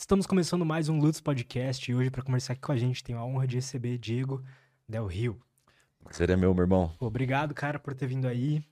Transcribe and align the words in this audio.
Estamos 0.00 0.26
começando 0.26 0.64
mais 0.64 0.88
um 0.88 0.98
Lutz 0.98 1.20
Podcast 1.20 1.88
e 1.88 1.94
hoje 1.94 2.08
para 2.08 2.22
conversar 2.22 2.54
aqui 2.54 2.62
com 2.62 2.72
a 2.72 2.76
gente 2.76 3.04
tem 3.04 3.14
a 3.14 3.22
honra 3.22 3.46
de 3.46 3.56
receber 3.56 3.98
Diego 3.98 4.42
Del 4.88 5.06
Rio. 5.06 5.38
Prazer 6.02 6.30
é 6.30 6.36
meu, 6.36 6.54
meu 6.54 6.62
irmão. 6.62 6.90
Obrigado, 6.98 7.52
cara, 7.54 7.78
por 7.78 7.94
ter 7.94 8.06
vindo 8.06 8.26
aí. 8.26 8.64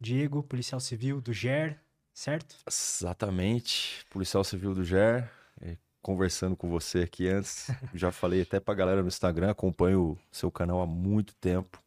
Diego, 0.00 0.42
policial 0.42 0.80
civil 0.80 1.20
do 1.20 1.32
GER, 1.32 1.78
certo? 2.12 2.56
Exatamente, 2.68 4.04
policial 4.10 4.42
civil 4.42 4.74
do 4.74 4.82
GER. 4.82 5.30
É, 5.60 5.76
conversando 6.02 6.56
com 6.56 6.68
você 6.68 7.02
aqui 7.02 7.28
antes, 7.28 7.70
já 7.94 8.10
falei 8.10 8.42
até 8.42 8.58
pra 8.58 8.74
galera 8.74 9.02
no 9.02 9.08
Instagram, 9.08 9.52
acompanho 9.52 10.02
o 10.02 10.18
seu 10.32 10.50
canal 10.50 10.82
há 10.82 10.86
muito 10.86 11.32
tempo. 11.36 11.81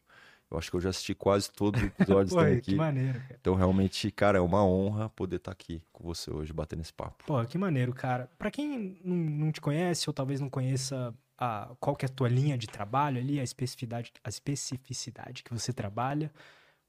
Eu 0.55 0.59
acho 0.59 0.71
que 0.71 0.77
eu 0.77 0.81
já 0.81 0.89
assisti 0.89 1.13
quase 1.13 1.51
todos 1.51 1.81
os 1.81 1.87
episódios 1.99 2.33
Pô, 2.33 2.39
aqui. 2.39 2.61
que 2.61 2.75
maneiro, 2.75 3.19
cara. 3.19 3.37
Então, 3.39 3.55
realmente, 3.55 4.09
cara, 4.09 4.37
é 4.37 4.41
uma 4.41 4.65
honra 4.65 5.09
poder 5.09 5.35
estar 5.35 5.51
aqui 5.51 5.81
com 5.91 6.03
você 6.03 6.31
hoje, 6.31 6.53
batendo 6.53 6.81
esse 6.81 6.93
papo. 6.93 7.23
Pô, 7.25 7.43
que 7.45 7.57
maneiro, 7.57 7.93
cara. 7.93 8.29
Pra 8.37 8.49
quem 8.49 8.97
não, 9.03 9.51
te 9.51 9.59
conhece 9.59 10.09
ou 10.09 10.13
talvez 10.13 10.39
não 10.39 10.49
conheça 10.49 11.13
a, 11.37 11.75
qual 11.79 11.95
que 11.95 12.05
é 12.05 12.07
a 12.07 12.11
tua 12.11 12.29
linha 12.29 12.57
de 12.57 12.67
trabalho 12.67 13.19
ali, 13.19 13.39
a 13.39 13.43
especificidade, 13.43 14.13
a 14.23 14.29
especificidade 14.29 15.43
que 15.43 15.53
você 15.53 15.73
trabalha, 15.73 16.31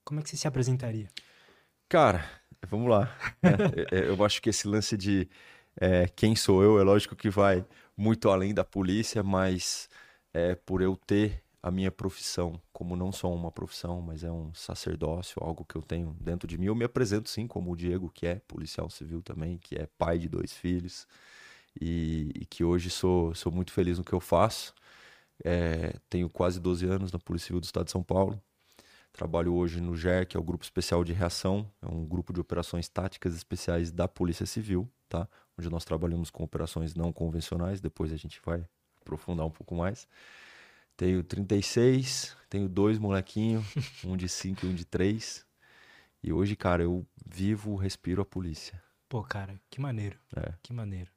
como 0.05 0.21
é 0.21 0.23
que 0.23 0.31
você 0.31 0.37
se 0.37 0.47
apresentaria? 0.47 1.09
Cara, 1.89 2.25
vamos 2.69 2.89
lá. 2.89 3.11
É, 3.43 3.99
é, 3.99 4.09
eu 4.09 4.25
acho 4.25 4.41
que 4.41 4.51
esse 4.51 4.67
lance 4.67 4.97
de 4.97 5.29
é, 5.81 6.09
quem 6.09 6.35
sou 6.35 6.63
eu, 6.63 6.81
é 6.81 6.83
lógico 6.83 7.15
que 7.15 7.31
vai 7.31 7.65
muito 7.97 8.29
além 8.29 8.55
da 8.55 8.65
polícia, 8.65 9.23
mas 9.23 9.89
é, 10.33 10.55
por 10.55 10.83
eu 10.83 10.97
ter 10.97 11.43
a 11.67 11.71
minha 11.73 11.91
profissão, 11.91 12.63
como 12.73 12.95
não 12.95 13.11
só 13.11 13.29
uma 13.35 13.51
profissão, 13.51 14.01
mas 14.01 14.23
é 14.23 14.31
um 14.31 14.55
sacerdócio, 14.55 15.43
algo 15.43 15.65
que 15.65 15.75
eu 15.75 15.83
tenho 15.83 16.17
dentro 16.21 16.47
de 16.47 16.57
mim. 16.57 16.67
Eu 16.67 16.77
me 16.77 16.85
apresento 16.85 17.29
sim 17.29 17.45
como 17.49 17.73
o 17.73 17.77
Diego, 17.77 18.09
que 18.09 18.25
é 18.25 18.37
policial 18.47 18.89
civil 18.89 19.21
também, 19.21 19.59
que 19.59 19.75
é 19.75 19.89
pai 19.99 20.17
de 20.17 20.29
dois 20.29 20.53
filhos 20.53 21.09
e, 21.81 22.31
e 22.37 22.47
que 22.47 22.63
hoje 22.63 22.89
sou, 22.89 23.35
sou 23.35 23.51
muito 23.51 23.73
feliz 23.73 23.99
no 23.99 24.05
que 24.05 24.13
eu 24.13 24.21
faço. 24.21 24.73
É, 25.45 25.99
tenho 26.09 26.31
quase 26.31 26.61
12 26.61 26.87
anos 26.87 27.11
na 27.11 27.19
Polícia 27.19 27.49
Civil 27.49 27.61
do 27.61 27.65
Estado 27.65 27.87
de 27.87 27.91
São 27.91 28.03
Paulo. 28.03 28.41
Trabalho 29.13 29.53
hoje 29.53 29.81
no 29.81 29.97
GER, 29.97 30.25
que 30.25 30.37
é 30.37 30.41
o 30.41 30.45
Grupo 30.45 30.63
Especial 30.63 31.03
de 31.03 31.13
Reação, 31.13 31.69
é 31.83 31.89
um 31.89 32.05
grupo 32.05 32.33
de 32.33 32.39
operações 32.41 32.89
táticas 32.89 33.35
especiais 33.35 33.91
da 33.91 34.07
Polícia 34.07 34.47
Civil, 34.47 34.89
tá? 35.09 35.29
Onde 35.59 35.69
nós 35.69 35.85
trabalhamos 35.85 36.31
com 36.31 36.45
operações 36.45 36.95
não 36.95 37.13
convencionais, 37.13 37.81
depois 37.81 38.13
a 38.13 38.17
gente 38.17 38.41
vai 38.47 38.65
aprofundar 39.01 39.45
um 39.45 39.51
pouco 39.51 39.75
mais. 39.75 40.07
Tenho 40.97 41.23
36, 41.23 42.37
tenho 42.49 42.69
dois 42.69 42.99
molequinhos, 42.99 43.67
um 44.03 44.17
de 44.17 44.29
5 44.29 44.65
e 44.65 44.69
um 44.69 44.75
de 44.75 44.85
3. 44.85 45.47
E 46.23 46.33
hoje, 46.33 46.57
cara, 46.57 46.83
eu 46.83 47.07
vivo, 47.25 47.77
respiro 47.77 48.23
a 48.23 48.25
polícia. 48.25 48.83
Pô, 49.09 49.23
cara, 49.23 49.61
que 49.71 49.81
maneiro. 49.81 50.19
É. 50.35 50.55
Que 50.63 50.73
maneiro. 50.73 51.11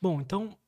Bom, 0.00 0.20
então, 0.20 0.58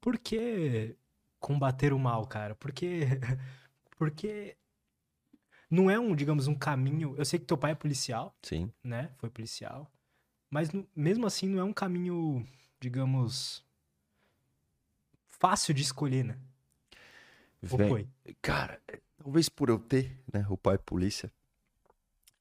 por 0.00 0.18
que 0.18 0.96
combater 1.38 1.92
o 1.92 1.98
mal, 1.98 2.26
cara? 2.26 2.54
Porque, 2.54 3.02
porque 3.98 4.56
não 5.70 5.90
é 5.90 6.00
um, 6.00 6.16
digamos, 6.16 6.46
um 6.46 6.54
caminho. 6.54 7.14
Eu 7.16 7.24
sei 7.24 7.38
que 7.38 7.44
teu 7.44 7.58
pai 7.58 7.72
é 7.72 7.74
policial, 7.74 8.34
Sim. 8.42 8.72
né? 8.82 9.10
Foi 9.18 9.28
policial. 9.28 9.90
Mas 10.50 10.70
mesmo 10.96 11.26
assim 11.26 11.48
não 11.48 11.60
é 11.60 11.64
um 11.64 11.72
caminho, 11.72 12.46
digamos, 12.80 13.64
fácil 15.26 15.72
de 15.74 15.82
escolher, 15.82 16.24
né? 16.24 16.38
Vem- 17.62 17.88
foi? 17.88 18.08
Cara, 18.40 18.80
talvez 19.18 19.48
por 19.48 19.68
eu 19.68 19.78
ter, 19.78 20.18
né, 20.32 20.44
o 20.48 20.56
pai 20.56 20.78
polícia, 20.78 21.32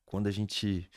quando 0.05 0.27
a 0.27 0.31
gente, 0.31 0.89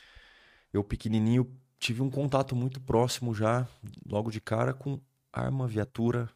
eu 0.72 0.82
pequenininho, 0.82 1.50
tive 1.78 2.02
um 2.02 2.10
contato 2.10 2.56
muito 2.56 2.80
próximo 2.80 3.34
já, 3.34 3.68
logo 4.08 4.30
de 4.30 4.40
cara, 4.40 4.72
com 4.72 5.00
arma, 5.32 5.66
viatura, 5.66 6.30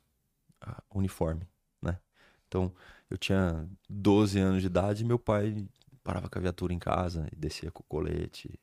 uniforme, 0.95 1.48
né? 1.80 1.98
Então, 2.47 2.72
eu 3.08 3.17
tinha 3.17 3.69
12 3.89 4.39
anos 4.39 4.61
de 4.61 4.67
idade 4.67 5.02
e 5.02 5.06
meu 5.06 5.19
pai 5.19 5.67
parava 6.02 6.28
com 6.28 6.39
a 6.39 6.42
viatura 6.42 6.73
em 6.73 6.79
casa 6.79 7.29
e 7.33 7.36
descia 7.36 7.70
com 7.70 7.80
o 7.80 7.86
colete 7.89 8.58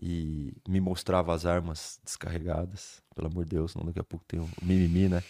e 0.00 0.54
me 0.68 0.80
mostrava 0.80 1.34
as 1.34 1.44
armas 1.44 2.00
descarregadas, 2.04 3.02
pelo 3.14 3.26
amor 3.28 3.44
de 3.44 3.50
Deus, 3.50 3.72
senão 3.72 3.86
daqui 3.86 3.98
a 3.98 4.04
pouco 4.04 4.24
tem 4.26 4.40
um 4.40 4.48
mimimi, 4.62 5.08
né? 5.08 5.22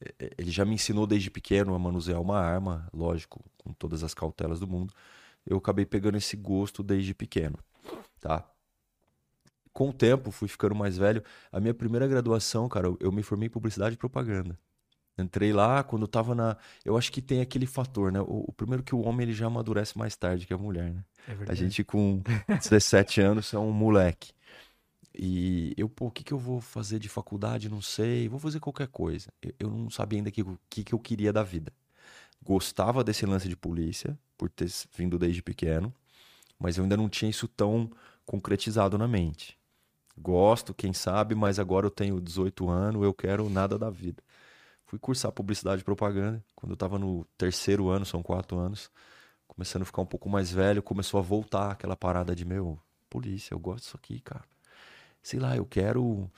Eh, 0.00 0.30
Ele 0.38 0.50
já 0.50 0.64
me 0.64 0.74
ensinou 0.74 1.06
desde 1.06 1.30
pequeno 1.30 1.74
a 1.74 1.78
manusear 1.78 2.20
uma 2.20 2.38
arma, 2.38 2.88
lógico, 2.92 3.44
com 3.58 3.72
todas 3.72 4.02
as 4.04 4.14
cautelas 4.14 4.60
do 4.60 4.66
mundo. 4.66 4.92
Eu 5.46 5.56
acabei 5.58 5.86
pegando 5.86 6.16
esse 6.18 6.36
gosto 6.36 6.82
desde 6.82 7.14
pequeno, 7.14 7.58
tá? 8.20 8.44
Com 9.72 9.90
o 9.90 9.92
tempo, 9.92 10.30
fui 10.30 10.48
ficando 10.48 10.74
mais 10.74 10.96
velho. 10.98 11.22
A 11.52 11.60
minha 11.60 11.74
primeira 11.74 12.06
graduação, 12.06 12.68
cara, 12.68 12.88
eu- 13.00 13.12
me 13.12 13.22
formei 13.22 13.46
em 13.46 13.50
publicidade 13.50 13.94
e 13.94 13.98
propaganda. 13.98 14.58
Entrei 15.16 15.52
lá 15.52 15.82
quando 15.82 16.02
eu 16.02 16.08
tava 16.08 16.34
na. 16.34 16.56
Eu 16.84 16.96
acho 16.96 17.10
que 17.10 17.20
tem 17.20 17.40
aquele 17.40 17.66
fator, 17.66 18.12
né? 18.12 18.20
O, 18.20 18.44
o 18.48 18.52
primeiro 18.52 18.84
que 18.84 18.94
o 18.94 19.00
homem 19.00 19.24
ele 19.26 19.32
já 19.32 19.46
amadurece 19.46 19.98
mais 19.98 20.16
tarde 20.16 20.46
que 20.46 20.54
a 20.54 20.58
mulher, 20.58 20.92
né? 20.94 21.04
É 21.26 21.32
A 21.32 21.34
verdade. 21.34 21.58
gente 21.60 21.82
com 21.84 22.22
17 22.48 23.20
anos 23.20 23.52
é 23.52 23.58
um 23.58 23.72
moleque. 23.72 24.32
E 25.18 25.74
eu, 25.76 25.88
pô, 25.88 26.06
o 26.06 26.10
que 26.10 26.22
que 26.22 26.32
eu 26.32 26.38
vou 26.38 26.60
fazer 26.60 27.00
de 27.00 27.08
faculdade? 27.08 27.68
Não 27.68 27.82
sei. 27.82 28.28
Vou 28.28 28.38
fazer 28.38 28.60
qualquer 28.60 28.86
coisa. 28.88 29.28
Eu, 29.42 29.52
eu 29.58 29.70
não 29.70 29.90
sabia 29.90 30.18
ainda 30.20 30.30
o 30.30 30.32
que, 30.32 30.44
que, 30.70 30.84
que 30.84 30.94
eu 30.94 30.98
queria 30.98 31.32
da 31.32 31.42
vida. 31.42 31.72
Gostava 32.42 33.02
desse 33.02 33.26
lance 33.26 33.48
de 33.48 33.56
polícia, 33.56 34.18
por 34.36 34.48
ter 34.48 34.70
vindo 34.96 35.18
desde 35.18 35.42
pequeno, 35.42 35.92
mas 36.58 36.78
eu 36.78 36.84
ainda 36.84 36.96
não 36.96 37.08
tinha 37.08 37.30
isso 37.30 37.48
tão 37.48 37.90
concretizado 38.24 38.96
na 38.96 39.08
mente. 39.08 39.58
Gosto, 40.16 40.72
quem 40.72 40.92
sabe, 40.92 41.34
mas 41.34 41.58
agora 41.58 41.86
eu 41.86 41.90
tenho 41.90 42.20
18 42.20 42.68
anos, 42.68 43.02
eu 43.02 43.14
quero 43.14 43.48
nada 43.50 43.78
da 43.78 43.90
vida. 43.90 44.22
Fui 44.86 44.98
cursar 44.98 45.32
publicidade 45.32 45.82
e 45.82 45.84
propaganda. 45.84 46.42
Quando 46.54 46.72
eu 46.72 46.76
tava 46.76 46.98
no 46.98 47.24
terceiro 47.36 47.88
ano, 47.88 48.06
são 48.06 48.22
quatro 48.22 48.56
anos, 48.58 48.90
começando 49.46 49.82
a 49.82 49.84
ficar 49.84 50.02
um 50.02 50.06
pouco 50.06 50.28
mais 50.28 50.50
velho, 50.50 50.82
começou 50.82 51.18
a 51.18 51.22
voltar 51.22 51.72
aquela 51.72 51.96
parada 51.96 52.34
de 52.34 52.44
meu, 52.44 52.78
polícia, 53.10 53.54
eu 53.54 53.58
gosto 53.58 53.84
disso 53.84 53.96
aqui, 53.96 54.20
cara. 54.20 54.44
Sei 55.22 55.38
lá, 55.38 55.56
eu 55.56 55.64
quero 55.66 56.30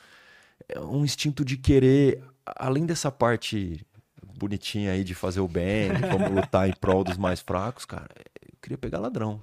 é 0.69 0.81
um 0.81 1.05
instinto 1.05 1.45
de 1.45 1.57
querer, 1.57 2.23
além 2.45 2.87
dessa 2.87 3.11
parte 3.11 3.85
bonitinha 4.23 4.93
aí 4.93 5.05
de 5.05 5.15
fazer 5.15 5.41
o 5.41 5.49
bem, 5.49 5.89
vamos 6.11 6.31
lutar 6.31 6.69
em 6.69 6.73
prol 6.73 7.05
dos 7.05 7.17
mais 7.17 7.41
fracos, 7.41 7.85
cara, 7.85 8.09
eu 8.43 8.57
queria 8.63 8.79
pegar 8.79 8.99
ladrão, 8.99 9.43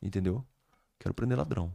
entendeu? 0.00 0.44
Quero 0.98 1.14
prender 1.14 1.36
ladrão. 1.36 1.72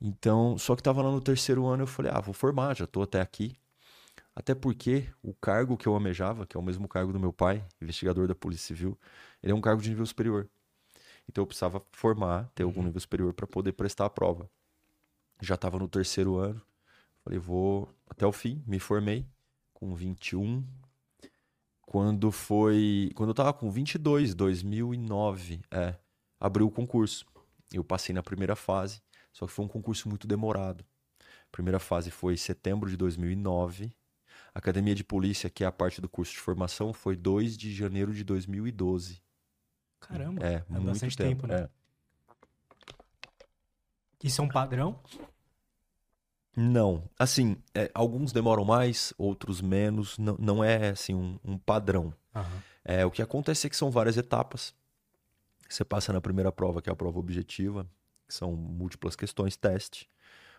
Então, 0.00 0.58
só 0.58 0.76
que 0.76 0.82
tava 0.82 1.02
lá 1.02 1.10
no 1.10 1.20
terceiro 1.20 1.66
ano, 1.66 1.84
eu 1.84 1.86
falei, 1.86 2.12
ah, 2.14 2.20
vou 2.20 2.34
formar, 2.34 2.76
já 2.76 2.86
tô 2.86 3.02
até 3.02 3.20
aqui. 3.20 3.56
Até 4.34 4.54
porque 4.54 5.08
o 5.22 5.32
cargo 5.32 5.76
que 5.78 5.88
eu 5.88 5.94
almejava, 5.94 6.44
que 6.44 6.56
é 6.56 6.60
o 6.60 6.62
mesmo 6.62 6.86
cargo 6.86 7.12
do 7.12 7.18
meu 7.18 7.32
pai, 7.32 7.64
investigador 7.80 8.28
da 8.28 8.34
Polícia 8.34 8.66
Civil, 8.66 8.98
ele 9.42 9.52
é 9.52 9.54
um 9.54 9.60
cargo 9.62 9.80
de 9.80 9.88
nível 9.88 10.04
superior. 10.04 10.46
Então 11.26 11.42
eu 11.42 11.46
precisava 11.46 11.82
formar, 11.92 12.50
ter 12.54 12.64
algum 12.64 12.82
nível 12.82 13.00
superior 13.00 13.32
para 13.32 13.46
poder 13.46 13.72
prestar 13.72 14.04
a 14.04 14.10
prova. 14.10 14.48
Já 15.40 15.54
estava 15.54 15.78
no 15.78 15.88
terceiro 15.88 16.36
ano. 16.36 16.60
Falei, 17.22 17.38
vou 17.38 17.92
até 18.08 18.26
o 18.26 18.32
fim, 18.32 18.62
me 18.66 18.78
formei 18.78 19.26
com 19.74 19.94
21. 19.94 20.64
Quando 21.82 22.32
foi, 22.32 23.12
quando 23.14 23.30
eu 23.30 23.34
tava 23.34 23.52
com 23.52 23.70
22, 23.70 24.34
2009, 24.34 25.60
é, 25.70 25.94
abriu 26.40 26.66
o 26.66 26.70
concurso. 26.70 27.26
Eu 27.72 27.84
passei 27.84 28.14
na 28.14 28.22
primeira 28.22 28.56
fase, 28.56 29.02
só 29.32 29.46
que 29.46 29.52
foi 29.52 29.64
um 29.64 29.68
concurso 29.68 30.08
muito 30.08 30.26
demorado. 30.26 30.84
A 31.20 31.52
primeira 31.52 31.78
fase 31.78 32.10
foi 32.10 32.34
em 32.34 32.38
setembro 32.38 32.88
de 32.88 32.96
2009. 32.96 33.92
A 34.54 34.58
Academia 34.58 34.94
de 34.94 35.04
Polícia, 35.04 35.50
que 35.50 35.64
é 35.64 35.66
a 35.66 35.72
parte 35.72 36.00
do 36.00 36.08
curso 36.08 36.32
de 36.32 36.38
formação, 36.38 36.92
foi 36.92 37.16
2 37.16 37.56
de 37.56 37.74
janeiro 37.74 38.12
de 38.12 38.24
2012. 38.24 39.22
Caramba, 40.00 40.44
É, 40.44 40.64
é 40.68 40.78
muito 40.78 41.00
tempo, 41.00 41.16
tempo, 41.16 41.46
né? 41.46 41.62
é. 41.62 41.70
Isso 44.26 44.40
é 44.40 44.44
um 44.44 44.48
padrão? 44.48 44.98
Não. 46.56 47.08
Assim, 47.16 47.56
é, 47.72 47.88
alguns 47.94 48.32
demoram 48.32 48.64
mais, 48.64 49.14
outros 49.16 49.60
menos. 49.60 50.18
Não, 50.18 50.36
não 50.36 50.64
é 50.64 50.88
assim 50.88 51.14
um, 51.14 51.38
um 51.44 51.56
padrão. 51.56 52.12
Aham. 52.34 52.62
É, 52.84 53.06
o 53.06 53.10
que 53.10 53.22
acontece 53.22 53.68
é 53.68 53.70
que 53.70 53.76
são 53.76 53.88
várias 53.88 54.16
etapas. 54.16 54.74
Você 55.68 55.84
passa 55.84 56.12
na 56.12 56.20
primeira 56.20 56.50
prova, 56.50 56.82
que 56.82 56.90
é 56.90 56.92
a 56.92 56.96
prova 56.96 57.20
objetiva, 57.20 57.86
que 58.26 58.34
são 58.34 58.56
múltiplas 58.56 59.14
questões, 59.14 59.56
teste. 59.56 60.10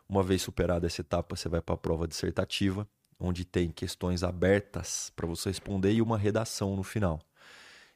Uma 0.07 0.23
vez 0.23 0.41
superada 0.41 0.87
essa 0.87 1.01
etapa, 1.01 1.35
você 1.35 1.49
vai 1.49 1.61
para 1.61 1.75
a 1.75 1.77
prova 1.77 2.07
dissertativa, 2.07 2.87
onde 3.19 3.43
tem 3.43 3.69
questões 3.69 4.23
abertas 4.23 5.11
para 5.13 5.27
você 5.27 5.49
responder 5.49 5.91
e 5.91 6.01
uma 6.01 6.17
redação 6.17 6.73
no 6.77 6.83
final. 6.83 7.19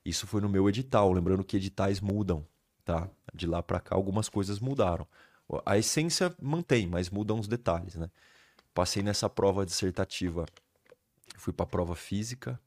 Isso 0.04 0.28
foi 0.28 0.42
no 0.42 0.50
meu 0.50 0.68
edital, 0.68 1.14
lembrando 1.14 1.46
que 1.46 1.56
editais 1.56 2.02
mudam, 2.02 2.46
tá? 2.84 3.10
De 3.34 3.48
lá 3.48 3.64
para 3.64 3.80
cá 3.80 3.96
algumas 3.96 4.28
coisas 4.28 4.60
mudaram. 4.60 5.08
A 5.66 5.78
essência 5.78 6.34
mantém, 6.42 6.88
mas 6.88 7.10
mudam 7.10 7.40
os 7.40 7.48
detalhes, 7.48 7.96
né? 7.96 8.10
Passei 8.74 9.04
nessa 9.04 9.30
prova 9.30 9.66
dissertativa, 9.66 10.46
fui 11.36 11.52
para 11.52 11.66
a 11.66 11.70
prova 11.70 11.96
física, 11.96 12.60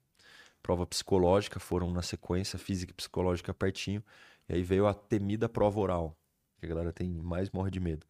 prova 0.62 0.86
psicológica, 0.86 1.58
foram 1.58 1.90
na 1.90 2.02
sequência, 2.02 2.58
física 2.58 2.92
e 2.92 2.94
psicológica 2.94 3.54
pertinho, 3.54 4.02
e 4.48 4.54
aí 4.54 4.62
veio 4.62 4.86
a 4.86 4.94
temida 4.94 5.48
prova 5.48 5.80
oral, 5.80 6.16
que 6.58 6.66
a 6.66 6.68
galera 6.68 6.92
tem 6.92 7.08
mais 7.10 7.50
morre 7.50 7.70
de 7.70 7.80
medo, 7.80 8.06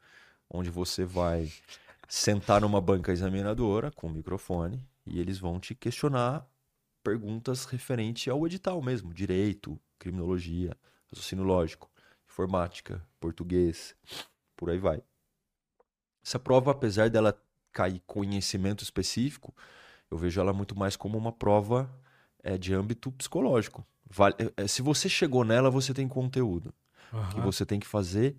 onde 0.51 0.71
você 0.71 1.05
vai 1.05 1.53
sentar 2.09 2.61
numa 2.61 2.81
banca 2.81 3.13
examinadora 3.13 3.91
com 3.91 4.09
microfone 4.09 4.87
E 5.07 5.21
eles 5.21 5.39
vão 5.39 5.59
te 5.59 5.75
questionar 5.75 6.47
perguntas 7.03 7.65
referentes 7.67 8.29
ao 8.29 8.47
edital 8.47 8.81
mesmo, 8.81 9.13
direito, 9.13 9.79
criminologia, 9.99 10.77
raciocínio 11.11 11.45
lógico, 11.45 11.91
informática, 12.27 13.07
português, 13.21 13.95
por 14.57 14.71
aí 14.71 14.79
vai. 14.79 15.03
Essa 16.25 16.39
prova, 16.39 16.71
apesar 16.71 17.11
dela 17.11 17.39
cair 17.73 18.01
conhecimento 18.07 18.83
específico, 18.83 19.55
eu 20.11 20.17
vejo 20.17 20.41
ela 20.41 20.53
muito 20.53 20.77
mais 20.77 20.97
como 20.97 21.19
uma 21.19 21.33
prova 21.33 21.91
é, 22.43 22.57
de 22.57 22.73
âmbito 22.73 23.11
psicológico. 23.13 23.85
Vale, 24.09 24.35
é, 24.57 24.67
se 24.67 24.81
você 24.81 25.09
chegou 25.09 25.45
nela, 25.45 25.71
você 25.71 25.93
tem 25.93 26.07
conteúdo. 26.07 26.73
Uhum. 27.13 27.21
O 27.21 27.29
que 27.29 27.41
você 27.41 27.67
tem 27.67 27.81
que 27.81 27.87
fazer 27.87 28.37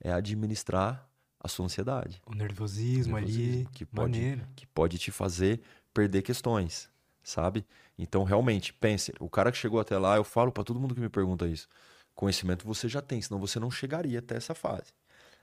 é 0.00 0.12
administrar 0.12 1.08
a 1.40 1.48
sua 1.48 1.66
ansiedade. 1.66 2.20
O 2.26 2.34
nervosismo, 2.34 3.16
o 3.16 3.20
nervosismo 3.20 3.52
ali, 3.52 3.68
que 3.72 3.84
pode, 3.84 4.42
que 4.56 4.66
pode 4.66 4.98
te 4.98 5.10
fazer 5.10 5.60
perder 5.94 6.22
questões, 6.22 6.90
sabe? 7.22 7.66
Então, 7.96 8.24
realmente, 8.24 8.72
pense, 8.72 9.12
o 9.18 9.28
cara 9.28 9.50
que 9.50 9.58
chegou 9.58 9.80
até 9.80 9.98
lá, 9.98 10.16
eu 10.16 10.24
falo 10.24 10.52
para 10.52 10.64
todo 10.64 10.78
mundo 10.78 10.94
que 10.94 11.00
me 11.00 11.08
pergunta 11.08 11.46
isso, 11.46 11.68
conhecimento 12.14 12.66
você 12.66 12.88
já 12.88 13.02
tem, 13.02 13.20
senão 13.20 13.40
você 13.40 13.58
não 13.58 13.70
chegaria 13.70 14.18
até 14.18 14.36
essa 14.36 14.54
fase. 14.54 14.92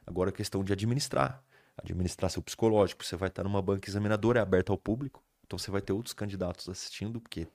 Agora, 0.05 0.29
a 0.29 0.33
questão 0.33 0.63
de 0.63 0.71
administrar 0.71 1.43
administrar 1.77 2.29
seu 2.31 2.41
psicológico. 2.41 3.03
Você 3.03 3.15
vai 3.15 3.29
estar 3.29 3.43
numa 3.43 3.61
banca 3.61 3.89
examinadora, 3.89 4.39
é 4.39 4.41
aberta 4.41 4.71
ao 4.71 4.77
público. 4.77 5.23
Então 5.45 5.59
você 5.59 5.69
vai 5.69 5.81
ter 5.81 5.93
outros 5.93 6.13
candidatos 6.13 6.69
assistindo, 6.69 7.19
porque 7.19 7.47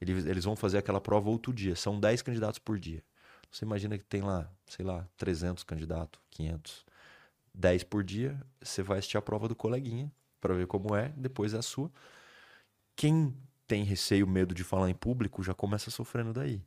eles, 0.00 0.26
eles 0.26 0.44
vão 0.44 0.56
fazer 0.56 0.78
aquela 0.78 1.00
prova 1.00 1.28
outro 1.28 1.52
dia. 1.52 1.76
São 1.76 1.98
10 1.98 2.22
candidatos 2.22 2.58
por 2.58 2.78
dia. 2.78 3.02
Você 3.50 3.64
imagina 3.64 3.96
que 3.96 4.04
tem 4.04 4.20
lá, 4.20 4.50
sei 4.66 4.84
lá, 4.84 5.06
300 5.16 5.64
candidatos, 5.64 6.20
500. 6.30 6.86
10 7.54 7.84
por 7.84 8.04
dia, 8.04 8.40
você 8.62 8.82
vai 8.82 8.98
assistir 8.98 9.16
a 9.16 9.22
prova 9.22 9.48
do 9.48 9.56
coleguinha 9.56 10.12
para 10.40 10.54
ver 10.54 10.66
como 10.66 10.94
é, 10.94 11.12
depois 11.16 11.54
é 11.54 11.58
a 11.58 11.62
sua. 11.62 11.90
Quem 12.94 13.34
tem 13.66 13.84
receio, 13.84 14.26
medo 14.26 14.54
de 14.54 14.62
falar 14.62 14.90
em 14.90 14.94
público, 14.94 15.42
já 15.42 15.54
começa 15.54 15.90
sofrendo 15.90 16.32
daí, 16.32 16.62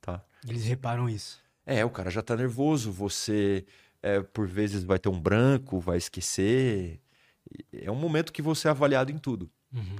tá? 0.00 0.22
Eles 0.46 0.64
reparam 0.64 1.08
isso. 1.08 1.42
É, 1.64 1.84
o 1.84 1.90
cara 1.90 2.10
já 2.10 2.22
tá 2.22 2.36
nervoso, 2.36 2.90
você 2.90 3.64
é, 4.02 4.20
por 4.20 4.46
vezes 4.46 4.84
vai 4.84 4.98
ter 4.98 5.08
um 5.08 5.20
branco, 5.20 5.80
vai 5.80 5.98
esquecer. 5.98 7.00
É 7.72 7.90
um 7.90 7.96
momento 7.96 8.32
que 8.32 8.42
você 8.42 8.68
é 8.68 8.70
avaliado 8.70 9.10
em 9.10 9.18
tudo. 9.18 9.50
Uhum. 9.72 9.96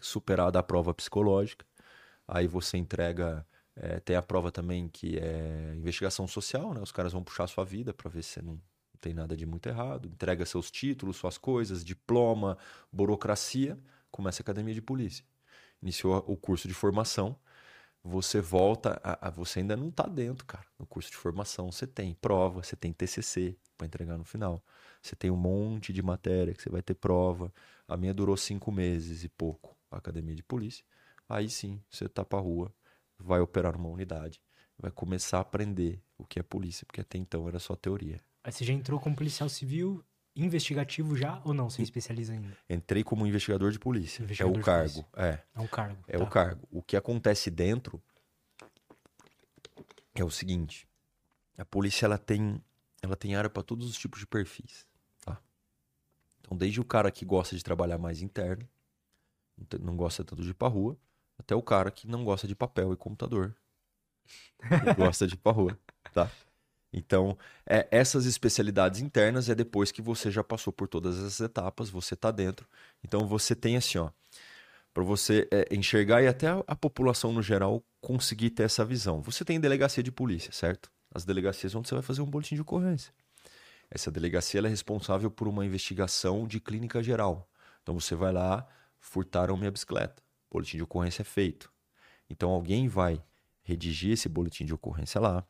Superada 0.00 0.58
a 0.58 0.62
prova 0.62 0.94
psicológica, 0.94 1.66
aí 2.26 2.46
você 2.46 2.76
entrega. 2.76 3.46
É, 3.74 4.00
tem 4.00 4.16
a 4.16 4.22
prova 4.22 4.50
também 4.50 4.88
que 4.88 5.18
é 5.18 5.74
investigação 5.76 6.26
social, 6.26 6.74
né? 6.74 6.80
Os 6.80 6.90
caras 6.90 7.12
vão 7.12 7.22
puxar 7.22 7.46
sua 7.46 7.64
vida 7.64 7.94
para 7.94 8.10
ver 8.10 8.24
se 8.24 8.30
você 8.30 8.42
não 8.42 8.60
tem 9.00 9.14
nada 9.14 9.36
de 9.36 9.46
muito 9.46 9.68
errado. 9.68 10.08
Entrega 10.08 10.44
seus 10.44 10.68
títulos, 10.68 11.16
suas 11.16 11.38
coisas, 11.38 11.84
diploma, 11.84 12.58
burocracia. 12.92 13.78
Começa 14.10 14.40
a 14.40 14.44
academia 14.44 14.74
de 14.74 14.82
polícia. 14.82 15.24
Iniciou 15.80 16.24
o 16.26 16.36
curso 16.36 16.66
de 16.66 16.74
formação 16.74 17.38
você 18.02 18.40
volta, 18.40 19.00
a, 19.02 19.28
a, 19.28 19.30
você 19.30 19.60
ainda 19.60 19.76
não 19.76 19.88
está 19.88 20.06
dentro, 20.06 20.44
cara. 20.46 20.66
No 20.78 20.86
curso 20.86 21.10
de 21.10 21.16
formação 21.16 21.70
você 21.70 21.86
tem 21.86 22.14
prova, 22.14 22.62
você 22.62 22.76
tem 22.76 22.92
TCC 22.92 23.56
para 23.76 23.86
entregar 23.86 24.16
no 24.16 24.24
final. 24.24 24.62
Você 25.02 25.14
tem 25.14 25.30
um 25.30 25.36
monte 25.36 25.92
de 25.92 26.02
matéria 26.02 26.54
que 26.54 26.62
você 26.62 26.70
vai 26.70 26.82
ter 26.82 26.94
prova. 26.94 27.52
A 27.86 27.96
minha 27.96 28.14
durou 28.14 28.36
cinco 28.36 28.72
meses 28.72 29.24
e 29.24 29.28
pouco, 29.28 29.76
a 29.90 29.98
academia 29.98 30.34
de 30.34 30.42
polícia. 30.42 30.84
Aí 31.28 31.48
sim, 31.48 31.80
você 31.90 32.08
tá 32.08 32.24
para 32.24 32.38
rua, 32.38 32.72
vai 33.18 33.40
operar 33.40 33.76
numa 33.76 33.88
unidade, 33.88 34.40
vai 34.78 34.90
começar 34.90 35.38
a 35.38 35.42
aprender 35.42 36.02
o 36.16 36.24
que 36.24 36.38
é 36.38 36.42
polícia, 36.42 36.86
porque 36.86 37.00
até 37.00 37.18
então 37.18 37.46
era 37.46 37.58
só 37.58 37.76
teoria. 37.76 38.20
Aí 38.42 38.52
você 38.52 38.64
já 38.64 38.72
entrou 38.72 38.98
como 38.98 39.14
policial 39.14 39.48
civil 39.48 40.02
investigativo 40.44 41.16
já 41.16 41.40
ou 41.44 41.52
não? 41.52 41.68
Você 41.68 41.82
especializa 41.82 42.32
ainda? 42.32 42.56
Entrei 42.68 43.02
como 43.02 43.26
investigador 43.26 43.70
de 43.70 43.78
polícia. 43.78 44.22
Investigador 44.22 44.56
é 44.56 44.60
o 44.60 44.64
cargo. 44.64 45.04
É. 45.16 45.38
É 45.54 45.60
um 45.60 45.66
cargo. 45.66 46.04
É 46.06 46.18
tá. 46.18 46.24
o 46.24 46.26
cargo. 46.28 46.68
O 46.70 46.82
que 46.82 46.96
acontece 46.96 47.50
dentro 47.50 48.02
é 50.14 50.24
o 50.24 50.30
seguinte: 50.30 50.88
a 51.56 51.64
polícia 51.64 52.06
ela 52.06 52.18
tem, 52.18 52.62
ela 53.02 53.16
tem 53.16 53.34
área 53.34 53.50
para 53.50 53.62
todos 53.62 53.88
os 53.88 53.98
tipos 53.98 54.20
de 54.20 54.26
perfis. 54.26 54.86
Tá? 55.24 55.40
Então, 56.40 56.56
desde 56.56 56.80
o 56.80 56.84
cara 56.84 57.10
que 57.10 57.24
gosta 57.24 57.56
de 57.56 57.62
trabalhar 57.62 57.98
mais 57.98 58.22
interno, 58.22 58.68
não 59.80 59.96
gosta 59.96 60.24
tanto 60.24 60.42
de 60.42 60.50
ir 60.50 60.54
pra 60.54 60.68
rua, 60.68 60.96
até 61.38 61.54
o 61.54 61.62
cara 61.62 61.90
que 61.90 62.06
não 62.06 62.24
gosta 62.24 62.46
de 62.46 62.54
papel 62.54 62.92
e 62.92 62.96
computador. 62.96 63.56
gosta 64.96 65.26
de 65.26 65.34
ir 65.34 65.38
pra 65.38 65.52
rua. 65.52 65.78
Tá? 66.12 66.30
Então, 66.92 67.36
é, 67.66 67.86
essas 67.90 68.24
especialidades 68.24 69.00
internas 69.00 69.48
é 69.48 69.54
depois 69.54 69.92
que 69.92 70.00
você 70.00 70.30
já 70.30 70.42
passou 70.42 70.72
por 70.72 70.88
todas 70.88 71.18
as 71.18 71.40
etapas, 71.40 71.90
você 71.90 72.14
está 72.14 72.30
dentro. 72.30 72.66
Então, 73.04 73.26
você 73.26 73.54
tem 73.54 73.76
assim, 73.76 73.98
ó, 73.98 74.10
para 74.94 75.02
você 75.02 75.46
é, 75.50 75.74
enxergar 75.74 76.22
e 76.22 76.26
até 76.28 76.48
a, 76.48 76.64
a, 76.66 76.74
população 76.74 77.32
no 77.32 77.42
geral 77.42 77.84
conseguir 78.00 78.50
ter 78.50 78.64
essa 78.64 78.84
visão. 78.84 79.20
Você 79.22 79.44
tem 79.44 79.60
delegacia 79.60 80.02
de 80.02 80.10
polícia, 80.10 80.50
certo? 80.52 80.90
As 81.14 81.24
delegacias 81.24 81.74
onde 81.74 81.88
você 81.88 81.94
vai 81.94 82.02
fazer 82.02 82.22
um 82.22 82.26
boletim 82.26 82.54
de 82.54 82.62
ocorrência. 82.62 83.12
Essa 83.90 84.10
delegacia 84.10 84.60
é 84.60 84.68
responsável 84.68 85.30
por 85.30 85.46
uma 85.48 85.64
investigação 85.64 86.46
de 86.46 86.60
clínica 86.60 87.02
geral. 87.02 87.48
Então, 87.82 87.98
você 87.98 88.14
vai 88.14 88.32
lá, 88.32 88.66
furtaram 88.98 89.56
minha 89.56 89.70
bicicleta. 89.70 90.22
boletim 90.50 90.78
de 90.78 90.82
ocorrência 90.82 91.22
é 91.22 91.24
feito. 91.24 91.70
Então, 92.30 92.50
alguém 92.50 92.88
vai 92.88 93.22
redigir 93.62 94.12
esse 94.12 94.28
boletim 94.28 94.64
de 94.64 94.74
ocorrência 94.74 95.20
lá 95.20 95.46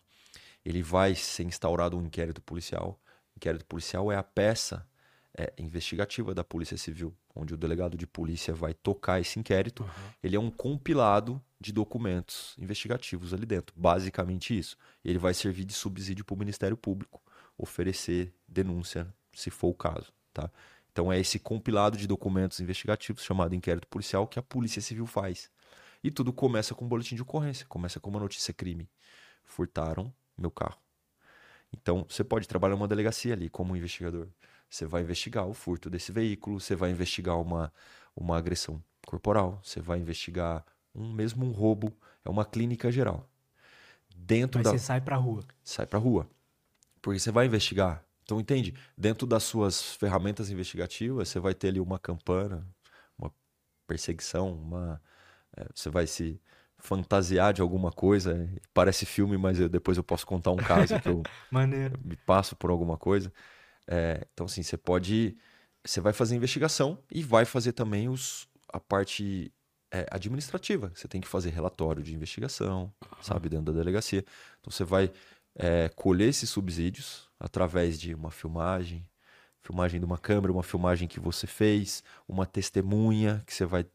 ele 0.68 0.82
vai 0.82 1.14
ser 1.14 1.44
instaurado 1.44 1.96
um 1.96 2.02
inquérito 2.02 2.42
policial. 2.42 3.00
O 3.34 3.38
inquérito 3.38 3.64
policial 3.64 4.12
é 4.12 4.16
a 4.16 4.22
peça 4.22 4.86
é, 5.34 5.50
investigativa 5.56 6.34
da 6.34 6.44
Polícia 6.44 6.76
Civil, 6.76 7.16
onde 7.34 7.54
o 7.54 7.56
delegado 7.56 7.96
de 7.96 8.06
polícia 8.06 8.52
vai 8.52 8.74
tocar 8.74 9.18
esse 9.18 9.38
inquérito. 9.38 9.82
Uhum. 9.82 10.12
Ele 10.22 10.36
é 10.36 10.38
um 10.38 10.50
compilado 10.50 11.42
de 11.58 11.72
documentos 11.72 12.54
investigativos 12.58 13.32
ali 13.32 13.46
dentro, 13.46 13.74
basicamente 13.78 14.58
isso. 14.58 14.76
Ele 15.02 15.18
vai 15.18 15.32
servir 15.32 15.64
de 15.64 15.72
subsídio 15.72 16.22
para 16.22 16.34
o 16.34 16.38
Ministério 16.38 16.76
Público 16.76 17.22
oferecer 17.56 18.34
denúncia, 18.46 19.08
se 19.32 19.48
for 19.48 19.68
o 19.68 19.74
caso, 19.74 20.12
tá? 20.34 20.50
Então 20.92 21.10
é 21.10 21.18
esse 21.18 21.38
compilado 21.38 21.96
de 21.96 22.06
documentos 22.06 22.60
investigativos 22.60 23.24
chamado 23.24 23.54
inquérito 23.54 23.88
policial 23.88 24.26
que 24.26 24.38
a 24.38 24.42
Polícia 24.42 24.82
Civil 24.82 25.06
faz. 25.06 25.50
E 26.04 26.10
tudo 26.10 26.30
começa 26.30 26.74
com 26.74 26.84
um 26.84 26.88
boletim 26.88 27.16
de 27.16 27.22
ocorrência, 27.22 27.64
começa 27.66 27.98
com 27.98 28.10
uma 28.10 28.20
notícia 28.20 28.52
crime. 28.52 28.86
Furtaram 29.44 30.12
meu 30.38 30.50
carro. 30.50 30.78
Então, 31.72 32.06
você 32.08 32.24
pode 32.24 32.48
trabalhar 32.48 32.74
numa 32.74 32.88
delegacia 32.88 33.34
ali 33.34 33.48
como 33.48 33.76
investigador. 33.76 34.28
Você 34.70 34.86
vai 34.86 35.02
investigar 35.02 35.46
o 35.46 35.54
furto 35.54 35.90
desse 35.90 36.12
veículo, 36.12 36.60
você 36.60 36.74
vai 36.74 36.90
investigar 36.90 37.38
uma, 37.40 37.72
uma 38.14 38.36
agressão 38.36 38.82
corporal, 39.06 39.60
você 39.62 39.80
vai 39.80 39.98
investigar 39.98 40.64
um 40.94 41.12
mesmo 41.12 41.44
um 41.44 41.52
roubo, 41.52 41.96
é 42.24 42.30
uma 42.30 42.44
clínica 42.44 42.90
geral. 42.90 43.28
Dentro 44.14 44.58
Mas 44.58 44.64
da 44.64 44.70
você 44.72 44.78
sai 44.78 45.00
pra 45.00 45.16
rua. 45.16 45.44
Sai 45.62 45.86
pra 45.86 45.98
rua. 45.98 46.28
Porque 47.00 47.18
você 47.18 47.30
vai 47.30 47.46
investigar. 47.46 48.04
Então, 48.22 48.40
entende? 48.40 48.74
Dentro 48.96 49.26
das 49.26 49.42
suas 49.44 49.94
ferramentas 49.94 50.50
investigativas, 50.50 51.28
você 51.28 51.38
vai 51.38 51.54
ter 51.54 51.68
ali 51.68 51.80
uma 51.80 51.98
campana, 51.98 52.66
uma 53.16 53.32
perseguição, 53.86 54.52
uma 54.52 55.00
é, 55.56 55.66
você 55.74 55.88
vai 55.88 56.06
se 56.06 56.40
fantasiar 56.78 57.52
de 57.52 57.60
alguma 57.60 57.90
coisa. 57.90 58.48
Parece 58.72 59.04
filme, 59.04 59.36
mas 59.36 59.58
eu, 59.58 59.68
depois 59.68 59.96
eu 59.96 60.04
posso 60.04 60.26
contar 60.26 60.52
um 60.52 60.56
caso 60.56 60.98
que 61.00 61.08
eu 61.08 61.22
me 62.04 62.16
passo 62.16 62.56
por 62.56 62.70
alguma 62.70 62.96
coisa. 62.96 63.32
É, 63.86 64.26
então, 64.32 64.46
assim, 64.46 64.62
você 64.62 64.76
pode. 64.76 65.36
Você 65.84 66.00
vai 66.00 66.12
fazer 66.12 66.36
investigação 66.36 66.98
e 67.10 67.22
vai 67.22 67.44
fazer 67.44 67.72
também 67.72 68.08
os, 68.08 68.48
a 68.72 68.78
parte 68.78 69.52
é, 69.90 70.06
administrativa. 70.10 70.92
Você 70.94 71.08
tem 71.08 71.20
que 71.20 71.28
fazer 71.28 71.50
relatório 71.50 72.02
de 72.02 72.14
investigação, 72.14 72.92
uhum. 73.02 73.22
sabe, 73.22 73.48
dentro 73.48 73.72
da 73.72 73.78
delegacia. 73.78 74.24
Então, 74.60 74.70
você 74.70 74.84
vai 74.84 75.10
é, 75.54 75.88
colher 75.90 76.28
esses 76.28 76.50
subsídios 76.50 77.28
através 77.40 77.98
de 77.98 78.14
uma 78.14 78.30
filmagem, 78.30 79.08
filmagem 79.62 79.98
de 79.98 80.06
uma 80.06 80.18
câmera, 80.18 80.52
uma 80.52 80.62
filmagem 80.62 81.08
que 81.08 81.20
você 81.20 81.46
fez, 81.46 82.02
uma 82.28 82.44
testemunha 82.44 83.42
que 83.46 83.54
você 83.54 83.64
vai 83.64 83.86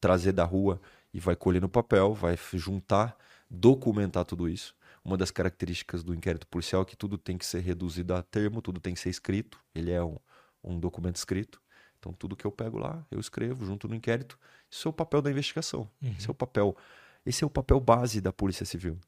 trazer 0.00 0.32
da 0.32 0.44
rua 0.44 0.80
e 1.14 1.20
vai 1.20 1.36
colher 1.36 1.62
no 1.62 1.68
papel, 1.68 2.12
vai 2.12 2.36
juntar, 2.54 3.16
documentar 3.48 4.24
tudo 4.24 4.48
isso. 4.48 4.74
Uma 5.04 5.16
das 5.16 5.30
características 5.30 6.02
do 6.02 6.12
inquérito 6.12 6.44
policial 6.48 6.82
é 6.82 6.84
que 6.84 6.96
tudo 6.96 7.16
tem 7.16 7.38
que 7.38 7.46
ser 7.46 7.60
reduzido 7.60 8.14
a 8.14 8.22
termo, 8.22 8.60
tudo 8.60 8.80
tem 8.80 8.94
que 8.94 9.00
ser 9.00 9.10
escrito. 9.10 9.60
Ele 9.72 9.92
é 9.92 10.02
um, 10.02 10.16
um 10.62 10.80
documento 10.80 11.16
escrito. 11.16 11.62
Então, 12.00 12.12
tudo 12.12 12.34
que 12.34 12.44
eu 12.44 12.50
pego 12.50 12.78
lá, 12.78 13.06
eu 13.10 13.20
escrevo 13.20 13.64
junto 13.64 13.86
no 13.86 13.94
inquérito. 13.94 14.36
Isso 14.68 14.88
é 14.88 14.90
o 14.90 14.92
papel 14.92 15.22
da 15.22 15.30
investigação. 15.30 15.88
Uhum. 16.02 16.14
Esse 16.18 16.28
é 16.28 16.30
o 16.30 16.34
papel. 16.34 16.76
Esse 17.24 17.44
é 17.44 17.46
o 17.46 17.50
papel 17.50 17.78
base 17.78 18.20
da 18.20 18.32
Polícia 18.32 18.66
Civil. 18.66 18.98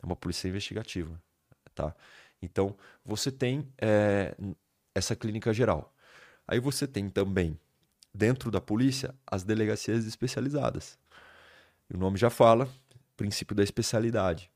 É 0.00 0.06
uma 0.06 0.14
polícia 0.14 0.48
investigativa, 0.48 1.20
tá? 1.74 1.94
Então, 2.40 2.76
você 3.04 3.32
tem 3.32 3.68
é, 3.78 4.36
essa 4.94 5.16
clínica 5.16 5.52
geral. 5.52 5.92
Aí 6.46 6.60
você 6.60 6.86
tem 6.86 7.08
também, 7.08 7.58
dentro 8.14 8.50
da 8.50 8.60
polícia, 8.60 9.12
as 9.26 9.42
delegacias 9.42 10.06
especializadas. 10.06 10.96
O 11.92 11.96
nome 11.96 12.18
já 12.18 12.28
fala, 12.28 12.68
princípio 13.16 13.56
da 13.56 13.62
especialidade. 13.62 14.50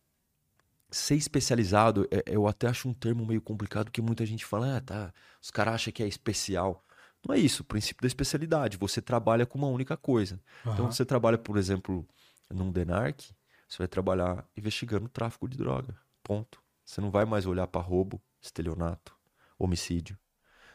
Ser 0.90 1.14
especializado, 1.14 2.06
é, 2.10 2.22
eu 2.26 2.46
até 2.46 2.68
acho 2.68 2.88
um 2.88 2.92
termo 2.92 3.24
meio 3.24 3.40
complicado, 3.40 3.90
que 3.90 4.02
muita 4.02 4.26
gente 4.26 4.44
fala, 4.44 4.76
ah, 4.76 4.80
tá, 4.80 5.14
os 5.40 5.50
caras 5.50 5.74
acham 5.74 5.92
que 5.92 6.02
é 6.02 6.06
especial. 6.06 6.84
Não 7.26 7.34
é 7.34 7.38
isso, 7.38 7.62
o 7.62 7.64
princípio 7.64 8.02
da 8.02 8.06
especialidade. 8.06 8.76
Você 8.76 9.00
trabalha 9.00 9.46
com 9.46 9.56
uma 9.56 9.68
única 9.68 9.96
coisa. 9.96 10.40
Então, 10.60 10.84
Aham. 10.84 10.92
você 10.92 11.04
trabalha, 11.04 11.38
por 11.38 11.56
exemplo, 11.56 12.06
num 12.50 12.70
DENARC, 12.70 13.30
você 13.66 13.78
vai 13.78 13.88
trabalhar 13.88 14.44
investigando 14.56 15.08
tráfico 15.08 15.48
de 15.48 15.56
droga. 15.56 15.96
Ponto. 16.22 16.60
Você 16.84 17.00
não 17.00 17.10
vai 17.10 17.24
mais 17.24 17.46
olhar 17.46 17.66
para 17.66 17.80
roubo, 17.80 18.20
estelionato, 18.40 19.16
homicídio. 19.58 20.18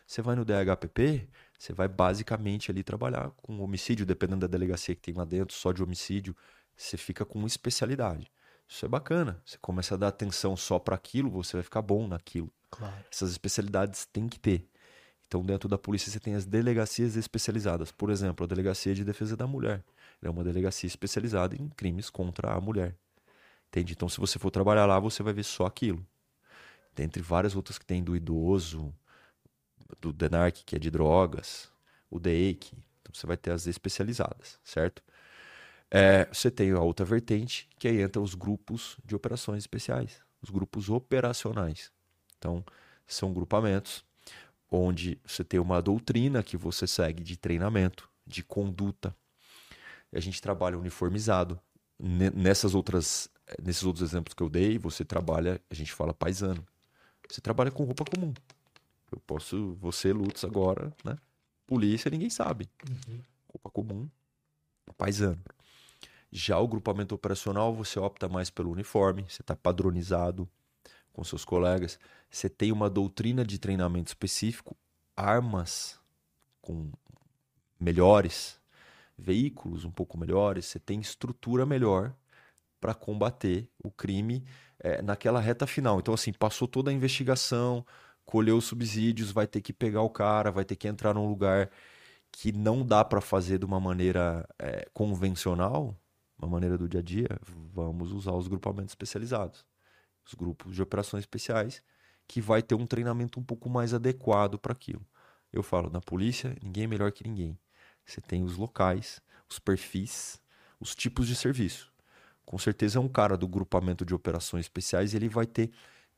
Você 0.07 0.21
vai 0.21 0.35
no 0.35 0.45
DHPP, 0.45 1.29
você 1.57 1.73
vai 1.73 1.87
basicamente 1.87 2.69
ali 2.69 2.83
trabalhar 2.83 3.31
com 3.37 3.59
homicídio, 3.61 4.05
dependendo 4.05 4.41
da 4.41 4.47
delegacia 4.47 4.93
que 4.93 5.01
tem 5.01 5.13
lá 5.13 5.25
dentro, 5.25 5.55
só 5.55 5.71
de 5.71 5.81
homicídio, 5.81 6.35
você 6.75 6.97
fica 6.97 7.25
com 7.25 7.45
especialidade. 7.45 8.31
Isso 8.67 8.85
é 8.85 8.89
bacana. 8.89 9.41
Você 9.45 9.57
começa 9.59 9.95
a 9.95 9.97
dar 9.97 10.09
atenção 10.09 10.55
só 10.55 10.77
para 10.77 10.95
aquilo, 10.95 11.31
você 11.31 11.57
vai 11.57 11.63
ficar 11.63 11.81
bom 11.81 12.07
naquilo. 12.07 12.51
Claro. 12.69 12.93
Essas 13.11 13.31
especialidades 13.31 14.05
tem 14.05 14.27
que 14.27 14.39
ter. 14.39 14.69
Então, 15.27 15.43
dentro 15.43 15.67
da 15.67 15.77
polícia, 15.77 16.11
você 16.11 16.19
tem 16.19 16.35
as 16.35 16.45
delegacias 16.45 17.15
especializadas. 17.15 17.91
Por 17.91 18.09
exemplo, 18.09 18.45
a 18.45 18.47
Delegacia 18.47 18.93
de 18.93 19.03
Defesa 19.03 19.35
da 19.35 19.45
Mulher. 19.45 19.83
Ela 20.21 20.29
é 20.29 20.29
uma 20.29 20.43
delegacia 20.43 20.87
especializada 20.87 21.55
em 21.55 21.67
crimes 21.69 22.09
contra 22.09 22.53
a 22.53 22.61
mulher. 22.61 22.95
Entende? 23.67 23.93
Então, 23.93 24.07
se 24.07 24.19
você 24.19 24.39
for 24.39 24.51
trabalhar 24.51 24.85
lá, 24.85 24.99
você 24.99 25.21
vai 25.21 25.33
ver 25.33 25.43
só 25.43 25.65
aquilo. 25.65 26.05
Dentre 26.95 27.21
várias 27.21 27.55
outras 27.55 27.77
que 27.77 27.85
tem 27.85 28.01
do 28.01 28.15
idoso, 28.15 28.93
do 30.01 30.13
DENARC, 30.13 30.63
que 30.65 30.75
é 30.75 30.79
de 30.79 30.89
drogas, 30.91 31.69
o 32.09 32.19
DEIC. 32.19 32.73
Então, 33.01 33.13
você 33.13 33.27
vai 33.27 33.37
ter 33.37 33.51
as 33.51 33.67
especializadas, 33.67 34.59
certo? 34.63 35.01
É, 35.89 36.25
você 36.25 36.51
tem 36.51 36.71
a 36.71 36.81
outra 36.81 37.05
vertente, 37.05 37.67
que 37.79 37.87
aí 37.87 38.01
entra 38.01 38.21
os 38.21 38.35
grupos 38.35 38.97
de 39.05 39.15
operações 39.15 39.63
especiais, 39.63 40.21
os 40.41 40.49
grupos 40.49 40.89
operacionais. 40.89 41.91
Então, 42.37 42.63
são 43.07 43.33
grupamentos 43.33 44.03
onde 44.71 45.19
você 45.25 45.43
tem 45.43 45.59
uma 45.59 45.81
doutrina 45.81 46.43
que 46.43 46.57
você 46.57 46.85
segue 46.87 47.23
de 47.23 47.37
treinamento, 47.37 48.09
de 48.25 48.43
conduta. 48.43 49.15
A 50.11 50.19
gente 50.19 50.41
trabalha 50.41 50.77
uniformizado. 50.77 51.59
Ne- 51.99 52.29
Nessas 52.31 52.75
outras, 52.75 53.29
nesses 53.61 53.83
outros 53.83 54.07
exemplos 54.07 54.33
que 54.33 54.43
eu 54.43 54.49
dei, 54.49 54.77
você 54.77 55.05
trabalha, 55.05 55.61
a 55.69 55.73
gente 55.73 55.93
fala 55.93 56.13
paisano. 56.13 56.65
Você 57.29 57.41
trabalha 57.41 57.71
com 57.71 57.83
roupa 57.83 58.05
comum. 58.05 58.33
Eu 59.11 59.19
posso, 59.19 59.75
você, 59.75 60.11
Lutz, 60.11 60.43
agora, 60.43 60.93
né? 61.03 61.17
Polícia, 61.65 62.09
ninguém 62.09 62.29
sabe. 62.29 62.69
Uhum. 62.89 63.19
Roupa 63.47 63.69
comum, 63.69 64.09
paisano. 64.97 65.41
Já 66.31 66.59
o 66.59 66.67
grupamento 66.67 67.15
operacional, 67.15 67.73
você 67.73 67.99
opta 67.99 68.27
mais 68.27 68.49
pelo 68.49 68.71
uniforme, 68.71 69.25
você 69.27 69.41
está 69.41 69.55
padronizado 69.55 70.47
com 71.13 71.23
seus 71.23 71.45
colegas, 71.45 71.99
você 72.29 72.49
tem 72.49 72.71
uma 72.71 72.89
doutrina 72.89 73.45
de 73.45 73.57
treinamento 73.57 74.09
específico, 74.09 74.75
armas 75.15 75.99
com 76.61 76.91
melhores, 77.79 78.59
veículos 79.17 79.83
um 79.83 79.91
pouco 79.91 80.17
melhores, 80.17 80.65
você 80.65 80.79
tem 80.79 80.99
estrutura 80.99 81.65
melhor 81.65 82.13
para 82.79 82.93
combater 82.93 83.67
o 83.83 83.89
crime 83.89 84.45
eh, 84.79 85.01
naquela 85.01 85.39
reta 85.39 85.65
final. 85.65 85.99
Então, 85.99 86.13
assim, 86.13 86.31
passou 86.31 86.67
toda 86.67 86.91
a 86.91 86.93
investigação, 86.93 87.85
colheu 88.27 88.57
os 88.57 88.65
subsídios, 88.65 89.31
vai 89.31 89.47
ter 89.47 89.61
que 89.61 89.71
pegar 89.73 90.01
o 90.01 90.09
cara, 90.09 90.51
vai 90.51 90.65
ter 90.65 90.75
que 90.75 90.87
entrar 90.87 91.13
num 91.13 91.27
lugar 91.27 91.71
que 92.29 92.51
não 92.51 92.85
dá 92.85 93.03
para 93.03 93.21
fazer 93.21 93.57
de 93.57 93.65
uma 93.65 93.79
maneira 93.79 94.47
eh, 94.59 94.85
convencional, 94.93 95.97
uma 96.37 96.49
maneira 96.49 96.77
do 96.77 96.89
dia 96.89 96.99
a 96.99 97.03
dia, 97.03 97.29
vamos 97.73 98.11
usar 98.11 98.33
os 98.33 98.49
grupamentos 98.49 98.91
especializados, 98.91 99.65
os 100.25 100.33
grupos 100.33 100.75
de 100.75 100.81
operações 100.81 101.21
especiais, 101.21 101.81
que 102.27 102.41
vai 102.41 102.61
ter 102.61 102.75
um 102.75 102.85
treinamento 102.85 103.39
um 103.39 103.43
pouco 103.43 103.69
mais 103.69 103.93
adequado 103.93 104.59
para 104.59 104.73
aquilo. 104.73 105.07
Eu 105.51 105.63
falo, 105.63 105.89
na 105.89 106.01
polícia, 106.01 106.53
ninguém 106.61 106.83
é 106.83 106.87
melhor 106.87 107.13
que 107.13 107.23
ninguém. 107.23 107.57
Você 108.05 108.19
tem 108.19 108.43
os 108.43 108.57
locais, 108.57 109.21
os 109.49 109.57
perfis, 109.57 110.41
os 110.81 110.93
tipos 110.93 111.27
de 111.27 111.35
serviço. 111.35 111.93
Com 112.45 112.57
certeza, 112.57 112.99
um 112.99 113.07
cara 113.07 113.37
do 113.37 113.47
grupamento 113.47 114.05
de 114.05 114.13
operações 114.13 114.65
especiais, 114.65 115.13
ele 115.13 115.29
vai 115.29 115.45
ter 115.45 115.71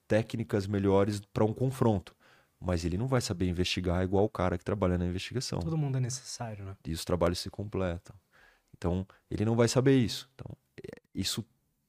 técnicas 0.09 0.65
melhores 0.65 1.21
para 1.31 1.45
um 1.45 1.53
confronto, 1.53 2.15
mas 2.59 2.83
ele 2.83 2.97
não 2.97 3.07
vai 3.07 3.21
saber 3.21 3.47
investigar 3.47 4.03
igual 4.03 4.25
o 4.25 4.29
cara 4.29 4.57
que 4.57 4.65
trabalha 4.65 4.97
na 4.97 5.05
investigação 5.05 5.59
Todo 5.59 5.77
mundo 5.77 5.97
é 5.97 6.01
necessário, 6.01 6.65
né? 6.65 6.75
e 6.85 6.91
os 6.91 7.05
trabalhos 7.05 7.37
se 7.39 7.49
completam. 7.49 8.15
Então, 8.75 9.05
ele 9.29 9.45
não 9.45 9.55
vai 9.55 9.67
saber 9.67 9.97
isso. 9.97 10.27
Então, 10.33 10.51
é, 10.83 10.99
isso 11.13 11.45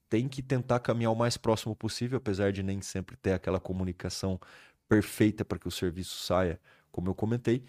tem 0.08 0.28
que 0.28 0.42
tentar 0.42 0.80
caminhar 0.80 1.12
o 1.12 1.16
mais 1.16 1.36
próximo 1.38 1.74
possível, 1.74 2.18
apesar 2.18 2.52
de 2.52 2.62
nem 2.62 2.82
sempre 2.82 3.16
ter 3.16 3.32
aquela 3.32 3.58
comunicação 3.58 4.38
perfeita 4.86 5.44
para 5.44 5.58
que 5.58 5.68
o 5.68 5.70
serviço 5.70 6.22
saia, 6.22 6.60
como 6.92 7.08
eu 7.08 7.14
comentei. 7.14 7.64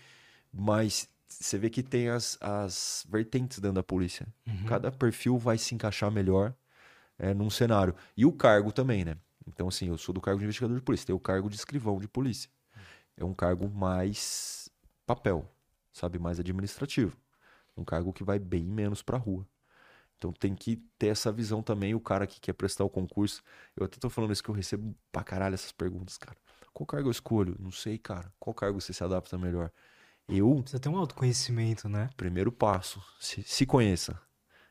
Mas 0.51 1.07
você 1.27 1.57
vê 1.57 1.69
que 1.69 1.81
tem 1.81 2.09
as, 2.09 2.37
as 2.41 3.05
vertentes 3.09 3.59
dentro 3.59 3.75
da 3.75 3.83
polícia. 3.83 4.27
Uhum. 4.45 4.65
Cada 4.65 4.91
perfil 4.91 5.37
vai 5.37 5.57
se 5.57 5.73
encaixar 5.73 6.11
melhor 6.11 6.53
é, 7.17 7.33
num 7.33 7.49
cenário. 7.49 7.95
E 8.17 8.25
o 8.25 8.33
cargo 8.33 8.71
também, 8.71 9.05
né? 9.05 9.15
Então, 9.53 9.67
assim, 9.67 9.87
eu 9.87 9.97
sou 9.97 10.13
do 10.13 10.21
cargo 10.21 10.39
de 10.39 10.45
investigador 10.45 10.75
de 10.75 10.83
polícia, 10.83 11.05
tem 11.07 11.15
o 11.15 11.19
cargo 11.19 11.49
de 11.49 11.55
escrivão 11.55 11.99
de 11.99 12.07
polícia. 12.07 12.49
É 13.15 13.23
um 13.23 13.33
cargo 13.33 13.69
mais 13.69 14.69
papel, 15.05 15.49
sabe? 15.91 16.17
Mais 16.17 16.39
administrativo. 16.39 17.15
Um 17.75 17.83
cargo 17.83 18.13
que 18.13 18.23
vai 18.23 18.39
bem 18.39 18.63
menos 18.63 19.01
pra 19.01 19.17
rua. 19.17 19.47
Então 20.17 20.31
tem 20.31 20.53
que 20.53 20.77
ter 20.99 21.07
essa 21.07 21.31
visão 21.31 21.63
também, 21.63 21.95
o 21.95 21.99
cara 21.99 22.27
que 22.27 22.39
quer 22.39 22.53
prestar 22.53 22.83
o 22.83 22.89
concurso. 22.89 23.41
Eu 23.75 23.85
até 23.85 23.97
tô 23.97 24.09
falando 24.09 24.31
isso 24.31 24.43
que 24.43 24.49
eu 24.49 24.55
recebo 24.55 24.95
pra 25.11 25.23
caralho 25.23 25.55
essas 25.55 25.71
perguntas, 25.71 26.17
cara. 26.17 26.37
Qual 26.73 26.85
cargo 26.85 27.07
eu 27.07 27.11
escolho? 27.11 27.55
Não 27.59 27.71
sei, 27.71 27.97
cara. 27.97 28.31
Qual 28.39 28.53
cargo 28.53 28.79
você 28.79 28.93
se 28.93 29.03
adapta 29.03 29.37
melhor? 29.37 29.71
Eu, 30.27 30.61
Precisa 30.61 30.79
ter 30.79 30.89
um 30.89 30.97
autoconhecimento, 30.97 31.89
né? 31.89 32.09
primeiro 32.15 32.51
passo, 32.51 33.03
se, 33.19 33.41
se 33.43 33.65
conheça. 33.65 34.19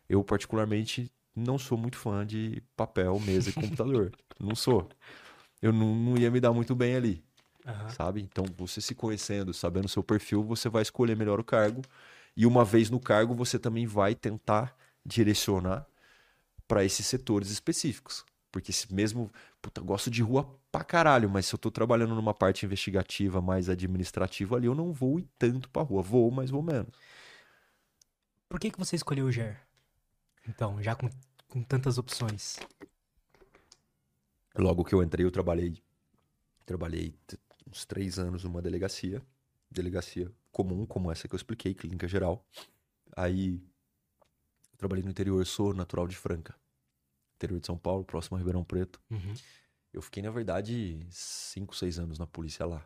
Eu, 0.09 0.25
particularmente, 0.25 1.13
não 1.35 1.59
sou 1.59 1.79
muito 1.79 1.97
fã 1.97 2.27
de 2.27 2.63
papel, 2.77 3.19
mesa 3.21 3.51
e 3.51 3.53
computador. 3.53 4.13
Não 4.41 4.55
sou. 4.55 4.89
Eu 5.61 5.71
não, 5.71 5.95
não 5.95 6.17
ia 6.17 6.31
me 6.31 6.41
dar 6.41 6.51
muito 6.53 6.75
bem 6.75 6.97
ali, 6.97 7.23
Aham. 7.67 7.89
sabe? 7.91 8.23
Então, 8.23 8.45
você 8.57 8.81
se 8.81 8.95
conhecendo, 8.95 9.53
sabendo 9.53 9.85
o 9.85 9.89
seu 9.89 10.03
perfil, 10.03 10.43
você 10.43 10.71
vai 10.71 10.81
escolher 10.81 11.15
melhor 11.15 11.39
o 11.39 11.45
cargo. 11.45 11.83
E 12.35 12.47
uma 12.47 12.65
vez 12.65 12.89
no 12.89 12.99
cargo, 12.99 13.35
você 13.35 13.59
também 13.59 13.87
vai 13.87 14.15
tentar 14.15 14.75
direcionar 15.05 15.87
para 16.67 16.85
esses 16.85 17.07
setores 17.07 17.51
específicos. 17.51 18.25
Porque 18.51 18.73
se 18.73 18.93
mesmo, 18.93 19.31
puta, 19.61 19.81
gosto 19.81 20.11
de 20.11 20.23
rua 20.23 20.59
pra 20.73 20.83
caralho, 20.83 21.29
mas 21.29 21.47
se 21.47 21.55
eu 21.55 21.59
tô 21.59 21.71
trabalhando 21.71 22.15
numa 22.15 22.33
parte 22.33 22.65
investigativa 22.65 23.41
mais 23.43 23.69
administrativa 23.69 24.57
ali, 24.57 24.67
eu 24.67 24.75
não 24.75 24.93
vou 24.93 25.21
ir 25.21 25.29
tanto 25.39 25.69
pra 25.69 25.83
rua. 25.83 26.03
Vou, 26.03 26.31
mas 26.31 26.51
vou 26.51 26.63
menos. 26.63 26.95
Por 28.49 28.59
que, 28.59 28.71
que 28.71 28.79
você 28.79 28.97
escolheu 28.97 29.27
o 29.27 29.33
GER? 29.33 29.61
Então, 30.49 30.83
já 30.83 30.95
com, 30.95 31.09
com 31.49 31.63
tantas 31.63 31.99
opções. 31.99 32.59
Logo 34.57 34.85
que 34.85 34.95
eu 34.95 35.03
entrei, 35.03 35.25
eu 35.25 35.31
trabalhei, 35.31 35.83
trabalhei 36.67 37.15
uns 37.67 37.85
três 37.85 38.19
anos 38.19 38.45
numa 38.45 38.61
delegacia, 38.61 39.23
delegacia 39.71 40.31
comum, 40.51 40.85
como 40.85 41.11
essa 41.11 41.29
que 41.29 41.35
eu 41.35 41.37
expliquei, 41.37 41.75
clínica 41.75 42.09
geral. 42.09 42.45
Aí, 43.17 43.63
eu 44.73 44.79
trabalhei 44.79 45.05
no 45.05 45.11
interior, 45.11 45.45
sou 45.47 45.73
natural 45.73 46.09
de 46.09 46.17
Franca, 46.17 46.55
interior 47.37 47.61
de 47.61 47.67
São 47.67 47.79
Paulo, 47.79 48.05
próximo 48.05 48.37
a 48.37 48.39
Ribeirão 48.39 48.65
Preto. 48.65 49.01
Uhum. 49.11 49.35
Eu 49.93 50.03
fiquei, 50.03 50.23
na 50.23 50.31
verdade, 50.31 51.05
cinco, 51.11 51.75
seis 51.75 51.99
anos 51.99 52.19
na 52.19 52.27
polícia 52.27 52.65
lá. 52.67 52.85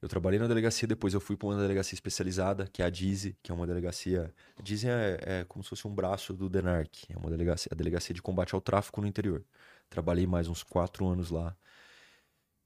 Eu 0.00 0.08
trabalhei 0.08 0.38
na 0.38 0.46
delegacia, 0.46 0.86
depois 0.86 1.14
eu 1.14 1.20
fui 1.20 1.36
para 1.36 1.48
uma 1.48 1.56
delegacia 1.56 1.94
especializada, 1.94 2.66
que 2.66 2.82
é 2.82 2.84
a 2.84 2.90
DIZI, 2.90 3.36
que 3.42 3.50
é 3.50 3.54
uma 3.54 3.66
delegacia. 3.66 4.32
A 4.58 4.62
é, 4.88 5.40
é 5.40 5.44
como 5.44 5.64
se 5.64 5.70
fosse 5.70 5.88
um 5.88 5.94
braço 5.94 6.34
do 6.34 6.50
DENARC, 6.50 7.10
é 7.10 7.16
uma 7.16 7.30
delegacia, 7.30 7.70
a 7.72 7.74
delegacia 7.74 8.14
de 8.14 8.20
combate 8.20 8.54
ao 8.54 8.60
tráfico 8.60 9.00
no 9.00 9.06
interior. 9.06 9.42
Trabalhei 9.88 10.26
mais 10.26 10.48
uns 10.48 10.62
quatro 10.62 11.06
anos 11.06 11.30
lá. 11.30 11.56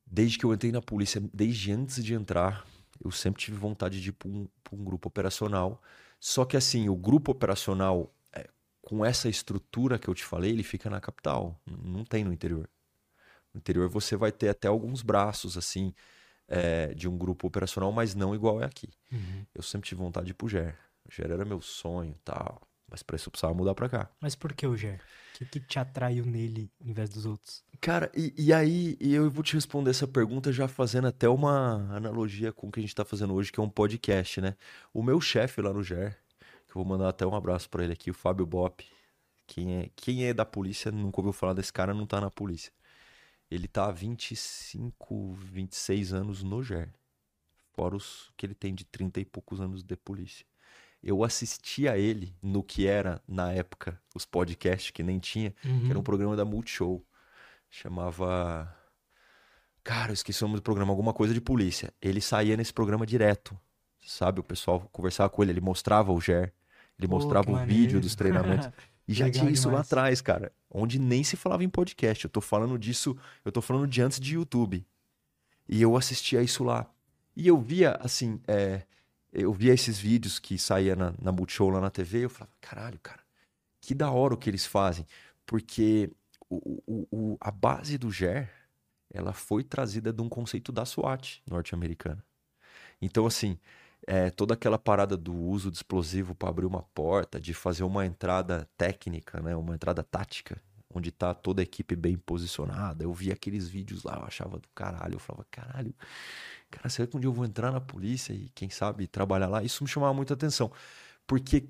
Desde 0.04 0.38
que 0.38 0.44
eu 0.44 0.52
entrei 0.52 0.72
na 0.72 0.82
polícia, 0.82 1.22
desde 1.32 1.70
antes 1.70 2.04
de 2.04 2.14
entrar, 2.14 2.66
eu 3.02 3.12
sempre 3.12 3.40
tive 3.40 3.56
vontade 3.56 4.00
de 4.00 4.08
ir 4.08 4.12
para 4.12 4.28
um, 4.28 4.49
um 4.72 4.84
grupo 4.84 5.08
operacional. 5.08 5.80
Só 6.18 6.44
que 6.44 6.56
assim, 6.56 6.88
o 6.88 6.96
grupo 6.96 7.30
operacional, 7.30 8.12
é, 8.32 8.49
com 8.82 9.04
essa 9.04 9.28
estrutura 9.28 10.00
que 10.00 10.08
eu 10.08 10.14
te 10.14 10.25
falei, 10.25 10.50
ele 10.50 10.64
fica 10.64 10.90
na 10.90 11.00
capital, 11.00 11.60
não 11.64 12.04
tem 12.04 12.25
no 12.25 12.32
interior. 12.32 12.68
No 13.54 13.58
interior 13.58 13.88
você 13.88 14.16
vai 14.16 14.32
ter 14.32 14.49
até 14.49 14.66
alguns 14.66 15.00
braços, 15.02 15.56
assim, 15.56 15.94
é, 16.50 16.92
de 16.95 17.09
um 17.09 17.16
grupo 17.16 17.47
operacional, 17.47 17.92
mas 17.92 18.14
não 18.14 18.35
igual 18.35 18.61
é 18.61 18.66
aqui. 18.66 18.88
Uhum. 19.12 19.47
Eu 19.54 19.62
sempre 19.62 19.88
tive 19.88 20.02
vontade 20.02 20.26
de 20.26 20.33
ir 20.33 20.35
pro 20.35 20.49
GER. 20.49 20.76
O 21.09 21.12
GER 21.12 21.30
era 21.30 21.45
meu 21.45 21.62
sonho 21.62 22.11
e 22.11 22.19
tal. 22.25 22.61
Mas 22.90 23.04
pra 23.04 23.14
isso 23.14 23.28
eu 23.28 23.30
precisava 23.30 23.54
mudar 23.54 23.73
pra 23.73 23.88
cá. 23.88 24.11
Mas 24.21 24.35
por 24.35 24.52
que 24.52 24.66
o 24.66 24.76
GER? 24.76 25.00
O 25.35 25.38
que, 25.38 25.45
que 25.47 25.61
te 25.61 25.78
atraiu 25.78 26.26
nele 26.26 26.69
em 26.80 26.92
vez 26.92 27.09
dos 27.09 27.25
outros? 27.25 27.62
Cara, 27.80 28.11
e, 28.14 28.35
e 28.37 28.52
aí 28.52 28.97
e 29.00 29.14
eu 29.14 29.30
vou 29.30 29.45
te 29.45 29.54
responder 29.54 29.90
essa 29.90 30.09
pergunta 30.09 30.52
já 30.52 30.66
fazendo 30.66 31.07
até 31.07 31.28
uma 31.28 31.88
analogia 31.95 32.52
com 32.52 32.66
o 32.66 32.73
que 32.73 32.80
a 32.80 32.83
gente 32.83 32.95
tá 32.95 33.04
fazendo 33.04 33.33
hoje, 33.33 33.52
que 33.52 33.61
é 33.61 33.62
um 33.62 33.71
podcast, 33.71 34.40
né? 34.40 34.57
O 34.92 35.04
meu 35.04 35.21
chefe 35.21 35.62
lá 35.62 35.73
no 35.73 35.85
GER, 35.85 36.19
que 36.66 36.73
eu 36.73 36.75
vou 36.75 36.85
mandar 36.85 37.09
até 37.09 37.25
um 37.25 37.35
abraço 37.35 37.71
pra 37.71 37.85
ele 37.85 37.92
aqui, 37.92 38.11
o 38.11 38.14
Fábio 38.14 38.45
Bop. 38.45 38.85
Quem 39.47 39.76
é, 39.76 39.90
quem 39.95 40.25
é 40.25 40.35
da 40.35 40.45
polícia, 40.45 40.90
nunca 40.90 41.21
ouviu 41.21 41.33
falar 41.33 41.54
desse 41.54 41.73
cara, 41.73 41.95
não 41.95 42.07
tá 42.07 42.21
na 42.21 42.30
polícia. 42.30 42.73
Ele 43.50 43.66
tá 43.66 43.87
há 43.87 43.90
25, 43.90 45.33
26 45.35 46.12
anos 46.12 46.42
no 46.42 46.62
GER. 46.62 46.88
fora 47.73 47.97
os 47.97 48.30
que 48.37 48.45
ele 48.47 48.54
tem 48.54 48.75
de 48.75 48.85
30 48.85 49.21
e 49.21 49.25
poucos 49.25 49.61
anos 49.61 49.83
de 49.83 49.97
polícia. 49.97 50.45
Eu 51.02 51.25
assistia 51.25 51.97
ele 51.97 52.37
no 52.42 52.62
que 52.62 52.87
era, 52.87 53.23
na 53.26 53.50
época, 53.52 53.99
os 54.14 54.26
podcasts 54.26 54.90
que 54.90 55.02
nem 55.02 55.19
tinha, 55.19 55.54
Uhum. 55.64 55.80
que 55.85 55.90
era 55.90 55.99
um 55.99 56.02
programa 56.02 56.37
da 56.37 56.45
Multishow. 56.45 57.02
Chamava. 57.71 58.76
Cara, 59.83 60.11
eu 60.11 60.14
esqueci 60.14 60.42
o 60.45 60.47
nome 60.47 60.59
do 60.59 60.62
programa, 60.62 60.92
alguma 60.92 61.12
coisa 61.14 61.33
de 61.33 61.40
polícia. 61.40 61.92
Ele 62.02 62.21
saía 62.21 62.57
nesse 62.57 62.73
programa 62.73 63.07
direto. 63.07 63.59
Sabe? 64.04 64.40
O 64.40 64.45
pessoal 64.45 64.80
conversava 64.92 65.30
com 65.30 65.42
ele, 65.42 65.52
ele 65.52 65.61
mostrava 65.61 66.12
o 66.12 66.21
GER, 66.21 66.52
ele 66.99 67.09
Pô, 67.09 67.14
mostrava 67.14 67.49
o 67.50 67.52
maneiro. 67.54 67.73
vídeo 67.83 68.00
dos 68.00 68.14
treinamentos. 68.14 68.69
E 69.09 69.12
já 69.14 69.25
Legal 69.25 69.40
tinha 69.40 69.50
isso 69.52 69.64
lá 69.66 69.73
demais. 69.73 69.87
atrás, 69.88 70.21
cara. 70.21 70.52
Onde 70.70 70.98
nem 70.98 71.24
se 71.24 71.36
falava 71.36 71.64
em 71.64 71.68
podcast. 71.68 72.24
Eu 72.24 72.30
tô 72.30 72.40
falando 72.40 72.78
disso, 72.78 73.16
eu 73.44 73.50
tô 73.52 73.60
falando 73.60 73.86
de 73.88 74.00
antes 74.00 74.20
de 74.20 74.34
YouTube. 74.34 74.86
E 75.68 75.82
eu 75.82 75.96
assistia 75.96 76.42
isso 76.42 76.62
lá. 76.64 76.88
E 77.36 77.46
eu 77.48 77.58
via, 77.60 77.92
assim, 78.00 78.40
é, 78.46 78.82
eu 79.32 79.52
via 79.52 79.72
esses 79.72 79.98
vídeos 79.98 80.38
que 80.38 80.58
saía 80.58 80.94
na, 80.96 81.14
na 81.20 81.32
Multishow 81.32 81.70
lá 81.70 81.80
na 81.80 81.90
TV, 81.90 82.24
eu 82.24 82.30
falava, 82.30 82.52
caralho, 82.60 82.98
cara, 83.00 83.20
que 83.80 83.94
da 83.94 84.10
hora 84.10 84.34
o 84.34 84.36
que 84.36 84.50
eles 84.50 84.66
fazem. 84.66 85.06
Porque 85.46 86.10
o, 86.48 86.82
o- 86.86 87.08
o- 87.10 87.36
a 87.40 87.50
base 87.50 87.96
do 87.98 88.10
GER, 88.10 88.48
ela 89.12 89.32
foi 89.32 89.64
trazida 89.64 90.12
de 90.12 90.22
um 90.22 90.28
conceito 90.28 90.70
da 90.72 90.84
SWAT 90.84 91.42
norte-americana. 91.48 92.24
Então, 93.00 93.26
assim, 93.26 93.58
é, 94.11 94.29
toda 94.29 94.55
aquela 94.55 94.76
parada 94.76 95.17
do 95.17 95.33
uso 95.33 95.71
de 95.71 95.76
explosivo 95.76 96.35
para 96.35 96.49
abrir 96.49 96.67
uma 96.67 96.83
porta, 96.83 97.40
de 97.40 97.55
fazer 97.55 97.85
uma 97.85 98.05
entrada 98.05 98.69
técnica, 98.76 99.40
né, 99.40 99.55
uma 99.55 99.73
entrada 99.73 100.02
tática, 100.02 100.61
onde 100.93 101.12
tá 101.12 101.33
toda 101.33 101.62
a 101.62 101.64
equipe 101.64 101.95
bem 101.95 102.17
posicionada. 102.17 103.05
Eu 103.05 103.14
via 103.14 103.35
aqueles 103.35 103.69
vídeos 103.69 104.02
lá, 104.02 104.17
eu 104.17 104.25
achava 104.25 104.59
do 104.59 104.69
caralho, 104.75 105.14
eu 105.14 105.21
falava, 105.21 105.47
caralho, 105.49 105.95
cara, 106.69 106.88
será 106.88 107.07
que 107.07 107.17
um 107.17 107.21
dia 107.21 107.29
eu 107.29 107.33
vou 107.33 107.45
entrar 107.45 107.71
na 107.71 107.81
polícia 107.81 108.33
e 108.33 108.49
quem 108.52 108.69
sabe 108.69 109.07
trabalhar 109.07 109.47
lá? 109.47 109.62
Isso 109.62 109.85
me 109.85 109.88
chamava 109.88 110.12
muita 110.12 110.35
atenção, 110.35 110.73
porque, 111.25 111.69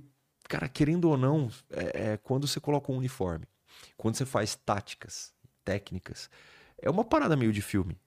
cara, 0.49 0.67
querendo 0.67 1.11
ou 1.11 1.19
não, 1.19 1.51
é, 1.69 2.13
é 2.13 2.17
quando 2.17 2.49
você 2.49 2.59
coloca 2.59 2.91
um 2.91 2.97
uniforme, 2.97 3.45
quando 3.99 4.15
você 4.15 4.25
faz 4.25 4.55
táticas, 4.57 5.35
técnicas, 5.63 6.31
é 6.79 6.89
uma 6.89 7.05
parada 7.05 7.37
meio 7.37 7.53
de 7.53 7.61
filme. 7.61 7.99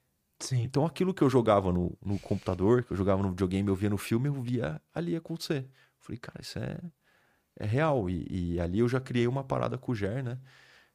Sim. 0.44 0.62
Então 0.62 0.84
aquilo 0.84 1.14
que 1.14 1.22
eu 1.22 1.30
jogava 1.30 1.72
no, 1.72 1.96
no 2.04 2.18
computador, 2.18 2.84
que 2.84 2.92
eu 2.92 2.96
jogava 2.96 3.22
no 3.22 3.30
videogame, 3.30 3.68
eu 3.68 3.74
via 3.74 3.88
no 3.88 3.96
filme, 3.96 4.28
eu 4.28 4.34
via 4.42 4.80
ali 4.94 5.16
acontecer. 5.16 5.62
Eu 5.64 5.70
falei, 6.00 6.18
cara, 6.18 6.40
isso 6.42 6.58
é, 6.58 6.78
é 7.58 7.66
real. 7.66 8.10
E, 8.10 8.54
e 8.54 8.60
ali 8.60 8.80
eu 8.80 8.88
já 8.88 9.00
criei 9.00 9.26
uma 9.26 9.42
parada 9.44 9.78
com 9.78 9.92
o 9.92 9.94
Ger, 9.94 10.22
né? 10.22 10.38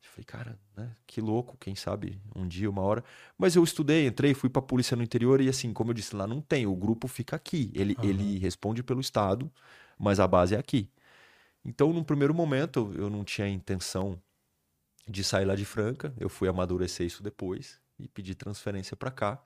Eu 0.03 0.09
falei, 0.09 0.25
cara, 0.25 0.59
né, 0.77 0.95
que 1.07 1.19
louco, 1.19 1.57
quem 1.59 1.75
sabe 1.75 2.21
um 2.35 2.47
dia, 2.47 2.69
uma 2.69 2.81
hora. 2.83 3.03
Mas 3.37 3.55
eu 3.55 3.63
estudei, 3.63 4.07
entrei, 4.07 4.33
fui 4.33 4.49
pra 4.49 4.61
polícia 4.61 4.95
no 4.95 5.03
interior 5.03 5.41
e 5.41 5.49
assim, 5.49 5.73
como 5.73 5.91
eu 5.91 5.93
disse, 5.95 6.15
lá 6.15 6.27
não 6.27 6.41
tem, 6.41 6.67
o 6.67 6.75
grupo 6.75 7.07
fica 7.07 7.35
aqui. 7.35 7.71
Ele, 7.75 7.95
Aham. 7.97 8.07
ele 8.07 8.39
responde 8.39 8.83
pelo 8.83 9.01
Estado, 9.01 9.51
mas 9.97 10.19
a 10.19 10.27
base 10.27 10.55
é 10.55 10.59
aqui. 10.59 10.89
Então, 11.65 11.91
num 11.93 12.03
primeiro 12.03 12.33
momento, 12.33 12.93
eu 12.95 13.09
não 13.09 13.23
tinha 13.25 13.47
intenção 13.49 14.21
de 15.07 15.23
sair 15.23 15.45
lá 15.45 15.55
de 15.55 15.65
Franca. 15.65 16.13
Eu 16.19 16.29
fui 16.29 16.47
amadurecer 16.47 17.05
isso 17.05 17.23
depois 17.23 17.81
e 17.99 18.07
pedir 18.07 18.35
transferência 18.35 18.95
para 18.95 19.11
cá. 19.11 19.41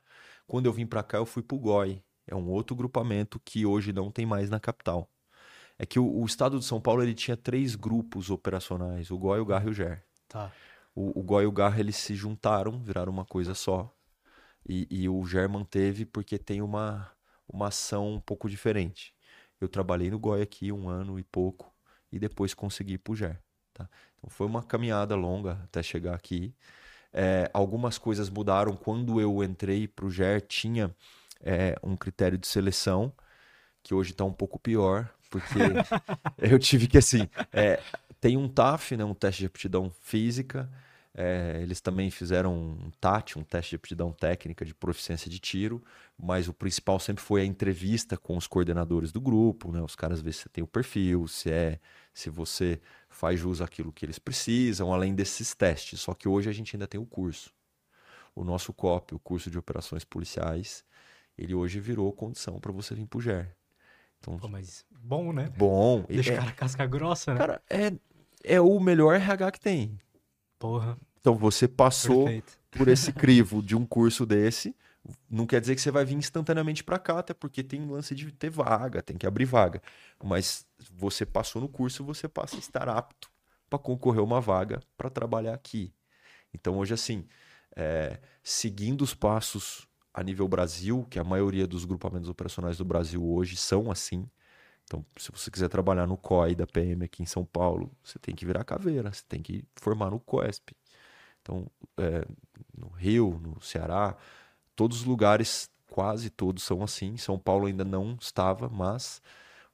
Quando 0.48 0.66
eu 0.66 0.74
vim 0.74 0.86
para 0.86 1.04
cá, 1.04 1.18
eu 1.18 1.26
fui 1.26 1.42
pro 1.42 1.58
GOI. 1.58 2.04
É 2.28 2.36
um 2.36 2.50
outro 2.50 2.76
grupamento 2.76 3.40
que 3.40 3.66
hoje 3.66 3.92
não 3.92 4.12
tem 4.12 4.26
mais 4.26 4.50
na 4.50 4.60
capital. 4.60 5.10
É 5.78 5.86
que 5.86 6.00
o, 6.00 6.22
o 6.22 6.26
estado 6.26 6.60
de 6.60 6.66
São 6.66 6.80
Paulo 6.80 7.02
ele 7.02 7.14
tinha 7.14 7.36
três 7.36 7.76
grupos 7.76 8.30
operacionais: 8.30 9.12
o 9.12 9.18
GOI, 9.18 9.40
o 9.40 9.46
GAR 9.46 9.66
e 9.66 9.70
o 9.70 9.74
GER. 9.74 10.04
Tá. 10.28 10.52
O, 10.96 11.20
o 11.20 11.24
GOI 11.24 11.44
e 11.44 11.48
o 11.48 11.52
GAR 11.52 11.80
eles 11.80 11.98
se 11.98 12.16
juntaram, 12.16 12.80
viraram 12.82 13.12
uma 13.12 13.26
coisa 13.26 13.54
só. 13.54 13.94
E, 14.68 14.88
e 14.90 15.10
o 15.10 15.26
GER 15.26 15.50
manteve 15.50 16.06
porque 16.06 16.38
tem 16.38 16.62
uma, 16.62 17.12
uma 17.48 17.68
ação 17.68 18.14
um 18.14 18.20
pouco 18.20 18.50
diferente. 18.50 19.14
Eu 19.60 19.68
trabalhei 19.68 20.10
no 20.10 20.20
GOI 20.20 20.42
aqui 20.42 20.72
um 20.72 20.88
ano 20.88 21.20
e 21.20 21.24
pouco 21.24 21.74
e 22.12 22.20
depois 22.20 22.54
consegui 22.54 22.94
ir 22.94 23.00
pro 23.00 23.16
GER. 23.16 23.42
Tá? 23.74 23.90
Então 24.18 24.30
foi 24.30 24.46
uma 24.48 24.64
caminhada 24.64 25.16
longa 25.16 25.60
até 25.64 25.82
chegar 25.82 26.14
aqui. 26.14 26.56
É, 27.14 27.50
algumas 27.54 27.98
coisas 27.98 28.30
mudaram. 28.30 28.76
Quando 28.76 29.22
eu 29.22 29.44
entrei 29.44 29.88
pro 29.88 30.10
GER, 30.10 30.42
tinha 30.42 30.94
é, 31.42 31.76
um 31.84 31.96
critério 31.96 32.38
de 32.38 32.48
seleção 32.48 33.14
que 33.84 33.94
hoje 33.94 34.12
está 34.12 34.24
um 34.24 34.34
pouco 34.34 34.58
pior, 34.58 35.14
porque 35.30 35.60
eu 36.40 36.58
tive 36.58 36.88
que, 36.88 36.98
assim, 36.98 37.28
é, 37.52 37.80
tem 38.20 38.38
um 38.38 38.48
TAF, 38.48 38.96
né, 38.96 39.04
um 39.04 39.14
teste 39.14 39.42
de 39.42 39.48
aptidão 39.48 39.92
física, 40.02 40.70
é, 41.16 41.60
eles 41.62 41.80
também 41.80 42.10
fizeram 42.10 42.56
um 42.56 42.92
TAT, 43.00 43.38
um 43.38 43.44
teste 43.44 43.72
de 43.72 43.76
aptidão 43.76 44.12
técnica 44.12 44.66
de 44.66 44.74
proficiência 44.74 45.30
de 45.30 45.38
tiro, 45.38 45.84
mas 46.18 46.48
o 46.48 46.54
principal 46.54 47.00
sempre 47.00 47.22
foi 47.22 47.42
a 47.42 47.46
entrevista 47.46 48.18
com 48.18 48.36
os 48.36 48.48
coordenadores 48.48 49.12
do 49.12 49.22
grupo, 49.22 49.72
né, 49.72 49.82
os 49.82 49.96
caras 49.96 50.22
ver 50.22 50.32
se 50.34 50.44
você 50.44 50.50
tem 50.50 50.64
o 50.64 50.68
perfil, 50.68 51.28
se 51.28 51.52
é, 51.52 51.80
se 52.14 52.30
você 52.30 52.82
faz 53.24 53.40
jus 53.40 53.62
àquilo 53.62 53.90
que 53.94 54.06
eles 54.06 54.20
precisam, 54.20 54.92
além 54.94 55.16
desses 55.16 55.56
testes. 55.56 56.02
Só 56.02 56.14
que 56.14 56.28
hoje 56.28 56.50
a 56.50 56.52
gente 56.52 56.76
ainda 56.76 56.86
tem 56.86 57.00
o 57.00 57.06
curso. 57.06 57.54
O 58.36 58.44
nosso 58.44 58.74
COP, 58.74 59.16
o 59.16 59.20
curso 59.20 59.50
de 59.50 59.58
operações 59.58 60.04
policiais, 60.04 60.84
ele 61.38 61.54
hoje 61.54 61.80
virou 61.80 62.12
condição 62.12 62.60
para 62.60 62.74
você 62.74 62.94
vir 62.94 63.06
pro 63.06 63.22
GER. 63.22 63.56
Então, 64.20 64.38
Pô, 64.38 64.50
mas 64.50 64.86
bom, 64.92 65.32
né? 65.32 65.50
bom. 65.58 66.04
Deixa 66.10 66.32
é- 66.32 66.34
o 66.34 66.38
cara 66.38 66.52
casca 66.52 66.86
grossa, 66.86 67.34
né? 67.34 67.38
Cara, 67.40 67.62
é, 67.70 67.94
é 68.44 68.60
o 68.60 68.78
melhor 68.78 69.16
RH 69.16 69.52
que 69.54 69.60
tem. 69.62 69.98
Porra, 70.60 70.98
Então 71.22 71.34
você 71.36 71.66
passou 71.66 72.26
perfeito. 72.26 72.60
por 72.72 72.90
esse 72.90 73.14
crivo 73.14 73.64
de 73.64 73.74
um 73.74 73.86
curso 73.86 74.26
desse, 74.26 74.76
não 75.30 75.46
quer 75.46 75.60
dizer 75.60 75.76
que 75.76 75.82
você 75.82 75.92
vai 75.92 76.06
vir 76.06 76.16
instantaneamente 76.16 76.84
para 76.84 76.98
cá, 76.98 77.20
até 77.20 77.34
porque 77.34 77.64
tem 77.64 77.86
lance 77.86 78.16
de 78.16 78.32
ter 78.32 78.50
vaga, 78.50 79.02
tem 79.02 79.18
que 79.18 79.28
abrir 79.28 79.46
vaga. 79.46 79.82
Mas 80.24 80.66
você 80.92 81.26
passou 81.26 81.62
no 81.62 81.68
curso, 81.68 82.04
você 82.04 82.28
passa 82.28 82.56
a 82.56 82.60
estar 82.60 82.88
apto 82.88 83.30
para 83.70 83.80
concorrer 83.80 84.24
uma 84.24 84.40
vaga 84.40 84.80
para 84.98 85.10
trabalhar 85.10 85.54
aqui. 85.54 85.94
Então 86.54 86.78
hoje 86.78 86.94
assim, 86.94 87.28
é, 87.76 88.20
seguindo 88.44 89.02
os 89.02 89.14
passos 89.14 89.88
a 90.14 90.24
nível 90.24 90.48
Brasil, 90.48 91.06
que 91.10 91.20
a 91.20 91.24
maioria 91.24 91.66
dos 91.66 91.86
grupamentos 91.86 92.30
operacionais 92.30 92.78
do 92.78 92.86
Brasil 92.86 93.26
hoje 93.26 93.58
são 93.58 93.92
assim. 93.92 94.30
Então, 94.86 95.04
se 95.18 95.32
você 95.32 95.50
quiser 95.50 95.70
trabalhar 95.70 96.06
no 96.06 96.18
COI 96.18 96.56
da 96.56 96.68
PM 96.68 97.06
aqui 97.06 97.24
em 97.24 97.26
São 97.26 97.44
Paulo, 97.44 97.92
você 98.04 98.20
tem 98.20 98.36
que 98.36 98.46
virar 98.46 98.64
caveira, 98.64 99.12
você 99.12 99.24
tem 99.28 99.42
que 99.42 99.66
formar 99.76 100.12
no 100.12 100.20
COESP. 100.20 100.76
Então, 101.42 101.66
é, 101.98 102.26
no 102.78 102.90
Rio, 102.90 103.40
no 103.42 103.60
Ceará, 103.62 104.16
todos 104.76 105.02
os 105.02 105.04
lugares, 105.06 105.70
quase 105.88 106.30
todos 106.30 106.64
são 106.64 106.84
assim. 106.84 107.18
São 107.18 107.38
Paulo 107.38 107.68
ainda 107.68 107.84
não 107.84 108.18
estava, 108.20 108.70
mas 108.70 109.22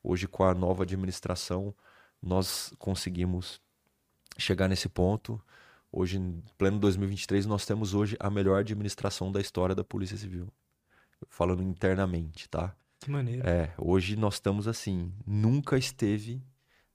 hoje 0.03 0.27
com 0.27 0.43
a 0.43 0.53
nova 0.53 0.83
administração 0.83 1.73
nós 2.21 2.73
conseguimos 2.77 3.62
chegar 4.38 4.67
nesse 4.67 4.89
ponto. 4.89 5.41
Hoje, 5.91 6.17
em 6.17 6.43
pleno 6.57 6.79
2023, 6.79 7.45
nós 7.45 7.65
temos 7.65 7.93
hoje 7.93 8.15
a 8.19 8.29
melhor 8.29 8.59
administração 8.59 9.31
da 9.31 9.41
história 9.41 9.73
da 9.73 9.83
Polícia 9.83 10.17
Civil. 10.17 10.47
Falando 11.27 11.63
internamente, 11.63 12.47
tá? 12.47 12.75
Que 12.99 13.09
maneiro. 13.09 13.47
É, 13.47 13.73
hoje 13.77 14.15
nós 14.15 14.35
estamos 14.35 14.67
assim, 14.67 15.12
nunca 15.25 15.77
esteve 15.77 16.43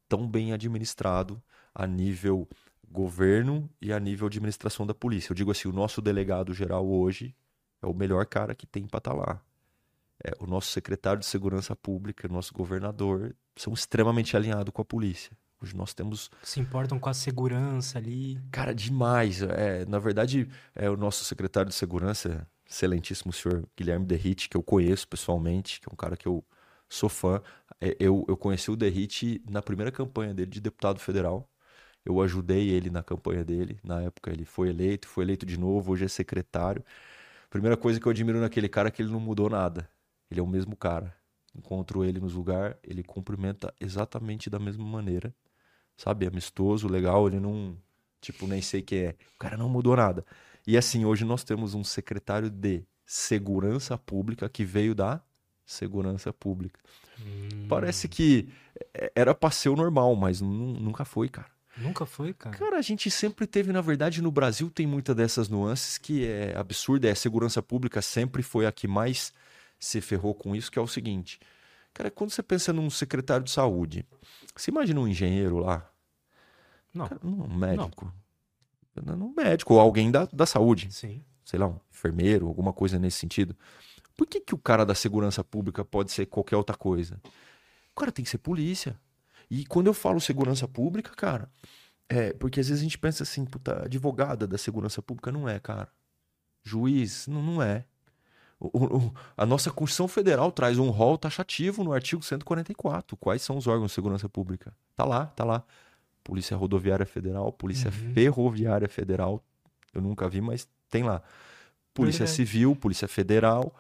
tão 0.08 0.28
bem 0.28 0.52
administrado 0.52 1.42
a 1.74 1.86
nível 1.86 2.48
governo 2.88 3.68
e 3.80 3.92
a 3.92 3.98
nível 3.98 4.26
administração 4.26 4.86
da 4.86 4.94
polícia. 4.94 5.32
Eu 5.32 5.34
digo 5.34 5.50
assim, 5.50 5.68
o 5.68 5.72
nosso 5.72 6.00
delegado 6.00 6.54
geral 6.54 6.86
hoje 6.86 7.34
é 7.84 7.86
o 7.86 7.94
melhor 7.94 8.26
cara 8.26 8.54
que 8.54 8.66
tem 8.66 8.86
para 8.86 8.98
estar 8.98 9.12
lá. 9.12 9.40
É, 10.24 10.32
o 10.40 10.46
nosso 10.46 10.70
secretário 10.72 11.20
de 11.20 11.26
segurança 11.26 11.74
pública, 11.76 12.26
o 12.28 12.32
nosso 12.32 12.52
governador 12.54 13.34
são 13.56 13.72
extremamente 13.72 14.36
alinhados 14.36 14.72
com 14.72 14.80
a 14.82 14.84
polícia. 14.84 15.36
Hoje 15.62 15.76
nós 15.76 15.94
temos 15.94 16.30
Se 16.42 16.60
importam 16.60 16.98
com 16.98 17.08
a 17.08 17.14
segurança 17.14 17.98
ali. 17.98 18.40
Cara, 18.50 18.74
demais. 18.74 19.42
É, 19.42 19.84
na 19.86 19.98
verdade, 19.98 20.48
é 20.74 20.88
o 20.90 20.96
nosso 20.96 21.24
secretário 21.24 21.68
de 21.70 21.74
segurança, 21.74 22.46
excelentíssimo 22.68 23.32
senhor 23.32 23.66
Guilherme 23.76 24.04
Derrite, 24.06 24.48
que 24.48 24.56
eu 24.56 24.62
conheço 24.62 25.08
pessoalmente, 25.08 25.80
que 25.80 25.88
é 25.88 25.92
um 25.92 25.96
cara 25.96 26.16
que 26.16 26.26
eu 26.28 26.44
sou 26.88 27.08
fã. 27.08 27.40
É, 27.80 27.96
Eu, 27.98 28.24
eu 28.28 28.36
conheci 28.36 28.70
o 28.70 28.76
Derrite 28.76 29.42
na 29.48 29.62
primeira 29.62 29.90
campanha 29.90 30.34
dele 30.34 30.50
de 30.50 30.60
deputado 30.60 31.00
federal. 31.00 31.48
Eu 32.04 32.20
ajudei 32.20 32.68
ele 32.70 32.90
na 32.90 33.02
campanha 33.02 33.44
dele. 33.44 33.78
Na 33.82 34.02
época 34.02 34.30
ele 34.30 34.44
foi 34.44 34.68
eleito, 34.68 35.08
foi 35.08 35.24
eleito 35.24 35.46
de 35.46 35.58
novo, 35.58 35.92
hoje 35.92 36.04
é 36.04 36.08
secretário. 36.08 36.84
Primeira 37.54 37.76
coisa 37.76 38.00
que 38.00 38.06
eu 38.06 38.10
admiro 38.10 38.40
naquele 38.40 38.68
cara 38.68 38.88
é 38.88 38.90
que 38.90 39.00
ele 39.00 39.12
não 39.12 39.20
mudou 39.20 39.48
nada. 39.48 39.88
Ele 40.30 40.40
é 40.40 40.42
o 40.42 40.46
mesmo 40.46 40.76
cara. 40.76 41.14
Encontro 41.54 42.04
ele 42.04 42.18
nos 42.18 42.34
lugares, 42.34 42.76
ele 42.82 43.04
cumprimenta 43.04 43.72
exatamente 43.80 44.50
da 44.50 44.58
mesma 44.58 44.84
maneira 44.84 45.32
sabe, 45.96 46.26
amistoso, 46.26 46.88
legal, 46.88 47.28
ele 47.28 47.38
não, 47.38 47.76
tipo, 48.20 48.46
nem 48.48 48.60
sei 48.60 48.82
quem 48.82 48.98
é. 49.00 49.16
O 49.36 49.38
cara 49.38 49.56
não 49.56 49.68
mudou 49.68 49.96
nada. 49.96 50.24
E 50.66 50.76
assim, 50.76 51.04
hoje 51.04 51.24
nós 51.24 51.44
temos 51.44 51.74
um 51.74 51.84
secretário 51.84 52.50
de 52.50 52.84
Segurança 53.06 53.96
Pública 53.96 54.48
que 54.48 54.64
veio 54.64 54.94
da 54.94 55.20
Segurança 55.64 56.32
Pública. 56.32 56.80
Hum, 57.20 57.68
Parece 57.68 58.08
que 58.08 58.48
é- 58.92 59.12
era 59.14 59.34
pra 59.34 59.50
ser 59.52 59.68
o 59.68 59.76
normal, 59.76 60.16
mas 60.16 60.40
nu- 60.40 60.80
nunca 60.80 61.04
foi, 61.04 61.28
cara. 61.28 61.53
Nunca 61.76 62.06
foi, 62.06 62.32
cara. 62.32 62.56
Cara, 62.56 62.78
a 62.78 62.82
gente 62.82 63.10
sempre 63.10 63.46
teve, 63.46 63.72
na 63.72 63.80
verdade, 63.80 64.22
no 64.22 64.30
Brasil 64.30 64.70
tem 64.70 64.86
muita 64.86 65.14
dessas 65.14 65.48
nuances 65.48 65.98
que 65.98 66.24
é 66.24 66.56
absurda. 66.56 67.08
É, 67.08 67.10
a 67.10 67.16
segurança 67.16 67.62
pública 67.62 68.00
sempre 68.00 68.42
foi 68.42 68.66
a 68.66 68.72
que 68.72 68.86
mais 68.86 69.32
se 69.78 70.00
ferrou 70.00 70.34
com 70.34 70.54
isso, 70.54 70.70
que 70.70 70.78
é 70.78 70.82
o 70.82 70.86
seguinte. 70.86 71.40
Cara, 71.92 72.10
quando 72.10 72.30
você 72.30 72.42
pensa 72.42 72.72
num 72.72 72.88
secretário 72.90 73.44
de 73.44 73.50
saúde, 73.50 74.06
você 74.54 74.70
imagina 74.70 75.00
um 75.00 75.08
engenheiro 75.08 75.58
lá? 75.58 75.88
Não. 76.92 77.08
Cara, 77.08 77.20
um 77.24 77.56
médico. 77.56 78.12
Um 78.96 79.34
médico 79.34 79.74
ou 79.74 79.80
alguém 79.80 80.10
da, 80.10 80.26
da 80.32 80.46
saúde. 80.46 80.92
Sim. 80.92 81.24
Sei 81.44 81.58
lá, 81.58 81.66
um 81.66 81.78
enfermeiro, 81.90 82.46
alguma 82.46 82.72
coisa 82.72 82.98
nesse 82.98 83.18
sentido. 83.18 83.56
Por 84.16 84.26
que, 84.26 84.40
que 84.40 84.54
o 84.54 84.58
cara 84.58 84.86
da 84.86 84.94
segurança 84.94 85.42
pública 85.42 85.84
pode 85.84 86.12
ser 86.12 86.26
qualquer 86.26 86.56
outra 86.56 86.76
coisa? 86.76 87.20
O 87.90 88.00
cara 88.00 88.12
tem 88.12 88.24
que 88.24 88.30
ser 88.30 88.38
polícia. 88.38 88.98
E 89.50 89.64
quando 89.66 89.86
eu 89.86 89.94
falo 89.94 90.20
segurança 90.20 90.66
pública, 90.66 91.10
cara, 91.16 91.48
é 92.08 92.32
porque 92.32 92.60
às 92.60 92.68
vezes 92.68 92.80
a 92.80 92.84
gente 92.84 92.98
pensa 92.98 93.22
assim, 93.22 93.44
puta, 93.44 93.84
advogada 93.84 94.46
da 94.46 94.58
segurança 94.58 95.02
pública 95.02 95.30
não 95.32 95.48
é, 95.48 95.58
cara. 95.58 95.88
Juiz, 96.62 97.26
não, 97.26 97.42
não 97.42 97.62
é. 97.62 97.84
O, 98.58 98.68
o, 98.98 99.14
a 99.36 99.44
nossa 99.44 99.70
Constituição 99.70 100.08
Federal 100.08 100.50
traz 100.50 100.78
um 100.78 100.88
rol 100.90 101.18
taxativo 101.18 101.84
no 101.84 101.92
artigo 101.92 102.22
144. 102.22 103.16
Quais 103.16 103.42
são 103.42 103.56
os 103.56 103.66
órgãos 103.66 103.90
de 103.90 103.94
segurança 103.94 104.28
pública? 104.28 104.74
Tá 104.96 105.04
lá, 105.04 105.26
tá 105.26 105.44
lá. 105.44 105.64
Polícia 106.22 106.56
Rodoviária 106.56 107.04
Federal, 107.04 107.52
Polícia 107.52 107.90
Uhum. 107.90 108.14
Ferroviária 108.14 108.88
Federal. 108.88 109.44
Eu 109.92 110.00
nunca 110.00 110.28
vi, 110.28 110.40
mas 110.40 110.66
tem 110.88 111.02
lá. 111.02 111.22
Polícia 111.92 112.20
Verdade. 112.24 112.36
Civil, 112.36 112.74
Polícia 112.74 113.06
Federal, 113.06 113.74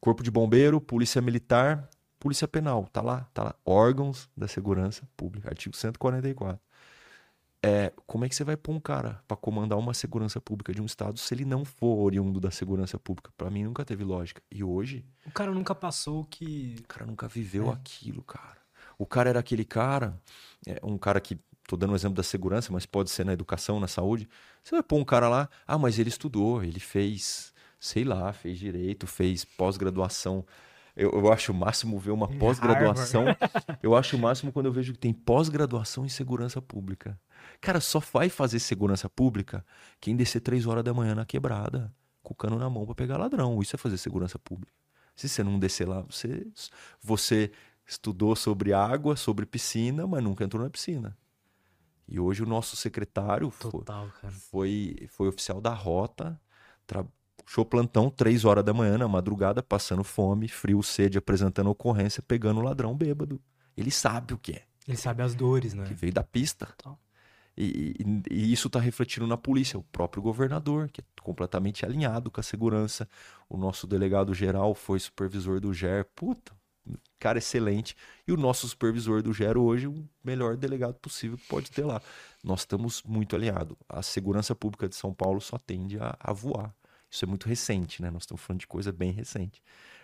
Corpo 0.00 0.22
de 0.22 0.30
Bombeiro, 0.30 0.80
Polícia 0.80 1.20
Militar, 1.20 1.88
Polícia 2.24 2.48
Penal. 2.48 2.88
Tá 2.90 3.02
lá, 3.02 3.28
tá 3.34 3.42
lá. 3.44 3.54
Órgãos 3.66 4.30
da 4.34 4.48
Segurança 4.48 5.06
Pública, 5.14 5.50
artigo 5.50 5.76
144. 5.76 6.58
É, 7.62 7.92
como 8.06 8.24
é 8.24 8.28
que 8.30 8.34
você 8.34 8.42
vai 8.44 8.56
pôr 8.56 8.72
um 8.72 8.80
cara 8.80 9.22
para 9.28 9.36
comandar 9.36 9.78
uma 9.78 9.92
segurança 9.92 10.40
pública 10.40 10.72
de 10.72 10.80
um 10.80 10.86
estado 10.86 11.18
se 11.18 11.34
ele 11.34 11.44
não 11.44 11.66
for 11.66 11.98
oriundo 12.02 12.40
da 12.40 12.50
segurança 12.50 12.98
pública? 12.98 13.30
Para 13.36 13.50
mim 13.50 13.64
nunca 13.64 13.84
teve 13.84 14.04
lógica. 14.04 14.40
E 14.50 14.64
hoje, 14.64 15.04
O 15.26 15.30
cara 15.32 15.52
nunca 15.52 15.74
passou 15.74 16.22
o 16.22 16.24
que. 16.24 16.76
o 16.80 16.88
cara 16.88 17.04
nunca 17.04 17.28
viveu 17.28 17.68
É. 17.68 17.72
aquilo, 17.74 18.22
cara. 18.22 18.56
O 18.98 19.04
cara 19.04 19.28
era 19.28 19.40
aquele 19.40 19.64
cara, 19.66 20.18
é, 20.66 20.80
um 20.82 20.96
cara 20.96 21.20
que, 21.20 21.38
tô 21.68 21.76
dando 21.76 21.92
um 21.92 21.96
exemplo 21.96 22.16
da 22.16 22.22
segurança, 22.22 22.72
mas 22.72 22.86
pode 22.86 23.10
ser 23.10 23.24
na 23.26 23.34
educação, 23.34 23.78
na 23.78 23.86
saúde. 23.88 24.26
Você 24.62 24.74
vai 24.74 24.82
pôr 24.82 24.96
um 24.98 25.04
cara 25.04 25.28
lá, 25.28 25.46
ah, 25.66 25.76
mas 25.76 25.98
ele 25.98 26.08
estudou, 26.08 26.64
ele 26.64 26.80
fez, 26.80 27.52
sei 27.78 28.02
lá, 28.02 28.32
fez 28.32 28.58
direito, 28.58 29.06
fez 29.06 29.44
pós-graduação. 29.44 30.42
Eu, 30.96 31.10
eu 31.10 31.32
acho 31.32 31.50
o 31.50 31.54
máximo 31.54 31.98
ver 31.98 32.12
uma 32.12 32.30
Em 32.32 32.38
pós-graduação. 32.38 33.24
Eu 33.82 33.96
acho 33.96 34.16
o 34.16 34.18
máximo 34.18 34.52
quando 34.52 34.66
eu 34.66 34.72
vejo 34.72 34.92
que 34.92 34.98
tem 34.98 35.12
pós-graduação 35.12 36.04
em 36.06 36.08
segurança 36.08 36.62
pública. 36.62 37.18
Cara, 37.60 37.80
só 37.80 37.98
vai 37.98 38.28
fazer 38.28 38.60
segurança 38.60 39.08
pública 39.08 39.64
quem 40.00 40.14
descer 40.14 40.40
três 40.40 40.66
horas 40.66 40.84
da 40.84 40.94
manhã 40.94 41.14
na 41.14 41.24
quebrada, 41.24 41.92
com 42.22 42.32
o 42.32 42.36
cano 42.36 42.58
na 42.58 42.70
mão 42.70 42.86
pra 42.86 42.94
pegar 42.94 43.16
ladrão. 43.16 43.60
Isso 43.60 43.74
é 43.74 43.78
fazer 43.78 43.98
segurança 43.98 44.38
pública. 44.38 44.72
Se 45.16 45.28
você 45.28 45.42
não 45.42 45.58
descer 45.58 45.88
lá, 45.88 46.02
você, 46.02 46.46
você 47.02 47.50
estudou 47.86 48.34
sobre 48.36 48.72
água, 48.72 49.16
sobre 49.16 49.46
piscina, 49.46 50.06
mas 50.06 50.22
nunca 50.22 50.44
entrou 50.44 50.62
na 50.62 50.70
piscina. 50.70 51.16
E 52.06 52.20
hoje 52.20 52.42
o 52.42 52.46
nosso 52.46 52.76
secretário 52.76 53.50
Total, 53.58 54.08
cara. 54.20 54.32
foi, 54.32 55.06
foi 55.08 55.26
oficial 55.28 55.60
da 55.60 55.72
rota, 55.72 56.40
tra- 56.86 57.06
puxou 57.44 57.64
plantão 57.64 58.08
três 58.10 58.44
horas 58.44 58.64
da 58.64 58.72
manhã, 58.72 58.96
na 58.98 59.08
madrugada, 59.08 59.62
passando 59.62 60.02
fome, 60.04 60.48
frio, 60.48 60.82
sede, 60.82 61.18
apresentando 61.18 61.68
ocorrência, 61.70 62.22
pegando 62.22 62.60
o 62.60 62.62
ladrão 62.62 62.96
bêbado. 62.96 63.40
Ele 63.76 63.90
sabe 63.90 64.34
o 64.34 64.38
que 64.38 64.52
é, 64.52 64.62
Ele 64.86 64.96
sabe 64.96 65.22
as 65.22 65.34
dores, 65.34 65.74
né? 65.74 65.84
que 65.84 65.94
veio 65.94 66.12
da 66.12 66.22
pista. 66.22 66.68
E, 67.56 67.94
e- 68.00 68.22
e 68.34 68.52
isso 68.52 68.66
está 68.66 68.80
refletindo 68.80 69.26
na 69.26 69.36
polícia, 69.36 69.78
o 69.78 69.82
próprio 69.84 70.22
governador, 70.22 70.88
que 70.90 71.00
é 71.00 71.04
completamente 71.22 71.84
alinhado 71.84 72.30
com 72.30 72.40
a 72.40 72.42
segurança. 72.42 73.08
O 73.48 73.56
nosso 73.56 73.86
delegado 73.86 74.34
geral 74.34 74.74
foi 74.74 74.98
supervisor 74.98 75.60
do 75.60 75.72
GER. 75.72 76.04
Puta, 76.16 76.52
cara 77.18 77.38
excelente. 77.38 77.94
E 78.26 78.32
o 78.32 78.36
nosso 78.36 78.68
supervisor 78.68 79.22
do 79.22 79.32
GER 79.32 79.56
hoje, 79.56 79.86
o 79.86 80.04
melhor 80.22 80.56
delegado 80.56 80.94
possível 80.94 81.38
que 81.38 81.46
pode 81.46 81.70
ter 81.70 81.84
lá. 81.84 82.02
Nós 82.42 82.60
estamos 82.60 83.02
muito 83.04 83.36
alinhados. 83.36 83.76
A 83.88 84.02
segurança 84.02 84.54
pública 84.54 84.88
de 84.88 84.96
São 84.96 85.14
Paulo 85.14 85.40
só 85.40 85.56
tende 85.56 85.98
a, 85.98 86.16
a 86.18 86.32
voar. 86.32 86.74
Isso 87.14 87.24
é 87.24 87.28
muito 87.28 87.48
recente, 87.48 88.02
né? 88.02 88.10
Nós 88.10 88.24
estamos 88.24 88.42
falando 88.42 88.58
de 88.58 88.66
coisa 88.66 88.90
bem 88.90 89.12
recente. 89.12 89.62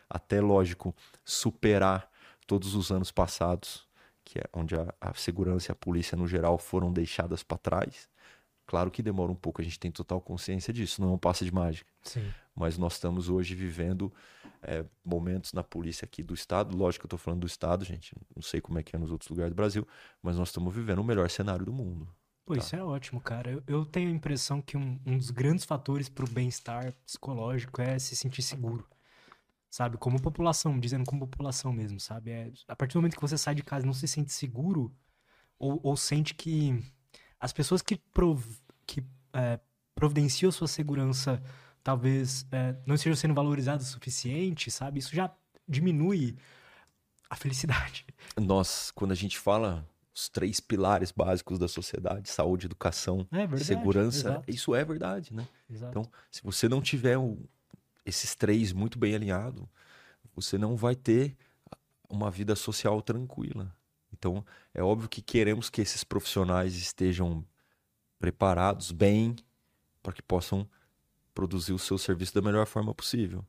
Até, 0.08 0.40
lógico, 0.40 0.94
superar 1.24 2.08
todos 2.46 2.76
os 2.76 2.92
anos 2.92 3.10
passados, 3.10 3.84
que 4.24 4.38
é 4.38 4.44
onde 4.52 4.76
a, 4.76 4.94
a 5.00 5.12
segurança 5.14 5.70
e 5.70 5.72
a 5.72 5.74
polícia 5.74 6.16
no 6.16 6.28
geral 6.28 6.56
foram 6.56 6.92
deixadas 6.92 7.42
para 7.42 7.58
trás. 7.58 8.08
Claro 8.64 8.92
que 8.92 9.02
demora 9.02 9.32
um 9.32 9.34
pouco, 9.34 9.60
a 9.60 9.64
gente 9.64 9.80
tem 9.80 9.90
total 9.90 10.20
consciência 10.20 10.72
disso, 10.72 11.02
não 11.02 11.10
é 11.10 11.12
um 11.14 11.18
passe 11.18 11.44
de 11.44 11.52
mágica. 11.52 11.90
Sim. 12.04 12.32
Mas 12.54 12.78
nós 12.78 12.92
estamos 12.92 13.28
hoje 13.28 13.56
vivendo 13.56 14.12
é, 14.62 14.84
momentos 15.04 15.52
na 15.52 15.64
polícia 15.64 16.04
aqui 16.04 16.22
do 16.22 16.32
Estado. 16.32 16.76
Lógico 16.76 17.02
que 17.02 17.06
eu 17.06 17.16
estou 17.16 17.18
falando 17.18 17.40
do 17.40 17.46
Estado, 17.48 17.84
gente. 17.84 18.14
Não 18.36 18.42
sei 18.42 18.60
como 18.60 18.78
é 18.78 18.84
que 18.84 18.94
é 18.94 18.98
nos 19.00 19.10
outros 19.10 19.28
lugares 19.28 19.52
do 19.52 19.56
Brasil, 19.56 19.84
mas 20.22 20.36
nós 20.36 20.50
estamos 20.50 20.72
vivendo 20.72 21.00
o 21.00 21.04
melhor 21.04 21.28
cenário 21.28 21.66
do 21.66 21.72
mundo. 21.72 22.08
Pô, 22.44 22.54
Tá. 22.54 22.60
isso 22.60 22.74
é 22.74 22.82
ótimo, 22.82 23.20
cara. 23.20 23.50
Eu, 23.50 23.62
eu 23.66 23.84
tenho 23.84 24.08
a 24.08 24.12
impressão 24.12 24.60
que 24.60 24.76
um, 24.76 24.98
um 25.06 25.16
dos 25.16 25.30
grandes 25.30 25.64
fatores 25.64 26.08
pro 26.08 26.28
bem-estar 26.28 26.92
psicológico 27.06 27.80
é 27.80 27.98
se 27.98 28.16
sentir 28.16 28.42
seguro. 28.42 28.88
Sabe? 29.70 29.96
Como 29.96 30.20
população, 30.20 30.80
dizendo 30.80 31.04
como 31.04 31.26
população 31.28 31.72
mesmo, 31.72 32.00
sabe? 32.00 32.30
É, 32.32 32.52
a 32.66 32.74
partir 32.74 32.94
do 32.94 33.00
momento 33.00 33.14
que 33.14 33.20
você 33.22 33.38
sai 33.38 33.54
de 33.54 33.62
casa 33.62 33.84
e 33.84 33.86
não 33.86 33.92
se 33.92 34.08
sente 34.08 34.32
seguro, 34.32 34.92
ou, 35.58 35.78
ou 35.82 35.96
sente 35.96 36.34
que 36.34 36.82
as 37.38 37.52
pessoas 37.52 37.80
que, 37.80 37.96
prov, 37.96 38.44
que 38.84 39.04
é, 39.32 39.60
providenciam 39.94 40.50
sua 40.50 40.66
segurança 40.66 41.40
talvez 41.84 42.46
é, 42.50 42.74
não 42.84 42.94
estejam 42.94 43.16
sendo 43.16 43.34
valorizadas 43.34 43.88
o 43.88 43.92
suficiente, 43.92 44.70
sabe? 44.70 44.98
Isso 44.98 45.14
já 45.14 45.32
diminui 45.68 46.36
a 47.28 47.36
felicidade. 47.36 48.04
Nós, 48.36 48.90
quando 48.90 49.12
a 49.12 49.14
gente 49.14 49.38
fala 49.38 49.88
os 50.20 50.28
três 50.28 50.60
pilares 50.60 51.10
básicos 51.10 51.58
da 51.58 51.66
sociedade, 51.68 52.28
saúde, 52.28 52.66
educação, 52.66 53.26
É 53.30 53.38
verdade. 53.46 53.64
segurança, 53.64 54.28
exato, 54.28 54.50
isso 54.50 54.74
é 54.74 54.84
verdade, 54.84 55.32
né? 55.32 55.46
exato. 55.68 55.98
Então, 55.98 56.12
se 56.30 56.42
você 56.42 56.68
não 56.68 56.80
tiver 56.82 57.16
o- 57.16 57.38
esses 58.04 58.34
três 58.34 58.72
muito 58.72 58.98
bem 58.98 59.14
alinhados, 59.14 59.64
você 60.34 60.58
não 60.58 60.76
vai 60.76 60.94
ter 60.94 61.36
uma 62.08 62.30
vida 62.30 62.54
social 62.54 63.00
tranquila. 63.00 63.74
Então, 64.12 64.44
é 64.74 64.82
óbvio 64.82 65.08
que 65.08 65.22
queremos 65.22 65.70
que 65.70 65.80
esses 65.80 66.04
profissionais 66.04 66.74
estejam 66.76 67.44
preparados 68.18 68.92
bem 68.92 69.36
para 70.02 70.12
que 70.12 70.22
possam 70.22 70.68
produzir 71.34 71.72
o 71.72 71.78
seu 71.78 71.96
serviço 71.96 72.34
da 72.34 72.42
melhor 72.42 72.66
forma 72.66 72.94
possível. 72.94 73.44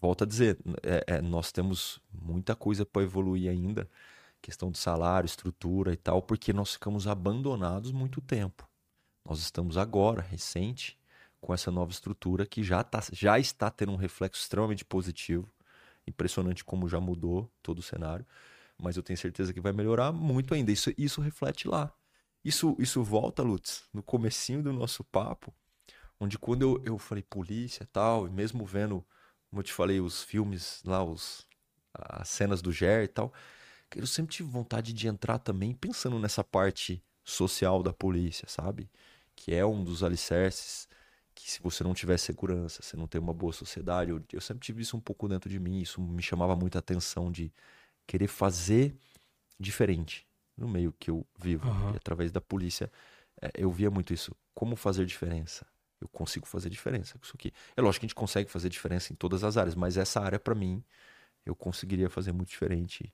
Volto 0.00 0.22
a 0.24 0.26
dizer, 0.26 0.58
é- 0.82 1.04
é, 1.16 1.22
nós 1.22 1.50
temos 1.50 2.00
muita 2.12 2.54
coisa 2.54 2.84
para 2.84 3.02
evoluir 3.02 3.50
ainda, 3.50 3.88
questão 4.42 4.70
de 4.70 4.78
salário, 4.78 5.26
estrutura 5.26 5.92
e 5.92 5.96
tal, 5.96 6.20
porque 6.20 6.52
nós 6.52 6.72
ficamos 6.72 7.06
abandonados 7.06 7.92
muito 7.92 8.20
tempo. 8.20 8.68
Nós 9.24 9.38
estamos 9.38 9.76
agora, 9.78 10.20
recente, 10.20 10.98
com 11.40 11.54
essa 11.54 11.70
nova 11.70 11.92
estrutura 11.92 12.44
que 12.44 12.62
já, 12.62 12.82
tá, 12.82 13.00
já 13.12 13.38
está 13.38 13.70
tendo 13.70 13.92
um 13.92 13.96
reflexo 13.96 14.42
extremamente 14.42 14.84
positivo. 14.84 15.48
Impressionante 16.06 16.64
como 16.64 16.88
já 16.88 17.00
mudou 17.00 17.50
todo 17.62 17.78
o 17.78 17.82
cenário. 17.82 18.26
Mas 18.76 18.96
eu 18.96 19.02
tenho 19.02 19.16
certeza 19.16 19.52
que 19.52 19.60
vai 19.60 19.72
melhorar 19.72 20.10
muito 20.12 20.54
ainda. 20.54 20.72
Isso, 20.72 20.92
isso 20.98 21.20
reflete 21.20 21.68
lá. 21.68 21.92
Isso, 22.44 22.74
isso 22.78 23.02
volta, 23.04 23.42
Lutz, 23.42 23.84
no 23.92 24.02
comecinho 24.02 24.62
do 24.62 24.72
nosso 24.72 25.04
papo, 25.04 25.54
onde 26.18 26.36
quando 26.36 26.62
eu, 26.62 26.82
eu 26.84 26.98
falei 26.98 27.22
polícia 27.22 27.88
tal, 27.92 28.26
e 28.26 28.30
mesmo 28.30 28.66
vendo, 28.66 29.04
como 29.48 29.60
eu 29.60 29.64
te 29.64 29.72
falei, 29.72 30.00
os 30.00 30.24
filmes 30.24 30.82
lá, 30.84 31.04
os, 31.04 31.46
as 31.94 32.28
cenas 32.28 32.60
do 32.60 32.72
Ger 32.72 33.04
e 33.04 33.08
tal, 33.08 33.32
eu 33.96 34.06
sempre 34.06 34.34
tive 34.34 34.48
vontade 34.48 34.92
de 34.92 35.08
entrar 35.08 35.38
também 35.38 35.74
pensando 35.74 36.18
nessa 36.18 36.42
parte 36.44 37.02
social 37.24 37.82
da 37.82 37.92
polícia, 37.92 38.46
sabe? 38.48 38.90
Que 39.36 39.54
é 39.54 39.64
um 39.64 39.82
dos 39.82 40.02
alicerces 40.02 40.88
que 41.34 41.50
se 41.50 41.60
você 41.62 41.82
não 41.82 41.94
tiver 41.94 42.18
segurança, 42.18 42.82
você 42.82 42.96
não 42.96 43.06
tem 43.06 43.20
uma 43.20 43.32
boa 43.32 43.52
sociedade. 43.52 44.10
Eu, 44.10 44.22
eu 44.32 44.40
sempre 44.40 44.64
tive 44.64 44.82
isso 44.82 44.96
um 44.96 45.00
pouco 45.00 45.28
dentro 45.28 45.48
de 45.48 45.58
mim, 45.58 45.80
isso 45.80 46.00
me 46.00 46.22
chamava 46.22 46.54
muita 46.54 46.78
atenção 46.78 47.30
de 47.30 47.52
querer 48.06 48.28
fazer 48.28 48.94
diferente 49.58 50.26
no 50.56 50.68
meio 50.68 50.92
que 50.98 51.10
eu 51.10 51.26
vivo. 51.38 51.68
Aham. 51.68 51.92
E 51.94 51.96
através 51.96 52.30
da 52.30 52.40
polícia, 52.40 52.90
eh, 53.40 53.50
eu 53.54 53.70
via 53.70 53.90
muito 53.90 54.12
isso. 54.12 54.34
Como 54.54 54.76
fazer 54.76 55.06
diferença? 55.06 55.66
Eu 56.00 56.08
consigo 56.08 56.46
fazer 56.46 56.68
diferença 56.68 57.18
com 57.18 57.24
isso 57.24 57.34
aqui. 57.34 57.52
É 57.76 57.80
lógico 57.80 58.00
que 58.00 58.06
a 58.06 58.08
gente 58.08 58.14
consegue 58.14 58.50
fazer 58.50 58.68
diferença 58.68 59.12
em 59.12 59.16
todas 59.16 59.44
as 59.44 59.56
áreas, 59.56 59.74
mas 59.74 59.96
essa 59.96 60.20
área, 60.20 60.38
para 60.38 60.54
mim, 60.54 60.82
eu 61.46 61.54
conseguiria 61.54 62.10
fazer 62.10 62.32
muito 62.32 62.48
diferente. 62.48 63.12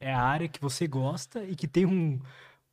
É 0.00 0.12
a 0.12 0.20
área 0.22 0.48
que 0.48 0.60
você 0.60 0.86
gosta 0.86 1.44
e 1.44 1.54
que 1.56 1.66
tem 1.68 1.86
um- 1.86 2.20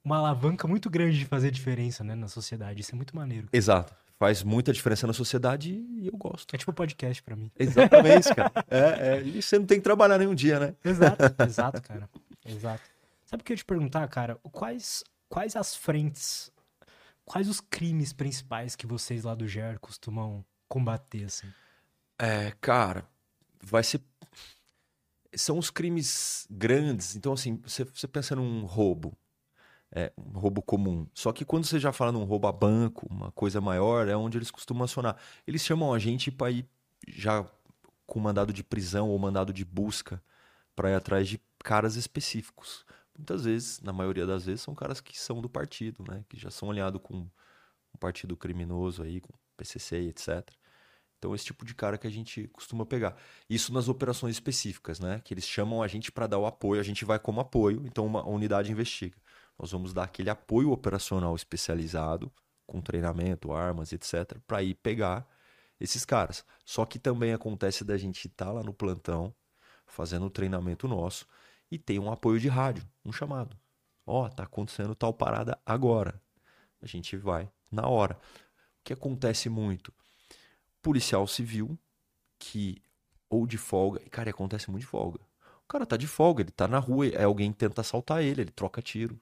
uma 0.04 0.18
alavanca 0.18 0.68
muito 0.68 0.90
grande 0.90 1.18
de 1.20 1.26
fazer 1.26 1.52
diferença, 1.52 2.04
né, 2.04 2.16
na 2.16 2.28
sociedade. 2.28 2.82
Isso 2.82 2.94
é 2.94 2.96
muito 2.96 3.16
maneiro. 3.16 3.48
Exato. 3.54 3.96
Faz 4.20 4.44
muita 4.44 4.72
diferença 4.72 5.08
na 5.08 5.14
sociedade 5.14 5.74
e 5.74 6.08
eu 6.08 6.16
gosto. 6.18 6.54
É 6.54 6.58
tipo 6.58 6.72
podcast 6.74 7.22
pra 7.24 7.36
mim. 7.36 7.52
Exatamente, 7.58 8.34
cara. 8.34 8.52
É, 8.70 9.18
é, 9.18 9.22
e 9.24 9.42
você 9.42 9.58
não 9.60 9.66
tem 9.66 9.78
que 9.80 9.84
trabalhar 9.84 10.18
nenhum 10.18 10.36
dia, 10.36 10.60
né? 10.60 10.76
Exato, 10.84 11.24
exato, 11.48 11.82
cara. 11.82 12.10
Exato. 12.46 12.84
Sabe 13.26 13.42
o 13.42 13.44
que 13.44 13.52
eu 13.52 13.56
ia 13.56 13.58
te 13.58 13.66
perguntar, 13.66 14.08
cara? 14.08 14.38
Quais, 14.52 15.04
quais 15.28 15.56
as 15.56 15.76
frentes, 15.76 16.52
quais 17.26 17.50
os 17.50 17.60
crimes 17.60 18.14
principais 18.14 18.76
que 18.76 18.86
vocês 18.86 19.24
lá 19.24 19.34
do 19.34 19.48
GER 19.48 19.80
costumam 19.80 20.46
combater, 20.70 21.26
assim? 21.26 21.48
É, 22.20 22.54
cara, 22.62 23.06
vai 23.62 23.84
ser. 23.84 24.02
São 25.36 25.58
os 25.58 25.70
crimes 25.70 26.48
grandes. 26.50 27.16
Então, 27.16 27.34
assim, 27.34 27.58
você, 27.58 27.84
você 27.84 28.08
pensa 28.08 28.36
num 28.36 28.66
roubo. 28.66 29.18
É, 29.96 30.12
um 30.18 30.40
roubo 30.40 30.62
comum. 30.62 31.08
Só 31.14 31.32
que 31.32 31.46
quando 31.46 31.66
você 31.66 31.80
já 31.80 31.94
fala 31.94 32.12
num 32.12 32.24
roubo 32.24 32.48
a 32.48 32.52
banco, 32.52 33.06
uma 33.10 33.32
coisa 33.32 33.62
maior, 33.62 34.08
é 34.08 34.16
onde 34.16 34.38
eles 34.38 34.50
costumam 34.50 34.86
acionar. 34.86 35.18
Eles 35.46 35.64
chamam 35.64 35.94
a 35.94 36.00
gente 36.00 36.32
para 36.32 36.50
ir 36.50 36.68
já 37.08 37.46
com 38.08 38.20
mandado 38.20 38.52
de 38.52 38.64
prisão 38.64 39.10
ou 39.10 39.20
mandado 39.20 39.54
de 39.54 39.64
busca 39.64 40.22
para 40.76 40.90
ir 40.92 40.96
atrás 40.96 41.28
de 41.28 41.40
caras 41.64 41.96
específicos. 41.96 42.86
Muitas 43.16 43.46
vezes, 43.46 43.80
na 43.82 43.94
maioria 43.94 44.26
das 44.26 44.46
vezes, 44.46 44.62
são 44.62 44.74
caras 44.74 45.00
que 45.00 45.20
são 45.20 45.42
do 45.42 45.50
partido, 45.50 46.04
né? 46.10 46.26
Que 46.28 46.40
já 46.40 46.50
são 46.50 46.72
alinhados 46.72 47.00
com 47.02 47.16
um 47.16 47.98
partido 48.00 48.36
criminoso 48.36 49.04
aí, 49.04 49.22
com 49.22 49.32
PCC 49.56 50.08
etc. 50.08 50.50
Então, 51.24 51.34
esse 51.34 51.46
tipo 51.46 51.64
de 51.64 51.74
cara 51.74 51.98
que 51.98 52.06
a 52.06 52.10
gente 52.10 52.50
costuma 52.50 52.86
pegar. 52.86 53.16
Isso 53.50 53.72
nas 53.72 53.88
operações 53.88 54.36
específicas, 54.36 55.00
né? 55.00 55.22
Que 55.24 55.34
eles 55.34 55.48
chamam 55.48 55.82
a 55.82 55.88
gente 55.88 56.12
para 56.12 56.28
dar 56.28 56.38
o 56.38 56.46
apoio, 56.46 56.82
a 56.82 56.84
gente 56.84 57.06
vai 57.06 57.18
como 57.18 57.40
apoio, 57.40 57.82
então 57.86 58.06
uma 58.06 58.28
unidade 58.28 58.70
investiga. 58.70 59.16
Nós 59.58 59.72
vamos 59.72 59.94
dar 59.94 60.04
aquele 60.04 60.30
apoio 60.30 60.70
operacional 60.70 61.34
especializado, 61.34 62.30
com 62.68 62.82
treinamento, 62.82 63.54
armas, 63.54 63.94
etc., 63.94 64.38
para 64.46 64.62
ir 64.62 64.74
pegar 64.74 65.26
esses 65.80 66.04
caras. 66.04 66.44
Só 66.66 66.86
que 66.86 67.00
também 67.00 67.32
acontece 67.32 67.86
da 67.86 67.98
gente 67.98 68.28
estar 68.28 68.48
tá 68.48 68.52
lá 68.52 68.62
no 68.62 68.74
plantão, 68.74 69.34
fazendo 69.88 70.26
o 70.26 70.30
treinamento 70.30 70.90
nosso, 70.90 71.26
e 71.72 71.78
tem 71.80 72.00
um 72.00 72.12
apoio 72.12 72.38
de 72.38 72.50
rádio, 72.50 72.86
um 73.06 73.14
chamado. 73.14 73.56
Ó, 74.06 74.26
oh, 74.26 74.30
tá 74.30 74.44
acontecendo 74.44 74.94
tal 74.94 75.14
parada 75.14 75.58
agora. 75.66 76.22
A 76.82 76.86
gente 76.86 77.16
vai 77.16 77.50
na 77.72 77.88
hora. 77.88 78.20
O 78.82 78.84
que 78.84 78.92
acontece 78.92 79.48
muito? 79.48 79.94
Policial 80.84 81.26
civil 81.26 81.76
que 82.38 82.84
ou 83.28 83.48
de 83.48 83.58
folga, 83.58 84.00
e 84.06 84.10
cara, 84.10 84.30
acontece 84.30 84.70
muito 84.70 84.82
de 84.82 84.88
folga. 84.88 85.20
O 85.64 85.68
cara 85.68 85.88
tá 85.88 85.98
de 85.98 86.06
folga, 86.06 86.44
ele 86.44 86.52
tá 86.52 86.68
na 86.68 86.78
rua, 86.78 87.08
é 87.08 87.24
alguém 87.24 87.52
tenta 87.52 87.82
assaltar 87.82 88.22
ele, 88.22 88.42
ele 88.42 88.52
troca 88.52 88.82
tiro. 88.82 89.20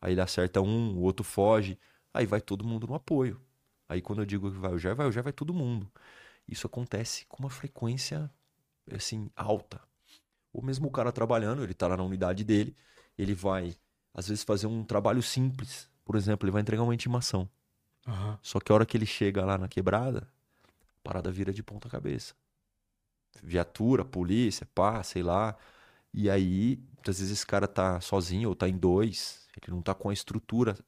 Aí 0.00 0.12
ele 0.12 0.20
acerta 0.22 0.60
um, 0.62 0.96
o 0.96 1.00
outro 1.00 1.22
foge, 1.22 1.78
aí 2.14 2.24
vai 2.24 2.40
todo 2.40 2.64
mundo 2.64 2.86
no 2.86 2.94
apoio. 2.94 3.38
Aí 3.88 4.00
quando 4.00 4.22
eu 4.22 4.26
digo 4.26 4.50
que 4.50 4.56
vai 4.56 4.72
o 4.72 4.78
Jair, 4.78 4.96
vai 4.96 5.06
o 5.06 5.12
Jair, 5.12 5.22
vai 5.24 5.32
todo 5.34 5.52
mundo. 5.52 5.90
Isso 6.48 6.66
acontece 6.66 7.26
com 7.26 7.42
uma 7.42 7.50
frequência 7.50 8.30
assim 8.90 9.30
alta. 9.36 9.80
Ou 10.52 10.62
mesmo 10.62 10.88
o 10.88 10.90
cara 10.90 11.12
trabalhando, 11.12 11.62
ele 11.62 11.74
tá 11.74 11.88
lá 11.88 11.96
na 11.96 12.02
unidade 12.02 12.44
dele, 12.44 12.76
ele 13.18 13.34
vai, 13.34 13.74
às 14.14 14.28
vezes, 14.28 14.44
fazer 14.44 14.66
um 14.66 14.84
trabalho 14.84 15.22
simples. 15.22 15.88
Por 16.04 16.16
exemplo, 16.16 16.46
ele 16.46 16.52
vai 16.52 16.62
entregar 16.62 16.82
uma 16.82 16.94
intimação. 16.94 17.48
Uhum. 18.06 18.36
Só 18.42 18.60
que 18.60 18.72
a 18.72 18.74
hora 18.74 18.86
que 18.86 18.96
ele 18.96 19.06
chega 19.06 19.44
lá 19.44 19.56
na 19.56 19.68
quebrada, 19.68 20.28
parada 21.02 21.30
vira 21.30 21.52
de 21.52 21.62
ponta 21.62 21.88
cabeça. 21.88 22.34
Viatura, 23.42 24.04
polícia, 24.04 24.66
pá, 24.74 25.02
sei 25.02 25.22
lá. 25.22 25.56
E 26.12 26.28
aí, 26.30 26.76
muitas 26.94 27.18
vezes 27.18 27.32
esse 27.32 27.46
cara 27.46 27.66
tá 27.66 28.00
sozinho 28.00 28.48
ou 28.48 28.54
tá 28.54 28.68
em 28.68 28.76
dois, 28.76 29.48
ele 29.56 29.74
não 29.74 29.82
tá 29.82 29.94
com 29.94 30.10
a 30.10 30.12
estrutura 30.12 30.78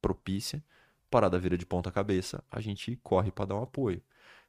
propícia. 0.00 0.62
Parada 1.10 1.38
vira 1.38 1.56
de 1.56 1.66
ponta 1.66 1.90
cabeça, 1.90 2.42
a 2.50 2.60
gente 2.60 2.96
corre 3.02 3.30
para 3.30 3.46
dar 3.46 3.56
um 3.56 3.62
apoio. 3.62 4.02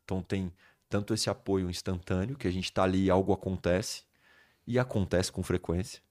Então 0.04 0.22
tem 0.24 0.52
tanto 0.90 1.14
esse 1.14 1.30
apoio 1.30 1.70
instantâneo, 1.70 2.38
que 2.38 2.48
a 2.48 2.52
gente 2.52 2.72
tá 2.72 2.84
ali 2.84 3.06
e 3.06 3.10
algo 3.10 3.34
acontece, 3.34 4.04
e 4.66 4.80
acontece 4.80 5.32
com 5.32 5.44
frequência. 5.44 6.02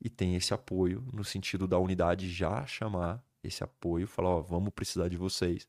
E 0.00 0.08
tem 0.10 0.34
esse 0.34 0.52
apoio 0.52 1.06
no 1.12 1.24
sentido 1.24 1.66
da 1.66 1.78
unidade 1.78 2.30
já 2.30 2.66
chamar 2.66 3.22
esse 3.42 3.62
apoio, 3.62 4.06
falar, 4.06 4.30
ó, 4.30 4.40
vamos 4.40 4.72
precisar 4.72 5.08
de 5.08 5.16
vocês, 5.16 5.68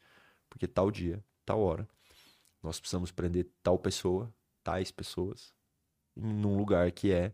porque 0.49 0.67
tal 0.67 0.89
dia, 0.91 1.23
tal 1.45 1.59
hora, 1.62 1.88
nós 2.63 2.80
precisamos 2.80 3.12
prender 3.12 3.47
tal 3.62 3.78
pessoa, 3.78 4.34
tais 4.63 4.89
pessoas, 4.89 5.54
num 6.15 6.58
lugar 6.58 6.91
que 6.91 7.12
é 7.12 7.34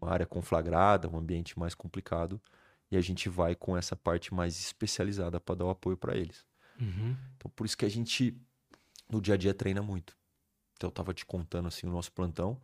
uma 0.00 0.12
área 0.12 0.24
conflagrada, 0.24 1.08
um 1.08 1.18
ambiente 1.18 1.58
mais 1.58 1.74
complicado, 1.74 2.40
e 2.90 2.96
a 2.96 3.00
gente 3.00 3.28
vai 3.28 3.54
com 3.54 3.76
essa 3.76 3.96
parte 3.96 4.32
mais 4.32 4.58
especializada 4.58 5.40
para 5.40 5.56
dar 5.56 5.64
o 5.66 5.70
apoio 5.70 5.96
para 5.96 6.16
eles. 6.16 6.46
Uhum. 6.80 7.16
Então, 7.36 7.50
por 7.54 7.66
isso 7.66 7.76
que 7.76 7.84
a 7.84 7.90
gente, 7.90 8.40
no 9.10 9.20
dia 9.20 9.34
a 9.34 9.36
dia, 9.36 9.52
treina 9.52 9.82
muito. 9.82 10.16
Então, 10.74 10.88
eu 10.88 10.92
tava 10.92 11.12
te 11.12 11.26
contando 11.26 11.66
assim 11.66 11.86
o 11.86 11.90
nosso 11.90 12.12
plantão. 12.12 12.58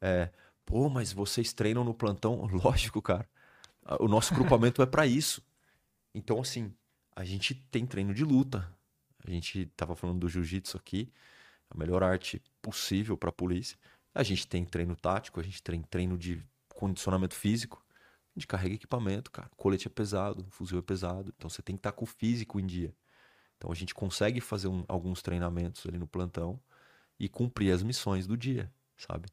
É, 0.00 0.30
Pô, 0.64 0.88
mas 0.88 1.12
vocês 1.12 1.52
treinam 1.52 1.84
no 1.84 1.94
plantão? 1.94 2.46
Lógico, 2.52 3.00
cara. 3.02 3.28
O 4.00 4.08
nosso 4.08 4.34
grupamento 4.34 4.82
é 4.82 4.86
para 4.86 5.06
isso. 5.06 5.42
Então, 6.14 6.40
assim, 6.40 6.72
a 7.14 7.24
gente 7.24 7.54
tem 7.54 7.84
treino 7.84 8.14
de 8.14 8.24
luta. 8.24 8.68
A 9.26 9.30
gente 9.30 9.66
tava 9.76 9.96
falando 9.96 10.20
do 10.20 10.28
jiu-jitsu 10.28 10.76
aqui, 10.76 11.10
a 11.70 11.76
melhor 11.76 12.02
arte 12.02 12.42
possível 12.60 13.16
para 13.16 13.30
a 13.30 13.32
polícia. 13.32 13.78
A 14.14 14.22
gente 14.22 14.46
tem 14.46 14.64
treino 14.64 14.94
tático, 14.94 15.40
a 15.40 15.42
gente 15.42 15.62
tem 15.62 15.82
treino 15.82 16.16
de 16.16 16.42
condicionamento 16.68 17.34
físico. 17.34 17.84
A 18.36 18.38
gente 18.38 18.46
carrega 18.46 18.74
equipamento, 18.74 19.30
cara. 19.30 19.48
O 19.52 19.56
colete 19.56 19.86
é 19.86 19.90
pesado, 19.90 20.44
o 20.46 20.50
fuzil 20.50 20.78
é 20.78 20.82
pesado. 20.82 21.32
Então 21.36 21.48
você 21.48 21.62
tem 21.62 21.76
que 21.76 21.80
estar 21.80 21.92
tá 21.92 21.96
com 21.96 22.04
o 22.04 22.08
físico 22.08 22.60
em 22.60 22.66
dia. 22.66 22.94
Então 23.56 23.70
a 23.72 23.74
gente 23.74 23.94
consegue 23.94 24.40
fazer 24.40 24.68
um, 24.68 24.84
alguns 24.88 25.22
treinamentos 25.22 25.86
ali 25.86 25.98
no 25.98 26.06
plantão 26.06 26.60
e 27.18 27.28
cumprir 27.28 27.72
as 27.72 27.82
missões 27.82 28.26
do 28.26 28.36
dia, 28.36 28.70
sabe? 28.96 29.28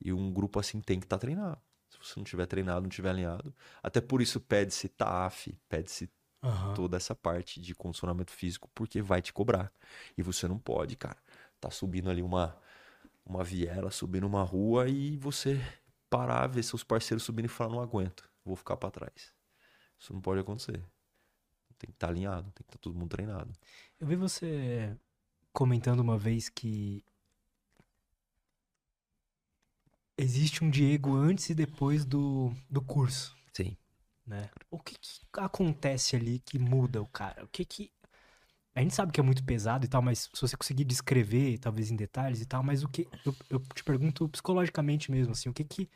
E 0.00 0.12
um 0.12 0.32
grupo 0.32 0.58
assim 0.58 0.80
tem 0.80 0.98
que 0.98 1.06
estar 1.06 1.16
tá 1.16 1.20
treinado. 1.20 1.60
Se 1.90 1.98
você 1.98 2.18
não 2.18 2.24
tiver 2.24 2.46
treinado, 2.46 2.82
não 2.82 2.88
tiver 2.88 3.10
alinhado. 3.10 3.54
Até 3.82 4.00
por 4.00 4.20
isso 4.20 4.40
pede-se 4.40 4.88
TAF, 4.88 5.56
pede-se 5.68 6.10
uhum. 6.46 6.74
toda 6.74 6.96
essa 6.96 7.14
parte 7.14 7.60
de 7.60 7.74
condicionamento 7.74 8.32
físico, 8.32 8.68
porque 8.74 9.02
vai 9.02 9.20
te 9.20 9.32
cobrar. 9.32 9.72
E 10.16 10.22
você 10.22 10.46
não 10.46 10.58
pode, 10.58 10.96
cara, 10.96 11.16
tá 11.60 11.70
subindo 11.70 12.10
ali 12.10 12.22
uma, 12.22 12.56
uma 13.24 13.42
viela, 13.44 13.90
subindo 13.90 14.26
uma 14.26 14.42
rua 14.42 14.88
e 14.88 15.16
você 15.16 15.60
parar, 16.08 16.46
ver 16.46 16.62
seus 16.62 16.84
parceiros 16.84 17.24
subindo 17.24 17.46
e 17.46 17.48
falar, 17.48 17.70
não 17.70 17.80
aguento, 17.80 18.28
vou 18.44 18.56
ficar 18.56 18.76
para 18.76 18.90
trás. 18.90 19.32
Isso 19.98 20.12
não 20.12 20.20
pode 20.20 20.40
acontecer. 20.40 20.82
Tem 21.78 21.88
que 21.88 21.96
estar 21.96 22.06
tá 22.06 22.12
alinhado, 22.12 22.44
tem 22.44 22.52
que 22.52 22.62
estar 22.62 22.78
tá 22.78 22.80
todo 22.80 22.96
mundo 22.96 23.10
treinado. 23.10 23.52
Eu 24.00 24.06
vi 24.06 24.16
você 24.16 24.96
comentando 25.52 26.00
uma 26.00 26.16
vez 26.18 26.48
que 26.48 27.04
existe 30.16 30.64
um 30.64 30.70
Diego 30.70 31.14
antes 31.14 31.50
e 31.50 31.54
depois 31.54 32.04
do, 32.04 32.52
do 32.70 32.80
curso. 32.80 33.36
Sim. 33.52 33.76
Né? 34.26 34.50
O 34.70 34.78
que, 34.78 34.96
que 34.98 35.20
acontece 35.34 36.16
ali 36.16 36.40
que 36.40 36.58
muda 36.58 37.00
o 37.00 37.06
cara? 37.06 37.44
O 37.44 37.48
que 37.48 37.64
que. 37.64 37.92
A 38.74 38.80
gente 38.80 38.94
sabe 38.94 39.12
que 39.12 39.20
é 39.20 39.22
muito 39.22 39.42
pesado 39.44 39.86
e 39.86 39.88
tal, 39.88 40.02
mas 40.02 40.28
se 40.34 40.40
você 40.40 40.56
conseguir 40.56 40.84
descrever, 40.84 41.58
talvez 41.58 41.90
em 41.90 41.96
detalhes 41.96 42.40
e 42.40 42.46
tal, 42.46 42.62
mas 42.62 42.82
o 42.82 42.88
que. 42.88 43.08
Eu, 43.24 43.34
eu 43.48 43.60
te 43.74 43.84
pergunto 43.84 44.28
psicologicamente 44.28 45.10
mesmo, 45.10 45.32
assim, 45.32 45.48
o 45.48 45.52
que 45.52 45.64
que. 45.64 45.88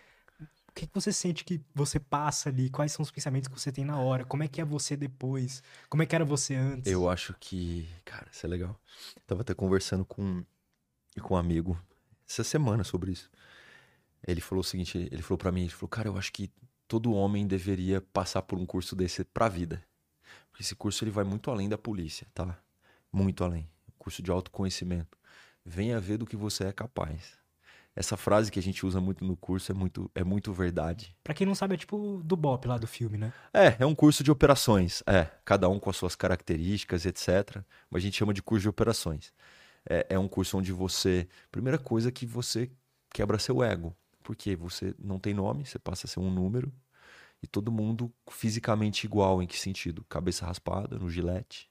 O 0.68 0.72
que, 0.72 0.86
que 0.86 0.94
você 0.94 1.12
sente 1.12 1.44
que 1.44 1.60
você 1.74 1.98
passa 1.98 2.48
ali? 2.48 2.70
Quais 2.70 2.92
são 2.92 3.02
os 3.02 3.10
pensamentos 3.10 3.48
que 3.48 3.58
você 3.58 3.72
tem 3.72 3.84
na 3.84 3.98
hora? 3.98 4.24
Como 4.24 4.44
é 4.44 4.48
que 4.48 4.60
é 4.60 4.64
você 4.64 4.96
depois? 4.96 5.64
Como 5.88 6.00
é 6.00 6.06
que 6.06 6.14
era 6.14 6.24
você 6.24 6.54
antes? 6.54 6.90
Eu 6.90 7.10
acho 7.10 7.34
que. 7.40 7.88
Cara, 8.04 8.28
isso 8.30 8.46
é 8.46 8.48
legal. 8.48 8.80
Eu 9.16 9.22
tava 9.26 9.40
até 9.40 9.52
conversando 9.52 10.04
com, 10.04 10.44
com 11.20 11.34
um 11.34 11.36
amigo 11.36 11.76
essa 12.26 12.44
semana 12.44 12.84
sobre 12.84 13.10
isso. 13.10 13.28
Ele 14.26 14.40
falou 14.40 14.60
o 14.60 14.64
seguinte, 14.64 15.08
ele 15.10 15.22
falou 15.22 15.38
para 15.38 15.50
mim, 15.50 15.62
ele 15.62 15.70
falou, 15.70 15.88
cara, 15.88 16.08
eu 16.08 16.16
acho 16.16 16.32
que 16.32 16.50
todo 16.90 17.12
homem 17.12 17.46
deveria 17.46 18.00
passar 18.00 18.42
por 18.42 18.58
um 18.58 18.66
curso 18.66 18.96
desse 18.96 19.22
pra 19.22 19.48
vida. 19.48 19.80
Porque 20.50 20.64
esse 20.64 20.74
curso 20.74 21.04
ele 21.04 21.12
vai 21.12 21.22
muito 21.22 21.48
além 21.48 21.68
da 21.68 21.78
polícia, 21.78 22.26
tá? 22.34 22.58
Muito 23.12 23.44
além. 23.44 23.70
Curso 23.96 24.20
de 24.20 24.28
autoconhecimento. 24.28 25.16
Venha 25.64 26.00
ver 26.00 26.18
do 26.18 26.26
que 26.26 26.34
você 26.34 26.64
é 26.64 26.72
capaz. 26.72 27.38
Essa 27.94 28.16
frase 28.16 28.50
que 28.50 28.58
a 28.58 28.62
gente 28.62 28.84
usa 28.84 29.00
muito 29.00 29.24
no 29.24 29.36
curso 29.36 29.70
é 29.70 29.74
muito, 29.74 30.10
é 30.16 30.24
muito 30.24 30.52
verdade. 30.52 31.14
Para 31.22 31.32
quem 31.32 31.46
não 31.46 31.54
sabe, 31.54 31.74
é 31.74 31.76
tipo 31.76 32.20
do 32.24 32.36
BOP 32.36 32.66
lá 32.66 32.76
do 32.76 32.88
filme, 32.88 33.16
né? 33.16 33.32
É, 33.54 33.76
é 33.78 33.86
um 33.86 33.94
curso 33.94 34.24
de 34.24 34.32
operações. 34.32 35.00
É, 35.06 35.28
cada 35.44 35.68
um 35.68 35.78
com 35.78 35.90
as 35.90 35.96
suas 35.96 36.16
características, 36.16 37.06
etc. 37.06 37.62
Mas 37.88 38.02
a 38.02 38.04
gente 38.04 38.16
chama 38.16 38.34
de 38.34 38.42
curso 38.42 38.62
de 38.62 38.68
operações. 38.68 39.32
É, 39.88 40.06
é 40.10 40.18
um 40.18 40.26
curso 40.26 40.58
onde 40.58 40.72
você. 40.72 41.28
Primeira 41.52 41.78
coisa 41.78 42.10
que 42.10 42.26
você 42.26 42.68
quebra 43.12 43.38
seu 43.38 43.62
ego 43.62 43.96
porque 44.22 44.56
você 44.56 44.94
não 44.98 45.18
tem 45.18 45.34
nome, 45.34 45.64
você 45.66 45.78
passa 45.78 46.06
a 46.06 46.10
ser 46.10 46.20
um 46.20 46.30
número, 46.30 46.72
e 47.42 47.46
todo 47.46 47.72
mundo 47.72 48.12
fisicamente 48.30 49.04
igual. 49.06 49.42
Em 49.42 49.46
que 49.46 49.58
sentido? 49.58 50.04
Cabeça 50.08 50.46
raspada 50.46 50.98
no 50.98 51.10
gilete, 51.10 51.70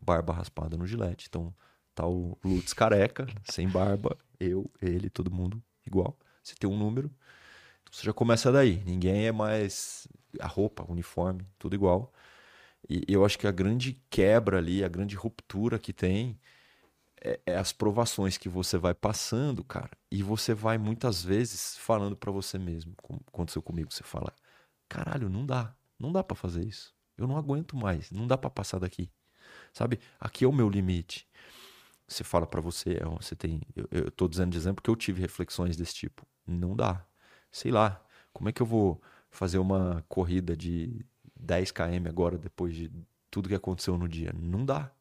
barba 0.00 0.32
raspada 0.32 0.76
no 0.76 0.86
gilete. 0.86 1.26
Então, 1.28 1.54
tá 1.94 2.06
o 2.06 2.38
Lutz 2.44 2.72
careca, 2.72 3.26
sem 3.44 3.68
barba, 3.68 4.16
eu, 4.38 4.70
ele, 4.80 5.10
todo 5.10 5.30
mundo 5.30 5.62
igual. 5.86 6.16
Você 6.42 6.54
tem 6.54 6.70
um 6.70 6.78
número, 6.78 7.10
então 7.82 7.92
você 7.92 8.04
já 8.04 8.12
começa 8.12 8.52
daí. 8.52 8.82
Ninguém 8.84 9.26
é 9.26 9.32
mais. 9.32 10.06
A 10.40 10.46
roupa, 10.46 10.84
uniforme, 10.88 11.46
tudo 11.58 11.74
igual. 11.74 12.12
E 12.88 13.04
eu 13.08 13.24
acho 13.24 13.38
que 13.38 13.46
a 13.46 13.50
grande 13.52 14.00
quebra 14.08 14.58
ali, 14.58 14.82
a 14.84 14.88
grande 14.88 15.16
ruptura 15.16 15.78
que 15.78 15.92
tem 15.92 16.38
é, 17.22 17.40
é, 17.46 17.56
as 17.56 17.72
provações 17.72 18.38
que 18.38 18.48
você 18.48 18.78
vai 18.78 18.94
passando, 18.94 19.62
cara, 19.64 19.90
e 20.10 20.22
você 20.22 20.54
vai 20.54 20.78
muitas 20.78 21.22
vezes 21.22 21.76
falando 21.78 22.16
para 22.16 22.30
você 22.30 22.58
mesmo, 22.58 22.94
como 23.02 23.20
aconteceu 23.26 23.62
comigo, 23.62 23.92
você 23.92 24.02
fala: 24.04 24.32
"Caralho, 24.88 25.28
não 25.28 25.44
dá. 25.46 25.74
Não 25.98 26.12
dá 26.12 26.24
para 26.24 26.36
fazer 26.36 26.64
isso. 26.66 26.94
Eu 27.18 27.26
não 27.26 27.36
aguento 27.36 27.76
mais, 27.76 28.10
não 28.10 28.26
dá 28.26 28.38
para 28.38 28.50
passar 28.50 28.78
daqui". 28.78 29.10
Sabe? 29.72 30.00
Aqui 30.18 30.44
é 30.44 30.48
o 30.48 30.52
meu 30.52 30.68
limite. 30.70 31.28
Você 32.08 32.24
fala 32.24 32.46
para 32.46 32.60
você, 32.60 32.94
é, 33.00 33.04
você 33.04 33.36
tem, 33.36 33.62
eu, 33.76 33.88
eu 33.90 34.10
tô 34.10 34.28
dizendo 34.28 34.50
de 34.52 34.58
exemplo 34.58 34.82
que 34.82 34.90
eu 34.90 34.96
tive 34.96 35.20
reflexões 35.20 35.76
desse 35.76 35.94
tipo. 35.94 36.26
Não 36.46 36.74
dá. 36.74 37.04
sei 37.52 37.70
lá, 37.70 38.02
como 38.32 38.48
é 38.48 38.52
que 38.52 38.62
eu 38.62 38.66
vou 38.66 39.00
fazer 39.30 39.58
uma 39.58 40.04
corrida 40.08 40.56
de 40.56 41.04
10 41.36 41.70
km 41.72 42.08
agora 42.08 42.36
depois 42.38 42.74
de 42.74 42.90
tudo 43.30 43.48
que 43.48 43.54
aconteceu 43.54 43.96
no 43.96 44.08
dia? 44.08 44.32
Não 44.34 44.64
dá. 44.64 44.92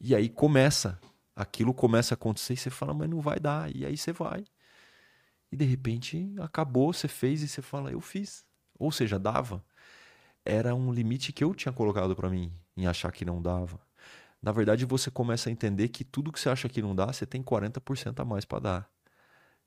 E 0.00 0.14
aí 0.14 0.28
começa, 0.28 1.00
aquilo 1.42 1.74
começa 1.74 2.14
a 2.14 2.16
acontecer 2.16 2.54
e 2.54 2.56
você 2.56 2.70
fala, 2.70 2.94
mas 2.94 3.08
não 3.08 3.20
vai 3.20 3.38
dar. 3.38 3.74
E 3.74 3.84
aí 3.84 3.96
você 3.96 4.12
vai. 4.12 4.44
E 5.50 5.56
de 5.56 5.64
repente 5.64 6.34
acabou, 6.40 6.92
você 6.92 7.08
fez 7.08 7.42
e 7.42 7.48
você 7.48 7.60
fala, 7.62 7.90
eu 7.90 8.00
fiz. 8.00 8.44
Ou 8.78 8.90
seja, 8.90 9.18
dava. 9.18 9.64
Era 10.44 10.74
um 10.74 10.92
limite 10.92 11.32
que 11.32 11.44
eu 11.44 11.54
tinha 11.54 11.72
colocado 11.72 12.16
para 12.16 12.30
mim 12.30 12.52
em 12.76 12.86
achar 12.86 13.12
que 13.12 13.24
não 13.24 13.40
dava. 13.40 13.78
Na 14.42 14.50
verdade, 14.50 14.84
você 14.84 15.10
começa 15.10 15.48
a 15.48 15.52
entender 15.52 15.88
que 15.88 16.04
tudo 16.04 16.32
que 16.32 16.40
você 16.40 16.48
acha 16.48 16.68
que 16.68 16.82
não 16.82 16.94
dá, 16.96 17.12
você 17.12 17.24
tem 17.24 17.42
40% 17.42 18.20
a 18.20 18.24
mais 18.24 18.44
para 18.44 18.58
dar. 18.58 18.90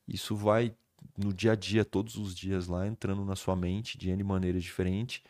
Isso 0.08 0.36
vai 0.36 0.76
no 1.18 1.34
dia 1.34 1.54
a 1.54 1.56
dia, 1.56 1.86
todos 1.86 2.16
os 2.16 2.36
dias 2.36 2.68
lá, 2.68 2.86
entrando 2.88 3.24
na 3.24 3.36
sua 3.36 3.56
mente 3.56 3.98
de 3.98 4.10
N 4.10 4.24
maneiras 4.24 4.64
diferentes. 4.64 5.22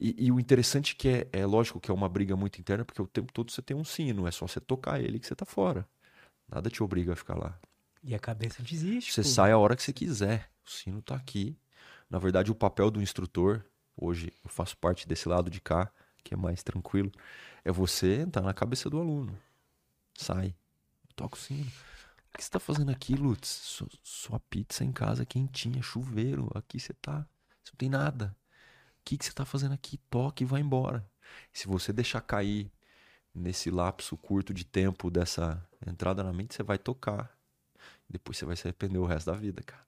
E, 0.00 0.26
e, 0.26 0.32
o 0.32 0.40
interessante 0.40 0.96
que 0.96 1.08
é, 1.08 1.28
é 1.30 1.44
lógico 1.44 1.78
que 1.78 1.90
é 1.90 1.94
uma 1.94 2.08
briga 2.08 2.34
muito 2.34 2.58
interna, 2.58 2.86
porque 2.86 3.02
o 3.02 3.06
tempo 3.06 3.30
todo 3.32 3.52
você 3.52 3.60
tem 3.60 3.76
um 3.76 3.84
sino, 3.84 4.26
é 4.26 4.30
só 4.30 4.48
você 4.48 4.58
tocar 4.58 4.98
ele 4.98 5.18
que 5.18 5.26
você 5.26 5.36
tá 5.36 5.44
fora. 5.44 5.86
Nada 6.48 6.70
te 6.70 6.82
obriga 6.82 7.12
a 7.12 7.16
ficar 7.16 7.36
lá. 7.36 7.58
E 8.02 8.14
a 8.14 8.18
cabeça 8.18 8.62
desiste. 8.62 9.12
Você 9.12 9.22
pô. 9.22 9.28
sai 9.28 9.52
a 9.52 9.58
hora 9.58 9.76
que 9.76 9.82
você 9.82 9.92
quiser. 9.92 10.50
O 10.66 10.70
sino 10.70 11.02
tá 11.02 11.14
aqui. 11.14 11.54
Na 12.08 12.18
verdade, 12.18 12.50
o 12.50 12.54
papel 12.54 12.90
do 12.90 13.02
instrutor, 13.02 13.62
hoje 13.94 14.32
eu 14.42 14.48
faço 14.48 14.74
parte 14.78 15.06
desse 15.06 15.28
lado 15.28 15.50
de 15.50 15.60
cá, 15.60 15.92
que 16.24 16.32
é 16.32 16.36
mais 16.36 16.62
tranquilo, 16.62 17.12
é 17.62 17.70
você 17.70 18.22
entrar 18.22 18.42
na 18.42 18.54
cabeça 18.54 18.88
do 18.88 18.98
aluno. 18.98 19.38
Sai. 20.14 20.54
Toca 21.14 21.36
o 21.36 21.38
sino. 21.38 21.70
O 22.32 22.38
que 22.38 22.42
você 22.42 22.50
tá 22.50 22.58
fazendo 22.58 22.90
aqui, 22.90 23.14
Lutz? 23.14 23.48
Sua, 23.48 23.88
sua 24.02 24.40
pizza 24.40 24.82
em 24.82 24.92
casa 24.92 25.26
quentinha, 25.26 25.82
chuveiro. 25.82 26.50
Aqui 26.54 26.80
você 26.80 26.94
tá. 26.94 27.26
Você 27.62 27.72
não 27.72 27.76
tem 27.76 27.88
nada. 27.90 28.34
O 29.00 29.04
que, 29.04 29.18
que 29.18 29.24
você 29.24 29.32
tá 29.32 29.44
fazendo 29.44 29.72
aqui? 29.74 29.98
Toque 30.10 30.44
e 30.44 30.46
vai 30.46 30.60
embora. 30.60 31.08
Se 31.52 31.66
você 31.66 31.92
deixar 31.92 32.20
cair 32.20 32.70
nesse 33.34 33.70
lapso 33.70 34.16
curto 34.16 34.52
de 34.54 34.64
tempo 34.64 35.10
dessa 35.10 35.64
entrada 35.86 36.22
na 36.22 36.32
mente, 36.32 36.54
você 36.54 36.62
vai 36.62 36.78
tocar. 36.78 37.36
Depois 38.08 38.36
você 38.38 38.44
vai 38.44 38.56
se 38.56 38.66
arrepender 38.66 38.98
o 38.98 39.06
resto 39.06 39.30
da 39.30 39.36
vida, 39.36 39.62
cara. 39.62 39.86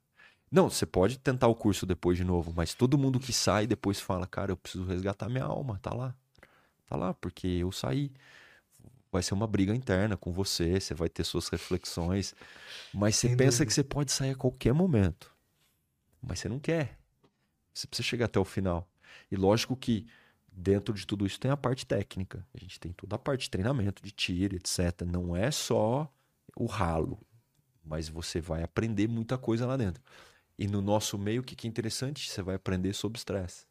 Não, 0.51 0.69
você 0.69 0.85
pode 0.85 1.17
tentar 1.19 1.47
o 1.47 1.55
curso 1.55 1.85
depois 1.85 2.17
de 2.17 2.23
novo, 2.23 2.53
mas 2.55 2.73
todo 2.73 2.97
mundo 2.97 3.19
que 3.19 3.33
sai 3.33 3.65
depois 3.67 3.99
fala, 3.99 4.27
cara, 4.27 4.51
eu 4.51 4.57
preciso 4.57 4.85
resgatar 4.85 5.29
minha 5.29 5.43
alma, 5.45 5.79
tá 5.81 5.93
lá. 5.93 6.15
Tá 6.87 6.95
lá, 6.95 7.13
porque 7.13 7.47
eu 7.47 7.71
saí. 7.71 8.11
Vai 9.11 9.21
ser 9.21 9.33
uma 9.35 9.47
briga 9.47 9.75
interna 9.75 10.17
com 10.17 10.31
você, 10.31 10.79
você 10.79 10.93
vai 10.93 11.07
ter 11.09 11.23
suas 11.23 11.47
reflexões, 11.49 12.33
mas 12.93 13.15
você 13.15 13.29
Sem 13.29 13.37
pensa 13.37 13.59
dúvida. 13.59 13.65
que 13.65 13.73
você 13.73 13.83
pode 13.83 14.11
sair 14.11 14.31
a 14.31 14.35
qualquer 14.35 14.73
momento. 14.73 15.31
Mas 16.21 16.39
você 16.39 16.49
não 16.49 16.59
quer. 16.59 16.99
Você 17.73 17.87
precisa 17.87 18.07
chegar 18.07 18.25
até 18.25 18.39
o 18.39 18.45
final. 18.45 18.87
E 19.33 19.35
lógico 19.35 19.75
que 19.75 20.05
dentro 20.51 20.93
de 20.93 21.07
tudo 21.07 21.25
isso 21.25 21.39
tem 21.39 21.49
a 21.49 21.57
parte 21.57 21.87
técnica. 21.87 22.45
A 22.53 22.59
gente 22.59 22.79
tem 22.79 22.93
toda 22.93 23.15
a 23.15 23.19
parte 23.19 23.41
de 23.41 23.49
treinamento, 23.49 24.03
de 24.03 24.11
tiro, 24.11 24.55
etc. 24.55 25.01
Não 25.11 25.35
é 25.35 25.49
só 25.49 26.07
o 26.55 26.67
ralo, 26.67 27.19
mas 27.83 28.07
você 28.07 28.39
vai 28.39 28.61
aprender 28.61 29.07
muita 29.07 29.35
coisa 29.35 29.65
lá 29.65 29.75
dentro. 29.75 30.03
E 30.55 30.67
no 30.67 30.83
nosso 30.83 31.17
meio, 31.17 31.41
o 31.41 31.43
que 31.43 31.65
é 31.65 31.67
interessante? 31.67 32.29
Você 32.29 32.43
vai 32.43 32.53
aprender 32.53 32.93
sobre 32.93 33.17
estresse. 33.17 33.65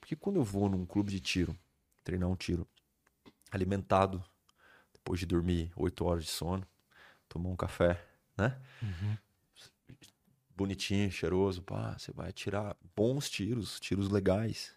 Porque 0.00 0.16
quando 0.16 0.36
eu 0.36 0.44
vou 0.44 0.66
num 0.66 0.86
clube 0.86 1.10
de 1.12 1.20
tiro, 1.20 1.54
treinar 2.02 2.30
um 2.30 2.34
tiro, 2.34 2.66
alimentado, 3.50 4.24
depois 4.94 5.20
de 5.20 5.26
dormir 5.26 5.70
oito 5.76 6.06
horas 6.06 6.24
de 6.24 6.30
sono, 6.30 6.66
tomar 7.28 7.50
um 7.50 7.56
café, 7.56 8.02
né? 8.34 8.58
Uhum. 8.82 9.18
Bonitinho, 10.60 11.10
cheiroso, 11.10 11.62
pá, 11.62 11.96
você 11.98 12.12
vai 12.12 12.34
tirar 12.34 12.76
bons 12.94 13.30
tiros, 13.30 13.80
tiros 13.80 14.10
legais. 14.10 14.76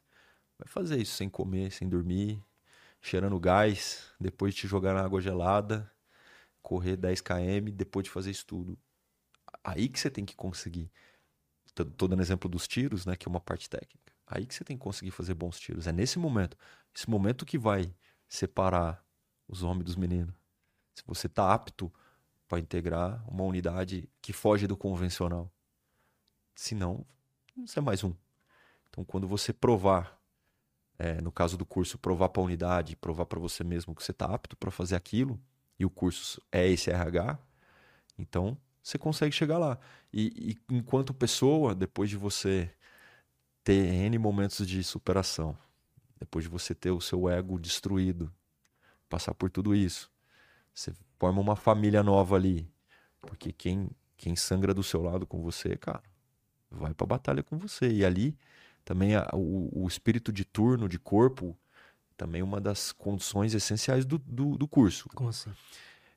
Vai 0.58 0.66
fazer 0.66 0.98
isso 0.98 1.14
sem 1.18 1.28
comer, 1.30 1.74
sem 1.74 1.90
dormir, 1.90 2.42
cheirando 3.02 3.38
gás, 3.38 4.10
depois 4.18 4.54
de 4.54 4.62
te 4.62 4.68
jogar 4.68 4.94
na 4.94 5.04
água 5.04 5.20
gelada, 5.20 5.92
correr 6.62 6.96
10 6.96 7.20
km, 7.20 7.70
depois 7.74 8.06
de 8.06 8.10
fazer 8.10 8.32
isso 8.32 8.46
tudo. 8.46 8.80
Aí 9.62 9.90
que 9.90 10.00
você 10.00 10.10
tem 10.10 10.24
que 10.24 10.38
conseguir. 10.38 10.90
Tô 11.76 12.08
dando 12.08 12.22
exemplo 12.22 12.50
dos 12.50 12.66
tiros, 12.66 13.06
né, 13.06 13.18
que 13.18 13.28
é 13.28 13.30
uma 13.30 13.42
parte 13.42 13.70
técnica. 13.70 14.14
Aí 14.26 14.46
que 14.46 14.56
você 14.56 14.64
tem 14.64 14.78
que 14.78 14.84
conseguir 14.84 15.12
fazer 15.12 15.34
bons 15.34 15.60
tiros. 15.60 15.86
É 15.86 15.92
nesse 15.92 16.18
momento. 16.18 16.56
Esse 16.96 17.10
momento 17.10 17.46
que 17.46 17.58
vai 17.58 17.94
separar 18.30 19.06
os 19.50 19.64
homens 19.64 19.84
dos 19.84 19.98
meninos. 19.98 20.34
Se 20.98 21.04
você 21.06 21.28
tá 21.28 21.54
apto 21.54 21.92
para 22.48 22.58
integrar 22.58 23.22
uma 23.30 23.44
unidade 23.44 24.10
que 24.22 24.32
foge 24.32 24.66
do 24.66 24.78
convencional. 24.78 25.52
Se 26.56 26.76
não, 26.76 27.06
você 27.58 27.80
é 27.80 27.82
mais 27.82 28.04
um. 28.04 28.14
Então, 28.90 29.04
quando 29.04 29.28
você 29.28 29.52
provar, 29.52 30.20
é, 31.00 31.20
no 31.22 31.32
caso 31.32 31.58
do 31.58 31.66
curso, 31.66 31.98
provar 31.98 32.30
para 32.30 32.42
a 32.42 32.46
unidade, 32.46 32.96
provar 32.96 33.26
para 33.26 33.40
você 33.40 33.64
mesmo 33.64 33.96
que 33.96 34.04
você 34.04 34.12
está 34.12 34.34
apto 34.34 34.56
para 34.56 34.72
fazer 34.72 34.96
aquilo, 34.96 35.40
e 35.80 35.86
o 35.86 35.90
curso 35.90 36.42
é 36.52 36.68
esse 36.68 36.92
RH, 36.92 37.40
então 38.18 38.58
você 38.82 38.98
consegue 38.98 39.34
chegar 39.34 39.58
lá. 39.58 39.80
E, 40.12 40.58
e 40.70 40.76
enquanto 40.76 41.14
pessoa, 41.14 41.74
depois 41.74 42.10
de 42.10 42.18
você 42.18 42.70
ter 43.64 43.94
N 43.94 44.18
momentos 44.18 44.68
de 44.68 44.84
superação, 44.84 45.58
depois 46.20 46.46
de 46.46 46.50
você 46.50 46.76
ter 46.76 46.92
o 46.92 47.02
seu 47.02 47.30
ego 47.30 47.58
destruído, 47.58 48.32
passar 49.10 49.34
por 49.34 49.50
tudo 49.50 49.74
isso, 49.74 50.12
você 50.74 50.94
forma 51.18 51.40
uma 51.40 51.56
família 51.56 52.04
nova 52.04 52.36
ali. 52.36 52.70
Porque 53.22 53.54
quem, 53.54 53.90
quem 54.18 54.36
sangra 54.36 54.74
do 54.74 54.84
seu 54.84 55.02
lado 55.02 55.26
com 55.26 55.42
você, 55.42 55.78
cara, 55.78 56.04
vai 56.74 56.94
pra 56.94 57.08
batalha 57.08 57.44
com 57.44 57.58
você. 57.58 57.90
E 57.90 58.06
ali 58.06 58.38
também 58.84 59.16
a, 59.16 59.30
o, 59.34 59.84
o 59.84 59.88
espírito 59.88 60.32
de 60.32 60.44
turno, 60.44 60.90
de 60.90 61.00
corpo, 61.00 61.58
também 62.18 62.42
uma 62.42 62.60
das 62.60 62.92
condições 62.92 63.54
essenciais 63.54 64.06
do, 64.06 64.18
do, 64.18 64.58
do 64.58 64.68
curso. 64.68 65.10
Como 65.16 65.30
assim? 65.30 65.52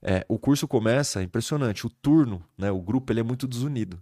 É, 0.02 0.24
o 0.28 0.38
curso 0.38 0.68
começa, 0.68 1.20
é 1.20 1.24
impressionante, 1.24 1.86
o 1.86 1.90
turno, 1.90 2.44
né, 2.56 2.70
o 2.70 2.80
grupo, 2.80 3.12
ele 3.12 3.20
é 3.20 3.22
muito 3.22 3.48
desunido. 3.48 4.00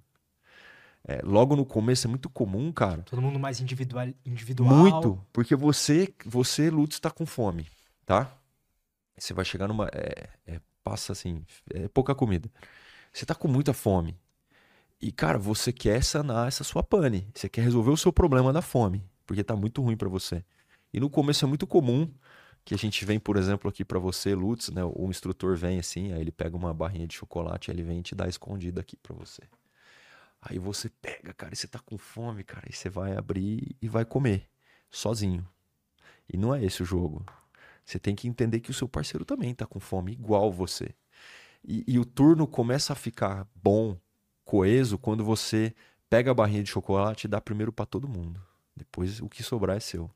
É, 1.06 1.20
logo 1.22 1.54
no 1.54 1.66
começo 1.66 2.06
é 2.06 2.10
muito 2.10 2.30
comum, 2.30 2.72
cara. 2.72 3.02
Todo 3.02 3.20
mundo 3.20 3.38
mais 3.38 3.60
individual. 3.60 4.08
individual. 4.24 4.74
Muito, 4.74 5.26
porque 5.32 5.54
você, 5.54 6.12
você 6.24 6.70
Lutz, 6.70 6.96
está 6.96 7.10
com 7.10 7.26
fome, 7.26 7.68
tá? 8.06 8.30
Você 9.16 9.34
vai 9.34 9.44
chegar 9.44 9.68
numa. 9.68 9.86
É, 9.88 10.28
é, 10.46 10.60
passa 10.82 11.12
assim, 11.12 11.44
é 11.72 11.88
pouca 11.88 12.14
comida. 12.14 12.50
Você 13.12 13.26
tá 13.26 13.34
com 13.34 13.46
muita 13.46 13.74
fome. 13.74 14.18
E, 15.00 15.12
cara, 15.12 15.38
você 15.38 15.72
quer 15.72 16.02
sanar 16.02 16.48
essa 16.48 16.64
sua 16.64 16.83
pane. 16.83 17.28
Você 17.35 17.48
quer 17.48 17.62
resolver 17.62 17.90
o 17.90 17.96
seu 17.96 18.12
problema 18.12 18.52
da 18.52 18.62
fome, 18.62 19.04
porque 19.26 19.44
tá 19.44 19.54
muito 19.54 19.83
ruim 19.83 19.96
para 19.96 20.09
você. 20.09 20.44
E 20.92 21.00
no 21.00 21.11
começo 21.11 21.44
é 21.44 21.48
muito 21.48 21.66
comum 21.66 22.11
que 22.64 22.74
a 22.74 22.78
gente 22.78 23.04
vem, 23.04 23.18
por 23.18 23.37
exemplo, 23.37 23.68
aqui 23.68 23.85
para 23.85 23.98
você, 23.98 24.35
Lutz, 24.35 24.70
né? 24.70 24.83
O 24.85 25.11
instrutor 25.11 25.57
vem 25.57 25.78
assim, 25.78 26.12
aí 26.12 26.20
ele 26.20 26.33
pega 26.33 26.57
uma 26.57 26.72
barrinha 26.72 27.07
de 27.07 27.14
chocolate, 27.14 27.70
aí 27.70 27.76
ele 27.76 27.83
vem 27.83 27.98
e 27.98 28.02
te 28.02 28.14
dá 28.14 28.26
escondida 28.26 28.80
aqui 28.80 28.96
para 28.96 29.14
você. 29.14 29.42
Aí 30.40 30.59
você 30.59 30.88
pega, 30.88 31.35
cara, 31.35 31.52
e 31.52 31.57
você 31.57 31.66
tá 31.66 31.78
com 31.78 31.98
fome, 31.98 32.42
cara, 32.44 32.66
e 32.68 32.72
você 32.72 32.88
vai 32.88 33.16
abrir 33.16 33.76
e 33.80 33.88
vai 33.88 34.04
comer 34.04 34.48
sozinho. 34.90 35.46
E 36.33 36.37
não 36.37 36.54
é 36.54 36.64
esse 36.64 36.83
o 36.83 36.87
jogo. 36.87 37.24
Você 37.85 37.98
tem 37.98 38.14
que 38.14 38.26
entender 38.28 38.61
que 38.61 38.70
o 38.70 38.74
seu 38.74 38.88
parceiro 38.88 39.24
também 39.24 39.54
tá 39.54 39.66
com 39.66 39.78
fome, 39.78 40.12
igual 40.12 40.50
você. 40.50 40.94
E, 41.62 41.85
e 41.87 41.98
o 41.98 42.04
turno 42.04 42.46
começa 42.46 42.92
a 42.92 42.96
ficar 42.96 43.46
bom, 43.54 43.98
coeso, 44.44 44.98
quando 44.98 45.24
você 45.24 45.74
pega 46.09 46.30
a 46.30 46.35
barrinha 46.35 46.62
de 46.62 46.70
chocolate 46.70 47.26
e 47.26 47.28
dá 47.28 47.40
primeiro 47.40 47.72
para 47.72 47.87
todo 47.87 48.09
mundo. 48.09 48.40
Depois 48.76 49.20
o 49.20 49.28
que 49.28 49.42
sobrar 49.42 49.76
é 49.76 49.80
seu. 49.80 50.11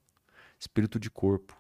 Espírito 0.59 0.99
de 0.99 1.11
corpo, 1.11 1.57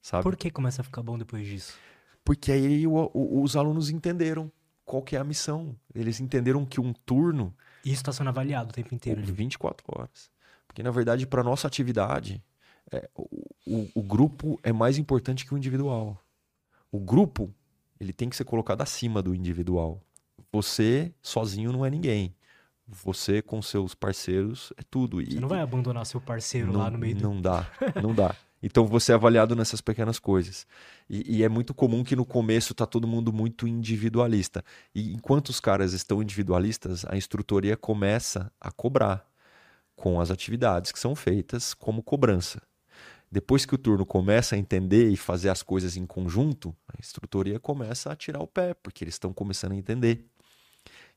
sabe? 0.00 0.22
Por 0.22 0.36
que 0.36 0.50
começa 0.50 0.80
a 0.80 0.84
ficar 0.84 1.02
bom 1.02 1.18
depois 1.18 1.46
disso? 1.46 1.76
Porque 2.24 2.52
aí 2.52 2.86
o, 2.86 3.10
o, 3.12 3.42
os 3.42 3.56
alunos 3.56 3.90
entenderam 3.90 4.50
qual 4.84 5.02
que 5.02 5.16
é 5.16 5.18
a 5.18 5.24
missão. 5.24 5.76
Eles 5.94 6.20
entenderam 6.20 6.64
que 6.64 6.80
um 6.80 6.92
turno 6.92 7.54
isso 7.86 8.00
está 8.00 8.12
sendo 8.12 8.28
avaliado 8.28 8.70
o 8.70 8.72
tempo 8.72 8.92
inteiro. 8.92 9.20
Ali. 9.20 9.30
24 9.30 9.84
horas. 9.88 10.28
Porque, 10.66 10.82
na 10.82 10.90
verdade, 10.90 11.24
para 11.24 11.44
nossa 11.44 11.68
atividade, 11.68 12.42
é, 12.90 13.08
o, 13.14 13.28
o, 13.64 13.90
o, 13.94 14.02
grupo 14.02 14.58
é 14.62 14.72
mais 14.72 14.98
importante 14.98 15.46
que 15.46 15.54
o 15.54 15.56
individual. 15.56 16.20
O 16.90 16.98
grupo, 16.98 17.54
ele 18.00 18.12
tem 18.12 18.28
que 18.28 18.34
ser 18.34 18.44
colocado 18.44 18.82
acima 18.82 19.22
do 19.22 19.32
individual. 19.32 20.02
Você 20.52 21.12
sozinho 21.20 21.72
não 21.72 21.84
é 21.84 21.90
ninguém. 21.90 22.34
Você 22.88 23.42
com 23.42 23.60
seus 23.60 23.94
parceiros 23.94 24.72
é 24.76 24.82
tudo. 24.88 25.20
Você 25.20 25.36
e, 25.36 25.40
não 25.40 25.48
vai 25.48 25.60
abandonar 25.60 26.06
seu 26.06 26.20
parceiro 26.20 26.72
não, 26.72 26.80
lá 26.80 26.90
no 26.90 26.98
meio 26.98 27.16
do... 27.16 27.22
Não 27.22 27.40
dá, 27.40 27.66
não 28.00 28.14
dá. 28.14 28.34
Então 28.62 28.86
você 28.86 29.12
é 29.12 29.14
avaliado 29.14 29.54
nessas 29.54 29.80
pequenas 29.80 30.18
coisas. 30.18 30.66
E, 31.08 31.38
e, 31.38 31.42
é 31.42 31.48
muito 31.48 31.74
comum 31.74 32.02
que 32.02 32.16
no 32.16 32.24
começo 32.24 32.74
tá 32.74 32.86
todo 32.86 33.06
mundo 33.06 33.32
muito 33.32 33.66
individualista. 33.66 34.64
E 34.94 35.12
enquanto 35.12 35.48
os 35.50 35.60
caras 35.60 35.92
estão 35.92 36.22
individualistas, 36.22 37.04
a 37.06 37.16
instrutoria 37.16 37.76
começa 37.76 38.50
a 38.60 38.70
cobrar 38.70 39.26
com 39.94 40.20
as 40.20 40.30
atividades 40.30 40.92
que 40.92 40.98
são 40.98 41.14
feitas 41.14 41.74
como 41.74 42.02
cobrança. 42.02 42.62
Depois 43.30 43.66
que 43.66 43.74
o 43.74 43.78
turno 43.78 44.06
começa 44.06 44.54
a 44.54 44.58
entender 44.58 45.10
e 45.10 45.16
fazer 45.16 45.48
as 45.48 45.62
coisas 45.62 45.96
em 45.96 46.06
conjunto, 46.06 46.74
a 46.88 46.98
instrutoria 46.98 47.58
começa 47.58 48.10
a 48.12 48.16
tirar 48.16 48.40
o 48.40 48.46
pé, 48.46 48.74
porque 48.74 49.04
eles 49.04 49.14
estão 49.14 49.32
começando 49.32 49.72
a 49.72 49.76
entender 49.76 50.24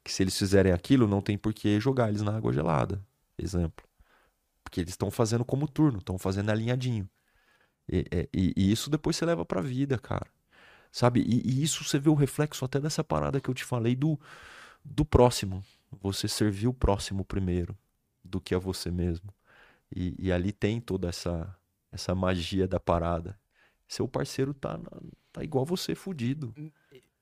que 0.04 0.12
se 0.12 0.24
eles 0.24 0.38
fizerem 0.38 0.72
aquilo, 0.72 1.08
não 1.08 1.22
tem 1.22 1.38
por 1.38 1.54
que 1.54 1.80
jogar 1.80 2.10
eles 2.10 2.22
na 2.22 2.36
água 2.36 2.52
gelada. 2.52 3.04
exemplo. 3.38 3.86
Porque 4.64 4.82
eles 4.82 4.92
estão 4.92 5.12
fazendo 5.12 5.46
como 5.46 5.68
turno, 5.68 6.00
estão 6.00 6.18
fazendo 6.18 6.50
alinhadinho. 6.50 7.10
E, 7.88 8.06
é, 8.12 8.30
e, 8.34 8.54
e, 8.56 8.72
isso 8.72 8.90
depois 8.90 9.16
você 9.16 9.26
leva 9.26 9.46
pra 9.46 9.62
vida, 9.62 9.98
cara. 9.98 10.28
Sabe? 10.92 11.22
E, 11.22 11.42
e, 11.48 11.64
isso 11.64 11.84
você 11.84 12.00
vê 12.00 12.10
o 12.10 12.16
reflexo 12.16 12.66
até 12.66 12.80
dessa 12.80 13.04
parada 13.04 13.40
que 13.42 13.50
eu 13.50 13.54
te 13.54 13.64
falei 13.64 13.96
do, 13.96 14.20
do 14.84 15.06
próximo. 15.06 15.64
Você 16.02 16.28
servir 16.28 16.68
o 16.68 16.74
próximo 16.74 17.26
primeiro 17.26 17.78
do 18.24 18.40
que 18.40 18.54
a 18.54 18.60
você 18.60 18.92
mesmo. 18.92 19.34
E, 19.96 20.16
e 20.20 20.32
ali 20.32 20.52
tem 20.52 20.80
toda 20.80 21.10
essa, 21.10 21.56
essa 21.92 22.14
magia 22.14 22.68
da 22.68 22.80
parada. 22.80 23.40
Seu 23.88 24.08
parceiro 24.08 24.54
tá, 24.54 24.80
tá 25.32 25.44
igual 25.44 25.66
você, 25.66 25.96
fudido. 25.96 26.54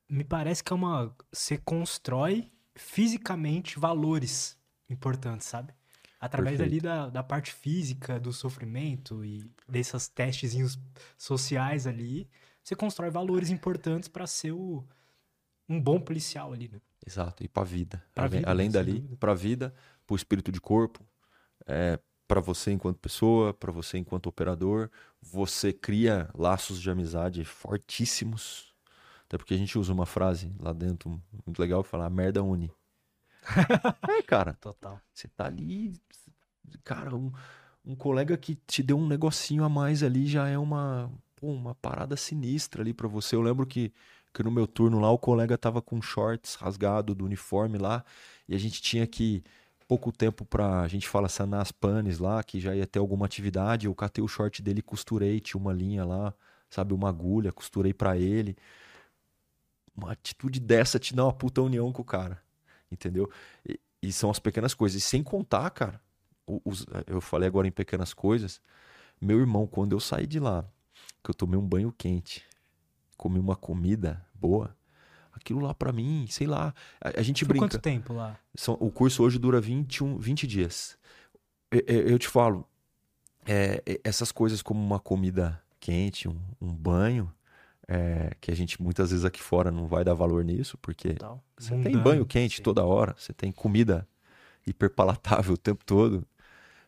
Me 0.10 0.24
parece 0.24 0.64
que 0.64 0.72
é 0.72 0.76
uma. 0.76 1.16
Você 1.32 1.58
constrói 1.58 2.52
fisicamente 2.76 3.80
valores 3.80 4.58
importantes, 4.90 5.48
sabe? 5.48 5.74
Através 6.20 6.58
Perfeito. 6.58 6.74
ali 6.74 6.82
da, 6.82 7.10
da 7.10 7.24
parte 7.24 7.54
física, 7.54 8.20
do 8.20 8.34
sofrimento 8.34 9.24
e 9.24 9.50
desses 9.68 10.08
testezinhos 10.08 10.80
sociais 11.18 11.86
ali, 11.86 12.28
você 12.64 12.76
constrói 12.76 13.10
valores 13.12 13.50
importantes 13.50 14.10
para 14.10 14.26
ser 14.26 14.52
o, 14.52 14.84
um 15.70 15.80
bom 15.80 16.00
policial 16.00 16.54
ali, 16.54 16.70
né? 16.70 16.82
Exato, 17.06 17.44
e 17.44 17.48
para 17.48 17.64
vida. 17.64 18.04
Pra 18.14 18.28
vida. 18.28 18.50
Além 18.50 18.70
dali, 18.70 19.02
para 19.20 19.34
vida, 19.34 19.74
para 20.06 20.14
o 20.14 20.18
espírito 20.18 20.52
de 20.52 20.60
corpo, 20.60 21.06
é, 21.66 22.00
para 22.28 22.42
você 22.42 22.72
enquanto 22.72 22.98
pessoa, 22.98 23.54
para 23.54 23.72
você 23.72 23.98
enquanto 23.98 24.28
operador, 24.28 24.90
você 25.22 25.72
cria 25.72 26.30
laços 26.36 26.82
de 26.82 26.90
amizade 26.90 27.44
fortíssimos. 27.46 28.74
Até 29.26 29.38
porque 29.38 29.54
a 29.54 29.58
gente 29.58 29.78
usa 29.78 29.94
uma 29.94 30.06
frase 30.06 30.54
lá 30.60 30.74
dentro 30.74 31.22
muito 31.46 31.60
legal 31.60 31.84
que 31.84 31.90
fala: 31.90 32.06
a 32.06 32.10
merda 32.10 32.44
une. 32.44 32.72
é, 34.10 34.22
cara. 34.24 34.54
Total. 34.60 35.00
Você 35.14 35.28
tá 35.30 35.46
ali, 35.46 35.94
cara, 36.84 37.16
um, 37.16 37.32
um 37.86 37.96
colega 37.96 38.38
que 38.38 38.56
te 38.56 38.84
deu 38.84 38.98
um 38.98 39.08
negocinho 39.08 39.64
a 39.64 39.70
mais 39.70 40.04
ali 40.04 40.28
já 40.28 40.48
é 40.48 40.58
uma, 40.58 41.12
pô, 41.36 41.48
uma 41.48 41.76
parada 41.76 42.16
sinistra 42.18 42.82
ali 42.82 42.94
para 42.94 43.08
você. 43.08 43.36
Eu 43.36 43.42
lembro 43.42 43.66
que, 43.66 43.94
que 44.34 44.44
no 44.44 44.52
meu 44.52 44.68
turno 44.68 45.00
lá 45.00 45.10
o 45.12 45.18
colega 45.18 45.58
tava 45.58 45.82
com 45.82 46.02
shorts 46.02 46.56
rasgado 46.56 47.16
do 47.16 47.26
uniforme 47.26 47.78
lá 47.78 48.04
e 48.48 48.56
a 48.56 48.58
gente 48.58 48.82
tinha 48.82 49.08
que 49.08 49.44
pouco 49.88 50.12
tempo 50.12 50.46
pra, 50.46 50.82
a 50.82 50.88
gente 50.88 51.08
fala 51.08 51.30
sanar 51.30 51.62
as 51.62 51.72
panes 51.72 52.20
lá, 52.20 52.44
que 52.44 52.60
já 52.60 52.76
ia 52.76 52.86
ter 52.88 53.00
alguma 53.00 53.26
atividade, 53.26 53.88
eu 53.88 53.96
catei 53.96 54.24
o 54.24 54.28
short 54.28 54.62
dele 54.62 54.82
costurei, 54.82 55.40
tinha 55.40 55.60
uma 55.60 55.74
linha 55.74 56.04
lá, 56.04 56.34
sabe, 56.70 56.94
uma 56.94 57.10
agulha, 57.10 57.52
costurei 57.52 57.94
para 57.94 58.18
ele. 58.18 58.58
Uma 59.96 60.12
atitude 60.12 60.60
dessa 60.60 61.00
te 61.00 61.16
dá 61.16 61.24
uma 61.26 61.34
puta 61.34 61.62
união 61.62 61.92
com 61.92 62.02
o 62.02 62.06
cara 62.06 62.42
entendeu? 62.92 63.30
E, 63.68 63.80
e 64.02 64.12
são 64.12 64.30
as 64.30 64.40
pequenas 64.40 64.74
coisas. 64.74 65.02
E 65.02 65.06
sem 65.06 65.24
contar, 65.24 65.70
cara, 65.72 66.02
os, 66.46 66.86
eu 67.06 67.22
falei 67.22 67.48
agora 67.48 67.68
em 67.68 67.72
pequenas 67.72 68.14
coisas. 68.14 68.62
Meu 69.20 69.40
irmão, 69.40 69.68
quando 69.68 69.94
eu 69.94 70.00
saí 70.00 70.28
de 70.28 70.40
lá, 70.40 70.66
que 71.24 71.30
eu 71.30 71.36
tomei 71.36 71.60
um 71.60 71.68
banho 71.68 71.94
quente, 71.98 72.46
comi 73.18 73.40
uma 73.40 73.56
comida 73.56 74.26
boa, 74.34 74.76
aquilo 75.38 75.62
lá 75.62 75.74
para 75.74 75.92
mim, 75.92 76.26
sei 76.30 76.48
lá, 76.48 76.74
a, 77.02 77.20
a 77.20 77.24
gente 77.24 77.46
Por 77.46 77.50
brinca. 77.50 77.66
quanto 77.68 77.80
tempo 77.80 78.14
lá? 78.14 78.38
São, 78.56 78.76
o 78.80 78.92
curso 78.92 79.24
hoje 79.24 79.40
dura 79.40 79.62
21, 79.62 80.18
20 80.18 80.46
dias. 80.46 80.98
Eu, 81.72 81.82
eu 82.10 82.20
te 82.20 82.28
falo, 82.28 82.68
é, 83.46 83.82
essas 84.04 84.32
coisas 84.32 84.62
como 84.62 84.84
uma 84.84 85.00
comida 85.00 85.62
quente, 85.80 86.28
um, 86.28 86.38
um 86.62 86.74
banho, 86.74 87.32
é, 87.88 88.36
que 88.42 88.52
a 88.52 88.56
gente 88.56 88.82
muitas 88.82 89.12
vezes 89.12 89.24
aqui 89.24 89.42
fora 89.42 89.72
não 89.72 89.88
vai 89.88 90.04
dar 90.04 90.14
valor 90.14 90.44
nisso, 90.44 90.78
porque 90.80 91.14
Total. 91.14 91.42
você 91.58 91.74
Mundano, 91.74 91.96
tem 91.96 92.04
banho 92.04 92.26
quente 92.26 92.58
sim. 92.58 92.64
toda 92.64 92.84
hora, 92.84 93.16
você 93.18 93.32
tem 93.34 93.52
comida 93.52 94.08
hiperpalatável 94.66 95.54
o 95.56 95.58
tempo 95.58 95.86
todo. 95.86 96.28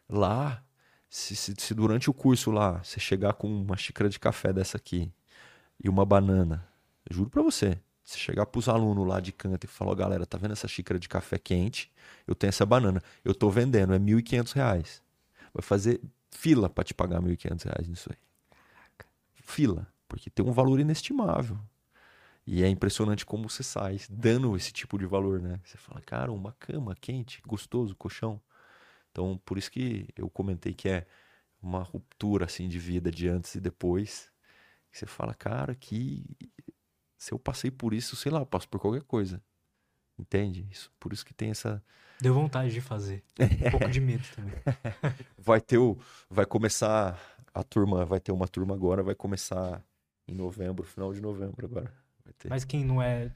Lá, 0.09 0.63
se, 1.09 1.35
se, 1.35 1.53
se, 1.57 1.73
durante 1.73 2.09
o 2.09 2.13
curso 2.13 2.51
lá 2.51 2.83
você 2.83 2.99
chegar 2.99 3.33
com 3.33 3.47
uma 3.47 3.77
xícara 3.77 4.09
de 4.09 4.19
café 4.19 4.51
dessa 4.51 4.77
aqui 4.77 5.11
e 5.81 5.87
uma 5.87 6.05
banana, 6.05 6.67
juro 7.09 7.29
pra 7.29 7.41
você, 7.41 7.79
você 8.09 8.17
chegar 8.17 8.45
pros 8.45 8.67
alunos 8.67 9.07
lá 9.07 9.19
de 9.19 9.31
canto 9.31 9.63
e 9.63 9.67
falar, 9.67 9.95
galera, 9.95 10.25
tá 10.25 10.37
vendo 10.37 10.51
essa 10.51 10.67
xícara 10.67 10.99
de 10.99 11.07
café 11.07 11.37
quente? 11.37 11.91
Eu 12.27 12.35
tenho 12.35 12.49
essa 12.49 12.65
banana, 12.65 13.01
eu 13.23 13.33
tô 13.33 13.49
vendendo, 13.49 13.93
é 13.93 13.99
1.500 13.99 14.51
reais. 14.53 15.01
Vai 15.53 15.61
fazer 15.61 16.01
fila 16.31 16.69
para 16.69 16.83
te 16.83 16.93
pagar 16.93 17.21
1.500 17.21 17.63
reais 17.63 17.87
nisso 17.87 18.09
aí. 18.11 18.17
Fila 19.35 19.87
porque 20.09 20.29
tem 20.29 20.43
um 20.43 20.51
valor 20.51 20.79
inestimável. 20.79 21.57
E 22.45 22.63
é 22.63 22.67
impressionante 22.67 23.25
como 23.25 23.47
você 23.47 23.61
sai 23.61 23.99
dando 24.09 24.57
esse 24.57 24.73
tipo 24.73 24.97
de 24.97 25.05
valor, 25.05 25.39
né? 25.39 25.59
Você 25.63 25.77
fala, 25.77 26.01
cara, 26.01 26.31
uma 26.31 26.51
cama 26.53 26.95
quente, 26.99 27.41
gostoso, 27.45 27.95
colchão. 27.95 28.41
Então, 29.11 29.39
por 29.45 29.59
isso 29.59 29.71
que 29.71 30.09
eu 30.17 30.27
comentei 30.29 30.73
que 30.73 30.89
é 30.89 31.05
uma 31.61 31.83
ruptura 31.83 32.45
assim 32.45 32.67
de 32.67 32.79
vida 32.79 33.11
de 33.11 33.27
antes 33.27 33.53
e 33.53 33.61
depois. 33.61 34.31
Você 34.91 35.05
fala, 35.05 35.35
cara, 35.35 35.75
que 35.75 36.25
se 37.19 37.33
eu 37.33 37.37
passei 37.37 37.69
por 37.69 37.93
isso, 37.93 38.15
sei 38.15 38.31
lá, 38.31 38.39
eu 38.39 38.45
passo 38.45 38.67
por 38.67 38.79
qualquer 38.79 39.03
coisa. 39.03 39.39
Entende? 40.17 40.67
Isso, 40.71 40.91
por 40.99 41.13
isso 41.13 41.25
que 41.25 41.33
tem 41.33 41.51
essa 41.51 41.83
Deu 42.19 42.33
vontade 42.33 42.73
de 42.73 42.81
fazer. 42.81 43.23
Um 43.39 43.71
pouco 43.71 43.89
de 43.89 44.01
medo 44.01 44.23
também. 44.35 44.55
vai 45.37 45.61
ter 45.61 45.77
o 45.77 45.97
vai 46.29 46.45
começar 46.45 47.19
a 47.53 47.63
turma, 47.63 48.05
vai 48.05 48.19
ter 48.19 48.31
uma 48.31 48.47
turma 48.47 48.73
agora, 48.73 49.03
vai 49.03 49.15
começar 49.15 49.83
em 50.27 50.33
novembro, 50.33 50.85
final 50.85 51.13
de 51.13 51.21
novembro 51.21 51.65
agora. 51.65 51.93
Mas 52.47 52.63
quem 52.63 52.83
não 52.83 53.01
é. 53.01 53.31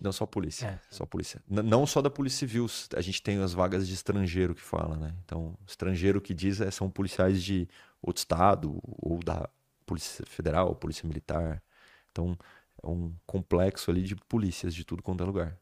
Não, 0.00 0.12
só 0.12 0.24
polícia. 0.24 0.66
É. 0.66 0.78
Só 0.90 1.04
polícia. 1.04 1.42
N 1.48 1.62
não 1.62 1.86
só 1.86 2.00
da 2.00 2.08
Polícia 2.08 2.38
Civil. 2.38 2.66
A 2.96 3.02
gente 3.02 3.22
tem 3.22 3.38
as 3.42 3.52
vagas 3.52 3.86
de 3.86 3.92
estrangeiro 3.92 4.54
que 4.54 4.62
fala, 4.62 4.96
né? 4.96 5.14
Então, 5.24 5.54
estrangeiro 5.66 6.20
que 6.22 6.32
diz 6.32 6.60
é, 6.60 6.70
são 6.70 6.88
policiais 6.88 7.42
de 7.42 7.68
outro 8.00 8.20
estado, 8.20 8.80
ou 8.82 9.18
da 9.22 9.48
Polícia 9.84 10.24
Federal, 10.24 10.74
Polícia 10.74 11.06
Militar. 11.06 11.62
Então, 12.10 12.38
um 12.84 13.14
complexo 13.26 13.90
ali 13.90 14.02
de 14.02 14.16
polícias 14.16 14.74
de 14.74 14.84
tudo 14.84 15.02
quanto 15.02 15.22
é 15.22 15.26
lugar. 15.26 15.60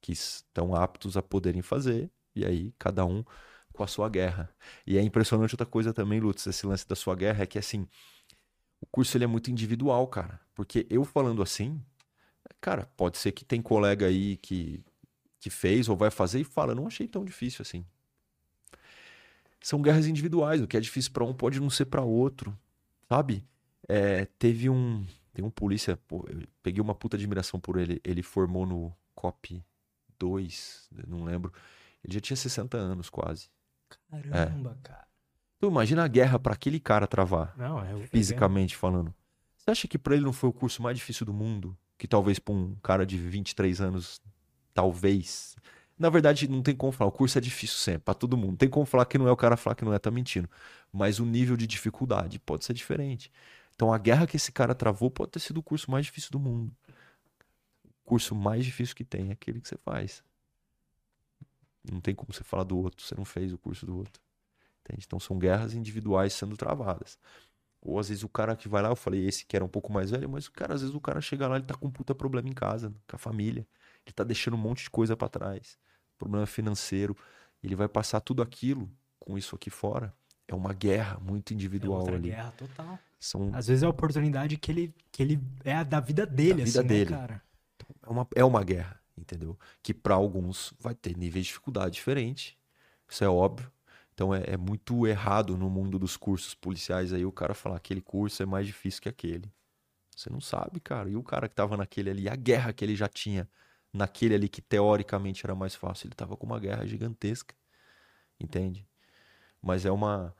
Que 0.00 0.12
estão 0.12 0.74
aptos 0.74 1.16
a 1.16 1.22
poderem 1.22 1.62
fazer. 1.62 2.10
E 2.34 2.44
aí, 2.44 2.72
cada 2.78 3.04
um 3.04 3.24
com 3.72 3.84
a 3.84 3.86
sua 3.86 4.08
guerra. 4.08 4.50
E 4.86 4.98
é 4.98 5.02
impressionante 5.02 5.54
outra 5.54 5.66
coisa 5.66 5.92
também, 5.92 6.20
Lutz, 6.20 6.46
esse 6.46 6.66
lance 6.66 6.86
da 6.86 6.96
sua 6.96 7.14
guerra, 7.14 7.44
é 7.44 7.46
que 7.46 7.58
assim 7.58 7.86
o 8.80 8.86
curso 8.86 9.16
ele 9.16 9.24
é 9.24 9.26
muito 9.26 9.50
individual, 9.50 10.06
cara. 10.08 10.40
Porque 10.54 10.86
eu 10.90 11.04
falando 11.04 11.42
assim, 11.42 11.80
cara, 12.60 12.86
pode 12.96 13.18
ser 13.18 13.32
que 13.32 13.44
tem 13.44 13.62
colega 13.62 14.06
aí 14.06 14.36
que, 14.38 14.82
que 15.40 15.50
fez 15.50 15.88
ou 15.88 15.96
vai 15.96 16.10
fazer 16.10 16.40
e 16.40 16.44
fala, 16.44 16.74
não 16.74 16.86
achei 16.86 17.06
tão 17.06 17.24
difícil 17.24 17.62
assim. 17.62 17.84
São 19.60 19.82
guerras 19.82 20.06
individuais, 20.06 20.60
o 20.60 20.66
que 20.66 20.76
é 20.76 20.80
difícil 20.80 21.12
para 21.12 21.24
um 21.24 21.34
pode 21.34 21.60
não 21.60 21.70
ser 21.70 21.86
para 21.86 22.02
outro, 22.02 22.56
sabe? 23.08 23.44
É, 23.88 24.24
teve 24.38 24.68
um, 24.70 25.04
tem 25.38 25.44
um 25.44 25.50
polícia, 25.50 25.96
pô, 26.08 26.26
eu 26.28 26.42
peguei 26.64 26.82
uma 26.82 26.96
puta 26.96 27.16
admiração 27.16 27.60
por 27.60 27.78
ele, 27.78 28.00
ele 28.02 28.24
formou 28.24 28.66
no 28.66 28.92
COP 29.14 29.64
2, 30.18 30.88
não 31.06 31.22
lembro. 31.22 31.52
Ele 32.02 32.14
já 32.14 32.20
tinha 32.20 32.36
60 32.36 32.76
anos 32.76 33.08
quase. 33.08 33.48
Caramba, 34.10 34.76
é. 34.76 34.82
cara. 34.82 35.06
Então 35.56 35.70
imagina 35.70 36.04
a 36.04 36.08
guerra 36.08 36.40
para 36.40 36.54
aquele 36.54 36.80
cara 36.80 37.06
travar. 37.06 37.56
Não, 37.56 37.80
é 37.80 38.04
fisicamente 38.08 38.76
falando. 38.76 39.14
Você 39.56 39.70
acha 39.70 39.86
que 39.86 39.96
para 39.96 40.16
ele 40.16 40.24
não 40.24 40.32
foi 40.32 40.50
o 40.50 40.52
curso 40.52 40.82
mais 40.82 40.96
difícil 40.96 41.24
do 41.24 41.32
mundo? 41.32 41.78
Que 41.96 42.08
talvez 42.08 42.40
para 42.40 42.54
um 42.54 42.74
cara 42.82 43.06
de 43.06 43.16
23 43.16 43.80
anos, 43.80 44.20
talvez. 44.74 45.54
Na 45.96 46.10
verdade, 46.10 46.48
não 46.48 46.62
tem 46.62 46.74
como 46.74 46.90
falar. 46.90 47.10
O 47.10 47.12
curso 47.12 47.38
é 47.38 47.40
difícil 47.40 47.76
sempre, 47.76 48.00
para 48.00 48.14
todo 48.14 48.36
mundo. 48.36 48.56
Tem 48.56 48.68
como 48.68 48.84
falar 48.84 49.04
que 49.04 49.16
não 49.16 49.28
é 49.28 49.30
o 49.30 49.36
cara 49.36 49.56
falar 49.56 49.76
que 49.76 49.84
não 49.84 49.94
é, 49.94 50.00
tá 50.00 50.10
mentindo. 50.10 50.50
Mas 50.92 51.20
o 51.20 51.24
nível 51.24 51.56
de 51.56 51.64
dificuldade 51.64 52.40
pode 52.40 52.64
ser 52.64 52.74
diferente. 52.74 53.30
Então 53.78 53.92
a 53.92 53.98
guerra 53.98 54.26
que 54.26 54.36
esse 54.36 54.50
cara 54.50 54.74
travou 54.74 55.08
pode 55.08 55.30
ter 55.30 55.38
sido 55.38 55.58
o 55.58 55.62
curso 55.62 55.88
mais 55.88 56.06
difícil 56.06 56.32
do 56.32 56.40
mundo. 56.40 56.74
O 57.84 57.92
curso 58.04 58.34
mais 58.34 58.64
difícil 58.64 58.96
que 58.96 59.04
tem 59.04 59.28
é 59.28 59.32
aquele 59.34 59.60
que 59.60 59.68
você 59.68 59.76
faz. 59.76 60.24
Não 61.88 62.00
tem 62.00 62.12
como 62.12 62.32
você 62.32 62.42
falar 62.42 62.64
do 62.64 62.76
outro, 62.76 63.06
você 63.06 63.14
não 63.14 63.24
fez 63.24 63.52
o 63.52 63.58
curso 63.58 63.86
do 63.86 63.96
outro. 63.96 64.20
Entende? 64.80 65.04
Então 65.06 65.20
são 65.20 65.38
guerras 65.38 65.74
individuais 65.74 66.32
sendo 66.32 66.56
travadas. 66.56 67.20
Ou 67.80 68.00
às 68.00 68.08
vezes 68.08 68.24
o 68.24 68.28
cara 68.28 68.56
que 68.56 68.68
vai 68.68 68.82
lá, 68.82 68.88
eu 68.88 68.96
falei 68.96 69.24
esse 69.24 69.46
que 69.46 69.54
era 69.54 69.64
um 69.64 69.68
pouco 69.68 69.92
mais 69.92 70.10
velho, 70.10 70.28
mas 70.28 70.46
o 70.46 70.52
cara, 70.52 70.74
às 70.74 70.80
vezes 70.80 70.96
o 70.96 71.00
cara 71.00 71.20
chega 71.20 71.46
lá, 71.46 71.54
ele 71.54 71.64
tá 71.64 71.74
com 71.74 71.86
um 71.86 71.90
puta 71.92 72.16
problema 72.16 72.48
em 72.48 72.52
casa, 72.52 72.92
com 73.06 73.14
a 73.14 73.18
família. 73.18 73.64
Ele 74.04 74.12
tá 74.12 74.24
deixando 74.24 74.54
um 74.54 74.60
monte 74.60 74.82
de 74.82 74.90
coisa 74.90 75.16
para 75.16 75.28
trás. 75.28 75.78
Problema 76.18 76.46
financeiro. 76.46 77.16
Ele 77.62 77.76
vai 77.76 77.86
passar 77.86 78.20
tudo 78.20 78.42
aquilo 78.42 78.90
com 79.20 79.38
isso 79.38 79.54
aqui 79.54 79.70
fora. 79.70 80.12
É 80.48 80.54
uma 80.54 80.72
guerra 80.72 81.20
muito 81.20 81.54
individual 81.54 81.98
é 81.98 82.00
outra 82.00 82.16
ali. 82.16 82.30
guerra 82.30 82.50
total. 82.50 82.98
São... 83.18 83.50
Às 83.52 83.66
vezes 83.66 83.82
é 83.82 83.86
a 83.86 83.90
oportunidade 83.90 84.56
que 84.56 84.70
ele, 84.70 84.94
que 85.10 85.22
ele 85.22 85.40
é 85.64 85.74
a 85.74 85.82
da 85.82 86.00
vida 86.00 86.24
dele, 86.24 86.62
da 86.62 86.64
vida 86.64 86.80
assim, 86.80 86.88
dele. 86.88 87.10
Né, 87.10 87.16
cara? 87.16 87.42
É, 88.02 88.10
uma, 88.10 88.28
é 88.36 88.44
uma 88.44 88.62
guerra, 88.62 89.00
entendeu? 89.16 89.58
Que 89.82 89.92
para 89.92 90.14
alguns 90.14 90.72
vai 90.78 90.94
ter 90.94 91.16
níveis 91.16 91.46
de 91.46 91.52
dificuldade 91.52 91.94
diferente. 91.94 92.58
Isso 93.08 93.24
é 93.24 93.28
óbvio. 93.28 93.70
Então 94.14 94.34
é, 94.34 94.42
é, 94.46 94.56
muito 94.56 95.06
errado 95.06 95.56
no 95.56 95.70
mundo 95.70 95.98
dos 95.98 96.16
cursos 96.16 96.54
policiais 96.54 97.12
aí 97.12 97.24
o 97.24 97.32
cara 97.32 97.54
falar 97.54 97.76
aquele 97.76 98.00
curso 98.00 98.42
é 98.42 98.46
mais 98.46 98.66
difícil 98.66 99.02
que 99.02 99.08
aquele. 99.08 99.52
Você 100.14 100.28
não 100.30 100.40
sabe, 100.40 100.80
cara. 100.80 101.08
E 101.08 101.16
o 101.16 101.22
cara 101.22 101.48
que 101.48 101.54
tava 101.54 101.76
naquele 101.76 102.10
ali, 102.10 102.28
a 102.28 102.34
guerra 102.34 102.72
que 102.72 102.84
ele 102.84 102.96
já 102.96 103.08
tinha 103.08 103.48
naquele 103.92 104.34
ali 104.34 104.48
que 104.48 104.60
teoricamente 104.60 105.46
era 105.46 105.54
mais 105.54 105.74
fácil, 105.74 106.08
ele 106.08 106.14
tava 106.14 106.36
com 106.36 106.46
uma 106.46 106.58
guerra 106.58 106.84
gigantesca. 106.86 107.54
Entende? 108.40 108.86
Mas 109.62 109.84
é 109.86 109.90
uma 109.90 110.34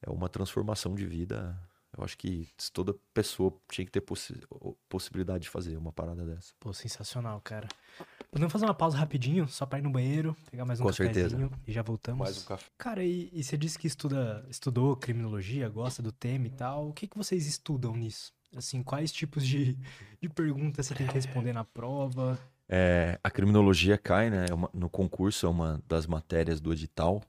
é 0.00 0.10
uma 0.10 0.28
transformação 0.28 0.94
de 0.94 1.04
vida. 1.04 1.58
Eu 1.96 2.04
acho 2.04 2.16
que 2.18 2.48
toda 2.72 2.94
pessoa 3.14 3.52
tinha 3.70 3.84
que 3.84 3.90
ter 3.90 4.00
possi 4.00 4.34
possibilidade 4.88 5.44
de 5.44 5.48
fazer 5.50 5.76
uma 5.76 5.92
parada 5.92 6.24
dessa. 6.24 6.52
Pô, 6.60 6.72
sensacional, 6.72 7.40
cara. 7.40 7.66
Podemos 8.30 8.52
fazer 8.52 8.66
uma 8.66 8.74
pausa 8.74 8.96
rapidinho, 8.98 9.48
só 9.48 9.64
pra 9.64 9.78
ir 9.78 9.82
no 9.82 9.90
banheiro, 9.90 10.36
pegar 10.50 10.64
mais 10.66 10.80
um 10.80 10.84
Com 10.84 10.90
cafezinho 10.90 11.14
certeza. 11.14 11.50
e 11.66 11.72
já 11.72 11.82
voltamos. 11.82 12.20
Mais 12.20 12.42
um 12.42 12.44
café. 12.46 12.66
Cara, 12.76 13.02
e, 13.02 13.30
e 13.32 13.42
você 13.42 13.56
disse 13.56 13.78
que 13.78 13.86
estuda, 13.86 14.44
estudou 14.50 14.94
criminologia, 14.96 15.68
gosta 15.68 16.02
do 16.02 16.12
tema 16.12 16.46
e 16.46 16.50
tal. 16.50 16.88
O 16.88 16.92
que, 16.92 17.06
que 17.06 17.16
vocês 17.16 17.46
estudam 17.46 17.96
nisso? 17.96 18.32
Assim, 18.54 18.82
quais 18.82 19.10
tipos 19.10 19.46
de, 19.46 19.76
de 20.20 20.28
perguntas 20.28 20.86
você 20.86 20.94
tem 20.94 21.06
que 21.06 21.14
responder 21.14 21.52
na 21.54 21.64
prova? 21.64 22.38
É, 22.68 23.18
a 23.24 23.30
criminologia 23.30 23.96
cai, 23.96 24.28
né? 24.28 24.46
é 24.50 24.54
uma- 24.54 24.70
no 24.74 24.90
concurso 24.90 25.46
é 25.46 25.48
uma 25.48 25.82
das 25.88 26.06
matérias 26.06 26.60
do 26.60 26.70
edital. 26.72 27.22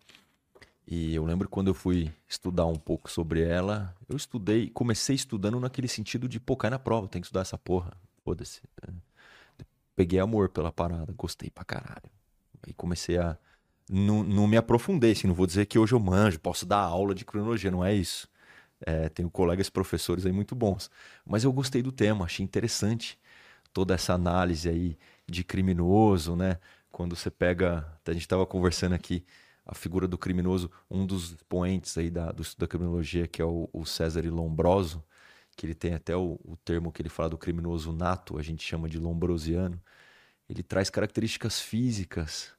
E 0.92 1.14
eu 1.14 1.24
lembro 1.24 1.48
quando 1.48 1.68
eu 1.68 1.76
fui 1.76 2.12
estudar 2.28 2.66
um 2.66 2.76
pouco 2.76 3.12
sobre 3.12 3.44
ela, 3.44 3.96
eu 4.10 4.18
estudei, 4.18 4.72
comecei 4.72 5.16
estudando 5.16 5.60
naquele 5.60 5.88
sentido 5.88 6.28
de, 6.28 6.40
pô, 6.40 6.58
cai 6.58 6.72
na 6.72 6.80
prova, 6.80 7.08
tem 7.08 7.22
que 7.22 7.28
estudar 7.28 7.42
essa 7.42 7.60
porra. 7.60 7.96
Foda-se. 8.24 8.60
Peguei 9.96 10.20
amor 10.20 10.50
pela 10.50 10.72
parada, 10.72 11.14
gostei 11.16 11.52
pra 11.52 11.64
caralho. 11.64 12.10
Aí 12.66 12.74
comecei 12.74 13.20
a. 13.20 13.38
Não, 13.88 14.24
não 14.24 14.48
me 14.48 14.58
aprofundei, 14.58 15.12
assim, 15.12 15.28
não 15.28 15.36
vou 15.36 15.46
dizer 15.46 15.68
que 15.68 15.78
hoje 15.78 15.94
eu 15.94 16.00
manjo, 16.00 16.40
posso 16.40 16.66
dar 16.66 16.80
aula 16.80 17.14
de 17.14 17.24
criminologia, 17.24 17.70
não 17.70 17.86
é 17.86 17.94
isso. 17.94 18.28
É, 18.82 19.10
tenho 19.10 19.30
colegas 19.30 19.70
professores 19.70 20.26
aí 20.26 20.32
muito 20.32 20.56
bons. 20.56 20.90
Mas 21.24 21.44
eu 21.44 21.54
gostei 21.54 21.84
do 21.84 21.92
tema, 21.92 22.26
achei 22.26 22.44
interessante 22.44 23.20
toda 23.72 23.94
essa 23.94 24.14
análise 24.14 24.68
aí 24.68 24.98
de 25.28 25.44
criminoso, 25.44 26.36
né? 26.36 26.58
Quando 26.92 27.16
você 27.16 27.30
pega, 27.30 27.86
a 28.08 28.12
gente 28.12 28.24
estava 28.24 28.46
conversando 28.46 28.96
aqui, 28.96 29.24
a 29.70 29.76
figura 29.76 30.08
do 30.08 30.18
criminoso, 30.18 30.72
um 30.90 31.06
dos 31.06 31.34
expoentes 31.34 31.96
aí 31.96 32.10
da, 32.10 32.32
do 32.32 32.42
estudo 32.42 32.62
da 32.62 32.68
criminologia, 32.68 33.28
que 33.28 33.40
é 33.40 33.46
o, 33.46 33.70
o 33.72 33.86
César 33.86 34.24
Lombroso, 34.26 35.04
que 35.56 35.64
ele 35.64 35.76
tem 35.76 35.94
até 35.94 36.16
o, 36.16 36.40
o 36.44 36.58
termo 36.66 36.92
que 36.92 37.04
ele 37.04 37.10
fala 37.10 37.30
do 37.30 37.38
criminoso 37.38 37.94
nato, 37.94 38.40
a 38.40 38.42
gente 38.42 38.66
chama 38.66 38.90
de 38.90 38.98
lombrosiano. 38.98 39.80
Ele 40.50 40.64
traz 40.64 40.90
características 40.90 41.60
físicas 41.62 42.52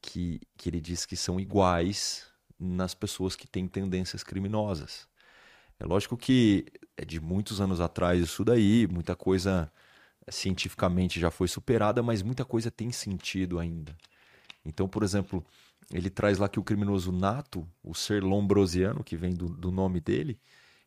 que, 0.00 0.40
que 0.56 0.68
ele 0.68 0.80
diz 0.80 1.04
que 1.04 1.16
são 1.16 1.40
iguais 1.40 2.28
nas 2.56 2.94
pessoas 2.94 3.34
que 3.34 3.48
têm 3.48 3.66
tendências 3.66 4.22
criminosas. 4.22 5.08
É 5.80 5.84
lógico 5.84 6.16
que 6.16 6.66
é 6.96 7.04
de 7.04 7.20
muitos 7.20 7.60
anos 7.60 7.80
atrás 7.80 8.22
isso 8.22 8.44
daí, 8.44 8.86
muita 8.86 9.16
coisa 9.16 9.70
cientificamente 10.28 11.18
já 11.18 11.30
foi 11.30 11.48
superada, 11.48 12.04
mas 12.04 12.22
muita 12.22 12.44
coisa 12.44 12.70
tem 12.70 12.92
sentido 12.92 13.58
ainda. 13.58 13.96
Então, 14.64 14.88
por 14.88 15.02
exemplo, 15.02 15.44
ele 15.92 16.10
traz 16.10 16.38
lá 16.38 16.48
que 16.48 16.58
o 16.58 16.64
criminoso 16.64 17.12
nato, 17.12 17.68
o 17.82 17.94
ser 17.94 18.22
lombrosiano, 18.22 19.04
que 19.04 19.16
vem 19.16 19.34
do, 19.34 19.48
do 19.48 19.70
nome 19.70 20.00
dele, 20.00 20.38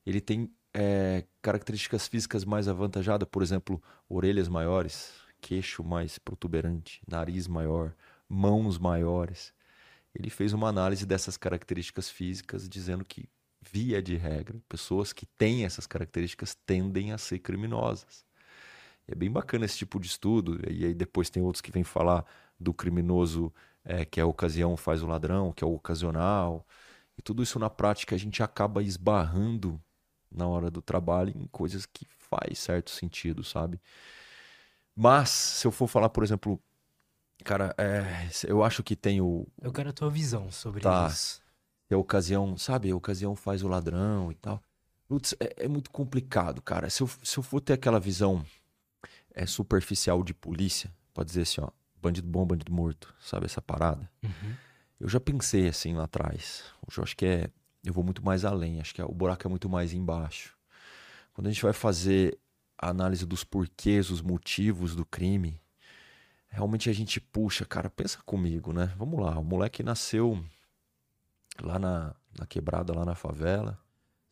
ele 0.06 0.20
tem 0.20 0.52
é, 0.74 1.26
características 1.41 2.08
físicas 2.08 2.43
mais 2.43 2.68
avantajadas, 2.68 3.28
por 3.30 3.41
exemplo, 3.41 3.82
orelhas 4.08 4.47
maiores, 4.47 5.14
queixo 5.41 5.84
mais 5.84 6.20
protuberante, 6.20 7.02
nariz 7.08 7.47
maior, 7.47 7.93
mãos 8.28 8.78
maiores. 8.78 9.54
Ele 10.14 10.30
fez 10.30 10.54
uma 10.54 10.68
análise 10.68 11.06
dessas 11.06 11.38
características 11.38 12.10
físicas, 12.10 12.68
dizendo 12.68 13.06
que, 13.06 13.30
via 13.62 14.02
de 14.02 14.16
regra, 14.16 14.60
pessoas 14.68 15.14
que 15.14 15.26
têm 15.26 15.66
essas 15.66 15.86
características 15.86 16.56
tendem 16.66 17.12
a 17.12 17.18
ser 17.18 17.39
criminosas. 17.39 18.26
É 19.08 19.16
bem 19.16 19.32
bacana 19.32 19.66
esse 19.66 19.78
tipo 19.78 20.00
de 20.00 20.08
estudo. 20.08 20.60
E 20.70 20.86
aí 20.86 20.93
depois 20.93 21.30
tem 21.30 21.41
outros 21.41 21.62
que 21.62 21.72
vêm 21.72 21.84
falar 21.84 22.26
do 22.60 22.74
criminoso 22.74 23.52
é, 23.89 24.05
que 24.05 24.21
a 24.21 24.25
ocasião 24.27 24.77
faz 24.77 25.01
o 25.01 25.07
ladrão, 25.07 25.51
que 25.51 25.63
é 25.63 25.67
o 25.67 25.73
ocasional. 25.73 26.63
E 27.17 27.21
tudo 27.23 27.41
isso 27.41 27.57
na 27.57 27.71
prática 27.71 28.13
a 28.13 28.19
gente 28.19 28.43
acaba 28.43 28.83
esbarrando 28.83 29.81
na 30.31 30.47
hora 30.47 30.69
do 30.69 30.79
trabalho 30.79 31.33
em 31.35 31.47
coisas 31.47 31.87
que 31.87 32.05
faz 32.05 32.59
certo 32.59 32.91
sentido, 32.91 33.43
sabe? 33.43 33.81
Mas, 34.95 35.29
se 35.29 35.65
eu 35.65 35.71
for 35.71 35.87
falar, 35.87 36.09
por 36.09 36.23
exemplo, 36.23 36.61
cara, 37.43 37.73
é, 37.79 38.29
eu 38.47 38.63
acho 38.63 38.83
que 38.83 38.95
tem 38.95 39.19
o, 39.21 39.47
Eu 39.59 39.71
quero 39.73 39.89
a 39.89 39.93
tua 39.93 40.09
visão 40.09 40.51
sobre 40.51 40.81
Tá. 40.81 41.07
isso. 41.07 41.41
que 41.87 41.93
a 41.95 41.97
ocasião, 41.97 42.55
sabe? 42.57 42.91
A 42.91 42.95
ocasião 42.95 43.35
faz 43.35 43.63
o 43.63 43.67
ladrão 43.67 44.31
e 44.31 44.35
tal. 44.35 44.61
Putz, 45.07 45.33
é, 45.39 45.65
é 45.65 45.67
muito 45.67 45.89
complicado, 45.89 46.61
cara. 46.61 46.87
Se 46.91 47.01
eu, 47.01 47.07
se 47.23 47.37
eu 47.39 47.41
for 47.41 47.59
ter 47.59 47.73
aquela 47.73 47.99
visão 47.99 48.45
é, 49.33 49.47
superficial 49.47 50.21
de 50.23 50.31
polícia, 50.35 50.91
pode 51.11 51.29
dizer 51.29 51.41
assim, 51.41 51.61
ó, 51.61 51.69
bandido 52.02 52.28
bom, 52.28 52.45
bandido 52.45 52.72
morto, 52.72 53.14
sabe 53.20 53.45
essa 53.45 53.62
parada? 53.62 54.10
Uhum. 54.24 54.56
Eu 55.00 55.08
já 55.08 55.20
pensei 55.20 55.68
assim 55.68 55.93
lá 55.93 56.04
atrás. 56.04 56.64
Hoje 56.88 57.00
eu 57.00 57.04
acho 57.04 57.16
que 57.16 57.26
é. 57.26 57.50
Eu 57.84 57.93
vou 57.93 58.04
muito 58.04 58.24
mais 58.24 58.43
além. 58.43 58.82
Acho 58.82 58.93
que 58.93 59.02
é- 59.02 59.06
o 59.06 59.14
buraco 59.14 59.47
é 59.47 59.50
muito 59.50 59.70
mais 59.70 59.93
embaixo. 59.93 60.58
Quando 61.34 61.47
a 61.47 61.52
gente 61.52 61.64
vai 61.64 61.72
fazer 61.72 62.38
a 62.78 62.89
análise 62.89 63.26
dos 63.26 63.43
porquês, 63.43 64.10
os 64.10 64.22
motivos 64.22 64.95
do 64.95 65.06
crime, 65.06 65.62
realmente 66.50 66.89
a 66.89 66.93
gente 66.93 67.22
puxa, 67.22 67.66
cara, 67.66 67.89
pensa 67.89 68.20
comigo, 68.26 68.74
né? 68.74 68.93
Vamos 68.97 69.20
lá, 69.22 69.38
o 69.39 69.43
moleque 69.43 69.82
nasceu 69.84 70.43
lá 71.62 71.80
na, 71.80 72.16
na 72.38 72.45
quebrada, 72.45 72.93
lá 72.93 73.06
na 73.06 73.16
favela, 73.16 73.80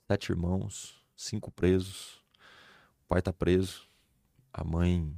sete 0.07 0.31
irmãos, 0.31 1.01
cinco 1.15 1.51
presos, 1.51 2.21
o 3.01 3.05
pai 3.07 3.21
tá 3.21 3.31
preso, 3.31 3.87
a 4.51 4.63
mãe 4.63 5.15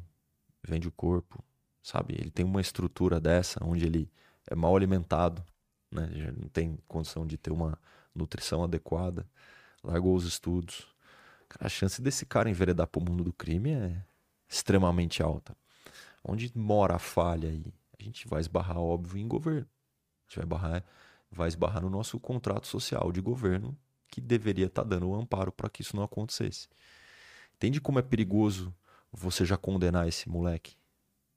vende 0.67 0.87
o 0.87 0.91
corpo, 0.91 1.43
sabe? 1.89 2.13
Ele 2.13 2.29
tem 2.29 2.45
uma 2.45 2.61
estrutura 2.61 3.19
dessa, 3.19 3.59
onde 3.63 3.83
ele 3.83 4.11
é 4.47 4.55
mal 4.55 4.75
alimentado, 4.75 5.43
né? 5.91 6.07
Já 6.13 6.31
não 6.31 6.47
tem 6.47 6.77
condição 6.87 7.25
de 7.25 7.35
ter 7.35 7.51
uma 7.51 7.79
nutrição 8.13 8.63
adequada, 8.63 9.27
largou 9.83 10.15
os 10.15 10.23
estudos. 10.23 10.87
Cara, 11.47 11.65
a 11.65 11.69
chance 11.69 11.99
desse 11.99 12.27
cara 12.27 12.49
enveredar 12.49 12.85
pro 12.85 13.01
mundo 13.01 13.23
do 13.23 13.33
crime 13.33 13.71
é 13.71 14.05
extremamente 14.47 15.23
alta. 15.23 15.57
Onde 16.23 16.51
mora 16.55 16.95
a 16.95 16.99
falha 16.99 17.49
aí? 17.49 17.73
A 17.99 18.03
gente 18.03 18.27
vai 18.27 18.39
esbarrar, 18.39 18.77
óbvio, 18.77 19.19
em 19.19 19.27
governo. 19.27 19.67
A 19.67 20.29
gente 20.29 20.35
vai 20.35 20.43
esbarrar, 20.43 20.85
vai 21.31 21.47
esbarrar 21.47 21.81
no 21.81 21.89
nosso 21.89 22.19
contrato 22.19 22.67
social 22.67 23.11
de 23.11 23.19
governo 23.19 23.75
que 24.07 24.21
deveria 24.21 24.67
estar 24.67 24.83
dando 24.83 25.09
o 25.09 25.15
amparo 25.15 25.51
para 25.51 25.69
que 25.69 25.81
isso 25.81 25.95
não 25.95 26.03
acontecesse. 26.03 26.67
Entende 27.55 27.81
como 27.81 27.97
é 27.97 28.03
perigoso 28.03 28.73
você 29.11 29.43
já 29.43 29.57
condenar 29.57 30.07
esse 30.07 30.29
moleque? 30.29 30.78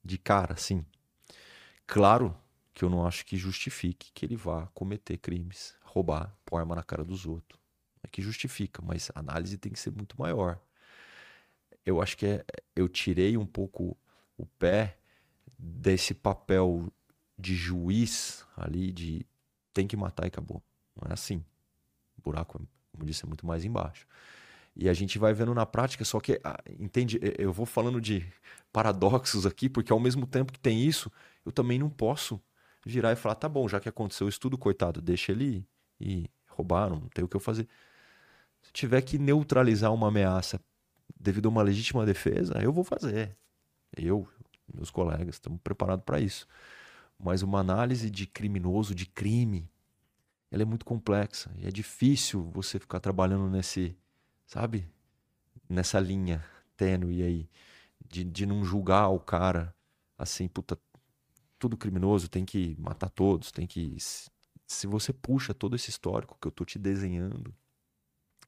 De 0.03 0.17
cara, 0.17 0.55
sim. 0.57 0.85
Claro 1.87 2.35
que 2.73 2.83
eu 2.83 2.89
não 2.89 3.05
acho 3.05 3.25
que 3.25 3.37
justifique 3.37 4.11
que 4.13 4.25
ele 4.25 4.35
vá 4.35 4.67
cometer 4.73 5.17
crimes, 5.17 5.75
roubar, 5.83 6.35
pôr 6.45 6.57
arma 6.57 6.75
na 6.75 6.83
cara 6.83 7.03
dos 7.03 7.25
outros. 7.25 7.61
É 8.03 8.07
que 8.07 8.21
justifica, 8.21 8.81
mas 8.81 9.09
a 9.15 9.19
análise 9.19 9.57
tem 9.57 9.71
que 9.71 9.79
ser 9.79 9.91
muito 9.91 10.19
maior. 10.19 10.59
Eu 11.85 12.01
acho 12.01 12.17
que 12.17 12.25
é, 12.25 12.45
eu 12.75 12.89
tirei 12.89 13.37
um 13.37 13.45
pouco 13.45 13.97
o 14.37 14.45
pé 14.45 14.97
desse 15.57 16.13
papel 16.13 16.91
de 17.37 17.55
juiz 17.55 18.45
ali, 18.57 18.91
de 18.91 19.25
tem 19.73 19.87
que 19.87 19.95
matar 19.95 20.25
e 20.25 20.27
acabou. 20.27 20.61
Não 20.95 21.09
é 21.09 21.13
assim. 21.13 21.43
O 22.17 22.21
buraco, 22.21 22.59
como 22.91 23.03
eu 23.03 23.07
disse, 23.07 23.25
é 23.25 23.27
muito 23.27 23.45
mais 23.45 23.65
embaixo. 23.65 24.07
E 24.75 24.89
a 24.89 24.93
gente 24.93 25.19
vai 25.19 25.33
vendo 25.33 25.53
na 25.53 25.65
prática, 25.65 26.03
só 26.03 26.19
que, 26.19 26.39
ah, 26.43 26.59
entende? 26.79 27.19
Eu 27.37 27.53
vou 27.53 27.65
falando 27.65 28.01
de 28.01 28.25
paradoxos 28.71 29.45
aqui, 29.45 29.69
porque 29.69 29.93
ao 29.93 29.99
mesmo 29.99 30.25
tempo 30.25 30.51
que 30.51 30.59
tem 30.59 30.83
isso, 30.83 31.11
eu 31.45 31.51
também 31.51 31.77
não 31.77 31.89
posso 31.89 32.41
virar 32.85 33.11
e 33.11 33.15
falar, 33.15 33.35
tá 33.35 33.47
bom, 33.47 33.67
já 33.67 33.79
que 33.79 33.87
aconteceu 33.87 34.27
isso 34.27 34.39
tudo, 34.39 34.57
coitado, 34.57 35.01
deixa 35.01 35.31
ele 35.31 35.45
ir. 35.45 35.67
E 35.99 36.29
roubaram, 36.47 36.99
não 36.99 37.07
tem 37.09 37.23
o 37.23 37.27
que 37.27 37.35
eu 37.35 37.39
fazer. 37.39 37.67
Se 38.63 38.73
tiver 38.73 39.01
que 39.01 39.17
neutralizar 39.17 39.93
uma 39.93 40.07
ameaça 40.07 40.59
devido 41.19 41.47
a 41.47 41.49
uma 41.49 41.61
legítima 41.61 42.05
defesa, 42.05 42.59
eu 42.61 42.73
vou 42.73 42.83
fazer. 42.83 43.37
Eu, 43.95 44.27
meus 44.73 44.89
colegas, 44.89 45.35
estamos 45.35 45.59
preparados 45.63 46.03
para 46.03 46.19
isso. 46.19 46.47
Mas 47.17 47.43
uma 47.43 47.59
análise 47.59 48.09
de 48.09 48.25
criminoso, 48.25 48.95
de 48.95 49.05
crime, 49.05 49.69
ela 50.51 50.63
é 50.63 50.65
muito 50.65 50.85
complexa. 50.85 51.51
E 51.57 51.67
é 51.67 51.71
difícil 51.71 52.43
você 52.53 52.79
ficar 52.79 52.99
trabalhando 52.99 53.49
nesse, 53.49 53.95
sabe? 54.53 54.87
Nessa 55.67 55.99
linha 55.99 56.45
tênue 56.77 57.23
aí. 57.23 57.49
De, 58.05 58.23
de 58.23 58.45
não 58.45 58.63
julgar 58.63 59.09
o 59.09 59.19
cara 59.19 59.73
assim, 60.17 60.47
puta, 60.47 60.77
tudo 61.57 61.75
criminoso, 61.75 62.29
tem 62.29 62.45
que 62.45 62.75
matar 62.79 63.09
todos, 63.09 63.51
tem 63.51 63.65
que. 63.65 63.97
Se 64.67 64.85
você 64.85 65.11
puxa 65.11 65.53
todo 65.53 65.75
esse 65.75 65.89
histórico 65.89 66.37
que 66.39 66.47
eu 66.47 66.51
tô 66.51 66.63
te 66.63 66.77
desenhando, 66.77 67.53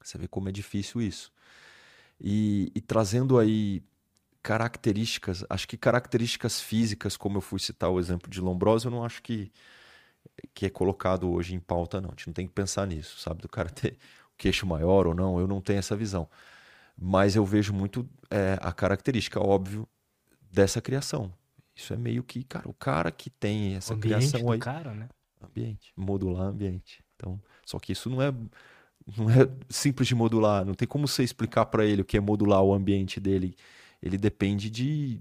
você 0.00 0.16
vê 0.16 0.28
como 0.28 0.48
é 0.48 0.52
difícil 0.52 1.00
isso. 1.00 1.32
E, 2.20 2.70
e 2.74 2.80
trazendo 2.80 3.38
aí 3.38 3.82
características, 4.42 5.44
acho 5.50 5.66
que 5.66 5.76
características 5.76 6.60
físicas, 6.60 7.16
como 7.16 7.38
eu 7.38 7.42
fui 7.42 7.58
citar 7.58 7.90
o 7.90 7.98
exemplo 7.98 8.30
de 8.30 8.40
Lombroso, 8.40 8.86
eu 8.86 8.92
não 8.92 9.04
acho 9.04 9.22
que, 9.22 9.50
que 10.54 10.66
é 10.66 10.70
colocado 10.70 11.28
hoje 11.30 11.54
em 11.54 11.60
pauta, 11.60 12.00
não. 12.00 12.10
A 12.10 12.12
gente 12.12 12.28
não 12.28 12.34
tem 12.34 12.46
que 12.46 12.52
pensar 12.52 12.86
nisso, 12.86 13.18
sabe? 13.18 13.42
Do 13.42 13.48
cara 13.48 13.68
ter 13.70 13.98
queixo 14.36 14.66
maior 14.66 15.06
ou 15.06 15.14
não, 15.14 15.38
eu 15.38 15.46
não 15.46 15.60
tenho 15.60 15.78
essa 15.78 15.96
visão. 15.96 16.28
Mas 16.98 17.36
eu 17.36 17.44
vejo 17.44 17.72
muito 17.72 18.08
é, 18.30 18.58
a 18.60 18.72
característica, 18.72 19.40
óbvio, 19.40 19.86
dessa 20.50 20.80
criação. 20.80 21.32
Isso 21.74 21.92
é 21.92 21.96
meio 21.96 22.22
que, 22.22 22.42
cara, 22.42 22.68
o 22.68 22.72
cara 22.72 23.10
que 23.10 23.28
tem 23.28 23.74
essa 23.74 23.94
o 23.94 23.98
criação 23.98 24.50
aí. 24.50 24.58
cara, 24.58 24.94
né? 24.94 25.08
Ambiente. 25.42 25.92
Modular 25.94 26.46
ambiente. 26.46 27.04
Então, 27.14 27.40
só 27.64 27.78
que 27.78 27.92
isso 27.92 28.08
não 28.08 28.22
é 28.22 28.32
não 29.16 29.30
é 29.30 29.48
simples 29.68 30.08
de 30.08 30.14
modular, 30.14 30.64
não 30.64 30.74
tem 30.74 30.88
como 30.88 31.06
você 31.06 31.22
explicar 31.22 31.66
para 31.66 31.84
ele 31.84 32.02
o 32.02 32.04
que 32.04 32.16
é 32.16 32.20
modular 32.20 32.62
o 32.62 32.74
ambiente 32.74 33.20
dele. 33.20 33.54
Ele 34.02 34.18
depende 34.18 34.68
de, 34.68 35.20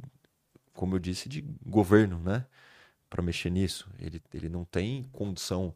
como 0.73 0.95
eu 0.95 0.99
disse, 0.99 1.29
de 1.29 1.41
governo, 1.65 2.19
né? 2.19 2.45
Para 3.09 3.21
mexer 3.21 3.49
nisso. 3.49 3.87
Ele, 3.99 4.21
ele 4.33 4.49
não 4.49 4.65
tem 4.65 5.03
condição 5.11 5.73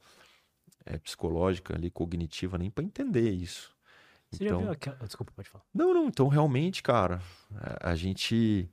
é, 0.90 0.98
psicológica 0.98 1.76
ali, 1.76 1.92
cognitiva, 1.92 2.58
nem 2.58 2.70
para 2.70 2.84
entender 2.84 3.30
isso. 3.30 3.72
Você 4.32 4.44
então, 4.44 4.58
já 4.58 4.64
viu 4.64 4.72
aquela... 4.72 4.98
Desculpa, 4.98 5.32
pode 5.36 5.48
falar. 5.48 5.64
Não, 5.74 5.94
não. 5.94 6.08
Então, 6.08 6.28
realmente, 6.28 6.82
cara, 6.82 7.22
a, 7.56 7.92
a 7.92 7.96
gente, 7.96 8.70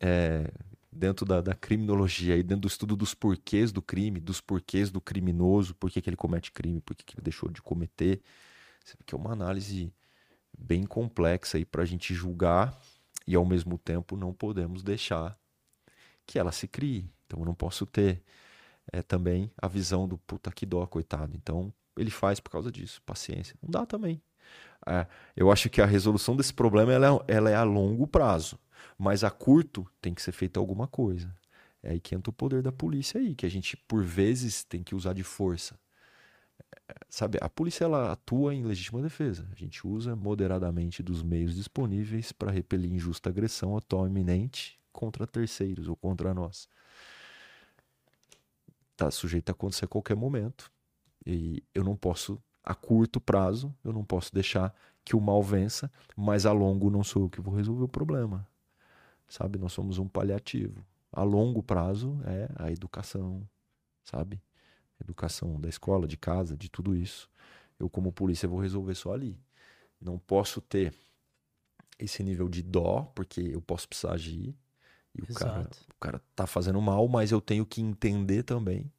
é, 0.00 0.50
dentro 0.90 1.26
da, 1.26 1.40
da, 1.42 1.54
criminologia 1.54 2.36
e 2.36 2.42
dentro 2.42 2.62
do 2.62 2.68
estudo 2.68 2.96
dos 2.96 3.14
porquês 3.14 3.70
do 3.70 3.82
crime, 3.82 4.20
dos 4.20 4.40
porquês 4.40 4.90
do 4.90 5.00
criminoso, 5.00 5.74
por 5.74 5.90
que, 5.90 6.00
que 6.00 6.08
ele 6.08 6.16
comete 6.16 6.50
crime, 6.50 6.80
por 6.80 6.96
que, 6.96 7.04
que 7.04 7.14
ele 7.14 7.22
deixou 7.22 7.50
de 7.50 7.60
cometer, 7.60 8.22
que 9.04 9.14
é 9.14 9.18
uma 9.18 9.32
análise 9.32 9.92
bem 10.58 10.84
complexa 10.84 11.58
aí 11.58 11.64
para 11.64 11.82
a 11.82 11.86
gente 11.86 12.14
julgar 12.14 12.78
e 13.26 13.34
ao 13.34 13.44
mesmo 13.44 13.76
tempo 13.78 14.16
não 14.16 14.32
podemos 14.32 14.82
deixar 14.82 15.38
que 16.26 16.38
ela 16.38 16.52
se 16.52 16.68
crie. 16.68 17.10
Então 17.26 17.40
eu 17.40 17.44
não 17.44 17.54
posso 17.54 17.84
ter 17.86 18.22
é, 18.92 19.02
também 19.02 19.50
a 19.60 19.68
visão 19.68 20.08
do 20.08 20.18
puta 20.18 20.50
que 20.50 20.66
dó, 20.66 20.86
coitado. 20.86 21.36
Então 21.36 21.72
ele 21.96 22.10
faz 22.10 22.40
por 22.40 22.50
causa 22.50 22.70
disso, 22.70 23.00
paciência. 23.06 23.56
Não 23.62 23.70
dá 23.70 23.86
também. 23.86 24.22
É, 24.86 25.06
eu 25.36 25.50
acho 25.50 25.70
que 25.70 25.80
a 25.80 25.86
resolução 25.86 26.36
desse 26.36 26.52
problema 26.52 26.92
ela 26.92 27.06
é, 27.28 27.34
ela 27.34 27.50
é 27.50 27.54
a 27.54 27.62
longo 27.62 28.06
prazo, 28.06 28.58
mas 28.98 29.24
a 29.24 29.30
curto 29.30 29.86
tem 30.00 30.14
que 30.14 30.22
ser 30.22 30.32
feita 30.32 30.60
alguma 30.60 30.86
coisa. 30.86 31.34
É 31.82 31.90
aí 31.90 32.00
que 32.00 32.14
entra 32.14 32.30
o 32.30 32.32
poder 32.32 32.62
da 32.62 32.72
polícia 32.72 33.20
aí, 33.20 33.34
que 33.34 33.46
a 33.46 33.48
gente 33.50 33.76
por 33.76 34.02
vezes 34.02 34.64
tem 34.64 34.82
que 34.82 34.94
usar 34.94 35.12
de 35.12 35.22
força 35.22 35.78
sabe, 37.08 37.38
a 37.40 37.48
polícia 37.48 37.84
ela 37.84 38.12
atua 38.12 38.54
em 38.54 38.64
legítima 38.64 39.02
defesa. 39.02 39.46
A 39.52 39.54
gente 39.54 39.86
usa 39.86 40.14
moderadamente 40.16 41.02
dos 41.02 41.22
meios 41.22 41.54
disponíveis 41.54 42.32
para 42.32 42.50
repelir 42.50 42.92
injusta 42.92 43.30
agressão 43.30 43.76
atual 43.76 44.06
iminente 44.06 44.78
contra 44.92 45.26
terceiros 45.26 45.88
ou 45.88 45.96
contra 45.96 46.34
nós. 46.34 46.68
Está 48.94 49.10
sujeito 49.10 49.50
a 49.50 49.52
acontecer 49.52 49.84
a 49.84 49.88
qualquer 49.88 50.16
momento. 50.16 50.70
E 51.26 51.62
eu 51.74 51.84
não 51.84 51.96
posso, 51.96 52.42
a 52.62 52.74
curto 52.74 53.20
prazo, 53.20 53.74
eu 53.84 53.92
não 53.92 54.04
posso 54.04 54.32
deixar 54.32 54.74
que 55.04 55.14
o 55.14 55.20
mal 55.20 55.42
vença, 55.42 55.90
mas 56.16 56.46
a 56.46 56.52
longo 56.52 56.90
não 56.90 57.04
sou 57.04 57.24
eu 57.24 57.30
que 57.30 57.40
vou 57.40 57.54
resolver 57.54 57.84
o 57.84 57.88
problema. 57.88 58.46
Sabe, 59.28 59.58
nós 59.58 59.72
somos 59.72 59.98
um 59.98 60.08
paliativo. 60.08 60.84
A 61.12 61.22
longo 61.22 61.62
prazo 61.62 62.18
é 62.24 62.48
a 62.56 62.70
educação, 62.70 63.46
sabe? 64.04 64.40
educação 65.00 65.60
da 65.60 65.68
escola, 65.68 66.06
de 66.06 66.16
casa, 66.16 66.56
de 66.56 66.68
tudo 66.68 66.94
isso. 66.96 67.28
Eu, 67.78 67.88
como 67.88 68.12
polícia, 68.12 68.48
vou 68.48 68.60
resolver 68.60 68.94
só 68.94 69.12
ali. 69.12 69.38
Não 70.00 70.18
posso 70.18 70.60
ter 70.60 70.94
esse 71.98 72.22
nível 72.22 72.48
de 72.48 72.62
dó, 72.62 73.10
porque 73.14 73.40
eu 73.40 73.60
posso 73.60 73.88
precisar 73.88 74.12
agir. 74.12 74.54
E 75.14 75.22
o 75.22 75.34
cara, 75.34 75.70
o 75.90 76.00
cara 76.00 76.22
tá 76.34 76.46
fazendo 76.46 76.80
mal, 76.80 77.06
mas 77.08 77.30
eu 77.30 77.40
tenho 77.40 77.64
que 77.64 77.80
entender 77.80 78.42
também 78.42 78.90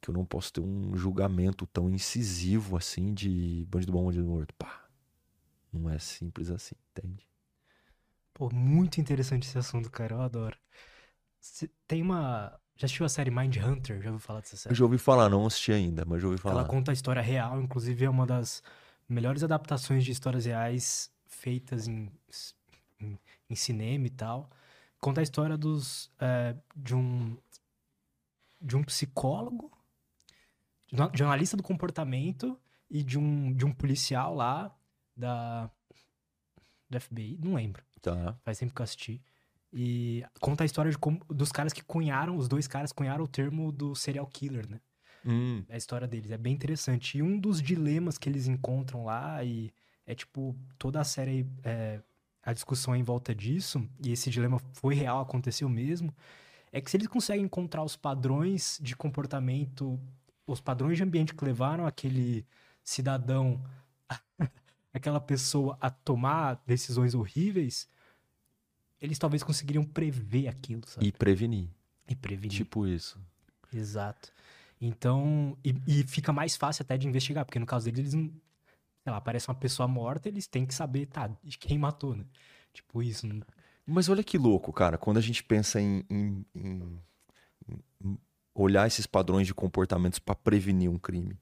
que 0.00 0.10
eu 0.10 0.14
não 0.14 0.24
posso 0.24 0.52
ter 0.52 0.60
um 0.60 0.94
julgamento 0.96 1.66
tão 1.66 1.90
incisivo 1.90 2.76
assim 2.76 3.14
de 3.14 3.66
bandido 3.68 3.92
bom, 3.92 4.04
bandido 4.04 4.26
morto. 4.26 4.54
Pá. 4.54 4.84
Não 5.72 5.90
é 5.90 5.98
simples 5.98 6.50
assim, 6.50 6.74
entende? 6.90 7.26
Pô, 8.32 8.50
muito 8.52 9.00
interessante 9.00 9.48
esse 9.48 9.56
assunto, 9.58 9.90
cara. 9.90 10.14
Eu 10.14 10.20
adoro. 10.20 10.56
Tem 11.86 12.02
uma, 12.02 12.58
já 12.76 12.86
assistiu 12.86 13.06
a 13.06 13.08
série 13.08 13.30
Mind 13.30 13.56
Hunter? 13.56 14.00
Já 14.02 14.10
ouviu 14.10 14.18
falar 14.18 14.40
dessa 14.40 14.56
série? 14.56 14.72
Eu 14.72 14.76
já 14.76 14.84
ouvi 14.84 14.98
falar, 14.98 15.28
não 15.28 15.46
assisti 15.46 15.72
ainda, 15.72 16.04
mas 16.04 16.20
já 16.20 16.28
ouvi 16.28 16.38
falar. 16.38 16.60
Ela 16.60 16.68
conta 16.68 16.90
a 16.90 16.94
história 16.94 17.22
real, 17.22 17.60
inclusive 17.60 18.04
é 18.04 18.10
uma 18.10 18.26
das 18.26 18.62
melhores 19.08 19.42
adaptações 19.42 20.04
de 20.04 20.10
histórias 20.10 20.44
reais 20.44 21.10
feitas 21.26 21.86
em, 21.86 22.10
em, 23.00 23.18
em 23.48 23.54
cinema 23.54 24.06
e 24.06 24.10
tal. 24.10 24.50
Conta 25.04 25.20
a 25.20 25.22
história 25.22 25.58
dos, 25.58 26.10
é, 26.18 26.56
de 26.74 26.94
um 26.94 27.36
de 28.58 28.74
um 28.74 28.82
psicólogo, 28.82 29.70
de 30.90 31.22
um 31.22 31.26
analista 31.26 31.58
do 31.58 31.62
comportamento 31.62 32.58
e 32.88 33.02
de 33.02 33.18
um, 33.18 33.52
de 33.52 33.66
um 33.66 33.70
policial 33.70 34.34
lá 34.34 34.74
da 35.14 35.70
do 36.88 36.98
FBI, 36.98 37.38
não 37.38 37.52
lembro. 37.52 37.84
Tá. 38.00 38.34
Faz 38.42 38.58
tempo 38.60 38.74
que 38.74 38.80
eu 38.80 38.84
assisti. 38.84 39.22
E 39.70 40.24
conta 40.40 40.64
a 40.64 40.66
história 40.66 40.90
como, 40.96 41.20
dos 41.28 41.52
caras 41.52 41.74
que 41.74 41.84
cunharam, 41.84 42.38
os 42.38 42.48
dois 42.48 42.66
caras 42.66 42.90
cunharam 42.90 43.24
o 43.24 43.28
termo 43.28 43.70
do 43.70 43.94
serial 43.94 44.26
killer, 44.26 44.66
né? 44.66 44.80
Hum. 45.26 45.66
A 45.68 45.76
história 45.76 46.08
deles 46.08 46.30
é 46.30 46.38
bem 46.38 46.54
interessante. 46.54 47.18
E 47.18 47.22
um 47.22 47.38
dos 47.38 47.60
dilemas 47.60 48.16
que 48.16 48.26
eles 48.26 48.46
encontram 48.46 49.04
lá, 49.04 49.44
e 49.44 49.70
é 50.06 50.14
tipo, 50.14 50.56
toda 50.78 50.98
a 50.98 51.04
série, 51.04 51.46
é, 51.62 52.00
a 52.44 52.52
discussão 52.52 52.94
em 52.94 53.02
volta 53.02 53.34
disso, 53.34 53.88
e 54.04 54.12
esse 54.12 54.30
dilema 54.30 54.60
foi 54.74 54.94
real, 54.94 55.20
aconteceu 55.20 55.68
mesmo, 55.68 56.14
é 56.70 56.80
que 56.80 56.90
se 56.90 56.96
eles 56.96 57.06
conseguem 57.06 57.44
encontrar 57.44 57.82
os 57.82 57.96
padrões 57.96 58.78
de 58.82 58.94
comportamento, 58.96 59.98
os 60.46 60.60
padrões 60.60 60.96
de 60.96 61.04
ambiente 61.04 61.34
que 61.34 61.44
levaram 61.44 61.86
aquele 61.86 62.44
cidadão, 62.82 63.64
aquela 64.92 65.20
pessoa 65.20 65.78
a 65.80 65.88
tomar 65.88 66.62
decisões 66.66 67.14
horríveis, 67.14 67.88
eles 69.00 69.18
talvez 69.18 69.42
conseguiriam 69.42 69.84
prever 69.84 70.48
aquilo, 70.48 70.82
sabe? 70.86 71.06
E 71.06 71.12
prevenir. 71.12 71.68
E 72.08 72.14
prevenir. 72.14 72.56
Tipo 72.56 72.86
isso. 72.86 73.18
Exato. 73.72 74.32
Então, 74.80 75.56
e, 75.64 75.74
e, 75.86 76.02
fica 76.04 76.32
mais 76.32 76.56
fácil 76.56 76.82
até 76.82 76.96
de 76.96 77.06
investigar, 77.06 77.44
porque 77.44 77.58
no 77.58 77.66
caso 77.66 77.86
deles, 77.86 78.00
eles 78.00 78.14
não. 78.14 78.30
Sei 79.04 79.10
lá, 79.10 79.18
aparece 79.18 79.48
uma 79.48 79.54
pessoa 79.54 79.86
morta, 79.86 80.28
eles 80.28 80.46
têm 80.46 80.66
que 80.66 80.74
saber, 80.74 81.06
tá, 81.06 81.30
quem 81.60 81.78
matou, 81.78 82.16
né? 82.16 82.24
Tipo 82.72 83.02
isso. 83.02 83.26
Não... 83.26 83.42
Mas 83.86 84.08
olha 84.08 84.24
que 84.24 84.38
louco, 84.38 84.72
cara, 84.72 84.96
quando 84.98 85.18
a 85.18 85.20
gente 85.20 85.44
pensa 85.44 85.80
em, 85.80 86.04
em, 86.10 86.46
em, 86.54 87.00
em 87.68 88.18
olhar 88.54 88.86
esses 88.86 89.06
padrões 89.06 89.46
de 89.46 89.54
comportamentos 89.54 90.18
para 90.18 90.34
prevenir 90.34 90.90
um 90.90 90.98
crime. 90.98 91.38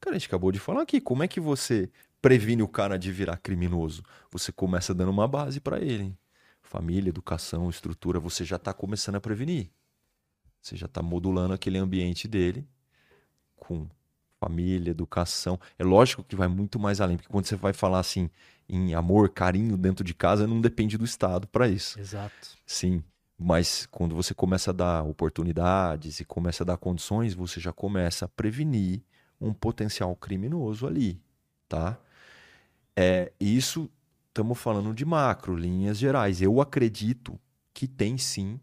Cara, 0.00 0.16
a 0.16 0.18
gente 0.18 0.28
acabou 0.28 0.52
de 0.52 0.58
falar 0.58 0.82
aqui, 0.82 1.00
como 1.00 1.22
é 1.22 1.28
que 1.28 1.40
você 1.40 1.90
previne 2.20 2.62
o 2.62 2.68
cara 2.68 2.98
de 2.98 3.10
virar 3.12 3.38
criminoso? 3.38 4.02
Você 4.30 4.50
começa 4.50 4.92
dando 4.92 5.10
uma 5.10 5.28
base 5.28 5.60
para 5.60 5.80
ele 5.80 6.18
família, 6.64 7.10
educação, 7.10 7.70
estrutura, 7.70 8.18
você 8.18 8.44
já 8.44 8.56
está 8.56 8.72
começando 8.72 9.14
a 9.16 9.20
prevenir. 9.20 9.70
Você 10.60 10.76
já 10.76 10.86
está 10.86 11.02
modulando 11.02 11.54
aquele 11.54 11.78
ambiente 11.78 12.26
dele 12.26 12.66
com 13.54 13.88
família, 14.44 14.90
educação. 14.90 15.58
É 15.78 15.84
lógico 15.84 16.22
que 16.22 16.36
vai 16.36 16.48
muito 16.48 16.78
mais 16.78 17.00
além, 17.00 17.16
porque 17.16 17.30
quando 17.30 17.46
você 17.46 17.56
vai 17.56 17.72
falar 17.72 18.00
assim 18.00 18.28
em 18.68 18.94
amor, 18.94 19.30
carinho 19.30 19.76
dentro 19.76 20.04
de 20.04 20.14
casa, 20.14 20.46
não 20.46 20.60
depende 20.60 20.96
do 20.96 21.04
Estado 21.04 21.46
para 21.46 21.68
isso. 21.68 21.98
Exato. 21.98 22.56
Sim. 22.66 23.02
Mas 23.38 23.86
quando 23.90 24.14
você 24.14 24.32
começa 24.32 24.70
a 24.70 24.74
dar 24.74 25.02
oportunidades 25.02 26.20
e 26.20 26.24
começa 26.24 26.62
a 26.62 26.66
dar 26.66 26.76
condições, 26.76 27.34
você 27.34 27.58
já 27.58 27.72
começa 27.72 28.26
a 28.26 28.28
prevenir 28.28 29.02
um 29.40 29.52
potencial 29.52 30.14
criminoso 30.14 30.86
ali, 30.86 31.20
tá? 31.68 31.98
É, 32.96 33.32
isso 33.40 33.90
estamos 34.28 34.58
falando 34.58 34.94
de 34.94 35.04
macro, 35.04 35.56
linhas 35.56 35.98
gerais. 35.98 36.40
Eu 36.40 36.60
acredito 36.60 37.38
que 37.72 37.88
tem 37.88 38.16
sim. 38.16 38.60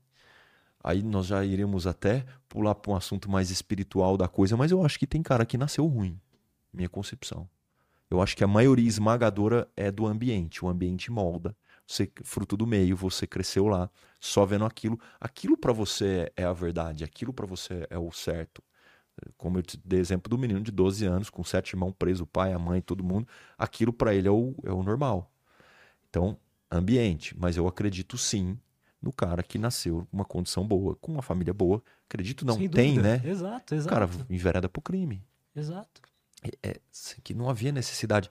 Aí 0.84 1.04
nós 1.04 1.28
já 1.28 1.44
iremos 1.46 1.86
até 1.86 2.26
pular 2.50 2.76
para 2.76 2.92
um 2.92 2.96
assunto 2.96 3.30
mais 3.30 3.50
espiritual 3.50 4.18
da 4.18 4.28
coisa, 4.28 4.58
mas 4.58 4.72
eu 4.72 4.84
acho 4.86 4.98
que 4.98 5.08
tem 5.08 5.22
cara 5.22 5.46
que 5.46 5.58
nasceu 5.58 5.86
ruim, 5.86 6.20
minha 6.74 6.90
concepção. 6.90 7.48
Eu 8.10 8.22
acho 8.22 8.36
que 8.36 8.44
a 8.44 8.48
maioria 8.48 8.88
esmagadora 8.88 9.70
é 9.76 9.90
do 9.90 10.06
ambiente. 10.06 10.66
O 10.66 10.68
ambiente 10.68 11.10
molda. 11.10 11.56
Você, 11.88 12.12
fruto 12.24 12.58
do 12.58 12.68
meio, 12.68 12.96
você 12.96 13.26
cresceu 13.26 13.68
lá, 13.68 13.90
só 14.20 14.46
vendo 14.46 14.66
aquilo. 14.66 15.00
Aquilo 15.20 15.58
para 15.58 15.72
você 15.72 16.32
é 16.36 16.44
a 16.44 16.52
verdade, 16.52 17.06
aquilo 17.06 17.34
para 17.34 17.46
você 17.46 17.88
é 17.90 17.98
o 17.98 18.12
certo. 18.12 18.62
Como 19.38 19.58
eu 19.58 19.62
te 19.62 19.78
dei 19.78 20.00
exemplo 20.00 20.30
do 20.30 20.38
menino 20.38 20.62
de 20.62 20.72
12 20.72 21.06
anos, 21.06 21.30
com 21.30 21.44
sete 21.44 21.72
irmãos 21.74 21.94
presos, 21.98 22.22
o 22.22 22.26
pai, 22.26 22.54
a 22.54 22.60
mãe, 22.60 22.82
todo 22.82 23.04
mundo. 23.04 23.28
Aquilo 23.58 23.94
para 23.94 24.14
ele 24.14 24.28
é 24.28 24.32
o, 24.32 24.56
é 24.66 24.72
o 24.72 24.84
normal. 24.84 25.32
Então, 26.10 26.38
ambiente. 26.70 27.38
Mas 27.38 27.56
eu 27.56 27.68
acredito 27.68 28.18
sim 28.18 28.58
no 29.02 29.12
cara 29.12 29.42
que 29.42 29.58
nasceu 29.58 30.08
com 30.10 30.18
uma 30.18 30.26
condição 30.26 30.66
boa, 30.68 30.96
com 30.96 31.14
uma 31.14 31.22
família 31.22 31.54
boa. 31.54 31.82
Acredito 32.08 32.46
não, 32.46 32.58
tem, 32.70 33.00
né? 33.00 33.22
Exato, 33.26 33.74
exato. 33.74 33.96
O 33.96 34.00
cara 34.00 34.10
envereda 34.30 34.70
pro 34.70 34.82
crime. 34.82 35.24
Exato. 35.56 36.02
É, 36.44 36.70
é, 36.70 36.76
que 37.24 37.34
não 37.34 37.50
havia 37.50 37.72
necessidade. 37.72 38.30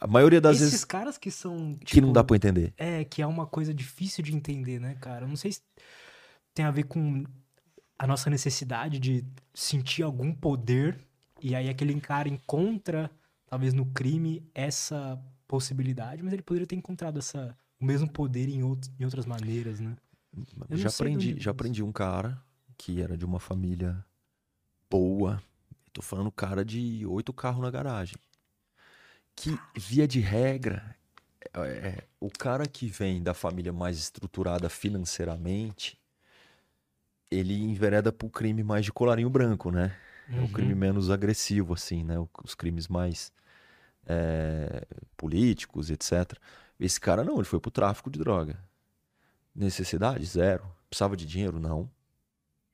A 0.00 0.06
maioria 0.06 0.40
das 0.40 0.56
Esses 0.56 0.60
vezes. 0.60 0.74
Esses 0.74 0.84
caras 0.84 1.18
que 1.18 1.30
são. 1.30 1.72
Tipo, 1.74 1.86
que 1.86 2.00
não 2.00 2.12
dá 2.12 2.22
pra 2.24 2.36
entender. 2.36 2.74
É, 2.76 3.04
que 3.04 3.22
é 3.22 3.26
uma 3.26 3.46
coisa 3.46 3.72
difícil 3.72 4.22
de 4.22 4.34
entender, 4.34 4.80
né, 4.80 4.96
cara? 5.00 5.24
Eu 5.24 5.28
não 5.28 5.36
sei 5.36 5.52
se 5.52 5.62
tem 6.54 6.64
a 6.64 6.70
ver 6.70 6.84
com 6.84 7.24
a 7.98 8.06
nossa 8.06 8.28
necessidade 8.28 8.98
de 8.98 9.24
sentir 9.54 10.02
algum 10.02 10.32
poder. 10.32 10.98
E 11.40 11.54
aí 11.54 11.68
aquele 11.68 11.98
cara 12.00 12.28
encontra, 12.28 13.10
talvez 13.46 13.72
no 13.72 13.86
crime, 13.86 14.42
essa 14.54 15.18
possibilidade, 15.46 16.22
mas 16.22 16.32
ele 16.32 16.42
poderia 16.42 16.66
ter 16.66 16.76
encontrado 16.76 17.18
essa, 17.18 17.56
o 17.80 17.84
mesmo 17.84 18.08
poder 18.10 18.48
em, 18.48 18.62
outro, 18.62 18.90
em 18.98 19.04
outras 19.04 19.26
maneiras, 19.26 19.80
né? 19.80 19.96
já 20.70 20.88
aprendi, 20.88 21.40
já 21.40 21.50
aprendi 21.50 21.82
um 21.82 21.92
cara 21.92 22.40
que 22.76 23.00
era 23.00 23.16
de 23.16 23.24
uma 23.24 23.40
família 23.40 24.04
boa, 24.90 25.42
Tô 25.96 26.02
falando 26.02 26.30
cara 26.30 26.62
de 26.62 27.06
oito 27.06 27.32
carros 27.32 27.62
na 27.62 27.70
garagem. 27.70 28.16
Que, 29.34 29.58
via 29.74 30.06
de 30.06 30.20
regra, 30.20 30.94
é, 31.54 31.60
é, 31.60 32.04
o 32.20 32.30
cara 32.30 32.66
que 32.66 32.86
vem 32.86 33.22
da 33.22 33.32
família 33.32 33.72
mais 33.72 33.96
estruturada 33.96 34.68
financeiramente, 34.68 35.98
ele 37.30 37.54
envereda 37.62 38.12
pro 38.12 38.28
crime 38.28 38.62
mais 38.62 38.84
de 38.84 38.92
colarinho 38.92 39.30
branco, 39.30 39.70
né? 39.70 39.96
É 40.34 40.42
o 40.42 40.48
crime 40.48 40.74
Uhum. 40.74 40.80
menos 40.80 41.10
agressivo, 41.10 41.72
assim, 41.72 42.04
né? 42.04 42.16
Os 42.44 42.54
crimes 42.54 42.88
mais 42.88 43.32
é, 44.06 44.86
políticos, 45.16 45.90
etc. 45.90 46.38
Esse 46.78 47.00
cara 47.00 47.24
não, 47.24 47.36
ele 47.36 47.44
foi 47.44 47.58
pro 47.58 47.70
tráfico 47.70 48.10
de 48.10 48.18
droga. 48.18 48.58
Necessidade? 49.54 50.24
Zero. 50.26 50.70
Precisava 50.88 51.16
de 51.16 51.24
dinheiro? 51.24 51.58
Não. 51.58 51.90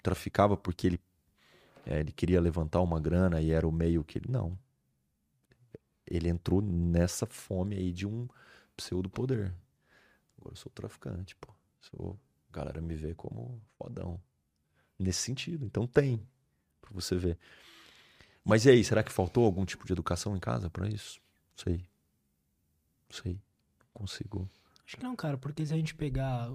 Traficava 0.02 0.56
porque 0.56 0.88
ele, 0.88 1.00
é, 1.86 2.00
ele 2.00 2.12
queria 2.12 2.40
levantar 2.40 2.80
uma 2.80 3.00
grana 3.00 3.40
e 3.40 3.52
era 3.52 3.66
o 3.66 3.72
meio 3.72 4.02
que 4.02 4.18
ele. 4.18 4.30
Não. 4.30 4.58
Ele 6.06 6.28
entrou 6.28 6.60
nessa 6.60 7.26
fome 7.26 7.76
aí 7.76 7.92
de 7.92 8.06
um 8.06 8.28
pseudo 8.76 9.08
poder. 9.08 9.54
Agora 10.36 10.52
eu 10.52 10.56
sou 10.56 10.70
traficante, 10.72 11.36
pô. 11.36 11.54
Sou... 11.80 12.18
A 12.50 12.52
galera 12.52 12.82
me 12.82 12.94
vê 12.94 13.14
como 13.14 13.62
fodão. 13.78 14.20
Nesse 14.98 15.20
sentido. 15.20 15.64
Então 15.64 15.86
tem. 15.86 16.20
Pra 16.80 16.90
você 16.92 17.16
ver. 17.16 17.38
Mas 18.44 18.66
e 18.66 18.70
aí, 18.70 18.84
será 18.84 19.02
que 19.02 19.12
faltou 19.12 19.44
algum 19.44 19.64
tipo 19.64 19.86
de 19.86 19.92
educação 19.92 20.36
em 20.36 20.40
casa 20.40 20.68
pra 20.68 20.88
isso? 20.88 21.20
Não 21.56 21.64
sei. 21.64 21.76
Não 23.08 23.22
sei. 23.22 23.40
Consigo. 23.92 24.48
Acho 24.86 24.96
que 24.96 25.02
não, 25.02 25.14
cara, 25.14 25.36
porque 25.36 25.64
se 25.64 25.72
a 25.72 25.76
gente 25.76 25.94
pegar. 25.94 26.50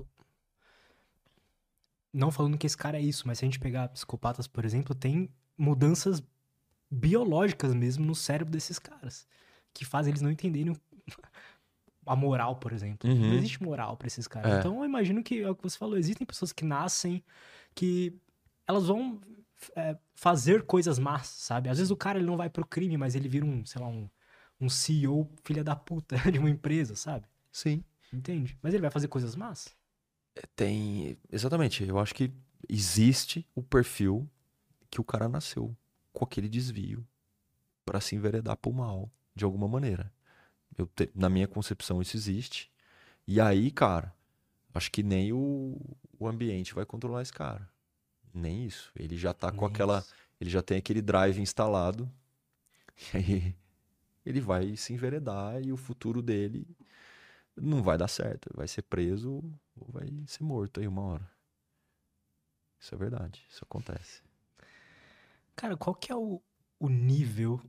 Não 2.14 2.32
falando 2.32 2.58
que 2.58 2.66
esse 2.66 2.78
cara 2.78 2.98
é 2.98 3.02
isso, 3.02 3.28
mas 3.28 3.40
se 3.40 3.46
a 3.46 3.48
gente 3.48 3.60
pegar 3.60 3.90
psicopatas, 3.90 4.48
por 4.48 4.66
exemplo, 4.66 4.96
tem 4.96 5.30
mudanças 5.58 6.24
biológicas 6.90 7.74
mesmo 7.74 8.06
no 8.06 8.16
cérebro 8.16 8.52
desses 8.52 8.80
caras. 8.80 9.28
Que 9.74 9.86
fazem 9.86 10.12
eles 10.12 10.22
não 10.22 10.32
entenderem 10.32 10.76
a 12.06 12.16
moral, 12.16 12.56
por 12.56 12.72
exemplo. 12.74 13.10
Uhum. 13.10 13.30
Não 13.30 13.34
existe 13.34 13.62
moral 13.62 13.98
pra 13.98 14.08
esses 14.08 14.28
caras. 14.28 14.54
É. 14.54 14.60
Então 14.60 14.80
eu 14.80 14.86
imagino 14.86 15.24
que 15.24 15.42
é 15.42 15.50
o 15.50 15.56
que 15.56 15.64
você 15.64 15.78
falou, 15.78 15.98
existem 15.98 16.26
pessoas 16.26 16.52
que 16.52 16.66
nascem 16.66 17.24
que 17.76 18.18
elas 18.66 18.88
vão 18.88 19.22
é, 19.76 19.98
fazer 20.16 20.64
coisas 20.64 20.98
más, 21.00 21.28
sabe? 21.28 21.70
Às 21.70 21.78
vezes 21.78 21.92
o 21.92 21.96
cara 21.96 22.18
ele 22.18 22.28
não 22.28 22.38
vai 22.38 22.50
pro 22.50 22.66
crime, 22.66 22.98
mas 22.98 23.16
ele 23.16 23.30
vira 23.30 23.46
um, 23.46 23.66
sei 23.66 23.82
lá, 23.82 23.88
um, 23.88 24.10
um 24.60 24.70
CEO 24.70 25.30
filha 25.44 25.64
da 25.64 25.76
puta 25.76 26.18
de 26.32 26.40
uma 26.40 26.50
empresa, 26.50 26.96
sabe? 26.96 27.28
Sim. 27.52 27.84
Entende? 28.12 28.58
Mas 28.62 28.74
ele 28.74 28.82
vai 28.82 28.92
fazer 28.92 29.08
coisas 29.08 29.36
más? 29.36 29.76
Tem. 30.56 31.18
Exatamente. 31.32 31.84
Eu 31.84 32.00
acho 32.00 32.14
que 32.14 32.32
existe 32.70 33.46
o 33.56 33.62
perfil 33.64 34.30
que 34.90 35.02
o 35.02 35.04
cara 35.04 35.30
nasceu 35.30 35.76
com 36.14 36.26
aquele 36.26 36.50
desvio 36.50 37.08
pra 37.86 38.02
se 38.02 38.16
enveredar 38.16 38.58
pro 38.58 38.74
mal, 38.74 39.12
de 39.36 39.46
alguma 39.46 39.68
maneira. 39.68 40.14
Eu 40.78 40.88
te- 40.88 41.12
Na 41.16 41.30
minha 41.30 41.48
concepção, 41.48 42.02
isso 42.02 42.18
existe. 42.18 42.72
E 43.28 43.42
aí, 43.42 43.72
cara, 43.72 44.14
acho 44.74 44.92
que 44.92 45.04
nem 45.04 45.34
o, 45.34 45.78
o 46.20 46.28
ambiente 46.28 46.76
vai 46.76 46.86
controlar 46.86 47.22
esse 47.24 47.34
cara. 47.34 47.70
Nem 48.34 48.66
isso. 48.66 48.92
Ele 48.96 49.18
já 49.18 49.34
tá 49.34 49.52
com 49.52 49.66
Nem 49.66 49.74
aquela. 49.74 50.00
isso. 50.00 50.16
Ele 50.42 50.50
já 50.50 50.62
tem 50.64 50.78
aquele 50.80 51.02
drive 51.02 51.40
instalado. 51.42 52.12
E 53.14 53.18
aí 53.18 53.56
ele 54.28 54.42
vai 54.42 54.76
se 54.76 54.94
enveredar 54.94 55.62
e 55.62 55.72
o 55.72 55.78
futuro 55.78 56.22
dele 56.22 56.68
não 57.56 57.82
vai 57.82 57.98
dar 57.98 58.08
certo. 58.08 58.50
Vai 58.56 58.68
ser 58.68 58.84
preso 58.84 59.44
ou 59.76 59.92
vai 59.92 60.08
ser 60.28 60.44
morto 60.44 60.80
aí 60.80 60.88
uma 60.88 61.02
hora. 61.02 61.32
Isso 62.80 62.94
é 62.94 62.98
verdade. 62.98 63.46
Isso 63.50 63.64
acontece. 63.64 64.22
Cara, 65.56 65.76
qual 65.76 65.96
que 65.96 66.12
é 66.12 66.16
o, 66.16 66.42
o 66.80 66.90
nível 66.90 67.60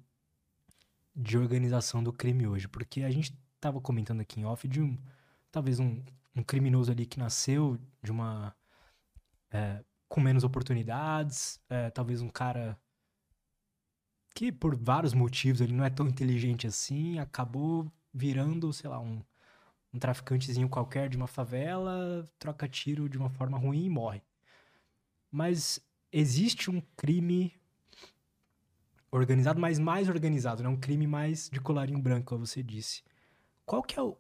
de 1.15 1.39
organização 1.39 2.03
do 2.03 2.13
crime 2.13 2.47
hoje? 2.47 2.69
Porque 2.69 3.03
a 3.03 3.11
gente 3.11 3.37
tava 3.61 3.81
comentando 3.81 4.21
aqui 4.21 4.41
em 4.41 4.45
off 4.45 4.69
de 4.69 4.83
um, 4.83 4.99
talvez 5.51 5.81
um, 5.81 6.03
um 6.35 6.43
criminoso 6.43 6.93
ali 6.93 7.07
que 7.07 7.19
nasceu 7.19 7.79
de 8.03 8.13
uma, 8.13 8.55
é, 9.51 9.83
com 10.09 10.21
menos 10.21 10.45
oportunidades, 10.45 11.61
é, 11.69 11.91
talvez 11.91 12.21
um 12.21 12.29
cara 12.29 12.79
que 14.39 14.53
por 14.53 14.77
vários 14.77 15.15
motivos 15.15 15.61
ele 15.61 15.73
não 15.73 15.85
é 15.85 15.91
tão 15.91 16.07
inteligente 16.07 16.65
assim, 16.65 17.19
acabou 17.19 17.91
virando, 18.15 18.73
sei 18.73 18.89
lá, 18.89 19.01
um, 19.01 19.21
um 19.93 19.99
traficantezinho 19.99 20.69
qualquer 20.69 21.09
de 21.09 21.17
uma 21.17 21.27
favela, 21.27 22.25
troca 22.39 22.69
tiro 22.69 23.09
de 23.09 23.19
uma 23.19 23.29
forma 23.29 23.59
ruim 23.59 23.87
e 23.87 23.91
morre. 23.91 24.23
Mas 25.29 25.81
existe 26.13 26.71
um 26.71 26.81
crime 26.97 27.53
organizado, 29.11 29.59
mas 29.59 29.77
mais 29.77 30.09
organizado, 30.09 30.63
né? 30.63 30.69
Um 30.69 30.79
crime 30.79 31.09
mais 31.09 31.51
de 31.51 31.61
colarinho 31.61 31.99
branco, 31.99 32.27
como 32.27 32.47
você 32.47 32.63
disse. 32.63 33.03
Qual 33.67 33.83
que 33.83 33.99
é 33.99 34.03
o... 34.03 34.17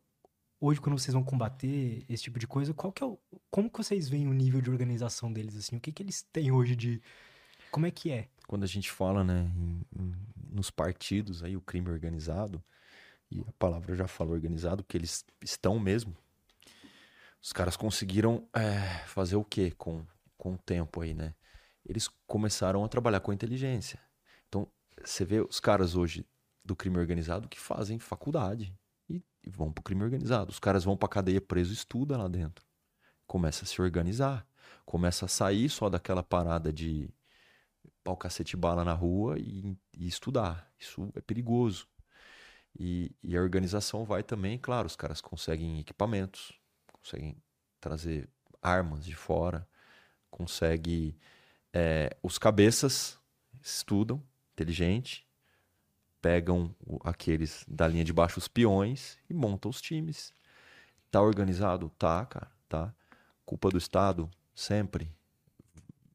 Hoje, 0.61 0.81
quando 0.81 0.99
vocês 0.99 1.15
vão 1.15 1.23
combater 1.23 2.05
esse 2.09 2.25
tipo 2.25 2.41
de 2.41 2.47
coisa, 2.49 2.75
qual 2.75 2.93
que 2.93 3.05
é 3.05 3.07
o... 3.07 3.17
Como 3.53 3.71
que 3.71 3.79
vocês 3.79 4.09
veem 4.09 4.27
o 4.27 4.35
nível 4.35 4.61
de 4.61 4.69
organização 4.69 5.33
deles, 5.33 5.55
assim? 5.55 5.77
O 5.77 5.81
que 5.81 5.93
que 5.93 6.03
eles 6.03 6.23
têm 6.33 6.51
hoje 6.51 6.75
de... 6.75 7.01
Como 7.71 7.87
é 7.87 7.91
que 7.93 8.11
é? 8.11 8.29
Quando 8.49 8.65
a 8.65 8.67
gente 8.67 8.91
fala, 8.91 9.23
né, 9.23 9.53
em- 9.55 9.83
em- 9.95 10.15
nos 10.51 10.71
partidos 10.71 11.45
aí, 11.45 11.55
o 11.55 11.61
crime 11.61 11.91
organizado, 11.91 12.65
e 13.31 13.41
a 13.41 13.53
palavra 13.59 13.95
já 13.95 14.09
fala 14.09 14.31
organizado, 14.33 14.83
que 14.83 14.97
eles 14.97 15.23
estão 15.43 15.79
mesmo. 15.79 16.17
Os 17.43 17.53
caras 17.53 17.77
conseguiram 17.77 18.49
é, 18.55 18.81
fazer 19.07 19.37
o 19.37 19.45
quê 19.45 19.71
com, 19.73 20.03
com 20.39 20.55
o 20.55 20.59
tempo 20.59 21.03
aí, 21.03 21.13
né? 21.13 21.35
Eles 21.85 22.09
começaram 22.27 22.83
a 22.83 22.89
trabalhar 22.89 23.21
com 23.21 23.31
a 23.31 23.35
inteligência. 23.35 24.01
Então, 24.49 24.67
você 25.05 25.27
vê 25.27 25.43
os 25.43 25.61
caras 25.61 25.95
hoje 25.95 26.27
do 26.65 26.75
crime 26.75 26.99
organizado 26.99 27.49
que 27.49 27.61
fazem 27.61 27.99
faculdade 27.99 28.75
e, 29.11 29.23
e 29.45 29.51
vão 29.51 29.71
pro 29.71 29.85
crime 29.85 30.03
organizado. 30.03 30.51
Os 30.51 30.59
caras 30.59 30.85
vão 30.85 30.97
pra 30.97 31.07
cadeia 31.07 31.41
preso 31.41 31.73
estuda 31.73 32.17
lá 32.17 32.29
dentro. 32.29 32.65
Começa 33.27 33.65
a 33.65 33.69
se 33.69 33.81
organizar. 33.83 34.47
Começa 34.87 35.27
a 35.27 35.29
sair 35.29 35.69
só 35.69 35.91
daquela 35.91 36.23
parada 36.23 36.73
de 36.73 37.11
pau 38.05 38.17
cacete 38.17 38.57
bala 38.57 38.85
na 38.85 38.93
rua 38.93 39.39
e, 39.39 39.77
e 39.93 40.07
estudar. 40.07 40.71
Isso 40.79 41.11
é 41.15 41.21
perigoso. 41.21 41.87
E, 42.79 43.15
e 43.23 43.37
a 43.37 43.41
organização 43.43 44.05
vai 44.05 44.23
também, 44.23 44.59
claro, 44.59 44.87
os 44.87 44.97
caras 44.97 45.21
conseguem 45.21 45.81
equipamentos, 45.81 46.53
conseguem 46.93 47.37
trazer 47.81 48.29
armas 48.63 49.05
de 49.05 49.15
fora, 49.15 49.69
consegue 50.31 51.19
é, 51.73 52.17
os 52.23 52.39
cabeças 52.39 53.19
estudam, 53.63 54.23
inteligente, 54.53 55.27
pegam 56.21 56.75
aqueles 57.05 57.65
da 57.69 57.87
linha 57.87 58.05
de 58.05 58.13
baixo, 58.13 58.39
os 58.39 58.49
peões, 58.49 59.19
e 59.29 59.35
montam 59.35 59.71
os 59.71 59.81
times. 59.81 60.33
Tá 61.11 61.21
organizado? 61.21 61.91
Tá, 61.99 62.27
cara, 62.27 62.51
tá. 62.69 62.95
Culpa 63.45 63.71
do 63.71 63.79
Estado? 63.79 64.31
Sempre. 64.55 65.18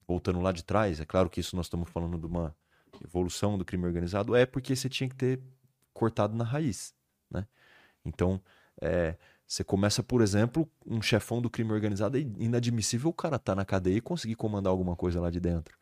Voltando 0.07 0.41
lá 0.41 0.51
de 0.51 0.63
trás, 0.63 0.99
é 0.99 1.05
claro 1.05 1.29
que 1.29 1.39
isso 1.39 1.55
nós 1.55 1.65
estamos 1.65 1.89
falando 1.89 2.17
de 2.17 2.25
uma 2.25 2.55
evolução 3.03 3.57
do 3.57 3.65
crime 3.65 3.85
organizado, 3.85 4.35
é 4.35 4.45
porque 4.45 4.75
você 4.75 4.89
tinha 4.89 5.09
que 5.09 5.15
ter 5.15 5.39
cortado 5.93 6.35
na 6.35 6.43
raiz, 6.43 6.93
né? 7.29 7.47
Então, 8.05 8.41
é, 8.81 9.15
você 9.47 9.63
começa, 9.63 10.01
por 10.01 10.21
exemplo, 10.21 10.69
um 10.85 11.01
chefão 11.01 11.41
do 11.41 11.49
crime 11.49 11.71
organizado, 11.71 12.17
é 12.17 12.21
inadmissível 12.21 13.09
o 13.09 13.13
cara 13.13 13.37
tá 13.37 13.53
na 13.55 13.63
cadeia 13.63 13.97
e 13.97 14.01
conseguir 14.01 14.35
comandar 14.35 14.71
alguma 14.71 14.95
coisa 14.95 15.21
lá 15.21 15.29
de 15.29 15.39
dentro. 15.39 15.77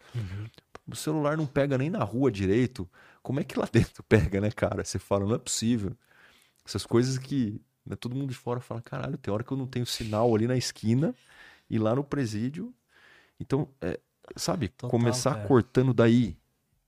O 0.88 0.96
celular 0.96 1.38
não 1.38 1.46
pega 1.46 1.78
nem 1.78 1.90
na 1.90 2.04
rua 2.04 2.32
direito. 2.32 2.90
Como 3.22 3.40
é 3.40 3.44
que 3.44 3.58
lá 3.58 3.68
dentro 3.72 4.04
pega, 4.04 4.42
né, 4.42 4.52
cara? 4.52 4.84
Você 4.84 5.00
fala, 5.00 5.26
não 5.26 5.36
é 5.36 5.40
possível. 5.40 5.96
Essas 6.66 6.86
coisas 6.86 7.18
que 7.18 7.62
né, 7.86 7.96
todo 7.96 8.16
mundo 8.16 8.30
de 8.30 8.36
fora 8.36 8.60
fala, 8.60 8.82
caralho, 8.82 9.18
tem 9.18 9.34
hora 9.34 9.44
que 9.44 9.52
eu 9.52 9.58
não 9.58 9.68
tenho 9.68 9.86
sinal 9.86 10.36
ali 10.36 10.48
na 10.48 10.58
esquina 10.58 11.16
e 11.70 11.80
lá 11.80 11.96
no 11.96 12.04
presídio. 12.04 12.74
Então, 13.40 13.70
é, 13.82 14.00
sabe, 14.36 14.70
Total, 14.70 14.90
começar 14.90 15.36
cara. 15.36 15.48
cortando 15.48 15.94
daí, 15.94 16.38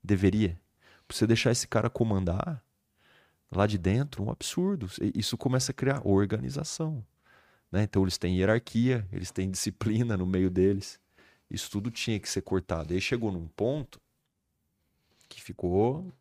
deveria. 0.04 0.60
Pra 1.08 1.18
você 1.18 1.28
deixar 1.28 1.52
esse 1.52 1.68
cara 1.68 1.90
comandar 1.90 2.64
lá 3.52 3.68
de 3.68 3.78
dentro, 3.78 4.24
um 4.24 4.32
absurdo. 4.32 4.88
Isso 5.16 5.38
começa 5.38 5.72
a 5.72 5.76
criar 5.76 6.02
organização. 6.08 7.06
Né? 7.72 7.84
Então, 7.84 8.02
eles 8.04 8.18
têm 8.18 8.38
hierarquia, 8.38 9.08
eles 9.12 9.32
têm 9.32 9.50
disciplina 9.50 10.18
no 10.18 10.26
meio 10.26 10.50
deles. 10.50 11.00
Isso 11.50 11.70
tudo 11.70 11.92
tinha 11.92 12.20
que 12.20 12.30
ser 12.30 12.42
cortado. 12.42 12.94
E 12.94 12.96
aí 12.96 13.02
chegou 13.02 13.32
num 13.32 13.48
ponto 13.48 14.00
que 15.30 15.42
ficou 15.42 16.12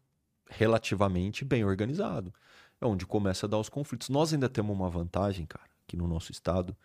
relativamente 0.49 1.45
bem 1.45 1.65
organizado. 1.65 2.33
É 2.81 2.87
onde 2.87 3.07
começa 3.07 3.47
a 3.47 3.49
dar 3.49 3.59
os 3.59 3.69
conflitos. 3.69 4.09
Nós 4.09 4.33
ainda 4.33 4.49
temos 4.49 4.75
uma 4.75 4.91
vantagem, 4.91 5.47
cara, 5.47 5.71
aqui 5.85 5.97
no 5.97 6.09
nosso 6.09 6.33
estado, 6.33 6.77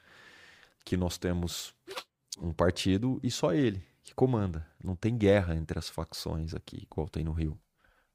que 0.85 0.95
nós 0.95 1.17
temos 1.17 1.73
um 2.39 2.53
partido 2.53 3.19
e 3.23 3.31
só 3.31 3.53
ele 3.53 3.86
que 4.07 4.15
comanda. 4.15 4.65
Não 4.81 4.95
tem 4.95 5.17
guerra 5.17 5.53
entre 5.53 5.77
as 5.77 5.89
facções 5.89 6.53
aqui, 6.53 6.87
igual 6.89 7.09
tem 7.09 7.25
no 7.25 7.33
Rio. 7.33 7.51
O 7.51 7.59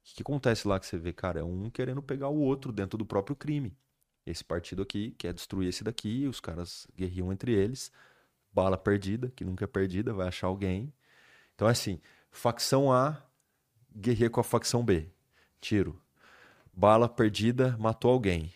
que, 0.03 0.15
que 0.15 0.21
acontece 0.23 0.67
lá 0.67 0.79
que 0.79 0.87
você 0.87 0.97
vê, 0.97 1.13
cara? 1.13 1.41
É 1.41 1.43
um 1.43 1.69
querendo 1.69 2.01
pegar 2.01 2.29
o 2.29 2.39
outro 2.39 2.71
dentro 2.71 2.97
do 2.97 3.05
próprio 3.05 3.35
crime. 3.35 3.77
Esse 4.25 4.43
partido 4.43 4.81
aqui 4.81 5.11
quer 5.11 5.33
destruir 5.35 5.69
esse 5.69 5.83
daqui, 5.83 6.25
os 6.27 6.39
caras 6.39 6.87
guerriam 6.97 7.31
entre 7.31 7.51
eles. 7.53 7.91
Bala 8.51 8.75
perdida, 8.75 9.31
que 9.35 9.45
nunca 9.45 9.65
é 9.65 9.67
perdida, 9.67 10.13
vai 10.13 10.27
achar 10.27 10.47
alguém. 10.47 10.91
Então, 11.53 11.67
é 11.67 11.71
assim, 11.71 12.01
facção 12.31 12.91
A 12.91 13.21
guerreia 13.95 14.31
com 14.31 14.39
a 14.39 14.43
facção 14.43 14.83
B. 14.83 15.07
Tiro. 15.61 16.01
Bala 16.73 17.07
perdida, 17.07 17.77
matou 17.77 18.09
alguém. 18.09 18.51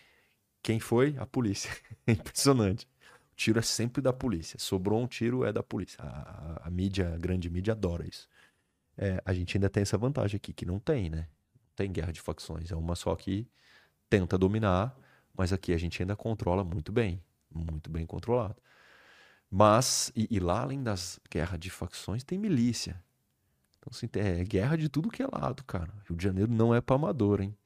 Quem 0.60 0.80
foi? 0.80 1.16
A 1.18 1.26
polícia. 1.26 1.70
É 2.04 2.12
impressionante. 2.12 2.88
Tiro 3.38 3.60
é 3.60 3.62
sempre 3.62 4.02
da 4.02 4.12
polícia. 4.12 4.58
Sobrou 4.58 5.00
um 5.00 5.06
tiro, 5.06 5.44
é 5.44 5.52
da 5.52 5.62
polícia. 5.62 6.02
A, 6.02 6.08
a, 6.64 6.66
a 6.66 6.70
mídia, 6.70 7.14
a 7.14 7.16
grande 7.16 7.48
mídia 7.48 7.72
adora 7.72 8.04
isso. 8.04 8.28
É, 8.96 9.22
a 9.24 9.32
gente 9.32 9.56
ainda 9.56 9.70
tem 9.70 9.82
essa 9.82 9.96
vantagem 9.96 10.36
aqui, 10.36 10.52
que 10.52 10.66
não 10.66 10.80
tem, 10.80 11.08
né? 11.08 11.28
Não 11.54 11.70
tem 11.76 11.92
guerra 11.92 12.12
de 12.12 12.20
facções. 12.20 12.72
É 12.72 12.74
uma 12.74 12.96
só 12.96 13.14
que 13.14 13.46
tenta 14.10 14.36
dominar, 14.36 14.92
mas 15.36 15.52
aqui 15.52 15.72
a 15.72 15.78
gente 15.78 16.02
ainda 16.02 16.16
controla 16.16 16.64
muito 16.64 16.90
bem. 16.90 17.22
Muito 17.54 17.88
bem 17.88 18.04
controlado. 18.04 18.56
Mas, 19.48 20.10
e, 20.16 20.26
e 20.28 20.40
lá 20.40 20.62
além 20.62 20.82
das 20.82 21.20
guerras 21.30 21.60
de 21.60 21.70
facções, 21.70 22.24
tem 22.24 22.36
milícia. 22.36 23.00
Então, 23.78 23.92
assim, 23.92 24.08
é 24.14 24.42
guerra 24.42 24.76
de 24.76 24.88
tudo 24.88 25.10
que 25.10 25.22
é 25.22 25.28
lado, 25.28 25.62
cara. 25.62 25.94
Rio 26.08 26.16
de 26.16 26.24
Janeiro 26.24 26.52
não 26.52 26.74
é 26.74 26.80
pra 26.80 26.96
amador, 26.96 27.40
hein? 27.40 27.56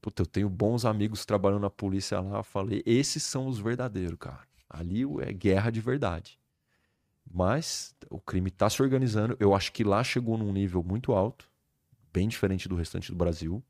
Puta, 0.00 0.22
eu 0.22 0.26
tenho 0.26 0.48
bons 0.48 0.84
amigos 0.84 1.26
trabalhando 1.26 1.62
na 1.62 1.70
polícia 1.70 2.20
lá. 2.20 2.44
Falei, 2.44 2.80
esses 2.86 3.24
são 3.24 3.48
os 3.48 3.58
verdadeiros, 3.58 4.18
cara. 4.20 4.53
Ali 4.74 5.02
é 5.22 5.32
guerra 5.32 5.70
de 5.70 5.80
verdade. 5.80 6.38
Mas 7.30 7.94
o 8.10 8.20
crime 8.20 8.48
está 8.48 8.68
se 8.68 8.82
organizando. 8.82 9.36
Eu 9.38 9.54
acho 9.54 9.72
que 9.72 9.84
lá 9.84 10.02
chegou 10.02 10.36
num 10.36 10.52
nível 10.52 10.82
muito 10.82 11.12
alto, 11.12 11.48
bem 12.12 12.28
diferente 12.28 12.68
do 12.68 12.74
restante 12.74 13.10
do 13.10 13.16
Brasil. 13.16 13.62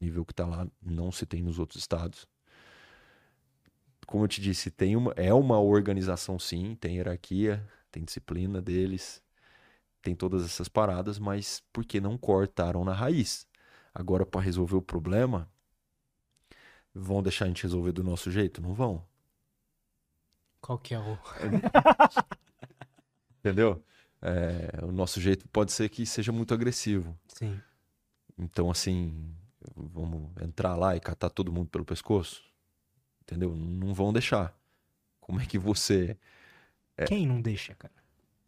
Nível 0.00 0.24
que 0.24 0.32
está 0.32 0.46
lá 0.46 0.66
não 0.80 1.10
se 1.10 1.26
tem 1.26 1.42
nos 1.42 1.58
outros 1.58 1.80
estados. 1.80 2.28
Como 4.06 4.22
eu 4.22 4.28
te 4.28 4.40
disse, 4.40 4.70
tem 4.70 4.94
uma, 4.94 5.12
é 5.16 5.34
uma 5.34 5.58
organização 5.58 6.38
sim, 6.38 6.76
tem 6.76 6.96
hierarquia, 6.96 7.66
tem 7.90 8.04
disciplina 8.04 8.62
deles, 8.62 9.20
tem 10.00 10.14
todas 10.14 10.44
essas 10.44 10.68
paradas, 10.68 11.18
mas 11.18 11.60
porque 11.72 12.00
não 12.00 12.16
cortaram 12.16 12.84
na 12.84 12.92
raiz? 12.92 13.48
Agora, 13.92 14.24
para 14.24 14.40
resolver 14.40 14.76
o 14.76 14.82
problema, 14.82 15.50
vão 16.94 17.20
deixar 17.20 17.46
a 17.46 17.48
gente 17.48 17.64
resolver 17.64 17.90
do 17.90 18.04
nosso 18.04 18.30
jeito? 18.30 18.62
Não 18.62 18.74
vão. 18.74 19.04
Qual 20.66 20.80
que 20.80 20.94
é 20.94 20.98
o. 20.98 21.16
Entendeu? 23.38 23.80
É, 24.20 24.84
o 24.84 24.90
nosso 24.90 25.20
jeito 25.20 25.46
pode 25.48 25.70
ser 25.70 25.88
que 25.88 26.04
seja 26.04 26.32
muito 26.32 26.52
agressivo. 26.52 27.16
Sim. 27.28 27.60
Então, 28.36 28.68
assim, 28.68 29.32
vamos 29.76 30.28
entrar 30.42 30.74
lá 30.74 30.96
e 30.96 31.00
catar 31.00 31.30
todo 31.30 31.52
mundo 31.52 31.68
pelo 31.68 31.84
pescoço? 31.84 32.42
Entendeu? 33.22 33.54
Não 33.54 33.94
vão 33.94 34.12
deixar. 34.12 34.58
Como 35.20 35.40
é 35.40 35.46
que 35.46 35.56
você. 35.56 36.18
É... 36.96 37.04
Quem 37.04 37.24
não 37.28 37.40
deixa, 37.40 37.72
cara? 37.76 37.94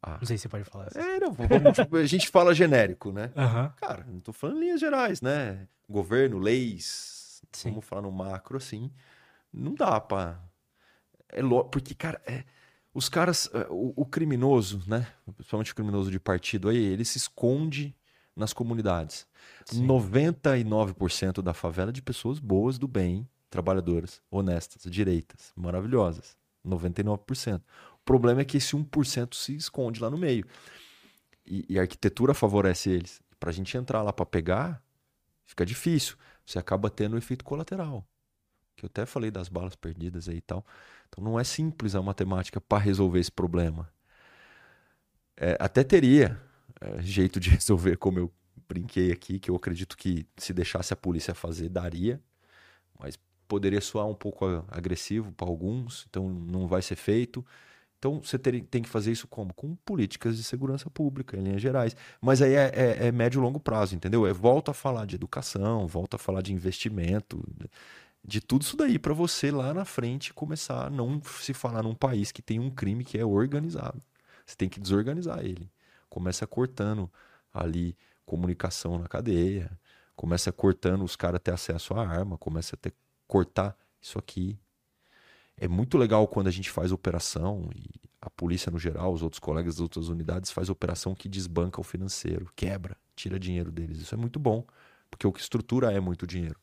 Ah. 0.02 0.18
Não 0.18 0.26
sei 0.26 0.36
se 0.36 0.42
você 0.42 0.48
pode 0.48 0.64
falar 0.64 0.88
assim. 0.88 0.98
É, 0.98 1.20
não, 1.20 1.30
vamos, 1.30 1.76
tipo, 1.76 1.96
a 1.96 2.04
gente 2.04 2.28
fala 2.28 2.52
genérico, 2.52 3.12
né? 3.12 3.32
Uhum. 3.36 3.70
Cara, 3.76 4.04
não 4.08 4.18
tô 4.18 4.32
falando 4.32 4.58
linhas 4.58 4.80
gerais, 4.80 5.22
né? 5.22 5.68
Governo, 5.88 6.40
leis, 6.40 7.42
Sim. 7.52 7.70
vamos 7.70 7.84
falar 7.84 8.02
no 8.02 8.10
macro, 8.10 8.56
assim, 8.56 8.90
não 9.52 9.74
dá 9.74 10.00
pra. 10.00 10.47
É. 11.30 11.42
Porque, 11.70 11.94
cara, 11.94 12.20
é... 12.26 12.44
os 12.94 13.08
caras, 13.08 13.50
é, 13.52 13.66
o, 13.70 13.92
o, 13.96 14.06
criminoso, 14.06 14.82
né? 14.86 15.06
Principalmente 15.36 15.72
o 15.72 15.74
criminoso 15.74 16.10
de 16.10 16.18
partido 16.18 16.68
aí, 16.68 16.76
ele 16.76 17.04
se 17.04 17.18
esconde 17.18 17.94
nas 18.34 18.52
comunidades. 18.52 19.26
Sim. 19.66 19.86
99% 19.86 21.42
da 21.42 21.52
favela 21.52 21.90
é 21.90 21.92
de 21.92 22.02
pessoas 22.02 22.38
boas, 22.38 22.78
do 22.78 22.86
bem, 22.86 23.28
trabalhadoras, 23.50 24.22
honestas, 24.30 24.82
direitas, 24.90 25.52
maravilhosas. 25.56 26.36
99%. 26.66 27.60
O 27.94 28.04
problema 28.04 28.40
é 28.40 28.44
que 28.44 28.56
esse 28.56 28.76
1% 28.76 29.34
se 29.34 29.54
esconde 29.56 30.00
lá 30.00 30.10
no 30.10 30.18
meio. 30.18 30.46
E, 31.46 31.64
e 31.68 31.78
a 31.78 31.82
arquitetura 31.82 32.34
favorece 32.34 32.90
eles. 32.90 33.20
Pra 33.40 33.52
gente 33.52 33.76
entrar 33.76 34.02
lá 34.02 34.12
para 34.12 34.26
pegar, 34.26 34.82
fica 35.44 35.64
difícil 35.64 36.16
você 36.48 36.58
acaba 36.58 36.88
tendo 36.88 37.14
um 37.14 37.18
efeito 37.18 37.44
colateral. 37.44 38.06
Que 38.78 38.84
eu 38.84 38.86
até 38.86 39.04
falei 39.04 39.28
das 39.28 39.48
balas 39.48 39.74
perdidas 39.74 40.28
aí 40.28 40.36
e 40.36 40.40
tal. 40.40 40.64
Então 41.08 41.22
não 41.22 41.38
é 41.38 41.42
simples 41.42 41.96
a 41.96 42.00
matemática 42.00 42.60
para 42.60 42.78
resolver 42.78 43.18
esse 43.18 43.32
problema. 43.32 43.90
É, 45.36 45.56
até 45.58 45.82
teria 45.82 46.40
é, 46.80 47.02
jeito 47.02 47.40
de 47.40 47.50
resolver, 47.50 47.96
como 47.96 48.20
eu 48.20 48.32
brinquei 48.68 49.10
aqui, 49.10 49.40
que 49.40 49.50
eu 49.50 49.56
acredito 49.56 49.96
que 49.96 50.24
se 50.36 50.52
deixasse 50.52 50.92
a 50.92 50.96
polícia 50.96 51.34
fazer, 51.34 51.68
daria. 51.68 52.20
Mas 52.96 53.18
poderia 53.48 53.80
soar 53.80 54.06
um 54.06 54.14
pouco 54.14 54.46
agressivo 54.68 55.32
para 55.32 55.48
alguns, 55.48 56.06
então 56.08 56.28
não 56.28 56.68
vai 56.68 56.80
ser 56.80 56.96
feito. 56.96 57.44
Então 57.98 58.20
você 58.22 58.38
ter, 58.38 58.62
tem 58.64 58.80
que 58.82 58.88
fazer 58.88 59.10
isso 59.10 59.26
como? 59.26 59.52
Com 59.52 59.74
políticas 59.76 60.36
de 60.36 60.44
segurança 60.44 60.88
pública, 60.88 61.36
em 61.36 61.42
linhas 61.42 61.60
gerais. 61.60 61.96
Mas 62.20 62.40
aí 62.40 62.54
é, 62.54 62.70
é, 62.74 63.06
é 63.08 63.12
médio 63.12 63.40
e 63.40 63.42
longo 63.42 63.58
prazo, 63.58 63.96
entendeu? 63.96 64.24
É 64.26 64.32
volta 64.32 64.70
a 64.70 64.74
falar 64.74 65.04
de 65.04 65.16
educação, 65.16 65.86
volta 65.86 66.16
a 66.16 66.18
falar 66.18 66.42
de 66.42 66.52
investimento, 66.52 67.42
de 68.24 68.40
tudo 68.40 68.62
isso 68.62 68.76
daí 68.76 68.98
para 68.98 69.14
você 69.14 69.50
lá 69.50 69.72
na 69.72 69.84
frente 69.84 70.34
começar 70.34 70.86
a 70.86 70.90
não 70.90 71.20
se 71.40 71.54
falar 71.54 71.82
num 71.82 71.94
país 71.94 72.32
que 72.32 72.42
tem 72.42 72.58
um 72.58 72.70
crime 72.70 73.04
que 73.04 73.18
é 73.18 73.24
organizado. 73.24 74.02
Você 74.44 74.56
tem 74.56 74.68
que 74.68 74.80
desorganizar 74.80 75.40
ele. 75.40 75.70
Começa 76.08 76.46
cortando 76.46 77.10
ali 77.52 77.96
comunicação 78.26 78.98
na 78.98 79.08
cadeia, 79.08 79.70
começa 80.14 80.52
cortando 80.52 81.04
os 81.04 81.16
caras 81.16 81.40
ter 81.42 81.52
acesso 81.52 81.94
à 81.94 82.06
arma, 82.06 82.36
começa 82.36 82.76
a 82.76 82.78
ter 82.78 82.92
cortar 83.26 83.76
isso 84.00 84.18
aqui, 84.18 84.58
é 85.60 85.66
muito 85.66 85.98
legal 85.98 86.26
quando 86.28 86.46
a 86.46 86.52
gente 86.52 86.70
faz 86.70 86.92
operação 86.92 87.68
e 87.74 87.90
a 88.20 88.30
polícia 88.30 88.70
no 88.70 88.78
geral, 88.78 89.12
os 89.12 89.22
outros 89.22 89.40
colegas 89.40 89.74
das 89.74 89.80
outras 89.80 90.08
unidades 90.08 90.50
faz 90.50 90.68
operação 90.68 91.14
que 91.14 91.28
desbanca 91.28 91.80
o 91.80 91.84
financeiro, 91.84 92.50
quebra, 92.54 92.96
tira 93.16 93.38
dinheiro 93.38 93.70
deles. 93.72 93.98
Isso 93.98 94.14
é 94.14 94.18
muito 94.18 94.38
bom, 94.38 94.64
porque 95.10 95.26
o 95.26 95.32
que 95.32 95.40
estrutura 95.40 95.92
é 95.92 95.98
muito 95.98 96.26
dinheiro. 96.26 96.58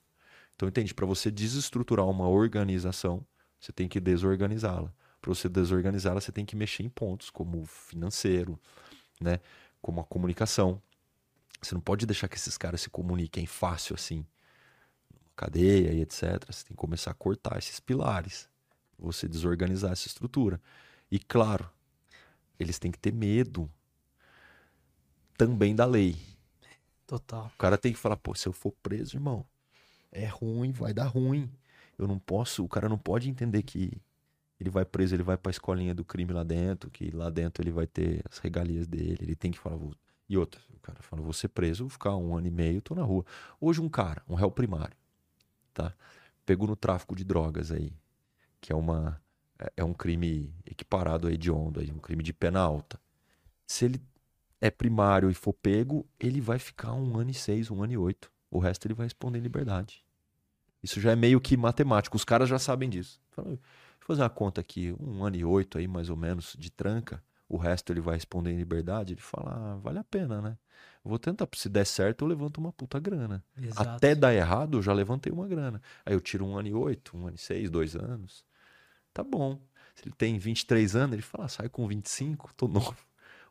Então 0.55 0.67
entende, 0.69 0.93
para 0.93 1.05
você 1.05 1.29
desestruturar 1.29 2.07
uma 2.07 2.27
organização, 2.27 3.25
você 3.59 3.71
tem 3.71 3.87
que 3.87 3.99
desorganizá-la. 3.99 4.93
Para 5.21 5.33
você 5.33 5.49
desorganizá-la, 5.49 6.21
você 6.21 6.31
tem 6.31 6.45
que 6.45 6.55
mexer 6.55 6.83
em 6.83 6.89
pontos 6.89 7.29
como 7.29 7.61
o 7.61 7.65
financeiro, 7.65 8.59
né, 9.19 9.39
como 9.81 10.01
a 10.01 10.03
comunicação. 10.03 10.81
Você 11.61 11.73
não 11.73 11.81
pode 11.81 12.05
deixar 12.05 12.27
que 12.27 12.35
esses 12.35 12.57
caras 12.57 12.81
se 12.81 12.89
comuniquem 12.89 13.45
fácil 13.45 13.95
assim, 13.95 14.25
cadeia 15.35 15.91
e 15.91 16.01
etc. 16.01 16.45
Você 16.47 16.65
tem 16.65 16.75
que 16.75 16.75
começar 16.75 17.11
a 17.11 17.15
cortar 17.15 17.57
esses 17.57 17.79
pilares 17.79 18.47
você 18.97 19.27
desorganizar 19.27 19.91
essa 19.91 20.07
estrutura. 20.07 20.61
E 21.11 21.19
claro, 21.19 21.69
eles 22.59 22.79
têm 22.79 22.91
que 22.91 22.99
ter 22.99 23.13
medo 23.13 23.69
também 25.37 25.75
da 25.75 25.85
lei. 25.85 26.17
Total. 27.05 27.47
O 27.47 27.57
cara 27.57 27.77
tem 27.77 27.93
que 27.93 27.99
falar, 27.99 28.17
pô, 28.17 28.33
se 28.33 28.47
eu 28.47 28.53
for 28.53 28.71
preso, 28.81 29.15
irmão, 29.15 29.45
é 30.16 30.26
ruim, 30.26 30.72
vai 30.72 30.93
dar 30.93 31.07
ruim. 31.07 31.51
Eu 31.97 32.07
não 32.07 32.18
posso, 32.18 32.63
o 32.63 32.68
cara 32.68 32.89
não 32.89 32.97
pode 32.97 33.30
entender 33.30 33.61
que 33.63 34.01
ele 34.59 34.70
vai 34.70 34.86
preso, 34.86 35.16
ele 35.16 35.24
vai 35.24 35.38
pra 35.38 35.49
escolinha 35.49 35.93
do 35.93 36.03
crime 36.03 36.32
lá 36.32 36.43
dentro, 36.43 36.89
que 36.89 37.11
lá 37.11 37.30
dentro 37.30 37.61
ele 37.61 37.72
vai 37.72 37.86
ter 37.86 38.24
as 38.30 38.38
regalias 38.38 38.88
dele, 38.88 39.18
ele 39.22 39.36
tem 39.36 39.51
que 39.51 39.59
falar, 39.59 39.76
vou... 39.76 39.93
e 40.30 40.38
outra, 40.38 40.61
o 40.74 40.80
cara 40.80 41.01
fala, 41.01 41.22
vou 41.22 41.34
ser 41.34 41.49
preso, 41.49 41.84
vou 41.84 41.89
ficar 41.89 42.16
um 42.16 42.36
ano 42.36 42.47
e 42.47 42.51
meio, 42.51 42.82
tô 42.82 42.95
na 42.95 43.03
rua. 43.03 43.26
Hoje 43.59 43.82
um 43.82 43.89
cara, 43.89 44.24
um 44.28 44.36
réu 44.36 44.49
primário, 44.49 44.95
tá? 45.74 45.93
Pegou 46.45 46.68
no 46.68 46.76
tráfico 46.76 47.16
de 47.16 47.24
drogas 47.24 47.72
aí, 47.72 47.93
que 48.61 48.72
é 48.72 48.76
uma 48.76 49.22
é, 49.59 49.74
é 49.78 49.84
um 49.84 49.93
crime 49.93 50.53
equiparado 50.66 51.28
aí 51.28 51.38
de 51.38 51.51
onda, 51.51 51.82
um 51.82 51.99
crime 51.99 52.24
de 52.24 52.34
pena 52.34 52.59
alta. 52.59 52.99
Se 53.68 53.86
ele 53.86 54.01
é 54.61 54.70
primário 54.70 55.30
e 55.30 55.34
for 55.34 55.53
pego, 55.53 56.05
ele 56.20 56.39
vai 56.39 56.59
ficar 56.59 56.93
um 56.93 57.18
ano 57.18 57.32
e 57.32 57.34
seis, 57.34 57.70
um 57.72 57.84
ano 57.84 57.93
e 57.93 57.97
oito. 57.97 58.32
O 58.49 58.59
resto 58.59 58.88
ele 58.88 58.93
vai 58.93 59.05
responder 59.05 59.39
em 59.39 59.41
liberdade. 59.41 60.04
Isso 60.86 61.01
já 61.01 61.11
é 61.11 61.15
meio 61.15 61.41
que 61.41 61.57
matemático. 61.57 62.15
Os 62.15 62.23
caras 62.23 62.47
já 62.47 62.57
sabem 62.59 62.89
disso. 62.89 63.19
Fala, 63.31 63.49
deixa 63.49 63.61
eu 63.61 64.07
fazer 64.07 64.21
uma 64.21 64.29
conta 64.29 64.61
aqui, 64.61 64.95
um 64.99 65.23
ano 65.23 65.36
e 65.36 65.43
oito 65.43 65.77
aí 65.77 65.88
mais 65.88 66.09
ou 66.09 66.15
menos 66.15 66.55
de 66.57 66.69
tranca. 66.69 67.21
O 67.47 67.57
resto 67.57 67.91
ele 67.91 68.01
vai 68.01 68.15
responder 68.15 68.51
em 68.51 68.57
liberdade. 68.57 69.13
Ele 69.13 69.21
fala, 69.21 69.51
ah, 69.53 69.75
vale 69.77 69.99
a 69.99 70.03
pena, 70.03 70.41
né? 70.41 70.57
Vou 71.03 71.19
tentar, 71.19 71.47
se 71.53 71.69
der 71.69 71.86
certo, 71.86 72.23
eu 72.23 72.27
levanto 72.27 72.57
uma 72.57 72.71
puta 72.71 72.99
grana. 72.99 73.43
Exato. 73.61 73.89
Até 73.89 74.15
dar 74.15 74.33
errado, 74.33 74.77
eu 74.77 74.81
já 74.81 74.93
levantei 74.93 75.31
uma 75.31 75.47
grana. 75.47 75.81
Aí 76.05 76.13
eu 76.13 76.21
tiro 76.21 76.45
um 76.45 76.57
ano 76.57 76.67
e 76.67 76.73
oito, 76.73 77.15
um 77.15 77.27
ano 77.27 77.36
e 77.36 77.39
seis, 77.39 77.69
dois 77.69 77.95
anos 77.95 78.43
tá 79.15 79.23
bom. 79.23 79.59
Se 79.95 80.03
ele 80.03 80.13
tem 80.15 80.38
23 80.38 80.95
anos, 80.97 81.13
ele 81.13 81.21
fala, 81.21 81.45
ah, 81.45 81.47
sai 81.47 81.69
com 81.69 81.88
25, 81.88 82.53
tô 82.53 82.67
novo. 82.67 82.97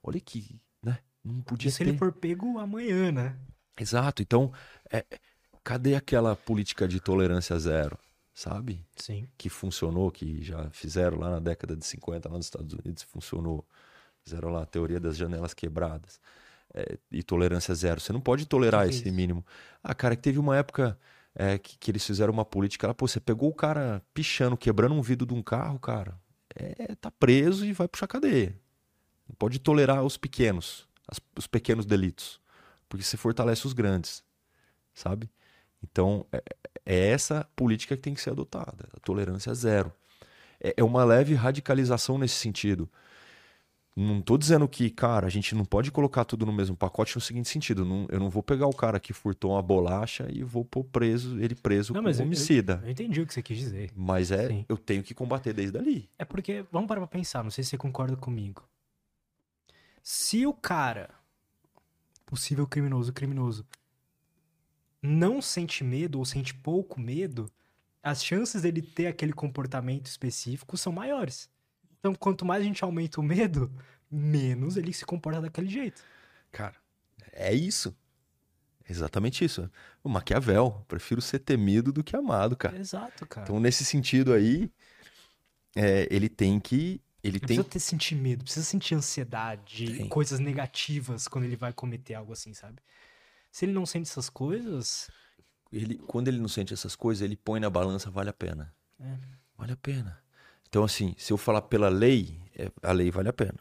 Olha 0.02 0.20
que, 0.20 0.60
né? 0.82 0.98
Não 1.24 1.40
podia 1.40 1.70
e 1.70 1.72
se 1.72 1.78
ter. 1.78 1.88
ele 1.88 1.96
for 1.98 2.12
pego 2.12 2.58
amanhã, 2.58 3.10
né? 3.10 3.34
Exato. 3.80 4.20
Então, 4.20 4.52
é, 4.92 5.04
cadê 5.64 5.94
aquela 5.94 6.36
política 6.36 6.86
de 6.86 7.00
tolerância 7.00 7.58
zero, 7.58 7.98
sabe? 8.34 8.86
Sim. 8.96 9.26
Que 9.36 9.48
funcionou, 9.48 10.10
que 10.10 10.42
já 10.42 10.68
fizeram 10.70 11.18
lá 11.18 11.30
na 11.30 11.40
década 11.40 11.74
de 11.74 11.84
50 11.86 12.28
lá 12.28 12.36
nos 12.36 12.46
Estados 12.46 12.74
Unidos, 12.74 13.02
funcionou. 13.02 13.66
Fizeram 14.22 14.50
lá 14.50 14.62
a 14.62 14.66
teoria 14.66 15.00
das 15.00 15.16
janelas 15.16 15.54
quebradas. 15.54 16.20
É, 16.72 16.98
e 17.10 17.22
tolerância 17.22 17.74
zero. 17.74 18.00
Você 18.00 18.12
não 18.12 18.20
pode 18.20 18.46
tolerar 18.46 18.88
esse 18.88 19.08
mínimo. 19.10 19.44
Ah, 19.82 19.94
cara, 19.94 20.16
que 20.16 20.22
teve 20.22 20.40
uma 20.40 20.56
época 20.56 20.98
é, 21.34 21.56
que, 21.56 21.78
que, 21.78 21.90
eles 21.90 22.04
fizeram 22.04 22.32
uma 22.32 22.44
política 22.44 22.86
lá, 22.88 22.94
pô, 22.94 23.06
você 23.06 23.20
pegou 23.20 23.48
o 23.48 23.54
cara 23.54 24.02
pichando, 24.12 24.56
quebrando 24.56 24.94
um 24.94 25.02
vidro 25.02 25.26
de 25.26 25.34
um 25.34 25.42
carro, 25.42 25.78
cara, 25.78 26.18
é, 26.54 26.94
tá 26.96 27.10
preso 27.10 27.64
e 27.64 27.72
vai 27.72 27.86
puxar 27.86 28.08
cadeia. 28.08 28.58
Não 29.28 29.34
pode 29.36 29.58
tolerar 29.58 30.02
os 30.02 30.16
pequenos, 30.16 30.88
as, 31.06 31.20
os 31.36 31.46
pequenos 31.46 31.86
delitos. 31.86 32.40
porque 32.88 33.04
você 33.04 33.16
fortalece 33.16 33.66
os 33.66 33.72
grandes, 33.72 34.24
sabe? 34.92 35.30
Então, 35.90 36.24
é, 36.32 36.42
é 36.86 37.08
essa 37.10 37.46
política 37.54 37.96
que 37.96 38.02
tem 38.02 38.14
que 38.14 38.20
ser 38.20 38.30
adotada. 38.30 38.88
A 38.96 39.00
tolerância 39.00 39.52
zero. 39.54 39.92
É, 40.60 40.74
é 40.78 40.84
uma 40.84 41.04
leve 41.04 41.34
radicalização 41.34 42.16
nesse 42.18 42.34
sentido. 42.36 42.88
Não 43.96 44.20
tô 44.20 44.36
dizendo 44.36 44.66
que, 44.66 44.90
cara, 44.90 45.26
a 45.28 45.30
gente 45.30 45.54
não 45.54 45.64
pode 45.64 45.92
colocar 45.92 46.24
tudo 46.24 46.44
no 46.44 46.52
mesmo 46.52 46.74
pacote 46.76 47.14
no 47.14 47.20
seguinte 47.20 47.48
sentido. 47.48 47.84
Não, 47.84 48.06
eu 48.10 48.18
não 48.18 48.28
vou 48.28 48.42
pegar 48.42 48.66
o 48.66 48.74
cara 48.74 48.98
que 48.98 49.12
furtou 49.12 49.52
uma 49.52 49.62
bolacha 49.62 50.26
e 50.32 50.42
vou 50.42 50.64
pôr 50.64 50.82
preso, 50.82 51.38
ele 51.40 51.54
preso 51.54 51.92
Não, 51.92 51.98
como 52.00 52.08
mas 52.08 52.18
eu- 52.18 52.26
homicida. 52.26 52.80
Eu 52.84 52.90
entendi 52.90 53.20
o 53.20 53.26
que 53.26 53.32
você 53.32 53.40
quis 53.42 53.56
dizer. 53.56 53.92
Mas 53.94 54.32
é, 54.32 54.48
Sim. 54.48 54.64
eu 54.68 54.76
tenho 54.76 55.02
que 55.02 55.14
combater 55.14 55.52
desde 55.52 55.78
ali. 55.78 56.10
É 56.18 56.24
porque, 56.24 56.64
vamos 56.72 56.88
parar 56.88 57.02
pra 57.02 57.06
pensar, 57.08 57.44
não 57.44 57.50
sei 57.52 57.62
se 57.62 57.70
você 57.70 57.78
concorda 57.78 58.16
comigo. 58.16 58.64
Se 60.02 60.44
o 60.44 60.52
cara, 60.52 61.10
possível 62.26 62.66
criminoso, 62.66 63.12
criminoso, 63.12 63.64
não 65.04 65.42
sente 65.42 65.84
medo 65.84 66.18
ou 66.18 66.24
sente 66.24 66.54
pouco 66.54 66.98
medo, 66.98 67.52
as 68.02 68.24
chances 68.24 68.62
dele 68.62 68.80
ter 68.80 69.06
aquele 69.06 69.34
comportamento 69.34 70.06
específico 70.06 70.78
são 70.78 70.92
maiores. 70.92 71.50
Então, 71.98 72.14
quanto 72.14 72.44
mais 72.44 72.62
a 72.62 72.64
gente 72.64 72.82
aumenta 72.82 73.20
o 73.20 73.22
medo, 73.22 73.70
menos 74.10 74.76
ele 74.76 74.92
se 74.92 75.04
comporta 75.04 75.42
daquele 75.42 75.68
jeito. 75.68 76.02
Cara, 76.50 76.74
é 77.32 77.52
isso. 77.52 77.94
Exatamente 78.88 79.44
isso. 79.44 79.70
O 80.02 80.08
Maquiavel, 80.08 80.84
prefiro 80.88 81.20
ser 81.20 81.38
temido 81.38 81.92
do 81.92 82.04
que 82.04 82.16
amado, 82.16 82.56
cara. 82.56 82.78
Exato, 82.78 83.26
cara. 83.26 83.46
Então, 83.46 83.60
nesse 83.60 83.84
sentido 83.84 84.32
aí, 84.32 84.70
é, 85.76 86.06
ele 86.10 86.28
tem 86.28 86.58
que. 86.58 87.00
Ele 87.22 87.40
tem. 87.40 87.56
precisa 87.56 87.64
ter 87.64 87.80
sentir 87.80 88.14
medo, 88.14 88.44
precisa 88.44 88.66
sentir 88.66 88.94
ansiedade, 88.94 89.96
Tem. 89.96 90.08
coisas 90.08 90.38
negativas 90.38 91.26
quando 91.26 91.44
ele 91.44 91.56
vai 91.56 91.72
cometer 91.72 92.12
algo 92.14 92.34
assim, 92.34 92.52
sabe? 92.52 92.82
Se 93.54 93.66
ele 93.66 93.72
não 93.72 93.86
sente 93.86 94.10
essas 94.10 94.28
coisas, 94.28 95.08
Ele, 95.72 95.96
quando 96.08 96.26
ele 96.26 96.40
não 96.40 96.48
sente 96.48 96.74
essas 96.74 96.96
coisas, 96.96 97.22
ele 97.22 97.36
põe 97.36 97.60
na 97.60 97.70
balança, 97.70 98.10
vale 98.10 98.28
a 98.28 98.32
pena. 98.32 98.74
É. 98.98 99.16
Vale 99.56 99.70
a 99.70 99.76
pena. 99.76 100.20
Então, 100.68 100.82
assim, 100.82 101.14
se 101.16 101.32
eu 101.32 101.36
falar 101.36 101.62
pela 101.62 101.88
lei, 101.88 102.36
é, 102.56 102.68
a 102.82 102.90
lei 102.90 103.12
vale 103.12 103.28
a 103.28 103.32
pena. 103.32 103.60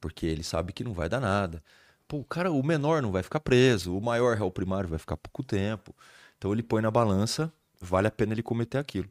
Porque 0.00 0.26
ele 0.26 0.44
sabe 0.44 0.72
que 0.72 0.84
não 0.84 0.92
vai 0.92 1.08
dar 1.08 1.18
nada. 1.18 1.60
Pô, 2.06 2.18
o 2.18 2.24
cara, 2.24 2.52
o 2.52 2.62
menor 2.62 3.02
não 3.02 3.10
vai 3.10 3.20
ficar 3.20 3.40
preso, 3.40 3.98
o 3.98 4.00
maior 4.00 4.36
réu 4.36 4.48
primário 4.48 4.88
vai 4.88 4.98
ficar 4.98 5.16
pouco 5.16 5.42
tempo. 5.42 5.92
Então 6.38 6.52
ele 6.52 6.62
põe 6.62 6.80
na 6.80 6.90
balança, 6.92 7.52
vale 7.80 8.06
a 8.06 8.12
pena 8.12 8.32
ele 8.32 8.44
cometer 8.44 8.78
aquilo. 8.78 9.10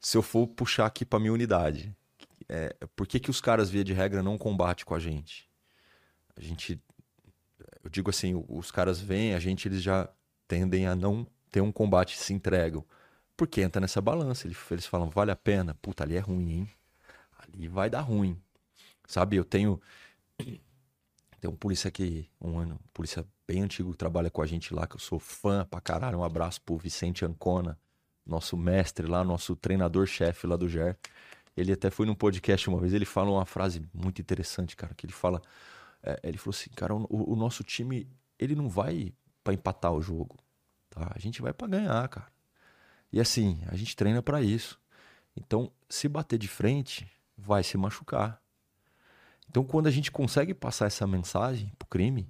Se 0.00 0.16
eu 0.16 0.22
for 0.22 0.48
puxar 0.48 0.86
aqui 0.86 1.04
pra 1.04 1.20
minha 1.20 1.32
unidade, 1.32 1.94
é, 2.48 2.74
por 2.96 3.06
que, 3.06 3.20
que 3.20 3.30
os 3.30 3.40
caras, 3.40 3.70
via 3.70 3.84
de 3.84 3.92
regra, 3.92 4.20
não 4.20 4.36
combatem 4.36 4.84
com 4.84 4.96
a 4.96 4.98
gente? 4.98 5.48
A 6.36 6.40
gente. 6.40 6.82
Eu 7.84 7.90
digo 7.90 8.08
assim, 8.08 8.42
os 8.48 8.70
caras 8.70 8.98
vêm, 8.98 9.34
a 9.34 9.38
gente, 9.38 9.68
eles 9.68 9.82
já 9.82 10.08
tendem 10.48 10.86
a 10.86 10.96
não 10.96 11.26
ter 11.50 11.60
um 11.60 11.70
combate, 11.70 12.16
se 12.16 12.32
entregam. 12.32 12.82
Porque 13.36 13.60
entra 13.60 13.80
nessa 13.80 14.00
balança. 14.00 14.46
Eles, 14.46 14.86
falam, 14.86 15.10
vale 15.10 15.30
a 15.30 15.36
pena? 15.36 15.74
Puta, 15.82 16.02
ali 16.02 16.16
é 16.16 16.20
ruim, 16.20 16.50
hein? 16.50 16.70
Ali 17.38 17.68
vai 17.68 17.90
dar 17.90 18.00
ruim. 18.00 18.40
Sabe, 19.06 19.36
eu 19.36 19.44
tenho. 19.44 19.80
Tem 21.40 21.50
um 21.50 21.56
polícia 21.56 21.88
aqui, 21.88 22.26
um 22.40 22.58
ano, 22.58 22.76
um 22.76 22.88
polícia 22.94 23.22
bem 23.46 23.60
antigo 23.60 23.92
que 23.92 23.98
trabalha 23.98 24.30
com 24.30 24.40
a 24.40 24.46
gente 24.46 24.72
lá, 24.72 24.86
que 24.86 24.96
eu 24.96 25.00
sou 25.00 25.18
fã 25.18 25.66
pra 25.70 25.78
caralho. 25.78 26.20
Um 26.20 26.24
abraço 26.24 26.58
pro 26.62 26.78
Vicente 26.78 27.22
Ancona, 27.22 27.78
nosso 28.24 28.56
mestre 28.56 29.06
lá, 29.06 29.22
nosso 29.22 29.54
treinador-chefe 29.54 30.46
lá 30.46 30.56
do 30.56 30.66
GER. 30.70 30.96
Ele 31.54 31.70
até 31.70 31.90
foi 31.90 32.06
num 32.06 32.14
podcast 32.14 32.66
uma 32.70 32.80
vez, 32.80 32.94
ele 32.94 33.04
fala 33.04 33.30
uma 33.30 33.44
frase 33.44 33.82
muito 33.92 34.22
interessante, 34.22 34.74
cara, 34.74 34.94
que 34.94 35.04
ele 35.04 35.12
fala. 35.12 35.42
É, 36.04 36.20
ele 36.22 36.36
falou 36.38 36.54
assim, 36.54 36.70
cara, 36.70 36.94
o, 36.94 37.32
o 37.32 37.34
nosso 37.34 37.64
time, 37.64 38.06
ele 38.38 38.54
não 38.54 38.68
vai 38.68 39.12
pra 39.42 39.54
empatar 39.54 39.92
o 39.92 40.02
jogo, 40.02 40.36
tá? 40.90 41.10
A 41.14 41.18
gente 41.18 41.40
vai 41.40 41.52
pra 41.52 41.66
ganhar, 41.66 42.06
cara. 42.08 42.32
E 43.10 43.20
assim, 43.20 43.62
a 43.68 43.76
gente 43.76 43.96
treina 43.96 44.22
pra 44.22 44.42
isso. 44.42 44.80
Então, 45.34 45.72
se 45.88 46.08
bater 46.08 46.38
de 46.38 46.48
frente, 46.48 47.10
vai 47.36 47.62
se 47.62 47.76
machucar. 47.78 48.40
Então, 49.48 49.64
quando 49.64 49.86
a 49.86 49.90
gente 49.90 50.10
consegue 50.10 50.52
passar 50.52 50.86
essa 50.86 51.06
mensagem 51.06 51.72
pro 51.78 51.88
crime, 51.88 52.28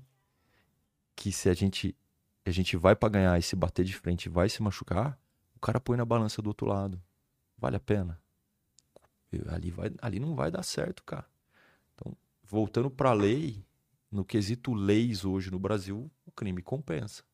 que 1.16 1.32
se 1.32 1.48
a 1.48 1.54
gente 1.54 1.96
a 2.46 2.50
gente 2.50 2.76
vai 2.76 2.94
pra 2.94 3.08
ganhar 3.08 3.38
e 3.38 3.42
se 3.42 3.56
bater 3.56 3.84
de 3.84 3.94
frente 3.94 4.28
vai 4.28 4.50
se 4.50 4.62
machucar, 4.62 5.18
o 5.56 5.60
cara 5.60 5.80
põe 5.80 5.96
na 5.96 6.04
balança 6.04 6.42
do 6.42 6.48
outro 6.48 6.66
lado. 6.66 7.02
Vale 7.56 7.76
a 7.76 7.80
pena? 7.80 8.20
Ali, 9.48 9.70
vai, 9.70 9.90
ali 10.02 10.20
não 10.20 10.34
vai 10.34 10.50
dar 10.50 10.62
certo, 10.62 11.02
cara. 11.02 11.26
Voltando 12.54 12.88
pra 12.88 13.12
lei, 13.12 13.66
no 14.12 14.24
quesito 14.24 14.72
leis 14.72 15.24
hoje 15.24 15.50
no 15.50 15.58
Brasil, 15.58 16.08
o 16.24 16.30
crime 16.30 16.62
compensa. 16.62 17.24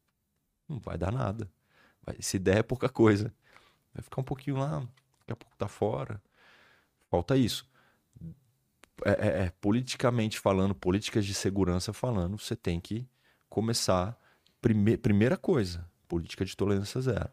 Não 0.66 0.79
vai 0.79 0.97
dar 0.97 1.12
nada. 1.12 1.47
Vai- 2.03 2.16
se 2.23 2.39
der 2.39 2.61
é 2.61 2.62
pouca 2.62 2.89
coisa. 2.89 3.31
Vai 3.93 4.03
ficar 4.03 4.23
um 4.23 4.25
pouquinho 4.25 4.57
lá, 4.57 4.79
daqui 5.18 5.33
a 5.33 5.37
pouco 5.37 5.55
tá 5.59 5.68
fora. 5.68 6.23
Falta 7.11 7.37
isso. 7.37 7.68
É, 9.05 9.11
é- 9.11 9.43
é, 9.45 9.53
politicamente 9.61 10.39
falando, 10.41 10.75
políticas 10.75 11.27
de 11.27 11.35
segurança 11.35 11.93
falando, 11.93 12.39
você 12.39 12.57
tem 12.57 12.81
que 12.81 13.07
começar. 13.47 14.18
Prime 14.59 14.97
primeira 14.97 15.37
coisa, 15.37 15.87
política 16.09 16.47
de 16.47 16.57
tolerância 16.57 16.99
zero. 17.03 17.29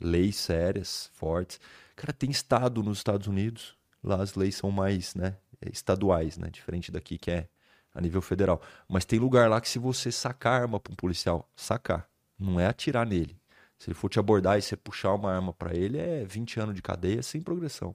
Leis 0.00 0.34
sérias, 0.34 1.10
fortes. 1.12 1.60
Cara, 1.94 2.12
tem 2.12 2.28
estado 2.32 2.82
nos 2.82 2.98
Estados 2.98 3.28
Unidos, 3.28 3.76
lá 4.02 4.20
as 4.20 4.34
leis 4.34 4.56
são 4.56 4.72
mais 4.72 5.14
né, 5.14 5.36
estaduais, 5.72 6.36
né? 6.38 6.48
Diferente 6.50 6.90
daqui 6.92 7.18
que 7.18 7.30
é 7.30 7.48
a 7.94 8.00
nível 8.00 8.20
federal. 8.22 8.60
Mas 8.88 9.04
tem 9.04 9.18
lugar 9.18 9.48
lá 9.48 9.60
que 9.60 9.68
se 9.68 9.78
você 9.78 10.10
sacar 10.10 10.62
arma 10.62 10.80
para 10.80 10.92
um 10.92 10.96
policial, 10.96 11.48
sacar, 11.56 12.08
não 12.38 12.58
é 12.58 12.66
atirar 12.66 13.06
nele. 13.06 13.38
Se 13.78 13.88
ele 13.90 13.94
for 13.94 14.08
te 14.08 14.18
abordar 14.18 14.58
e 14.58 14.62
você 14.62 14.76
puxar 14.76 15.12
uma 15.14 15.32
arma 15.32 15.52
para 15.52 15.74
ele, 15.76 15.98
é 15.98 16.24
20 16.24 16.60
anos 16.60 16.74
de 16.74 16.82
cadeia 16.82 17.22
sem 17.22 17.40
progressão. 17.42 17.94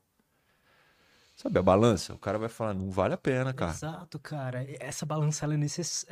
Sabe 1.35 1.57
a 1.57 1.63
balança? 1.63 2.13
O 2.13 2.17
cara 2.19 2.37
vai 2.37 2.49
falar, 2.49 2.73
não 2.73 2.91
vale 2.91 3.13
a 3.13 3.17
pena, 3.17 3.53
cara. 3.53 3.71
Exato, 3.71 4.19
cara. 4.19 4.65
Essa 4.79 5.05
balança 5.05 5.45
é, 5.45 5.57
necess... 5.57 6.05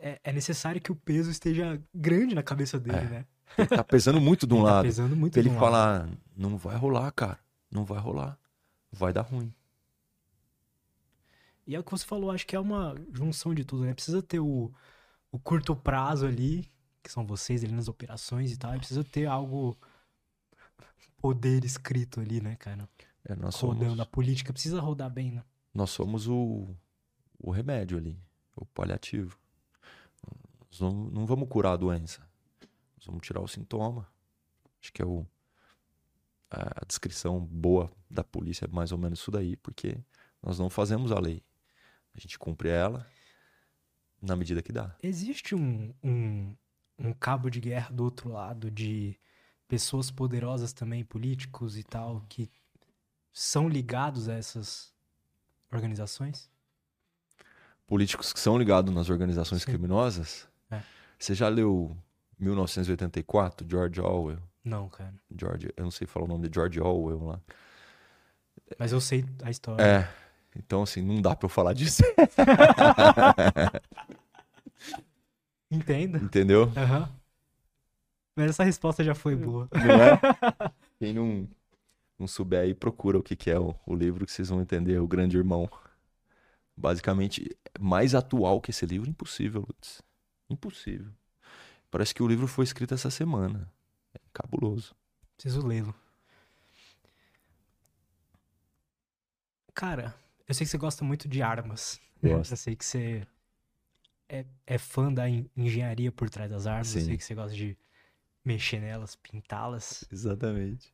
é, 0.00 0.18
é 0.24 0.32
necessário 0.32 0.80
que 0.80 0.90
o 0.90 0.96
peso 0.96 1.30
esteja 1.30 1.80
grande 1.94 2.34
na 2.34 2.42
cabeça 2.42 2.78
dele, 2.78 2.96
É. 2.98 3.04
né? 3.04 3.24
Ele 3.56 3.68
tá 3.68 3.84
pesando 3.84 4.20
muito 4.20 4.44
de 4.44 4.52
um 4.54 4.58
Ele 4.58 4.66
tá 4.66 4.72
lado. 4.72 4.84
pesando 4.86 5.16
muito 5.16 5.32
Pra 5.34 5.40
ele 5.40 5.48
um 5.50 5.52
lado. 5.52 5.60
falar, 5.60 6.08
não 6.36 6.56
vai 6.58 6.76
rolar, 6.76 7.12
cara. 7.12 7.38
Não 7.70 7.84
vai 7.84 7.98
rolar. 8.00 8.36
Vai 8.90 9.12
dar 9.12 9.22
ruim. 9.22 9.54
E 11.66 11.74
é 11.74 11.80
o 11.80 11.84
que 11.84 11.90
você 11.90 12.06
falou, 12.06 12.30
acho 12.30 12.46
que 12.46 12.54
é 12.54 12.60
uma 12.60 12.94
junção 13.12 13.54
de 13.54 13.64
tudo, 13.64 13.84
né? 13.84 13.94
Precisa 13.94 14.22
ter 14.22 14.38
o, 14.40 14.72
o 15.32 15.38
curto 15.38 15.74
prazo 15.74 16.26
ali, 16.26 16.70
que 17.02 17.10
são 17.10 17.26
vocês 17.26 17.64
ali 17.64 17.72
nas 17.72 17.88
operações 17.88 18.52
e 18.52 18.56
tal, 18.56 18.74
e 18.74 18.78
precisa 18.78 19.02
ter 19.02 19.26
algo 19.26 19.76
poder 21.18 21.64
escrito 21.64 22.20
ali, 22.20 22.40
né, 22.40 22.56
cara? 22.56 22.88
É, 23.24 23.34
nós 23.34 23.56
Rodando. 23.56 23.86
somos, 23.86 24.00
A 24.00 24.06
política 24.06 24.52
precisa 24.52 24.80
rodar 24.80 25.10
bem, 25.10 25.32
né? 25.32 25.42
nós 25.76 25.90
somos 25.90 26.26
o, 26.26 26.74
o 27.38 27.50
remédio 27.50 27.98
ali, 27.98 28.18
o 28.56 28.64
paliativo. 28.64 29.38
Nós 30.70 30.80
não, 30.80 30.92
não 31.10 31.26
vamos 31.26 31.48
curar 31.48 31.72
a 31.72 31.76
doença. 31.76 32.26
Nós 32.96 33.06
vamos 33.06 33.26
tirar 33.26 33.40
o 33.40 33.48
sintoma. 33.48 34.08
Acho 34.80 34.92
que 34.92 35.02
é 35.02 35.04
o, 35.04 35.26
a 36.50 36.84
descrição 36.86 37.38
boa 37.40 37.90
da 38.10 38.24
polícia 38.24 38.64
é 38.64 38.68
mais 38.68 38.90
ou 38.90 38.98
menos 38.98 39.18
isso 39.20 39.30
daí, 39.30 39.56
porque 39.56 39.98
nós 40.42 40.58
não 40.58 40.70
fazemos 40.70 41.12
a 41.12 41.20
lei. 41.20 41.42
A 42.16 42.20
gente 42.20 42.38
cumpre 42.38 42.68
ela 42.68 43.06
na 44.20 44.34
medida 44.34 44.62
que 44.62 44.72
dá. 44.72 44.96
Existe 45.02 45.54
um, 45.54 45.94
um, 46.02 46.56
um 46.98 47.12
cabo 47.12 47.50
de 47.50 47.60
guerra 47.60 47.90
do 47.90 48.04
outro 48.04 48.30
lado 48.30 48.70
de 48.70 49.18
pessoas 49.68 50.10
poderosas 50.10 50.72
também, 50.72 51.04
políticos 51.04 51.76
e 51.76 51.82
tal, 51.82 52.24
que 52.28 52.50
são 53.32 53.68
ligados 53.68 54.28
a 54.28 54.34
essas 54.34 54.94
organizações? 55.70 56.50
políticos 57.86 58.32
que 58.32 58.40
são 58.40 58.58
ligados 58.58 58.92
nas 58.92 59.08
organizações 59.08 59.62
Sim. 59.62 59.70
criminosas. 59.70 60.48
É. 60.70 60.82
Você 61.18 61.34
já 61.34 61.48
leu 61.48 61.96
1984, 62.38 63.66
George 63.68 64.00
Orwell? 64.00 64.42
Não, 64.64 64.88
cara. 64.88 65.14
George, 65.38 65.72
eu 65.76 65.84
não 65.84 65.90
sei 65.90 66.06
falar 66.06 66.26
o 66.26 66.28
nome 66.28 66.48
de 66.48 66.54
George 66.54 66.80
Orwell 66.80 67.24
lá. 67.24 67.40
Mas 68.78 68.90
eu 68.90 69.00
sei 69.00 69.24
a 69.42 69.50
história. 69.50 69.82
É. 69.82 70.25
Então, 70.58 70.82
assim, 70.82 71.02
não 71.02 71.20
dá 71.20 71.36
pra 71.36 71.46
eu 71.46 71.50
falar 71.50 71.72
disso. 71.72 72.02
Entendo. 75.70 76.18
Entendeu? 76.18 76.72
Aham. 76.76 77.08
Mas 78.36 78.50
essa 78.50 78.64
resposta 78.64 79.02
já 79.02 79.14
foi 79.14 79.34
boa. 79.34 79.68
Não 79.72 80.02
é? 80.02 80.20
Quem 80.98 81.12
não, 81.12 81.48
não 82.18 82.26
souber 82.26 82.60
aí, 82.60 82.74
procura 82.74 83.18
o 83.18 83.22
que, 83.22 83.34
que 83.34 83.50
é 83.50 83.58
o, 83.58 83.74
o 83.86 83.94
livro 83.94 84.26
que 84.26 84.32
vocês 84.32 84.48
vão 84.48 84.60
entender, 84.60 84.98
O 84.98 85.08
Grande 85.08 85.36
Irmão. 85.36 85.68
Basicamente, 86.76 87.56
mais 87.80 88.14
atual 88.14 88.60
que 88.60 88.70
esse 88.70 88.84
livro, 88.84 89.08
impossível, 89.08 89.62
Lutz. 89.62 90.02
Impossível. 90.50 91.10
Parece 91.90 92.14
que 92.14 92.22
o 92.22 92.28
livro 92.28 92.46
foi 92.46 92.64
escrito 92.64 92.92
essa 92.92 93.10
semana. 93.10 93.72
É 94.14 94.18
cabuloso. 94.32 94.94
Preciso 95.36 95.66
lê-lo. 95.66 95.94
Cara, 99.72 100.14
eu 100.48 100.54
sei 100.54 100.64
que 100.66 100.70
você 100.70 100.78
gosta 100.78 101.04
muito 101.04 101.28
de 101.28 101.42
armas. 101.42 102.00
Gosto. 102.22 102.52
Eu 102.52 102.56
sei 102.56 102.76
que 102.76 102.84
você 102.84 103.26
é, 104.28 104.44
é 104.66 104.78
fã 104.78 105.12
da 105.12 105.28
en- 105.28 105.50
engenharia 105.56 106.12
por 106.12 106.28
trás 106.30 106.50
das 106.50 106.66
armas. 106.66 106.94
Eu 106.96 107.00
Sim. 107.00 107.06
sei 107.06 107.16
que 107.16 107.24
você 107.24 107.34
gosta 107.34 107.54
de 107.56 107.76
mexer 108.44 108.80
nelas, 108.80 109.16
pintá-las. 109.16 110.10
Exatamente. 110.10 110.92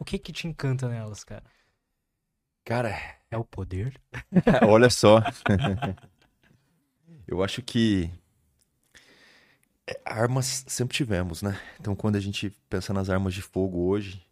O 0.00 0.04
que 0.04 0.18
que 0.18 0.32
te 0.32 0.48
encanta 0.48 0.88
nelas, 0.88 1.22
cara? 1.22 1.44
Cara, 2.64 2.94
É 3.30 3.36
o 3.36 3.44
poder? 3.44 4.00
olha 4.62 4.90
só. 4.90 5.22
Eu 7.26 7.42
acho 7.42 7.62
que 7.62 8.10
é, 9.86 10.00
armas 10.04 10.64
sempre 10.68 10.96
tivemos, 10.96 11.42
né? 11.42 11.58
Então, 11.78 11.94
quando 11.96 12.16
a 12.16 12.20
gente 12.20 12.50
pensa 12.68 12.92
nas 12.92 13.10
armas 13.10 13.34
de 13.34 13.42
fogo 13.42 13.78
hoje, 13.88 14.24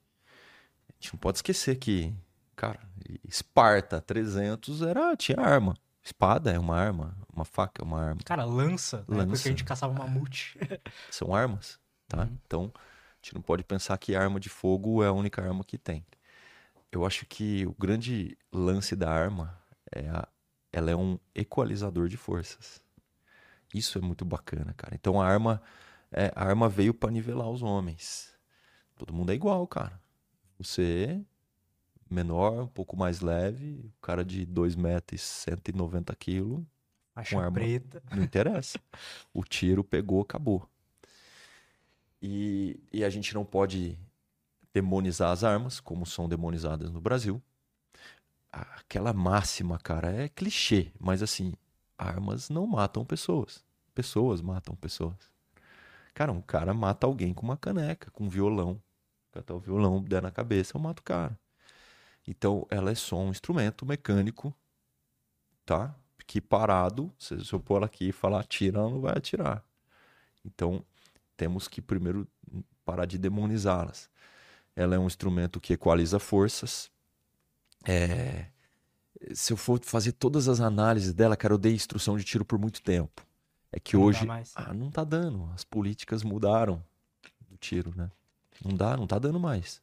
a 0.89 0.93
gente 0.95 1.13
não 1.15 1.19
pode 1.21 1.39
esquecer 1.39 1.77
que, 1.77 2.13
cara, 2.59 2.81
Esparta 3.25 4.01
300 4.01 4.83
era, 4.83 5.17
tinha 5.17 5.41
arma. 5.41 5.77
Espada 6.03 6.51
é 6.51 6.59
uma 6.59 6.77
arma, 6.77 7.17
uma 7.33 7.45
faca 7.45 7.83
é 7.83 7.85
uma 7.85 8.03
arma. 8.03 8.21
Cara, 8.25 8.45
lança. 8.45 8.99
Época 8.99 9.15
Lança. 9.15 9.43
que 9.43 9.49
a 9.49 9.53
gente 9.53 9.65
caçava 9.65 9.93
mamute. 9.93 10.59
São 11.09 11.35
armas, 11.35 11.79
tá? 12.09 12.23
Uhum. 12.23 12.39
Então, 12.45 12.73
a 12.75 12.81
gente 13.23 13.35
não 13.35 13.43
pode 13.43 13.63
pensar 13.63 13.97
que 13.99 14.17
arma 14.17 14.41
de 14.41 14.49
fogo 14.49 15.05
é 15.05 15.07
a 15.07 15.13
única 15.13 15.41
arma 15.41 15.63
que 15.63 15.79
tem. 15.79 16.05
Eu 16.91 17.07
acho 17.07 17.27
que 17.27 17.65
o 17.67 17.75
grande 17.79 18.37
lance 18.53 18.97
da 18.97 19.11
arma 19.11 19.57
é 19.95 20.09
a, 20.09 20.27
ela 20.73 20.91
é 20.91 20.97
um 20.97 21.19
equalizador 21.35 22.09
de 22.09 22.17
forças. 22.17 22.83
Isso 23.73 23.99
é 23.99 24.01
muito 24.01 24.25
bacana, 24.25 24.75
cara. 24.77 24.95
Então 24.95 25.21
a 25.21 25.27
arma, 25.27 25.63
é, 26.11 26.33
a 26.35 26.45
arma 26.45 26.69
veio 26.69 26.93
para 26.93 27.11
nivelar 27.11 27.49
os 27.49 27.63
homens. 27.63 28.33
Todo 28.97 29.13
mundo 29.13 29.31
é 29.31 29.35
igual, 29.35 29.67
cara. 29.67 30.01
Você 30.59 31.25
menor, 32.11 32.63
um 32.65 32.69
pouco 32.69 32.97
mais 32.97 33.21
leve, 33.21 33.81
o 33.85 34.01
cara 34.01 34.25
de 34.25 34.45
2 34.47 34.75
metros 34.77 35.21
e 35.21 35.25
190 35.25 36.15
quilos, 36.17 36.63
Faixa 37.15 37.39
arma. 37.39 37.53
preta. 37.53 38.03
não 38.15 38.23
interessa. 38.23 38.79
o 39.33 39.45
tiro 39.45 39.83
pegou, 39.85 40.21
acabou. 40.21 40.69
E, 42.21 42.81
e 42.93 43.05
a 43.05 43.11
gente 43.11 43.35
não 43.35 43.45
pode 43.45 43.99
demonizar 44.73 45.31
as 45.31 45.45
armas, 45.45 45.81
como 45.81 46.05
são 46.05 46.29
demonizadas 46.29 46.91
no 46.91 47.01
Brasil. 47.01 47.41
Aquela 48.51 49.13
máxima, 49.13 49.79
cara, 49.79 50.11
é 50.11 50.29
clichê, 50.29 50.91
mas 50.99 51.23
assim, 51.23 51.53
armas 51.97 52.49
não 52.49 52.67
matam 52.67 53.05
pessoas. 53.05 53.65
Pessoas 53.95 54.41
matam 54.41 54.75
pessoas. 54.75 55.17
Cara, 56.15 56.33
um 56.33 56.41
cara 56.41 56.73
mata 56.75 57.07
alguém 57.07 57.33
com 57.35 57.43
uma 57.45 57.57
caneca, 57.57 58.11
com 58.11 58.25
um 58.25 58.29
violão. 58.29 58.81
Catar 59.33 59.55
o 59.55 59.61
violão, 59.61 60.03
der 60.03 60.23
na 60.23 60.31
cabeça, 60.31 60.77
eu 60.77 60.81
mato 60.81 61.01
o 61.01 61.03
cara. 61.03 61.39
Então, 62.31 62.67
ela 62.69 62.91
é 62.91 62.95
só 62.95 63.19
um 63.19 63.31
instrumento 63.31 63.87
mecânico, 63.87 64.55
tá? 65.65 65.95
Que 66.27 66.43
parado, 66.43 67.11
se 67.19 67.35
eu 67.51 67.59
pôr 67.59 67.77
ela 67.79 67.87
aqui 67.87 68.11
e 68.11 68.13
falar 68.13 68.41
atira, 68.41 68.81
ela 68.81 68.91
não 68.91 69.01
vai 69.01 69.17
atirar. 69.17 69.65
Então, 70.45 70.85
temos 71.39 71.67
que 71.67 71.81
primeiro 71.81 72.29
parar 72.85 73.07
de 73.07 73.17
demonizá-las. 73.17 74.11
Ela 74.77 74.95
é 74.95 74.99
um 74.99 75.07
instrumento 75.07 75.59
que 75.59 75.73
equaliza 75.73 76.19
forças. 76.19 76.91
É, 77.87 78.47
Se 79.33 79.55
eu 79.55 79.57
for 79.57 79.81
fazer 79.83 80.13
todas 80.13 80.49
as 80.49 80.61
análises 80.61 81.15
dela, 81.15 81.35
cara, 81.35 81.55
eu 81.55 81.59
dei 81.59 81.73
instrução 81.73 82.19
de 82.19 82.25
tiro 82.25 82.45
por 82.45 82.59
muito 82.59 82.83
tempo. 82.83 83.27
É 83.73 83.81
que 83.81 83.97
Não 83.97 84.03
hoje. 84.05 84.27
mais. 84.27 84.53
Ah, 84.55 84.75
não 84.75 84.91
tá 84.91 85.03
dando. 85.03 85.51
As 85.55 85.65
políticas 85.65 86.23
mudaram 86.23 86.85
do 87.49 87.57
tiro, 87.57 87.95
né? 87.97 88.11
Não 88.63 88.77
dá, 88.77 88.99
não 88.99 89.07
tá 89.07 89.19
dando 89.19 89.41
mais. 89.41 89.81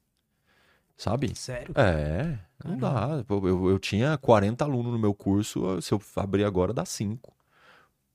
Sabe? 0.98 1.36
Sério? 1.36 1.74
É, 1.78 2.40
não 2.64 2.78
dá. 2.78 3.24
Eu, 3.30 3.48
eu- 3.48 3.70
eu 3.72 3.80
tinha 3.80 4.18
40 4.18 4.64
alunos 4.64 4.92
no 4.92 5.00
meu 5.00 5.14
curso, 5.14 5.82
se 5.82 5.94
eu 5.94 6.02
abrir 6.16 6.44
agora 6.46 6.74
dá 6.74 6.86
5. 6.86 7.34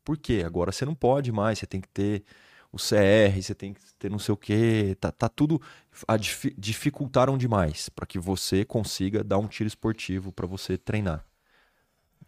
Por 0.05 0.17
quê? 0.19 0.43
Agora 0.47 0.73
você 0.73 0.85
não 0.85 0.95
pode 0.95 1.33
mais, 1.33 1.59
você 1.59 1.67
tem 1.67 1.81
que 1.81 1.89
ter 1.89 2.25
o 2.73 2.79
CR, 2.79 3.43
você 3.43 3.55
tem 3.55 3.75
que 3.75 3.81
ter 3.99 4.11
não 4.11 4.19
sei 4.19 4.33
o 4.35 4.37
quê. 4.37 4.97
Tá, 5.01 5.13
tá 5.13 5.29
tudo. 5.29 5.61
a 6.09 6.17
difi- 6.17 6.55
dificultaram 6.59 7.37
demais 7.39 7.89
para 7.91 8.07
que 8.07 8.19
você 8.19 8.65
consiga 8.65 9.25
dar 9.25 9.39
um 9.39 9.47
tiro 9.49 9.69
esportivo 9.69 10.33
para 10.33 10.47
você 10.47 10.79
treinar. 10.79 11.25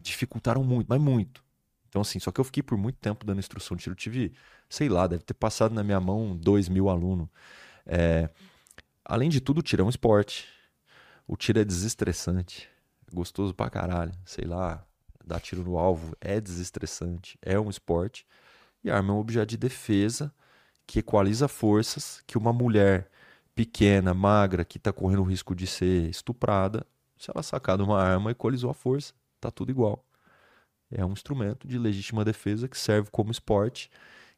Dificultaram 0.01 0.65
muito, 0.65 0.89
mas 0.89 1.01
muito. 1.01 1.45
Então, 1.89 2.03
assim, 2.03 2.19
só 2.19 2.33
que 2.33 2.41
eu 2.41 2.45
fiquei 2.45 2.63
por 2.63 2.77
muito 2.77 2.97
tempo 2.99 3.25
dando 3.25 3.39
instrução 3.39 3.77
de 3.77 3.83
tiro. 3.85 3.93
Eu 3.93 3.97
tive, 3.99 4.33
sei 4.69 4.89
lá, 4.89 5.07
deve 5.07 5.23
ter 5.23 5.35
passado 5.35 5.75
na 5.75 5.85
minha 5.85 6.01
mão 6.01 6.37
2 6.37 6.69
mil 6.69 6.89
alunos. 6.89 7.29
É, 7.87 8.31
além 9.05 9.29
de 9.29 9.41
tudo, 9.41 9.59
o 9.59 9.63
tiro 9.63 9.83
é 9.83 9.85
um 9.85 9.91
esporte. 9.91 10.49
O 11.27 11.37
tiro 11.37 11.61
é 11.61 11.65
desestressante. 11.65 12.69
É 13.11 13.15
gostoso 13.15 13.55
pra 13.55 13.71
caralho. 13.71 14.13
Sei 14.25 14.45
lá, 14.45 14.85
dar 15.25 15.41
tiro 15.41 15.63
no 15.63 15.79
alvo 15.79 16.17
é 16.21 16.41
desestressante. 16.41 17.39
É 17.43 17.59
um 17.59 17.71
esporte. 17.71 18.27
E 18.85 18.91
a 18.91 18.97
arma 18.97 19.13
é 19.13 19.17
um 19.17 19.21
objeto 19.21 19.51
de 19.51 19.57
defesa 19.57 20.33
que 20.87 20.99
equaliza 20.99 21.49
forças 21.49 22.23
que 22.27 22.37
uma 22.37 22.53
mulher 22.53 23.11
pequena, 23.55 24.15
magra, 24.15 24.65
que 24.65 24.79
tá 24.79 24.93
correndo 24.93 25.21
o 25.21 25.27
risco 25.27 25.55
de 25.55 25.67
ser 25.67 26.09
estuprada, 26.09 26.87
se 27.17 27.31
ela 27.31 27.43
sacar 27.43 27.77
de 27.77 27.85
uma 27.85 28.03
arma, 28.03 28.33
equalizou 28.33 28.71
a 28.71 28.75
força. 28.75 29.15
Tá 29.41 29.51
tudo 29.51 29.71
igual. 29.71 30.05
É 30.91 31.05
um 31.05 31.13
instrumento 31.13 31.67
de 31.67 31.79
legítima 31.79 32.25
defesa 32.25 32.69
que 32.69 32.77
serve 32.77 33.11
como 33.11 33.31
esporte 33.31 33.91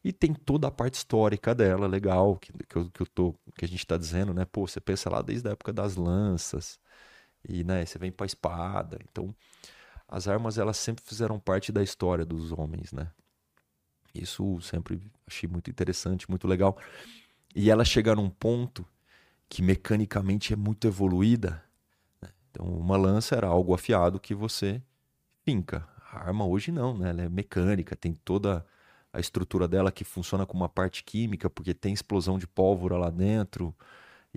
e 0.05 0.12
tem 0.12 0.34
toda 0.34 0.68
a 0.68 0.70
parte 0.70 0.94
histórica 0.96 1.55
dela, 1.55 1.86
legal, 1.86 2.36
que, 2.36 2.52
que, 2.52 2.76
eu, 2.76 2.90
que, 2.90 3.02
eu 3.02 3.07
tô, 3.07 3.34
que 3.57 3.64
a 3.64 3.68
gente 3.68 3.86
tá 3.86 3.96
dizendo, 3.96 4.34
né? 4.34 4.44
Pô, 4.44 4.66
você 4.66 4.78
pensa 4.80 5.09
lá 5.09 5.22
desde 5.22 5.48
a 5.48 5.52
época 5.52 5.72
das 5.72 5.96
lanças 5.96 6.78
e, 7.48 7.64
né, 7.64 7.86
você 7.86 7.98
vem 7.98 8.12
pra 8.12 8.26
espada. 8.26 8.98
Então, 9.11 9.34
as 10.09 10.28
armas, 10.28 10.59
elas 10.59 10.76
sempre 10.76 11.05
fizeram 11.05 11.40
parte 11.40 11.72
da 11.72 11.82
história 11.82 12.24
dos 12.24 12.52
homens, 12.52 12.92
né? 12.92 13.11
Isso 14.14 14.61
sempre 14.61 15.00
achei 15.26 15.48
muito 15.48 15.70
interessante, 15.70 16.28
muito 16.30 16.46
legal. 16.46 16.78
E 17.55 17.70
ela 17.70 17.84
chega 17.84 18.14
num 18.14 18.30
ponto 18.30 18.86
que 19.48 19.62
mecanicamente 19.62 20.52
é 20.52 20.57
muito 20.57 20.86
evoluída. 20.86 21.64
né? 22.22 22.28
Então, 22.50 22.66
uma 22.66 22.96
lança 22.96 23.36
era 23.36 23.48
algo 23.48 23.74
afiado 23.74 24.20
que 24.20 24.34
você 24.34 24.82
finca. 25.44 25.88
A 26.12 26.18
arma 26.18 26.46
hoje 26.46 26.70
não, 26.70 26.96
né? 26.96 27.11
Ela 27.11 27.22
é 27.22 27.28
mecânica, 27.28 27.96
tem 27.96 28.14
toda 28.14 28.64
a 29.15 29.21
estrutura 29.21 29.67
dela 29.69 29.91
que 29.93 30.05
funciona 30.05 30.45
com 30.45 30.57
uma 30.57 30.69
parte 30.69 31.03
química, 31.05 31.49
porque 31.49 31.73
tem 31.73 31.93
explosão 31.95 32.39
de 32.39 32.47
pólvora 32.47 32.97
lá 32.97 33.11
dentro. 33.11 33.75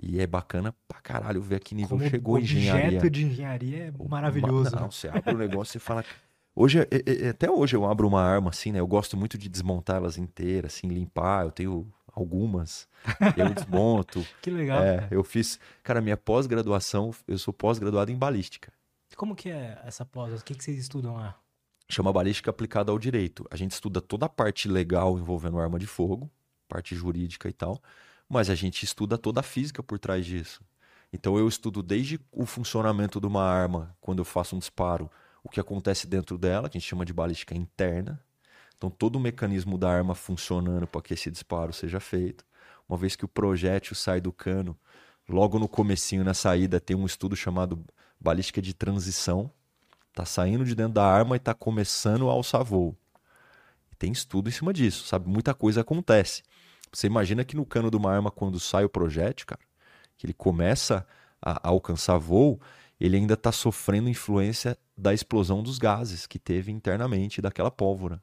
E 0.00 0.20
é 0.20 0.26
bacana 0.28 0.72
pra 0.86 1.00
caralho 1.00 1.42
ver 1.42 1.56
a 1.56 1.58
que 1.58 1.74
nível 1.74 1.98
Como 1.98 2.08
chegou 2.08 2.36
a 2.36 2.38
objeto 2.38 2.58
engenharia. 2.60 3.10
de 3.10 3.24
engenharia 3.26 3.78
é 3.86 3.92
O- 3.98 4.08
maravilhoso. 4.08 4.74
Não, 4.76 4.82
né? 4.82 4.88
você 4.92 5.08
abre 5.08 5.34
o 5.34 5.38
negócio 5.38 5.76
e 5.76 5.80
fala. 5.80 6.04
Hoje, 6.54 6.78
é- 6.80 6.88
é- 6.92 7.26
é- 7.26 7.28
até 7.30 7.50
hoje 7.50 7.74
eu 7.74 7.84
abro 7.84 8.06
uma 8.06 8.22
arma 8.22 8.50
assim, 8.50 8.70
né? 8.70 8.78
Eu 8.78 8.86
gosto 8.86 9.16
muito 9.16 9.36
de 9.36 9.48
desmontar 9.48 9.96
elas 9.96 10.16
inteiras, 10.16 10.74
assim, 10.76 10.86
limpar. 10.86 11.44
Eu 11.46 11.50
tenho 11.50 11.92
algumas, 12.14 12.86
eu 13.36 13.48
desmonto. 13.54 14.24
Que 14.40 14.50
legal. 14.50 14.80
É, 14.80 15.08
eu 15.10 15.24
fiz. 15.24 15.58
Cara, 15.82 16.00
minha 16.00 16.16
pós-graduação, 16.16 17.12
eu 17.26 17.36
sou 17.38 17.52
pós-graduado 17.52 18.10
em 18.12 18.16
balística. 18.16 18.72
Como 19.16 19.34
que 19.34 19.50
é 19.50 19.80
essa 19.84 20.04
pós? 20.04 20.40
O 20.40 20.44
que, 20.44 20.54
que 20.54 20.62
vocês 20.62 20.78
estudam 20.78 21.14
lá? 21.14 21.36
Chama 21.90 22.12
balística 22.12 22.50
aplicada 22.50 22.92
ao 22.92 22.98
direito. 22.98 23.46
A 23.50 23.56
gente 23.56 23.72
estuda 23.72 24.00
toda 24.00 24.26
a 24.26 24.28
parte 24.28 24.68
legal 24.68 25.18
envolvendo 25.18 25.58
arma 25.58 25.78
de 25.78 25.86
fogo, 25.86 26.30
parte 26.68 26.94
jurídica 26.94 27.48
e 27.48 27.52
tal, 27.52 27.82
mas 28.28 28.50
a 28.50 28.54
gente 28.54 28.84
estuda 28.84 29.16
toda 29.16 29.40
a 29.40 29.42
física 29.42 29.82
por 29.82 29.98
trás 29.98 30.26
disso. 30.26 30.62
Então 31.10 31.38
eu 31.38 31.48
estudo 31.48 31.82
desde 31.82 32.20
o 32.30 32.44
funcionamento 32.44 33.18
de 33.18 33.26
uma 33.26 33.42
arma, 33.42 33.96
quando 34.02 34.18
eu 34.18 34.24
faço 34.24 34.54
um 34.54 34.58
disparo, 34.58 35.10
o 35.42 35.48
que 35.48 35.58
acontece 35.58 36.06
dentro 36.06 36.36
dela, 36.36 36.68
que 36.68 36.76
a 36.76 36.80
gente 36.80 36.88
chama 36.88 37.06
de 37.06 37.12
balística 37.14 37.54
interna. 37.54 38.22
Então 38.76 38.90
todo 38.90 39.16
o 39.16 39.20
mecanismo 39.20 39.78
da 39.78 39.90
arma 39.90 40.14
funcionando 40.14 40.86
para 40.86 41.00
que 41.00 41.14
esse 41.14 41.30
disparo 41.30 41.72
seja 41.72 41.98
feito. 41.98 42.44
Uma 42.86 42.98
vez 42.98 43.16
que 43.16 43.24
o 43.24 43.28
projétil 43.28 43.96
sai 43.96 44.20
do 44.20 44.30
cano, 44.30 44.76
logo 45.26 45.58
no 45.58 45.68
comecinho, 45.68 46.22
na 46.22 46.34
saída, 46.34 46.78
tem 46.78 46.94
um 46.94 47.06
estudo 47.06 47.34
chamado 47.34 47.82
balística 48.20 48.60
de 48.60 48.74
transição, 48.74 49.50
Tá 50.18 50.24
saindo 50.24 50.64
de 50.64 50.74
dentro 50.74 50.94
da 50.94 51.06
arma 51.06 51.36
e 51.36 51.38
tá 51.38 51.54
começando 51.54 52.28
a 52.28 52.32
alçar 52.32 52.64
voo. 52.64 52.92
Tem 53.96 54.10
estudo 54.10 54.48
em 54.48 54.52
cima 54.52 54.72
disso, 54.72 55.06
sabe? 55.06 55.30
Muita 55.30 55.54
coisa 55.54 55.82
acontece. 55.82 56.42
Você 56.92 57.06
imagina 57.06 57.44
que 57.44 57.54
no 57.54 57.64
cano 57.64 57.88
de 57.88 57.96
uma 57.96 58.12
arma, 58.12 58.28
quando 58.28 58.58
sai 58.58 58.84
o 58.84 58.88
projétil, 58.88 59.46
cara, 59.46 59.60
que 60.16 60.26
ele 60.26 60.34
começa 60.34 61.06
a, 61.40 61.68
a 61.68 61.70
alcançar 61.70 62.18
voo, 62.18 62.60
ele 62.98 63.16
ainda 63.16 63.34
está 63.34 63.52
sofrendo 63.52 64.08
influência 64.08 64.76
da 64.96 65.14
explosão 65.14 65.62
dos 65.62 65.78
gases 65.78 66.26
que 66.26 66.36
teve 66.36 66.72
internamente 66.72 67.40
daquela 67.40 67.70
pólvora. 67.70 68.20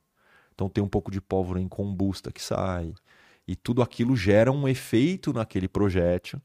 Então 0.53 0.67
tem 0.67 0.83
um 0.83 0.89
pouco 0.89 1.09
de 1.09 1.21
pólvora 1.21 1.61
em 1.61 1.67
combusta 1.69 2.29
que 2.29 2.43
sai. 2.43 2.93
E 3.47 3.55
tudo 3.55 3.81
aquilo 3.81 4.17
gera 4.17 4.51
um 4.51 4.67
efeito 4.67 5.31
naquele 5.31 5.69
projétil, 5.69 6.41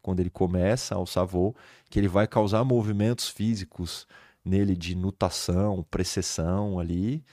quando 0.00 0.20
ele 0.20 0.30
começa 0.30 0.94
a 0.94 0.96
alçar 0.96 1.26
voo, 1.26 1.54
que 1.90 1.98
ele 1.98 2.08
vai 2.08 2.26
causar 2.26 2.64
movimentos 2.64 3.28
físicos 3.28 4.06
nele 4.44 4.76
de 4.76 4.94
nutação, 4.94 5.82
precessão 5.90 6.78
ali. 6.78 7.24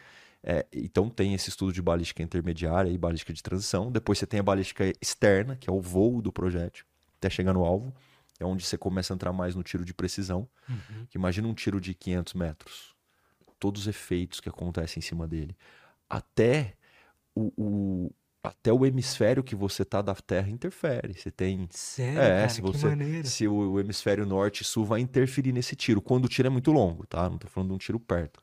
É, 0.44 0.66
então 0.74 1.10
tem 1.10 1.34
esse 1.34 1.50
estudo 1.50 1.72
de 1.72 1.82
balística 1.82 2.24
intermediária 2.24 2.90
e 2.90 2.98
balística 2.98 3.32
de 3.34 3.44
transição. 3.44 3.92
Depois 3.92 4.18
você 4.18 4.26
tem 4.26 4.40
a 4.40 4.44
balística 4.44 4.92
externa, 5.02 5.56
que 5.56 5.70
é 5.70 5.74
o 5.74 5.80
voo 5.82 6.22
do 6.22 6.32
projétil, 6.32 6.86
até 7.18 7.30
chegar 7.30 7.54
no 7.54 7.64
alvo. 7.66 7.94
É 8.40 8.46
onde 8.46 8.66
você 8.66 8.78
começa 8.78 9.14
a 9.14 9.16
entrar 9.16 9.32
mais 9.32 9.54
no 9.54 9.62
tiro 9.62 9.86
de 9.86 9.94
precisão. 9.94 10.48
Uhum. 10.68 11.06
Imagina 11.14 11.48
um 11.48 11.54
tiro 11.54 11.80
de 11.80 11.94
500 11.94 12.34
metros. 12.34 12.96
Todos 13.60 13.82
os 13.84 13.88
efeitos 13.88 14.40
que 14.40 14.50
acontecem 14.50 15.00
em 15.00 15.04
cima 15.04 15.28
dele. 15.28 15.56
até 16.10 16.74
o, 17.36 17.54
o- 17.56 18.12
até 18.44 18.72
o 18.74 18.86
hemisfério 18.86 19.44
que 19.44 19.56
você 19.56 19.86
tá 19.86 20.02
da 20.02 20.16
Terra 20.16 20.50
interfere. 20.50 21.14
Você 21.14 21.30
tem 21.32 21.68
Sério, 21.72 22.22
É, 22.22 22.36
cara, 22.38 22.50
se 22.50 22.62
você- 22.62 23.24
se 23.24 23.48
o, 23.48 23.54
o 23.74 23.80
hemisfério 23.80 24.26
norte 24.26 24.62
e 24.62 24.66
sul 24.66 24.86
vai 24.86 25.00
interferir 25.00 25.52
nesse 25.52 25.76
tiro, 25.76 26.02
quando 26.02 26.26
o 26.26 26.30
tiro 26.30 26.48
é 26.48 26.52
muito 26.52 26.72
longo, 26.72 27.06
tá? 27.06 27.30
Não 27.30 27.38
tô 27.38 27.48
falando 27.48 27.70
de 27.70 27.76
um 27.76 27.78
tiro 27.78 28.00
perto. 28.00 28.42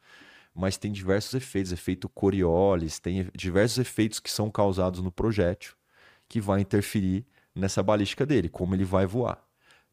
Mas 0.54 0.76
tem 0.76 0.92
diversos 0.92 1.34
efeitos, 1.34 1.72
efeito 1.72 2.08
Coriolis, 2.08 2.98
tem 2.98 3.30
diversos 3.34 3.78
efeitos 3.78 4.20
que 4.20 4.30
são 4.30 4.50
causados 4.50 5.00
no 5.02 5.12
projétil 5.12 5.74
que 6.28 6.40
vai 6.40 6.60
interferir 6.60 7.26
nessa 7.54 7.82
balística 7.82 8.26
dele, 8.26 8.48
como 8.48 8.74
ele 8.74 8.84
vai 8.84 9.06
voar. 9.06 9.42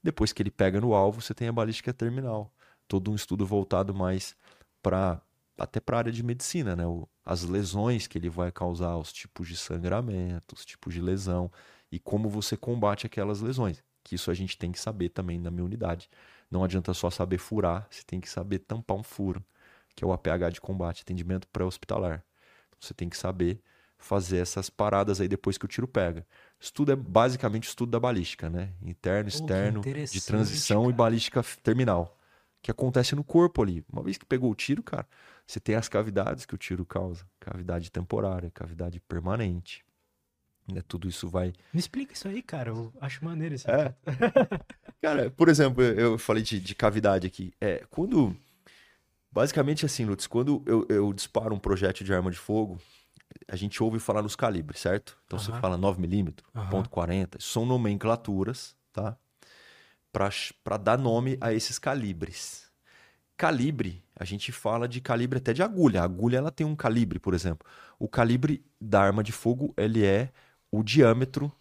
Depois 0.04 0.34
que 0.34 0.42
ele 0.44 0.52
pega 0.52 0.80
no 0.82 0.94
alvo, 0.94 1.22
você 1.22 1.34
tem 1.34 1.48
a 1.48 1.52
balística 1.54 1.94
terminal. 1.94 2.54
Todo 2.88 3.12
um 3.12 3.16
estudo 3.16 3.46
voltado 3.46 3.94
mais 3.94 4.36
para 4.82 5.22
até 5.58 5.80
para 5.80 5.98
a 5.98 6.00
área 6.00 6.12
de 6.12 6.24
medicina, 6.24 6.76
né? 6.76 6.86
O- 6.86 7.08
as 7.26 7.44
lesões 7.44 8.08
que 8.08 8.18
ele 8.18 8.30
vai 8.30 8.52
causar, 8.52 8.98
os 8.98 9.12
tipos 9.14 9.48
de 9.48 9.58
sangramento, 9.58 10.56
os 10.56 10.66
tipos 10.66 10.94
de 10.94 11.02
lesão 11.02 11.52
e 11.92 12.00
como 12.00 12.30
você 12.30 12.56
combate 12.58 13.06
aquelas 13.06 13.42
lesões. 13.42 13.84
Que 14.04 14.16
isso 14.16 14.30
a 14.30 14.34
gente 14.34 14.58
tem 14.58 14.72
que 14.72 14.80
saber 14.80 15.10
também 15.10 15.40
na 15.40 15.50
minha 15.50 15.66
unidade. 15.66 16.10
Não 16.52 16.64
adianta 16.64 16.94
só 16.94 17.10
saber 17.10 17.38
furar, 17.40 17.88
você 17.90 18.04
tem 18.06 18.20
que 18.20 18.30
saber 18.30 18.60
tampar 18.60 18.98
um 18.98 19.04
furo, 19.04 19.44
que 19.96 20.04
é 20.04 20.08
o 20.08 20.14
APH 20.14 20.52
de 20.52 20.62
combate, 20.62 21.02
atendimento 21.02 21.48
pré-hospitalar. 21.48 22.24
Então, 22.68 22.78
você 22.80 22.94
tem 22.94 23.10
que 23.10 23.18
saber 23.18 23.62
fazer 23.98 24.38
essas 24.38 24.70
paradas 24.70 25.20
aí 25.22 25.28
depois 25.28 25.58
que 25.58 25.66
o 25.66 25.68
tiro 25.68 25.88
pega. 25.88 26.28
Estudo 26.60 26.92
é 26.92 26.96
basicamente 26.96 27.64
o 27.68 27.70
estudo 27.70 27.92
da 27.92 28.00
balística, 28.00 28.50
né? 28.50 28.74
Interno, 28.82 29.30
que 29.30 29.36
externo, 29.36 29.82
de 29.82 30.22
transição 30.22 30.84
e 30.84 30.86
cara. 30.88 30.98
balística 30.98 31.40
f- 31.42 31.60
terminal. 31.62 32.16
Que 32.62 32.70
acontece 32.72 33.16
no 33.16 33.24
corpo 33.24 33.62
ali. 33.64 33.84
Uma 33.92 34.04
vez 34.04 34.18
que 34.18 34.26
pegou 34.26 34.52
o 34.52 34.56
tiro, 34.56 34.84
cara, 34.84 35.08
você 35.46 35.60
tem 35.60 35.76
as 35.76 35.88
cavidades 35.88 36.46
que 36.46 36.56
o 36.56 36.58
tiro 36.58 36.86
causa. 36.86 37.26
Cavidade 37.40 37.92
temporária, 37.92 38.50
cavidade 38.52 39.00
permanente. 39.00 39.86
Né? 40.72 40.82
Tudo 40.88 41.08
isso 41.08 41.28
vai 41.30 41.54
Me 41.72 41.80
explica 41.80 42.14
isso 42.14 42.28
aí, 42.28 42.42
cara. 42.42 42.72
Eu 42.72 42.92
acho 43.00 43.24
maneiro 43.24 43.54
esse 43.56 43.70
É. 43.70 43.94
Cara, 45.02 45.30
por 45.30 45.50
exemplo, 45.50 45.84
eu 45.84 46.18
falei 46.18 46.42
de, 46.42 46.60
de 46.60 46.74
cavidade 46.74 47.28
aqui. 47.28 47.54
É, 47.62 47.86
quando. 47.90 48.36
Basicamente 49.32 49.86
assim, 49.86 50.06
Lutz, 50.06 50.26
quando 50.26 50.64
eu, 50.66 50.88
eu 50.90 51.14
disparo 51.14 51.54
um 51.54 51.60
projétil 51.60 52.06
de 52.06 52.14
arma 52.14 52.32
de 52.32 52.38
fogo, 52.38 52.80
a 53.48 53.56
gente 53.56 53.84
ouve 53.84 54.00
falar 54.00 54.22
nos 54.22 54.36
calibres, 54.36 54.80
certo? 54.80 55.20
Então 55.26 55.38
você 55.38 55.52
fala 55.60 55.78
9mm, 55.78 56.34
Aham. 56.56 56.70
ponto 56.70 56.90
.40, 56.90 57.36
são 57.40 57.66
nomenclaturas, 57.66 58.76
tá? 58.94 59.18
Pra 60.64 60.78
dar 60.78 60.98
nome 60.98 61.38
a 61.42 61.54
esses 61.54 61.78
calibres. 61.78 62.65
Calibre, 63.38 64.02
a 64.16 64.24
gente 64.24 64.52
fala 64.52 64.88
de 64.88 65.02
calibre 65.02 65.40
até 65.40 65.52
de 65.54 65.62
agulha. 65.62 66.02
A 66.02 66.06
agulha 66.06 66.38
ela 66.38 66.52
tem 66.52 66.66
um 66.66 66.76
calibre, 66.76 67.20
por 67.20 67.34
exemplo. 67.34 67.68
O 68.00 68.08
calibre 68.08 68.64
da 68.80 69.02
arma 69.02 69.22
de 69.24 69.32
fogo, 69.32 69.74
ele 69.78 70.06
é 70.06 70.32
o 70.72 70.82
diâmetro 70.84 71.52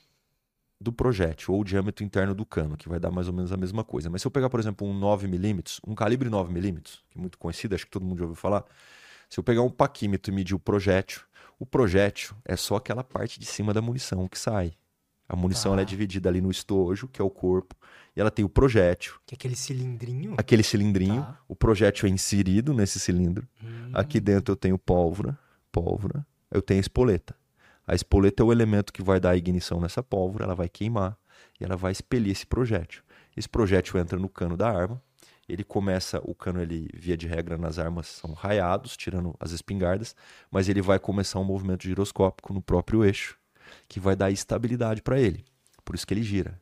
do 0.81 0.93
projétil, 0.93 1.55
ou 1.55 1.61
o 1.63 1.65
diâmetro 1.65 2.05
interno 2.05 2.35
do 2.35 2.45
cano, 2.45 2.77
que 2.77 2.89
vai 2.89 3.01
dar 3.01 3.11
mais 3.11 3.27
ou 3.27 3.33
menos 3.33 3.51
a 3.53 3.57
mesma 3.57 3.83
coisa. 3.83 4.11
Mas 4.11 4.21
se 4.23 4.27
eu 4.27 4.31
pegar, 4.31 4.51
por 4.51 4.61
exemplo, 4.61 4.87
um 4.87 4.99
9mm, 4.99 5.81
um 5.87 5.95
calibre 5.95 6.29
9mm, 6.29 6.83
que 7.11 7.19
é 7.19 7.21
muito 7.21 7.39
conhecido, 7.39 7.75
acho 7.75 7.87
que 7.87 7.91
todo 7.91 8.05
mundo 8.05 8.19
já 8.19 8.25
ouviu 8.25 8.37
falar. 8.37 8.65
Se 9.29 9.41
eu 9.41 9.45
pegar 9.45 9.63
um 9.63 9.71
paquímetro 9.71 10.31
e 10.33 10.35
medir 10.35 10.55
o 10.55 10.59
projétil, 10.59 11.23
o 11.59 11.65
projétil 11.67 12.37
é 12.45 12.55
só 12.55 12.77
aquela 12.77 13.03
parte 13.03 13.41
de 13.41 13.47
cima 13.47 13.73
da 13.73 13.81
munição 13.81 14.29
que 14.29 14.39
sai. 14.39 14.75
A 15.29 15.35
munição 15.35 15.73
ela 15.73 15.81
é 15.81 15.85
Tá. 15.85 15.89
dividida 15.89 16.29
ali 16.29 16.41
no 16.41 16.51
estojo, 16.51 17.09
que 17.09 17.21
é 17.21 17.25
o 17.25 17.31
corpo, 17.31 17.75
e 18.17 18.21
ela 18.21 18.31
tem 18.31 18.45
o 18.45 18.49
projétil, 18.49 19.15
Que 19.27 19.35
é 19.35 19.37
aquele 19.37 19.57
cilindrinho. 19.57 20.35
aquele 20.37 20.63
cilindrinho, 20.63 21.23
Tá. 21.23 21.39
o 21.49 21.55
projétil 21.57 22.09
é 22.09 22.11
inserido 22.13 22.73
nesse 22.73 22.99
cilindro. 23.01 23.47
Hum, 23.63 23.91
Aqui 23.93 24.21
dentro 24.21 24.53
eu 24.53 24.57
tenho 24.57 24.79
pólvora, 24.79 25.39
pólvora, 25.73 26.27
eu 26.51 26.63
tenho 26.63 26.79
a 26.79 26.81
espoleta. 26.81 27.35
A 27.87 27.95
espoleta 27.95 28.43
é 28.43 28.47
o 28.47 28.53
elemento 28.53 28.93
que 28.93 29.03
vai 29.03 29.21
dar 29.21 29.31
a 29.31 29.37
ignição 29.37 29.81
nessa 29.81 30.03
pólvora, 30.03 30.45
ela 30.45 30.55
vai 30.55 30.69
queimar 30.69 31.17
e 31.61 31.65
ela 31.65 31.77
vai 31.77 31.93
expelir 31.93 32.33
esse 32.33 32.47
projétil. 32.47 33.03
Esse 33.37 33.49
projétil 33.49 33.99
entra 34.01 34.19
no 34.19 34.29
cano 34.29 34.57
da 34.57 34.71
arma, 34.71 35.03
ele 35.47 35.63
começa, 35.63 36.19
o 36.25 36.35
cano 36.35 36.63
ele 36.63 36.89
via 36.95 37.17
de 37.17 37.27
regra 37.27 37.59
nas 37.59 37.79
armas 37.79 38.07
são 38.07 38.33
raiados, 38.33 38.97
tirando 38.97 39.35
as 39.39 39.51
espingardas, 39.51 40.17
mas 40.51 40.69
ele 40.71 40.81
vai 40.81 40.99
começar 40.99 41.39
um 41.39 41.45
movimento 41.45 41.83
giroscópico 41.83 42.55
no 42.55 42.63
próprio 42.63 43.05
eixo, 43.05 43.37
que 43.87 44.01
vai 44.01 44.17
dar 44.17 44.31
estabilidade 44.31 45.03
para 45.03 45.21
ele. 45.21 45.45
Por 45.85 45.95
isso 45.95 46.07
que 46.07 46.15
ele 46.15 46.23
gira. 46.23 46.59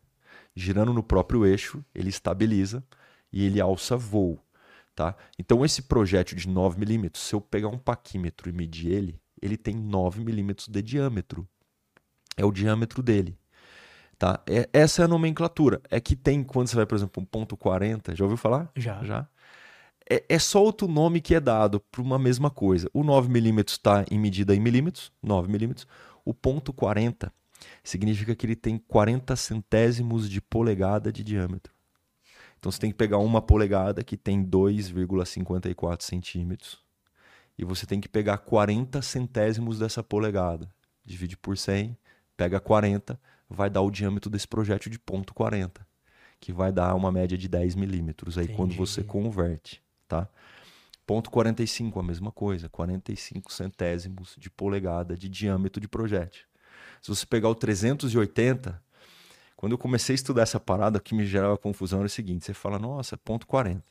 Girando 0.55 0.93
no 0.93 1.03
próprio 1.03 1.47
eixo, 1.47 1.85
ele 1.95 2.11
estabiliza 2.11 2.85
e 3.33 3.45
ele 3.45 3.61
alça 3.61 3.97
voo. 3.97 4.39
Tá? 4.95 5.16
Então 5.39 5.65
esse 5.65 5.83
projétil 5.83 6.37
de 6.37 6.49
9 6.49 6.79
milímetros, 6.79 7.24
se 7.24 7.35
eu 7.35 7.41
pegar 7.41 7.69
um 7.69 7.79
paquímetro 7.79 8.51
e 8.51 8.53
medir 8.53 8.93
ele, 8.93 9.20
ele 9.41 9.57
tem 9.57 9.74
9 9.74 10.23
milímetros 10.23 10.69
de 10.69 10.83
diâmetro. 10.83 11.49
É 12.37 12.45
o 12.45 12.53
diâmetro 12.53 13.03
dele. 13.03 13.39
Tá? 14.19 14.41
É- 14.47 14.69
essa 14.73 15.03
é 15.03 15.05
a 15.05 15.09
nomenclatura. 15.09 15.81
É 15.91 15.99
que 15.99 16.15
tem, 16.15 16.45
quando 16.45 16.69
você 16.69 16.77
vai, 16.77 16.87
por 16.87 16.95
exemplo, 16.95 17.23
um 17.23 17.27
ponto 17.27 17.57
40, 17.57 18.15
já 18.15 18.24
ouviu 18.24 18.37
falar? 18.37 18.70
Já. 18.77 19.03
Já. 19.03 19.27
É, 20.09 20.24
é 20.29 20.39
só 20.39 20.62
outro 20.62 20.87
nome 20.87 21.20
que 21.20 21.35
é 21.35 21.41
dado 21.41 21.81
para 21.81 22.03
uma 22.03 22.19
mesma 22.19 22.51
coisa. 22.51 22.89
O 22.93 23.03
9 23.03 23.31
milímetros 23.31 23.77
está 23.77 24.05
em 24.11 24.19
medida 24.19 24.55
em 24.55 24.61
milímetros, 24.61 25.11
9 25.23 25.51
milímetros. 25.51 25.87
O 26.24 26.35
ponto 26.35 26.73
40 26.73 27.33
significa 27.82 28.34
que 28.34 28.47
ele 28.47 28.56
tem 28.56 28.78
40 28.78 29.34
centésimos 29.36 30.28
de 30.28 30.40
polegada 30.40 31.12
de 31.12 31.22
diâmetro. 31.22 31.72
Então 32.59 32.70
você 32.70 32.78
tem 32.78 32.90
que 32.90 32.97
pegar 32.97 33.18
uma 33.18 33.43
polegada 33.43 34.05
que 34.05 34.16
tem 34.16 34.44
2,54 34.44 36.02
centímetros 36.02 36.80
e 37.59 37.64
você 37.64 37.86
tem 37.86 38.01
que 38.01 38.09
pegar 38.09 38.39
40 38.39 39.02
centésimos 39.02 39.78
dessa 39.78 40.02
polegada. 40.02 40.68
Divide 41.05 41.36
por 41.36 41.59
100, 41.59 41.97
pega 42.36 42.60
40, 42.60 43.18
vai 43.48 43.68
dar 43.68 43.82
o 43.82 43.90
diâmetro 43.90 44.30
desse 44.30 44.47
projétil 44.47 44.90
de 44.90 44.98
ponto 44.98 45.34
40, 45.34 45.86
que 46.40 46.52
vai 46.52 46.72
dar 46.72 46.94
uma 46.94 47.10
média 47.12 47.36
de 47.36 47.48
10 47.48 47.74
milímetros 47.74 48.39
aí 48.39 48.48
quando 48.48 48.74
você 48.74 49.01
Entendi. 49.01 49.12
converte, 49.12 49.82
tá? 50.09 50.28
Ponto 51.05 51.30
45, 51.30 51.98
a 51.98 52.02
mesma 52.02 52.30
coisa, 52.30 52.68
45 52.68 53.52
centésimos 53.52 54.36
de 54.39 54.48
polegada 54.48 55.16
de 55.16 55.28
diâmetro 55.28 55.80
de 55.80 55.89
projétil. 55.89 56.47
Se 57.03 57.09
você 57.09 57.27
pegar 57.27 57.49
o 57.49 57.55
380, 57.55 58.81
quando 59.57 59.73
eu 59.73 59.79
comecei 59.79 60.15
a 60.15 60.16
estudar 60.16 60.43
essa 60.43 60.61
parada, 60.61 60.99
o 60.99 61.01
que 61.01 61.15
me 61.15 61.27
gerava 61.27 61.59
confusão 61.59 61.99
era 61.99 62.07
o 62.07 62.11
seguinte: 62.11 62.45
você 62.45 62.55
fala, 62.55 62.79
nossa, 62.79 63.16
ponto 63.16 63.47
40. 63.47 63.83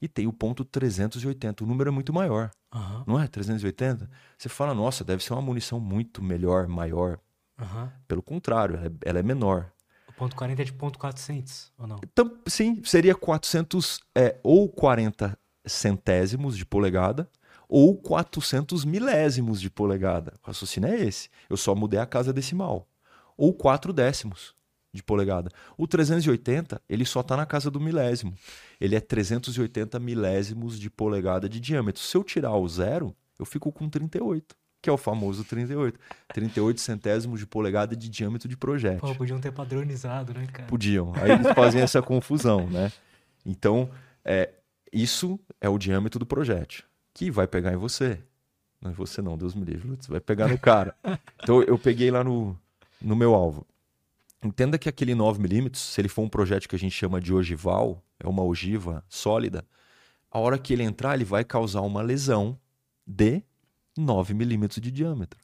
E 0.00 0.08
tem 0.08 0.26
o 0.26 0.32
ponto 0.32 0.64
380, 0.64 1.62
o 1.62 1.66
número 1.66 1.88
é 1.88 1.90
muito 1.90 2.12
maior, 2.12 2.50
Aham, 2.72 3.04
não 3.06 3.20
é? 3.20 3.26
380? 3.26 4.08
Você 4.38 4.48
fala, 4.48 4.72
nossa, 4.72 5.04
deve 5.04 5.22
ser 5.22 5.34
uma 5.34 5.42
munição 5.42 5.78
muito 5.78 6.22
melhor, 6.22 6.66
maior. 6.66 7.18
aham. 7.58 7.92
Pelo 8.08 8.22
contrário, 8.22 8.76
ela 8.76 8.86
é, 8.86 8.90
ela 9.04 9.18
é 9.18 9.22
menor. 9.22 9.70
O 10.08 10.12
ponto 10.12 10.34
40 10.34 10.62
é 10.62 10.64
de 10.64 10.72
ponto 10.72 10.98
400, 10.98 11.72
ou 11.76 11.86
não? 11.86 11.96
Então, 12.02 12.38
sim, 12.46 12.82
seria 12.84 13.14
400 13.14 14.00
é, 14.14 14.38
ou 14.42 14.68
40 14.68 15.36
centésimos 15.66 16.56
de 16.56 16.64
polegada 16.64 17.28
ou 17.70 17.96
400 17.96 18.84
milésimos 18.84 19.60
de 19.60 19.70
polegada. 19.70 20.34
O 20.42 20.48
raciocínio 20.48 20.90
é 20.90 21.00
esse. 21.00 21.30
Eu 21.48 21.56
só 21.56 21.72
mudei 21.72 22.00
a 22.00 22.04
casa 22.04 22.32
decimal. 22.32 22.88
Ou 23.36 23.54
4 23.54 23.92
décimos 23.92 24.54
de 24.92 25.04
polegada. 25.04 25.50
O 25.78 25.86
380, 25.86 26.82
ele 26.88 27.04
só 27.04 27.20
está 27.20 27.36
na 27.36 27.46
casa 27.46 27.70
do 27.70 27.80
milésimo. 27.80 28.34
Ele 28.80 28.96
é 28.96 29.00
380 29.00 30.00
milésimos 30.00 30.80
de 30.80 30.90
polegada 30.90 31.48
de 31.48 31.60
diâmetro. 31.60 32.02
Se 32.02 32.16
eu 32.16 32.24
tirar 32.24 32.56
o 32.56 32.68
zero, 32.68 33.14
eu 33.38 33.46
fico 33.46 33.70
com 33.70 33.88
38, 33.88 34.56
que 34.82 34.90
é 34.90 34.92
o 34.92 34.98
famoso 34.98 35.44
38. 35.44 35.96
38 36.34 36.80
centésimos 36.80 37.38
de 37.38 37.46
polegada 37.46 37.94
de 37.94 38.08
diâmetro 38.08 38.48
de 38.48 38.56
projétil. 38.56 38.98
Pô, 38.98 39.14
podiam 39.14 39.40
ter 39.40 39.52
padronizado, 39.52 40.34
né, 40.34 40.48
cara? 40.52 40.66
Podiam. 40.68 41.12
Aí 41.14 41.30
eles 41.30 41.52
fazem 41.54 41.80
essa 41.80 42.02
confusão, 42.02 42.68
né? 42.68 42.90
Então, 43.46 43.88
é, 44.24 44.50
isso 44.92 45.38
é 45.60 45.68
o 45.68 45.78
diâmetro 45.78 46.18
do 46.18 46.26
projétil, 46.26 46.84
que 47.14 47.30
vai 47.30 47.46
pegar 47.46 47.72
em 47.72 47.76
você. 47.76 48.18
Não 48.80 48.92
você 48.92 49.20
não, 49.20 49.36
Deus 49.36 49.54
me 49.54 49.64
livre, 49.64 49.88
Lutz, 49.88 50.06
vai 50.06 50.20
pegar 50.20 50.48
no 50.48 50.58
cara. 50.58 50.94
Então 51.42 51.62
eu 51.62 51.78
peguei 51.78 52.10
lá 52.10 52.24
no, 52.24 52.58
no 53.00 53.14
meu 53.14 53.34
alvo. 53.34 53.66
Entenda 54.42 54.78
que 54.78 54.88
aquele 54.88 55.12
9mm, 55.12 55.76
se 55.76 56.00
ele 56.00 56.08
for 56.08 56.22
um 56.22 56.28
projétil 56.28 56.68
que 56.68 56.76
a 56.76 56.78
gente 56.78 56.92
chama 56.92 57.20
de 57.20 57.32
ogival, 57.32 58.02
é 58.18 58.26
uma 58.26 58.42
ogiva 58.42 59.04
sólida, 59.06 59.66
a 60.30 60.38
hora 60.38 60.58
que 60.58 60.72
ele 60.72 60.82
entrar, 60.82 61.14
ele 61.14 61.24
vai 61.24 61.44
causar 61.44 61.82
uma 61.82 62.00
lesão 62.00 62.58
de 63.06 63.42
9 63.96 64.32
milímetros 64.32 64.80
de 64.80 64.90
diâmetro. 64.90 65.38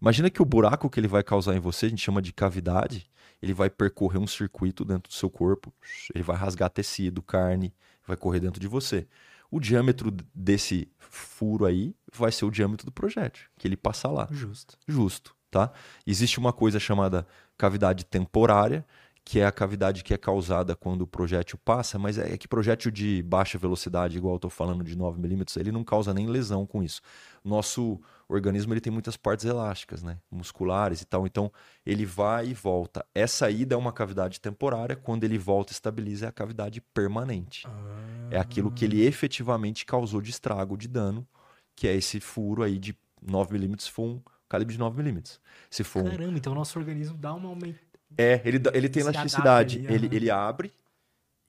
Imagina 0.00 0.30
que 0.30 0.40
o 0.40 0.44
buraco 0.44 0.88
que 0.88 1.00
ele 1.00 1.08
vai 1.08 1.22
causar 1.22 1.56
em 1.56 1.60
você, 1.60 1.86
a 1.86 1.88
gente 1.88 2.02
chama 2.02 2.22
de 2.22 2.32
cavidade, 2.32 3.10
ele 3.42 3.52
vai 3.52 3.68
percorrer 3.68 4.18
um 4.18 4.26
circuito 4.26 4.84
dentro 4.84 5.10
do 5.10 5.14
seu 5.14 5.28
corpo, 5.28 5.72
ele 6.14 6.22
vai 6.22 6.36
rasgar 6.36 6.70
tecido, 6.70 7.22
carne, 7.22 7.72
vai 8.06 8.16
correr 8.16 8.40
dentro 8.40 8.60
de 8.60 8.68
você. 8.68 9.06
O 9.50 9.58
diâmetro 9.58 10.10
desse 10.34 10.88
furo 10.98 11.66
aí 11.66 11.94
vai 12.12 12.30
ser 12.30 12.44
o 12.44 12.50
diâmetro 12.50 12.86
do 12.86 12.92
projétil, 12.92 13.48
que 13.58 13.66
ele 13.66 13.76
passa 13.76 14.08
lá. 14.08 14.28
Justo. 14.30 14.78
Justo, 14.86 15.34
tá? 15.50 15.72
Existe 16.06 16.38
uma 16.38 16.52
coisa 16.52 16.78
chamada 16.78 17.26
cavidade 17.58 18.04
temporária, 18.04 18.86
que 19.24 19.38
é 19.40 19.46
a 19.46 19.52
cavidade 19.52 20.02
que 20.02 20.14
é 20.14 20.18
causada 20.18 20.74
quando 20.74 21.02
o 21.02 21.06
projétil 21.06 21.58
passa, 21.64 21.98
mas 21.98 22.18
é 22.18 22.36
que 22.36 22.48
projétil 22.48 22.90
de 22.90 23.22
baixa 23.22 23.58
velocidade, 23.58 24.16
igual 24.16 24.34
eu 24.34 24.36
estou 24.36 24.50
falando 24.50 24.82
de 24.82 24.96
9 24.96 25.20
milímetros, 25.20 25.56
ele 25.56 25.70
não 25.70 25.84
causa 25.84 26.14
nem 26.14 26.26
lesão 26.26 26.66
com 26.66 26.82
isso. 26.82 27.00
Nosso 27.44 28.00
organismo 28.30 28.72
ele 28.72 28.80
tem 28.80 28.92
muitas 28.92 29.16
partes 29.16 29.44
elásticas, 29.44 30.02
né? 30.02 30.18
musculares 30.30 31.00
e 31.00 31.04
tal, 31.04 31.26
então 31.26 31.52
ele 31.84 32.06
vai 32.06 32.48
e 32.48 32.54
volta. 32.54 33.04
Essa 33.14 33.50
ida 33.50 33.74
é 33.74 33.78
uma 33.78 33.92
cavidade 33.92 34.40
temporária, 34.40 34.96
quando 34.96 35.24
ele 35.24 35.36
volta 35.36 35.72
e 35.72 35.74
estabiliza 35.74 36.26
é 36.26 36.28
a 36.28 36.32
cavidade 36.32 36.80
permanente. 36.80 37.66
Ah. 37.66 38.28
É 38.30 38.38
aquilo 38.38 38.70
que 38.70 38.84
ele 38.84 39.04
efetivamente 39.04 39.84
causou 39.84 40.20
de 40.20 40.30
estrago, 40.30 40.76
de 40.76 40.86
dano, 40.86 41.26
que 41.74 41.88
é 41.88 41.94
esse 41.94 42.20
furo 42.20 42.62
aí 42.62 42.78
de 42.78 42.96
9 43.20 43.52
milímetros, 43.52 43.88
for 43.88 44.04
um 44.04 44.20
calibre 44.48 44.74
de 44.74 44.78
9 44.78 44.96
milímetros. 44.96 45.40
Se 45.68 45.82
for 45.82 46.02
um 46.02 46.10
Caramba, 46.10 46.38
então 46.38 46.52
o 46.52 46.56
nosso 46.56 46.78
organismo 46.78 47.16
dá 47.16 47.34
uma 47.34 47.48
aumentada. 47.48 47.80
é, 48.16 48.40
ele, 48.44 48.60
ele 48.72 48.88
tem 48.88 49.02
elasticidade. 49.02 49.84
ele, 49.88 50.08
ele 50.14 50.30
abre 50.30 50.72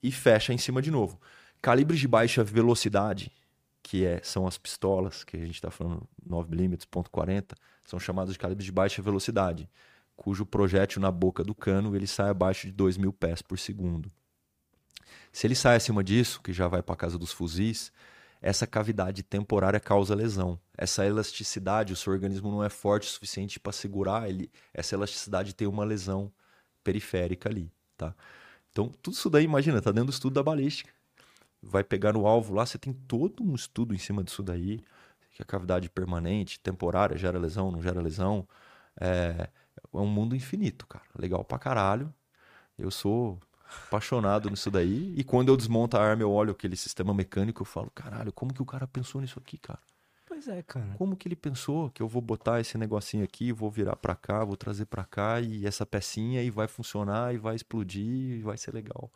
e 0.02 0.10
fecha 0.10 0.52
em 0.52 0.58
cima 0.58 0.82
de 0.82 0.90
novo. 0.90 1.20
Calibres 1.60 2.00
de 2.00 2.08
baixa 2.08 2.42
velocidade, 2.42 3.30
que 3.82 4.06
é, 4.06 4.20
são 4.22 4.46
as 4.46 4.56
pistolas, 4.56 5.24
que 5.24 5.36
a 5.36 5.40
gente 5.40 5.54
está 5.54 5.70
falando 5.70 6.08
9mm, 6.28 6.86
ponto 6.90 7.10
.40, 7.10 7.54
são 7.84 7.98
chamados 7.98 8.32
de 8.32 8.38
calibres 8.38 8.64
de 8.64 8.72
baixa 8.72 9.02
velocidade, 9.02 9.68
cujo 10.16 10.46
projétil 10.46 11.02
na 11.02 11.10
boca 11.10 11.42
do 11.42 11.54
cano 11.54 11.96
ele 11.96 12.06
sai 12.06 12.30
abaixo 12.30 12.66
de 12.66 12.72
2.000 12.72 13.12
pés 13.12 13.42
por 13.42 13.58
segundo. 13.58 14.10
Se 15.32 15.46
ele 15.46 15.54
sai 15.54 15.76
acima 15.76 16.04
disso, 16.04 16.40
que 16.42 16.52
já 16.52 16.68
vai 16.68 16.82
para 16.82 16.94
a 16.94 16.96
casa 16.96 17.18
dos 17.18 17.32
fuzis, 17.32 17.92
essa 18.40 18.66
cavidade 18.66 19.22
temporária 19.22 19.78
causa 19.80 20.14
lesão. 20.14 20.58
Essa 20.76 21.06
elasticidade, 21.06 21.92
o 21.92 21.96
seu 21.96 22.12
organismo 22.12 22.50
não 22.50 22.62
é 22.62 22.68
forte 22.68 23.08
o 23.08 23.10
suficiente 23.10 23.60
para 23.60 23.72
segurar 23.72 24.28
ele. 24.28 24.50
Essa 24.74 24.94
elasticidade 24.96 25.54
tem 25.54 25.66
uma 25.68 25.84
lesão 25.84 26.32
periférica 26.82 27.48
ali, 27.48 27.72
tá? 27.96 28.14
Então, 28.70 28.88
tudo 29.00 29.14
isso 29.14 29.30
daí, 29.30 29.44
imagina, 29.44 29.80
tá 29.80 29.92
dentro 29.92 30.06
do 30.06 30.12
estudo 30.12 30.34
da 30.34 30.42
balística. 30.42 30.92
Vai 31.62 31.84
pegar 31.84 32.12
no 32.12 32.26
alvo 32.26 32.54
lá, 32.54 32.66
você 32.66 32.76
tem 32.76 32.92
todo 32.92 33.42
um 33.42 33.54
estudo 33.54 33.94
em 33.94 33.98
cima 33.98 34.24
disso 34.24 34.42
daí, 34.42 34.82
que 35.30 35.42
a 35.42 35.44
cavidade 35.44 35.88
permanente, 35.88 36.58
temporária, 36.60 37.16
gera 37.16 37.38
lesão, 37.38 37.70
não 37.70 37.80
gera 37.80 38.00
lesão. 38.00 38.46
É, 39.00 39.48
é 39.92 39.96
um 39.96 40.06
mundo 40.06 40.34
infinito, 40.34 40.86
cara. 40.86 41.04
Legal 41.18 41.44
pra 41.44 41.58
caralho. 41.58 42.12
Eu 42.76 42.90
sou 42.90 43.38
apaixonado 43.86 44.50
nisso 44.50 44.70
daí. 44.70 45.14
E 45.16 45.24
quando 45.24 45.48
eu 45.48 45.56
desmonto 45.56 45.96
a 45.96 46.02
arma, 46.02 46.22
eu 46.22 46.30
olho 46.30 46.52
aquele 46.52 46.76
sistema 46.76 47.14
mecânico, 47.14 47.62
eu 47.62 47.66
falo, 47.66 47.90
caralho, 47.94 48.32
como 48.32 48.52
que 48.52 48.62
o 48.62 48.66
cara 48.66 48.86
pensou 48.86 49.20
nisso 49.20 49.38
aqui, 49.38 49.56
cara? 49.58 49.80
Pois 50.26 50.48
é, 50.48 50.62
cara. 50.62 50.94
Como 50.96 51.16
que 51.16 51.28
ele 51.28 51.36
pensou 51.36 51.90
que 51.90 52.02
eu 52.02 52.08
vou 52.08 52.22
botar 52.22 52.60
esse 52.60 52.76
negocinho 52.78 53.22
aqui, 53.22 53.52
vou 53.52 53.70
virar 53.70 53.96
pra 53.96 54.14
cá, 54.14 54.44
vou 54.44 54.56
trazer 54.56 54.86
pra 54.86 55.04
cá 55.04 55.40
e 55.40 55.66
essa 55.66 55.84
pecinha 55.84 56.42
e 56.42 56.50
vai 56.50 56.66
funcionar 56.66 57.34
e 57.34 57.38
vai 57.38 57.54
explodir 57.54 58.38
e 58.38 58.42
vai 58.42 58.56
ser 58.56 58.72
legal. 58.72 59.10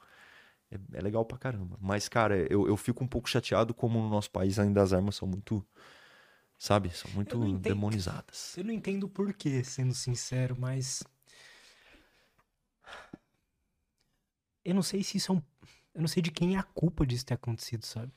É, 0.92 0.98
é 0.98 1.00
legal 1.00 1.24
pra 1.24 1.38
caramba. 1.38 1.76
Mas, 1.80 2.08
cara, 2.08 2.36
eu, 2.52 2.66
eu 2.66 2.76
fico 2.76 3.02
um 3.02 3.06
pouco 3.06 3.28
chateado 3.28 3.74
como 3.74 4.00
no 4.00 4.08
nosso 4.08 4.30
país 4.30 4.58
ainda 4.58 4.82
as 4.82 4.92
armas 4.92 5.16
são 5.16 5.26
muito, 5.28 5.66
sabe, 6.58 6.90
são 6.90 7.10
muito 7.12 7.36
Eu 7.36 7.58
demonizadas. 7.58 8.56
Eu 8.56 8.64
não 8.64 8.72
entendo 8.72 9.04
o 9.04 9.08
porquê, 9.08 9.62
sendo 9.64 9.94
sincero, 9.94 10.56
mas. 10.58 11.02
Eu 14.64 14.74
não 14.74 14.82
sei 14.82 15.02
se 15.02 15.16
isso 15.16 15.32
é 15.32 15.34
um. 15.34 15.42
Eu 15.94 16.00
não 16.00 16.08
sei 16.08 16.22
de 16.22 16.30
quem 16.30 16.56
é 16.56 16.58
a 16.58 16.62
culpa 16.62 17.06
disso 17.06 17.24
ter 17.24 17.34
acontecido, 17.34 17.84
sabe? 17.84 18.12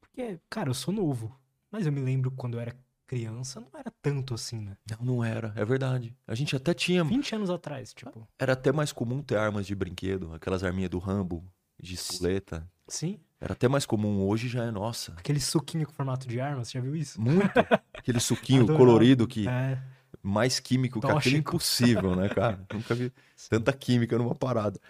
Porque, 0.00 0.38
cara, 0.50 0.68
eu 0.68 0.74
sou 0.74 0.92
novo. 0.92 1.34
Mas 1.70 1.86
eu 1.86 1.92
me 1.92 2.00
lembro 2.00 2.30
quando 2.30 2.54
eu 2.54 2.60
era 2.60 2.76
criança, 3.06 3.60
não 3.60 3.78
era 3.78 3.92
tanto 4.02 4.34
assim, 4.34 4.60
né? 4.60 4.76
Não, 4.90 5.06
não 5.06 5.24
era, 5.24 5.52
é 5.56 5.64
verdade. 5.64 6.16
A 6.26 6.34
gente 6.34 6.56
até 6.56 6.74
tinha, 6.74 7.04
20 7.04 7.34
anos 7.34 7.50
atrás, 7.50 7.94
tipo. 7.94 8.28
era 8.38 8.52
até 8.52 8.72
mais 8.72 8.92
comum 8.92 9.22
ter 9.22 9.36
armas 9.36 9.66
de 9.66 9.74
brinquedo, 9.74 10.32
aquelas 10.34 10.64
arminhas 10.64 10.90
do 10.90 10.98
Rambo, 10.98 11.44
de 11.80 11.94
espoleta. 11.94 12.68
Sim. 12.88 13.18
Era 13.40 13.52
até 13.52 13.68
mais 13.68 13.84
comum, 13.84 14.26
hoje 14.26 14.48
já 14.48 14.64
é 14.64 14.70
nossa. 14.70 15.12
Aquele 15.16 15.40
suquinho 15.40 15.86
com 15.86 15.92
formato 15.92 16.26
de 16.26 16.40
arma, 16.40 16.64
você 16.64 16.72
já 16.72 16.80
viu 16.80 16.96
isso? 16.96 17.20
Muito. 17.20 17.52
Aquele 17.92 18.18
suquinho 18.20 18.66
colorido 18.76 19.26
que 19.26 19.46
É. 19.48 19.80
mais 20.22 20.58
químico 20.58 21.00
que 21.00 21.06
aquele 21.06 21.14
Tóxico. 21.20 21.36
impossível, 21.36 22.16
né, 22.16 22.28
cara? 22.30 22.64
Nunca 22.72 22.94
vi 22.94 23.12
tanta 23.50 23.72
química 23.72 24.16
numa 24.16 24.34
parada. 24.34 24.80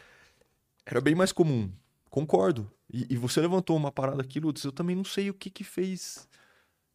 Era 0.85 1.01
bem 1.01 1.15
mais 1.15 1.33
comum. 1.33 1.71
Concordo. 2.09 2.71
E, 2.93 3.07
e 3.15 3.17
você 3.17 3.41
levantou 3.41 3.77
uma 3.77 3.91
parada 3.91 4.23
aqui, 4.23 4.39
Lutz. 4.39 4.63
Eu 4.63 4.71
também 4.73 4.95
não 4.95 5.05
sei 5.05 5.29
o 5.29 5.35
que 5.35 5.51
que 5.51 5.65
fez 5.65 6.29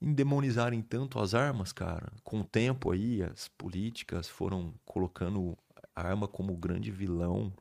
endemonizarem 0.01 0.81
tanto 0.81 1.19
as 1.19 1.33
armas, 1.35 1.71
cara. 1.73 2.11
Com 2.23 2.39
o 2.39 2.43
tempo 2.45 2.91
aí, 2.91 3.21
as 3.23 3.49
políticas 3.49 4.27
foram 4.29 4.73
colocando 4.85 5.57
a 5.95 6.07
arma 6.07 6.27
como 6.27 6.55
grande 6.55 6.89
vilão. 6.89 7.53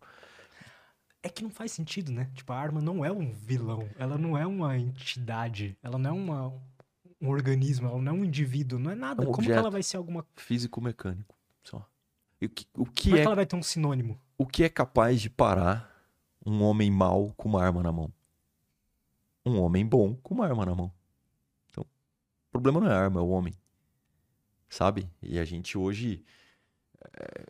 É 1.22 1.28
que 1.28 1.42
não 1.42 1.50
faz 1.50 1.72
sentido, 1.72 2.10
né? 2.10 2.30
Tipo, 2.34 2.52
a 2.52 2.58
arma 2.58 2.80
não 2.80 3.04
é 3.04 3.12
um 3.12 3.32
vilão. 3.32 3.88
Ela 3.98 4.16
não 4.16 4.38
é 4.38 4.46
uma 4.46 4.78
entidade. 4.78 5.76
Ela 5.82 5.98
não 5.98 6.10
é 6.10 6.12
uma, 6.12 6.62
um 7.20 7.28
organismo. 7.28 7.88
Ela 7.88 8.00
não 8.00 8.12
é 8.12 8.14
um 8.20 8.24
indivíduo. 8.24 8.78
Não 8.78 8.90
é 8.90 8.94
nada. 8.94 9.24
É 9.24 9.28
um 9.28 9.32
Como 9.32 9.46
que 9.46 9.52
ela 9.52 9.70
vai 9.70 9.82
ser 9.82 9.98
alguma. 9.98 10.22
Como 10.22 10.34
Físico-mecânico. 10.36 11.36
Só. 11.62 11.86
E 12.40 12.46
o 12.46 12.48
que, 12.48 12.66
o 12.74 12.86
que 12.86 13.10
é 13.10 13.12
é 13.12 13.16
que 13.16 13.26
ela 13.26 13.36
vai 13.36 13.44
ter 13.44 13.56
um 13.56 13.62
sinônimo? 13.62 14.18
O 14.38 14.46
que 14.46 14.64
é 14.64 14.68
capaz 14.70 15.20
de 15.20 15.28
parar 15.28 15.90
um 16.44 16.62
homem 16.62 16.90
mau 16.90 17.34
com 17.36 17.50
uma 17.50 17.62
arma 17.62 17.82
na 17.82 17.92
mão? 17.92 18.10
Um 19.44 19.60
homem 19.60 19.86
bom 19.86 20.14
com 20.16 20.34
uma 20.34 20.46
arma 20.46 20.64
na 20.64 20.74
mão. 20.74 20.90
Então, 21.70 21.82
o 21.84 22.50
problema 22.50 22.80
não 22.80 22.90
é 22.90 22.94
a 22.94 22.98
arma, 22.98 23.20
é 23.20 23.22
o 23.22 23.28
homem. 23.28 23.54
Sabe? 24.70 25.10
E 25.22 25.38
a 25.38 25.44
gente 25.44 25.76
hoje 25.76 26.24
é, 27.14 27.46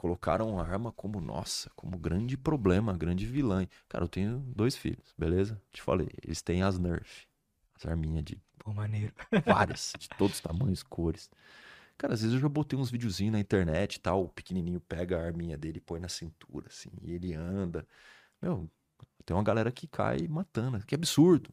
colocaram 0.00 0.58
a 0.58 0.66
arma 0.66 0.90
como, 0.92 1.20
nossa, 1.20 1.70
como 1.76 1.98
grande 1.98 2.34
problema, 2.34 2.96
grande 2.96 3.26
vilã. 3.26 3.66
Cara, 3.86 4.02
eu 4.02 4.08
tenho 4.08 4.38
dois 4.38 4.74
filhos, 4.74 5.12
beleza? 5.18 5.60
Te 5.70 5.82
falei, 5.82 6.08
eles 6.24 6.40
têm 6.40 6.62
as 6.62 6.78
Nerf. 6.78 7.28
As 7.74 7.84
arminhas 7.84 8.24
de 8.24 8.40
Pô, 8.58 8.72
maneiro. 8.72 9.12
várias, 9.44 9.92
de 9.98 10.08
todos 10.08 10.36
os 10.36 10.40
tamanhos, 10.40 10.82
cores. 10.82 11.28
Cara, 11.98 12.14
às 12.14 12.22
vezes 12.22 12.34
eu 12.34 12.40
já 12.40 12.48
botei 12.48 12.78
uns 12.78 12.90
videozinhos 12.90 13.32
na 13.34 13.40
internet 13.40 13.96
e 13.96 14.00
tal, 14.00 14.24
o 14.24 14.28
pequenininho 14.30 14.80
pega 14.80 15.18
a 15.18 15.22
arminha 15.22 15.58
dele 15.58 15.76
e 15.76 15.82
põe 15.82 16.00
na 16.00 16.08
cintura, 16.08 16.68
assim, 16.68 16.88
e 17.02 17.12
ele 17.12 17.34
anda. 17.34 17.86
Meu, 18.40 18.70
tem 19.26 19.36
uma 19.36 19.44
galera 19.44 19.70
que 19.70 19.86
cai 19.86 20.26
matando, 20.28 20.82
que 20.86 20.94
absurdo. 20.94 21.52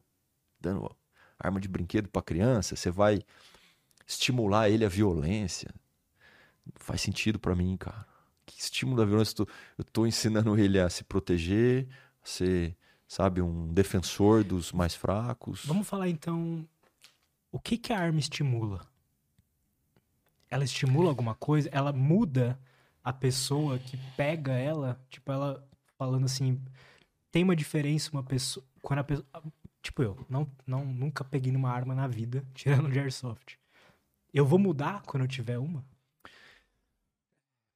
Dando 0.58 0.90
arma 1.38 1.60
de 1.60 1.68
brinquedo 1.68 2.08
pra 2.08 2.22
criança, 2.22 2.74
você 2.74 2.90
vai 2.90 3.20
estimular 4.06 4.70
ele 4.70 4.86
à 4.86 4.88
violência. 4.88 5.68
Não 6.64 6.72
faz 6.76 7.02
sentido 7.02 7.38
pra 7.38 7.54
mim, 7.54 7.76
cara. 7.76 8.08
Que 8.48 8.62
estímulo 8.62 9.02
à 9.02 9.04
violência? 9.04 9.32
Eu 9.32 9.46
tô, 9.46 9.52
eu 9.78 9.84
tô 9.84 10.06
ensinando 10.06 10.58
ele 10.58 10.80
a 10.80 10.88
se 10.88 11.04
proteger, 11.04 11.86
a 12.22 12.26
ser, 12.26 12.74
sabe, 13.06 13.42
um 13.42 13.72
defensor 13.72 14.42
dos 14.42 14.72
mais 14.72 14.94
fracos. 14.94 15.66
Vamos 15.66 15.86
falar 15.86 16.08
então. 16.08 16.66
O 17.52 17.60
que, 17.60 17.76
que 17.76 17.92
a 17.92 17.98
arma 17.98 18.18
estimula? 18.18 18.80
Ela 20.50 20.64
estimula 20.64 21.10
alguma 21.10 21.34
coisa? 21.34 21.68
Ela 21.70 21.92
muda 21.92 22.58
a 23.04 23.12
pessoa 23.12 23.78
que 23.78 23.98
pega 24.16 24.52
ela? 24.52 24.98
Tipo, 25.10 25.30
ela 25.30 25.68
falando 25.98 26.24
assim. 26.24 26.58
Tem 27.30 27.44
uma 27.44 27.54
diferença 27.54 28.10
uma 28.10 28.22
pessoa. 28.22 28.64
Quando 28.80 29.00
a 29.00 29.04
pessoa. 29.04 29.26
Tipo, 29.82 30.02
eu 30.02 30.26
não, 30.28 30.50
não, 30.66 30.86
nunca 30.86 31.22
peguei 31.22 31.52
numa 31.52 31.70
arma 31.70 31.94
na 31.94 32.06
vida, 32.06 32.44
tirando 32.54 32.90
de 32.90 32.98
airsoft. 32.98 33.58
Eu 34.32 34.46
vou 34.46 34.58
mudar 34.58 35.02
quando 35.02 35.24
eu 35.24 35.28
tiver 35.28 35.58
uma? 35.58 35.84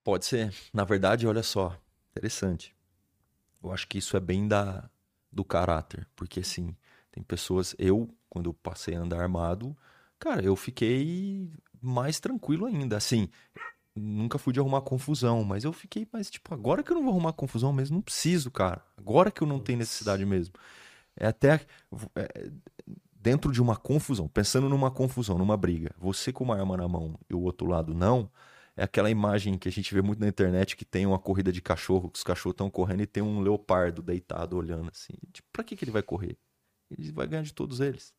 Pode 0.04 0.24
ser. 0.24 0.52
Na 0.72 0.84
verdade, 0.84 1.26
olha 1.26 1.42
só, 1.42 1.78
interessante. 2.10 2.74
Eu 3.62 3.72
acho 3.72 3.86
que 3.86 3.98
isso 3.98 4.16
é 4.16 4.20
bem 4.20 4.48
da 4.48 4.88
do 5.30 5.44
caráter, 5.44 6.06
porque 6.14 6.40
assim, 6.40 6.76
tem 7.10 7.22
pessoas, 7.22 7.74
eu 7.78 8.06
quando 8.28 8.50
eu 8.50 8.54
passei 8.54 8.94
a 8.94 9.00
andar 9.00 9.20
armado, 9.22 9.74
cara, 10.18 10.42
eu 10.42 10.54
fiquei 10.54 11.50
mais 11.80 12.20
tranquilo 12.20 12.66
ainda, 12.66 12.98
assim, 12.98 13.30
nunca 13.96 14.38
fui 14.38 14.52
de 14.52 14.60
arrumar 14.60 14.82
confusão, 14.82 15.44
mas 15.44 15.64
eu 15.64 15.72
fiquei 15.72 16.06
mais 16.12 16.30
tipo, 16.30 16.52
agora 16.54 16.82
que 16.82 16.90
eu 16.92 16.96
não 16.96 17.02
vou 17.02 17.12
arrumar 17.12 17.32
confusão 17.32 17.72
mesmo, 17.72 17.96
não 17.96 18.02
preciso, 18.02 18.50
cara. 18.50 18.82
Agora 18.96 19.30
que 19.30 19.42
eu 19.42 19.46
não 19.46 19.58
tenho 19.58 19.78
necessidade 19.78 20.24
mesmo. 20.26 20.54
É 21.16 21.26
até 21.26 21.66
é, 22.16 22.50
dentro 23.12 23.52
de 23.52 23.62
uma 23.62 23.76
confusão, 23.76 24.28
pensando 24.28 24.68
numa 24.68 24.90
confusão, 24.90 25.38
numa 25.38 25.56
briga, 25.56 25.94
você 25.98 26.32
com 26.32 26.44
uma 26.44 26.58
arma 26.58 26.76
na 26.76 26.88
mão 26.88 27.18
e 27.28 27.34
o 27.34 27.40
outro 27.40 27.66
lado 27.68 27.94
não, 27.94 28.30
é 28.76 28.84
aquela 28.84 29.10
imagem 29.10 29.58
que 29.58 29.68
a 29.68 29.72
gente 29.72 29.92
vê 29.94 30.02
muito 30.02 30.20
na 30.20 30.28
internet 30.28 30.76
que 30.76 30.84
tem 30.84 31.06
uma 31.06 31.18
corrida 31.18 31.52
de 31.52 31.60
cachorro, 31.60 32.10
que 32.10 32.18
os 32.18 32.24
cachorros 32.24 32.54
estão 32.54 32.70
correndo 32.70 33.02
e 33.02 33.06
tem 33.06 33.22
um 33.22 33.40
leopardo 33.40 34.02
deitado 34.02 34.56
olhando 34.56 34.88
assim. 34.90 35.14
Tipo, 35.32 35.48
pra 35.52 35.64
que, 35.64 35.76
que 35.76 35.84
ele 35.84 35.90
vai 35.92 36.02
correr? 36.02 36.38
Ele 36.90 37.12
vai 37.12 37.26
ganhar 37.26 37.42
de 37.42 37.52
todos 37.54 37.80
eles. 37.80 38.14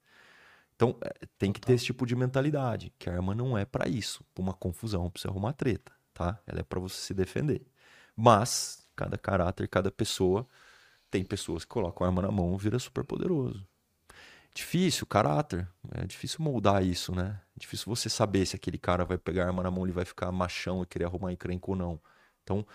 Então, 0.76 0.98
é, 1.04 1.28
tem 1.38 1.52
que 1.52 1.62
ter 1.62 1.74
esse 1.74 1.86
tipo 1.86 2.06
de 2.06 2.16
mentalidade, 2.16 2.94
que 3.00 3.10
a 3.10 3.14
arma 3.14 3.36
não 3.36 3.58
é 3.58 3.66
pra 3.66 3.88
isso, 3.88 4.24
pra 4.34 4.44
uma 4.44 4.54
confusão, 4.54 5.10
pra 5.10 5.22
você 5.22 5.28
arrumar 5.28 5.54
treta, 5.54 5.92
tá? 6.14 6.40
Ela 6.48 6.62
é 6.62 6.64
pra 6.64 6.80
você 6.80 6.96
se 6.98 7.14
defender. 7.14 7.66
Mas, 8.16 8.88
cada 8.96 9.18
caráter, 9.18 9.68
cada 9.68 9.92
pessoa, 9.92 10.48
tem 11.12 11.24
pessoas 11.26 11.64
que 11.66 11.70
colocam 11.70 12.06
a 12.06 12.10
arma 12.10 12.22
na 12.24 12.32
mão 12.32 12.56
e 12.56 12.58
vira 12.58 12.80
super 12.80 13.04
poderoso. 13.06 13.68
Difícil, 14.54 15.06
caráter. 15.08 15.68
É 15.92 16.06
difícil 16.06 16.44
moldar 16.44 16.84
isso, 16.84 17.14
né? 17.14 17.40
Difícil 17.58 17.86
você 17.88 18.10
saber 18.10 18.46
se 18.46 18.56
aquele 18.56 18.78
cara 18.78 19.04
vai 19.04 19.18
pegar 19.18 19.46
a 19.46 19.48
arma 19.48 19.64
na 19.64 19.72
mão 19.72 19.88
e 19.88 19.92
vai 19.92 20.06
ficar 20.06 20.32
machão 20.32 20.84
e 20.84 20.86
querer 20.86 21.06
arrumar 21.06 21.32
encrenca 21.32 21.72
ou 21.72 21.76
não. 21.76 22.00
Então, 22.44 22.66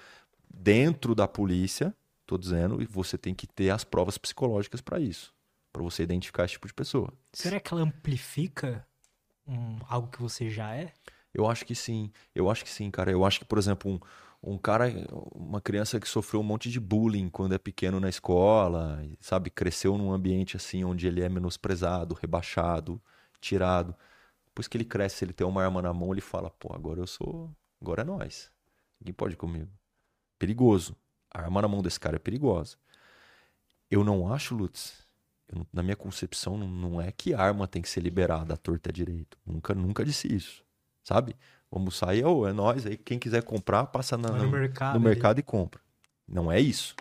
dentro 0.53 1.15
da 1.15 1.29
polícia, 1.29 1.95
tô 2.27 2.37
dizendo, 2.37 2.83
e 2.83 2.87
você 2.87 3.17
tem 3.17 3.35
que 3.35 3.47
ter 3.47 3.71
as 3.71 3.85
provas 3.85 4.19
psicológicas 4.19 4.81
para 4.81 4.99
isso, 4.99 5.33
para 5.73 5.83
você 5.83 6.03
identificar 6.03 6.45
esse 6.45 6.55
tipo 6.55 6.67
de 6.67 6.75
pessoa. 6.75 7.13
Será 7.33 7.61
que 7.61 7.73
ela 7.73 7.83
amplifica 7.83 8.87
um, 9.47 9.79
algo 9.89 10.09
que 10.09 10.21
você 10.21 10.51
já 10.51 10.75
é? 10.75 10.93
Eu 11.33 11.49
acho 11.49 11.65
que 11.65 11.75
sim. 11.75 12.11
Eu 12.35 12.51
acho 12.51 12.65
que 12.65 12.71
sim, 12.71 12.91
cara. 12.91 13.11
Eu 13.11 13.25
acho 13.25 13.39
que, 13.39 13.45
por 13.45 13.59
exemplo, 13.59 13.93
um, 13.93 14.01
um 14.43 14.57
cara, 14.57 14.93
uma 15.35 15.61
criança 15.61 15.99
que 15.99 16.09
sofreu 16.09 16.41
um 16.41 16.45
monte 16.45 16.71
de 16.71 16.79
bullying 16.79 17.29
quando 17.29 17.55
é 17.55 17.59
pequeno 17.59 17.99
na 17.99 18.09
escola, 18.09 19.03
sabe, 19.21 19.51
cresceu 19.51 19.99
num 19.99 20.13
ambiente 20.13 20.57
assim 20.57 20.85
onde 20.85 21.07
ele 21.07 21.23
é 21.23 21.29
menosprezado, 21.29 22.15
rebaixado, 22.15 23.03
tirado. 23.41 23.95
Depois 24.47 24.69
que 24.69 24.77
ele 24.77 24.85
cresce, 24.85 25.25
ele 25.25 25.33
tem 25.33 25.47
uma 25.47 25.63
arma 25.63 25.83
na 25.83 25.93
mão, 25.93 26.13
ele 26.13 26.21
fala: 26.21 26.51
"Pô, 26.51 26.73
agora 26.75 27.01
eu 27.01 27.07
sou, 27.07 27.51
agora 27.81 28.03
é 28.03 28.05
nós. 28.05 28.51
Ninguém 29.01 29.15
pode 29.15 29.37
comigo". 29.37 29.71
Perigoso. 30.39 30.97
A 31.31 31.43
arma 31.43 31.63
na 31.63 31.69
mão 31.69 31.83
desse 31.83 32.01
cara 32.01 32.17
é 32.17 32.19
perigosa. 32.19 32.77
Eu 33.91 34.05
não 34.05 34.33
acho, 34.33 34.55
Lutz, 34.55 35.07
eu, 35.49 35.67
na 35.73 35.83
minha 35.83 35.97
concepção, 35.97 36.57
não, 36.59 36.69
não 36.69 37.01
é 37.01 37.11
que 37.13 37.35
arma 37.35 37.67
tem 37.67 37.83
que 37.83 37.89
ser 37.89 38.01
liberada 38.01 38.55
à 38.55 38.57
torta 38.57 38.93
direito. 38.93 39.39
Nunca, 39.47 39.75
nunca 39.75 40.05
disse 40.05 40.33
isso. 40.33 40.65
Sabe? 41.03 41.37
Vamos 41.71 41.97
sair, 41.97 42.25
oh, 42.25 42.47
é 42.47 42.53
nós 42.53 42.87
aí. 42.87 42.97
Quem 42.97 43.19
quiser 43.19 43.43
comprar, 43.43 43.87
passa 43.87 44.17
na, 44.17 44.31
no, 44.31 44.45
no, 44.45 44.51
mercado, 44.51 44.95
no 44.95 45.01
mercado 45.01 45.39
e 45.39 45.43
compra. 45.43 45.81
Não 46.27 46.51
é 46.51 46.61
isso. 46.61 46.95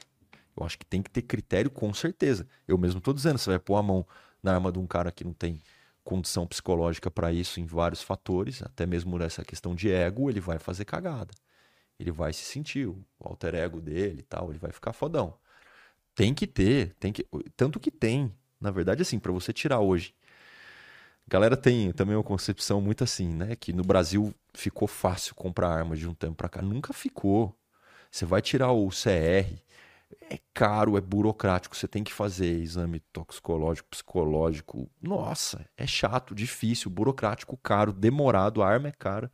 Eu 0.56 0.66
acho 0.66 0.78
que 0.78 0.86
tem 0.86 1.02
que 1.02 1.10
ter 1.10 1.22
critério 1.22 1.70
com 1.70 1.94
certeza. 1.94 2.48
Eu 2.68 2.78
mesmo 2.78 2.98
estou 2.98 3.14
dizendo, 3.14 3.38
você 3.38 3.50
vai 3.50 3.60
pôr 3.60 3.76
a 3.76 3.84
mão 3.84 4.06
na 4.42 4.54
arma 4.54 4.72
de 4.72 4.80
um 4.80 4.88
cara 4.88 5.12
que 5.12 5.24
não 5.24 5.34
tem 5.34 5.62
condição 6.04 6.48
psicológica 6.48 7.12
para 7.12 7.34
isso 7.34 7.60
em 7.60 7.66
vários 7.66 8.02
fatores, 8.02 8.62
até 8.64 8.86
mesmo 8.86 9.18
nessa 9.18 9.44
questão 9.44 9.76
de 9.76 9.92
ego, 9.92 10.30
ele 10.30 10.40
vai 10.40 10.58
fazer 10.58 10.86
cagada. 10.86 11.34
Ele 12.00 12.12
vai 12.12 12.32
se 12.32 12.44
sentir, 12.44 12.88
o 12.88 13.04
alter 13.20 13.56
ego 13.56 13.82
dele 13.82 14.20
e 14.20 14.24
tal, 14.24 14.50
ele 14.50 14.60
vai 14.60 14.72
ficar 14.72 14.94
fodão. 14.94 15.34
Tem 16.16 16.34
que 16.34 16.48
ter, 16.48 16.96
tem 17.00 17.12
que, 17.12 17.26
tanto 17.56 17.80
que 17.80 17.92
tem. 17.92 18.34
Na 18.60 18.72
verdade, 18.72 19.02
assim, 19.02 19.20
para 19.20 19.32
você 19.32 19.54
tirar 19.54 19.80
hoje 19.80 20.16
galera 21.28 21.58
tem 21.58 21.92
também 21.92 22.16
uma 22.16 22.24
concepção 22.24 22.82
muito 22.82 23.04
assim, 23.04 23.28
né? 23.30 23.56
Que 23.56 23.74
no 23.74 23.84
Brasil 23.84 24.34
ficou 24.54 24.88
fácil 24.88 25.36
comprar 25.36 25.70
arma 25.70 25.96
de 25.96 26.08
um 26.08 26.14
tempo 26.14 26.36
para 26.36 26.50
cá. 26.50 26.62
Nunca 26.62 26.94
ficou. 26.94 27.56
Você 28.12 28.26
vai 28.26 28.42
tirar 28.42 28.72
o 28.72 28.90
CR, 28.90 29.62
é 30.30 30.40
caro, 30.54 30.98
é 30.98 31.02
burocrático, 31.02 31.76
você 31.76 31.88
tem 31.88 32.04
que 32.04 32.14
fazer 32.14 32.60
exame 32.62 33.00
toxicológico, 33.12 33.90
psicológico. 33.90 34.90
Nossa, 35.02 35.66
é 35.78 35.86
chato, 35.86 36.34
difícil, 36.34 36.90
burocrático, 36.90 37.58
caro, 37.58 37.92
demorado, 37.94 38.64
a 38.64 38.68
arma 38.70 38.88
é 38.90 38.92
cara. 38.92 39.32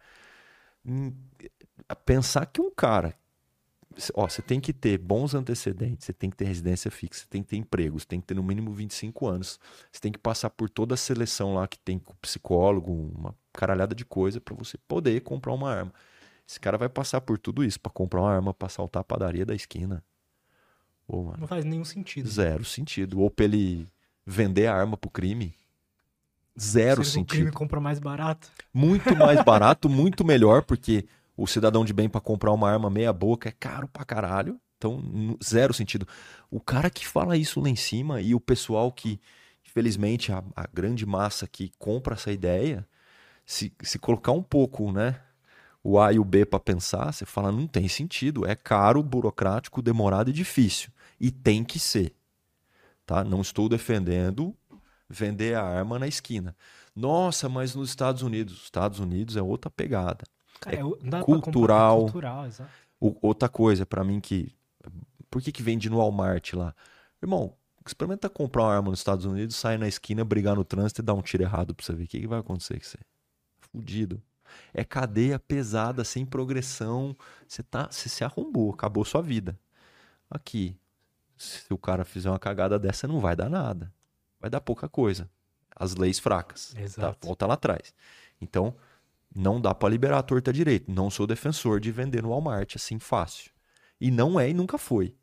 Hum, 0.85 1.13
pensar 2.05 2.45
que 2.47 2.61
um 2.61 2.71
cara 2.71 3.15
ó, 4.13 4.27
você 4.27 4.41
tem 4.41 4.59
que 4.59 4.73
ter 4.73 4.97
bons 4.97 5.33
antecedentes, 5.33 6.05
você 6.05 6.13
tem 6.13 6.29
que 6.29 6.35
ter 6.35 6.45
residência 6.45 6.89
fixa, 6.89 7.21
você 7.21 7.27
tem 7.29 7.43
que 7.43 7.49
ter 7.49 7.57
emprego, 7.57 7.99
você 7.99 8.05
tem 8.05 8.19
que 8.19 8.27
ter 8.27 8.33
no 8.33 8.43
mínimo 8.43 8.73
25 8.73 9.27
anos, 9.27 9.59
você 9.91 9.99
tem 9.99 10.11
que 10.11 10.19
passar 10.19 10.49
por 10.49 10.69
toda 10.69 10.93
a 10.93 10.97
seleção 10.97 11.55
lá 11.55 11.67
que 11.67 11.79
tem 11.79 11.99
com 11.99 12.13
psicólogo, 12.15 13.11
uma 13.17 13.35
caralhada 13.51 13.93
de 13.93 14.05
coisa 14.05 14.41
para 14.41 14.55
você 14.55 14.77
poder 14.87 15.21
comprar 15.21 15.53
uma 15.53 15.71
arma. 15.71 15.93
Esse 16.47 16.59
cara 16.59 16.77
vai 16.77 16.89
passar 16.89 17.21
por 17.21 17.37
tudo 17.37 17.63
isso 17.63 17.79
para 17.79 17.91
comprar 17.91 18.21
uma 18.21 18.31
arma 18.31 18.53
para 18.53 18.65
assaltar 18.65 19.01
a 19.01 19.03
padaria 19.03 19.45
da 19.45 19.55
esquina. 19.55 20.03
mano, 21.07 21.37
Não 21.39 21.47
faz 21.47 21.63
nenhum 21.63 21.85
sentido. 21.85 22.29
Zero 22.29 22.65
sentido. 22.65 23.21
Ou 23.21 23.29
pra 23.29 23.45
ele 23.45 23.87
vender 24.25 24.67
a 24.67 24.75
arma 24.75 24.97
pro 24.97 25.09
crime. 25.09 25.55
Zero 26.59 27.03
sentido. 27.03 27.31
O 27.31 27.35
crime 27.35 27.51
compra 27.51 27.79
mais 27.79 27.97
barato. 27.97 28.51
Muito 28.73 29.15
mais 29.15 29.43
barato, 29.43 29.87
muito 29.89 30.23
melhor, 30.23 30.63
porque 30.63 31.05
o 31.35 31.47
cidadão 31.47 31.83
de 31.83 31.93
bem 31.93 32.09
para 32.09 32.21
comprar 32.21 32.51
uma 32.51 32.69
arma 32.69 32.89
meia 32.89 33.11
boca 33.11 33.49
é 33.49 33.51
caro 33.51 33.87
pra 33.87 34.05
caralho. 34.05 34.59
Então, 34.77 35.37
zero 35.43 35.73
sentido. 35.73 36.07
O 36.51 36.59
cara 36.59 36.89
que 36.89 37.07
fala 37.07 37.37
isso 37.37 37.61
lá 37.61 37.69
em 37.69 37.75
cima 37.75 38.21
e 38.21 38.35
o 38.35 38.39
pessoal 38.39 38.91
que, 38.91 39.19
infelizmente, 39.65 40.31
a, 40.31 40.43
a 40.55 40.67
grande 40.67 41.05
massa 41.05 41.47
que 41.47 41.71
compra 41.79 42.15
essa 42.15 42.31
ideia, 42.31 42.85
se, 43.45 43.73
se 43.81 43.97
colocar 43.97 44.33
um 44.33 44.43
pouco, 44.43 44.91
né? 44.91 45.19
O 45.83 45.99
A 45.99 46.13
e 46.13 46.19
o 46.19 46.23
B 46.23 46.45
para 46.45 46.59
pensar, 46.59 47.11
você 47.11 47.25
fala, 47.25 47.51
não 47.51 47.67
tem 47.67 47.87
sentido. 47.87 48.45
É 48.45 48.55
caro, 48.55 49.03
burocrático, 49.03 49.81
demorado 49.81 50.29
e 50.29 50.33
difícil. 50.33 50.89
E 51.19 51.31
tem 51.31 51.63
que 51.63 51.79
ser. 51.79 52.15
Tá? 53.05 53.23
Não 53.23 53.41
estou 53.41 53.67
defendendo 53.67 54.55
vender 55.09 55.55
a 55.55 55.63
arma 55.63 55.99
na 55.99 56.07
esquina. 56.07 56.55
Nossa, 56.95 57.49
mas 57.49 57.75
nos 57.75 57.89
Estados 57.89 58.21
Unidos, 58.21 58.63
Estados 58.63 58.99
Unidos 58.99 59.35
é 59.35 59.41
outra 59.41 59.69
pegada. 59.69 60.23
Cara, 60.63 60.77
é, 60.77 61.23
cultural. 61.23 62.01
cultural 62.01 62.47
o, 62.99 63.15
outra 63.21 63.49
coisa 63.49 63.85
para 63.85 64.03
mim 64.03 64.21
que 64.21 64.55
por 65.29 65.41
que 65.41 65.51
que 65.51 65.63
vende 65.63 65.89
no 65.89 65.97
Walmart 65.97 66.53
lá? 66.53 66.75
Irmão, 67.21 67.55
experimenta 67.85 68.29
comprar 68.29 68.63
uma 68.63 68.75
arma 68.75 68.89
nos 68.91 68.99
Estados 68.99 69.25
Unidos, 69.25 69.55
sair 69.55 69.77
na 69.77 69.87
esquina, 69.87 70.23
brigar 70.23 70.55
no 70.55 70.63
trânsito 70.63 71.01
e 71.01 71.03
dar 71.03 71.15
um 71.15 71.21
tiro 71.21 71.43
errado 71.43 71.73
pra 71.73 71.85
você 71.85 71.93
ver 71.93 72.03
o 72.03 72.07
que, 72.07 72.19
que 72.21 72.27
vai 72.27 72.39
acontecer 72.39 72.79
com 72.79 72.85
você. 72.85 72.99
Fudido. 73.59 74.21
É 74.73 74.83
cadeia 74.83 75.39
pesada, 75.39 76.03
sem 76.03 76.25
progressão. 76.25 77.17
Você 77.47 77.63
tá, 77.63 77.87
você 77.89 78.07
se 78.09 78.23
arrombou, 78.23 78.71
acabou 78.71 79.03
sua 79.03 79.21
vida. 79.21 79.59
Aqui, 80.29 80.77
se 81.35 81.73
o 81.73 81.77
cara 81.77 82.05
fizer 82.05 82.29
uma 82.29 82.39
cagada 82.39 82.77
dessa, 82.77 83.07
não 83.07 83.19
vai 83.19 83.35
dar 83.35 83.49
nada. 83.49 83.91
Vai 84.39 84.51
dar 84.51 84.61
pouca 84.61 84.87
coisa. 84.87 85.27
As 85.75 85.95
leis 85.95 86.19
fracas. 86.19 86.73
Tá? 86.73 86.81
Exato. 86.81 87.19
Tá? 87.19 87.27
Volta 87.27 87.47
lá 87.47 87.55
atrás. 87.55 87.93
Então, 88.39 88.75
não 89.35 89.59
dá 89.59 89.73
para 89.73 89.89
liberar 89.89 90.19
a 90.19 90.23
torta 90.23 90.53
direito. 90.53 90.91
Não 90.91 91.09
sou 91.09 91.25
defensor 91.25 91.79
de 91.79 91.91
vender 91.91 92.21
no 92.21 92.29
Walmart 92.29 92.75
assim 92.75 92.99
fácil. 92.99 93.51
E 93.99 94.11
não 94.11 94.39
é 94.39 94.49
e 94.49 94.53
nunca 94.53 94.77
foi. 94.77 95.15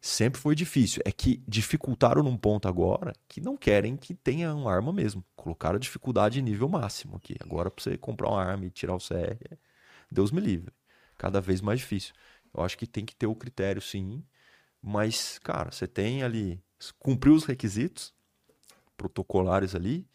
Sempre 0.00 0.40
foi 0.40 0.54
difícil. 0.54 1.02
É 1.04 1.10
que 1.10 1.42
dificultaram 1.46 2.22
num 2.22 2.36
ponto 2.36 2.68
agora 2.68 3.12
que 3.26 3.40
não 3.40 3.56
querem 3.56 3.96
que 3.96 4.14
tenha 4.14 4.54
uma 4.54 4.72
arma 4.72 4.92
mesmo. 4.92 5.24
Colocaram 5.34 5.76
a 5.76 5.80
dificuldade 5.80 6.38
em 6.38 6.42
nível 6.42 6.68
máximo 6.68 7.16
aqui. 7.16 7.34
Agora, 7.40 7.70
para 7.70 7.82
você 7.82 7.98
comprar 7.98 8.28
uma 8.28 8.42
arma 8.42 8.66
e 8.66 8.70
tirar 8.70 8.94
o 8.94 8.98
CR, 8.98 9.56
Deus 10.10 10.30
me 10.30 10.40
livre. 10.40 10.72
Cada 11.16 11.40
vez 11.40 11.60
mais 11.60 11.80
difícil. 11.80 12.14
Eu 12.54 12.62
acho 12.62 12.78
que 12.78 12.86
tem 12.86 13.04
que 13.04 13.14
ter 13.14 13.26
o 13.26 13.34
critério, 13.34 13.82
sim. 13.82 14.22
Mas, 14.80 15.38
cara, 15.40 15.72
você 15.72 15.86
tem 15.88 16.22
ali. 16.22 16.62
Cumpriu 17.00 17.34
os 17.34 17.44
requisitos 17.44 18.14
protocolares 18.96 19.74
ali 19.74 20.08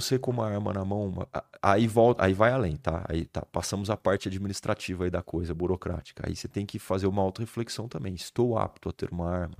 você 0.00 0.18
com 0.18 0.30
uma 0.30 0.46
arma 0.46 0.72
na 0.72 0.84
mão, 0.84 1.26
aí 1.62 1.86
volta, 1.86 2.24
aí 2.24 2.32
vai 2.32 2.52
além, 2.52 2.76
tá? 2.76 3.04
Aí 3.08 3.26
tá, 3.26 3.42
passamos 3.42 3.90
a 3.90 3.96
parte 3.96 4.28
administrativa 4.28 5.04
aí 5.04 5.10
da 5.10 5.22
coisa, 5.22 5.54
burocrática. 5.54 6.24
Aí 6.26 6.36
você 6.36 6.48
tem 6.48 6.66
que 6.66 6.78
fazer 6.78 7.06
uma 7.06 7.22
auto-reflexão 7.22 7.88
também. 7.88 8.14
Estou 8.14 8.58
apto 8.58 8.88
a 8.88 8.92
ter 8.92 9.10
uma 9.10 9.30
arma? 9.30 9.56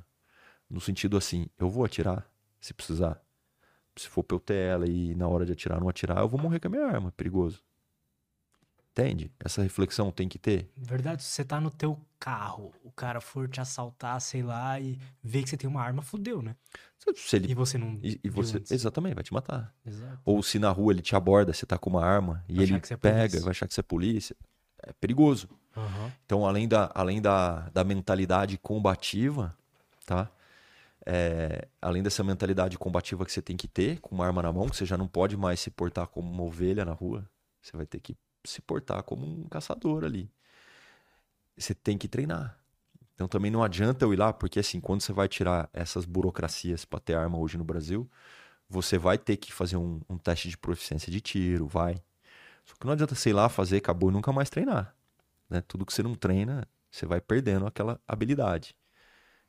No 0.69 0.81
sentido 0.81 1.17
assim, 1.17 1.47
eu 1.59 1.69
vou 1.71 1.85
atirar, 1.85 2.29
se 2.61 2.75
precisar. 2.75 3.21
Se 3.97 4.09
for 4.09 4.25
pra 4.25 4.37
eu 4.37 4.41
ter 4.41 4.55
ela 4.57 4.89
e 4.89 5.15
na 5.15 5.29
hora 5.29 5.47
de 5.47 5.53
atirar 5.53 5.81
não 5.81 5.89
atirar, 5.89 6.19
eu 6.19 6.29
vou 6.29 6.41
morrer 6.41 6.61
com 6.61 6.69
a 6.69 6.71
minha 6.71 6.87
arma, 6.87 7.13
perigoso. 7.13 7.63
Entende? 8.97 9.29
Essa 9.41 9.61
reflexão 9.61 10.13
tem 10.13 10.29
que 10.29 10.39
ter. 10.39 10.71
Verdade, 10.77 11.21
se 11.25 11.29
você 11.29 11.45
tá 11.45 11.61
no 11.61 11.69
teu 11.69 12.01
carro, 12.17 12.73
o 12.85 12.93
cara 12.93 13.21
for 13.21 13.49
te 13.49 13.61
assaltar, 13.61 14.21
sei 14.21 14.41
lá, 14.41 14.79
e 14.79 15.01
ver 15.21 15.43
que 15.43 15.51
você 15.51 15.57
tem 15.57 15.69
uma 15.69 15.83
arma, 15.83 16.01
fudeu, 16.01 16.41
né? 16.41 16.55
Se 17.17 17.35
ele... 17.35 17.51
E 17.51 17.55
você 17.55 17.77
não. 17.77 17.99
E, 18.01 18.21
e 18.23 18.31
você... 18.31 18.63
Exatamente, 18.71 19.17
vai 19.17 19.25
te 19.25 19.35
matar. 19.35 19.75
Exato. 19.85 20.21
Ou 20.25 20.41
se 20.45 20.61
na 20.61 20.71
rua 20.71 20.93
ele 20.93 21.03
te 21.03 21.17
aborda, 21.17 21.53
você 21.53 21.67
tá 21.67 21.77
com 21.77 21.91
uma 21.91 22.05
arma 22.05 22.45
e 22.49 22.55
vai 22.55 22.63
ele 22.63 22.75
é 22.77 22.97
pega, 22.97 23.41
vai 23.41 23.51
achar 23.51 23.67
que 23.67 23.75
você 23.75 23.81
é 23.81 23.83
polícia. 23.83 24.37
É 24.81 24.93
perigoso. 24.93 25.49
Uhum. 25.77 26.11
Então, 26.25 26.47
além, 26.47 26.69
da, 26.69 26.89
além 26.95 27.21
da, 27.21 27.69
da 27.71 27.83
mentalidade 27.83 28.57
combativa, 28.59 29.57
tá? 30.07 30.31
É, 31.05 31.67
além 31.83 32.01
dessa 32.01 32.23
mentalidade 32.23 32.79
combativa 32.79 33.27
que 33.27 33.33
você 33.33 33.43
tem 33.43 33.57
que 33.57 33.67
ter, 33.67 33.99
com 33.99 34.15
uma 34.15 34.25
arma 34.25 34.41
na 34.41 34.53
mão, 34.53 34.69
que 34.69 34.77
você 34.77 34.87
já 34.87 34.97
não 34.97 35.09
pode 35.09 35.37
mais 35.37 35.59
se 35.59 35.69
portar 35.69 36.07
como 36.07 36.31
uma 36.31 36.45
ovelha 36.45 36.85
na 36.85 36.93
rua. 36.93 37.29
Você 37.61 37.77
vai 37.77 37.87
ter 37.87 37.99
que 37.99 38.17
se 38.45 38.61
portar 38.61 39.03
como 39.03 39.27
um 39.27 39.49
caçador 39.49 40.05
ali. 40.05 40.31
Você 41.57 41.75
tem 41.75 41.97
que 41.97 42.09
treinar. 42.09 42.59
Então 43.15 43.29
também 43.29 43.51
não 43.51 43.63
adianta 43.63 44.05
eu 44.05 44.13
ir 44.13 44.17
lá, 44.17 44.33
porque 44.33 44.59
assim, 44.59 44.81
quando 44.81 45.01
você 45.01 45.13
vai 45.13 45.29
tirar 45.29 45.69
essas 45.73 46.05
burocracias 46.05 46.85
para 46.85 46.99
ter 46.99 47.15
arma 47.15 47.39
hoje 47.39 47.57
no 47.57 47.65
Brasil, 47.65 48.11
você 48.69 48.99
vai 48.99 49.17
ter 49.17 49.37
que 49.37 49.53
fazer 49.53 49.77
um, 49.77 50.01
um, 50.09 50.19
teste 50.19 50.49
de 50.49 50.59
proficiência 50.59 51.11
de 51.13 51.21
tiro, 51.21 51.67
vai. 51.67 52.03
Só 52.65 52.75
que 52.75 52.87
não 52.87 52.93
adianta, 52.93 53.15
sei 53.15 53.33
lá, 53.33 53.49
fazer, 53.49 53.77
acabou 53.77 54.11
e 54.11 54.13
nunca 54.13 54.33
mais 54.33 54.51
treinar. 54.51 54.95
Né? 55.49 55.61
Tudo 55.61 55.87
que 55.87 55.93
você 55.93 56.03
não 56.03 56.15
treina, 56.15 56.67
você 56.91 57.07
vai 57.07 57.21
perdendo 57.21 57.67
aquela 57.67 58.01
habilidade. 58.09 58.75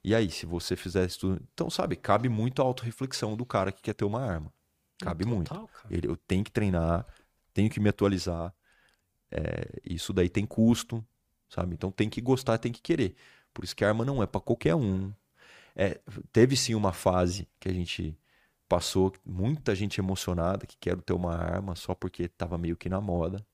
E 0.03 0.13
aí, 0.13 0.29
se 0.29 0.45
você 0.45 0.75
fizer 0.75 1.05
isso 1.05 1.19
tudo. 1.19 1.41
Então, 1.53 1.67
sabe, 1.69 1.95
cabe 1.95 2.29
muito 2.29 2.61
a 2.61 2.65
autorreflexão 2.65 3.35
do 3.35 3.45
cara 3.45 3.71
que 3.71 3.81
quer 3.81 3.93
ter 3.93 4.05
uma 4.05 4.21
arma. 4.21 4.53
Cabe 4.99 5.23
Total, 5.23 5.35
muito. 5.37 5.71
Ele, 5.89 6.07
eu 6.07 6.15
tenho 6.15 6.43
que 6.43 6.51
treinar, 6.51 7.05
tenho 7.53 7.69
que 7.69 7.79
me 7.79 7.89
atualizar, 7.89 8.53
é, 9.35 9.81
isso 9.83 10.13
daí 10.13 10.29
tem 10.29 10.45
custo, 10.45 11.05
sabe? 11.49 11.73
Então 11.73 11.91
tem 11.91 12.09
que 12.09 12.21
gostar, 12.21 12.57
tem 12.57 12.71
que 12.71 12.81
querer. 12.81 13.15
Por 13.53 13.65
isso 13.65 13.75
que 13.75 13.83
a 13.83 13.89
arma 13.89 14.05
não 14.05 14.23
é 14.23 14.25
para 14.27 14.39
qualquer 14.41 14.75
um. 14.75 15.13
É, 15.75 15.99
teve 16.31 16.55
sim 16.55 16.73
uma 16.73 16.93
fase 16.93 17.47
que 17.59 17.67
a 17.67 17.73
gente 17.73 18.17
passou, 18.67 19.13
muita 19.25 19.75
gente 19.75 19.99
emocionada 19.99 20.65
que 20.65 20.77
quer 20.77 20.95
ter 21.01 21.13
uma 21.13 21.35
arma 21.35 21.75
só 21.75 21.93
porque 21.93 22.23
estava 22.23 22.57
meio 22.57 22.77
que 22.77 22.87
na 22.89 23.01
moda. 23.01 23.45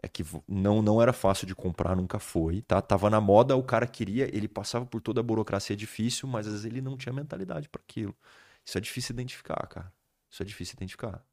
É 0.00 0.06
que 0.08 0.24
não, 0.46 0.80
não 0.80 1.02
era 1.02 1.12
fácil 1.12 1.44
de 1.46 1.54
comprar, 1.56 1.96
nunca 1.96 2.20
foi, 2.20 2.62
tá? 2.62 2.80
Tava 2.80 3.10
na 3.10 3.20
moda, 3.20 3.56
o 3.56 3.64
cara 3.64 3.84
queria, 3.86 4.26
ele 4.34 4.46
passava 4.46 4.86
por 4.86 5.00
toda 5.00 5.20
a 5.20 5.24
burocracia 5.24 5.74
difícil, 5.76 6.28
mas 6.28 6.46
às 6.46 6.52
vezes 6.52 6.66
ele 6.66 6.80
não 6.80 6.96
tinha 6.96 7.12
mentalidade 7.12 7.68
para 7.68 7.82
aquilo. 7.82 8.14
Isso 8.64 8.78
é 8.78 8.80
difícil 8.80 9.12
identificar, 9.14 9.66
cara. 9.66 9.92
Isso 10.30 10.42
é 10.42 10.46
difícil 10.46 10.74
identificar. 10.76 11.24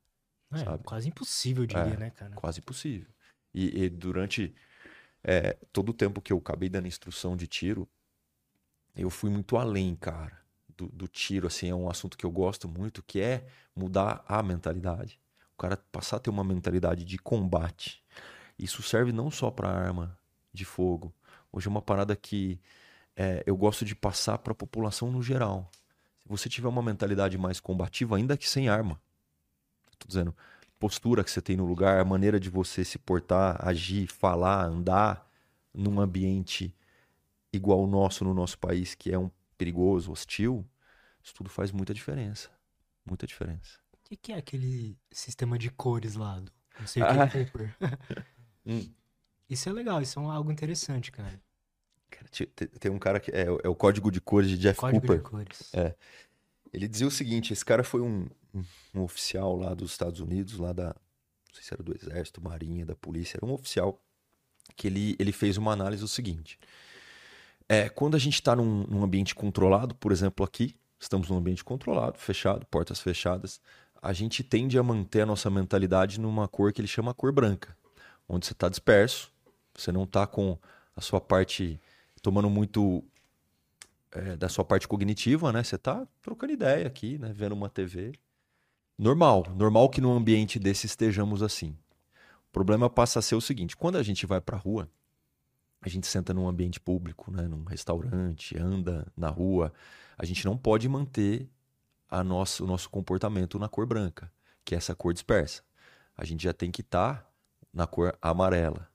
É, 0.51 0.57
sabe? 0.57 0.83
quase 0.83 1.07
impossível, 1.09 1.63
eu 1.63 1.67
diria, 1.67 1.93
É. 1.93 1.97
né, 1.97 2.09
cara? 2.09 2.33
Quase 2.35 2.59
impossível. 2.59 3.07
E, 3.55 3.85
e 3.85 3.89
durante 3.89 4.53
é, 5.23 5.57
todo 5.71 5.89
o 5.89 5.93
tempo 5.93 6.21
que 6.21 6.33
eu 6.33 6.37
acabei 6.37 6.67
dando 6.67 6.89
instrução 6.89 7.37
de 7.37 7.47
tiro, 7.47 7.87
eu 8.97 9.09
fui 9.09 9.29
muito 9.29 9.55
além, 9.55 9.95
cara, 9.95 10.37
do, 10.75 10.89
do 10.89 11.07
tiro. 11.07 11.47
Assim, 11.47 11.69
é 11.69 11.73
um 11.73 11.89
assunto 11.89 12.17
que 12.17 12.25
eu 12.25 12.31
gosto 12.31 12.67
muito, 12.67 13.01
que 13.01 13.21
é 13.21 13.47
mudar 13.73 14.25
a 14.27 14.43
mentalidade. 14.43 15.17
O 15.53 15.57
cara 15.57 15.77
passar 15.89 16.17
a 16.17 16.19
ter 16.19 16.29
uma 16.29 16.43
mentalidade 16.43 17.05
de 17.05 17.17
combate. 17.17 18.03
Isso 18.59 18.83
serve 18.83 19.13
não 19.13 19.31
só 19.31 19.49
para 19.49 19.69
arma 19.69 20.19
de 20.51 20.65
fogo. 20.65 21.13
Hoje 21.49 21.67
é 21.67 21.69
uma 21.69 21.81
parada 21.81 22.13
que 22.13 22.59
é, 23.15 23.41
eu 23.45 23.55
gosto 23.55 23.85
de 23.85 23.95
passar 23.95 24.37
para 24.39 24.51
a 24.51 24.55
população 24.55 25.09
no 25.09 25.23
geral. 25.23 25.71
Se 26.23 26.27
você 26.27 26.49
tiver 26.49 26.67
uma 26.67 26.83
mentalidade 26.83 27.37
mais 27.37 27.61
combativa, 27.61 28.17
ainda 28.17 28.35
que 28.35 28.49
sem 28.49 28.67
arma, 28.67 28.99
tô 29.97 30.07
dizendo, 30.07 30.35
postura 30.79 31.23
que 31.23 31.31
você 31.31 31.41
tem 31.41 31.55
no 31.57 31.65
lugar, 31.65 31.99
a 31.99 32.05
maneira 32.05 32.39
de 32.39 32.49
você 32.49 32.83
se 32.83 32.97
portar, 32.97 33.57
agir, 33.65 34.07
falar, 34.07 34.65
andar 34.65 35.29
num 35.73 35.99
ambiente 35.99 36.73
igual 37.51 37.83
o 37.83 37.87
nosso 37.87 38.23
no 38.23 38.33
nosso 38.33 38.57
país, 38.59 38.93
que 38.95 39.11
é 39.11 39.17
um 39.17 39.29
perigoso, 39.57 40.11
hostil, 40.11 40.65
isso 41.23 41.33
tudo 41.33 41.49
faz 41.49 41.71
muita 41.71 41.93
diferença. 41.93 42.49
Muita 43.05 43.25
diferença. 43.25 43.79
O 43.93 44.09
que, 44.09 44.15
que 44.17 44.31
é 44.33 44.37
aquele 44.37 44.97
sistema 45.11 45.57
de 45.57 45.69
cores 45.71 46.15
lá 46.15 46.39
do 46.39 46.51
não 46.79 46.87
sei 46.87 47.01
o 47.01 47.05
Ah. 47.05 47.27
que 47.27 47.45
Cooper? 47.45 47.75
Hum. 48.67 48.91
Isso 49.47 49.69
é 49.69 49.71
legal, 49.71 50.01
isso 50.01 50.17
é 50.17 50.21
um- 50.23 50.31
algo 50.31 50.51
interessante, 50.51 51.11
cara. 51.11 51.39
Cara, 52.09 52.27
te- 52.29 52.47
tem 52.47 52.91
um 52.91 52.97
cara 52.97 53.19
que 53.19 53.29
é, 53.31 53.49
o- 53.49 53.59
é 53.63 53.69
o 53.69 53.75
código 53.75 54.09
de 54.11 54.19
cores 54.19 54.49
de 54.49 54.57
Jeff 54.57 54.79
Código 54.79 55.01
Cooper. 55.01 55.17
de 55.17 55.23
cores. 55.23 55.73
É. 55.73 55.95
Ele 56.73 56.87
dizia 56.87 57.05
o 57.05 57.11
seguinte: 57.11 57.53
esse 57.53 57.63
cara 57.63 57.83
foi 57.83 58.01
um, 58.01 58.27
um- 58.55 59.03
oficial 59.03 59.55
lá 59.55 59.73
dos 59.73 59.91
Estados 59.91 60.19
Unidos, 60.19 60.57
lá 60.57 60.73
da. 60.73 60.87
Não 60.87 61.53
sei 61.53 61.63
se 61.63 61.73
era 61.73 61.83
do 61.83 61.95
Exército, 61.95 62.41
Marinha, 62.43 62.85
da 62.85 62.95
Polícia, 62.95 63.37
era 63.37 63.45
um 63.45 63.53
oficial 63.53 64.01
que 64.75 64.87
ele, 64.87 65.15
ele 65.19 65.31
fez 65.31 65.57
uma 65.57 65.71
análise 65.73 66.01
do 66.01 66.07
seguinte: 66.07 66.59
é, 67.67 67.89
quando 67.89 68.15
a 68.15 68.19
gente 68.19 68.35
está 68.35 68.55
num, 68.55 68.85
num 68.87 69.03
ambiente 69.03 69.33
controlado, 69.33 69.95
por 69.95 70.11
exemplo, 70.11 70.45
aqui, 70.45 70.75
estamos 70.99 71.29
num 71.29 71.37
ambiente 71.37 71.63
controlado, 71.63 72.17
fechado, 72.19 72.65
portas 72.67 72.99
fechadas, 72.99 73.59
a 74.01 74.13
gente 74.13 74.43
tende 74.43 74.77
a 74.77 74.83
manter 74.83 75.21
a 75.21 75.25
nossa 75.25 75.49
mentalidade 75.49 76.19
numa 76.19 76.47
cor 76.47 76.71
que 76.71 76.81
ele 76.81 76.87
chama 76.87 77.13
cor 77.13 77.31
branca, 77.31 77.75
onde 78.27 78.45
você 78.45 78.53
está 78.53 78.69
disperso, 78.69 79.31
você 79.73 79.91
não 79.91 80.03
está 80.03 80.27
com 80.27 80.57
a 80.95 81.01
sua 81.01 81.19
parte 81.19 81.79
tomando 82.21 82.49
muito 82.49 83.03
é, 84.11 84.35
da 84.37 84.49
sua 84.49 84.63
parte 84.63 84.87
cognitiva, 84.87 85.51
né? 85.51 85.63
Você 85.63 85.77
tá 85.77 86.07
trocando 86.21 86.53
ideia 86.53 86.87
aqui, 86.87 87.17
né? 87.17 87.31
Vendo 87.33 87.53
uma 87.53 87.69
TV. 87.69 88.13
Normal, 88.97 89.45
normal 89.55 89.89
que 89.89 89.99
num 89.99 90.15
ambiente 90.15 90.57
desse 90.57 90.85
estejamos 90.85 91.43
assim. 91.43 91.77
O 92.47 92.51
problema 92.51 92.89
passa 92.89 93.19
a 93.19 93.21
ser 93.21 93.35
o 93.35 93.41
seguinte: 93.41 93.75
quando 93.75 93.97
a 93.97 94.03
gente 94.03 94.25
vai 94.25 94.39
pra 94.39 94.57
rua, 94.57 94.89
a 95.81 95.89
gente 95.89 96.07
senta 96.07 96.33
num 96.33 96.47
ambiente 96.47 96.79
público, 96.79 97.31
né? 97.31 97.47
Num 97.47 97.63
restaurante, 97.63 98.57
anda 98.57 99.05
na 99.15 99.29
rua, 99.29 99.73
a 100.17 100.25
gente 100.25 100.45
não 100.45 100.57
pode 100.57 100.87
manter 100.87 101.49
a 102.09 102.23
nosso, 102.23 102.63
o 102.63 102.67
nosso 102.67 102.89
comportamento 102.89 103.59
na 103.59 103.67
cor 103.67 103.85
branca, 103.85 104.31
que 104.63 104.73
é 104.73 104.77
essa 104.77 104.95
cor 104.95 105.13
dispersa. 105.13 105.63
A 106.17 106.23
gente 106.23 106.43
já 106.43 106.53
tem 106.53 106.71
que 106.71 106.81
estar 106.81 107.29
na 107.73 107.85
cor 107.85 108.17
amarela. 108.21 108.89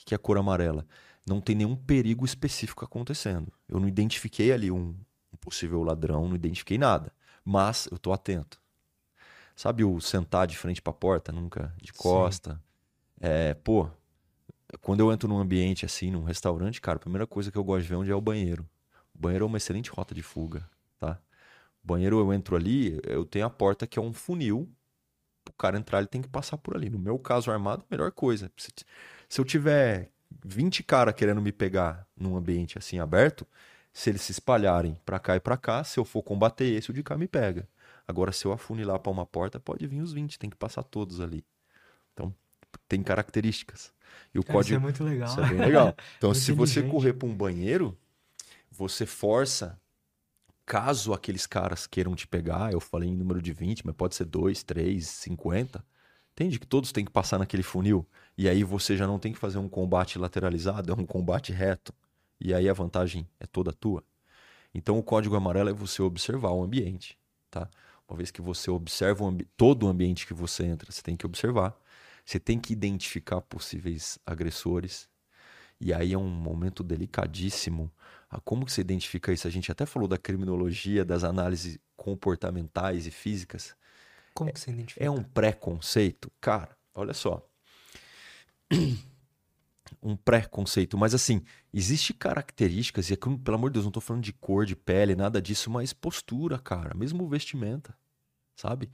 O 0.00 0.04
que 0.04 0.14
é 0.14 0.16
a 0.16 0.18
cor 0.18 0.38
amarela? 0.38 0.86
não 1.30 1.40
tem 1.40 1.54
nenhum 1.54 1.76
perigo 1.76 2.24
específico 2.24 2.84
acontecendo. 2.84 3.52
Eu 3.68 3.78
não 3.78 3.88
identifiquei 3.88 4.52
ali 4.52 4.70
um, 4.70 4.96
um 5.32 5.36
possível 5.40 5.82
ladrão, 5.82 6.28
não 6.28 6.34
identifiquei 6.34 6.78
nada. 6.78 7.12
Mas 7.44 7.88
eu 7.90 7.98
tô 7.98 8.12
atento. 8.12 8.60
Sabe 9.60 9.84
o 9.84 10.00
sentar 10.00 10.46
de 10.46 10.56
frente 10.56 10.80
pra 10.80 10.90
porta, 10.90 11.30
nunca 11.30 11.70
de 11.82 11.92
costa? 11.92 12.58
É, 13.20 13.52
pô, 13.52 13.90
quando 14.80 15.00
eu 15.00 15.12
entro 15.12 15.28
num 15.28 15.38
ambiente 15.38 15.84
assim, 15.84 16.10
num 16.10 16.24
restaurante, 16.24 16.80
cara, 16.80 16.96
a 16.96 16.98
primeira 16.98 17.26
coisa 17.26 17.52
que 17.52 17.58
eu 17.58 17.62
gosto 17.62 17.82
de 17.82 17.88
ver 17.90 17.94
é 17.96 17.98
onde 17.98 18.10
é 18.10 18.14
o 18.14 18.22
banheiro. 18.22 18.66
O 19.14 19.18
banheiro 19.18 19.44
é 19.44 19.46
uma 19.46 19.58
excelente 19.58 19.90
rota 19.90 20.14
de 20.14 20.22
fuga, 20.22 20.66
tá? 20.98 21.20
O 21.84 21.86
banheiro 21.86 22.18
eu 22.18 22.32
entro 22.32 22.56
ali, 22.56 22.98
eu 23.04 23.22
tenho 23.26 23.44
a 23.44 23.50
porta 23.50 23.86
que 23.86 23.98
é 23.98 24.02
um 24.02 24.14
funil. 24.14 24.66
O 25.46 25.52
cara 25.52 25.76
entrar, 25.76 25.98
ele 25.98 26.08
tem 26.08 26.22
que 26.22 26.28
passar 26.28 26.56
por 26.56 26.74
ali. 26.74 26.88
No 26.88 26.98
meu 26.98 27.18
caso 27.18 27.50
armado, 27.50 27.84
melhor 27.90 28.12
coisa. 28.12 28.50
Se, 28.56 28.72
se 29.28 29.38
eu 29.42 29.44
tiver 29.44 30.10
20 30.42 30.82
caras 30.82 31.14
querendo 31.14 31.42
me 31.42 31.52
pegar 31.52 32.06
num 32.16 32.34
ambiente 32.34 32.78
assim 32.78 32.98
aberto, 32.98 33.46
se 33.92 34.08
eles 34.08 34.22
se 34.22 34.32
espalharem 34.32 34.98
pra 35.04 35.18
cá 35.18 35.36
e 35.36 35.40
pra 35.40 35.58
cá, 35.58 35.84
se 35.84 36.00
eu 36.00 36.04
for 36.06 36.22
combater 36.22 36.64
esse, 36.64 36.90
o 36.90 36.94
de 36.94 37.02
cá 37.02 37.18
me 37.18 37.28
pega. 37.28 37.68
Agora, 38.10 38.32
se 38.32 38.44
eu 38.44 38.52
afunilar 38.52 38.98
pra 38.98 39.12
uma 39.12 39.24
porta, 39.24 39.60
pode 39.60 39.86
vir 39.86 40.00
os 40.00 40.12
20, 40.12 40.38
tem 40.38 40.50
que 40.50 40.56
passar 40.56 40.82
todos 40.82 41.20
ali. 41.20 41.44
Então, 42.12 42.34
tem 42.88 43.02
características. 43.02 43.92
E 44.34 44.38
o 44.38 44.42
Cara, 44.42 44.58
código. 44.58 44.74
Isso 44.74 44.80
é 44.80 44.82
muito 44.82 45.04
legal. 45.04 45.28
Isso 45.28 45.40
é 45.40 45.48
bem 45.48 45.58
legal. 45.58 45.94
Então, 46.18 46.34
se 46.34 46.52
você 46.52 46.82
correr 46.82 47.12
para 47.12 47.28
um 47.28 47.34
banheiro, 47.34 47.96
você 48.70 49.06
força, 49.06 49.80
caso 50.66 51.12
aqueles 51.12 51.46
caras 51.46 51.86
queiram 51.86 52.14
te 52.14 52.26
pegar, 52.26 52.72
eu 52.72 52.80
falei 52.80 53.08
em 53.08 53.16
número 53.16 53.40
de 53.40 53.52
20, 53.52 53.86
mas 53.86 53.94
pode 53.94 54.14
ser 54.14 54.24
2, 54.24 54.62
3, 54.62 55.06
50. 55.06 55.84
Entende 56.32 56.58
que 56.58 56.66
todos 56.66 56.92
têm 56.92 57.04
que 57.04 57.10
passar 57.10 57.38
naquele 57.38 57.62
funil. 57.62 58.06
E 58.36 58.48
aí 58.48 58.64
você 58.64 58.96
já 58.96 59.06
não 59.06 59.18
tem 59.18 59.32
que 59.32 59.38
fazer 59.38 59.58
um 59.58 59.68
combate 59.68 60.18
lateralizado, 60.18 60.92
é 60.92 60.94
um 60.94 61.06
combate 61.06 61.52
reto. 61.52 61.92
E 62.40 62.54
aí 62.54 62.68
a 62.68 62.72
vantagem 62.72 63.28
é 63.38 63.46
toda 63.46 63.72
tua. 63.72 64.02
Então 64.74 64.98
o 64.98 65.02
código 65.02 65.36
amarelo 65.36 65.68
é 65.68 65.72
você 65.72 66.00
observar 66.02 66.50
o 66.52 66.62
ambiente, 66.62 67.18
tá? 67.50 67.68
Uma 68.10 68.16
vez 68.16 68.32
que 68.32 68.42
você 68.42 68.68
observa 68.72 69.24
o 69.24 69.38
todo 69.56 69.86
o 69.86 69.88
ambiente 69.88 70.26
que 70.26 70.34
você 70.34 70.64
entra, 70.64 70.90
você 70.90 71.00
tem 71.00 71.16
que 71.16 71.24
observar. 71.24 71.80
Você 72.24 72.40
tem 72.40 72.58
que 72.58 72.72
identificar 72.72 73.40
possíveis 73.40 74.18
agressores. 74.26 75.08
E 75.80 75.94
aí 75.94 76.12
é 76.12 76.18
um 76.18 76.28
momento 76.28 76.82
delicadíssimo. 76.82 77.88
Ah, 78.28 78.40
como 78.40 78.66
que 78.66 78.72
você 78.72 78.80
identifica 78.80 79.32
isso? 79.32 79.46
A 79.46 79.50
gente 79.50 79.70
até 79.70 79.86
falou 79.86 80.08
da 80.08 80.18
criminologia, 80.18 81.04
das 81.04 81.22
análises 81.22 81.78
comportamentais 81.96 83.06
e 83.06 83.12
físicas. 83.12 83.76
Como 84.34 84.52
que 84.52 84.58
você 84.58 84.72
identifica? 84.72 85.06
É 85.06 85.08
um 85.08 85.22
preconceito? 85.22 86.32
Cara, 86.40 86.76
olha 86.92 87.14
só. 87.14 87.48
Um 90.02 90.16
preconceito, 90.16 90.96
mas 90.96 91.14
assim, 91.14 91.42
existe 91.72 92.12
características, 92.14 93.10
e 93.10 93.14
aqui, 93.14 93.38
pelo 93.38 93.56
amor 93.56 93.70
de 93.70 93.74
Deus, 93.74 93.84
não 93.84 93.92
tô 93.92 94.00
falando 94.00 94.22
de 94.22 94.32
cor, 94.32 94.64
de 94.66 94.76
pele, 94.76 95.14
nada 95.14 95.40
disso, 95.40 95.70
mas 95.70 95.92
postura, 95.92 96.58
cara, 96.58 96.94
mesmo 96.94 97.28
vestimenta, 97.28 97.96
sabe? 98.56 98.90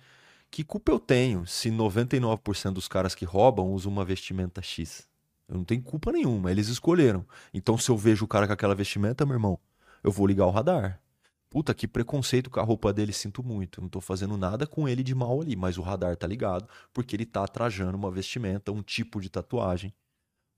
Que 0.50 0.64
culpa 0.64 0.92
eu 0.92 0.98
tenho 0.98 1.46
se 1.46 1.70
99% 1.70 2.72
dos 2.72 2.88
caras 2.88 3.14
que 3.14 3.24
roubam 3.24 3.72
usam 3.72 3.92
uma 3.92 4.04
vestimenta 4.04 4.62
X? 4.62 5.08
Eu 5.48 5.56
não 5.56 5.64
tenho 5.64 5.82
culpa 5.82 6.10
nenhuma, 6.10 6.50
eles 6.50 6.68
escolheram. 6.68 7.24
Então, 7.52 7.78
se 7.78 7.90
eu 7.90 7.96
vejo 7.96 8.24
o 8.24 8.28
cara 8.28 8.46
com 8.46 8.52
aquela 8.52 8.74
vestimenta, 8.74 9.24
meu 9.24 9.34
irmão, 9.34 9.58
eu 10.02 10.10
vou 10.10 10.26
ligar 10.26 10.46
o 10.46 10.50
radar. 10.50 11.00
Puta, 11.48 11.72
que 11.72 11.86
preconceito 11.86 12.50
com 12.50 12.58
a 12.58 12.62
roupa 12.62 12.92
dele, 12.92 13.12
sinto 13.12 13.42
muito. 13.42 13.80
Não 13.80 13.88
tô 13.88 14.00
fazendo 14.00 14.36
nada 14.36 14.66
com 14.66 14.88
ele 14.88 15.02
de 15.02 15.14
mal 15.14 15.40
ali, 15.40 15.54
mas 15.54 15.78
o 15.78 15.82
radar 15.82 16.16
tá 16.16 16.26
ligado, 16.26 16.68
porque 16.92 17.14
ele 17.14 17.24
tá 17.24 17.46
trajando 17.46 17.96
uma 17.96 18.10
vestimenta, 18.10 18.72
um 18.72 18.82
tipo 18.82 19.20
de 19.20 19.30
tatuagem, 19.30 19.94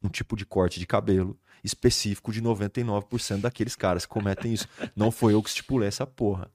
um 0.03 0.09
tipo 0.09 0.37
de 0.37 0.47
corte 0.47 0.79
de 0.79 0.87
cabelo 0.87 1.39
específico 1.63 2.33
de 2.33 2.41
99% 2.41 3.41
daqueles 3.41 3.75
caras 3.75 4.07
que 4.07 4.13
cometem 4.13 4.53
isso. 4.53 4.69
Não 4.95 5.11
foi 5.11 5.35
eu 5.35 5.43
que 5.43 5.49
estipulei 5.49 5.89
essa 5.89 6.07
porra. 6.07 6.51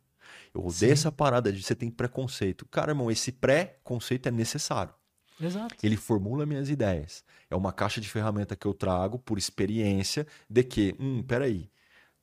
Eu 0.54 0.62
odeio 0.62 0.74
Sim. 0.74 0.92
essa 0.92 1.12
parada 1.12 1.52
de 1.52 1.62
você 1.62 1.76
tem 1.76 1.90
preconceito. 1.90 2.66
Cara, 2.68 2.92
irmão, 2.92 3.10
esse 3.10 3.32
pré-conceito 3.32 4.30
é 4.30 4.32
necessário. 4.32 4.94
Exato. 5.42 5.76
Ele 5.84 5.98
formula 5.98 6.46
minhas 6.46 6.70
ideias. 6.70 7.24
É 7.50 7.56
uma 7.56 7.74
caixa 7.74 8.00
de 8.00 8.08
ferramenta 8.08 8.56
que 8.56 8.66
eu 8.66 8.74
trago 8.74 9.18
por 9.20 9.38
experiência 9.38 10.28
de 10.50 10.64
que, 10.64 10.96
hum, 11.00 11.24
peraí, 11.24 11.70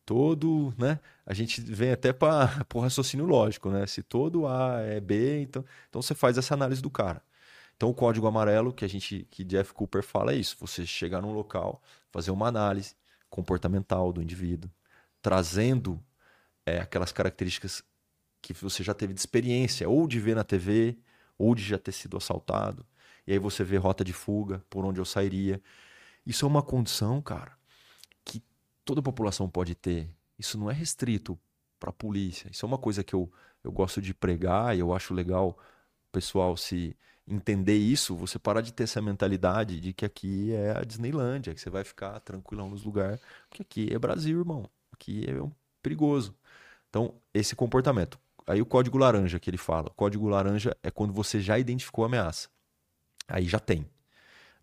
todo, 0.07 0.73
né? 0.79 0.99
A 1.27 1.35
gente 1.35 1.61
vem 1.61 1.91
até 1.91 2.13
para 2.13 2.65
o 2.73 2.81
raciocínio 2.81 3.27
lógico, 3.27 3.71
né? 3.71 3.87
Se 3.87 4.03
todo 4.03 4.47
A 4.47 4.81
é 4.81 5.01
B, 5.01 5.43
então, 5.43 5.65
então 5.89 6.01
você 6.01 6.15
faz 6.15 6.39
essa 6.39 6.55
análise 6.55 6.81
do 6.81 6.91
cara. 6.91 7.23
Então 7.81 7.89
o 7.89 7.95
código 7.95 8.27
amarelo 8.27 8.75
que 8.75 8.85
a 8.85 8.89
gente, 8.89 9.27
que 9.31 9.43
Jeff 9.43 9.73
Cooper 9.73 10.03
fala 10.03 10.35
é 10.35 10.37
isso: 10.37 10.55
você 10.61 10.85
chegar 10.85 11.23
num 11.23 11.33
local, 11.33 11.81
fazer 12.11 12.31
uma 12.31 12.47
análise 12.47 12.95
comportamental 13.31 14.13
do 14.13 14.21
indivíduo, 14.21 14.71
trazendo 15.23 15.99
é, 16.67 16.79
aquelas 16.79 17.11
características 17.11 17.83
que 18.43 18.53
você 18.53 18.83
já 18.83 18.93
teve 18.93 19.15
de 19.15 19.21
experiência, 19.21 19.89
ou 19.89 20.07
de 20.07 20.21
ver 20.21 20.37
na 20.37 20.45
TV, 20.45 20.99
ou 21.39 21.55
de 21.55 21.63
já 21.63 21.79
ter 21.79 21.93
sido 21.93 22.19
assaltado. 22.19 22.85
E 23.27 23.33
aí 23.33 23.39
você 23.39 23.65
vê 23.65 23.79
rota 23.79 24.05
de 24.05 24.13
fuga, 24.13 24.63
por 24.69 24.85
onde 24.85 25.01
eu 25.01 25.05
sairia. 25.07 25.59
Isso 26.27 26.45
é 26.45 26.49
uma 26.49 26.63
condição, 26.63 27.23
cara, 27.23 27.57
que 28.27 28.43
toda 28.85 29.01
a 29.01 29.03
população 29.03 29.49
pode 29.49 29.75
ter. 29.75 30.11
Isso 30.39 30.59
não 30.59 30.71
é 30.71 30.75
restrito 30.75 31.39
para 31.79 31.89
a 31.89 31.95
polícia. 31.95 32.51
Isso 32.51 32.67
é 32.67 32.69
uma 32.69 32.77
coisa 32.77 33.03
que 33.03 33.15
eu, 33.15 33.33
eu 33.65 33.73
gosto 33.73 34.03
de 34.03 34.13
pregar 34.13 34.77
e 34.77 34.81
eu 34.81 34.93
acho 34.93 35.15
legal 35.15 35.59
pessoal 36.11 36.57
se 36.57 36.97
entender 37.27 37.77
isso, 37.77 38.17
você 38.17 38.39
parar 38.39 38.61
de 38.61 38.73
ter 38.73 38.85
essa 38.85 39.01
mentalidade 39.01 39.81
de 39.81 39.93
que 39.93 40.05
aqui 40.05 40.53
é 40.53 40.77
a 40.77 40.83
Disneylândia, 40.83 41.55
que 41.55 41.61
você 41.61 41.71
vai 41.71 41.85
ficar 41.85 42.19
tranquilão 42.21 42.69
nos 42.69 42.83
lugares, 42.83 43.21
porque 43.49 43.63
aqui 43.63 43.95
é 43.95 43.99
Brasil, 43.99 44.41
irmão. 44.41 44.69
Aqui 44.93 45.25
é 45.29 45.41
um 45.41 45.53
perigoso. 45.83 46.35
Então, 46.89 47.15
esse 47.33 47.55
comportamento. 47.55 48.19
Aí 48.47 48.61
o 48.61 48.67
código 48.67 48.99
laranja 48.99 49.39
que 49.39 49.49
ele 49.49 49.57
fala. 49.57 49.89
O 49.89 49.95
código 49.95 50.29
laranja 50.29 50.77
é 50.83 50.91
quando 50.91 51.13
você 51.13 51.41
já 51.41 51.59
identificou 51.59 52.05
a 52.05 52.09
ameaça. 52.09 52.49
Aí 53.29 53.47
já 53.47 53.61
tem. 53.61 53.87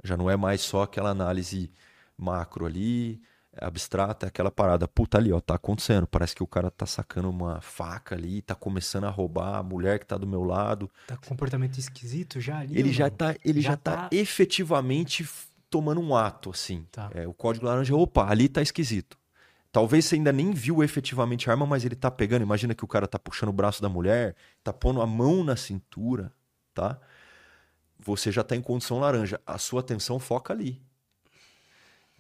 Já 0.04 0.18
não 0.18 0.30
é 0.30 0.36
mais 0.36 0.62
só 0.62 0.84
aquela 0.84 1.10
análise 1.10 1.72
macro 2.18 2.66
ali, 2.66 3.22
abstrata, 3.62 4.26
é 4.26 4.30
aquela 4.30 4.52
parada, 4.52 4.88
puta 4.88 5.18
ali, 5.18 5.32
ó, 5.32 5.40
tá 5.40 5.56
acontecendo. 5.56 6.08
Parece 6.08 6.36
que 6.36 6.44
o 6.44 6.48
cara 6.48 6.70
tá 6.72 6.86
sacando 6.86 7.30
uma 7.30 7.62
faca 7.62 8.16
ali, 8.16 8.42
tá 8.42 8.56
começando 8.56 9.06
a 9.06 9.10
roubar 9.10 9.56
a 9.58 9.64
mulher 9.64 10.00
que 10.00 10.06
tá 10.06 10.18
do 10.18 10.28
meu 10.28 10.44
lado. 10.44 10.90
Tá 11.08 11.18
com 11.18 11.28
comportamento 11.28 11.78
esquisito 11.78 12.40
já 12.40 12.60
ali. 12.60 12.78
Ele 12.78 12.92
já 12.92 13.10
tá, 13.10 13.36
ele 13.44 13.62
já, 13.62 13.72
Já 13.72 13.78
tá, 13.78 13.96
tá- 13.96 14.10
efetivamente 14.12 15.28
tomando 15.70 16.02
um 16.02 16.16
ato, 16.16 16.50
assim. 16.50 16.86
Tá. 16.92 17.10
É, 17.14 17.28
o 17.28 17.34
código 17.34 17.66
laranja, 17.66 17.96
opa, 17.96 18.30
ali 18.30 18.48
tá 18.48 18.62
esquisito. 18.62 19.18
Talvez 19.72 20.06
você 20.06 20.16
ainda 20.16 20.32
nem 20.32 20.52
viu 20.52 20.84
efetivamente 20.84 21.50
a 21.50 21.54
arma, 21.54 21.66
mas 21.66 21.84
ele 21.86 21.96
tá 21.96 22.10
pegando. 22.10 22.42
Imagina 22.42 22.74
que 22.74 22.84
o 22.84 22.88
cara 22.88 23.08
tá 23.08 23.20
puxando 23.20 23.50
o 23.50 23.54
braço 23.54 23.82
da 23.82 23.90
mulher, 23.90 24.36
tá 24.64 24.72
pondo 24.74 25.02
a 25.02 25.06
mão 25.06 25.44
na 25.44 25.56
cintura, 25.56 26.32
tá? 26.74 27.00
Você 28.00 28.32
já 28.32 28.44
tá 28.44 28.56
em 28.56 28.62
condição 28.62 29.00
laranja. 29.00 29.40
A 29.46 29.58
sua 29.58 29.82
atenção 29.82 30.20
foca 30.20 30.54
ali. 30.54 30.82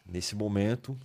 Nesse 0.06 0.36
momento, 0.36 0.98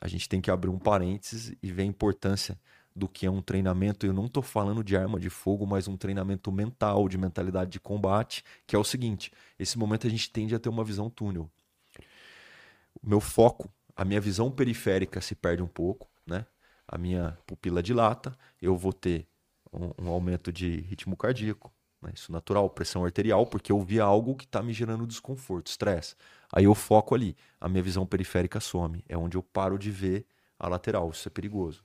a 0.00 0.08
gente 0.08 0.28
tem 0.28 0.40
que 0.40 0.50
abrir 0.50 0.70
um 0.70 0.78
parênteses 0.78 1.54
e 1.62 1.72
ver 1.72 1.82
a 1.82 1.86
importância 1.86 2.58
do 2.94 3.08
que 3.08 3.26
é 3.26 3.30
um 3.30 3.42
treinamento. 3.42 4.06
Eu 4.06 4.12
não 4.12 4.26
estou 4.26 4.42
falando 4.42 4.82
de 4.82 4.96
arma 4.96 5.20
de 5.20 5.30
fogo, 5.30 5.66
mas 5.66 5.86
um 5.86 5.96
treinamento 5.96 6.50
mental, 6.50 7.08
de 7.08 7.18
mentalidade 7.18 7.70
de 7.70 7.80
combate, 7.80 8.44
que 8.66 8.74
é 8.74 8.78
o 8.78 8.84
seguinte: 8.84 9.32
esse 9.58 9.78
momento 9.78 10.06
a 10.06 10.10
gente 10.10 10.30
tende 10.30 10.54
a 10.54 10.58
ter 10.58 10.68
uma 10.68 10.84
visão 10.84 11.10
túnel. 11.10 11.50
O 13.02 13.08
meu 13.08 13.20
foco, 13.20 13.70
a 13.94 14.04
minha 14.04 14.20
visão 14.20 14.50
periférica 14.50 15.20
se 15.20 15.34
perde 15.34 15.62
um 15.62 15.68
pouco, 15.68 16.08
né? 16.26 16.46
A 16.86 16.98
minha 16.98 17.38
pupila 17.46 17.82
dilata, 17.82 18.36
eu 18.60 18.76
vou 18.76 18.92
ter 18.92 19.26
um, 19.72 20.06
um 20.06 20.08
aumento 20.08 20.52
de 20.52 20.80
ritmo 20.80 21.16
cardíaco, 21.16 21.72
né? 22.02 22.10
isso 22.14 22.32
natural, 22.32 22.68
pressão 22.68 23.04
arterial, 23.04 23.46
porque 23.46 23.70
eu 23.70 23.80
vi 23.80 24.00
algo 24.00 24.34
que 24.34 24.44
está 24.44 24.62
me 24.62 24.72
gerando 24.72 25.06
desconforto, 25.06 25.68
estresse. 25.68 26.16
Aí 26.52 26.64
eu 26.64 26.74
foco 26.74 27.14
ali, 27.14 27.36
a 27.60 27.68
minha 27.68 27.82
visão 27.82 28.06
periférica 28.06 28.60
some, 28.60 29.04
é 29.08 29.16
onde 29.16 29.36
eu 29.36 29.42
paro 29.42 29.78
de 29.78 29.90
ver 29.90 30.26
a 30.58 30.68
lateral, 30.68 31.10
isso 31.10 31.28
é 31.28 31.30
perigoso. 31.30 31.84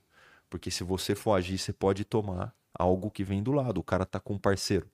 Porque 0.50 0.70
se 0.70 0.84
você 0.84 1.14
for 1.14 1.34
agir, 1.34 1.58
você 1.58 1.72
pode 1.72 2.04
tomar 2.04 2.54
algo 2.74 3.10
que 3.10 3.24
vem 3.24 3.42
do 3.42 3.52
lado, 3.52 3.78
o 3.78 3.84
cara 3.84 4.04
tá 4.04 4.20
com 4.20 4.34
um 4.34 4.38
parceiro. 4.38 4.88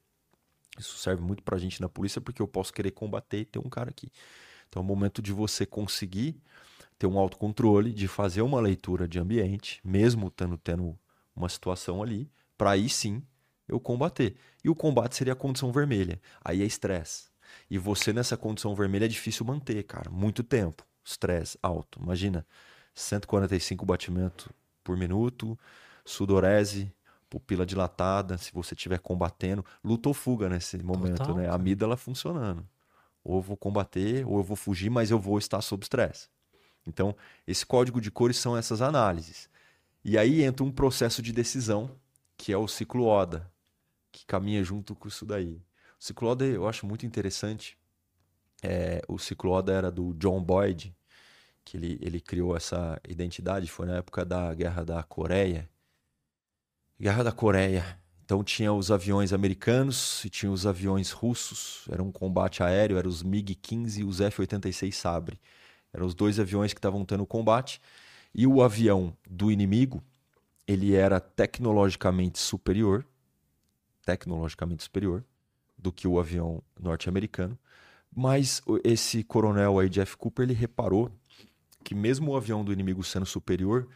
Isso 0.78 0.96
serve 0.96 1.22
muito 1.22 1.42
pra 1.42 1.58
gente 1.58 1.80
na 1.80 1.88
polícia, 1.88 2.20
porque 2.20 2.40
eu 2.40 2.48
posso 2.48 2.72
querer 2.72 2.92
combater 2.92 3.40
e 3.40 3.44
ter 3.44 3.58
um 3.58 3.68
cara 3.68 3.90
aqui. 3.90 4.10
Então 4.68 4.80
é 4.80 4.84
o 4.84 4.86
momento 4.86 5.20
de 5.20 5.32
você 5.32 5.66
conseguir 5.66 6.40
ter 6.98 7.06
um 7.06 7.18
autocontrole, 7.18 7.92
de 7.92 8.08
fazer 8.08 8.42
uma 8.42 8.60
leitura 8.60 9.08
de 9.08 9.18
ambiente, 9.18 9.80
mesmo 9.84 10.30
tendo, 10.30 10.56
tendo 10.56 10.98
uma 11.34 11.48
situação 11.48 12.02
ali, 12.02 12.30
para 12.56 12.70
aí 12.70 12.88
sim 12.88 13.22
eu 13.68 13.80
combater. 13.80 14.36
E 14.64 14.70
o 14.70 14.74
combate 14.74 15.16
seria 15.16 15.32
a 15.32 15.36
condição 15.36 15.72
vermelha. 15.72 16.20
Aí 16.44 16.62
é 16.62 16.64
estresse. 16.64 17.31
E 17.70 17.78
você 17.78 18.12
nessa 18.12 18.36
condição 18.36 18.74
vermelha 18.74 19.04
é 19.04 19.08
difícil 19.08 19.44
manter, 19.44 19.82
cara. 19.84 20.10
Muito 20.10 20.42
tempo. 20.42 20.84
Estresse 21.04 21.58
alto. 21.62 22.00
Imagina, 22.02 22.46
145 22.94 23.84
batimentos 23.84 24.48
por 24.84 24.96
minuto, 24.96 25.58
sudorese, 26.04 26.92
pupila 27.28 27.64
dilatada, 27.64 28.36
se 28.36 28.52
você 28.52 28.74
estiver 28.74 28.98
combatendo. 28.98 29.64
Luta 29.82 30.08
ou 30.08 30.14
fuga 30.14 30.48
nesse 30.48 30.76
momento, 30.82 31.18
Total, 31.18 31.36
né? 31.36 31.48
A 31.48 31.54
amígdala 31.54 31.96
funcionando. 31.96 32.66
Ou 33.24 33.36
eu 33.36 33.42
vou 33.42 33.56
combater, 33.56 34.26
ou 34.26 34.38
eu 34.38 34.42
vou 34.42 34.56
fugir, 34.56 34.90
mas 34.90 35.10
eu 35.10 35.18
vou 35.18 35.38
estar 35.38 35.60
sob 35.62 35.82
estresse. 35.82 36.28
Então, 36.86 37.16
esse 37.46 37.64
código 37.64 38.00
de 38.00 38.10
cores 38.10 38.36
são 38.36 38.56
essas 38.56 38.82
análises. 38.82 39.48
E 40.04 40.18
aí 40.18 40.42
entra 40.42 40.64
um 40.64 40.70
processo 40.70 41.22
de 41.22 41.32
decisão, 41.32 41.90
que 42.36 42.52
é 42.52 42.56
o 42.56 42.66
ciclo 42.66 43.06
ODA, 43.06 43.50
que 44.10 44.26
caminha 44.26 44.62
junto 44.64 44.94
com 44.94 45.08
isso 45.08 45.24
daí. 45.24 45.62
O 46.02 46.04
ciclo 46.04 46.30
ODA 46.30 46.46
eu 46.46 46.66
acho 46.66 46.84
muito 46.84 47.06
interessante. 47.06 47.78
É, 48.60 49.02
o 49.06 49.20
ciclo 49.20 49.52
ODA 49.52 49.72
era 49.72 49.88
do 49.88 50.12
John 50.14 50.42
Boyd, 50.42 50.92
que 51.64 51.76
ele, 51.76 51.96
ele 52.02 52.20
criou 52.20 52.56
essa 52.56 53.00
identidade, 53.08 53.70
foi 53.70 53.86
na 53.86 53.98
época 53.98 54.24
da 54.24 54.52
Guerra 54.52 54.84
da 54.84 55.00
Coreia. 55.04 55.70
Guerra 57.00 57.22
da 57.22 57.30
Coreia. 57.30 58.00
Então 58.24 58.42
tinha 58.42 58.72
os 58.72 58.90
aviões 58.90 59.32
americanos 59.32 60.24
e 60.24 60.28
tinha 60.28 60.50
os 60.50 60.66
aviões 60.66 61.12
russos. 61.12 61.84
Era 61.88 62.02
um 62.02 62.10
combate 62.10 62.64
aéreo, 62.64 62.98
eram 62.98 63.08
os 63.08 63.22
MiG-15 63.22 63.98
e 63.98 64.04
os 64.04 64.20
F-86 64.20 64.90
Sabre. 64.90 65.40
Eram 65.92 66.04
os 66.04 66.16
dois 66.16 66.40
aviões 66.40 66.72
que 66.72 66.80
estavam 66.80 67.04
tendo 67.04 67.24
combate. 67.24 67.80
E 68.34 68.44
o 68.44 68.60
avião 68.60 69.16
do 69.30 69.52
inimigo, 69.52 70.02
ele 70.66 70.96
era 70.96 71.20
tecnologicamente 71.20 72.40
superior, 72.40 73.06
tecnologicamente 74.04 74.82
superior 74.82 75.24
do 75.82 75.92
que 75.92 76.06
o 76.06 76.18
avião 76.20 76.62
norte-americano. 76.80 77.58
Mas 78.14 78.62
esse 78.84 79.24
coronel 79.24 79.78
aí, 79.78 79.88
Jeff 79.88 80.16
Cooper, 80.16 80.44
ele 80.44 80.54
reparou 80.54 81.10
que 81.82 81.94
mesmo 81.94 82.30
o 82.30 82.36
avião 82.36 82.64
do 82.64 82.72
inimigo 82.72 83.02
sendo 83.02 83.26
superior, 83.26 83.88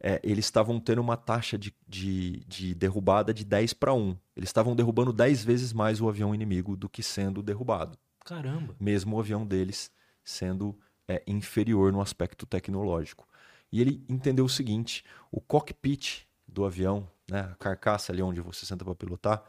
é, 0.00 0.20
eles 0.22 0.44
estavam 0.44 0.78
tendo 0.78 1.00
uma 1.00 1.16
taxa 1.16 1.58
de, 1.58 1.74
de, 1.88 2.44
de 2.46 2.74
derrubada 2.74 3.34
de 3.34 3.44
10 3.44 3.72
para 3.74 3.92
1. 3.92 4.16
Eles 4.36 4.48
estavam 4.48 4.76
derrubando 4.76 5.12
10 5.12 5.44
vezes 5.44 5.72
mais 5.72 6.00
o 6.00 6.08
avião 6.08 6.34
inimigo 6.34 6.76
do 6.76 6.88
que 6.88 7.02
sendo 7.02 7.42
derrubado 7.42 7.98
Caramba. 8.24 8.74
mesmo 8.78 9.16
o 9.16 9.20
avião 9.20 9.46
deles 9.46 9.90
sendo 10.24 10.78
é, 11.08 11.22
inferior 11.26 11.92
no 11.92 12.00
aspecto 12.00 12.46
tecnológico. 12.46 13.26
E 13.70 13.80
ele 13.80 14.04
entendeu 14.08 14.44
o 14.44 14.48
seguinte: 14.48 15.04
o 15.30 15.40
cockpit 15.40 16.26
do 16.46 16.64
avião, 16.64 17.08
né, 17.30 17.40
a 17.52 17.54
carcaça 17.54 18.12
ali 18.12 18.22
onde 18.22 18.40
você 18.40 18.66
senta 18.66 18.84
para 18.84 18.94
pilotar, 18.94 19.42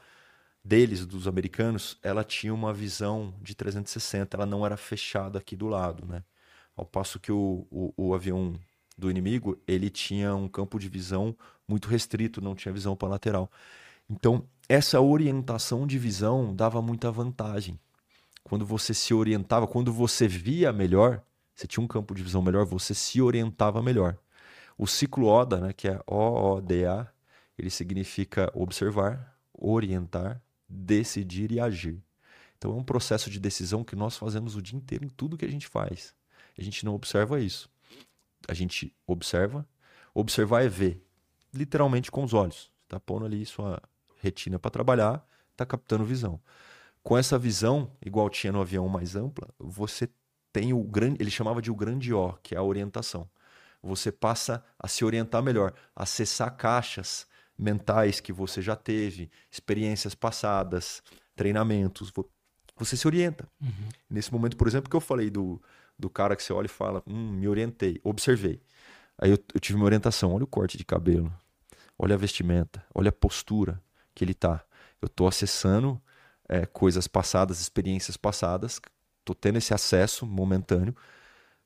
deles, 0.64 1.06
dos 1.06 1.28
americanos, 1.28 1.98
ela 2.02 2.24
tinha 2.24 2.54
uma 2.54 2.74
visão 2.74 3.34
de 3.42 3.56
360, 3.56 4.38
ela 4.38 4.46
não 4.46 4.66
era 4.66 4.78
fechada 4.78 5.40
aqui 5.40 5.56
do 5.56 5.68
lado, 5.68 6.06
né? 6.06 6.24
Ao 6.76 6.86
passo 6.86 7.20
que 7.20 7.32
o, 7.32 7.68
o, 7.70 7.94
o 7.98 8.14
avião 8.14 8.60
do 8.98 9.12
inimigo, 9.12 9.60
ele 9.68 9.90
tinha 9.90 10.36
um 10.36 10.48
campo 10.48 10.80
de 10.80 10.90
visão 10.90 11.36
muito 11.68 11.88
restrito, 11.88 12.42
não 12.42 12.56
tinha 12.56 12.74
visão 12.74 12.96
para 12.96 13.10
lateral. 13.10 13.52
Então, 14.10 14.48
essa 14.70 15.02
orientação 15.02 15.86
de 15.86 15.98
visão 16.00 16.56
dava 16.56 16.82
muita 16.82 17.12
vantagem 17.12 17.80
quando 18.44 18.66
você 18.66 18.94
se 18.94 19.14
orientava, 19.14 19.68
quando 19.68 19.92
você 19.92 20.28
via 20.28 20.74
melhor, 20.74 21.24
você 21.56 21.66
tinha 21.66 21.84
um 21.84 21.88
campo 21.88 22.14
de 22.14 22.22
visão 22.22 22.42
melhor, 22.42 22.66
você 22.66 22.94
se 22.94 23.22
orientava 23.22 23.82
melhor. 23.82 24.18
O 24.78 24.86
ciclo 24.86 25.28
ODA, 25.28 25.60
né, 25.60 25.74
que 25.74 25.88
é 25.88 26.00
O-O-D-A, 26.06 27.08
ele 27.58 27.70
significa 27.70 28.52
observar, 28.54 29.38
orientar, 29.54 30.42
decidir 30.74 31.52
e 31.52 31.60
agir. 31.60 32.04
Então 32.58 32.72
é 32.72 32.76
um 32.76 32.84
processo 32.84 33.30
de 33.30 33.40
decisão 33.40 33.84
que 33.84 33.96
nós 33.96 34.18
fazemos 34.18 34.56
o 34.56 34.62
dia 34.62 34.78
inteiro 34.78 35.06
em 35.06 35.10
tudo 35.10 35.38
que 35.38 35.46
a 35.46 35.52
gente 35.52 35.68
faz. 35.68 36.14
A 36.58 36.62
gente 36.62 36.86
não 36.86 36.94
observa 36.96 37.40
isso. 37.40 37.70
A 38.48 38.54
gente 38.54 38.94
observa. 39.06 39.68
Observar 40.14 40.64
é 40.64 40.68
ver, 40.68 41.04
literalmente 41.54 42.12
com 42.12 42.24
os 42.24 42.34
olhos. 42.34 42.72
Está 42.84 43.00
pondo 43.00 43.26
ali 43.26 43.46
sua 43.46 43.82
retina 44.22 44.60
para 44.60 44.72
trabalhar, 44.72 45.26
está 45.52 45.66
captando 45.66 46.06
visão 46.06 46.40
com 47.04 47.18
essa 47.18 47.38
visão, 47.38 47.92
igual 48.04 48.30
tinha 48.30 48.54
no 48.54 48.62
avião 48.62 48.88
mais 48.88 49.16
ampla, 49.16 49.50
você 49.60 50.10
tem 50.54 50.72
o 50.72 50.82
grande, 50.84 51.22
ele 51.22 51.30
chamava 51.30 51.62
de 51.62 51.70
o 51.70 51.76
grande 51.76 52.14
O, 52.14 52.34
que 52.42 52.56
é 52.56 52.58
a 52.58 52.64
orientação. 52.64 53.30
Você 53.82 54.12
passa 54.12 54.64
a 54.80 54.88
se 54.88 55.04
orientar 55.04 55.44
melhor, 55.44 55.74
acessar 55.94 56.56
caixas 56.56 57.28
mentais 57.64 58.20
que 58.20 58.34
você 58.34 58.62
já 58.62 58.76
teve, 58.76 59.32
experiências 59.50 60.14
passadas, 60.14 61.02
treinamentos. 61.36 62.12
vo- 62.12 62.30
Você 62.78 62.98
se 62.98 63.08
orienta. 63.08 63.48
Uhum. 63.62 63.90
Nesse 64.10 64.32
momento, 64.32 64.58
por 64.58 64.68
exemplo, 64.68 64.90
que 64.90 64.96
eu 64.96 65.02
falei 65.02 65.30
do, 65.30 65.62
do 65.98 66.10
cara 66.10 66.36
que 66.36 66.44
você 66.44 66.52
olha 66.54 66.66
e 66.66 66.70
fala, 66.70 67.02
hum, 67.08 67.32
me 67.32 67.48
orientei, 67.48 68.00
observei. 68.04 68.62
Aí 69.18 69.32
eu, 69.32 69.38
eu 69.54 69.60
tive 69.60 69.78
uma 69.78 69.86
orientação, 69.86 70.34
olha 70.34 70.44
o 70.44 70.48
corte 70.48 70.78
de 70.78 70.84
cabelo, 70.84 71.32
olha 71.98 72.16
a 72.16 72.18
vestimenta, 72.18 72.84
olha 72.94 73.10
a 73.10 73.14
postura 73.14 73.82
que 74.14 74.24
ele 74.24 74.34
tá. 74.34 74.64
Eu 75.02 75.08
tô 75.08 75.28
acessando 75.28 76.02
é, 76.50 76.66
coisas 76.66 77.08
passadas, 77.08 77.62
experiências 77.62 78.18
passadas, 78.18 78.82
tô 79.24 79.34
tendo 79.34 79.58
esse 79.58 79.74
acesso 79.74 80.26
momentâneo 80.26 80.96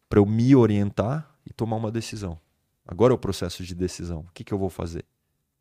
para 0.10 0.20
eu 0.20 0.26
me 0.26 0.56
orientar 0.56 1.30
e 1.46 1.52
tomar 1.54 1.78
uma 1.78 1.92
decisão. 1.92 2.40
Agora 2.86 3.14
é 3.14 3.16
o 3.16 3.18
processo 3.18 3.64
de 3.64 3.74
decisão. 3.74 4.20
O 4.22 4.32
que, 4.34 4.44
que 4.44 4.54
eu 4.54 4.58
vou 4.58 4.70
fazer? 4.70 5.04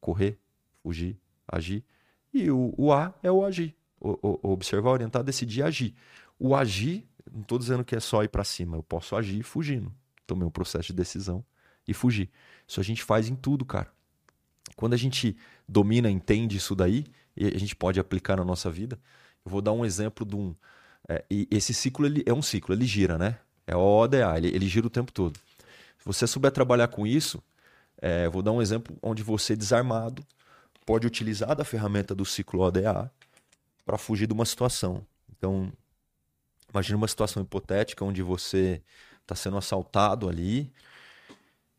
Correr, 0.01 0.39
fugir, 0.83 1.19
agir. 1.47 1.85
E 2.33 2.51
o, 2.51 2.75
o 2.77 2.93
A 2.93 3.15
é 3.23 3.31
o 3.31 3.45
agir. 3.45 3.75
O, 4.01 4.11
o- 4.23 4.53
observar, 4.53 4.91
orientar, 4.91 5.23
decidir, 5.23 5.63
agir. 5.63 5.95
O 6.39 6.55
agir, 6.55 7.07
não 7.33 7.43
estou 7.43 7.59
dizendo 7.59 7.85
que 7.85 7.97
é 7.97 8.01
só 8.01 8.23
ir 8.23 8.29
para 8.29 8.45
cima. 8.45 8.77
Eu 8.77 8.83
posso 8.83 9.17
agir 9.17 9.43
fugindo. 9.43 9.93
Tomei 10.27 10.47
um 10.47 10.51
processo 10.51 10.89
de 10.89 10.93
decisão 10.93 11.45
e 11.87 11.95
fugir. 11.95 12.31
Isso 12.67 12.81
a 12.81 12.83
gente 12.85 13.03
faz 13.03 13.29
em 13.29 13.35
tudo, 13.35 13.65
cara. 13.65 13.91
Quando 14.77 14.93
a 14.95 14.97
gente 14.97 15.37
domina, 15.69 16.11
entende 16.11 16.57
isso 16.57 16.75
daí, 16.75 17.05
e 17.37 17.47
a 17.47 17.59
gente 17.59 17.75
pode 17.77 17.99
aplicar 18.01 18.37
na 18.37 18.45
nossa 18.45 18.71
vida. 18.71 18.99
Eu 19.45 19.51
vou 19.51 19.63
dar 19.63 19.73
um 19.73 19.85
exemplo 19.85 20.27
de 20.27 20.37
um. 20.37 20.55
É, 21.09 21.25
esse 21.51 21.73
ciclo 21.73 22.05
ele 22.05 22.23
é 22.27 22.33
um 22.33 22.43
ciclo, 22.43 22.75
ele 22.75 22.85
gira, 22.85 23.17
né? 23.17 23.39
É 23.67 23.77
o 23.77 23.81
ODA, 23.81 24.37
ele, 24.37 24.49
ele 24.49 24.67
gira 24.67 24.87
o 24.87 24.91
tempo 24.91 25.13
todo. 25.13 25.39
Se 25.99 26.05
você 26.05 26.27
souber 26.27 26.51
trabalhar 26.51 26.89
com 26.89 27.07
isso, 27.07 27.43
é, 27.99 28.29
vou 28.29 28.43
dar 28.43 28.53
um 28.53 28.63
exemplo 28.63 28.97
onde 29.03 29.23
você, 29.23 29.57
desarmado, 29.57 30.25
pode 30.85 31.07
utilizar 31.07 31.55
da 31.57 31.65
ferramenta 31.65 32.15
do 32.15 32.25
ciclo 32.25 32.61
ODA 32.61 33.11
para 33.85 33.99
fugir 33.99 34.27
de 34.27 34.33
uma 34.33 34.45
situação. 34.45 35.05
Então, 35.37 35.73
imagine 36.71 36.97
uma 36.97 37.09
situação 37.09 37.43
hipotética 37.43 38.05
onde 38.05 38.23
você 38.23 38.83
está 39.23 39.35
sendo 39.35 39.57
assaltado 39.57 40.29
ali 40.29 40.73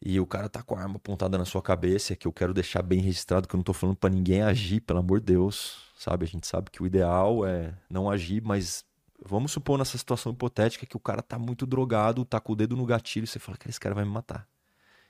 e 0.02 0.20
o 0.20 0.26
cara 0.26 0.48
tá 0.48 0.62
com 0.62 0.76
a 0.76 0.82
arma 0.82 0.98
apontada 0.98 1.38
na 1.38 1.46
sua 1.46 1.62
cabeça, 1.62 2.16
que 2.16 2.28
eu 2.28 2.32
quero 2.32 2.54
deixar 2.54 2.82
bem 2.82 3.00
registrado 3.00 3.48
que 3.48 3.56
eu 3.56 3.58
não 3.58 3.64
tô 3.64 3.74
falando 3.74 3.96
para 3.96 4.10
ninguém 4.10 4.42
agir, 4.42 4.82
pelo 4.82 5.00
amor 5.00 5.20
de 5.20 5.26
Deus, 5.28 5.92
sabe? 5.98 6.24
A 6.24 6.28
gente 6.28 6.46
sabe 6.46 6.70
que 6.70 6.84
o 6.84 6.86
ideal 6.86 7.46
é 7.46 7.74
não 7.90 8.10
agir, 8.10 8.42
mas 8.42 8.86
vamos 9.24 9.52
supor 9.52 9.78
nessa 9.80 9.98
situação 9.98 10.32
hipotética 10.32 10.86
que 10.86 10.96
o 10.96 11.00
cara 11.00 11.22
tá 11.22 11.40
muito 11.40 11.66
drogado, 11.66 12.24
tá 12.24 12.40
com 12.40 12.54
o 12.54 12.56
dedo 12.56 12.76
no 12.76 12.86
gatilho, 12.86 13.24
e 13.24 13.28
você 13.28 13.40
fala 13.40 13.58
que 13.58 13.68
esse 13.68 13.80
cara 13.80 13.96
vai 13.96 14.06
me 14.06 14.12
matar. 14.12 14.48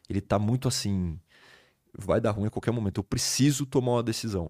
Ele 0.10 0.22
tá 0.22 0.40
muito 0.40 0.68
assim, 0.68 1.20
vai 1.98 2.22
dar 2.22 2.32
ruim 2.32 2.48
a 2.48 2.50
qualquer 2.50 2.72
momento, 2.72 3.00
eu 3.00 3.04
preciso 3.04 3.66
tomar 3.66 3.94
uma 3.94 4.04
decisão 4.04 4.50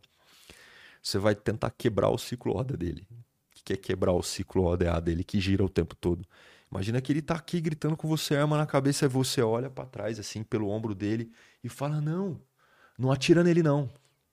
você 1.07 1.17
vai 1.17 1.35
tentar 1.35 1.71
quebrar 1.71 2.09
o 2.09 2.17
ciclo 2.17 2.55
ODA 2.55 2.75
dele. 2.75 3.07
O 3.11 3.63
que 3.63 3.73
é 3.73 3.77
quebrar 3.77 4.11
o 4.11 4.21
ciclo 4.21 4.65
ODA 4.65 4.99
dele, 4.99 5.23
que 5.23 5.39
gira 5.39 5.63
o 5.63 5.69
tempo 5.69 5.95
todo? 5.95 6.25
Imagina 6.69 6.99
que 6.99 7.11
ele 7.13 7.21
tá 7.21 7.35
aqui 7.35 7.61
gritando 7.61 7.95
com 7.95 8.07
você, 8.07 8.35
arma 8.35 8.57
na 8.57 8.65
cabeça, 8.65 9.05
e 9.05 9.07
você 9.07 9.41
olha 9.41 9.69
para 9.69 9.85
trás, 9.85 10.19
assim, 10.19 10.43
pelo 10.43 10.69
ombro 10.69 10.93
dele, 10.93 11.31
e 11.63 11.69
fala: 11.69 12.01
Não, 12.01 12.41
não 12.97 13.11
atira 13.11 13.43
nele, 13.43 13.63
não. 13.63 13.89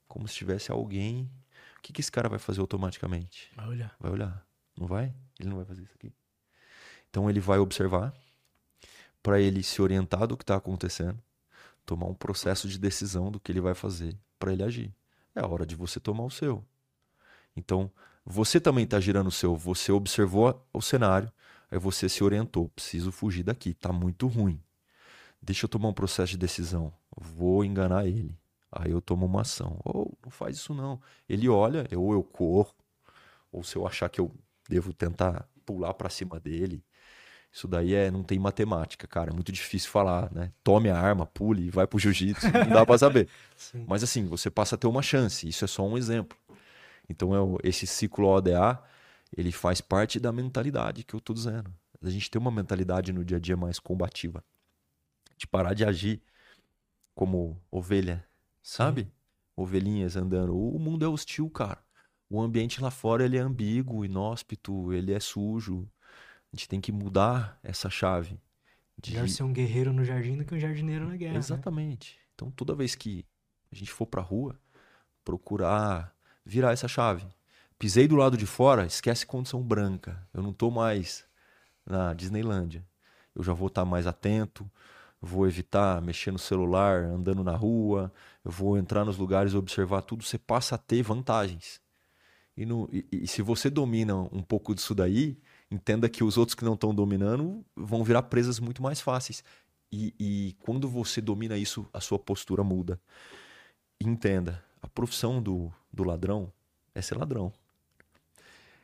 Como 0.09 0.27
se 0.27 0.35
tivesse 0.35 0.73
alguém. 0.73 1.31
O 1.79 1.83
que, 1.83 1.93
que 1.93 2.01
esse 2.01 2.11
cara 2.11 2.29
vai 2.29 2.39
fazer 2.39 2.61
automaticamente? 2.61 3.53
Vai 3.55 3.69
olhar. 3.69 3.95
Vai 4.01 4.11
olhar. 4.11 4.47
Não 4.77 4.87
vai? 4.87 5.15
Ele 5.39 5.49
não 5.49 5.57
vai 5.57 5.65
fazer 5.65 5.83
isso 5.83 5.93
aqui. 5.95 6.13
Então 7.11 7.31
ele 7.31 7.41
vai 7.41 7.59
observar, 7.59 8.13
para 9.25 9.41
ele 9.41 9.65
se 9.65 9.83
orientar 9.83 10.29
do 10.29 10.37
que 10.37 10.45
está 10.45 10.55
acontecendo, 10.55 11.19
tomar 11.85 12.07
um 12.07 12.15
processo 12.15 12.69
de 12.69 12.79
decisão 12.79 13.33
do 13.33 13.41
que 13.41 13.51
ele 13.51 13.61
vai 13.61 13.75
fazer 13.75 14.17
para 14.39 14.53
ele 14.53 14.63
agir 14.63 14.95
é 15.35 15.41
a 15.41 15.47
hora 15.47 15.67
de 15.67 15.75
você 15.75 15.99
tomar 15.99 16.25
o 16.25 16.31
seu. 16.31 16.65
Então, 17.57 17.91
você 18.25 18.61
também 18.61 18.85
está 18.85 19.01
girando 19.01 19.29
o 19.29 19.33
seu. 19.33 19.57
Você 19.57 19.93
observou 19.93 20.67
o 20.73 20.81
cenário, 20.81 21.31
aí 21.71 21.79
você 21.79 22.09
se 22.09 22.23
orientou. 22.23 22.69
Preciso 22.69 23.11
fugir 23.11 23.43
daqui, 23.43 23.71
está 23.71 23.93
muito 23.93 24.27
ruim. 24.27 24.63
Deixa 25.43 25.65
eu 25.65 25.69
tomar 25.69 25.89
um 25.89 25.95
processo 25.95 26.33
de 26.33 26.39
decisão. 26.39 26.93
Vou 27.17 27.65
enganar 27.65 28.07
ele. 28.07 28.39
Aí 28.71 28.91
eu 28.91 29.01
tomo 29.01 29.27
uma 29.27 29.43
ação. 29.43 29.81
Ou 29.85 30.13
oh, 30.13 30.25
não 30.25 30.31
faz 30.31 30.57
isso 30.57 30.73
não. 30.73 31.01
Ele 31.29 31.49
olha, 31.49 31.87
ou 31.97 32.13
eu 32.13 32.23
corro, 32.23 32.75
ou 33.53 33.63
se 33.63 33.77
eu 33.77 33.87
achar 33.87 34.09
que 34.09 34.21
eu 34.21 34.33
devo 34.69 34.93
tentar 34.93 35.49
pular 35.67 35.95
para 35.95 36.09
cima 36.09 36.41
dele, 36.41 36.83
isso 37.55 37.69
daí 37.69 37.95
é, 37.95 38.11
não 38.11 38.25
tem 38.25 38.37
matemática, 38.37 39.07
cara. 39.07 39.31
É 39.31 39.33
muito 39.33 39.53
difícil 39.53 39.89
falar, 39.89 40.29
né? 40.33 40.53
Tome 40.65 40.91
a 40.91 40.99
arma, 40.99 41.25
pule, 41.25 41.71
vai 41.71 41.87
pro 41.87 42.01
jiu-jitsu, 42.01 42.49
não 42.51 42.69
dá 42.69 42.85
para 42.85 42.99
saber. 42.99 43.29
Mas 43.87 44.03
assim, 44.03 44.27
você 44.27 44.51
passa 44.51 44.75
a 44.75 44.79
ter 44.79 44.89
uma 44.89 45.03
chance. 45.03 45.49
Isso 45.49 45.65
é 45.65 45.69
só 45.69 45.87
um 45.87 45.97
exemplo. 45.97 46.37
Então, 47.09 47.33
é, 47.33 47.69
esse 47.69 47.87
ciclo 47.87 48.27
ODA, 48.27 48.83
ele 49.37 49.53
faz 49.53 49.81
parte 49.81 50.19
da 50.19 50.33
mentalidade 50.33 51.05
que 51.05 51.15
eu 51.15 51.21
tô 51.21 51.33
dizendo. 51.33 51.73
A 52.03 52.11
gente 52.11 52.29
tem 52.29 52.41
uma 52.41 52.51
mentalidade 52.51 53.13
no 53.13 53.25
dia 53.25 53.37
a 53.37 53.41
dia 53.41 53.57
mais 53.57 53.79
combativa. 53.79 54.43
De 55.39 55.47
parar 55.47 55.75
de 55.75 55.85
agir 55.85 56.21
como 57.15 57.57
ovelha, 57.71 58.27
sabe? 58.65 59.03
Sim. 59.03 59.11
Ovelhinhas 59.57 60.17
andando. 60.17 60.59
O 60.59 60.77
mundo 60.81 61.05
é 61.05 61.09
hostil, 61.09 61.49
cara. 61.49 61.79
O 62.29 62.43
ambiente 62.43 62.83
lá 62.83 62.91
fora 62.91 63.25
ele 63.25 63.37
é 63.37 63.41
ambíguo, 63.41 64.05
inóspito, 64.05 64.93
ele 64.93 65.13
é 65.13 65.21
sujo. 65.21 65.89
A 66.55 66.57
gente 66.57 66.69
tem 66.69 66.81
que 66.81 66.93
mudar 66.93 67.59
essa 67.65 67.91
chave. 67.91 68.41
De... 68.97 69.11
Melhor 69.11 69.29
ser 69.29 69.43
um 69.43 69.53
guerreiro 69.53 69.93
no 69.93 70.05
jardim 70.05 70.37
do 70.37 70.45
que 70.45 70.55
um 70.55 70.61
jardineiro 70.61 71.05
na 71.05 71.17
guerra. 71.17 71.33
Né? 71.33 71.39
Exatamente. 71.41 72.15
Né? 72.15 72.23
Então, 72.33 72.51
toda 72.53 72.77
vez 72.77 72.95
que 72.95 73.27
a 73.73 73.75
gente 73.75 73.91
for 73.91 74.07
pra 74.07 74.23
rua, 74.23 74.57
procurar 75.25 76.15
virar 76.47 76.71
essa 76.71 76.87
chave. 76.87 77.27
Pisei 77.77 78.07
do 78.07 78.15
lado 78.15 78.37
de 78.37 78.47
fora, 78.47 78.87
esquece 78.87 79.27
condição 79.27 79.61
branca. 79.65 80.25
Eu 80.33 80.45
não 80.45 80.53
tô 80.53 80.71
mais 80.71 81.25
na 81.85 82.15
Disneylândia. 82.15 82.87
Eu 83.35 83.43
já 83.43 83.53
vou 83.53 83.67
estar 83.67 83.83
tá 83.83 83.85
mais 83.85 84.07
atento, 84.07 84.71
vou 85.21 85.49
evitar 85.49 86.01
mexer 86.01 86.31
no 86.31 86.39
celular, 86.39 87.03
andando 87.03 87.43
na 87.43 87.57
rua, 87.57 88.13
eu 88.45 88.51
vou 88.53 88.79
entrar 88.79 89.05
nos 89.05 89.19
lugares 89.19 89.55
e 89.55 89.57
observar 89.57 90.03
tudo. 90.03 90.23
Você 90.23 90.39
passa 90.39 90.77
a 90.77 90.79
ter 90.79 91.03
vantagens. 91.03 91.81
E, 92.57 92.65
no, 92.65 92.89
e, 92.93 93.05
e 93.11 93.27
se 93.27 93.43
você 93.43 93.69
domina 93.69 94.15
um 94.15 94.41
pouco 94.41 94.73
disso 94.73 94.95
daí, 94.95 95.37
entenda 95.71 96.09
que 96.09 96.23
os 96.23 96.37
outros 96.37 96.55
que 96.55 96.65
não 96.65 96.75
estão 96.75 96.95
dominando 96.95 97.65
vão 97.75 98.05
virar 98.05 98.23
presas 98.25 98.61
muito 98.61 98.83
mais 98.83 99.01
fáceis. 99.01 99.43
E, 99.91 100.15
e, 100.19 100.57
quando 100.61 100.89
você 100.89 101.21
domina 101.21 101.57
isso, 101.57 101.89
a 101.93 102.01
sua 102.01 102.19
postura 102.19 102.65
muda. 102.65 103.01
Entenda, 104.01 104.65
a 104.83 104.89
profissão 104.89 105.41
do, 105.41 105.73
do 105.93 106.03
ladrão 106.03 106.53
é 106.95 107.01
ser 107.01 107.17
ladrão. 107.17 107.53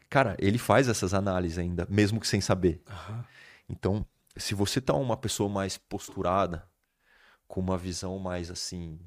Cara, 0.09 0.36
ele 0.39 0.59
faz 0.59 0.89
essas 0.89 1.15
análises 1.15 1.59
ainda, 1.59 1.86
mesmo 1.90 2.20
que 2.20 2.27
sem 2.27 2.40
saber. 2.40 2.82
Uhum. 2.89 3.24
Então, 3.69 4.07
se 4.36 4.55
você 4.55 4.81
tá 4.81 4.94
uma 4.94 5.16
pessoa 5.16 5.48
mais 5.48 5.77
posturada, 5.77 6.69
com 7.47 7.61
uma 7.61 7.77
visão 7.77 8.19
mais 8.19 8.51
assim, 8.51 8.98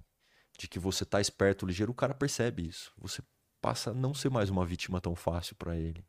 de 0.58 0.68
que 0.68 0.80
você 0.80 1.06
tá 1.06 1.22
esperto, 1.22 1.66
ligeiro, 1.66 1.92
o 1.92 1.96
cara 1.96 2.14
percebe 2.14 2.68
isso. 2.68 2.92
Você 2.98 3.22
passa 3.62 3.92
a 3.92 3.94
não 3.94 4.14
ser 4.14 4.30
mais 4.30 4.50
uma 4.50 4.66
vítima 4.66 5.00
tão 5.00 5.16
fácil 5.16 5.56
para 5.56 5.78
ele. 5.78 6.06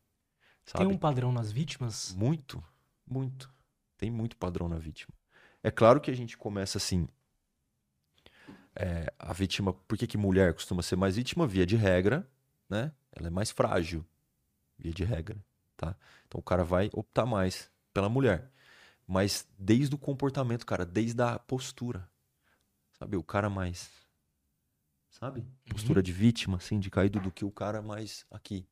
Sabe? 0.64 0.84
Tem 0.84 0.94
um 0.94 0.98
padrão 0.98 1.32
nas 1.32 1.52
vítimas? 1.52 2.12
Muito, 2.16 2.62
muito. 3.06 3.52
Tem 3.96 4.10
muito 4.10 4.36
padrão 4.36 4.68
na 4.68 4.78
vítima. 4.78 5.14
É 5.62 5.70
claro 5.70 6.00
que 6.00 6.10
a 6.10 6.14
gente 6.14 6.36
começa 6.36 6.78
assim. 6.78 7.08
É, 8.74 9.12
a 9.18 9.32
vítima. 9.32 9.72
Por 9.72 9.96
que, 9.96 10.06
que 10.06 10.18
mulher 10.18 10.52
costuma 10.54 10.82
ser 10.82 10.96
mais 10.96 11.16
vítima? 11.16 11.46
Via 11.46 11.66
de 11.66 11.76
regra, 11.76 12.28
né? 12.68 12.92
Ela 13.12 13.28
é 13.28 13.30
mais 13.30 13.50
frágil. 13.50 14.04
Via 14.78 14.92
de 14.92 15.04
regra. 15.04 15.36
Tá? 15.76 15.96
Então 16.26 16.38
o 16.38 16.42
cara 16.42 16.64
vai 16.64 16.90
optar 16.92 17.26
mais 17.26 17.70
pela 17.92 18.08
mulher. 18.08 18.50
Mas 19.06 19.46
desde 19.58 19.94
o 19.94 19.98
comportamento, 19.98 20.64
cara, 20.64 20.84
desde 20.84 21.22
a 21.22 21.38
postura. 21.38 22.08
Sabe? 22.98 23.16
O 23.16 23.22
cara 23.22 23.50
mais. 23.50 23.90
Sabe? 25.10 25.46
Postura 25.68 26.00
uhum. 26.00 26.04
de 26.04 26.12
vítima, 26.12 26.56
assim, 26.56 26.80
de 26.80 26.90
caído 26.90 27.20
do 27.20 27.30
que 27.30 27.44
o 27.44 27.50
cara 27.50 27.80
mais 27.80 28.26
aqui. 28.30 28.66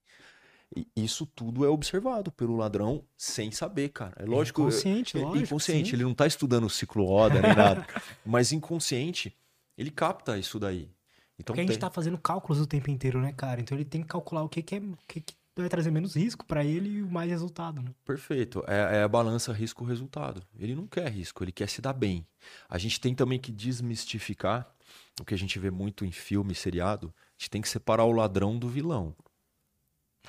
Isso 0.97 1.27
tudo 1.27 1.65
é 1.65 1.69
observado 1.69 2.33
pelo 2.33 2.57
ladrão 2.57 3.05
sem 3.17 3.51
saber, 3.51 3.91
cara. 3.91 4.15
É 4.17 4.25
lógico. 4.25 4.63
Inconsciente, 4.63 5.19
é, 5.19 5.21
lógico. 5.21 5.45
Inconsciente. 5.45 5.91
Sim. 5.91 5.97
Ele 5.97 6.05
não 6.05 6.15
tá 6.15 6.27
estudando 6.27 6.65
o 6.65 6.71
ciclo 6.71 7.07
Oda 7.09 7.41
nem 7.41 7.55
nada. 7.57 7.87
mas 8.25 8.53
inconsciente, 8.53 9.37
ele 9.77 9.91
capta 9.91 10.39
isso 10.39 10.59
daí. 10.59 10.91
Então, 11.39 11.55
Porque 11.55 11.61
a 11.61 11.73
gente 11.73 11.79
tá 11.81 11.91
fazendo 11.91 12.19
cálculos 12.19 12.61
o 12.61 12.67
tempo 12.67 12.91
inteiro, 12.91 13.21
né, 13.21 13.33
cara? 13.33 13.61
Então 13.61 13.77
ele 13.77 13.85
tem 13.85 14.03
que 14.03 14.09
calcular 14.09 14.43
o 14.43 14.49
que, 14.49 14.63
que 14.63 14.77
é. 14.77 14.79
O 14.79 14.97
que, 15.09 15.21
que 15.21 15.35
vai 15.55 15.69
trazer 15.69 15.91
menos 15.91 16.15
risco 16.17 16.47
para 16.47 16.65
ele 16.65 17.01
e 17.01 17.03
mais 17.03 17.29
resultado, 17.29 17.83
né? 17.83 17.91
Perfeito. 18.05 18.65
É, 18.67 18.99
é 18.99 19.03
a 19.03 19.09
balança 19.09 19.53
risco-resultado. 19.53 20.43
Ele 20.59 20.75
não 20.75 20.87
quer 20.87 21.11
risco, 21.11 21.45
ele 21.45 21.53
quer 21.53 21.69
se 21.69 21.83
dar 21.83 21.93
bem. 21.93 22.27
A 22.69 22.79
gente 22.79 23.01
tem 23.01 23.15
também 23.15 23.39
que 23.39 23.53
desmistificar 23.53 24.73
o 25.21 25.25
que 25.25 25.35
a 25.35 25.39
gente 25.39 25.59
vê 25.59 25.71
muito 25.71 26.05
em 26.05 26.13
filme, 26.13 26.55
seriado. 26.55 27.13
A 27.17 27.33
gente 27.39 27.51
tem 27.51 27.61
que 27.61 27.69
separar 27.69 28.05
o 28.05 28.13
ladrão 28.13 28.59
do 28.59 28.69
vilão. 28.69 29.15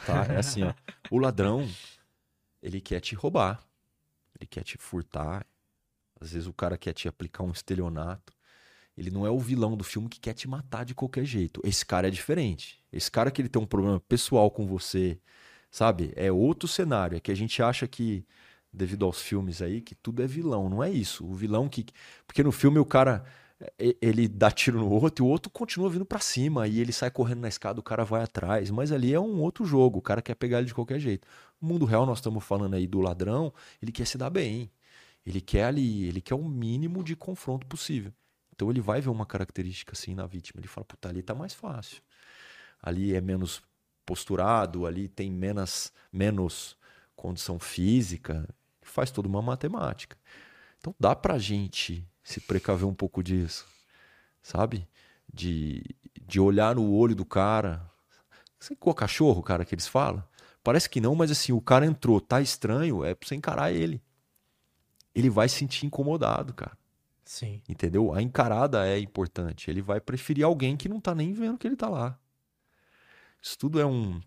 Tá? 0.06 0.26
É 0.34 0.38
assim, 0.38 0.64
ó. 0.64 0.74
O 1.10 1.18
ladrão, 1.18 1.70
ele 2.62 2.82
quer 2.82 3.00
te 3.00 3.16
roubar. 3.16 3.64
Ele 4.40 4.48
quer 4.48 4.64
te 4.64 4.78
furtar. 4.78 5.46
Às 6.20 6.34
vezes 6.34 6.48
o 6.48 6.54
cara 6.54 6.78
quer 6.78 6.94
te 6.94 7.08
aplicar 7.08 7.44
um 7.44 7.52
estelionato. 7.52 8.34
Ele 8.98 9.10
não 9.10 9.26
é 9.26 9.30
o 9.30 9.40
vilão 9.40 9.76
do 9.76 9.84
filme 9.84 10.08
que 10.08 10.20
quer 10.20 10.34
te 10.34 10.48
matar 10.48 10.86
de 10.86 10.94
qualquer 10.94 11.26
jeito. 11.26 11.62
Esse 11.64 11.86
cara 11.86 12.08
é 12.08 12.12
diferente. 12.12 12.84
Esse 12.92 13.10
cara 13.10 13.32
que 13.32 13.42
ele 13.42 13.50
tem 13.50 13.62
um 13.62 13.66
problema 13.66 14.00
pessoal 14.00 14.52
com 14.52 14.68
você, 14.68 15.20
sabe? 15.72 16.14
É 16.16 16.32
outro 16.32 16.68
cenário. 16.68 17.18
É 17.18 17.20
que 17.20 17.32
a 17.32 17.36
gente 17.36 17.62
acha 17.62 17.88
que, 17.88 18.26
devido 18.72 19.06
aos 19.06 19.22
filmes 19.22 19.62
aí, 19.62 19.82
que 19.82 19.96
tudo 19.96 20.22
é 20.22 20.28
vilão. 20.28 20.70
Não 20.70 20.84
é 20.84 20.92
isso. 20.92 21.26
O 21.26 21.34
vilão 21.34 21.68
que. 21.68 21.86
Porque 22.28 22.44
no 22.44 22.52
filme 22.52 22.78
o 22.78 22.86
cara 22.86 23.26
ele 23.78 24.28
dá 24.28 24.52
tiro 24.52 24.80
no 24.80 24.90
outro 24.90 25.24
e 25.24 25.28
o 25.28 25.30
outro 25.30 25.50
continua 25.52 25.90
vindo 25.90 26.06
para 26.06 26.20
cima 26.20 26.68
e 26.68 26.80
ele 26.80 26.92
sai 26.92 27.12
correndo 27.12 27.42
na 27.42 27.48
escada, 27.48 27.80
o 27.80 27.84
cara 27.84 28.04
vai 28.04 28.24
atrás, 28.24 28.70
mas 28.72 28.92
ali 28.92 29.14
é 29.14 29.20
um 29.20 29.42
outro 29.42 29.66
jogo, 29.66 30.00
o 30.00 30.02
cara 30.02 30.22
quer 30.22 30.36
pegar 30.36 30.60
ele 30.60 30.68
de 30.68 30.74
qualquer 30.74 31.00
jeito. 31.00 31.28
No 31.62 31.68
mundo 31.70 31.86
real 31.86 32.06
nós 32.06 32.18
estamos 32.20 32.44
falando 32.44 32.76
aí 32.76 32.88
do 32.88 33.00
ladrão, 33.02 33.54
ele 33.82 33.92
quer 33.92 34.06
se 34.06 34.18
dar 34.18 34.30
bem. 34.30 34.72
Ele 35.26 35.40
quer 35.40 35.66
ali, 35.66 36.06
ele 36.06 36.22
quer 36.22 36.36
o 36.36 36.44
mínimo 36.44 37.04
de 37.04 37.16
confronto 37.16 37.66
possível. 37.68 38.14
Então 38.54 38.70
ele 38.70 38.82
vai 38.82 39.02
ver 39.02 39.10
uma 39.10 39.26
característica 39.26 39.94
assim 39.94 40.14
na 40.14 40.28
vítima, 40.28 40.60
ele 40.60 40.68
fala, 40.68 40.86
puta, 40.86 41.10
ali 41.10 41.22
tá 41.22 41.34
mais 41.34 41.54
fácil. 41.54 42.02
Ali 42.82 43.16
é 43.16 43.22
menos 43.22 43.62
posturado, 44.06 44.86
ali 44.86 45.08
tem 45.08 45.32
menos 45.32 45.92
menos 46.12 46.78
condição 47.16 47.58
física, 47.60 48.48
faz 48.82 49.12
toda 49.12 49.28
uma 49.28 49.42
matemática. 49.42 50.18
Então 50.80 50.94
dá 51.00 51.16
pra 51.16 51.38
gente 51.38 52.06
se 52.24 52.40
precaver 52.40 52.88
um 52.88 52.94
pouco 52.94 53.22
disso, 53.22 53.66
sabe? 54.42 54.88
De, 55.32 55.84
de 56.26 56.40
olhar 56.40 56.76
no 56.76 56.92
olho 56.92 57.16
do 57.16 57.26
cara. 57.26 57.90
Você 58.60 58.76
com 58.76 58.90
o 58.90 58.96
cachorro, 58.96 59.44
cara, 59.44 59.66
que 59.66 59.76
eles 59.76 59.88
falam? 59.88 60.24
Parece 60.64 60.90
que 60.90 61.02
não, 61.02 61.14
mas 61.14 61.30
assim, 61.30 61.52
o 61.52 61.60
cara 61.60 61.86
entrou, 61.86 62.22
tá 62.22 62.40
estranho, 62.40 63.04
é 63.04 63.14
pra 63.14 63.28
você 63.28 63.36
encarar 63.36 63.72
ele. 63.72 64.02
Ele 65.14 65.30
vai 65.30 65.50
se 65.50 65.58
sentir 65.58 65.86
incomodado, 65.86 66.54
cara. 66.54 66.78
Sim. 67.26 67.62
Entendeu? 67.68 68.14
A 68.14 68.22
encarada 68.22 68.88
é 68.88 69.00
importante. 69.00 69.70
Ele 69.70 69.82
vai 69.82 70.00
preferir 70.00 70.46
alguém 70.46 70.78
que 70.78 70.90
não 70.90 71.00
tá 71.00 71.14
nem 71.14 71.34
vendo 71.34 71.58
que 71.58 71.68
ele 71.68 71.76
tá 71.76 71.90
lá. 71.90 72.18
Isso 73.42 73.58
tudo 73.58 73.80
é 73.80 73.86
um, 73.86 74.22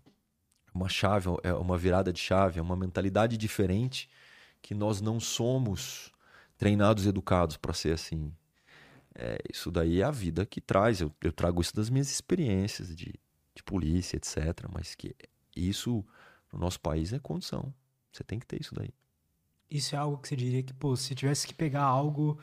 uma 0.73 0.87
chave, 0.87 1.27
é 1.43 1.53
uma 1.53 1.77
virada 1.77 2.13
de 2.13 2.19
chave, 2.19 2.59
é 2.59 2.61
uma 2.61 2.75
mentalidade 2.75 3.35
diferente 3.35 4.09
que 4.61 4.75
nós 4.75 5.01
não 5.01 5.19
somos 5.19 6.11
treinados 6.57 7.05
e 7.05 7.09
educados 7.09 7.57
para 7.57 7.73
ser 7.73 7.93
assim. 7.93 8.33
É, 9.15 9.37
isso 9.51 9.71
daí 9.71 10.01
é 10.01 10.03
a 10.03 10.11
vida 10.11 10.45
que 10.45 10.61
traz. 10.61 11.01
Eu, 11.01 11.11
eu 11.21 11.31
trago 11.31 11.61
isso 11.61 11.75
das 11.75 11.89
minhas 11.89 12.11
experiências 12.11 12.95
de, 12.95 13.13
de 13.55 13.63
polícia, 13.63 14.17
etc. 14.17 14.67
Mas 14.71 14.95
que 14.95 15.15
isso 15.55 16.05
no 16.51 16.59
nosso 16.59 16.79
país 16.79 17.13
é 17.13 17.19
condição. 17.19 17.73
Você 18.11 18.23
tem 18.23 18.39
que 18.39 18.45
ter 18.45 18.61
isso 18.61 18.73
daí. 18.75 18.93
Isso 19.69 19.95
é 19.95 19.97
algo 19.97 20.17
que 20.17 20.27
você 20.27 20.35
diria 20.35 20.63
que, 20.63 20.73
pô, 20.73 20.95
se 20.95 21.13
tivesse 21.13 21.45
que 21.45 21.53
pegar 21.53 21.83
algo 21.83 22.39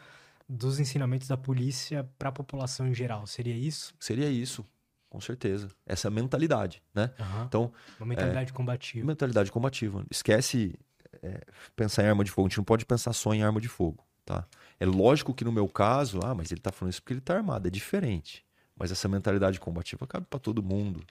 dos 0.49 0.79
ensinamentos 0.79 1.27
da 1.27 1.37
polícia 1.37 2.09
para 2.19 2.29
a 2.29 2.33
população 2.33 2.87
em 2.87 2.95
geral, 2.95 3.27
seria 3.27 3.57
isso? 3.57 3.95
Seria 3.99 4.29
isso, 4.29 4.65
com 5.09 5.21
certeza. 5.21 5.69
Essa 5.87 6.11
mentalidade, 6.11 6.83
né? 6.95 7.13
Aham. 7.19 7.45
Então, 7.47 7.73
Uma 7.99 8.07
mentalidade 8.07 8.53
combativa. 8.53 9.07
mentalidade 9.07 9.51
combativa. 9.51 10.05
Esquece 10.11 10.79
é, 11.25 11.41
pensar 11.75 12.03
em 12.05 12.09
arma 12.09 12.25
de 12.25 12.31
fogo. 12.31 12.47
A 12.47 12.51
gente 12.51 12.59
não 12.59 12.65
pode 12.65 12.85
pensar 12.85 13.13
só 13.13 13.33
em 13.35 13.43
arma 13.43 13.61
de 13.61 13.69
fogo, 13.69 14.05
tá? 14.25 14.47
É 14.79 14.87
lógico 14.87 15.35
que 15.35 15.45
no 15.45 15.53
meu 15.53 15.69
caso, 15.69 16.21
ah, 16.23 16.35
mas 16.35 16.51
ele 16.53 16.61
tá 16.61 16.71
falando 16.73 16.93
isso 16.93 17.03
porque 17.03 17.15
ele 17.15 17.21
tá 17.21 17.37
armado. 17.37 17.67
É 17.69 17.71
diferente. 17.71 18.45
Mas 18.77 18.91
essa 18.91 19.09
mentalidade 19.09 19.61
combativa 19.61 20.07
cabe 20.07 20.27
para 20.29 20.39
todo 20.41 20.63
mundo. 20.63 21.05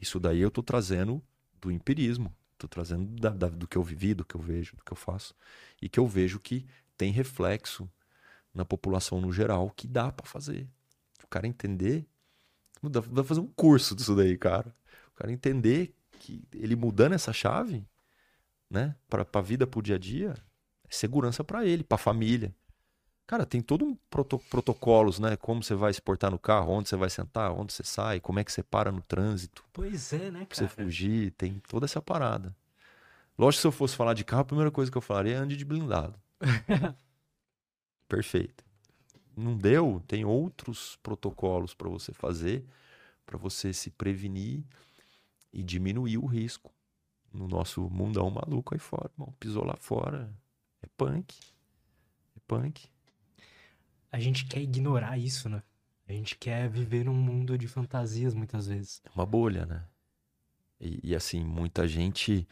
Isso 0.00 0.20
daí 0.20 0.40
eu 0.40 0.50
tô 0.50 0.62
trazendo 0.62 1.22
do 1.60 1.70
empirismo. 1.70 2.34
Tô 2.58 2.68
trazendo 2.68 3.06
da- 3.20 3.30
da- 3.30 3.48
do 3.48 3.66
que 3.66 3.76
eu 3.76 3.82
vivi, 3.82 4.14
do 4.14 4.24
que 4.24 4.34
eu 4.34 4.40
vejo, 4.40 4.76
do 4.76 4.84
que 4.84 4.92
eu 4.92 4.96
faço. 4.96 5.34
E 5.80 5.88
que 5.88 5.98
eu 5.98 6.06
vejo 6.06 6.38
que 6.38 6.66
tem 6.96 7.10
reflexo 7.12 7.90
na 8.54 8.64
população 8.64 9.20
no 9.20 9.32
geral 9.32 9.70
que 9.70 9.86
dá 9.88 10.12
para 10.12 10.26
fazer. 10.26 10.68
O 11.22 11.26
cara 11.28 11.46
entender. 11.46 12.06
Dá 12.82 13.00
dá 13.00 13.02
pra 13.02 13.24
fazer 13.24 13.40
um 13.40 13.46
curso 13.48 13.94
disso 13.94 14.14
daí, 14.14 14.36
cara. 14.36 14.74
O 15.12 15.16
cara 15.16 15.32
entender 15.32 15.94
que 16.20 16.44
ele 16.52 16.76
mudando 16.76 17.14
essa 17.14 17.32
chave, 17.32 17.84
né, 18.70 18.96
para 19.08 19.26
a 19.32 19.40
vida, 19.40 19.66
pro 19.66 19.82
dia 19.82 19.96
a 19.96 19.98
dia, 19.98 20.34
é 20.88 20.92
segurança 20.92 21.44
para 21.44 21.64
ele, 21.64 21.84
para 21.84 21.96
a 21.96 21.98
família. 21.98 22.54
Cara, 23.26 23.46
tem 23.46 23.62
todo 23.62 23.84
um 23.84 23.94
proto 24.10 24.38
protocolos, 24.50 25.18
né? 25.18 25.36
Como 25.36 25.62
você 25.62 25.74
vai 25.74 25.92
se 25.92 26.02
portar 26.02 26.30
no 26.30 26.38
carro, 26.38 26.72
onde 26.72 26.88
você 26.88 26.96
vai 26.96 27.08
sentar, 27.10 27.52
onde 27.52 27.72
você 27.72 27.82
sai, 27.82 28.20
como 28.20 28.38
é 28.38 28.44
que 28.44 28.52
você 28.52 28.62
para 28.62 28.92
no 28.92 29.00
trânsito, 29.02 29.64
Pois 29.72 30.12
é, 30.12 30.30
né, 30.30 30.46
pra 30.46 30.56
você 30.56 30.66
cara? 30.66 30.68
fugir, 30.68 31.32
tem 31.32 31.60
toda 31.68 31.86
essa 31.86 32.02
parada. 32.02 32.54
Lógico 33.38 33.58
que 33.58 33.62
se 33.62 33.66
eu 33.68 33.72
fosse 33.72 33.96
falar 33.96 34.14
de 34.14 34.24
carro, 34.24 34.42
a 34.42 34.46
primeira 34.46 34.70
coisa 34.70 34.90
que 34.90 34.98
eu 34.98 35.02
falaria 35.02 35.34
é 35.34 35.38
ande 35.38 35.56
de 35.56 35.64
blindado. 35.64 36.18
Perfeito. 38.08 38.64
Não 39.36 39.56
deu, 39.56 40.02
tem 40.06 40.24
outros 40.24 40.96
protocolos 41.02 41.74
para 41.74 41.88
você 41.88 42.12
fazer, 42.12 42.64
para 43.26 43.38
você 43.38 43.72
se 43.72 43.90
prevenir 43.90 44.64
e 45.52 45.62
diminuir 45.62 46.18
o 46.18 46.26
risco. 46.26 46.73
No 47.34 47.48
nosso 47.48 47.90
mundão 47.90 48.30
maluco 48.30 48.74
aí 48.74 48.78
fora. 48.78 49.10
Pisou 49.40 49.64
lá 49.64 49.76
fora, 49.80 50.32
é 50.80 50.86
punk. 50.96 51.36
É 52.36 52.40
punk. 52.46 52.88
A 54.12 54.20
gente 54.20 54.46
quer 54.46 54.60
ignorar 54.60 55.18
isso, 55.18 55.48
né? 55.48 55.60
A 56.08 56.12
gente 56.12 56.36
quer 56.36 56.68
viver 56.68 57.04
num 57.04 57.14
mundo 57.14 57.58
de 57.58 57.66
fantasias 57.66 58.34
muitas 58.34 58.68
vezes. 58.68 59.02
É 59.04 59.10
uma 59.12 59.26
bolha, 59.26 59.66
né? 59.66 59.84
E, 60.80 61.00
e, 61.10 61.14
assim, 61.16 61.42
muita 61.42 61.88
gente. 61.88 62.46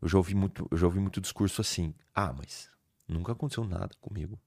Eu 0.00 0.08
já 0.08 0.16
ouvi 0.18 0.34
muito, 0.34 0.68
eu 0.70 0.76
já 0.78 0.86
ouvi 0.86 1.00
muito 1.00 1.20
discurso 1.20 1.60
assim. 1.60 1.92
Ah, 2.14 2.32
mas 2.32 2.70
nunca 3.08 3.32
aconteceu 3.32 3.64
nada 3.64 3.90
comigo. 4.00 4.38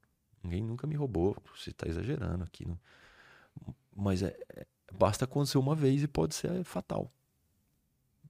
Ninguém 0.41 0.63
nunca 0.63 0.88
me 0.88 0.95
roubou. 0.95 1.35
Você 1.55 1.73
tá 1.73 1.89
exagerando 1.89 2.43
aqui. 2.43 2.65
Não... 2.65 2.80
Mas 3.93 4.23
é, 4.23 4.38
é- 4.55 4.65
basta 4.93 5.26
acontecer 5.26 5.57
uma 5.57 5.76
vez 5.76 6.03
e 6.03 6.07
pode 6.07 6.35
ser 6.35 6.63
fatal. 6.63 7.11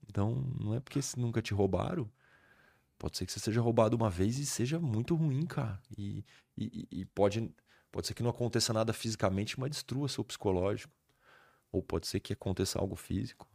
Então, 0.08 0.44
não 0.60 0.74
é 0.74 0.80
porque 0.80 1.00
nunca 1.16 1.40
te 1.42 1.54
roubaram. 1.54 2.08
Pode 2.98 3.16
ser 3.18 3.26
que 3.26 3.32
você 3.32 3.40
seja 3.40 3.60
roubado 3.60 3.96
uma 3.96 4.08
vez 4.08 4.38
e 4.38 4.46
seja 4.46 4.78
muito 4.78 5.14
ruim, 5.14 5.44
cara. 5.44 5.80
E, 5.96 6.24
e, 6.56 6.86
e- 6.90 7.04
pode, 7.06 7.50
pode 7.90 8.06
ser 8.06 8.14
que 8.14 8.22
não 8.22 8.30
aconteça 8.30 8.72
nada 8.72 8.92
fisicamente, 8.92 9.58
mas 9.58 9.70
destrua 9.70 10.08
seu 10.08 10.22
psicológico. 10.22 10.94
Ou 11.72 11.82
pode 11.82 12.06
ser 12.06 12.20
que 12.20 12.32
aconteça 12.32 12.78
algo 12.78 12.94
físico. 12.94 13.48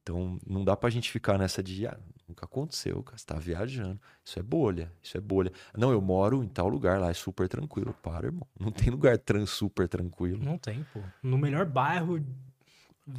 Então, 0.00 0.38
não 0.46 0.64
dá 0.64 0.76
pra 0.76 0.90
gente 0.90 1.10
ficar 1.10 1.38
nessa 1.38 1.62
de, 1.62 1.86
ah, 1.86 1.98
nunca 2.28 2.44
aconteceu, 2.44 3.02
cara, 3.02 3.18
você 3.18 3.26
tá 3.26 3.38
viajando. 3.38 4.00
Isso 4.24 4.38
é 4.38 4.42
bolha, 4.42 4.92
isso 5.02 5.16
é 5.16 5.20
bolha. 5.20 5.52
Não, 5.76 5.90
eu 5.92 6.00
moro 6.00 6.42
em 6.42 6.48
tal 6.48 6.68
lugar 6.68 6.98
lá, 7.00 7.10
é 7.10 7.14
super 7.14 7.48
tranquilo. 7.48 7.94
Para, 8.02 8.26
irmão. 8.26 8.46
Não 8.58 8.70
tem 8.70 8.90
lugar 8.90 9.18
tran 9.18 9.46
super 9.46 9.88
tranquilo. 9.88 10.42
Não 10.42 10.58
tem, 10.58 10.84
pô. 10.92 11.00
No 11.22 11.38
melhor 11.38 11.66
bairro, 11.66 12.24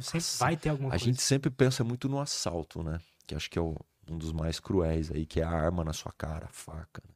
sempre 0.00 0.18
Nossa, 0.18 0.38
vai 0.44 0.56
ter 0.56 0.68
alguma 0.70 0.88
A 0.88 0.92
coisa. 0.92 1.04
gente 1.04 1.22
sempre 1.22 1.50
pensa 1.50 1.84
muito 1.84 2.08
no 2.08 2.20
assalto, 2.20 2.82
né? 2.82 3.00
Que 3.26 3.34
acho 3.34 3.50
que 3.50 3.58
é 3.58 3.62
o- 3.62 3.76
um 4.10 4.18
dos 4.18 4.32
mais 4.32 4.58
cruéis 4.60 5.10
aí, 5.10 5.24
que 5.26 5.40
é 5.40 5.44
a 5.44 5.50
arma 5.50 5.82
na 5.84 5.92
sua 5.92 6.12
cara, 6.12 6.46
a 6.46 6.48
faca. 6.48 7.02
né? 7.06 7.14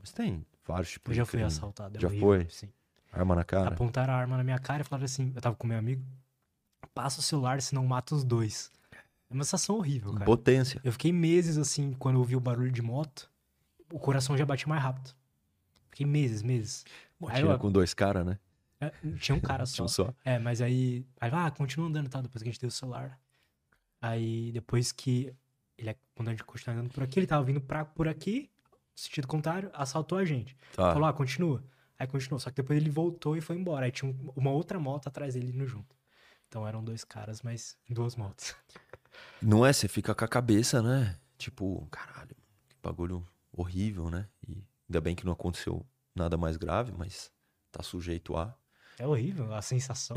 Mas 0.00 0.12
tem 0.12 0.44
vários 0.66 0.90
tipos 0.90 1.10
Eu 1.10 1.14
de 1.14 1.16
já 1.18 1.24
fui 1.24 1.32
crime. 1.32 1.44
assaltado. 1.46 1.96
é 1.96 2.00
Já 2.00 2.08
horrível, 2.08 2.28
foi? 2.28 2.46
Sim. 2.50 2.68
Arma 3.12 3.34
na 3.34 3.44
cara. 3.44 3.68
Apontaram 3.68 4.12
a 4.12 4.16
arma 4.16 4.36
na 4.36 4.44
minha 4.44 4.58
cara 4.58 4.82
e 4.82 4.84
falaram 4.84 5.04
assim: 5.04 5.32
eu 5.34 5.40
tava 5.40 5.56
com 5.56 5.66
meu 5.66 5.78
amigo, 5.78 6.04
passa 6.94 7.20
o 7.20 7.22
celular, 7.22 7.60
senão 7.62 7.84
mata 7.86 8.14
os 8.14 8.22
dois. 8.24 8.70
É 8.92 9.34
uma 9.34 9.44
sensação 9.44 9.76
horrível, 9.76 10.12
cara. 10.12 10.24
Potência. 10.24 10.80
Eu 10.84 10.92
fiquei 10.92 11.12
meses 11.12 11.56
assim, 11.58 11.92
quando 11.94 12.14
eu 12.16 12.20
ouvi 12.20 12.34
o 12.36 12.40
barulho 12.40 12.70
de 12.72 12.80
moto, 12.82 13.30
o 13.92 13.98
coração 13.98 14.36
já 14.36 14.44
batia 14.46 14.66
mais 14.68 14.82
rápido. 14.82 15.10
Fiquei 15.90 16.06
meses, 16.06 16.42
meses. 16.42 16.84
Aí 17.22 17.28
Atira 17.38 17.52
eu- 17.52 17.58
com 17.58 17.70
dois 17.72 17.92
caras, 17.94 18.24
né? 18.24 18.38
É, 18.80 18.90
tinha 19.18 19.34
um 19.36 19.40
cara 19.40 19.64
Tinha 19.66 19.76
só. 19.88 20.04
um 20.04 20.06
só. 20.06 20.14
É, 20.24 20.38
mas 20.38 20.60
aí. 20.60 21.04
Aí, 21.20 21.30
ah, 21.32 21.50
continua 21.50 21.88
andando, 21.88 22.08
tá? 22.08 22.20
Depois 22.20 22.42
que 22.42 22.48
a 22.48 22.52
gente 22.52 22.60
deu 22.60 22.68
o 22.68 22.72
celular. 22.72 23.18
Aí, 24.00 24.52
depois 24.52 24.92
que. 24.92 25.34
Ele, 25.76 25.96
quando 26.14 26.28
a 26.28 26.30
gente 26.32 26.44
continuou 26.44 26.78
andando 26.80 26.92
por 26.92 27.02
aqui, 27.02 27.18
ele 27.20 27.26
tava 27.26 27.44
vindo 27.44 27.60
pra, 27.60 27.84
por 27.84 28.08
aqui, 28.08 28.50
sentido 28.94 29.28
contrário, 29.28 29.70
assaltou 29.74 30.18
a 30.18 30.24
gente. 30.24 30.56
Tá. 30.74 30.92
Falou, 30.92 31.08
ah, 31.08 31.12
continua. 31.12 31.62
Aí 31.98 32.06
continuou. 32.06 32.38
Só 32.40 32.50
que 32.50 32.56
depois 32.56 32.76
ele 32.80 32.90
voltou 32.90 33.36
e 33.36 33.40
foi 33.40 33.56
embora. 33.56 33.86
Aí 33.86 33.92
tinha 33.92 34.10
um- 34.10 34.32
uma 34.36 34.50
outra 34.50 34.78
moto 34.80 35.06
atrás 35.08 35.34
dele 35.34 35.52
indo 35.52 35.66
junto. 35.66 35.96
Então 36.48 36.66
eram 36.66 36.82
dois 36.82 37.04
caras, 37.04 37.42
mas 37.42 37.76
duas 37.88 38.16
motos. 38.16 38.54
Não 39.42 39.64
é? 39.66 39.72
Você 39.72 39.86
fica 39.88 40.14
com 40.14 40.24
a 40.24 40.28
cabeça, 40.28 40.80
né? 40.82 41.16
Tipo, 41.36 41.86
caralho, 41.90 42.34
que 42.68 42.76
bagulho 42.82 43.26
horrível, 43.52 44.10
né? 44.10 44.26
E 44.48 44.64
ainda 44.88 45.00
bem 45.00 45.14
que 45.14 45.24
não 45.24 45.32
aconteceu 45.32 45.84
nada 46.14 46.36
mais 46.36 46.56
grave, 46.56 46.92
mas 46.96 47.30
tá 47.70 47.82
sujeito 47.82 48.36
a. 48.36 48.56
É 48.98 49.06
horrível 49.06 49.54
a 49.54 49.62
sensação. 49.62 50.16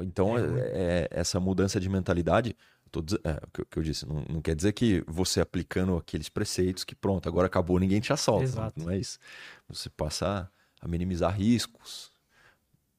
Então, 0.00 0.36
É 0.38 0.40
é- 0.40 0.72
é- 0.74 1.08
essa 1.10 1.38
mudança 1.40 1.78
de 1.78 1.88
mentalidade, 1.88 2.56
tô 2.90 3.00
é, 3.24 3.40
o 3.44 3.50
que, 3.52 3.60
eu- 3.60 3.66
que 3.66 3.78
eu 3.78 3.82
disse, 3.82 4.06
não, 4.06 4.24
não 4.28 4.40
quer 4.42 4.54
dizer 4.56 4.72
que 4.72 5.02
você 5.06 5.40
aplicando 5.40 5.96
aqueles 5.96 6.28
preceitos 6.28 6.84
que 6.84 6.94
pronto, 6.94 7.28
agora 7.28 7.46
acabou, 7.46 7.78
ninguém 7.78 8.00
te 8.00 8.12
assalta. 8.12 8.44
Exato. 8.44 8.80
Não 8.82 8.90
é 8.90 8.98
isso. 8.98 9.18
Você 9.68 9.90
passa 9.90 10.50
a 10.80 10.88
minimizar 10.88 11.34
riscos. 11.36 12.12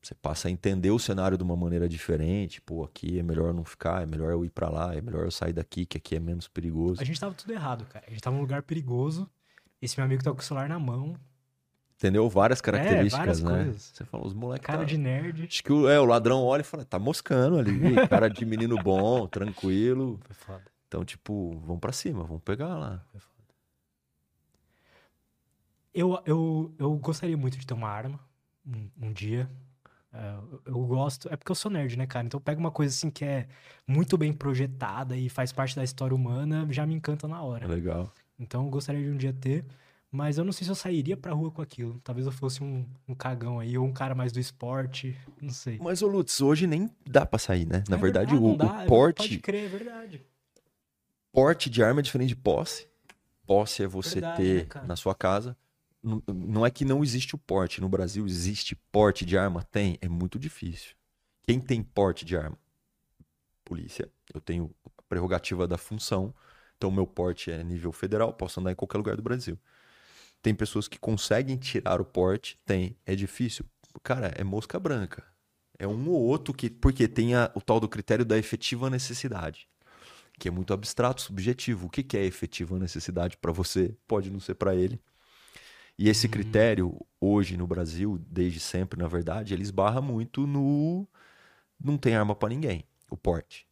Você 0.01 0.13
passa 0.13 0.47
a 0.47 0.51
entender 0.51 0.91
o 0.91 0.99
cenário 0.99 1.35
de 1.35 1.43
uma 1.43 1.55
maneira 1.55 1.89
diferente. 1.89 2.61
Pô, 2.61 2.83
aqui 2.83 3.17
é 3.17 3.23
melhor 3.23 3.51
não 3.55 3.65
ficar, 3.65 4.03
é 4.03 4.05
melhor 4.05 4.31
eu 4.31 4.45
ir 4.45 4.51
pra 4.51 4.69
lá, 4.69 4.93
é 4.93 5.01
melhor 5.01 5.23
eu 5.25 5.31
sair 5.31 5.51
daqui, 5.53 5.83
que 5.83 5.97
aqui 5.97 6.15
é 6.15 6.19
menos 6.19 6.47
perigoso. 6.47 7.01
A 7.01 7.03
gente 7.03 7.19
tava 7.19 7.33
tudo 7.33 7.51
errado, 7.51 7.85
cara. 7.85 8.05
A 8.07 8.11
gente 8.11 8.21
tava 8.21 8.35
num 8.35 8.41
lugar 8.43 8.61
perigoso. 8.61 9.27
Esse 9.81 9.97
meu 9.97 10.05
amigo 10.05 10.23
tava 10.23 10.35
com 10.35 10.43
o 10.43 10.45
celular 10.45 10.69
na 10.69 10.77
mão. 10.77 11.15
Entendeu? 11.97 12.29
Várias 12.29 12.59
características, 12.59 13.39
várias 13.39 13.41
né? 13.41 13.63
coisas. 13.63 13.91
Você 13.93 14.05
falou, 14.05 14.27
os 14.27 14.33
moleques. 14.33 14.65
Cara 14.65 14.79
tá... 14.79 14.85
de 14.85 14.97
nerd. 14.97 15.45
Acho 15.45 15.63
que 15.63 15.71
o, 15.71 15.87
é, 15.87 15.99
o 15.99 16.05
ladrão 16.05 16.43
olha 16.43 16.61
e 16.61 16.65
fala, 16.65 16.83
tá 16.83 16.99
moscando 16.99 17.57
ali, 17.57 17.71
cara 18.09 18.29
de 18.29 18.45
menino 18.45 18.75
bom, 18.81 19.27
tranquilo. 19.27 20.19
Foi 20.23 20.35
foda. 20.35 20.63
Então, 20.87 21.05
tipo, 21.05 21.57
vamos 21.65 21.79
pra 21.79 21.91
cima, 21.91 22.23
vamos 22.23 22.43
pegar 22.43 22.75
lá. 22.77 23.03
Eu, 25.93 26.21
eu, 26.25 26.75
eu 26.77 26.93
gostaria 26.97 27.37
muito 27.37 27.57
de 27.57 27.65
ter 27.65 27.73
uma 27.73 27.87
arma 27.87 28.19
um, 28.65 28.89
um 29.01 29.13
dia. 29.13 29.49
É, 30.11 30.35
eu, 30.51 30.61
eu 30.65 30.85
gosto. 30.85 31.27
É 31.31 31.37
porque 31.37 31.51
eu 31.51 31.55
sou 31.55 31.71
nerd, 31.71 31.97
né, 31.97 32.05
cara? 32.05 32.25
Então 32.25 32.39
pega 32.39 32.59
uma 32.59 32.71
coisa 32.71 32.93
assim 32.93 33.09
que 33.09 33.23
é 33.23 33.47
muito 33.87 34.17
bem 34.17 34.33
projetada 34.33 35.15
e 35.15 35.29
faz 35.29 35.51
parte 35.51 35.75
da 35.75 35.83
história 35.83 36.15
humana, 36.15 36.67
já 36.69 36.85
me 36.85 36.93
encanta 36.93 37.27
na 37.27 37.37
É 37.37 37.41
hora. 37.41 37.67
legal. 37.67 38.11
Então 38.37 38.65
eu 38.65 38.69
gostaria 38.69 39.01
de 39.01 39.09
um 39.09 39.17
dia 39.17 39.33
ter. 39.33 39.65
Mas 40.15 40.37
eu 40.37 40.45
não 40.45 40.51
sei 40.53 40.63
se 40.65 40.71
eu 40.71 40.75
sairia 40.75 41.17
pra 41.17 41.33
rua 41.33 41.51
com 41.51 41.61
aquilo. 41.61 41.99
Talvez 42.03 42.25
eu 42.25 42.31
fosse 42.31 42.63
um, 42.63 42.85
um 43.07 43.13
cagão 43.13 43.59
aí, 43.59 43.77
ou 43.77 43.85
um 43.85 43.93
cara 43.93 44.15
mais 44.15 44.31
do 44.31 44.39
esporte. 44.39 45.15
Não 45.41 45.49
sei. 45.49 45.77
Mas, 45.77 46.01
ô 46.01 46.07
Lutz, 46.07 46.39
hoje 46.41 46.65
nem 46.65 46.89
dá 47.05 47.25
pra 47.25 47.37
sair, 47.37 47.65
né? 47.65 47.83
Na 47.89 47.95
É 47.95 47.99
verdade, 47.99 48.31
verdade, 48.31 48.35
o, 48.35 48.57
dá, 48.57 48.83
o 48.83 48.87
porte, 48.87 49.23
Pode 49.23 49.39
crer, 49.39 49.65
é 49.65 49.67
verdade. 49.67 50.21
porte 51.31 51.69
de 51.69 51.83
arma 51.83 51.99
é 51.99 52.03
diferente 52.03 52.29
de 52.29 52.35
posse. 52.35 52.87
Posse 53.45 53.83
é 53.83 53.87
você 53.87 54.15
Verdade, 54.15 54.43
né, 54.43 54.59
ter 54.61 54.67
cara? 54.67 54.87
na 54.87 54.95
sua 54.95 55.15
casa. 55.15 55.57
Não, 56.03 56.21
não 56.27 56.65
é 56.65 56.71
que 56.71 56.85
não 56.85 57.03
existe 57.03 57.35
o 57.35 57.37
porte. 57.37 57.81
No 57.81 57.89
Brasil 57.89 58.25
existe 58.27 58.75
porte 58.91 59.25
de 59.25 59.37
arma? 59.37 59.63
Tem. 59.63 59.97
É 60.01 60.09
muito 60.09 60.39
difícil. 60.39 60.95
Quem 61.43 61.59
tem 61.59 61.83
porte 61.83 62.25
de 62.25 62.37
arma? 62.37 62.57
Polícia. 63.63 64.09
Eu 64.33 64.39
tenho 64.41 64.71
a 64.97 65.01
prerrogativa 65.09 65.67
da 65.67 65.77
função 65.77 66.33
Então, 66.77 66.91
meu 66.91 67.07
porte 67.07 67.51
é 67.51 67.63
nível 67.63 67.91
federal, 67.91 68.33
posso 68.33 68.59
andar 68.59 68.71
em 68.71 68.75
qualquer 68.75 68.97
lugar 68.97 69.15
do 69.15 69.21
Brasil. 69.23 69.57
Tem 70.45 70.53
pessoas 70.53 70.87
que 70.87 70.99
conseguem 70.99 71.57
tirar 71.57 71.99
o 71.99 72.05
porte, 72.05 72.55
tem. 72.63 72.95
É 73.03 73.15
difícil. 73.15 73.65
Cara, 74.03 74.31
é 74.37 74.43
mosca 74.43 74.79
branca. 74.79 75.23
É 75.79 75.87
um 75.87 76.07
ou 76.07 76.21
outro 76.21 76.53
que. 76.53 76.69
Porque 76.69 77.07
tem 77.07 77.33
a, 77.33 77.51
o 77.55 77.61
tal 77.61 77.79
do 77.79 77.89
critério 77.89 78.23
da 78.23 78.37
efetiva 78.37 78.87
necessidade, 78.87 79.67
que 80.37 80.47
é 80.47 80.51
muito 80.51 80.71
abstrato, 80.71 81.23
subjetivo. 81.23 81.87
O 81.87 81.89
que, 81.89 82.03
que 82.03 82.15
é 82.15 82.23
efetiva 82.23 82.77
necessidade 82.77 83.37
para 83.37 83.51
você? 83.51 83.97
Pode 84.07 84.29
não 84.29 84.39
ser 84.39 84.53
para 84.53 84.75
ele. 84.75 85.01
E 85.97 86.09
esse 86.09 86.29
critério, 86.29 86.95
hoje 87.19 87.57
no 87.57 87.65
Brasil, 87.65 88.23
desde 88.29 88.59
sempre, 88.59 88.99
na 88.99 89.07
verdade, 89.07 89.51
ele 89.51 89.63
esbarra 89.63 89.99
muito 89.99 90.45
no. 90.45 91.07
Não 91.83 91.97
tem 91.97 92.15
arma 92.15 92.35
para 92.35 92.49
ninguém, 92.49 92.85
o 93.09 93.17
porte. 93.17 93.67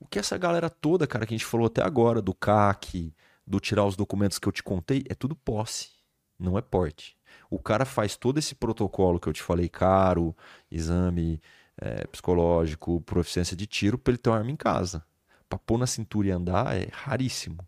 O 0.00 0.04
que 0.04 0.18
essa 0.18 0.36
galera 0.36 0.68
toda, 0.68 1.06
cara, 1.06 1.24
que 1.24 1.32
a 1.32 1.38
gente 1.38 1.46
falou 1.46 1.68
até 1.68 1.80
agora, 1.80 2.20
do 2.20 2.34
CAC, 2.34 3.14
do 3.46 3.60
tirar 3.60 3.86
os 3.86 3.94
documentos 3.94 4.40
que 4.40 4.48
eu 4.48 4.52
te 4.52 4.64
contei, 4.64 5.04
é 5.08 5.14
tudo 5.14 5.36
posse, 5.36 5.97
não 6.38 6.56
é 6.56 6.62
porte. 6.62 7.16
O 7.50 7.58
cara 7.58 7.84
faz 7.84 8.16
todo 8.16 8.38
esse 8.38 8.54
protocolo 8.54 9.18
que 9.18 9.28
eu 9.28 9.32
te 9.32 9.42
falei, 9.42 9.68
caro, 9.68 10.36
exame 10.70 11.40
é, 11.76 12.06
psicológico, 12.06 13.00
proficiência 13.02 13.56
de 13.56 13.66
tiro, 13.66 13.98
pra 13.98 14.12
ele 14.12 14.18
ter 14.18 14.30
uma 14.30 14.38
arma 14.38 14.50
em 14.50 14.56
casa. 14.56 15.04
Pra 15.48 15.58
pôr 15.58 15.78
na 15.78 15.86
cintura 15.86 16.28
e 16.28 16.30
andar 16.30 16.76
é 16.76 16.88
raríssimo. 16.92 17.58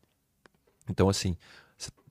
Então, 0.88 1.09
assim, 1.09 1.36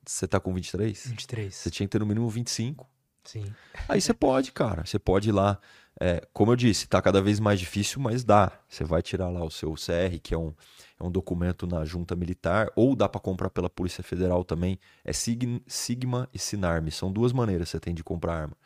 você 0.04 0.26
tá 0.26 0.40
com 0.40 0.52
23? 0.52 1.06
23. 1.06 1.54
Você 1.54 1.70
tinha 1.70 1.86
que 1.86 1.92
ter 1.92 1.98
no 1.98 2.06
mínimo 2.06 2.28
25. 2.28 2.88
Sim. 3.24 3.44
Aí 3.88 4.00
você 4.00 4.12
pode, 4.12 4.50
cara. 4.52 4.84
Você 4.84 4.98
pode 4.98 5.28
ir 5.28 5.32
lá. 5.32 5.58
É, 6.02 6.26
como 6.32 6.50
eu 6.50 6.56
disse, 6.56 6.88
tá 6.88 7.02
cada 7.02 7.20
vez 7.20 7.38
mais 7.38 7.60
difícil, 7.60 8.00
mas 8.00 8.24
dá. 8.24 8.50
Você 8.66 8.82
vai 8.82 9.02
tirar 9.02 9.28
lá 9.28 9.44
o 9.44 9.50
seu 9.50 9.74
CR, 9.74 10.18
que 10.22 10.32
é 10.32 10.38
um, 10.38 10.54
é 10.98 11.04
um 11.04 11.10
documento 11.10 11.66
na 11.66 11.84
junta 11.84 12.16
militar, 12.16 12.70
ou 12.74 12.96
dá 12.96 13.06
para 13.06 13.20
comprar 13.20 13.50
pela 13.50 13.68
Polícia 13.68 14.02
Federal 14.02 14.42
também. 14.42 14.78
É 15.04 15.12
Sig 15.12 15.62
Sigma 15.66 16.26
e 16.32 16.38
Sinarme. 16.38 16.90
São 16.90 17.12
duas 17.12 17.34
maneiras 17.34 17.68
que 17.68 17.72
você 17.72 17.80
tem 17.80 17.94
de 17.94 18.02
comprar 18.02 18.34
arma. 18.34 18.56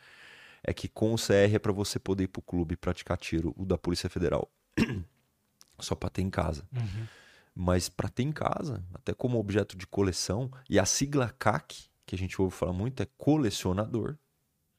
É 0.63 0.73
que 0.73 0.87
com 0.87 1.13
o 1.13 1.17
CR 1.17 1.53
é 1.53 1.59
para 1.59 1.73
você 1.73 1.99
poder 1.99 2.23
ir 2.23 2.29
pro 2.29 2.41
clube 2.41 2.77
praticar 2.77 3.17
tiro. 3.17 3.53
O 3.57 3.65
da 3.65 3.77
Polícia 3.77 4.09
Federal. 4.09 4.49
Só 5.77 5.93
para 5.93 6.09
ter 6.09 6.21
em 6.21 6.29
casa. 6.29 6.65
Uhum. 6.73 7.05
Mas 7.53 7.89
para 7.89 8.07
ter 8.07 8.23
em 8.23 8.31
casa, 8.31 8.81
até 8.93 9.13
como 9.13 9.37
objeto 9.37 9.77
de 9.77 9.85
coleção, 9.85 10.49
e 10.69 10.79
a 10.79 10.85
sigla 10.85 11.33
CAC, 11.37 11.89
que 12.05 12.15
a 12.15 12.17
gente 12.17 12.41
ouve 12.41 12.55
falar 12.55 12.73
muito, 12.73 13.03
é 13.03 13.07
colecionador, 13.17 14.15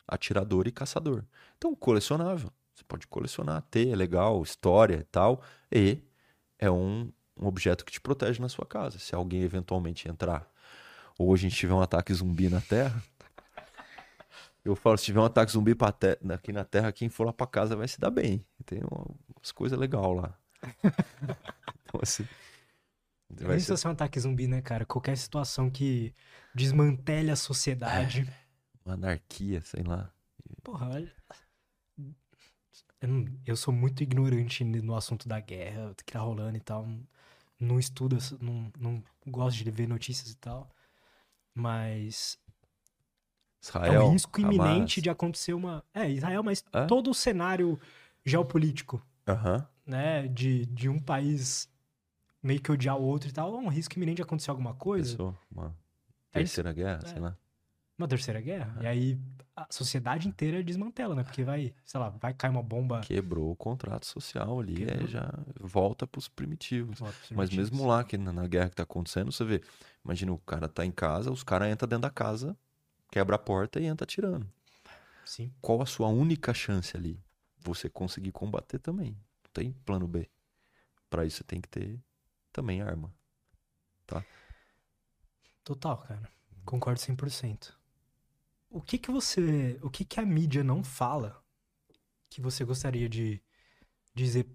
atirador 0.06 0.66
e 0.66 0.72
caçador. 0.72 1.24
Então, 1.56 1.74
colecionável. 1.74 2.52
Você 2.74 2.84
pode 2.84 3.06
colecionar, 3.06 3.62
ter, 3.70 3.88
é 3.88 3.96
legal, 3.96 4.42
história 4.42 4.96
e 4.96 5.04
tal, 5.04 5.42
e 5.72 5.98
é 6.58 6.70
um, 6.70 7.10
um 7.36 7.46
objeto 7.46 7.84
que 7.84 7.92
te 7.92 8.00
protege 8.00 8.40
na 8.40 8.48
sua 8.50 8.66
casa. 8.66 8.98
Se 8.98 9.14
alguém 9.14 9.42
eventualmente 9.42 10.08
entrar, 10.08 10.46
ou 11.18 11.32
a 11.32 11.36
gente 11.36 11.56
tiver 11.56 11.72
um 11.72 11.80
ataque 11.80 12.12
zumbi 12.12 12.50
na 12.50 12.60
Terra, 12.60 13.02
eu 14.64 14.76
falo, 14.76 14.98
se 14.98 15.04
tiver 15.06 15.20
um 15.20 15.24
ataque 15.24 15.52
zumbi 15.52 15.74
te- 15.74 16.18
aqui 16.32 16.52
na 16.52 16.64
Terra, 16.64 16.92
quem 16.92 17.08
for 17.08 17.24
lá 17.24 17.32
pra 17.32 17.46
casa 17.46 17.76
vai 17.76 17.88
se 17.88 18.00
dar 18.00 18.10
bem. 18.10 18.44
Tem 18.64 18.80
uma- 18.80 19.06
umas 19.36 19.52
coisas 19.52 19.78
legais 19.78 20.16
lá. 20.16 20.38
então, 21.84 22.00
assim. 22.02 22.26
Vai 23.30 23.58
se 23.58 23.66
ser 23.66 23.76
ser 23.76 23.88
um 23.88 23.92
ataque 23.92 24.20
zumbi, 24.20 24.46
né, 24.46 24.60
cara? 24.60 24.84
Qualquer 24.84 25.16
situação 25.16 25.70
que 25.70 26.14
desmantele 26.54 27.30
a 27.30 27.36
sociedade. 27.36 28.30
Uma 28.86 28.94
anarquia, 28.94 29.60
sei 29.62 29.82
lá. 29.82 30.10
Porra, 30.62 30.88
olha. 30.90 31.12
Eu, 33.44 33.56
sou 33.56 33.72
muito 33.72 34.02
ignorante 34.02 34.64
no 34.64 34.96
assunto 34.96 35.28
da 35.28 35.38
guerra, 35.38 35.94
que 36.04 36.12
tá 36.12 36.18
rolando 36.20 36.56
e 36.56 36.60
tal. 36.60 36.88
Não 37.58 37.78
estudo, 37.78 38.16
não, 38.40 38.72
não 38.78 39.02
gosto 39.26 39.62
de 39.62 39.70
ver 39.70 39.86
notícias 39.88 40.30
e 40.30 40.36
tal. 40.36 40.70
Mas 41.54 42.38
é 43.62 43.62
Israel. 43.62 44.06
um 44.06 44.10
risco 44.12 44.40
Hamas. 44.40 44.54
iminente 44.56 45.00
de 45.00 45.10
acontecer 45.10 45.52
uma. 45.54 45.84
É, 45.94 46.10
Israel, 46.10 46.42
mas 46.42 46.64
É? 46.72 46.86
todo 46.86 47.10
o 47.10 47.14
cenário 47.14 47.78
geopolítico, 48.24 49.04
né? 49.84 50.26
De, 50.28 50.66
de 50.66 50.88
um 50.88 50.98
país 50.98 51.68
meio 52.42 52.60
que 52.60 52.70
odiar 52.70 52.96
o 52.98 53.02
outro 53.02 53.28
e 53.28 53.32
tal, 53.32 53.54
é 53.54 53.58
um 53.58 53.68
risco 53.68 53.94
iminente 53.96 54.16
de 54.16 54.22
acontecer 54.22 54.50
alguma 54.50 54.74
coisa. 54.74 55.12
Pensou? 55.12 55.38
Uma 55.50 55.76
É 56.32 56.38
terceira 56.38 56.72
guerra, 56.72 57.00
É. 57.04 57.08
sei 57.08 57.20
lá. 57.20 57.36
Uma 57.98 58.06
terceira 58.06 58.40
guerra. 58.40 58.76
E 58.82 58.86
aí 58.86 59.20
a 59.54 59.66
sociedade 59.70 60.28
inteira 60.28 60.62
desmantela, 60.62 61.14
né? 61.14 61.24
Porque 61.24 61.42
vai, 61.42 61.74
sei 61.84 61.98
lá, 61.98 62.10
vai 62.10 62.34
cair 62.34 62.50
uma 62.50 62.62
bomba. 62.62 63.00
Quebrou 63.00 63.50
o 63.50 63.56
contrato 63.56 64.04
social 64.04 64.60
ali, 64.60 64.74
Quebrou. 64.74 65.04
é, 65.04 65.06
já 65.06 65.32
volta 65.58 66.06
pros 66.06 66.28
primitivos. 66.28 66.98
Volta 66.98 67.16
pros 67.16 67.30
Mas 67.30 67.48
primitivos. 67.48 67.70
mesmo 67.70 67.88
lá, 67.88 68.04
que 68.04 68.18
na, 68.18 68.32
na 68.32 68.46
guerra 68.46 68.68
que 68.68 68.76
tá 68.76 68.82
acontecendo, 68.82 69.32
você 69.32 69.44
vê, 69.44 69.62
imagina 70.04 70.30
o 70.32 70.38
cara 70.38 70.68
tá 70.68 70.84
em 70.84 70.90
casa, 70.90 71.30
os 71.32 71.42
caras 71.42 71.72
entram 71.72 71.88
dentro 71.88 72.02
da 72.02 72.10
casa, 72.10 72.54
quebra 73.10 73.36
a 73.36 73.38
porta 73.38 73.80
e 73.80 73.86
entra 73.86 74.04
atirando. 74.04 74.46
Sim. 75.24 75.50
Qual 75.62 75.80
a 75.80 75.86
sua 75.86 76.08
única 76.08 76.52
chance 76.52 76.94
ali? 76.96 77.18
Você 77.60 77.88
conseguir 77.88 78.30
combater 78.32 78.78
também. 78.78 79.12
Não 79.12 79.50
tem 79.54 79.72
plano 79.72 80.06
B. 80.06 80.28
Pra 81.08 81.24
isso 81.24 81.38
você 81.38 81.44
tem 81.44 81.60
que 81.62 81.68
ter 81.68 81.98
também 82.52 82.82
arma. 82.82 83.10
Total, 85.64 85.98
cara. 85.98 86.22
Concordo 86.64 87.00
100%. 87.00 87.75
O 88.76 88.82
que 88.82 88.98
que 88.98 89.10
você, 89.10 89.78
o 89.80 89.88
que 89.88 90.04
que 90.04 90.20
a 90.20 90.26
mídia 90.26 90.62
não 90.62 90.84
fala 90.84 91.42
que 92.28 92.42
você 92.42 92.62
gostaria 92.62 93.08
de 93.08 93.40
dizer 94.14 94.46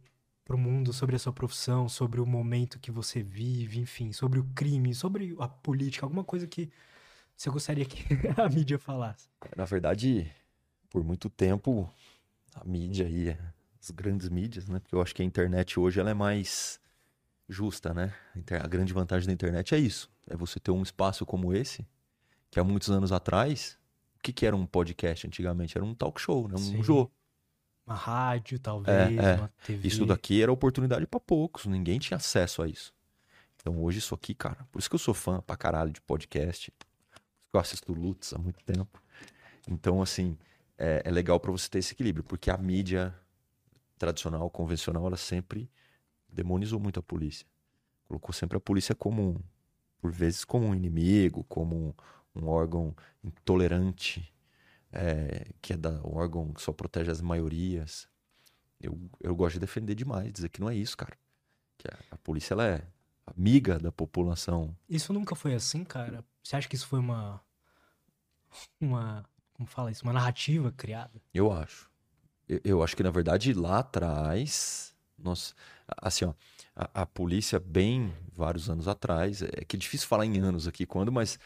pro 0.45 0.59
mundo 0.59 0.93
sobre 0.93 1.15
a 1.15 1.19
sua 1.19 1.33
profissão, 1.33 1.89
sobre 1.89 2.21
o 2.21 2.25
momento 2.25 2.79
que 2.79 2.91
você 2.91 3.23
vive, 3.23 3.79
enfim, 3.79 4.13
sobre 4.13 4.39
o 4.39 4.43
crime, 4.53 4.93
sobre 4.93 5.35
a 5.39 5.47
política, 5.47 6.05
alguma 6.05 6.23
coisa 6.23 6.45
que 6.45 6.69
você 7.35 7.49
gostaria 7.49 7.83
que 7.83 7.97
a 8.39 8.47
mídia 8.47 8.77
falasse? 8.77 9.27
Na 9.57 9.65
verdade, 9.65 10.31
por 10.87 11.03
muito 11.03 11.27
tempo, 11.27 11.91
a 12.53 12.63
mídia 12.63 13.07
aí, 13.07 13.35
as 13.81 13.89
grandes 13.89 14.29
mídias, 14.29 14.69
né? 14.69 14.77
Porque 14.77 14.93
eu 14.93 15.01
acho 15.01 15.15
que 15.15 15.23
a 15.23 15.25
internet 15.25 15.79
hoje 15.79 15.99
ela 15.99 16.11
é 16.11 16.13
mais 16.13 16.79
justa, 17.49 17.91
né? 17.91 18.13
A 18.63 18.67
grande 18.67 18.93
vantagem 18.93 19.25
da 19.25 19.33
internet 19.33 19.73
é 19.73 19.79
isso. 19.79 20.11
É 20.27 20.37
você 20.37 20.59
ter 20.59 20.69
um 20.69 20.83
espaço 20.83 21.25
como 21.25 21.55
esse, 21.55 21.87
que 22.51 22.59
há 22.59 22.63
muitos 22.63 22.91
anos 22.91 23.11
atrás, 23.11 23.80
que 24.21 24.31
que 24.33 24.45
era 24.45 24.55
um 24.55 24.65
podcast 24.65 25.25
antigamente? 25.27 25.77
Era 25.77 25.85
um 25.85 25.93
talk 25.95 26.19
show, 26.21 26.47
né? 26.47 26.55
Um 26.55 26.57
Sim. 26.59 26.83
jogo. 26.83 27.11
Uma 27.85 27.95
rádio, 27.95 28.59
talvez, 28.59 29.17
é. 29.17 29.35
uma 29.35 29.51
TV. 29.65 29.87
Isso 29.87 30.05
daqui 30.05 30.41
era 30.41 30.51
oportunidade 30.51 31.05
pra 31.07 31.19
poucos, 31.19 31.65
ninguém 31.65 31.97
tinha 31.99 32.17
acesso 32.17 32.61
a 32.61 32.67
isso. 32.67 32.93
Então 33.57 33.81
hoje 33.83 33.99
isso 33.99 34.13
aqui, 34.15 34.33
cara, 34.33 34.65
por 34.71 34.79
isso 34.79 34.89
que 34.89 34.95
eu 34.95 34.99
sou 34.99 35.13
fã 35.13 35.41
pra 35.41 35.57
caralho 35.57 35.91
de 35.91 35.99
podcast. 36.01 36.71
Eu 37.53 37.59
assisto 37.59 37.91
Lutz 37.91 38.33
há 38.33 38.37
muito 38.37 38.63
tempo. 38.63 39.01
Então, 39.67 40.01
assim, 40.01 40.37
é, 40.77 41.01
é 41.05 41.11
legal 41.11 41.39
pra 41.39 41.51
você 41.51 41.69
ter 41.69 41.79
esse 41.79 41.93
equilíbrio, 41.93 42.23
porque 42.23 42.49
a 42.49 42.57
mídia 42.57 43.13
tradicional, 43.97 44.49
convencional, 44.49 45.05
ela 45.05 45.17
sempre 45.17 45.69
demonizou 46.29 46.79
muito 46.79 46.99
a 46.99 47.03
polícia. 47.03 47.45
Colocou 48.07 48.33
sempre 48.33 48.57
a 48.57 48.61
polícia 48.61 48.95
como, 48.95 49.21
um- 49.21 49.39
por 49.99 50.11
vezes, 50.11 50.43
como 50.45 50.67
um 50.67 50.73
inimigo, 50.73 51.43
como 51.43 51.95
um, 52.35 52.47
órgão 52.47 52.95
intolerante, 53.23 54.33
é, 54.91 55.47
que 55.61 55.73
é 55.73 55.77
da, 55.77 55.91
um 56.01 56.15
órgão 56.15 56.53
que 56.53 56.61
só 56.61 56.71
protege 56.71 57.11
as 57.11 57.21
maiorias. 57.21 58.07
Eu, 58.79 58.99
eu 59.19 59.35
gosto 59.35 59.53
de 59.53 59.59
defender 59.59 59.95
demais, 59.95 60.31
dizer 60.31 60.49
que 60.49 60.61
não 60.61 60.69
é 60.69 60.75
isso, 60.75 60.97
cara. 60.97 61.17
Que 61.77 61.87
a, 61.87 61.97
a 62.11 62.17
polícia 62.17 62.53
ela 62.53 62.65
é 62.65 62.87
amiga 63.25 63.77
da 63.79 63.91
população. 63.91 64.75
Isso 64.89 65.13
nunca 65.13 65.35
foi 65.35 65.53
assim, 65.53 65.83
cara? 65.83 66.25
Você 66.43 66.55
acha 66.55 66.67
que 66.67 66.75
isso 66.75 66.87
foi 66.87 66.99
uma 66.99 67.41
uma, 68.79 69.25
como 69.53 69.67
fala 69.67 69.91
isso, 69.91 70.03
uma 70.03 70.13
narrativa 70.13 70.71
criada? 70.71 71.21
Eu 71.33 71.51
acho. 71.51 71.89
Eu, 72.47 72.61
eu 72.63 72.83
acho 72.83 72.95
que, 72.95 73.03
na 73.03 73.11
verdade, 73.11 73.53
lá 73.53 73.79
atrás, 73.79 74.95
nós, 75.17 75.55
assim, 76.01 76.25
ó, 76.25 76.33
a, 76.75 77.01
a 77.01 77.05
polícia, 77.05 77.59
bem 77.59 78.13
vários 78.35 78.69
anos 78.69 78.87
atrás, 78.87 79.41
é 79.41 79.63
que 79.65 79.75
é 79.75 79.79
difícil 79.79 80.07
falar 80.07 80.25
em 80.25 80.39
anos 80.39 80.67
aqui 80.67 80.85
quando, 80.85 81.11
mas 81.11 81.39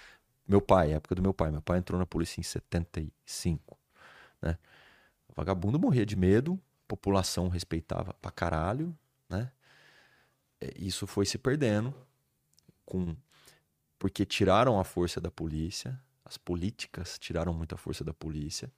meu 0.48 0.62
pai, 0.62 0.94
época 0.94 1.16
do 1.16 1.22
meu 1.22 1.34
pai, 1.34 1.52
meu 1.52 1.62
pai 1.62 1.80
entrou 1.80 2.00
na 2.00 2.06
polícia 2.06 2.40
em 2.40 2.44
75, 2.44 3.78
né? 4.42 4.58
Vagabundo 5.36 5.80
morria 5.80 6.06
de 6.06 6.16
medo, 6.16 6.60
população 6.88 7.50
respeitava 7.50 8.14
pra 8.22 8.32
caralho, 8.32 8.98
né? 9.30 9.52
É, 10.62 10.74
Isso 10.78 11.06
foi 11.08 11.26
se 11.26 11.38
perdendo 11.38 11.94
com 12.86 13.16
porque 13.98 14.26
tiraram 14.26 14.80
a 14.80 14.84
força 14.84 15.20
da 15.22 15.32
polícia, 15.32 16.00
as 16.24 16.38
políticas 16.38 17.18
tiraram 17.18 17.54
muita 17.54 17.78
força 17.78 18.04
da 18.04 18.14
polícia. 18.14 18.72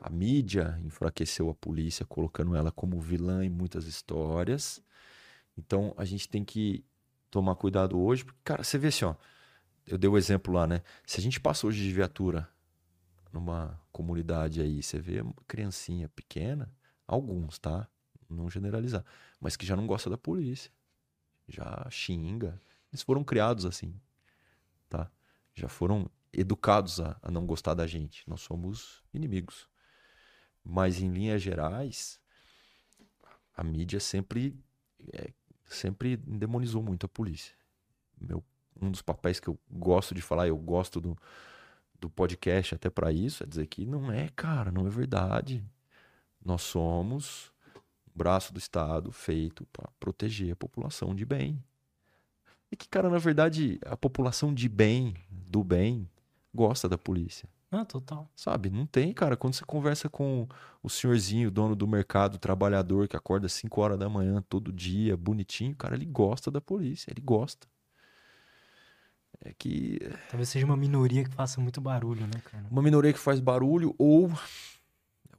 A 0.00 0.10
mídia 0.10 0.80
enfraqueceu 0.84 1.48
a 1.48 1.54
polícia, 1.54 2.04
colocando 2.04 2.56
ela 2.56 2.72
como 2.72 3.00
vilã 3.00 3.44
em 3.44 3.50
muitas 3.50 3.86
histórias. 3.86 4.82
Então 5.56 5.94
a 5.96 6.04
gente 6.04 6.28
tem 6.28 6.44
que 6.44 6.84
tomar 7.30 7.54
cuidado 7.56 8.00
hoje, 8.00 8.24
porque, 8.24 8.40
cara, 8.44 8.64
você 8.64 8.78
vê 8.78 8.88
assim, 8.88 9.04
ó. 9.04 9.14
Eu 9.92 9.98
dei 9.98 10.08
o 10.08 10.16
exemplo 10.16 10.54
lá, 10.54 10.66
né? 10.66 10.80
Se 11.04 11.20
a 11.20 11.22
gente 11.22 11.38
passa 11.38 11.66
hoje 11.66 11.82
de 11.82 11.92
viatura 11.92 12.48
numa 13.30 13.78
comunidade 13.92 14.62
aí, 14.62 14.82
você 14.82 14.98
vê 14.98 15.20
uma 15.20 15.34
criancinha 15.46 16.08
pequena, 16.08 16.74
alguns, 17.06 17.58
tá? 17.58 17.86
Não 18.26 18.48
generalizar, 18.48 19.04
mas 19.38 19.54
que 19.54 19.66
já 19.66 19.76
não 19.76 19.86
gosta 19.86 20.08
da 20.08 20.16
polícia, 20.16 20.72
já 21.46 21.86
xinga, 21.90 22.58
Eles 22.90 23.02
foram 23.02 23.22
criados 23.22 23.66
assim, 23.66 23.94
tá? 24.88 25.10
Já 25.54 25.68
foram 25.68 26.10
educados 26.32 26.98
a, 26.98 27.18
a 27.20 27.30
não 27.30 27.44
gostar 27.44 27.74
da 27.74 27.86
gente. 27.86 28.26
Nós 28.26 28.40
somos 28.40 29.04
inimigos. 29.12 29.68
Mas 30.64 31.02
em 31.02 31.12
linhas 31.12 31.42
gerais, 31.42 32.18
a 33.54 33.62
mídia 33.62 34.00
sempre 34.00 34.58
é, 35.12 35.34
sempre 35.66 36.16
demonizou 36.16 36.82
muito 36.82 37.04
a 37.04 37.10
polícia. 37.10 37.54
Meu, 38.18 38.42
um 38.80 38.90
dos 38.90 39.02
papéis 39.02 39.38
que 39.38 39.48
eu 39.48 39.58
gosto 39.70 40.14
de 40.14 40.22
falar, 40.22 40.48
eu 40.48 40.56
gosto 40.56 41.00
do, 41.00 41.16
do 42.00 42.10
podcast 42.10 42.74
até 42.74 42.90
para 42.90 43.12
isso, 43.12 43.42
é 43.42 43.46
dizer 43.46 43.66
que 43.66 43.86
não 43.86 44.10
é, 44.10 44.28
cara, 44.34 44.70
não 44.70 44.86
é 44.86 44.90
verdade. 44.90 45.64
Nós 46.44 46.62
somos 46.62 47.52
braço 48.14 48.52
do 48.52 48.58
Estado 48.58 49.10
feito 49.12 49.66
para 49.72 49.88
proteger 49.98 50.52
a 50.52 50.56
população 50.56 51.14
de 51.14 51.24
bem. 51.24 51.62
E 52.70 52.76
que, 52.76 52.88
cara, 52.88 53.10
na 53.10 53.18
verdade, 53.18 53.78
a 53.84 53.96
população 53.96 54.52
de 54.52 54.68
bem, 54.68 55.14
do 55.30 55.62
bem, 55.62 56.08
gosta 56.54 56.88
da 56.88 56.96
polícia. 56.96 57.48
Ah, 57.70 57.86
total. 57.86 58.28
Sabe? 58.36 58.68
Não 58.68 58.84
tem, 58.84 59.14
cara. 59.14 59.34
Quando 59.34 59.54
você 59.54 59.64
conversa 59.64 60.08
com 60.08 60.46
o 60.82 60.90
senhorzinho, 60.90 61.50
dono 61.50 61.74
do 61.74 61.88
mercado, 61.88 62.38
trabalhador, 62.38 63.08
que 63.08 63.16
acorda 63.16 63.46
às 63.46 63.52
5 63.54 63.80
horas 63.80 63.98
da 63.98 64.10
manhã 64.10 64.42
todo 64.46 64.70
dia, 64.70 65.16
bonitinho, 65.16 65.74
cara, 65.74 65.94
ele 65.94 66.04
gosta 66.04 66.50
da 66.50 66.60
polícia, 66.60 67.10
ele 67.10 67.22
gosta. 67.22 67.66
É 69.44 69.52
que. 69.52 69.98
Talvez 70.30 70.48
seja 70.48 70.64
uma 70.64 70.76
minoria 70.76 71.24
que 71.24 71.30
faça 71.30 71.60
muito 71.60 71.80
barulho, 71.80 72.22
né, 72.22 72.40
cara? 72.44 72.64
Uma 72.70 72.82
minoria 72.82 73.12
que 73.12 73.18
faz 73.18 73.40
barulho 73.40 73.94
ou, 73.98 74.32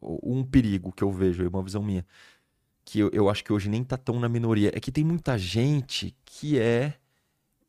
ou 0.01 0.19
um 0.23 0.43
perigo 0.43 0.91
que 0.91 1.03
eu 1.03 1.11
vejo, 1.11 1.47
uma 1.47 1.63
visão 1.63 1.81
minha. 1.81 2.05
Que 2.85 2.99
eu, 2.99 3.09
eu 3.13 3.29
acho 3.29 3.43
que 3.43 3.53
hoje 3.53 3.69
nem 3.69 3.83
tá 3.83 3.97
tão 3.97 4.19
na 4.19 4.27
minoria. 4.27 4.71
É 4.73 4.79
que 4.79 4.91
tem 4.91 5.03
muita 5.03 5.37
gente 5.37 6.15
que 6.25 6.59
é. 6.59 6.95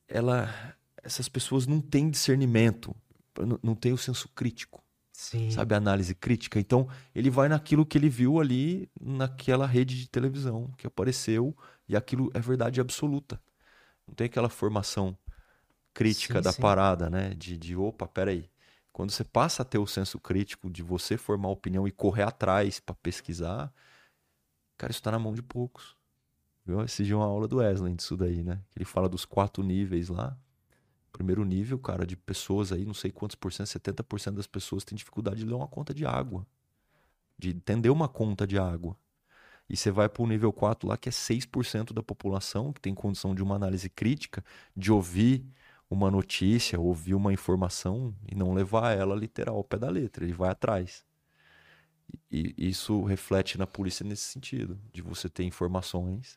Ela. 0.08 0.52
Essas 1.02 1.28
pessoas 1.28 1.66
não 1.66 1.82
têm 1.82 2.08
discernimento 2.08 2.96
não 3.62 3.74
tem 3.74 3.92
o 3.92 3.98
senso 3.98 4.28
crítico. 4.28 4.82
Sim. 5.12 5.50
Sabe, 5.50 5.74
análise 5.74 6.14
crítica. 6.14 6.58
Então, 6.58 6.88
ele 7.14 7.30
vai 7.30 7.48
naquilo 7.48 7.86
que 7.86 7.96
ele 7.96 8.08
viu 8.08 8.40
ali 8.40 8.88
naquela 9.00 9.66
rede 9.66 9.98
de 9.98 10.08
televisão 10.08 10.70
que 10.76 10.86
apareceu 10.86 11.56
e 11.88 11.96
aquilo 11.96 12.30
é 12.34 12.40
verdade 12.40 12.80
absoluta. 12.80 13.40
Não 14.06 14.14
tem 14.14 14.26
aquela 14.26 14.48
formação 14.48 15.16
crítica 15.94 16.38
sim, 16.38 16.42
da 16.42 16.52
sim. 16.52 16.60
parada, 16.60 17.08
né? 17.08 17.30
De, 17.34 17.56
de, 17.56 17.76
opa, 17.76 18.06
peraí. 18.06 18.50
Quando 18.92 19.10
você 19.10 19.24
passa 19.24 19.62
a 19.62 19.64
ter 19.64 19.78
o 19.78 19.86
senso 19.86 20.18
crítico 20.20 20.68
de 20.68 20.82
você 20.82 21.16
formar 21.16 21.48
opinião 21.48 21.88
e 21.88 21.90
correr 21.90 22.24
atrás 22.24 22.78
para 22.80 22.94
pesquisar, 22.94 23.72
cara, 24.76 24.90
isso 24.90 25.02
tá 25.02 25.10
na 25.10 25.18
mão 25.18 25.34
de 25.34 25.42
poucos. 25.42 25.96
Viu? 26.66 26.82
Esse 26.82 27.04
dia 27.04 27.16
uma 27.16 27.24
aula 27.24 27.48
do 27.48 27.56
Wesley 27.56 27.94
disso 27.94 28.16
daí, 28.16 28.42
né? 28.42 28.60
Ele 28.76 28.84
fala 28.84 29.08
dos 29.08 29.24
quatro 29.24 29.62
níveis 29.62 30.08
lá 30.08 30.36
primeiro 31.14 31.44
nível, 31.44 31.78
cara, 31.78 32.04
de 32.04 32.16
pessoas 32.16 32.72
aí, 32.72 32.84
não 32.84 32.92
sei 32.92 33.12
quantos 33.12 33.36
por 33.36 33.52
cento, 33.52 33.68
70% 33.68 34.32
das 34.32 34.48
pessoas 34.48 34.82
têm 34.82 34.96
dificuldade 34.96 35.36
de 35.36 35.46
ler 35.46 35.54
uma 35.54 35.68
conta 35.68 35.94
de 35.94 36.04
água. 36.04 36.44
De 37.38 37.50
entender 37.50 37.88
uma 37.88 38.08
conta 38.08 38.44
de 38.44 38.58
água. 38.58 38.96
E 39.68 39.76
você 39.76 39.92
vai 39.92 40.08
para 40.08 40.22
o 40.22 40.26
nível 40.26 40.52
4 40.52 40.88
lá, 40.88 40.96
que 40.96 41.08
é 41.08 41.12
6% 41.12 41.92
da 41.94 42.02
população 42.02 42.72
que 42.72 42.80
tem 42.80 42.92
condição 42.92 43.32
de 43.32 43.42
uma 43.44 43.54
análise 43.54 43.88
crítica, 43.88 44.44
de 44.76 44.90
ouvir 44.90 45.46
uma 45.94 46.10
notícia, 46.10 46.78
ouvir 46.78 47.14
uma 47.14 47.32
informação 47.32 48.14
e 48.30 48.34
não 48.34 48.52
levar 48.52 48.96
ela 48.96 49.14
literal 49.14 49.56
ao 49.56 49.64
pé 49.64 49.78
da 49.78 49.88
letra, 49.88 50.24
ele 50.24 50.32
vai 50.32 50.50
atrás. 50.50 51.04
E 52.30 52.54
isso 52.58 53.02
reflete 53.04 53.56
na 53.56 53.66
polícia 53.66 54.04
nesse 54.04 54.24
sentido, 54.24 54.78
de 54.92 55.00
você 55.00 55.28
ter 55.28 55.44
informações 55.44 56.36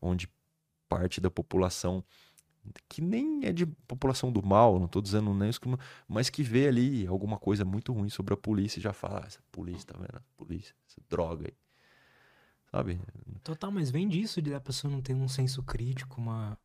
onde 0.00 0.28
parte 0.88 1.20
da 1.20 1.30
população 1.30 2.04
que 2.88 3.02
nem 3.02 3.44
é 3.44 3.52
de 3.52 3.66
população 3.66 4.32
do 4.32 4.44
mal, 4.44 4.78
não 4.78 4.86
estou 4.86 5.02
dizendo 5.02 5.34
nem 5.34 5.50
isso, 5.50 5.60
mas 6.08 6.30
que 6.30 6.42
vê 6.42 6.68
ali 6.68 7.06
alguma 7.06 7.38
coisa 7.38 7.64
muito 7.64 7.92
ruim 7.92 8.08
sobre 8.08 8.34
a 8.34 8.36
polícia 8.36 8.78
e 8.78 8.82
já 8.82 8.92
fala, 8.92 9.20
ah, 9.22 9.26
essa 9.26 9.40
polícia, 9.52 9.92
tá 9.92 9.98
vendo? 9.98 10.22
Polícia, 10.36 10.74
essa 10.88 11.00
droga 11.08 11.48
aí. 11.48 11.54
Sabe? 12.70 13.00
Total, 13.42 13.70
mas 13.70 13.90
vem 13.90 14.08
disso 14.08 14.40
de 14.40 14.54
a 14.54 14.60
pessoa 14.60 14.90
não 14.90 15.00
ter 15.00 15.14
um 15.14 15.28
senso 15.28 15.62
crítico, 15.62 16.20
uma. 16.20 16.58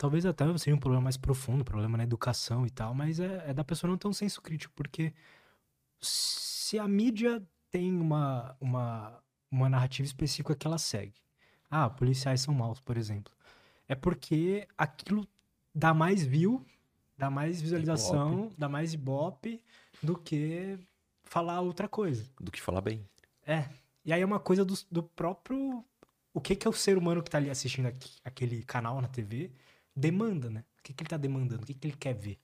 Talvez 0.00 0.24
até 0.24 0.46
seja 0.56 0.74
um 0.74 0.80
problema 0.80 1.04
mais 1.04 1.18
profundo, 1.18 1.64
problema 1.64 1.98
na 1.98 2.04
educação 2.04 2.66
e 2.66 2.70
tal, 2.70 2.94
mas 2.94 3.20
é, 3.20 3.50
é 3.50 3.54
da 3.54 3.62
pessoa 3.62 3.90
não 3.90 3.98
ter 3.98 4.08
um 4.08 4.12
senso 4.12 4.40
crítico, 4.40 4.72
porque 4.74 5.12
se 6.00 6.78
a 6.78 6.88
mídia 6.88 7.42
tem 7.70 8.00
uma, 8.00 8.56
uma, 8.58 9.22
uma 9.50 9.68
narrativa 9.68 10.06
específica 10.06 10.54
que 10.54 10.66
ela 10.66 10.78
segue. 10.78 11.14
Ah, 11.70 11.90
policiais 11.90 12.40
são 12.40 12.54
maus, 12.54 12.80
por 12.80 12.96
exemplo 12.96 13.32
é 13.90 13.94
porque 13.96 14.68
aquilo 14.78 15.26
dá 15.74 15.92
mais 15.92 16.24
view, 16.24 16.64
dá 17.18 17.28
mais 17.28 17.60
visualização, 17.60 18.44
ibope. 18.44 18.54
dá 18.56 18.68
mais 18.68 18.94
ibope 18.94 19.60
do 20.00 20.16
que 20.16 20.78
falar 21.24 21.60
outra 21.60 21.88
coisa. 21.88 22.24
Do 22.40 22.52
que 22.52 22.62
falar 22.62 22.82
bem. 22.82 23.04
É. 23.44 23.68
E 24.04 24.12
aí 24.12 24.22
é 24.22 24.24
uma 24.24 24.38
coisa 24.38 24.64
do, 24.64 24.74
do 24.88 25.02
próprio. 25.02 25.84
O 26.32 26.40
que, 26.40 26.54
que 26.54 26.68
é 26.68 26.70
o 26.70 26.72
ser 26.72 26.96
humano 26.96 27.20
que 27.20 27.28
tá 27.28 27.38
ali 27.38 27.50
assistindo 27.50 27.86
aqui, 27.86 28.12
aquele 28.24 28.62
canal 28.62 29.00
na 29.00 29.08
TV 29.08 29.50
demanda, 29.94 30.50
né? 30.50 30.64
O 30.78 30.82
que, 30.82 30.92
que 30.92 31.02
ele 31.02 31.10
tá 31.10 31.16
demandando? 31.16 31.62
O 31.62 31.66
que, 31.66 31.74
que 31.74 31.86
ele 31.88 31.96
quer 31.96 32.14
ver? 32.14 32.38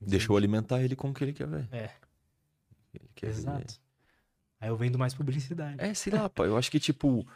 Deixa 0.00 0.30
eu 0.30 0.36
alimentar 0.36 0.82
ele 0.82 0.94
com 0.94 1.10
o 1.10 1.14
que 1.14 1.24
ele 1.24 1.32
quer 1.32 1.46
ver. 1.46 1.68
É. 1.72 1.90
Quer 3.14 3.28
Exato. 3.28 3.58
Ver. 3.58 3.80
Aí 4.60 4.68
eu 4.68 4.76
vendo 4.76 4.98
mais 4.98 5.14
publicidade. 5.14 5.76
É, 5.78 5.92
sei 5.94 6.12
lá, 6.12 6.28
pô. 6.28 6.44
Eu 6.44 6.56
acho 6.56 6.70
que, 6.70 6.80
tipo, 6.80 7.26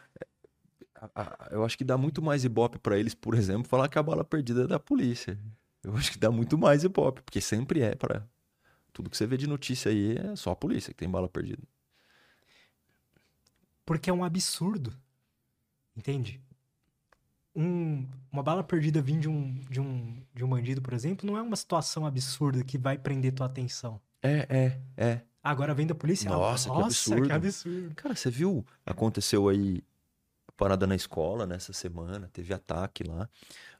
eu 1.51 1.63
acho 1.63 1.77
que 1.77 1.83
dá 1.83 1.97
muito 1.97 2.21
mais 2.21 2.43
ibope 2.43 2.79
para 2.79 2.97
eles, 2.97 3.13
por 3.13 3.35
exemplo, 3.35 3.67
falar 3.67 3.87
que 3.87 3.97
a 3.97 4.03
bala 4.03 4.23
perdida 4.23 4.63
é 4.63 4.67
da 4.67 4.79
polícia. 4.79 5.37
Eu 5.83 5.95
acho 5.97 6.11
que 6.11 6.19
dá 6.19 6.31
muito 6.31 6.57
mais 6.57 6.83
ibope, 6.83 7.21
porque 7.21 7.41
sempre 7.41 7.81
é 7.81 7.95
para 7.95 8.27
tudo 8.93 9.09
que 9.09 9.17
você 9.17 9.25
vê 9.25 9.37
de 9.37 9.47
notícia 9.47 9.89
aí 9.91 10.17
é 10.17 10.35
só 10.35 10.51
a 10.51 10.55
polícia 10.55 10.93
que 10.93 10.99
tem 10.99 11.09
bala 11.09 11.27
perdida. 11.27 11.63
Porque 13.85 14.09
é 14.09 14.13
um 14.13 14.23
absurdo. 14.23 14.95
Entende? 15.95 16.41
Um, 17.55 18.07
uma 18.31 18.41
bala 18.41 18.63
perdida 18.63 19.01
vir 19.01 19.19
de 19.19 19.27
um, 19.27 19.59
de, 19.69 19.81
um, 19.81 20.23
de 20.33 20.45
um 20.45 20.49
bandido, 20.49 20.81
por 20.81 20.93
exemplo, 20.93 21.29
não 21.29 21.37
é 21.37 21.41
uma 21.41 21.55
situação 21.55 22.05
absurda 22.05 22.63
que 22.63 22.77
vai 22.77 22.97
prender 22.97 23.33
tua 23.33 23.45
atenção. 23.45 23.99
É, 24.21 24.47
é, 24.49 24.81
é. 24.95 25.21
Agora 25.43 25.73
vem 25.73 25.87
da 25.87 25.95
polícia. 25.95 26.29
Nossa, 26.29 26.69
Nossa 26.69 26.79
que 26.79 26.85
absurdo. 26.85 27.27
que 27.27 27.33
absurdo. 27.33 27.95
Cara, 27.95 28.15
você 28.15 28.29
viu? 28.29 28.65
Aconteceu 28.85 29.49
aí 29.49 29.83
parada 30.55 30.85
na 30.85 30.95
escola 30.95 31.47
nessa 31.47 31.73
semana, 31.73 32.29
teve 32.31 32.53
ataque 32.53 33.03
lá. 33.03 33.27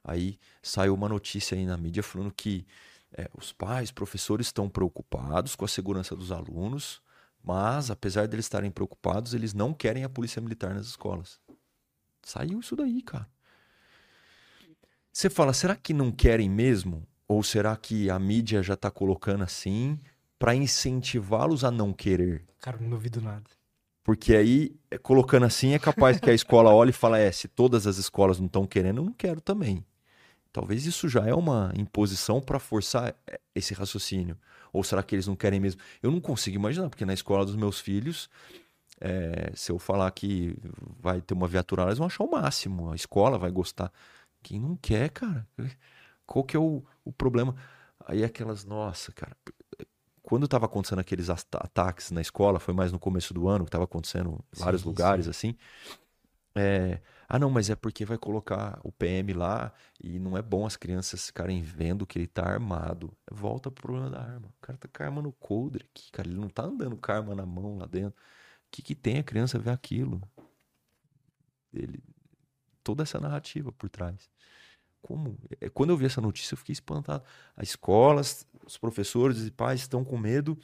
Aí 0.02 0.36
saiu 0.60 0.94
uma 0.94 1.08
notícia 1.08 1.56
aí 1.56 1.64
na 1.64 1.76
mídia 1.76 2.02
falando 2.02 2.32
que 2.32 2.66
é, 3.12 3.30
os 3.34 3.52
pais, 3.52 3.92
professores 3.92 4.48
estão 4.48 4.68
preocupados 4.68 5.54
com 5.54 5.64
a 5.64 5.68
segurança 5.68 6.16
dos 6.16 6.32
alunos, 6.32 7.00
mas 7.42 7.90
apesar 7.90 8.26
deles 8.26 8.46
estarem 8.46 8.70
preocupados, 8.70 9.32
eles 9.32 9.54
não 9.54 9.72
querem 9.72 10.02
a 10.02 10.08
polícia 10.08 10.42
militar 10.42 10.74
nas 10.74 10.86
escolas. 10.86 11.38
Saiu 12.22 12.58
isso 12.58 12.74
daí, 12.74 13.00
cara. 13.02 13.28
Você 15.12 15.28
fala, 15.28 15.52
será 15.52 15.76
que 15.76 15.92
não 15.92 16.10
querem 16.10 16.48
mesmo? 16.48 17.06
Ou 17.28 17.42
será 17.42 17.76
que 17.76 18.08
a 18.08 18.18
mídia 18.18 18.62
já 18.62 18.74
está 18.74 18.90
colocando 18.90 19.44
assim 19.44 19.98
para 20.38 20.54
incentivá-los 20.54 21.64
a 21.64 21.70
não 21.70 21.92
querer? 21.92 22.44
Cara, 22.58 22.78
não 22.80 22.88
duvido 22.88 23.20
nada. 23.20 23.44
Porque 24.02 24.34
aí, 24.34 24.74
é, 24.90 24.96
colocando 24.96 25.44
assim, 25.44 25.74
é 25.74 25.78
capaz 25.78 26.18
que 26.18 26.30
a 26.30 26.34
escola 26.34 26.70
olhe 26.74 26.90
e 26.90 26.94
fale: 26.94 27.20
é, 27.20 27.30
se 27.30 27.46
todas 27.46 27.86
as 27.86 27.98
escolas 27.98 28.38
não 28.38 28.46
estão 28.46 28.66
querendo, 28.66 29.00
eu 29.00 29.04
não 29.04 29.12
quero 29.12 29.40
também. 29.40 29.84
Talvez 30.50 30.86
isso 30.86 31.08
já 31.08 31.26
é 31.26 31.34
uma 31.34 31.72
imposição 31.76 32.40
para 32.40 32.58
forçar 32.58 33.14
é, 33.26 33.38
esse 33.54 33.74
raciocínio. 33.74 34.36
Ou 34.72 34.82
será 34.82 35.02
que 35.02 35.14
eles 35.14 35.26
não 35.26 35.36
querem 35.36 35.60
mesmo? 35.60 35.80
Eu 36.02 36.10
não 36.10 36.20
consigo 36.20 36.56
imaginar, 36.56 36.88
porque 36.88 37.04
na 37.04 37.14
escola 37.14 37.44
dos 37.44 37.54
meus 37.54 37.78
filhos, 37.78 38.28
é, 39.00 39.52
se 39.54 39.70
eu 39.70 39.78
falar 39.78 40.10
que 40.10 40.56
vai 40.98 41.20
ter 41.20 41.34
uma 41.34 41.46
viatura, 41.46 41.84
eles 41.84 41.98
vão 41.98 42.06
achar 42.06 42.24
o 42.24 42.30
máximo. 42.30 42.90
A 42.90 42.96
escola 42.96 43.38
vai 43.38 43.50
gostar. 43.50 43.92
Quem 44.42 44.60
não 44.60 44.76
quer, 44.76 45.10
cara? 45.10 45.46
Qual 46.26 46.44
que 46.44 46.56
é 46.56 46.60
o, 46.60 46.84
o 47.04 47.12
problema? 47.12 47.54
Aí 48.06 48.24
aquelas, 48.24 48.64
nossa, 48.64 49.12
cara, 49.12 49.36
quando 50.22 50.44
estava 50.44 50.66
acontecendo 50.66 51.00
aqueles 51.00 51.28
ataques 51.30 52.10
na 52.10 52.20
escola, 52.20 52.60
foi 52.60 52.74
mais 52.74 52.92
no 52.92 52.98
começo 52.98 53.34
do 53.34 53.48
ano 53.48 53.64
que 53.64 53.68
estava 53.68 53.84
acontecendo 53.84 54.44
em 54.56 54.60
vários 54.60 54.82
sim, 54.82 54.88
lugares 54.88 55.24
sim. 55.24 55.30
assim. 55.30 55.56
É, 56.54 57.00
ah, 57.28 57.38
não, 57.38 57.50
mas 57.50 57.70
é 57.70 57.74
porque 57.74 58.04
vai 58.04 58.18
colocar 58.18 58.78
o 58.84 58.92
PM 58.92 59.32
lá 59.32 59.72
e 59.98 60.18
não 60.18 60.36
é 60.36 60.42
bom 60.42 60.66
as 60.66 60.76
crianças 60.76 61.26
ficarem 61.26 61.62
vendo 61.62 62.06
que 62.06 62.18
ele 62.18 62.26
tá 62.26 62.44
armado. 62.44 63.16
Volta 63.30 63.70
pro 63.70 63.82
problema 63.82 64.10
da 64.10 64.20
arma. 64.20 64.48
O 64.48 64.60
cara 64.60 64.78
tá 64.78 64.88
com 64.88 65.02
a 65.02 65.06
arma 65.06 65.22
no 65.22 65.32
coldre 65.32 65.86
aqui, 65.90 66.10
cara. 66.12 66.28
Ele 66.28 66.38
não 66.38 66.48
tá 66.48 66.64
andando 66.64 66.96
com 66.96 67.10
a 67.10 67.14
arma 67.16 67.34
na 67.34 67.46
mão 67.46 67.78
lá 67.78 67.86
dentro. 67.86 68.10
O 68.10 68.70
que, 68.70 68.82
que 68.82 68.94
tem 68.94 69.18
a 69.18 69.22
criança 69.22 69.58
ver 69.58 69.70
aquilo? 69.70 70.20
Ele, 71.72 72.02
toda 72.82 73.02
essa 73.02 73.20
narrativa 73.20 73.72
por 73.72 73.88
trás. 73.88 74.30
Como? 75.00 75.38
É, 75.60 75.68
quando 75.68 75.90
eu 75.90 75.96
vi 75.96 76.06
essa 76.06 76.20
notícia, 76.20 76.54
eu 76.54 76.58
fiquei 76.58 76.72
espantado. 76.72 77.24
As 77.56 77.70
escolas, 77.70 78.46
os 78.64 78.78
professores 78.78 79.44
e 79.46 79.50
pais 79.50 79.80
estão 79.80 80.04
com 80.04 80.16
medo 80.16 80.56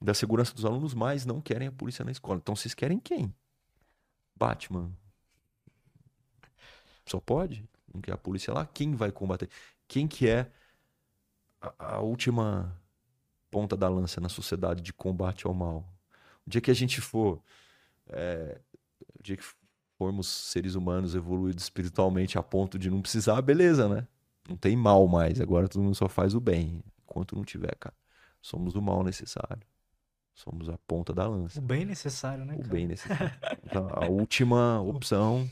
da 0.00 0.12
segurança 0.12 0.54
dos 0.54 0.64
alunos, 0.64 0.94
mas 0.94 1.24
não 1.24 1.40
querem 1.40 1.68
a 1.68 1.72
polícia 1.72 2.04
na 2.04 2.10
escola. 2.10 2.38
Então 2.38 2.54
vocês 2.54 2.74
querem 2.74 2.98
quem? 2.98 3.34
Batman. 4.36 4.92
Só 7.06 7.20
pode? 7.20 7.66
não 7.96 8.00
quer 8.00 8.12
a 8.12 8.18
polícia 8.18 8.52
lá, 8.52 8.66
quem 8.66 8.94
vai 8.94 9.10
combater? 9.10 9.48
Quem 9.88 10.06
que 10.06 10.28
é 10.28 10.50
a, 11.60 11.96
a 11.96 12.00
última 12.00 12.80
ponta 13.50 13.76
da 13.76 13.88
lança 13.88 14.20
na 14.20 14.28
sociedade 14.28 14.82
de 14.82 14.92
combate 14.92 15.46
ao 15.46 15.54
mal? 15.54 15.88
O 16.46 16.50
dia 16.50 16.60
que 16.60 16.70
a 16.70 16.74
gente 16.74 17.00
for, 17.00 17.42
é, 18.08 18.60
o 19.18 19.22
dia 19.22 19.36
que 19.36 19.44
formos 19.98 20.26
seres 20.26 20.74
humanos 20.74 21.14
evoluídos 21.14 21.64
espiritualmente 21.64 22.38
a 22.38 22.42
ponto 22.42 22.78
de 22.78 22.90
não 22.90 23.00
precisar, 23.00 23.40
beleza, 23.42 23.88
né? 23.88 24.06
Não 24.48 24.56
tem 24.56 24.76
mal 24.76 25.06
mais, 25.08 25.40
agora 25.40 25.68
todo 25.68 25.82
mundo 25.82 25.94
só 25.94 26.08
faz 26.08 26.34
o 26.34 26.40
bem. 26.40 26.82
Enquanto 27.04 27.34
não 27.34 27.44
tiver, 27.44 27.74
cara, 27.76 27.94
somos 28.40 28.74
o 28.74 28.82
mal 28.82 29.02
necessário. 29.02 29.66
Somos 30.34 30.68
a 30.68 30.76
ponta 30.86 31.14
da 31.14 31.26
lança. 31.26 31.58
O 31.58 31.62
bem 31.62 31.86
necessário, 31.86 32.44
né? 32.44 32.54
O 32.54 32.58
cara? 32.58 32.68
bem 32.68 32.86
necessário. 32.86 33.32
Então, 33.64 33.88
a 33.90 34.06
última 34.06 34.80
opção. 34.82 35.50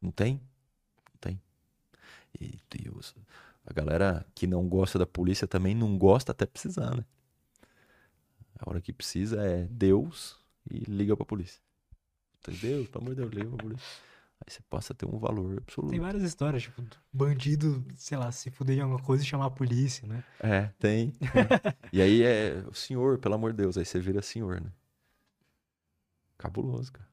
Não 0.00 0.12
tem? 0.12 0.34
Não 0.34 1.18
tem. 1.20 1.42
E 2.40 2.60
Deus. 2.70 3.16
A 3.66 3.72
galera 3.72 4.24
que 4.32 4.46
não 4.46 4.68
gosta 4.68 4.96
da 4.96 5.06
polícia 5.06 5.48
também 5.48 5.74
não 5.74 5.98
gosta 5.98 6.30
até 6.30 6.46
precisar, 6.46 6.94
né? 6.94 7.04
A 8.60 8.70
hora 8.70 8.80
que 8.80 8.92
precisa 8.92 9.42
é 9.42 9.64
Deus 9.64 10.38
e 10.70 10.78
liga 10.88 11.16
pra 11.16 11.26
polícia. 11.26 11.60
Deus, 12.54 12.88
pelo 12.88 13.04
amor 13.04 13.14
de 13.14 13.20
Deus, 13.20 13.32
liga 13.32 13.48
pra 13.48 13.58
polícia. 13.58 13.86
Aí 14.40 14.52
você 14.52 14.60
passa 14.68 14.92
a 14.92 14.96
ter 14.96 15.06
um 15.06 15.18
valor 15.18 15.58
absoluto. 15.58 15.90
Tem 15.90 16.00
várias 16.00 16.22
histórias, 16.22 16.64
tipo, 16.64 16.82
bandido, 17.12 17.84
sei 17.96 18.18
lá, 18.18 18.30
se 18.30 18.50
fuder 18.50 18.76
em 18.76 18.80
alguma 18.80 19.00
coisa 19.00 19.24
e 19.24 19.26
chamar 19.26 19.46
a 19.46 19.50
polícia, 19.50 20.06
né? 20.06 20.22
É, 20.40 20.70
tem. 20.78 21.10
tem. 21.10 21.28
e 21.92 22.02
aí 22.02 22.22
é 22.22 22.62
o 22.68 22.74
senhor, 22.74 23.18
pelo 23.18 23.34
amor 23.34 23.52
de 23.52 23.58
Deus, 23.58 23.78
aí 23.78 23.84
você 23.84 23.98
vira 23.98 24.20
senhor, 24.20 24.60
né? 24.60 24.70
Cabuloso, 26.36 26.92
cara. 26.92 27.08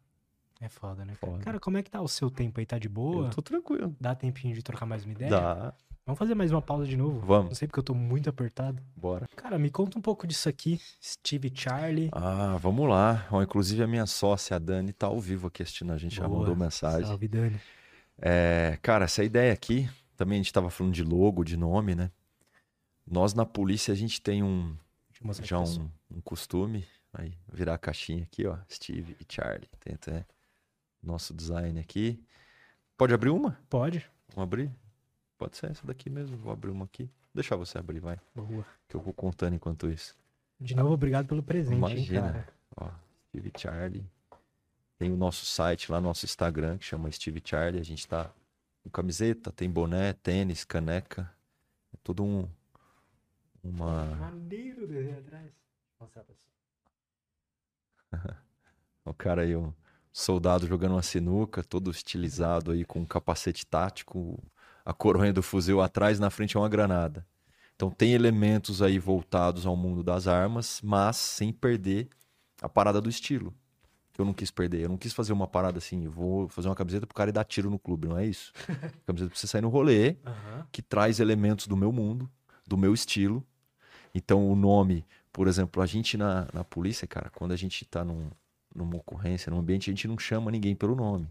É 0.59 0.69
foda, 0.69 1.03
né? 1.05 1.13
Foda. 1.15 1.43
Cara, 1.43 1.59
como 1.59 1.77
é 1.77 1.83
que 1.83 1.91
tá 1.91 2.01
o 2.01 2.07
seu 2.07 2.29
tempo 2.29 2.59
aí? 2.59 2.65
Tá 2.65 2.77
de 2.77 2.87
boa? 2.87 3.27
Eu 3.27 3.31
tô 3.31 3.41
tranquilo. 3.41 3.95
Dá 3.99 4.15
tempinho 4.15 4.53
de 4.53 4.61
trocar 4.61 4.85
mais 4.85 5.03
uma 5.03 5.11
ideia? 5.11 5.29
Dá. 5.29 5.73
Vamos 6.05 6.19
fazer 6.19 6.35
mais 6.35 6.51
uma 6.51 6.61
pausa 6.61 6.85
de 6.85 6.97
novo? 6.97 7.19
Não 7.19 7.25
Vamos, 7.25 7.57
sei 7.57 7.65
porque 7.65 7.79
eu 7.79 7.83
tô 7.83 7.93
muito 7.93 8.29
apertado. 8.29 8.83
bora. 8.93 9.25
Cara, 9.37 9.57
me 9.57 9.69
conta 9.69 9.97
um 9.97 10.01
pouco 10.01 10.27
disso 10.27 10.49
aqui. 10.49 10.81
Steve 11.01 11.49
Charlie. 11.55 12.09
Ah, 12.11 12.57
vamos 12.57 12.89
lá. 12.89 13.25
Ó, 13.31 13.41
inclusive 13.41 13.81
a 13.81 13.87
minha 13.87 14.05
sócia, 14.05 14.57
a 14.57 14.59
Dani, 14.59 14.91
tá 14.91 15.07
ao 15.07 15.19
vivo 15.21 15.47
aqui 15.47 15.63
assistindo 15.63 15.93
a 15.93 15.97
gente, 15.97 16.15
já 16.15 16.27
Boa. 16.27 16.39
mandou 16.41 16.57
mensagem. 16.57 17.07
Salve, 17.07 17.29
Dani. 17.29 17.57
É, 18.17 18.77
cara, 18.81 19.05
essa 19.05 19.23
ideia 19.23 19.53
aqui, 19.53 19.89
também 20.17 20.39
a 20.39 20.43
gente 20.43 20.51
tava 20.51 20.69
falando 20.69 20.93
de 20.93 21.03
logo, 21.05 21.41
de 21.41 21.55
nome, 21.55 21.95
né? 21.95 22.11
Nós 23.09 23.33
na 23.33 23.45
polícia 23.45 23.93
a 23.93 23.95
gente 23.95 24.21
tem 24.21 24.43
um, 24.43 24.75
já 25.41 25.57
um, 25.59 25.89
um 26.11 26.19
costume, 26.21 26.85
aí 27.13 27.33
virar 27.51 27.75
a 27.75 27.77
caixinha 27.77 28.23
aqui, 28.23 28.45
ó, 28.45 28.57
Steve 28.69 29.15
e 29.21 29.25
Charlie. 29.33 29.69
Tem 29.79 29.95
até 29.95 30.25
nosso 31.01 31.33
design 31.33 31.79
aqui. 31.79 32.21
Pode 32.97 33.13
abrir 33.13 33.29
uma? 33.29 33.57
Pode? 33.69 34.05
Vamos 34.35 34.43
abrir? 34.43 34.82
Pode 35.43 35.57
ser 35.57 35.71
essa 35.71 35.85
daqui 35.85 36.09
mesmo, 36.09 36.37
vou 36.37 36.53
abrir 36.53 36.71
uma 36.71 36.85
aqui. 36.85 37.09
Deixar 37.35 37.57
você 37.57 37.77
abrir, 37.77 37.99
vai, 37.99 38.17
Boa. 38.33 38.65
que 38.87 38.95
eu 38.95 39.01
vou 39.01 39.13
contando 39.13 39.53
enquanto 39.53 39.89
isso. 39.89 40.15
De 40.57 40.73
novo, 40.73 40.93
obrigado 40.93 41.27
pelo 41.27 41.43
presente, 41.43 41.73
hein, 41.73 41.79
Imagina. 41.79 42.31
cara. 42.31 42.47
Ó, 42.77 42.89
Steve 43.27 43.51
Charlie. 43.57 44.05
Tem 44.97 45.11
o 45.11 45.17
nosso 45.17 45.45
site 45.45 45.91
lá, 45.91 45.99
nosso 45.99 46.23
Instagram, 46.23 46.77
que 46.77 46.85
chama 46.85 47.11
Steve 47.11 47.41
Charlie. 47.43 47.81
A 47.81 47.83
gente 47.83 48.07
tá 48.07 48.31
com 48.81 48.89
camiseta, 48.89 49.51
tem 49.51 49.69
boné, 49.69 50.13
tênis, 50.13 50.63
caneca. 50.63 51.29
É 51.93 51.97
tudo 52.01 52.23
um. 52.23 52.47
Uma. 53.61 54.15
Maneiro 54.15 54.87
desenho 54.87 55.19
atrás. 55.19 55.51
Mostrar 55.99 56.23
pra. 56.23 56.35
O 59.03 59.13
cara 59.13 59.41
aí, 59.41 59.53
um 59.57 59.73
soldado 60.13 60.65
jogando 60.65 60.93
uma 60.93 61.01
sinuca, 61.01 61.61
todo 61.61 61.91
estilizado 61.91 62.71
aí, 62.71 62.85
com 62.85 63.01
um 63.01 63.05
capacete 63.05 63.65
tático, 63.65 64.41
a 64.85 64.93
coronha 64.93 65.31
do 65.31 65.41
fuzil 65.41 65.81
atrás, 65.81 66.19
na 66.19 66.29
frente 66.29 66.57
é 66.57 66.59
uma 66.59 66.69
granada. 66.69 67.25
Então 67.75 67.89
tem 67.89 68.13
elementos 68.13 68.81
aí 68.81 68.99
voltados 68.99 69.65
ao 69.65 69.75
mundo 69.75 70.03
das 70.03 70.27
armas, 70.27 70.79
mas 70.83 71.17
sem 71.17 71.51
perder 71.51 72.07
a 72.61 72.69
parada 72.69 73.01
do 73.01 73.09
estilo. 73.09 73.53
Que 74.13 74.21
eu 74.21 74.25
não 74.25 74.33
quis 74.33 74.51
perder. 74.51 74.81
Eu 74.81 74.89
não 74.89 74.97
quis 74.97 75.11
fazer 75.11 75.33
uma 75.33 75.47
parada 75.47 75.79
assim, 75.79 76.07
vou 76.07 76.47
fazer 76.47 76.67
uma 76.69 76.75
camiseta 76.75 77.07
pro 77.07 77.15
cara 77.15 77.29
ir 77.31 77.33
dar 77.33 77.43
tiro 77.43 77.69
no 77.69 77.79
clube, 77.79 78.07
não 78.07 78.17
é 78.17 78.25
isso. 78.25 78.53
camiseta 79.07 79.31
pra 79.31 79.39
você 79.39 79.47
sair 79.47 79.61
no 79.61 79.69
rolê, 79.69 80.17
Aham. 80.25 80.67
que 80.71 80.81
traz 80.81 81.19
elementos 81.19 81.65
do 81.65 81.75
meu 81.75 81.91
mundo, 81.91 82.29
do 82.67 82.77
meu 82.77 82.93
estilo. 82.93 83.43
Então, 84.13 84.47
o 84.47 84.55
nome, 84.55 85.03
por 85.31 85.47
exemplo, 85.47 85.81
a 85.81 85.87
gente 85.87 86.15
na, 86.15 86.47
na 86.53 86.63
polícia, 86.63 87.07
cara, 87.07 87.31
quando 87.31 87.53
a 87.53 87.55
gente 87.55 87.83
tá 87.85 88.03
num, 88.05 88.29
numa 88.75 88.97
ocorrência, 88.97 89.49
num 89.49 89.57
ambiente, 89.57 89.89
a 89.89 89.93
gente 89.93 90.07
não 90.07 90.19
chama 90.19 90.51
ninguém 90.51 90.75
pelo 90.75 90.95
nome. 90.95 91.27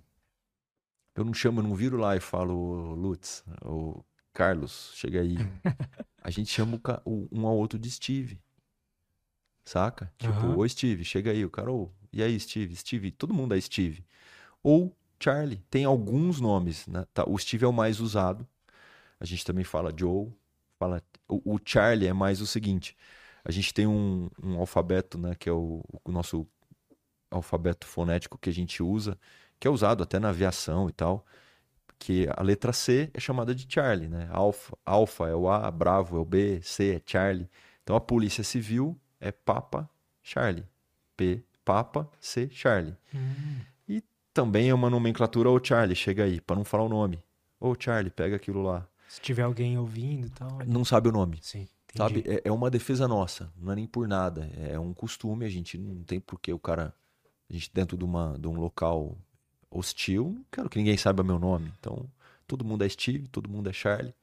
Eu 1.14 1.24
não 1.24 1.34
chamo, 1.34 1.60
eu 1.60 1.64
não 1.64 1.74
viro 1.74 1.97
lá 1.97 2.16
e 2.16 2.20
falo, 2.20 2.55
"Ô, 2.55 2.94
Lutz, 2.94 3.44
ou 3.62 4.05
Carlos, 4.32 4.93
chega 4.94 5.20
aí. 5.20 5.36
A 6.22 6.30
gente 6.30 6.51
chama 6.51 6.80
o 7.05 7.28
um 7.32 7.47
ao 7.47 7.56
outro 7.56 7.78
de 7.78 7.90
Steve. 7.90 8.40
Saca? 9.64 10.12
Tipo, 10.18 10.32
Aham. 10.32 10.56
ô 10.56 10.68
Steve, 10.68 11.05
chega 11.05 11.32
aí. 11.32 11.44
O 11.44 11.51
cara, 11.51 11.70
ô, 11.72 11.90
e 12.12 12.22
aí, 12.22 12.39
Steve? 12.39 12.76
Steve, 12.76 13.10
todo 13.10 13.34
mundo 13.34 13.55
é 13.55 13.60
Steve. 13.60 14.05
Ou 14.62 14.97
Charlie. 15.20 15.62
Tem 15.68 15.84
alguns 15.84 16.40
nomes, 16.40 16.86
né? 16.86 17.05
Tá, 17.12 17.24
o 17.28 17.39
Steve 17.39 17.64
é 17.64 17.68
o 17.68 17.72
mais 17.72 18.01
usado. 18.01 18.47
A 19.18 19.24
gente 19.24 19.44
também 19.44 19.64
fala 19.64 19.93
Joe. 19.97 20.32
Fala, 20.78 21.02
o, 21.28 21.55
o 21.55 21.60
Charlie 21.64 22.09
é 22.09 22.12
mais 22.12 22.40
o 22.40 22.47
seguinte: 22.47 22.97
a 23.44 23.51
gente 23.51 23.72
tem 23.74 23.86
um, 23.86 24.28
um 24.43 24.59
alfabeto, 24.59 25.18
né? 25.18 25.34
Que 25.34 25.48
é 25.48 25.52
o, 25.52 25.84
o 26.05 26.12
nosso 26.12 26.47
alfabeto 27.30 27.86
fonético 27.86 28.39
que 28.39 28.51
a 28.51 28.52
gente 28.52 28.82
usa, 28.82 29.18
que 29.62 29.68
é 29.68 29.70
usado 29.70 30.02
até 30.02 30.18
na 30.18 30.30
aviação 30.30 30.89
e 30.89 30.93
tal. 30.93 31.24
Que 31.97 32.26
a 32.36 32.43
letra 32.43 32.72
C 32.72 33.09
é 33.14 33.20
chamada 33.20 33.55
de 33.55 33.64
Charlie, 33.72 34.09
né? 34.09 34.28
Alfa, 34.32 34.76
alfa 34.84 35.28
é 35.28 35.36
o 35.36 35.48
A, 35.48 35.70
Bravo 35.70 36.16
é 36.16 36.18
o 36.18 36.24
B, 36.24 36.60
C 36.60 36.97
é 36.97 37.02
Charlie. 37.06 37.48
Então 37.80 37.94
a 37.94 38.01
Polícia 38.01 38.43
Civil 38.43 38.98
é 39.20 39.30
Papa 39.30 39.89
Charlie. 40.20 40.66
P, 41.16 41.44
Papa, 41.64 42.10
C, 42.18 42.48
Charlie. 42.51 42.97
Hum. 43.14 44.01
Também 44.34 44.68
é 44.68 44.74
uma 44.74 44.90
nomenclatura, 44.90 45.48
ô 45.48 45.62
Charlie, 45.62 45.94
chega 45.94 46.24
aí, 46.24 46.40
pra 46.40 46.56
não 46.56 46.64
falar 46.64 46.82
o 46.82 46.89
nome. 46.89 47.22
Ô 47.60 47.76
Charlie, 47.78 48.10
pega 48.10 48.34
aquilo 48.34 48.62
lá. 48.62 48.84
Se 49.06 49.20
tiver 49.20 49.43
alguém 49.43 49.78
ouvindo 49.78 50.26
e 50.26 50.30
tal. 50.30 50.59
Não 50.66 50.84
sabe 50.84 51.09
o 51.09 51.12
nome. 51.12 51.39
Sim, 51.40 51.68
entendi. 51.84 51.98
Sabe? 51.98 52.24
É, 52.26 52.48
é 52.48 52.51
uma 52.51 52.68
defesa 52.68 53.06
nossa, 53.06 53.52
não 53.56 53.70
é 53.70 53.76
nem 53.76 53.86
por 53.86 54.09
nada. 54.09 54.51
É 54.56 54.76
um 54.76 54.93
costume, 54.93 55.44
a 55.44 55.48
gente 55.48 55.78
não 55.78 56.02
tem 56.02 56.18
por 56.18 56.40
que 56.40 56.52
o 56.52 56.59
cara. 56.59 56.93
A 57.48 57.52
gente 57.52 57.70
dentro 57.72 57.97
de, 57.97 58.05
uma, 58.05 58.36
de 58.36 58.48
um 58.48 58.59
local 58.59 59.16
hostil, 59.72 60.32
não 60.36 60.44
quero 60.50 60.68
que 60.70 60.78
ninguém 60.78 60.96
saiba 60.96 61.22
meu 61.22 61.38
nome. 61.38 61.72
Então, 61.80 62.08
todo 62.46 62.64
mundo 62.64 62.84
é 62.84 62.88
Steve, 62.88 63.28
todo 63.28 63.48
mundo 63.48 63.68
é 63.70 63.72
Charlie. 63.72 64.14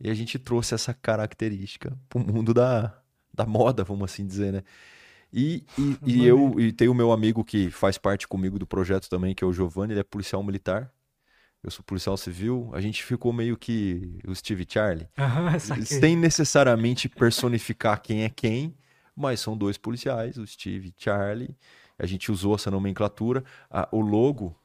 E 0.00 0.10
a 0.10 0.14
gente 0.14 0.38
trouxe 0.38 0.74
essa 0.74 0.94
característica 0.94 1.96
pro 2.08 2.20
mundo 2.20 2.54
da, 2.54 2.98
da 3.34 3.46
moda, 3.46 3.84
vamos 3.84 4.10
assim 4.10 4.26
dizer, 4.26 4.52
né? 4.52 4.62
E, 5.32 5.64
e, 5.78 5.98
e 6.04 6.26
eu 6.26 6.58
e 6.60 6.72
tem 6.72 6.88
o 6.88 6.94
meu 6.94 7.12
amigo 7.12 7.44
que 7.44 7.70
faz 7.70 7.98
parte 7.98 8.26
comigo 8.28 8.58
do 8.58 8.66
projeto 8.66 9.08
também, 9.08 9.34
que 9.34 9.44
é 9.44 9.46
o 9.46 9.52
Giovanni, 9.52 9.92
ele 9.92 10.00
é 10.00 10.04
policial 10.04 10.42
militar. 10.42 10.92
Eu 11.62 11.70
sou 11.70 11.84
policial 11.84 12.16
civil. 12.16 12.70
A 12.72 12.80
gente 12.80 13.02
ficou 13.04 13.32
meio 13.32 13.56
que 13.56 14.18
o 14.26 14.34
Steve 14.34 14.66
Charlie. 14.68 15.08
Sem 15.84 16.16
necessariamente 16.16 17.08
personificar 17.08 18.00
quem 18.02 18.24
é 18.24 18.30
quem, 18.30 18.74
mas 19.14 19.40
são 19.40 19.56
dois 19.56 19.76
policiais, 19.76 20.38
o 20.38 20.46
Steve 20.46 20.88
e 20.88 20.94
Charlie. 21.02 21.56
A 21.98 22.06
gente 22.06 22.32
usou 22.32 22.54
essa 22.54 22.70
nomenclatura. 22.70 23.44
A- 23.70 23.88
o 23.92 24.00
logo, 24.00 24.56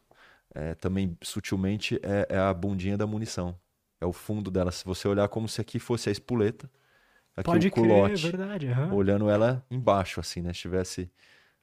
é, 0.56 0.74
também 0.74 1.18
sutilmente, 1.22 2.00
é, 2.02 2.28
é 2.30 2.38
a 2.40 2.54
bundinha 2.54 2.98
da 2.98 3.06
munição. 3.06 3.56
É 4.00 4.06
o 4.06 4.14
fundo 4.14 4.50
dela. 4.50 4.72
Se 4.72 4.86
você 4.86 5.08
olhar 5.08 5.28
como 5.28 5.48
se 5.48 5.60
aqui 5.62 5.80
fosse 5.80 6.10
a 6.10 6.12
espoleta, 6.12 6.70
aqui 7.36 7.44
Pode 7.46 7.68
o 7.68 7.72
crer, 7.72 7.86
é 7.86 7.88
culote, 7.90 8.32
verdade. 8.32 8.68
aham. 8.68 8.94
olhando 8.94 9.30
ela 9.30 9.66
embaixo, 9.70 10.20
assim, 10.20 10.42
né? 10.42 10.54
Se 10.54 10.62
tivesse 10.62 11.12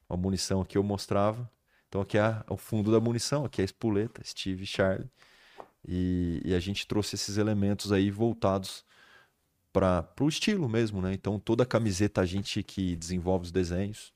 uma 0.09 0.17
munição 0.17 0.61
aqui, 0.61 0.77
eu 0.77 0.83
mostrava. 0.83 1.49
Então 1.89 2.01
aqui 2.01 2.17
é 2.17 2.43
o 2.49 2.57
fundo 2.57 2.91
da 2.91 2.99
munição, 2.99 3.45
aqui 3.45 3.61
é 3.61 3.63
a 3.63 3.65
espoleta, 3.65 4.21
Steve 4.23 4.65
Charlie. 4.65 5.09
E, 5.87 6.41
e 6.45 6.53
a 6.53 6.59
gente 6.59 6.87
trouxe 6.87 7.15
esses 7.15 7.37
elementos 7.37 7.91
aí 7.91 8.09
voltados 8.09 8.85
para 9.71 10.07
o 10.21 10.27
estilo 10.29 10.69
mesmo, 10.69 11.01
né? 11.01 11.13
Então 11.13 11.39
toda 11.39 11.63
a 11.63 11.65
camiseta 11.65 12.21
a 12.21 12.25
gente 12.25 12.61
que 12.63 12.95
desenvolve 12.95 13.45
os 13.45 13.51
desenhos, 13.51 14.13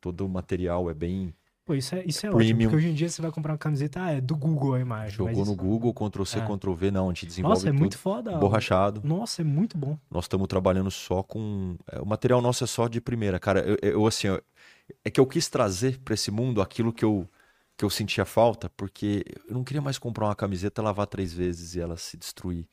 todo 0.00 0.24
o 0.24 0.28
material 0.28 0.90
é 0.90 0.94
bem 0.94 1.34
Pô, 1.68 1.74
isso 1.74 1.94
é, 1.94 2.02
isso 2.06 2.24
é 2.24 2.30
ótimo, 2.30 2.38
Premium. 2.38 2.70
porque 2.70 2.76
hoje 2.76 2.88
em 2.88 2.94
dia 2.94 3.10
você 3.10 3.20
vai 3.20 3.30
comprar 3.30 3.52
uma 3.52 3.58
camiseta, 3.58 4.02
ah, 4.02 4.10
é 4.12 4.22
do 4.22 4.34
Google 4.34 4.72
a 4.72 4.80
imagem. 4.80 5.10
jogou 5.10 5.44
no 5.44 5.54
Google, 5.54 5.92
Ctrl 5.92 6.24
C, 6.24 6.38
É. 6.38 6.40
Ctrl 6.40 6.72
V, 6.72 6.90
não, 6.90 7.04
a 7.04 7.12
gente 7.12 7.26
desenvolve 7.26 7.56
Nossa, 7.56 7.68
é 7.68 7.72
tudo 7.72 7.78
muito 7.78 7.98
foda. 7.98 8.32
borrachado. 8.38 9.02
Nossa, 9.04 9.42
é 9.42 9.44
muito 9.44 9.76
bom. 9.76 9.98
Nós 10.10 10.24
estamos 10.24 10.48
trabalhando 10.48 10.90
só 10.90 11.22
com. 11.22 11.76
é, 11.92 12.00
o 12.00 12.06
material 12.06 12.40
nosso 12.40 12.64
é 12.64 12.66
só 12.66 12.88
de 12.88 13.02
primeira, 13.02 13.38
cara. 13.38 13.60
Eu, 13.60 13.76
eu, 13.82 14.06
assim, 14.06 14.28
ó, 14.28 14.40
é 15.04 15.10
que 15.10 15.20
eu 15.20 15.26
quis 15.26 15.46
trazer 15.50 15.98
para 16.00 16.14
esse 16.14 16.30
mundo 16.30 16.62
aquilo 16.62 16.90
que 16.90 17.04
eu, 17.04 17.28
que 17.76 17.84
eu 17.84 17.90
sentia 17.90 18.24
falta, 18.24 18.70
porque 18.74 19.22
eu 19.46 19.52
não 19.52 19.62
queria 19.62 19.82
mais 19.82 19.98
comprar 19.98 20.24
uma 20.24 20.34
camiseta, 20.34 20.80
lavar 20.80 21.06
três 21.06 21.34
vezes 21.34 21.74
e 21.74 21.80
ela 21.82 21.98
se 21.98 22.16
destruir. 22.16 22.66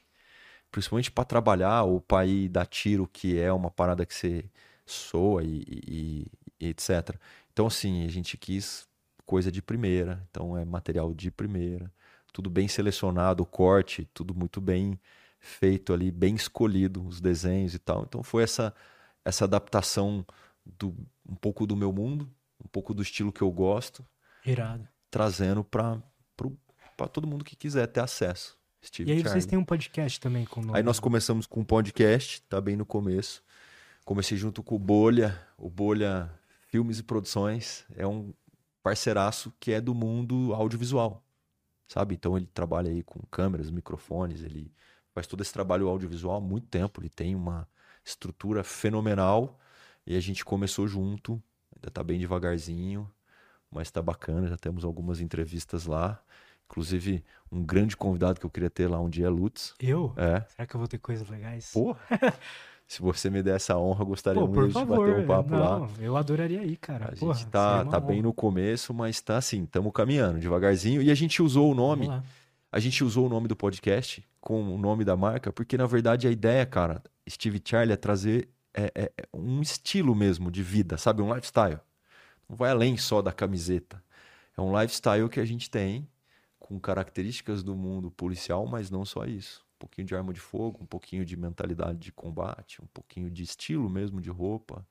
Principalmente 0.72 1.11
para 1.11 1.26
trabalhar 1.26 1.84
ou 1.84 1.99
para 1.99 2.26
ir 2.26 2.47
dar 2.47 2.65
tiro, 2.65 3.09
que 3.11 3.38
é 3.38 3.51
uma 3.51 3.69
parada 3.69 4.05
que 4.05 4.13
você 4.15 4.45
soa 4.85 5.43
e, 5.43 5.63
e- 5.67 6.27
e 6.61 6.67
etc. 6.69 7.19
Então, 7.56 7.68
assim, 7.68 8.03
a 8.03 8.10
gente 8.10 8.38
quis 8.38 8.86
coisa 9.26 9.49
de 9.49 9.61
primeira, 9.61 10.22
então 10.30 10.57
é 10.57 10.65
material 10.65 11.14
de 11.14 11.32
primeira. 11.32 11.90
tudo 12.34 12.49
bem 12.49 12.68
selecionado, 12.68 13.44
o 13.44 13.45
corte, 13.45 14.06
tudo 14.14 14.36
muito 14.36 14.60
bem 14.60 14.99
feito 15.40 15.94
ali, 15.94 16.11
bem 16.11 16.36
escolhido, 16.36 17.07
os 17.07 17.22
desenhos 17.22 17.73
e 17.73 17.80
tal. 17.80 18.03
Então 18.03 18.22
foi 18.22 18.44
essa, 18.44 18.76
essa 19.23 19.45
adaptação 19.45 20.26
do, 20.65 20.94
um 21.26 21.34
pouco 21.34 21.65
do 21.65 21.77
meu 21.77 21.94
mundo, 21.94 22.30
um 22.61 22.68
pouco 22.68 22.94
do 22.94 23.02
estilo 23.02 23.32
que 23.32 23.41
eu 23.41 23.49
gosto, 23.49 24.06
Irado. 24.45 24.86
trazendo 25.10 25.64
para 25.64 26.02
todo 27.14 27.26
mundo 27.26 27.45
que 27.45 27.56
quiser 27.56 27.88
ter 27.88 28.02
acesso. 28.02 28.57
Steve 28.84 29.10
e 29.10 29.14
aí 29.14 29.19
Charlie. 29.19 29.32
vocês 29.32 29.45
têm 29.45 29.57
um 29.57 29.64
podcast 29.64 30.19
também 30.19 30.44
com 30.44 30.60
o 30.60 30.65
nome. 30.65 30.77
Aí 30.77 30.84
nós 30.84 30.99
começamos 30.99 31.48
com 31.48 31.61
um 31.61 31.65
podcast, 31.65 32.41
tá 32.49 32.60
bem 32.60 32.76
no 32.76 32.86
começo. 32.86 33.41
Comecei 34.03 34.38
junto 34.38 34.61
com 34.61 34.76
o 34.76 34.80
Bolha, 34.80 35.41
o 35.57 35.69
Bolha 35.69 36.30
Filmes 36.76 36.99
e 36.99 37.03
Produções. 37.03 37.85
É 37.95 38.06
um 38.06 38.34
parceiraço 38.84 39.53
que 39.61 39.72
é 39.72 39.80
do 39.80 39.95
mundo 39.95 40.53
audiovisual, 40.53 41.26
sabe? 41.88 42.15
Então 42.15 42.35
ele 42.35 42.47
trabalha 42.47 42.91
aí 42.91 43.02
com 43.02 43.22
câmeras, 43.31 43.72
microfones, 43.72 44.43
ele 44.43 44.73
faz 45.14 45.26
todo 45.26 45.41
esse 45.41 45.53
trabalho 45.53 45.88
audiovisual 45.88 46.35
há 46.35 46.41
muito 46.41 46.68
tempo. 46.68 46.99
Ele 46.99 47.07
tem 47.07 47.34
uma 47.34 47.65
estrutura 48.03 48.61
fenomenal 48.61 49.57
e 50.06 50.18
a 50.18 50.19
gente 50.19 50.43
começou 50.43 50.85
junto. 50.85 51.41
Ainda 51.73 51.89
tá 51.89 52.03
bem 52.03 52.19
devagarzinho, 52.19 53.10
mas 53.72 53.89
tá 53.89 54.02
bacana. 54.02 54.49
Já 54.49 54.57
temos 54.57 54.84
algumas 54.84 55.22
entrevistas 55.22 55.85
lá. 55.85 56.22
Inclusive, 56.65 57.23
um 57.49 57.64
grande 57.64 57.95
convidado 57.95 58.38
que 58.38 58.45
eu 58.45 58.49
queria 58.49 58.69
ter 58.69 58.89
lá 58.89 58.99
um 58.99 59.10
dia 59.10 59.27
é 59.27 59.30
Lutz. 59.30 59.73
Eu? 59.80 60.14
É. 60.18 60.41
Será 60.49 60.68
que 60.68 60.76
eu 60.76 60.80
vou 60.80 60.89
ter 60.89 60.97
coisas 60.97 61.30
legais? 61.30 61.72
Pô! 61.72 61.95
se 62.88 63.02
você 63.02 63.30
me 63.30 63.41
der 63.41 63.56
essa 63.56 63.78
honra, 63.78 64.06
gostaria 64.06 64.41
Pô, 64.41 64.48
muito 64.48 64.72
favor, 64.72 65.07
de 65.07 65.12
bater 65.14 65.24
um 65.24 65.28
papo 65.28 65.49
não, 65.49 65.60
lá. 65.82 65.90
Eu 65.99 66.16
adoraria 66.16 66.64
ir, 66.64 66.78
cara. 66.78 67.06
A 67.06 67.16
Porra, 67.16 67.34
gente 67.34 67.48
tá, 67.48 67.84
tá 67.86 67.99
bem 67.99 68.22
no 68.22 68.34
começo, 68.34 68.94
mas 68.94 69.20
tá 69.20 69.38
assim, 69.38 69.64
estamos 69.64 69.91
caminhando 69.91 70.40
devagarzinho. 70.40 71.02
E 71.02 71.10
a 71.10 71.16
gente 71.16 71.41
usou 71.41 71.72
o 71.72 71.76
nome. 71.76 72.10
A 72.72 72.80
gente 72.80 73.03
usou 73.03 73.26
o 73.26 73.30
nome 73.30 73.48
do 73.48 73.56
podcast 73.56 74.24
com 74.40 74.76
o 74.76 74.78
nome 74.78 75.03
da 75.03 75.16
marca, 75.16 75.52
porque 75.52 75.78
na 75.78 75.88
verdade 75.88 76.28
a 76.28 76.32
ideia, 76.32 76.66
cara, 76.66 77.02
Steve 77.28 77.62
Charlie, 77.64 77.94
é 77.94 77.98
trazer 77.98 78.49
é, 78.74 78.91
é, 78.94 79.12
é 79.18 79.28
um 79.34 79.62
estilo 79.62 80.14
mesmo 80.14 80.52
de 80.52 80.62
vida, 80.62 80.98
sabe? 80.98 81.22
Um 81.22 81.34
lifestyle. 81.34 81.80
Não 82.48 82.56
vai 82.56 82.70
além 82.70 82.98
só 82.98 83.22
da 83.22 83.32
camiseta. 83.32 84.03
É 84.56 84.62
um 84.62 84.80
lifestyle 84.80 85.28
que 85.28 85.40
a 85.40 85.45
gente 85.45 85.70
tem 85.70 86.07
com 86.60 86.80
características 86.80 87.64
do 87.64 87.76
mundo 87.76 88.12
policial, 88.12 88.68
mas 88.68 88.91
não 88.91 89.06
só 89.06 89.26
isso. 89.26 89.64
Um 89.86 89.88
pouquinho 89.88 90.07
de 90.07 90.16
arma 90.16 90.34
de 90.34 90.40
fogo, 90.40 90.80
um 90.82 90.86
pouquinho 90.86 91.24
de 91.24 91.38
mentalidade 91.38 91.99
de 91.99 92.12
combate, 92.12 92.82
um 92.82 92.88
pouquinho 92.88 93.30
de 93.30 93.44
estilo 93.44 93.88
mesmo 93.88 94.20
de 94.20 94.32
roupa. 94.32 94.86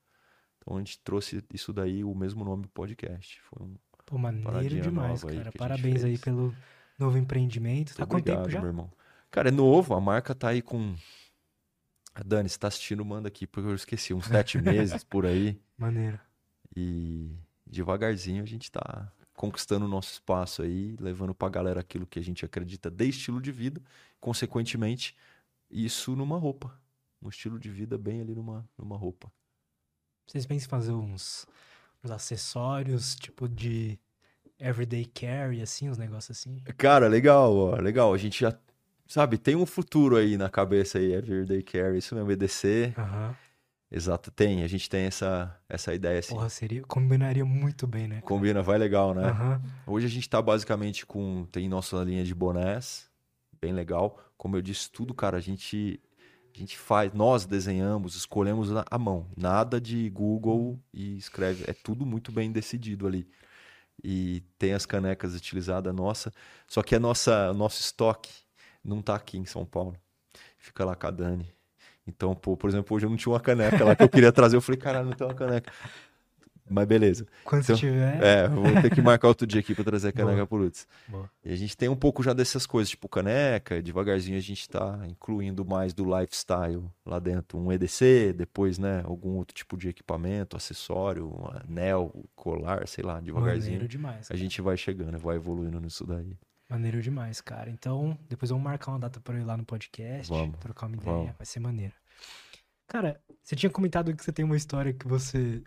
Então 0.57 0.77
a 0.77 0.79
gente 0.79 0.99
trouxe 0.99 1.43
isso 1.53 1.73
daí, 1.73 2.03
o 2.03 2.15
mesmo 2.15 2.45
nome 2.45 2.63
do 2.63 2.69
podcast. 2.69 3.41
Foi 3.41 3.67
um 3.67 3.75
Pô, 4.05 4.17
maneiro 4.17 4.79
demais, 4.79 5.23
cara. 5.23 5.51
Parabéns 5.57 6.03
aí 6.03 6.17
pelo 6.17 6.55
novo 6.97 7.17
empreendimento. 7.17 7.95
Tá 7.95 8.05
quanto 8.05 8.23
tempo 8.23 8.49
já? 8.49 8.59
meu 8.59 8.69
irmão. 8.69 8.91
Cara, 9.29 9.49
é 9.49 9.51
novo, 9.51 9.93
a 9.93 9.99
marca 9.99 10.33
tá 10.33 10.49
aí 10.49 10.61
com. 10.61 10.95
A 12.13 12.23
Dani, 12.23 12.47
você 12.47 12.57
tá 12.57 12.69
assistindo, 12.69 13.03
manda 13.03 13.27
aqui, 13.27 13.45
porque 13.45 13.67
eu 13.67 13.75
esqueci, 13.75 14.13
uns 14.13 14.27
sete 14.27 14.57
meses 14.61 15.03
por 15.03 15.25
aí. 15.25 15.59
Maneiro. 15.77 16.17
E 16.73 17.35
devagarzinho 17.67 18.41
a 18.41 18.45
gente 18.45 18.71
tá 18.71 19.11
conquistando 19.35 19.85
o 19.85 19.87
nosso 19.87 20.13
espaço 20.13 20.61
aí, 20.61 20.95
levando 20.99 21.35
para 21.35 21.47
a 21.47 21.51
galera 21.51 21.79
aquilo 21.81 22.07
que 22.07 22.17
a 22.17 22.23
gente 22.23 22.45
acredita 22.45 22.89
de 22.89 23.09
estilo 23.09 23.41
de 23.41 23.51
vida, 23.51 23.81
consequentemente, 24.19 25.15
isso 25.69 26.15
numa 26.15 26.37
roupa. 26.37 26.73
Um 27.21 27.29
estilo 27.29 27.59
de 27.59 27.69
vida 27.69 27.97
bem 27.97 28.21
ali 28.21 28.33
numa, 28.33 28.67
numa 28.77 28.97
roupa. 28.97 29.31
Vocês 30.27 30.45
pensam 30.45 30.65
em 30.65 30.69
fazer 30.69 30.91
uns, 30.91 31.45
uns 32.03 32.11
acessórios, 32.11 33.15
tipo 33.15 33.47
de 33.47 33.99
everyday 34.59 35.05
carry, 35.05 35.61
assim, 35.61 35.89
uns 35.89 35.97
negócios 35.97 36.37
assim? 36.37 36.61
Cara, 36.77 37.07
legal, 37.07 37.55
ó, 37.55 37.75
legal. 37.75 38.13
A 38.13 38.17
gente 38.17 38.39
já, 38.39 38.57
sabe, 39.07 39.37
tem 39.37 39.55
um 39.55 39.65
futuro 39.65 40.15
aí 40.15 40.37
na 40.37 40.49
cabeça 40.49 40.97
aí, 40.97 41.13
everyday 41.13 41.61
carry, 41.61 41.97
isso 41.97 42.15
mesmo, 42.15 42.31
EDC. 42.31 42.93
Aham. 42.97 43.29
Uhum. 43.29 43.44
Exato, 43.95 44.29
tem. 44.29 44.61
A 44.61 44.67
gente 44.67 44.89
tem 44.89 45.05
essa, 45.05 45.57
essa 45.69 45.93
ideia 45.93 46.19
assim. 46.19 46.35
Porra, 46.35 46.49
seria, 46.49 46.81
combinaria 46.81 47.45
muito 47.45 47.87
bem, 47.87 48.09
né? 48.09 48.19
Combina, 48.19 48.61
vai 48.61 48.77
legal, 48.77 49.13
né? 49.13 49.31
Uhum. 49.31 49.93
Hoje 49.93 50.05
a 50.05 50.09
gente 50.09 50.29
tá 50.29 50.41
basicamente 50.41 51.05
com. 51.05 51.45
Tem 51.49 51.69
nossa 51.69 51.95
linha 52.03 52.21
de 52.25 52.35
bonés, 52.35 53.09
bem 53.61 53.71
legal. 53.71 54.19
Como 54.37 54.57
eu 54.57 54.61
disse, 54.61 54.91
tudo, 54.91 55.13
cara, 55.13 55.37
a 55.37 55.39
gente. 55.39 55.97
A 56.53 56.57
gente 56.57 56.77
faz, 56.77 57.13
nós 57.13 57.45
desenhamos, 57.45 58.15
escolhemos 58.15 58.69
à 58.89 58.97
mão. 58.97 59.29
Nada 59.35 59.79
de 59.79 60.09
Google 60.09 60.77
e 60.93 61.17
escreve. 61.17 61.63
É 61.65 61.73
tudo 61.73 62.05
muito 62.05 62.33
bem 62.33 62.51
decidido 62.51 63.07
ali. 63.07 63.25
E 64.03 64.43
tem 64.59 64.73
as 64.73 64.85
canecas 64.85 65.33
utilizadas 65.33 65.93
nossa. 65.95 66.33
Só 66.67 66.83
que 66.83 66.95
a 66.95 66.99
nossa, 66.99 67.53
nosso 67.53 67.79
estoque 67.79 68.31
não 68.83 69.01
tá 69.01 69.15
aqui 69.15 69.37
em 69.37 69.45
São 69.45 69.65
Paulo. 69.65 69.95
Fica 70.57 70.83
lá 70.83 70.95
com 70.95 71.07
a 71.07 71.11
Dani. 71.11 71.55
Então, 72.07 72.35
pô, 72.35 72.55
por 72.55 72.69
exemplo, 72.69 72.95
hoje 72.95 73.05
eu 73.05 73.09
não 73.09 73.17
tinha 73.17 73.33
uma 73.33 73.39
caneca 73.39 73.83
lá 73.83 73.95
que 73.95 74.03
eu 74.03 74.09
queria 74.09 74.31
trazer. 74.31 74.55
Eu 74.55 74.61
falei, 74.61 74.79
caralho, 74.79 75.07
não 75.07 75.13
tem 75.13 75.25
uma 75.25 75.33
caneca. 75.33 75.71
Mas 76.67 76.87
beleza. 76.87 77.27
Quando 77.43 77.63
então, 77.63 77.75
tiver. 77.75 78.23
É, 78.23 78.47
vou 78.47 78.63
ter 78.81 78.89
que 78.89 79.01
marcar 79.01 79.27
outro 79.27 79.45
dia 79.45 79.59
aqui 79.59 79.75
para 79.75 79.83
trazer 79.83 80.09
a 80.09 80.11
caneca 80.11 80.47
por 80.47 80.59
Lutz. 80.59 80.87
E 81.43 81.53
a 81.53 81.55
gente 81.55 81.77
tem 81.77 81.87
um 81.89 81.95
pouco 81.95 82.23
já 82.23 82.33
dessas 82.33 82.65
coisas, 82.65 82.89
tipo 82.89 83.07
caneca, 83.07 83.81
devagarzinho 83.81 84.37
a 84.37 84.41
gente 84.41 84.67
tá 84.67 84.99
incluindo 85.07 85.63
mais 85.63 85.93
do 85.93 86.03
lifestyle 86.03 86.83
lá 87.05 87.19
dentro. 87.19 87.59
Um 87.59 87.71
EDC, 87.71 88.33
depois, 88.33 88.79
né, 88.79 89.03
algum 89.05 89.35
outro 89.35 89.53
tipo 89.53 89.77
de 89.77 89.89
equipamento, 89.89 90.57
acessório, 90.57 91.27
um 91.27 91.47
anel, 91.55 92.11
colar, 92.35 92.87
sei 92.87 93.03
lá, 93.03 93.19
devagarzinho. 93.19 93.73
Maneiro 93.73 93.87
demais. 93.87 94.27
Cara. 94.27 94.35
A 94.35 94.41
gente 94.41 94.59
vai 94.61 94.75
chegando, 94.75 95.19
vai 95.19 95.35
evoluindo 95.35 95.79
nisso 95.79 96.05
daí. 96.05 96.35
Maneiro 96.75 97.01
demais, 97.01 97.39
cara. 97.39 97.69
Então, 97.69 98.19
depois 98.27 98.49
vamos 98.49 98.65
marcar 98.65 98.91
uma 98.91 98.99
data 98.99 99.17
para 99.21 99.39
ir 99.39 99.45
lá 99.45 99.55
no 99.55 99.63
podcast, 99.63 100.29
vamos, 100.29 100.59
trocar 100.59 100.87
uma 100.87 100.97
ideia, 100.97 101.15
vamos. 101.15 101.35
vai 101.37 101.45
ser 101.45 101.61
maneiro. 101.61 101.93
Cara, 102.85 103.17
você 103.41 103.55
tinha 103.55 103.69
comentado 103.69 104.13
que 104.13 104.21
você 104.21 104.33
tem 104.33 104.43
uma 104.43 104.57
história 104.57 104.91
que 104.91 105.07
você, 105.07 105.63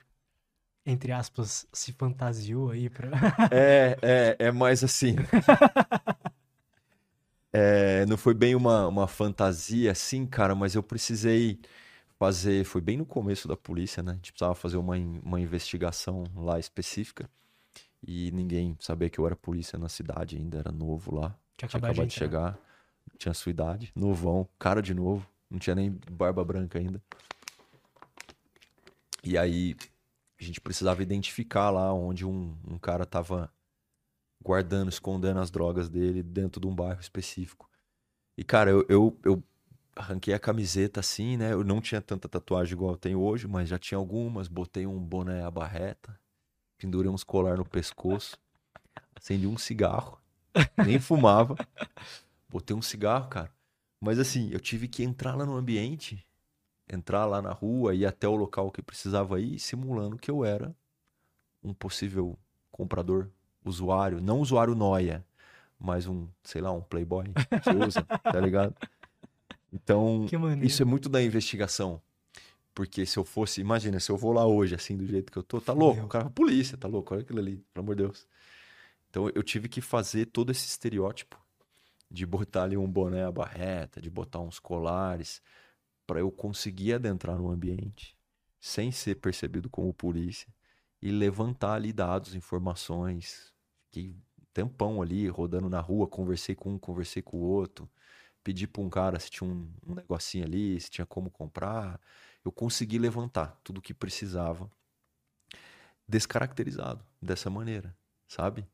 entre 0.84 1.10
aspas, 1.10 1.66
se 1.72 1.94
fantasiou 1.94 2.72
aí 2.72 2.90
pra. 2.90 3.08
é, 3.50 3.96
é, 4.02 4.36
é 4.38 4.52
mais 4.52 4.84
assim. 4.84 5.16
é, 7.50 8.04
não 8.04 8.18
foi 8.18 8.34
bem 8.34 8.54
uma, 8.54 8.86
uma 8.86 9.08
fantasia 9.08 9.92
assim, 9.92 10.26
cara, 10.26 10.54
mas 10.54 10.74
eu 10.74 10.82
precisei 10.82 11.58
fazer. 12.18 12.66
Foi 12.66 12.82
bem 12.82 12.98
no 12.98 13.06
começo 13.06 13.48
da 13.48 13.56
polícia, 13.56 14.02
né? 14.02 14.12
A 14.12 14.16
gente 14.16 14.30
precisava 14.30 14.54
fazer 14.54 14.76
uma, 14.76 14.94
uma 14.94 15.40
investigação 15.40 16.24
lá 16.36 16.58
específica. 16.58 17.30
E 18.06 18.30
ninguém 18.30 18.76
sabia 18.80 19.10
que 19.10 19.18
eu 19.18 19.26
era 19.26 19.34
polícia 19.34 19.78
na 19.78 19.88
cidade 19.88 20.36
ainda, 20.36 20.58
era 20.58 20.72
novo 20.72 21.14
lá. 21.14 21.36
Tinha, 21.56 21.68
tinha 21.68 21.78
acabado 21.78 22.06
de, 22.06 22.14
chegar, 22.14 22.58
tinha 23.18 23.34
sua 23.34 23.50
idade, 23.50 23.92
novão, 23.94 24.48
cara 24.58 24.80
de 24.80 24.94
novo, 24.94 25.26
não 25.50 25.58
tinha 25.58 25.74
nem 25.74 25.98
barba 26.10 26.44
branca 26.44 26.78
ainda. 26.78 27.02
E 29.24 29.36
aí 29.36 29.76
a 30.40 30.44
gente 30.44 30.60
precisava 30.60 31.02
identificar 31.02 31.70
lá 31.70 31.92
onde 31.92 32.24
um, 32.24 32.56
um 32.66 32.78
cara 32.78 33.04
tava 33.04 33.52
guardando, 34.40 34.88
escondendo 34.88 35.40
as 35.40 35.50
drogas 35.50 35.88
dele 35.88 36.22
dentro 36.22 36.60
de 36.60 36.66
um 36.68 36.74
bairro 36.74 37.00
específico. 37.00 37.68
E, 38.36 38.44
cara, 38.44 38.70
eu, 38.70 38.86
eu, 38.88 39.18
eu 39.24 39.42
arranquei 39.96 40.32
a 40.32 40.38
camiseta 40.38 41.00
assim, 41.00 41.36
né? 41.36 41.52
Eu 41.52 41.64
não 41.64 41.80
tinha 41.80 42.00
tanta 42.00 42.28
tatuagem 42.28 42.74
igual 42.74 42.92
eu 42.92 42.96
tenho 42.96 43.20
hoje, 43.20 43.48
mas 43.48 43.68
já 43.68 43.76
tinha 43.76 43.98
algumas. 43.98 44.46
Botei 44.46 44.86
um 44.86 45.00
boné 45.00 45.42
à 45.42 45.50
barreta 45.50 46.16
pendurei 46.78 47.10
uns 47.10 47.24
colar 47.24 47.56
no 47.56 47.64
pescoço, 47.64 48.38
acendi 49.14 49.46
um 49.46 49.58
cigarro, 49.58 50.18
nem 50.86 50.98
fumava, 50.98 51.56
botei 52.48 52.74
um 52.74 52.82
cigarro, 52.82 53.28
cara. 53.28 53.50
Mas 54.00 54.18
assim, 54.18 54.48
eu 54.52 54.60
tive 54.60 54.86
que 54.86 55.02
entrar 55.02 55.34
lá 55.34 55.44
no 55.44 55.56
ambiente, 55.56 56.24
entrar 56.88 57.26
lá 57.26 57.42
na 57.42 57.52
rua, 57.52 57.94
ir 57.94 58.06
até 58.06 58.28
o 58.28 58.36
local 58.36 58.70
que 58.70 58.80
precisava 58.80 59.40
ir, 59.40 59.58
simulando 59.58 60.16
que 60.16 60.30
eu 60.30 60.44
era 60.44 60.74
um 61.62 61.74
possível 61.74 62.38
comprador, 62.70 63.28
usuário, 63.64 64.20
não 64.20 64.40
usuário 64.40 64.74
noia, 64.74 65.24
mas 65.78 66.06
um, 66.06 66.28
sei 66.42 66.60
lá, 66.60 66.72
um 66.72 66.80
playboy 66.80 67.26
que 67.62 67.70
usa, 67.70 68.02
tá 68.02 68.40
ligado? 68.40 68.74
Então, 69.72 70.26
isso 70.62 70.80
é 70.80 70.84
muito 70.84 71.08
da 71.08 71.22
investigação. 71.22 72.00
Porque 72.78 73.04
se 73.04 73.18
eu 73.18 73.24
fosse, 73.24 73.60
imagina, 73.60 73.98
se 73.98 74.08
eu 74.08 74.16
vou 74.16 74.30
lá 74.32 74.46
hoje, 74.46 74.72
assim, 74.72 74.96
do 74.96 75.04
jeito 75.04 75.32
que 75.32 75.36
eu 75.36 75.42
tô, 75.42 75.60
tá 75.60 75.72
louco, 75.72 76.02
o 76.02 76.06
cara, 76.06 76.26
a 76.26 76.30
polícia, 76.30 76.78
tá 76.78 76.86
louco, 76.86 77.12
olha 77.12 77.22
aquilo 77.24 77.40
ali, 77.40 77.56
pelo 77.74 77.84
amor 77.84 77.96
de 77.96 78.04
Deus. 78.04 78.24
Então 79.10 79.28
eu 79.34 79.42
tive 79.42 79.68
que 79.68 79.80
fazer 79.80 80.26
todo 80.26 80.52
esse 80.52 80.64
estereótipo 80.64 81.36
de 82.08 82.24
botar 82.24 82.62
ali 82.62 82.76
um 82.76 82.88
boné 82.88 83.24
à 83.24 83.32
barreta, 83.32 84.00
de 84.00 84.08
botar 84.08 84.38
uns 84.38 84.60
colares, 84.60 85.42
para 86.06 86.20
eu 86.20 86.30
conseguir 86.30 86.92
adentrar 86.92 87.36
no 87.36 87.50
ambiente 87.50 88.16
sem 88.60 88.92
ser 88.92 89.16
percebido 89.16 89.68
como 89.68 89.92
polícia 89.92 90.46
e 91.02 91.10
levantar 91.10 91.74
ali 91.74 91.92
dados, 91.92 92.36
informações. 92.36 93.52
Fiquei 93.86 94.10
um 94.10 94.44
tempão 94.54 95.02
ali 95.02 95.26
rodando 95.26 95.68
na 95.68 95.80
rua, 95.80 96.06
conversei 96.06 96.54
com 96.54 96.74
um, 96.74 96.78
conversei 96.78 97.22
com 97.22 97.38
o 97.38 97.40
outro, 97.40 97.90
pedi 98.44 98.68
para 98.68 98.82
um 98.82 98.88
cara 98.88 99.18
se 99.18 99.28
tinha 99.28 99.50
um, 99.50 99.68
um 99.84 99.96
negocinho 99.96 100.44
ali, 100.44 100.80
se 100.80 100.88
tinha 100.88 101.04
como 101.04 101.28
comprar 101.28 102.00
eu 102.44 102.52
consegui 102.52 102.98
levantar 102.98 103.60
tudo 103.62 103.78
o 103.78 103.82
que 103.82 103.92
precisava 103.92 104.70
descaracterizado 106.06 107.04
dessa 107.20 107.50
maneira, 107.50 107.96
sabe? 108.26 108.66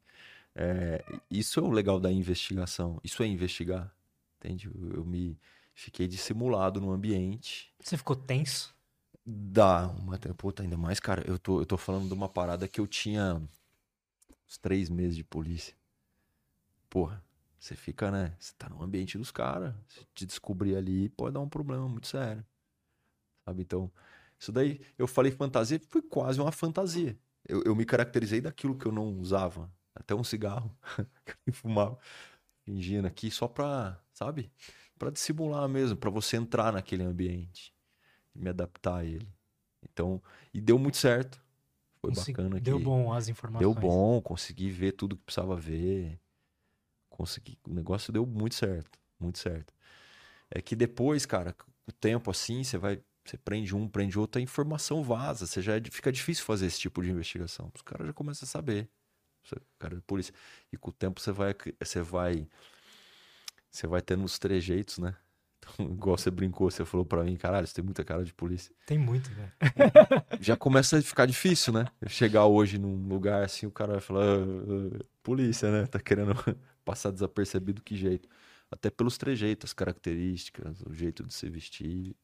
É, 0.55 1.05
isso 1.29 1.59
é 1.59 1.63
o 1.63 1.71
legal 1.71 1.99
da 1.99 2.13
investigação. 2.13 3.01
Isso 3.03 3.23
é 3.23 3.27
investigar. 3.27 3.93
Entende? 4.37 4.67
Eu, 4.67 4.99
eu 4.99 5.05
me 5.05 5.39
fiquei 5.75 6.07
dissimulado 6.07 6.81
no 6.81 6.93
ambiente. 6.93 7.75
Você 7.81 7.97
ficou 7.97 8.15
tenso? 8.15 8.75
Dá, 9.27 9.89
uma 9.89 10.19
puta, 10.19 10.63
ainda 10.63 10.77
mais, 10.77 11.01
cara. 11.01 11.25
Eu 11.27 11.39
tô, 11.39 11.61
eu 11.61 11.67
tô 11.67 11.77
falando 11.77 12.07
de 12.07 12.15
uma 12.15 12.29
parada 12.29 12.69
que 12.69 12.81
eu 12.81 12.87
tinha 12.87 13.43
uns 14.47 14.59
três 14.59 14.89
meses 14.89 15.17
de 15.17 15.25
polícia. 15.25 15.75
Porra, 16.89 17.25
você 17.59 17.75
fica, 17.75 18.11
né? 18.11 18.37
Você 18.39 18.53
tá 18.57 18.69
no 18.69 18.83
ambiente 18.83 19.19
dos 19.19 19.31
caras. 19.31 19.75
Se 19.89 20.07
te 20.15 20.27
descobrir 20.27 20.77
ali, 20.77 21.09
pode 21.09 21.35
dar 21.35 21.41
um 21.41 21.49
problema 21.49 21.89
muito 21.89 22.07
sério. 22.07 22.45
Sabe? 23.45 23.63
Então, 23.63 23.91
isso 24.39 24.51
daí, 24.53 24.81
eu 24.99 25.07
falei 25.07 25.31
fantasia, 25.33 25.81
foi 25.89 26.03
quase 26.03 26.41
uma 26.41 26.53
fantasia. 26.53 27.19
Eu, 27.47 27.63
eu 27.65 27.77
me 27.77 27.85
caracterizei 27.85 28.41
daquilo 28.41 28.77
que 28.77 28.87
eu 28.87 28.93
não 28.93 29.19
usava. 29.21 29.71
Até 29.95 30.15
um 30.15 30.25
cigarro 30.25 30.77
que 31.25 31.35
eu 31.47 31.53
fumava, 31.53 31.99
fingindo 32.65 33.07
aqui, 33.07 33.31
só 33.31 33.47
pra, 33.47 34.01
sabe? 34.13 34.51
Pra 34.99 35.11
dissimular 35.11 35.69
mesmo, 35.69 35.97
pra 35.97 36.11
você 36.11 36.37
entrar 36.37 36.73
naquele 36.73 37.03
ambiente 37.05 37.73
e 38.35 38.39
me 38.39 38.49
adaptar 38.51 38.97
a 38.99 39.05
ele. 39.05 39.29
Então, 39.83 40.21
e 40.53 40.61
deu 40.61 40.79
muito 40.79 40.97
certo. 40.97 41.41
Foi 42.01 42.11
Consegui- 42.11 42.33
bacana. 42.33 42.61
Deu 42.61 42.79
que- 42.79 42.85
bom 42.85 43.13
as 43.13 43.29
informações. 43.29 43.75
Deu 43.75 43.81
bom, 43.81 44.21
consegui 44.21 44.71
ver 44.71 44.93
tudo 44.93 45.17
que 45.17 45.23
precisava 45.23 45.55
ver. 45.57 46.19
Consegui, 47.09 47.59
o 47.69 47.73
negócio 47.73 48.13
deu 48.13 48.27
muito 48.27 48.55
certo, 48.57 48.99
muito 49.21 49.39
certo. 49.39 49.73
É 50.51 50.61
que 50.61 50.75
depois, 50.75 51.25
cara, 51.25 51.55
o 51.87 51.93
tempo 51.93 52.31
assim, 52.31 52.65
você 52.65 52.77
vai, 52.77 53.01
você 53.25 53.37
prende 53.39 53.75
um, 53.75 53.89
prende 53.89 54.19
outro, 54.19 54.39
a 54.39 54.43
informação 54.43 55.03
vaza, 55.03 55.47
você 55.47 55.63
já 55.63 55.77
é- 55.77 55.83
fica 55.91 56.13
difícil 56.13 56.45
fazer 56.45 56.67
esse 56.67 56.79
tipo 56.81 57.03
de 57.03 57.11
investigação. 57.11 57.71
Os 57.75 57.83
caras 57.83 58.07
já 58.07 58.13
começam 58.13 58.47
a 58.47 58.49
saber. 58.49 58.89
Você, 59.45 59.57
cara 59.79 59.97
da 59.97 60.03
polícia. 60.03 60.35
E 60.73 60.77
com 60.77 60.91
o 60.91 60.93
tempo 60.93 61.21
você 61.21 61.33
vai 61.33 61.55
você 61.83 62.01
vai 62.03 62.49
você 63.71 63.87
vai 63.87 64.01
tendo 64.01 64.25
os 64.25 64.39
trejeitos, 64.39 64.99
né? 64.99 65.15
Então, 65.67 65.87
igual 65.93 66.19
você 66.19 66.31
brincou, 66.31 66.71
você 66.71 66.85
falou 66.85 67.07
pra 67.07 67.25
mim, 67.25 67.37
caralho, 67.37 67.67
você 67.67 67.73
tem 67.73 67.83
muita 67.83 68.05
cara 68.05 68.23
de 68.23 68.35
polícia 68.35 68.71
Tem 68.85 68.99
muito, 68.99 69.31
velho. 69.31 69.51
já 70.39 70.59
começa 70.59 70.99
a 70.99 71.03
ficar 71.03 71.25
difícil, 71.25 71.73
né? 71.73 71.87
Chegar 72.07 72.45
hoje 72.45 72.77
num 72.79 73.09
lugar 73.09 73.43
assim, 73.43 73.65
o 73.65 73.71
cara 73.71 73.93
vai 73.93 74.01
falar, 74.03 74.25
"Ah, 74.25 74.99
ah, 75.01 75.05
polícia, 75.23 75.73
né? 75.73 75.87
Tá 75.87 75.99
querendo 75.99 76.35
passar 76.85 77.11
desapercebido 77.11 77.81
que 77.83 77.97
jeito. 77.97 78.29
Até 78.71 78.91
pelos 78.91 79.17
trejeitos, 79.17 79.71
as 79.71 79.73
características, 79.73 80.83
o 80.83 80.93
jeito 80.93 81.25
de 81.25 81.33
se 81.33 81.49
vestir. 81.49 82.15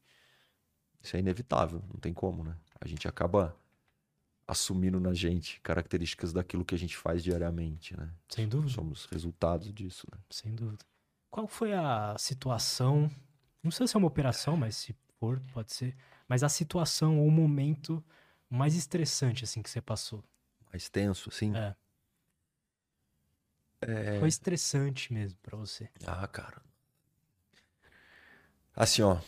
Isso 1.01 1.15
é 1.15 1.19
inevitável, 1.19 1.83
não 1.91 1.99
tem 1.99 2.13
como, 2.13 2.43
né? 2.43 2.55
A 2.79 2.87
gente 2.87 3.07
acaba 3.07 3.55
assumindo 4.47 4.99
na 4.99 5.13
gente 5.13 5.59
características 5.61 6.33
daquilo 6.33 6.65
que 6.65 6.75
a 6.75 6.77
gente 6.77 6.97
faz 6.97 7.23
diariamente, 7.23 7.95
né? 7.97 8.09
Sem 8.29 8.47
dúvida. 8.47 8.73
Somos 8.73 9.05
resultados 9.05 9.73
disso, 9.73 10.07
né? 10.13 10.19
Sem 10.29 10.53
dúvida. 10.53 10.83
Qual 11.29 11.47
foi 11.47 11.73
a 11.73 12.15
situação? 12.17 13.09
Não 13.63 13.71
sei 13.71 13.87
se 13.87 13.95
é 13.95 13.97
uma 13.97 14.07
operação, 14.07 14.57
mas 14.57 14.75
se 14.75 14.95
for, 15.19 15.39
pode 15.53 15.73
ser. 15.73 15.95
Mas 16.27 16.43
a 16.43 16.49
situação 16.49 17.19
ou 17.19 17.27
o 17.27 17.31
momento 17.31 18.03
mais 18.49 18.75
estressante, 18.75 19.43
assim, 19.43 19.61
que 19.61 19.69
você 19.69 19.81
passou. 19.81 20.23
Mais 20.71 20.89
tenso, 20.89 21.29
assim. 21.29 21.55
É. 21.55 21.75
É. 23.81 24.19
Foi 24.19 24.27
estressante 24.27 25.11
mesmo 25.13 25.39
pra 25.41 25.57
você. 25.57 25.89
Ah, 26.05 26.27
cara. 26.27 26.61
Assim, 28.75 29.01
ó. 29.01 29.19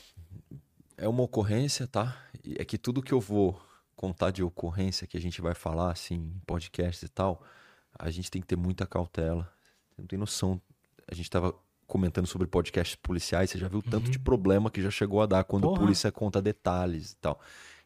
É 1.04 1.08
uma 1.08 1.24
ocorrência, 1.24 1.86
tá? 1.88 2.16
É 2.58 2.64
que 2.64 2.78
tudo 2.78 3.02
que 3.02 3.12
eu 3.12 3.20
vou 3.20 3.60
contar 3.96 4.32
de 4.32 4.42
ocorrência 4.44 5.06
que 5.06 5.18
a 5.18 5.22
gente 5.22 5.42
vai 5.42 5.54
falar, 5.54 5.92
assim, 5.92 6.16
em 6.16 6.42
podcast 6.46 7.06
e 7.06 7.10
tal, 7.10 7.44
a 7.98 8.10
gente 8.10 8.32
tem 8.32 8.42
que 8.42 8.48
ter 8.48 8.56
muita 8.56 8.86
cautela. 8.86 9.52
Você 9.90 10.02
não 10.02 10.08
tem 10.08 10.18
noção. 10.18 10.62
A 11.10 11.14
gente 11.14 11.30
tava 11.30 11.54
comentando 11.86 12.26
sobre 12.26 12.48
podcasts 12.48 12.96
policiais, 12.96 13.50
você 13.50 13.58
já 13.58 13.68
viu 13.68 13.82
tanto 13.82 14.06
Uhum. 14.06 14.12
de 14.12 14.20
problema 14.20 14.72
que 14.72 14.82
já 14.82 14.90
chegou 14.90 15.22
a 15.22 15.26
dar 15.26 15.44
quando 15.44 15.66
a 15.66 15.70
Porra. 15.70 15.82
polícia 15.82 16.12
conta 16.12 16.42
detalhes 16.42 17.12
e 17.12 17.18
tal. 17.18 17.40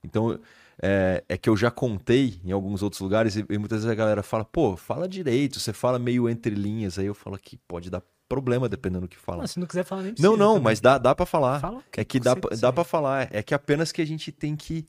Então, 0.03 0.39
é, 0.81 1.23
é 1.27 1.38
que 1.38 1.49
eu 1.49 1.57
já 1.57 1.72
contei 1.72 2.39
em 2.45 2.52
alguns 2.52 2.84
outros 2.84 3.02
lugares 3.02 3.35
e, 3.35 3.39
e 3.49 3.57
muitas 3.57 3.80
vezes 3.80 3.89
a 3.91 3.95
galera 3.95 4.22
fala, 4.22 4.45
pô, 4.45 4.77
fala 4.77 5.10
direito, 5.10 5.60
você 5.60 5.73
fala 5.73 5.98
meio 5.98 6.30
entre 6.30 6.53
linhas, 6.53 6.99
aí 6.99 7.07
eu 7.07 7.15
falo 7.15 7.38
que 7.39 7.57
pode 7.57 7.89
dar 7.89 8.02
problema 8.29 8.67
dependendo 8.69 9.01
do 9.01 9.07
que 9.07 9.17
fala. 9.17 9.43
Ah, 9.43 9.47
se 9.47 9.59
não 9.59 9.67
quiser 9.67 9.83
falar, 9.83 10.03
nem 10.03 10.13
precisa. 10.13 10.27
Não, 10.29 10.37
não, 10.37 10.53
também. 10.53 10.63
mas 10.63 10.79
dá, 10.79 10.97
dá 10.97 11.15
para 11.15 11.25
falar. 11.25 11.59
Fala 11.59 11.83
É 11.95 12.03
que 12.03 12.19
dá, 12.19 12.35
pra- 12.35 12.55
dá 12.55 12.71
para 12.73 12.83
falar. 12.83 13.33
É 13.33 13.41
que 13.43 13.53
apenas 13.53 13.91
que 13.91 14.01
a 14.01 14.05
gente 14.05 14.31
tem 14.31 14.55
que. 14.55 14.85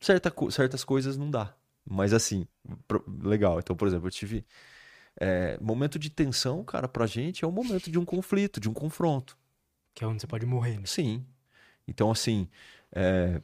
Certa, 0.00 0.32
certas 0.50 0.82
coisas 0.84 1.16
não 1.16 1.30
dá. 1.30 1.54
Mas 1.88 2.12
assim, 2.12 2.46
pro- 2.88 3.04
legal. 3.22 3.58
Então, 3.58 3.76
por 3.76 3.86
exemplo, 3.88 4.06
eu 4.06 4.10
tive. 4.10 4.44
é, 5.20 5.58
momento 5.60 5.98
de 5.98 6.08
tensão, 6.10 6.62
cara, 6.64 6.88
pra 6.88 7.06
gente 7.06 7.44
é 7.44 7.48
um 7.48 7.52
momento 7.52 7.90
de 7.90 7.98
um 7.98 8.04
conflito, 8.04 8.58
de 8.60 8.68
um 8.68 8.72
confronto. 8.72 9.36
Que 9.94 10.04
é 10.04 10.06
onde 10.06 10.20
você 10.20 10.26
pode 10.26 10.46
morrer, 10.46 10.76
né? 10.78 10.82
Sim. 10.86 11.24
Então, 11.86 12.10
assim, 12.10 12.48
é, 12.92 13.40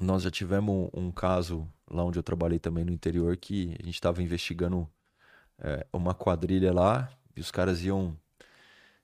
nós 0.00 0.22
já 0.22 0.30
tivemos 0.30 0.88
um 0.94 1.10
caso 1.10 1.68
lá 1.90 2.04
onde 2.04 2.18
eu 2.18 2.22
trabalhei 2.22 2.58
também 2.58 2.84
no 2.84 2.92
interior 2.92 3.36
que 3.36 3.76
a 3.80 3.84
gente 3.84 3.94
estava 3.94 4.22
investigando 4.22 4.88
é, 5.58 5.84
uma 5.92 6.14
quadrilha 6.14 6.72
lá 6.72 7.10
os 7.40 7.50
caras 7.50 7.82
iam, 7.82 8.16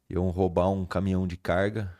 iam 0.09 0.29
roubar 0.31 0.71
um 0.71 0.85
caminhão 0.87 1.27
de 1.27 1.37
carga. 1.37 1.97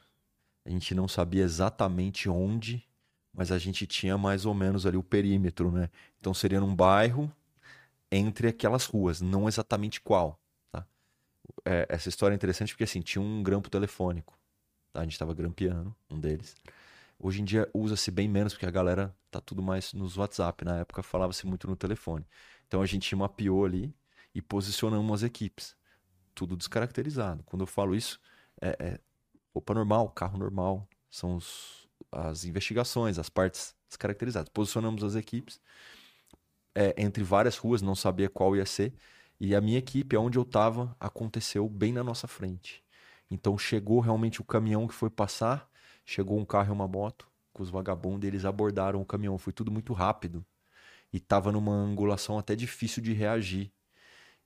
A 0.65 0.71
gente 0.71 0.95
não 0.95 1.09
sabia 1.09 1.43
exatamente 1.45 2.29
onde, 2.29 2.87
mas 3.33 3.53
a 3.53 3.59
gente 3.59 3.87
tinha 3.87 4.17
mais 4.17 4.47
ou 4.47 4.55
menos 4.55 4.87
ali 4.87 4.97
o 4.97 5.03
perímetro, 5.03 5.71
né? 5.71 5.91
Então 6.21 6.33
seria 6.35 6.61
num 6.61 6.75
bairro 6.75 7.31
entre 8.11 8.49
aquelas 8.49 8.87
ruas, 8.87 9.21
não 9.21 9.49
exatamente 9.49 10.01
qual, 10.01 10.41
tá? 10.71 10.87
É, 11.65 11.87
essa 11.89 12.09
história 12.09 12.35
é 12.35 12.37
interessante 12.37 12.73
porque 12.73 12.85
assim, 12.85 13.01
tinha 13.01 13.23
um 13.23 13.43
grampo 13.43 13.71
telefônico 13.71 14.39
tá? 14.95 15.01
A 15.01 15.05
gente 15.05 15.19
tava 15.19 15.35
grampeando 15.35 15.95
um 16.09 16.19
deles. 16.19 16.57
Hoje 17.19 17.43
em 17.43 17.45
dia 17.45 17.69
usa-se 17.75 18.11
bem 18.11 18.29
menos 18.29 18.55
porque 18.55 18.67
a 18.67 18.71
galera 18.71 19.15
tá 19.31 19.41
tudo 19.41 19.63
mais 19.63 19.93
nos 19.93 20.17
WhatsApp. 20.17 20.65
Na 20.65 20.79
época 20.79 21.03
falava-se 21.03 21.47
muito 21.47 21.67
no 21.69 21.77
telefone. 21.77 22.25
Então 22.67 22.81
a 22.81 22.87
gente 22.87 23.15
mapeou 23.15 23.65
ali 23.65 23.95
e 24.35 24.41
posicionamos 24.41 25.23
as 25.23 25.23
equipes. 25.27 25.77
Tudo 26.35 26.57
descaracterizado. 26.57 27.43
Quando 27.45 27.63
eu 27.63 27.67
falo 27.67 27.95
isso, 27.95 28.21
é, 28.61 28.77
é 28.81 29.01
roupa 29.55 29.75
normal, 29.75 30.11
carro 30.11 30.39
normal. 30.39 30.89
São 31.11 31.37
os- 31.37 31.89
as 32.13 32.45
investigações, 32.45 33.19
as 33.19 33.29
partes 33.29 33.75
descaracterizadas. 33.89 34.49
Posicionamos 34.51 35.05
as 35.05 35.15
equipes 35.15 35.61
é, 36.75 36.95
entre 36.99 37.23
várias 37.23 37.57
ruas, 37.57 37.83
não 37.83 37.95
sabia 37.95 38.29
qual 38.29 38.57
ia 38.57 38.67
ser. 38.67 38.95
E 39.41 39.55
a 39.55 39.61
minha 39.61 39.79
equipe, 39.79 40.17
onde 40.17 40.39
eu 40.39 40.45
tava, 40.45 40.97
aconteceu 41.01 41.69
bem 41.69 41.93
na 41.93 42.05
nossa 42.05 42.27
frente. 42.27 42.83
Então 43.31 43.57
chegou 43.59 44.01
realmente 44.01 44.41
o 44.41 44.45
caminhão 44.45 44.87
que 44.87 44.95
foi 44.95 45.11
passar, 45.11 45.69
chegou 46.05 46.39
um 46.39 46.45
carro 46.45 46.69
e 46.71 46.73
uma 46.73 46.87
moto 46.89 47.29
com 47.53 47.63
os 47.63 47.71
vagabundos, 47.71 48.27
eles 48.27 48.45
abordaram 48.45 49.01
o 49.01 49.05
caminhão, 49.07 49.39
foi 49.39 49.53
tudo 49.53 49.71
muito 49.71 49.93
rápido. 49.93 50.45
E 51.13 51.21
tava 51.21 51.53
numa 51.53 51.73
angulação 51.73 52.39
até 52.39 52.57
difícil 52.57 53.03
de 53.03 53.13
reagir. 53.13 53.73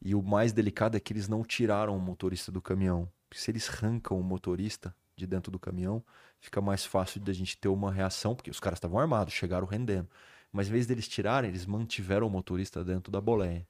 E 0.00 0.14
o 0.14 0.22
mais 0.22 0.52
delicado 0.52 0.96
é 0.96 1.00
que 1.00 1.12
eles 1.12 1.28
não 1.28 1.42
tiraram 1.44 1.96
o 1.96 2.00
motorista 2.00 2.52
do 2.52 2.62
caminhão. 2.62 3.10
Se 3.32 3.50
eles 3.50 3.68
arrancam 3.68 4.18
o 4.18 4.22
motorista 4.22 4.94
de 5.16 5.26
dentro 5.26 5.50
do 5.50 5.58
caminhão, 5.58 6.04
fica 6.40 6.60
mais 6.60 6.84
fácil 6.84 7.20
da 7.20 7.32
gente 7.32 7.58
ter 7.58 7.68
uma 7.68 7.92
reação, 7.92 8.34
porque 8.34 8.50
os 8.50 8.60
caras 8.60 8.78
estavam 8.78 8.98
armados, 8.98 9.34
chegaram 9.34 9.66
rendendo. 9.66 10.08
Mas 10.52 10.68
em 10.68 10.72
vez 10.72 10.86
deles 10.86 11.08
tirarem, 11.08 11.50
eles 11.50 11.66
mantiveram 11.66 12.26
o 12.26 12.30
motorista 12.30 12.84
dentro 12.84 13.10
da 13.12 13.20
boleia. 13.20 13.66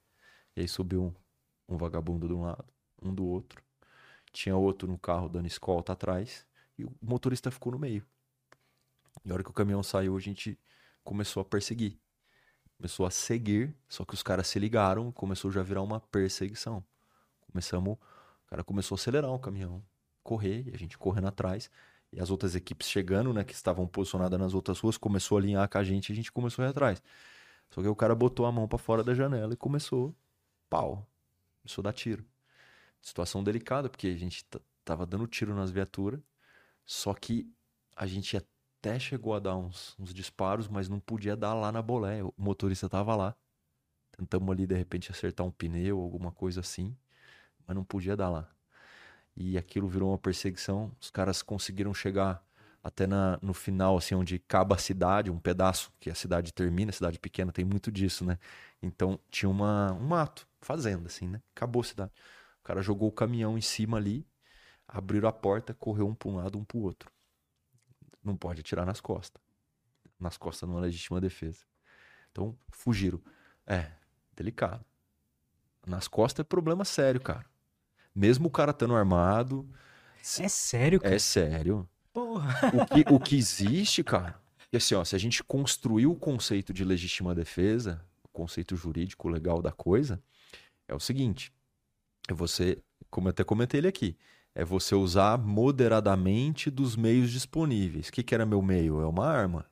E 0.55 0.61
aí 0.61 0.69
subiu 0.69 1.15
um, 1.69 1.75
um 1.75 1.77
vagabundo 1.77 2.29
de 2.29 2.35
um 2.35 2.43
lado, 2.43 2.65
um 3.03 3.15
do 3.15 3.25
outro. 3.27 3.63
Tinha 4.33 4.57
outro 4.57 4.87
no 4.87 4.99
carro 4.99 5.29
dando 5.29 5.47
escolta 5.47 5.93
atrás. 5.93 6.47
E 6.77 6.85
o 6.85 6.95
motorista 7.03 7.51
ficou 7.51 7.73
no 7.73 7.79
meio. 7.79 8.07
E 9.25 9.31
a 9.31 9.35
hora 9.35 9.43
que 9.43 9.51
o 9.51 9.55
caminhão 9.55 9.83
saiu, 9.83 10.17
a 10.17 10.21
gente 10.21 10.59
começou 11.03 11.41
a 11.41 11.45
perseguir. 11.45 11.99
Começou 12.79 13.05
a 13.07 13.11
seguir, 13.11 13.75
só 13.89 14.05
que 14.05 14.15
os 14.15 14.23
caras 14.23 14.47
se 14.47 14.57
ligaram, 14.59 15.11
começou 15.11 15.51
já 15.51 15.61
a 15.61 15.65
virar 15.65 15.83
uma 15.83 15.99
perseguição. 15.99 16.83
Começamos, 17.51 17.95
o 17.95 18.49
cara 18.49 18.63
começou 18.63 18.95
a 18.95 18.99
acelerar 18.99 19.33
o 19.33 19.39
caminhão, 19.39 19.83
correr, 20.23 20.69
e 20.69 20.75
a 20.75 20.79
gente 20.79 20.97
correndo 20.97 21.27
atrás. 21.27 21.69
E 22.13 22.21
as 22.21 22.31
outras 22.31 22.55
equipes 22.55 22.89
chegando, 22.89 23.33
né, 23.33 23.43
que 23.43 23.53
estavam 23.53 23.85
posicionadas 23.87 24.39
nas 24.39 24.55
outras 24.55 24.79
ruas, 24.79 24.97
começou 24.97 25.37
a 25.37 25.41
alinhar 25.41 25.69
com 25.69 25.77
a 25.77 25.83
gente 25.83 26.11
e 26.11 26.13
a 26.13 26.17
gente 26.17 26.31
começou 26.31 26.65
a 26.65 26.69
ir 26.69 26.71
atrás. 26.71 27.03
Só 27.69 27.83
que 27.83 27.89
o 27.89 27.97
cara 27.97 28.15
botou 28.15 28.47
a 28.47 28.53
mão 28.53 28.69
pra 28.69 28.79
fora 28.79 29.03
da 29.03 29.13
janela 29.13 29.53
e 29.53 29.57
começou, 29.57 30.15
pau, 30.71 31.05
começou 31.61 31.83
a 31.83 31.85
dar 31.85 31.93
tiro. 31.93 32.25
Situação 33.03 33.43
delicada, 33.43 33.89
porque 33.89 34.07
a 34.07 34.17
gente 34.17 34.47
tava 34.85 35.05
dando 35.05 35.27
tiro 35.27 35.53
nas 35.53 35.71
viaturas, 35.73 36.21
só 36.87 37.13
que 37.13 37.53
a 37.97 38.07
gente 38.07 38.37
até 38.89 38.99
chegou 38.99 39.35
a 39.35 39.39
dar 39.39 39.55
uns, 39.57 39.95
uns 39.99 40.15
disparos, 40.15 40.67
mas 40.67 40.89
não 40.89 40.99
podia 40.99 41.37
dar 41.37 41.53
lá 41.53 41.71
na 41.71 41.83
boleia. 41.83 42.25
O 42.25 42.33
motorista 42.39 42.89
tava 42.89 43.15
lá. 43.15 43.37
Tentamos 44.17 44.51
ali, 44.51 44.67
de 44.67 44.75
repente, 44.75 45.11
acertar 45.11 45.47
um 45.47 45.51
pneu, 45.51 46.01
alguma 46.01 46.33
coisa 46.33 46.61
assim, 46.61 46.97
mas 47.67 47.77
não 47.77 47.85
podia 47.85 48.17
dar 48.17 48.31
lá. 48.31 48.49
E 49.37 49.59
aquilo 49.59 49.89
virou 49.89 50.11
uma 50.11 50.19
perseguição. 50.19 50.91
Os 51.01 51.11
caras 51.11 51.43
conseguiram 51.43 51.93
chegar 51.93 52.43
até 52.83 53.07
na, 53.07 53.39
no 53.43 53.53
final, 53.53 53.99
assim, 53.99 54.15
onde 54.15 54.37
acaba 54.37 54.75
a 54.75 54.79
cidade, 54.79 55.31
um 55.31 55.39
pedaço 55.39 55.93
que 56.01 56.09
a 56.09 56.15
cidade 56.15 56.53
termina, 56.53 56.91
a 56.91 56.95
cidade 56.95 57.19
pequena 57.19 57.53
tem 57.53 57.65
muito 57.65 57.93
disso, 57.93 58.25
né? 58.25 58.39
Então 58.83 59.21
tinha 59.31 59.51
uma, 59.51 59.93
um 59.93 60.07
mato. 60.07 60.49
fazenda, 60.63 61.09
assim, 61.09 61.29
né? 61.29 61.43
Acabou 61.55 61.83
a 61.83 61.85
cidade. 61.85 62.13
O 62.61 62.65
cara 62.65 62.81
jogou 62.81 63.09
o 63.09 63.13
caminhão 63.13 63.59
em 63.59 63.61
cima 63.61 63.99
ali, 63.99 64.27
abriram 64.87 65.29
a 65.29 65.33
porta, 65.33 65.75
correu 65.75 66.09
um 66.09 66.15
para 66.15 66.29
um 66.29 66.37
lado, 66.37 66.59
um 66.59 66.65
para 66.65 66.79
o 66.79 66.83
outro. 66.83 67.18
Não 68.29 68.37
pode 68.37 68.61
atirar 68.61 68.85
nas 68.85 69.01
costas. 69.01 69.43
Nas 70.21 70.37
costas 70.37 70.69
não 70.69 70.79
é 70.79 70.83
legítima 70.83 71.19
defesa. 71.21 71.65
Então, 72.31 72.55
fugiram. 72.71 73.21
É, 73.67 73.91
delicado. 74.37 74.85
Nas 75.87 76.07
costas 76.07 76.45
é 76.45 76.47
problema 76.47 76.85
sério, 76.85 77.21
cara. 77.21 77.47
Mesmo 78.15 78.49
o 78.49 78.51
cara 78.51 78.73
estando 78.73 78.95
armado. 78.95 79.67
É 80.39 80.49
sério, 80.49 81.01
cara? 81.01 81.15
É 81.15 81.19
sério. 81.19 81.89
Porra. 82.13 82.55
O 82.75 82.87
que, 82.87 83.15
o 83.15 83.19
que 83.19 83.37
existe, 83.37 84.05
cara, 84.05 84.39
e 84.71 84.77
assim, 84.77 84.95
ó, 84.95 85.05
se 85.05 85.17
a 85.17 85.19
gente 85.19 85.43
construiu 85.43 86.13
o 86.13 86.17
conceito 86.17 86.73
de 86.73 86.85
legítima 86.85 87.35
defesa, 87.35 88.05
o 88.23 88.29
conceito 88.29 88.77
jurídico 88.77 89.29
legal 89.29 89.63
da 89.63 89.73
coisa, 89.73 90.23
é 90.87 90.95
o 90.95 91.01
seguinte: 91.01 91.51
você, 92.31 92.79
como 93.09 93.29
eu 93.29 93.31
até 93.31 93.43
comentei 93.43 93.81
ele 93.81 93.89
aqui, 93.89 94.19
é 94.59 94.65
você 94.65 94.93
usar 94.93 95.39
moderadamente 95.39 96.69
dos 96.69 96.97
meios 96.97 97.31
disponíveis. 97.31 98.09
O 98.09 98.13
que, 98.13 98.25
que 98.25 98.35
era 98.35 98.45
meu 98.45 98.61
meio? 98.61 99.01
É 99.01 99.07
uma 99.07 99.25
arma. 99.25 99.65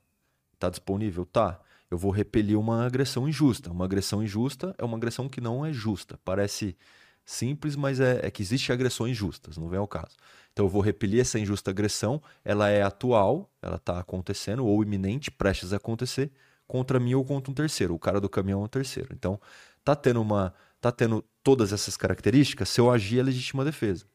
Tá 0.60 0.70
disponível? 0.70 1.26
Tá. 1.26 1.60
Eu 1.90 1.98
vou 1.98 2.12
repelir 2.12 2.56
uma 2.56 2.86
agressão 2.86 3.28
injusta. 3.28 3.72
Uma 3.72 3.84
agressão 3.84 4.22
injusta 4.22 4.76
é 4.78 4.84
uma 4.84 4.96
agressão 4.96 5.28
que 5.28 5.40
não 5.40 5.66
é 5.66 5.72
justa. 5.72 6.20
Parece 6.24 6.76
simples, 7.24 7.74
mas 7.74 7.98
é, 7.98 8.20
é 8.22 8.30
que 8.30 8.40
existem 8.40 8.72
agressões 8.72 9.16
justas, 9.16 9.56
não 9.56 9.68
vem 9.68 9.80
ao 9.80 9.88
caso. 9.88 10.14
Então 10.52 10.66
eu 10.66 10.70
vou 10.70 10.80
repelir 10.80 11.20
essa 11.20 11.36
injusta 11.36 11.72
agressão, 11.72 12.22
ela 12.44 12.68
é 12.68 12.82
atual, 12.82 13.50
ela 13.60 13.76
está 13.76 13.98
acontecendo, 13.98 14.64
ou 14.64 14.80
iminente, 14.84 15.32
prestes 15.32 15.72
a 15.72 15.78
acontecer, 15.78 16.30
contra 16.64 17.00
mim 17.00 17.14
ou 17.14 17.24
contra 17.24 17.50
um 17.50 17.54
terceiro. 17.54 17.92
O 17.92 17.98
cara 17.98 18.20
do 18.20 18.28
caminhão 18.28 18.62
é 18.62 18.64
um 18.64 18.68
terceiro. 18.68 19.08
Então, 19.12 19.40
tá 19.82 19.96
tendo 19.96 20.22
uma. 20.22 20.54
tá 20.80 20.92
tendo 20.92 21.24
todas 21.42 21.72
essas 21.72 21.96
características, 21.96 22.68
se 22.68 22.80
eu 22.80 22.88
agir 22.88 23.18
é 23.18 23.24
legítima 23.24 23.64
defesa. 23.64 24.06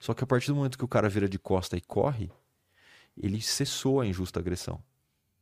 Só 0.00 0.14
que 0.14 0.24
a 0.24 0.26
partir 0.26 0.48
do 0.48 0.56
momento 0.56 0.78
que 0.78 0.84
o 0.84 0.88
cara 0.88 1.10
vira 1.10 1.28
de 1.28 1.38
costa 1.38 1.76
e 1.76 1.80
corre, 1.80 2.32
ele 3.16 3.40
cessou 3.40 4.00
a 4.00 4.06
injusta 4.06 4.40
agressão. 4.40 4.82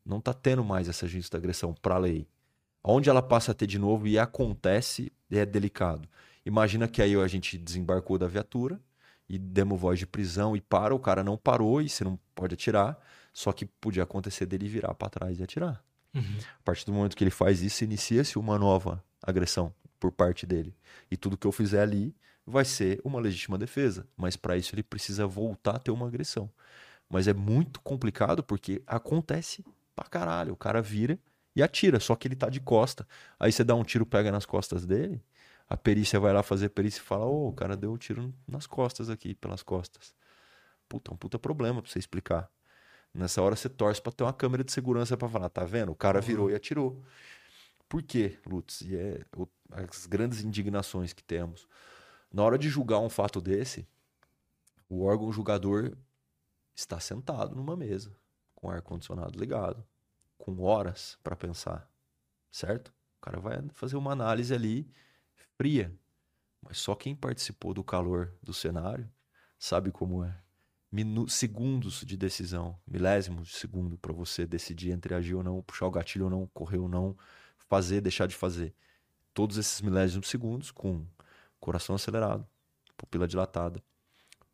Não 0.05 0.21
tá 0.21 0.35
tendo 0.35 0.65
mais 0.65 0.89
essa 0.89 1.07
injusta 1.07 1.37
agressão 1.37 1.73
para 1.73 1.95
a 1.95 1.99
lei. 1.99 2.27
Onde 2.83 3.09
ela 3.09 3.23
passa 3.23 3.53
a 3.53 3.55
ter 3.55 3.69
de 3.69 3.79
novo 3.79 4.09
e 4.09 4.19
acontece, 4.19 5.13
é 5.31 5.47
delicado. 5.47 6.09
Imagina 6.45 6.89
que 6.89 7.01
aí 7.01 7.15
a 7.15 7.29
gente 7.29 7.57
desembarcou 7.57 8.19
da 8.19 8.27
viatura 8.27 8.81
e 9.29 9.39
demos 9.39 9.81
voz 9.81 9.99
de 9.99 10.07
prisão 10.07 10.57
e 10.57 10.61
para, 10.61 10.95
o 10.95 10.99
cara 10.99 11.23
não 11.23 11.37
parou 11.37 11.81
e 11.81 11.89
você 11.89 12.03
não 12.03 12.19
pode 12.35 12.55
atirar, 12.55 12.99
só 13.33 13.53
que 13.53 13.65
podia 13.65 14.03
acontecer 14.03 14.47
dele 14.47 14.67
virar 14.67 14.95
para 14.95 15.11
trás 15.11 15.39
e 15.39 15.43
atirar. 15.43 15.85
Uhum. 16.15 16.39
A 16.59 16.63
partir 16.65 16.85
do 16.87 16.93
momento 16.93 17.17
que 17.17 17.23
ele 17.23 17.31
faz 17.31 17.63
isso, 17.63 17.85
inicia-se 17.85 18.39
uma 18.39 18.59
nova 18.59 19.05
agressão 19.23 19.73
por 20.01 20.11
parte 20.11 20.47
dele. 20.47 20.75
E 21.11 21.17
tudo 21.17 21.37
que 21.37 21.47
eu 21.47 21.53
fizer 21.53 21.83
ali 21.83 22.17
vai 22.49 22.65
ser 22.65 23.01
uma 23.05 23.21
legítima 23.21 23.59
defesa, 23.59 24.07
mas 24.17 24.37
para 24.37 24.57
isso 24.57 24.75
ele 24.75 24.83
precisa 24.83 25.27
voltar 25.27 25.77
a 25.77 25.79
ter 25.79 25.91
uma 25.91 26.07
agressão. 26.07 26.51
Mas 27.09 27.29
é 27.29 27.33
muito 27.33 27.81
complicado 27.81 28.43
porque 28.43 28.83
acontece 28.87 29.65
pra 29.95 30.05
caralho. 30.07 30.53
O 30.53 30.57
cara 30.57 30.83
vira 30.83 31.19
e 31.55 31.63
atira, 31.63 32.01
só 32.01 32.15
que 32.15 32.29
ele 32.29 32.37
tá 32.37 32.49
de 32.49 32.61
costa. 32.61 33.07
Aí 33.39 33.51
você 33.51 33.65
dá 33.65 33.75
um 33.75 33.83
tiro, 33.85 34.07
pega 34.07 34.31
nas 34.31 34.47
costas 34.47 34.87
dele, 34.87 35.23
a 35.69 35.77
perícia 35.77 36.19
vai 36.19 36.33
lá 36.33 36.43
fazer 36.43 36.67
a 36.67 36.71
perícia 36.71 37.01
e 37.01 37.03
fala: 37.03 37.27
Ô, 37.27 37.47
oh, 37.47 37.49
o 37.49 37.53
cara 37.53 37.77
deu 37.77 37.93
um 37.93 37.97
tiro 37.97 38.33
nas 38.47 38.67
costas 38.67 39.11
aqui, 39.11 39.35
pelas 39.35 39.63
costas. 39.63 40.15
Puta, 40.89 41.11
é 41.11 41.15
um 41.15 41.17
puta 41.17 41.39
problema 41.39 41.83
pra 41.83 41.91
você 41.91 41.99
explicar. 41.99 42.51
Nessa 43.13 43.43
hora 43.43 43.57
você 43.57 43.69
torce 43.69 44.01
pra 44.01 44.13
ter 44.13 44.23
uma 44.25 44.33
câmera 44.33 44.65
de 44.65 44.73
segurança 44.73 45.17
para 45.17 45.29
falar: 45.29 45.49
tá 45.49 45.65
vendo? 45.65 45.93
O 45.93 45.97
cara 45.97 46.21
virou 46.21 46.47
uhum. 46.47 46.53
e 46.53 46.55
atirou. 46.55 47.03
Por 47.89 48.03
quê, 48.03 48.39
Lutz? 48.47 48.83
E 48.83 48.97
é 48.97 49.21
as 49.71 50.07
grandes 50.07 50.43
indignações 50.43 51.13
que 51.13 51.23
temos. 51.23 51.67
Na 52.33 52.43
hora 52.43 52.59
de 52.59 52.69
julgar 52.69 53.01
um 53.01 53.09
fato 53.09 53.41
desse, 53.41 53.89
o 54.89 55.03
órgão 55.05 55.33
julgador 55.33 55.97
está 56.75 57.01
sentado 57.01 57.57
numa 57.57 57.77
mesa, 57.77 58.15
com 58.55 58.71
ar-condicionado 58.71 59.39
ligado, 59.39 59.85
com 60.37 60.61
horas 60.61 61.19
para 61.23 61.35
pensar, 61.35 61.91
certo? 62.51 62.93
O 63.19 63.21
cara 63.21 63.41
vai 63.41 63.61
fazer 63.73 63.97
uma 63.97 64.13
análise 64.13 64.55
ali 64.55 64.91
fria. 65.57 65.93
Mas 66.63 66.79
só 66.79 66.95
quem 66.95 67.15
participou 67.15 67.73
do 67.73 67.83
calor 67.83 68.33
do 68.43 68.53
cenário 68.53 69.09
sabe 69.59 69.91
como 69.91 70.25
é. 70.25 70.41
Minu 70.91 71.29
segundos 71.29 72.03
de 72.05 72.17
decisão, 72.17 72.79
milésimos 72.87 73.49
de 73.49 73.55
segundo 73.57 73.99
para 73.99 74.13
você 74.13 74.47
decidir 74.47 74.91
entre 74.91 75.15
agir 75.15 75.35
ou 75.35 75.43
não, 75.43 75.63
puxar 75.63 75.87
o 75.87 75.91
gatilho 75.91 76.25
ou 76.25 76.31
não, 76.31 76.47
correr 76.49 76.79
ou 76.79 76.89
não, 76.89 77.17
fazer, 77.59 78.01
deixar 78.01 78.27
de 78.27 78.35
fazer. 78.35 78.75
Todos 79.35 79.59
esses 79.59 79.81
milésimos 79.83 80.27
de 80.27 80.31
segundos 80.31 80.71
com 80.71 81.07
coração 81.61 81.95
acelerado, 81.95 82.47
pupila 82.97 83.27
dilatada. 83.27 83.83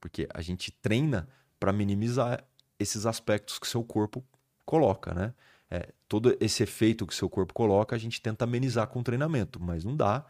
Porque 0.00 0.28
a 0.32 0.42
gente 0.42 0.70
treina 0.70 1.28
para 1.58 1.72
minimizar 1.72 2.44
esses 2.78 3.06
aspectos 3.06 3.58
que 3.58 3.66
seu 3.66 3.82
corpo 3.82 4.24
coloca, 4.64 5.14
né? 5.14 5.34
É, 5.70 5.92
todo 6.06 6.36
esse 6.40 6.62
efeito 6.62 7.06
que 7.06 7.14
seu 7.14 7.28
corpo 7.28 7.54
coloca, 7.54 7.96
a 7.96 7.98
gente 7.98 8.20
tenta 8.20 8.44
amenizar 8.44 8.86
com 8.86 9.00
o 9.00 9.02
treinamento, 9.02 9.58
mas 9.60 9.84
não 9.84 9.96
dá 9.96 10.24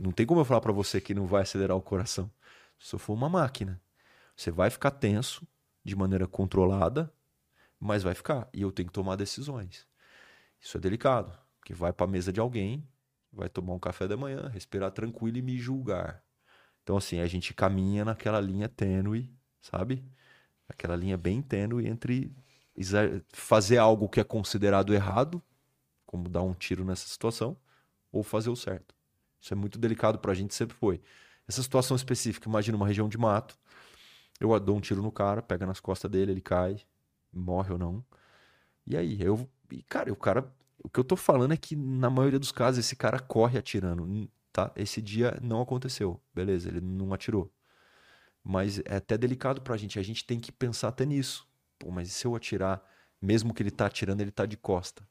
não 0.00 0.12
tem 0.12 0.24
como 0.24 0.40
eu 0.40 0.44
falar 0.44 0.60
para 0.60 0.72
você 0.72 1.00
que 1.00 1.14
não 1.14 1.26
vai 1.26 1.42
acelerar 1.42 1.76
o 1.76 1.82
coração. 1.82 2.30
Se 2.78 2.94
eu 2.94 2.98
for 2.98 3.12
uma 3.12 3.28
máquina, 3.28 3.80
você 4.36 4.50
vai 4.50 4.70
ficar 4.70 4.90
tenso 4.92 5.46
de 5.84 5.96
maneira 5.96 6.26
controlada, 6.26 7.12
mas 7.78 8.02
vai 8.02 8.14
ficar. 8.14 8.48
E 8.52 8.62
eu 8.62 8.70
tenho 8.70 8.88
que 8.88 8.92
tomar 8.92 9.16
decisões. 9.16 9.86
Isso 10.60 10.76
é 10.76 10.80
delicado, 10.80 11.36
porque 11.58 11.74
vai 11.74 11.92
para 11.92 12.06
a 12.06 12.08
mesa 12.08 12.32
de 12.32 12.40
alguém, 12.40 12.86
vai 13.34 13.48
tomar 13.48 13.74
um 13.74 13.78
café 13.78 14.06
da 14.06 14.16
manhã, 14.16 14.48
respirar 14.48 14.90
tranquilo 14.90 15.36
e 15.36 15.42
me 15.42 15.58
julgar. 15.58 16.22
Então, 16.82 16.96
assim, 16.96 17.20
a 17.20 17.26
gente 17.26 17.54
caminha 17.54 18.04
naquela 18.04 18.40
linha 18.40 18.68
tênue, 18.68 19.34
sabe? 19.60 20.04
Aquela 20.68 20.96
linha 20.96 21.16
bem 21.16 21.42
tênue 21.42 21.86
entre 21.86 22.34
fazer 23.32 23.78
algo 23.78 24.08
que 24.08 24.20
é 24.20 24.24
considerado 24.24 24.92
errado, 24.92 25.42
como 26.06 26.28
dar 26.28 26.42
um 26.42 26.52
tiro 26.52 26.84
nessa 26.84 27.08
situação, 27.08 27.56
ou 28.10 28.22
fazer 28.22 28.50
o 28.50 28.56
certo. 28.56 28.94
Isso 29.40 29.52
é 29.52 29.56
muito 29.56 29.78
delicado 29.78 30.18
para 30.18 30.32
a 30.32 30.34
gente, 30.34 30.54
sempre 30.54 30.76
foi. 30.76 31.00
Essa 31.46 31.62
situação 31.62 31.96
específica, 31.96 32.48
imagina 32.48 32.76
uma 32.76 32.86
região 32.86 33.08
de 33.08 33.18
mato, 33.18 33.58
eu 34.40 34.58
dou 34.58 34.76
um 34.76 34.80
tiro 34.80 35.02
no 35.02 35.12
cara, 35.12 35.42
pega 35.42 35.66
nas 35.66 35.80
costas 35.80 36.10
dele, 36.10 36.32
ele 36.32 36.40
cai, 36.40 36.80
morre 37.32 37.72
ou 37.72 37.78
não. 37.78 38.04
E 38.86 38.96
aí, 38.96 39.20
eu. 39.20 39.48
E, 39.70 39.82
cara, 39.82 40.12
o 40.12 40.16
cara. 40.16 40.52
O 40.84 40.88
que 40.88 41.00
eu 41.00 41.04
tô 41.04 41.16
falando 41.16 41.52
é 41.52 41.56
que, 41.56 41.74
na 41.74 42.08
maioria 42.10 42.38
dos 42.38 42.52
casos, 42.52 42.84
esse 42.84 42.94
cara 42.94 43.18
corre 43.18 43.58
atirando. 43.58 44.06
Tá? 44.52 44.70
Esse 44.76 45.02
dia 45.02 45.36
não 45.42 45.60
aconteceu. 45.60 46.22
Beleza, 46.32 46.68
ele 46.68 46.80
não 46.80 47.12
atirou. 47.12 47.52
Mas 48.44 48.78
é 48.84 48.96
até 48.96 49.18
delicado 49.18 49.62
pra 49.62 49.76
gente. 49.76 49.98
A 49.98 50.02
gente 50.02 50.24
tem 50.24 50.38
que 50.38 50.52
pensar 50.52 50.88
até 50.88 51.04
nisso. 51.04 51.48
Pô, 51.78 51.90
mas 51.90 52.12
se 52.12 52.26
eu 52.26 52.36
atirar, 52.36 52.82
mesmo 53.20 53.52
que 53.52 53.62
ele 53.62 53.70
tá 53.72 53.86
atirando, 53.86 54.20
ele 54.20 54.30
tá 54.30 54.46
de 54.46 54.56
costa. 54.56 55.08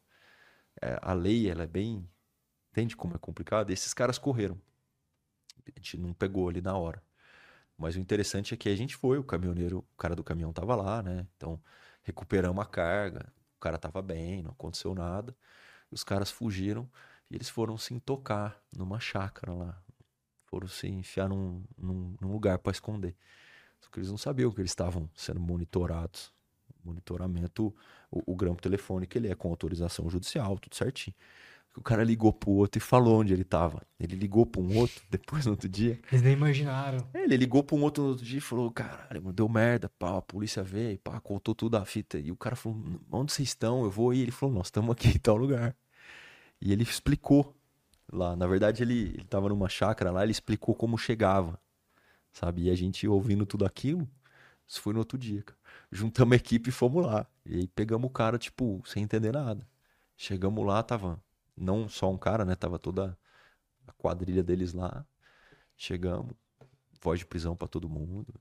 É, 0.81 0.97
a 1.01 1.13
lei, 1.13 1.49
ela 1.49 1.63
é 1.63 1.67
bem 1.67 2.07
Entende 2.73 2.97
como 2.97 3.15
é 3.15 3.19
complicado? 3.19 3.69
E 3.69 3.73
esses 3.73 3.93
caras 3.93 4.17
correram. 4.17 4.59
A 5.67 5.79
gente 5.79 5.95
não 5.95 6.11
pegou 6.11 6.49
ali 6.49 6.59
na 6.59 6.75
hora. 6.75 7.03
Mas 7.77 7.95
o 7.95 7.99
interessante 7.99 8.53
é 8.53 8.57
que 8.57 8.67
a 8.67 8.75
gente 8.75 8.95
foi, 8.95 9.19
o 9.19 9.23
caminhoneiro, 9.23 9.79
o 9.93 9.95
cara 9.95 10.15
do 10.15 10.23
caminhão 10.23 10.51
tava 10.51 10.75
lá, 10.75 11.03
né? 11.03 11.27
Então, 11.37 11.61
recuperamos 12.01 12.63
a 12.63 12.65
carga, 12.65 13.31
o 13.57 13.59
cara 13.59 13.77
tava 13.77 14.01
bem, 14.01 14.41
não 14.41 14.51
aconteceu 14.51 14.95
nada. 14.95 15.35
Os 15.93 16.03
caras 16.03 16.31
fugiram 16.31 16.89
e 17.29 17.35
eles 17.35 17.49
foram 17.49 17.77
se 17.77 17.97
tocar 17.99 18.59
numa 18.75 18.99
chácara 18.99 19.53
lá. 19.53 19.81
Foram 20.45 20.67
se 20.67 20.87
enfiar 20.87 21.29
num, 21.29 21.63
num, 21.77 22.15
num 22.19 22.31
lugar 22.31 22.59
para 22.59 22.71
esconder. 22.71 23.15
Só 23.79 23.89
que 23.89 23.99
eles 23.99 24.09
não 24.09 24.17
sabiam 24.17 24.51
que 24.51 24.61
eles 24.61 24.71
estavam 24.71 25.09
sendo 25.15 25.39
monitorados. 25.39 26.31
Monitoramento, 26.83 27.73
o, 28.11 28.33
o 28.33 28.35
grampo 28.35 28.61
telefônico, 28.61 29.17
ele 29.17 29.29
é 29.29 29.35
com 29.35 29.49
autorização 29.49 30.09
judicial, 30.09 30.57
tudo 30.59 30.75
certinho 30.75 31.15
o 31.75 31.81
cara 31.81 32.03
ligou 32.03 32.31
pro 32.31 32.51
outro 32.51 32.77
e 32.77 32.81
falou 32.81 33.19
onde 33.19 33.33
ele 33.33 33.43
tava. 33.43 33.81
Ele 33.99 34.15
ligou 34.15 34.45
pra 34.45 34.61
um 34.61 34.77
outro 34.77 35.01
depois 35.09 35.45
no 35.45 35.51
outro 35.51 35.67
dia. 35.67 35.99
Eles 36.11 36.21
nem 36.21 36.33
imaginaram. 36.33 36.99
É, 37.13 37.23
ele 37.23 37.37
ligou 37.37 37.63
pra 37.63 37.75
um 37.75 37.81
outro 37.81 38.03
no 38.03 38.09
outro 38.09 38.25
dia 38.25 38.37
e 38.37 38.41
falou: 38.41 38.69
caralho, 38.71 39.33
deu 39.33 39.49
merda, 39.49 39.89
pá, 39.97 40.17
a 40.17 40.21
polícia 40.21 40.63
veio, 40.63 40.99
pá, 40.99 41.19
contou 41.19 41.55
tudo 41.55 41.75
a 41.75 41.85
fita. 41.85 42.19
E 42.19 42.31
o 42.31 42.35
cara 42.35 42.55
falou: 42.55 42.77
onde 43.11 43.33
vocês 43.33 43.49
estão? 43.49 43.83
Eu 43.83 43.89
vou 43.89 44.13
ir. 44.13 44.21
Ele 44.21 44.31
falou: 44.31 44.53
nós 44.53 44.67
estamos 44.67 44.91
aqui 44.91 45.07
em 45.09 45.19
tal 45.19 45.35
lugar. 45.35 45.75
E 46.63 46.71
ele 46.71 46.83
explicou 46.83 47.53
lá. 48.09 48.37
Na 48.37 48.47
verdade, 48.47 48.83
ele, 48.83 49.09
ele 49.15 49.25
tava 49.25 49.49
numa 49.49 49.67
chácara 49.67 50.11
lá, 50.11 50.23
ele 50.23 50.31
explicou 50.31 50.73
como 50.73 50.97
chegava, 50.97 51.59
sabe? 52.31 52.63
E 52.63 52.69
a 52.69 52.75
gente 52.75 53.05
ouvindo 53.05 53.45
tudo 53.45 53.65
aquilo, 53.65 54.07
isso 54.65 54.81
foi 54.81 54.93
no 54.93 54.99
outro 54.99 55.17
dia, 55.17 55.43
cara. 55.43 55.59
Juntamos 55.91 56.31
a 56.33 56.35
equipe 56.37 56.69
e 56.69 56.71
fomos 56.71 57.05
lá. 57.05 57.27
E 57.45 57.55
aí 57.57 57.67
pegamos 57.67 58.09
o 58.09 58.13
cara, 58.13 58.37
tipo, 58.37 58.81
sem 58.85 59.03
entender 59.03 59.33
nada. 59.33 59.67
Chegamos 60.15 60.65
lá, 60.65 60.81
tava 60.81 61.21
não 61.55 61.89
só 61.89 62.09
um 62.09 62.17
cara, 62.17 62.45
né? 62.45 62.55
Tava 62.55 62.79
toda 62.79 63.17
a 63.85 63.91
quadrilha 63.93 64.41
deles 64.41 64.71
lá. 64.73 65.05
Chegamos, 65.75 66.31
voz 67.01 67.19
de 67.19 67.25
prisão 67.25 67.57
para 67.57 67.67
todo 67.67 67.89
mundo. 67.89 68.33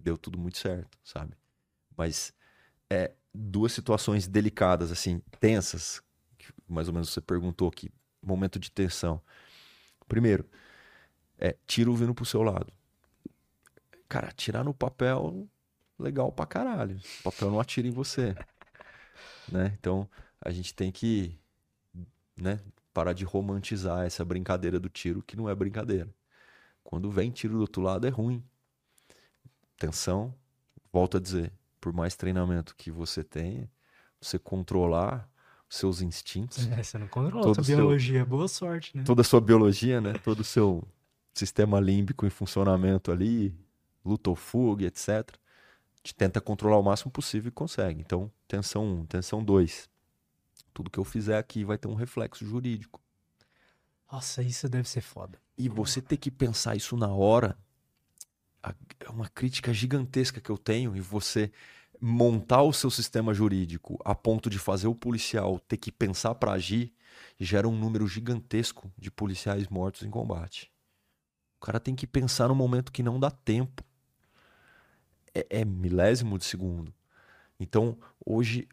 Deu 0.00 0.18
tudo 0.18 0.36
muito 0.38 0.58
certo, 0.58 0.98
sabe? 1.04 1.36
Mas 1.96 2.34
é 2.90 3.12
duas 3.32 3.72
situações 3.72 4.26
delicadas, 4.26 4.90
assim, 4.90 5.20
tensas. 5.38 6.02
Mais 6.68 6.88
ou 6.88 6.94
menos 6.94 7.10
você 7.10 7.20
perguntou 7.20 7.68
aqui, 7.68 7.90
momento 8.22 8.58
de 8.58 8.70
tensão. 8.70 9.20
Primeiro, 10.08 10.48
É 11.38 11.56
tiro 11.66 11.94
vindo 11.94 12.14
pro 12.14 12.24
seu 12.24 12.42
lado. 12.42 12.72
Cara, 14.08 14.28
atirar 14.28 14.64
no 14.64 14.72
papel, 14.72 15.48
legal 15.98 16.30
pra 16.32 16.46
caralho. 16.46 17.00
O 17.20 17.22
papel 17.24 17.50
não 17.50 17.60
atira 17.60 17.88
em 17.88 17.90
você. 17.90 18.34
Né? 19.50 19.76
Então, 19.78 20.08
a 20.40 20.50
gente 20.50 20.74
tem 20.74 20.92
que 20.92 21.38
né, 22.36 22.60
parar 22.92 23.12
de 23.12 23.24
romantizar 23.24 24.06
essa 24.06 24.24
brincadeira 24.24 24.78
do 24.78 24.88
tiro, 24.88 25.22
que 25.22 25.36
não 25.36 25.48
é 25.48 25.54
brincadeira. 25.54 26.08
Quando 26.82 27.10
vem 27.10 27.30
tiro 27.30 27.54
do 27.54 27.60
outro 27.60 27.82
lado, 27.82 28.06
é 28.06 28.10
ruim. 28.10 28.44
Atenção, 29.76 30.34
volto 30.92 31.16
a 31.16 31.20
dizer, 31.20 31.52
por 31.80 31.92
mais 31.92 32.14
treinamento 32.14 32.76
que 32.76 32.90
você 32.90 33.24
tenha, 33.24 33.68
você 34.20 34.38
controlar 34.38 35.28
seus 35.76 36.00
instintos. 36.00 36.66
É, 36.68 36.82
você 36.82 36.98
não 36.98 37.08
controla 37.08 37.42
Todo 37.42 37.56
sua 37.56 37.64
seu- 37.64 37.76
biologia. 37.76 38.24
Boa 38.24 38.48
sorte, 38.48 38.96
né? 38.96 39.02
toda 39.04 39.20
a 39.22 39.24
sua 39.24 39.40
biologia, 39.40 40.00
né? 40.00 40.12
Todo 40.14 40.40
o 40.40 40.44
seu 40.44 40.82
sistema 41.32 41.80
límbico 41.80 42.24
em 42.26 42.30
funcionamento 42.30 43.10
ali, 43.10 43.54
luta 44.04 44.30
ou 44.30 44.36
fuga, 44.36 44.86
etc. 44.86 45.36
Te 46.02 46.14
tenta 46.14 46.40
controlar 46.40 46.78
o 46.78 46.82
máximo 46.82 47.10
possível 47.10 47.48
e 47.48 47.52
consegue. 47.52 48.00
Então, 48.00 48.30
tensão 48.46 48.84
1, 49.00 49.06
tensão 49.06 49.42
2. 49.42 49.88
Tudo 50.72 50.90
que 50.90 50.98
eu 50.98 51.04
fizer 51.04 51.38
aqui 51.38 51.64
vai 51.64 51.78
ter 51.78 51.88
um 51.88 51.94
reflexo 51.94 52.44
jurídico. 52.44 53.00
Nossa, 54.10 54.42
isso 54.42 54.68
deve 54.68 54.88
ser 54.88 55.00
foda. 55.00 55.38
E 55.56 55.68
você 55.68 56.00
ter 56.00 56.16
que 56.16 56.30
pensar 56.30 56.76
isso 56.76 56.96
na 56.96 57.08
hora 57.08 57.56
é 59.00 59.08
uma 59.10 59.28
crítica 59.28 59.72
gigantesca 59.72 60.40
que 60.40 60.50
eu 60.50 60.56
tenho 60.58 60.96
e 60.96 61.00
você 61.00 61.50
montar 62.06 62.60
o 62.60 62.70
seu 62.70 62.90
sistema 62.90 63.32
jurídico 63.32 63.98
a 64.04 64.14
ponto 64.14 64.50
de 64.50 64.58
fazer 64.58 64.86
o 64.86 64.94
policial 64.94 65.58
ter 65.58 65.78
que 65.78 65.90
pensar 65.90 66.34
para 66.34 66.52
agir 66.52 66.92
gera 67.40 67.66
um 67.66 67.74
número 67.74 68.06
gigantesco 68.06 68.92
de 68.98 69.10
policiais 69.10 69.68
mortos 69.68 70.02
em 70.02 70.10
combate. 70.10 70.70
O 71.56 71.64
cara 71.64 71.80
tem 71.80 71.94
que 71.94 72.06
pensar 72.06 72.48
no 72.48 72.54
momento 72.54 72.92
que 72.92 73.02
não 73.02 73.18
dá 73.18 73.30
tempo. 73.30 73.82
É, 75.34 75.46
é 75.60 75.64
milésimo 75.64 76.36
de 76.36 76.44
segundo. 76.44 76.94
Então, 77.58 77.96
hoje, 78.22 78.68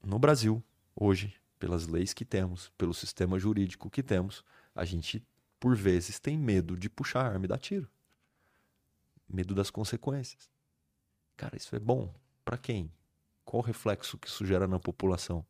no 0.00 0.20
Brasil, 0.20 0.62
hoje, 0.94 1.34
pelas 1.58 1.88
leis 1.88 2.14
que 2.14 2.24
temos, 2.24 2.70
pelo 2.78 2.94
sistema 2.94 3.36
jurídico 3.36 3.90
que 3.90 4.00
temos, 4.00 4.44
a 4.76 4.84
gente, 4.84 5.26
por 5.58 5.74
vezes, 5.74 6.20
tem 6.20 6.38
medo 6.38 6.76
de 6.76 6.88
puxar 6.88 7.26
a 7.26 7.30
arma 7.30 7.46
e 7.46 7.48
dar 7.48 7.58
tiro. 7.58 7.90
Medo 9.28 9.56
das 9.56 9.70
consequências. 9.70 10.48
Cara, 11.36 11.56
isso 11.56 11.74
é 11.74 11.80
bom. 11.80 12.14
Pra 12.50 12.58
quem? 12.58 12.90
Qual 13.44 13.62
o 13.62 13.64
reflexo 13.64 14.18
que 14.18 14.26
isso 14.26 14.44
gera 14.44 14.66
na 14.66 14.80
população? 14.80 15.46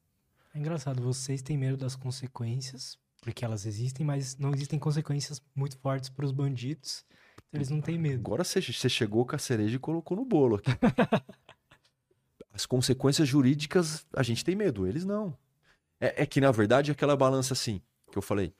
É 0.53 0.59
engraçado, 0.59 1.03
vocês 1.03 1.41
têm 1.41 1.57
medo 1.57 1.79
das 1.79 1.97
consequências, 1.97 2.99
porque 3.23 3.43
elas 3.43 3.65
existem, 3.65 4.05
mas 4.05 4.37
não 4.37 4.53
existem 4.53 4.79
consequências 4.79 5.41
muito 5.55 5.79
fortes 5.79 6.11
para 6.11 6.27
os 6.27 6.31
bandidos. 6.31 7.03
Então 7.49 7.59
eles 7.59 7.71
não 7.71 7.81
têm 7.81 7.99
medo. 7.99 8.21
Agora 8.21 8.45
você, 8.45 8.61
você 8.61 8.87
chegou 8.87 9.25
com 9.25 9.35
a 9.35 9.39
cereja 9.39 9.77
e 9.77 9.79
colocou 9.79 10.15
no 10.15 10.27
bolo 10.27 10.57
aqui. 10.57 10.71
As 12.53 12.67
consequências 12.67 13.27
jurídicas, 13.27 14.07
a 14.15 14.23
gente 14.23 14.45
tem 14.45 14.55
medo, 14.55 14.87
eles 14.87 15.07
não. 15.07 15.35
É, 15.99 16.25
é 16.25 16.27
que, 16.27 16.39
na 16.39 16.53
verdade, 16.53 16.91
é 16.91 16.93
aquela 16.93 17.17
balança 17.17 17.55
assim, 17.55 17.81
que 18.13 18.19
eu 18.19 18.23
falei. 18.23 18.53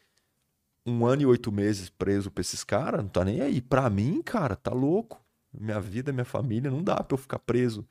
Um 0.87 1.05
ano 1.05 1.21
e 1.21 1.27
oito 1.27 1.53
meses 1.53 1.91
preso 1.91 2.31
pra 2.31 2.41
esses 2.41 2.65
caras, 2.65 3.03
não 3.03 3.11
tá 3.11 3.23
nem 3.23 3.43
aí. 3.43 3.61
Pra 3.61 3.91
mim, 3.91 4.23
cara, 4.23 4.57
tá 4.57 4.73
louco. 4.73 5.23
Minha 5.53 5.81
vida, 5.81 6.13
minha 6.13 6.25
família, 6.25 6.71
não 6.71 6.83
dá 6.83 7.03
pra 7.03 7.15
eu 7.15 7.19
ficar 7.19 7.39
preso. 7.41 7.87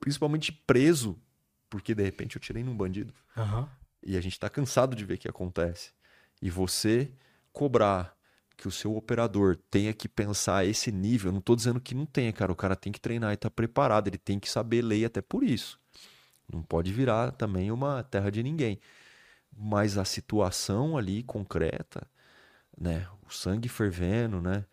Principalmente 0.00 0.50
preso, 0.50 1.20
porque 1.68 1.94
de 1.94 2.02
repente 2.02 2.36
eu 2.36 2.40
tirei 2.40 2.64
num 2.64 2.76
bandido. 2.76 3.14
Aham. 3.36 3.68
E 4.02 4.16
a 4.16 4.20
gente 4.20 4.32
está 4.32 4.48
cansado 4.48 4.96
de 4.96 5.04
ver 5.04 5.18
que 5.18 5.28
acontece. 5.28 5.92
E 6.40 6.48
você 6.48 7.12
cobrar 7.52 8.16
que 8.56 8.66
o 8.66 8.70
seu 8.70 8.96
operador 8.96 9.56
tenha 9.70 9.92
que 9.92 10.08
pensar 10.08 10.58
a 10.58 10.64
esse 10.64 10.90
nível, 10.90 11.28
eu 11.28 11.32
não 11.32 11.38
estou 11.38 11.56
dizendo 11.56 11.80
que 11.80 11.94
não 11.94 12.06
tenha, 12.06 12.32
cara. 12.32 12.50
O 12.50 12.56
cara 12.56 12.74
tem 12.74 12.92
que 12.92 13.00
treinar 13.00 13.30
e 13.30 13.34
estar 13.34 13.50
preparado, 13.50 14.08
ele 14.08 14.18
tem 14.18 14.38
que 14.38 14.50
saber 14.50 14.82
lei 14.82 15.04
até 15.04 15.20
por 15.20 15.42
isso. 15.42 15.78
Não 16.50 16.62
pode 16.62 16.92
virar 16.92 17.32
também 17.32 17.70
uma 17.70 18.02
terra 18.02 18.30
de 18.30 18.42
ninguém. 18.42 18.80
Mas 19.56 19.96
a 19.96 20.04
situação 20.04 20.96
ali 20.96 21.22
concreta, 21.22 22.06
né? 22.78 23.06
O 23.26 23.32
sangue 23.32 23.68
fervendo, 23.68 24.40
né? 24.40 24.64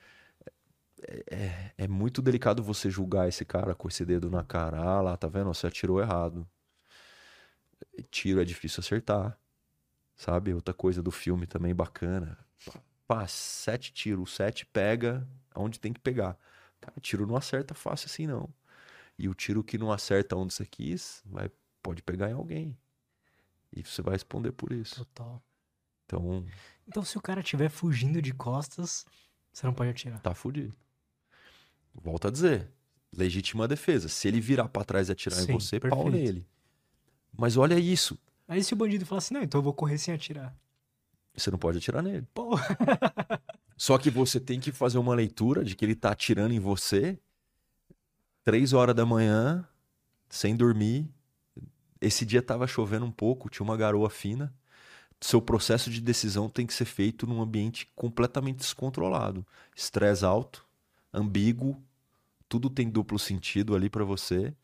É, 1.03 1.23
é- 1.35 1.73
é 1.77 1.87
muito 1.87 2.21
delicado 2.21 2.63
você 2.63 2.89
julgar 2.89 3.27
esse 3.27 3.45
cara 3.45 3.75
com 3.75 3.87
esse 3.87 4.03
dedo 4.05 4.29
na 4.29 4.43
cara. 4.43 4.79
Ah 4.79 5.01
lá, 5.01 5.17
tá 5.17 5.27
vendo? 5.27 5.47
Você 5.53 5.67
atirou 5.67 6.01
errado. 6.01 6.47
Tiro 8.09 8.41
é 8.41 8.45
difícil 8.45 8.81
acertar. 8.81 9.37
Sabe? 10.15 10.53
Outra 10.53 10.73
coisa 10.73 11.01
do 11.01 11.11
filme 11.11 11.45
também 11.45 11.75
bacana. 11.75 12.37
Pá, 13.07 13.27
sete 13.27 13.93
tiros, 13.93 14.33
sete 14.33 14.65
pega 14.65 15.27
onde 15.55 15.79
tem 15.79 15.93
que 15.93 15.99
pegar. 15.99 16.37
Cara, 16.81 16.99
tiro 16.99 17.25
não 17.27 17.35
acerta 17.35 17.73
fácil 17.73 18.07
assim, 18.07 18.27
não. 18.27 18.49
E 19.17 19.29
o 19.29 19.33
tiro 19.33 19.63
que 19.63 19.77
não 19.77 19.91
acerta 19.91 20.35
onde 20.35 20.53
você 20.53 20.65
quis, 20.65 21.21
vai, 21.25 21.49
pode 21.81 22.01
pegar 22.01 22.29
em 22.29 22.33
alguém. 22.33 22.77
E 23.71 23.83
você 23.83 24.01
vai 24.01 24.13
responder 24.13 24.51
por 24.51 24.71
isso. 24.71 24.95
Total. 25.05 25.41
Então, 26.05 26.45
Então, 26.87 27.03
se 27.03 27.17
o 27.17 27.21
cara 27.21 27.41
estiver 27.41 27.69
fugindo 27.69 28.21
de 28.21 28.33
costas, 28.33 29.05
você 29.51 29.65
não 29.65 29.73
pode 29.73 29.89
atirar. 29.91 30.19
tá 30.21 30.33
fudido. 30.33 30.75
Volto 32.01 32.27
a 32.27 32.31
dizer. 32.31 32.69
Legítima 33.15 33.67
defesa. 33.67 34.09
Se 34.09 34.27
ele 34.27 34.39
virar 34.39 34.67
pra 34.67 34.83
trás 34.83 35.09
e 35.09 35.11
atirar 35.11 35.39
Sim, 35.39 35.51
em 35.51 35.59
você, 35.59 35.79
pau 35.79 36.03
perfeito. 36.03 36.15
nele. 36.15 36.47
Mas 37.37 37.57
olha 37.57 37.79
isso. 37.79 38.17
Aí 38.47 38.63
se 38.63 38.73
o 38.73 38.77
bandido 38.77 39.05
falar 39.05 39.19
assim, 39.19 39.33
não, 39.33 39.41
então 39.43 39.59
eu 39.59 39.63
vou 39.63 39.73
correr 39.73 39.97
sem 39.97 40.13
atirar. 40.13 40.55
Você 41.35 41.51
não 41.51 41.57
pode 41.59 41.77
atirar 41.77 42.01
nele. 42.01 42.25
Pô, 42.33 42.57
Só 43.77 43.97
que 43.97 44.09
você 44.09 44.39
tem 44.39 44.59
que 44.59 44.71
fazer 44.71 44.97
uma 44.97 45.13
leitura 45.13 45.63
de 45.63 45.75
que 45.75 45.85
ele 45.85 45.95
tá 45.95 46.11
atirando 46.11 46.53
em 46.53 46.59
você 46.59 47.19
três 48.43 48.73
horas 48.73 48.95
da 48.95 49.05
manhã, 49.05 49.67
sem 50.29 50.55
dormir. 50.55 51.07
Esse 52.01 52.25
dia 52.25 52.41
tava 52.41 52.65
chovendo 52.65 53.05
um 53.05 53.11
pouco, 53.11 53.49
tinha 53.49 53.63
uma 53.63 53.77
garoa 53.77 54.09
fina. 54.09 54.53
Seu 55.21 55.41
processo 55.41 55.91
de 55.91 56.01
decisão 56.01 56.49
tem 56.49 56.65
que 56.65 56.73
ser 56.73 56.85
feito 56.85 57.27
num 57.27 57.41
ambiente 57.41 57.87
completamente 57.95 58.57
descontrolado. 58.57 59.45
Estresse 59.75 60.25
alto, 60.25 60.65
ambíguo, 61.13 61.83
tudo 62.49 62.69
tem 62.69 62.89
duplo 62.89 63.19
sentido 63.19 63.75
ali 63.75 63.89
pra 63.89 64.03
você. 64.03 64.55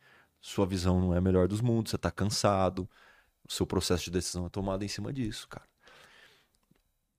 Sua 0.42 0.66
visão 0.66 1.00
não 1.00 1.14
é 1.14 1.18
a 1.18 1.22
melhor 1.22 1.48
dos 1.48 1.62
mundos, 1.62 1.92
você 1.92 1.98
tá 1.98 2.12
cansado. 2.12 2.90
O 3.48 3.52
seu 3.52 3.66
processo 3.66 4.06
de 4.06 4.12
decisão 4.12 4.45
é 4.45 4.50
tomado 4.50 4.84
em 4.84 4.88
cima 4.88 5.12
disso, 5.14 5.48
cara. 5.48 5.68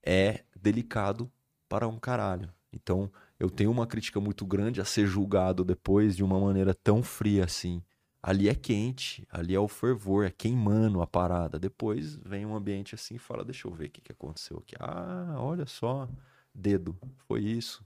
É 0.03 0.45
delicado 0.55 1.31
para 1.69 1.89
um 1.89 1.99
caralho. 1.99 2.53
Então, 2.73 3.11
eu 3.39 3.49
tenho 3.51 3.71
uma 3.71 3.87
crítica 3.87 4.21
muito 4.21 4.45
grande 4.45 4.81
a 4.81 4.85
ser 4.85 5.07
julgado 5.07 5.65
depois 5.65 6.17
de 6.17 6.23
uma 6.25 6.39
maneira 6.41 6.75
tão 6.75 7.03
fria 7.03 7.45
assim. 7.45 7.83
Ali 8.23 8.49
é 8.49 8.55
quente, 8.55 9.27
ali 9.31 9.55
é 9.55 9.61
o 9.61 9.69
fervor, 9.69 10.25
é 10.25 10.31
queimando 10.31 11.03
a 11.03 11.07
parada. 11.07 11.59
Depois 11.59 12.17
vem 12.17 12.47
um 12.47 12.57
ambiente 12.57 12.95
assim 12.95 13.17
e 13.17 13.19
fala: 13.19 13.45
Deixa 13.45 13.69
eu 13.69 13.73
ver 13.73 13.87
o 13.87 13.91
que, 13.91 14.01
que 14.01 14.13
aconteceu 14.13 14.59
aqui. 14.59 14.75
Ah, 14.81 15.35
olha 15.39 15.67
só, 15.67 16.09
dedo, 16.55 16.97
foi 17.29 17.43
isso. 17.43 17.85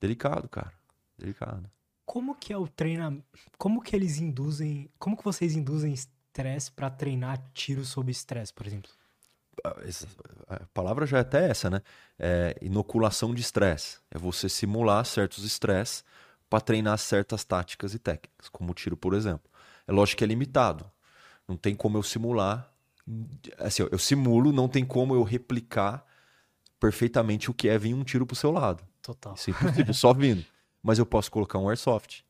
Delicado, 0.00 0.48
cara, 0.48 0.72
delicado. 1.16 1.70
Como 2.04 2.34
que 2.34 2.52
é 2.52 2.58
o 2.58 2.66
treinamento? 2.66 3.24
Como 3.58 3.82
que 3.82 3.94
eles 3.94 4.18
induzem. 4.18 4.90
Como 4.98 5.16
que 5.16 5.24
vocês 5.24 5.54
induzem 5.54 5.92
estresse 5.92 6.70
pra 6.70 6.90
treinar 6.90 7.42
tiro 7.52 7.84
sob 7.84 8.10
estresse, 8.10 8.52
por 8.52 8.66
exemplo? 8.66 8.90
Ah, 9.64 9.76
A 10.48 10.66
palavra 10.72 11.06
já 11.06 11.18
é 11.18 11.20
até 11.20 11.48
essa, 11.48 11.70
né? 11.70 11.80
É 12.18 12.56
inoculação 12.60 13.34
de 13.34 13.40
estresse. 13.40 13.98
É 14.10 14.18
você 14.18 14.48
simular 14.48 15.04
certos 15.04 15.44
estresses 15.44 16.04
para 16.48 16.60
treinar 16.60 16.98
certas 16.98 17.44
táticas 17.44 17.94
e 17.94 17.98
técnicas, 17.98 18.48
como 18.48 18.72
o 18.72 18.74
tiro, 18.74 18.96
por 18.96 19.14
exemplo. 19.14 19.50
É 19.86 19.92
lógico 19.92 20.18
que 20.18 20.24
é 20.24 20.26
limitado. 20.26 20.90
Não 21.48 21.56
tem 21.56 21.74
como 21.74 21.98
eu 21.98 22.02
simular. 22.02 22.70
Assim, 23.58 23.86
eu 23.90 23.98
simulo, 23.98 24.52
não 24.52 24.68
tem 24.68 24.84
como 24.84 25.14
eu 25.14 25.22
replicar 25.22 26.04
perfeitamente 26.80 27.50
o 27.50 27.54
que 27.54 27.68
é 27.68 27.78
vir 27.78 27.94
um 27.94 28.04
tiro 28.04 28.26
pro 28.26 28.36
seu 28.36 28.50
lado. 28.50 28.82
Total. 29.02 29.34
Isso 29.34 29.50
é 29.50 29.52
impossível, 29.52 29.94
só 29.94 30.12
vindo. 30.12 30.44
Mas 30.84 31.00
eu 31.00 31.06
posso 31.06 31.32
colocar 31.32 31.58
um 31.60 31.70
airsoft, 31.70 32.24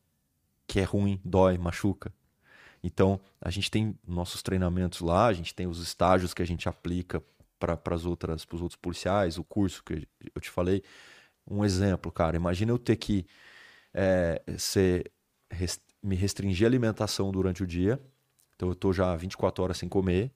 que 0.67 0.81
é 0.81 0.85
ruim, 0.85 1.21
dói, 1.25 1.59
machuca. 1.59 2.13
Então, 2.83 3.21
a 3.41 3.51
gente 3.51 3.71
tem 3.71 3.99
nossos 4.07 4.43
treinamentos 4.43 5.01
lá, 5.01 5.27
a 5.27 5.33
gente 5.33 5.55
tem 5.55 5.67
os 5.67 5.81
estágios 5.81 6.35
que 6.35 6.43
a 6.43 6.47
gente 6.47 6.69
aplica 6.69 7.23
para 7.59 7.95
os 7.95 8.07
outros 8.07 8.77
policiais, 8.81 9.39
o 9.39 9.45
curso 9.45 9.83
que 9.85 10.07
eu 10.35 10.41
te 10.41 10.51
falei. 10.51 10.83
Um 11.51 11.65
exemplo, 11.65 12.13
cara, 12.13 12.37
imagina 12.37 12.73
eu 12.73 12.79
ter 12.79 12.97
que 12.97 13.27
é, 13.95 14.43
ser, 14.59 15.11
res- 15.51 15.81
me 16.03 16.17
restringir 16.17 16.67
a 16.67 16.71
alimentação 16.71 17.33
durante 17.33 17.63
o 17.63 17.67
dia. 17.67 18.01
Então, 18.57 18.69
eu 18.69 18.75
tô 18.75 18.93
já 18.93 19.15
24 19.17 19.65
horas 19.65 19.79
sem 19.79 19.89
comer. 19.89 20.33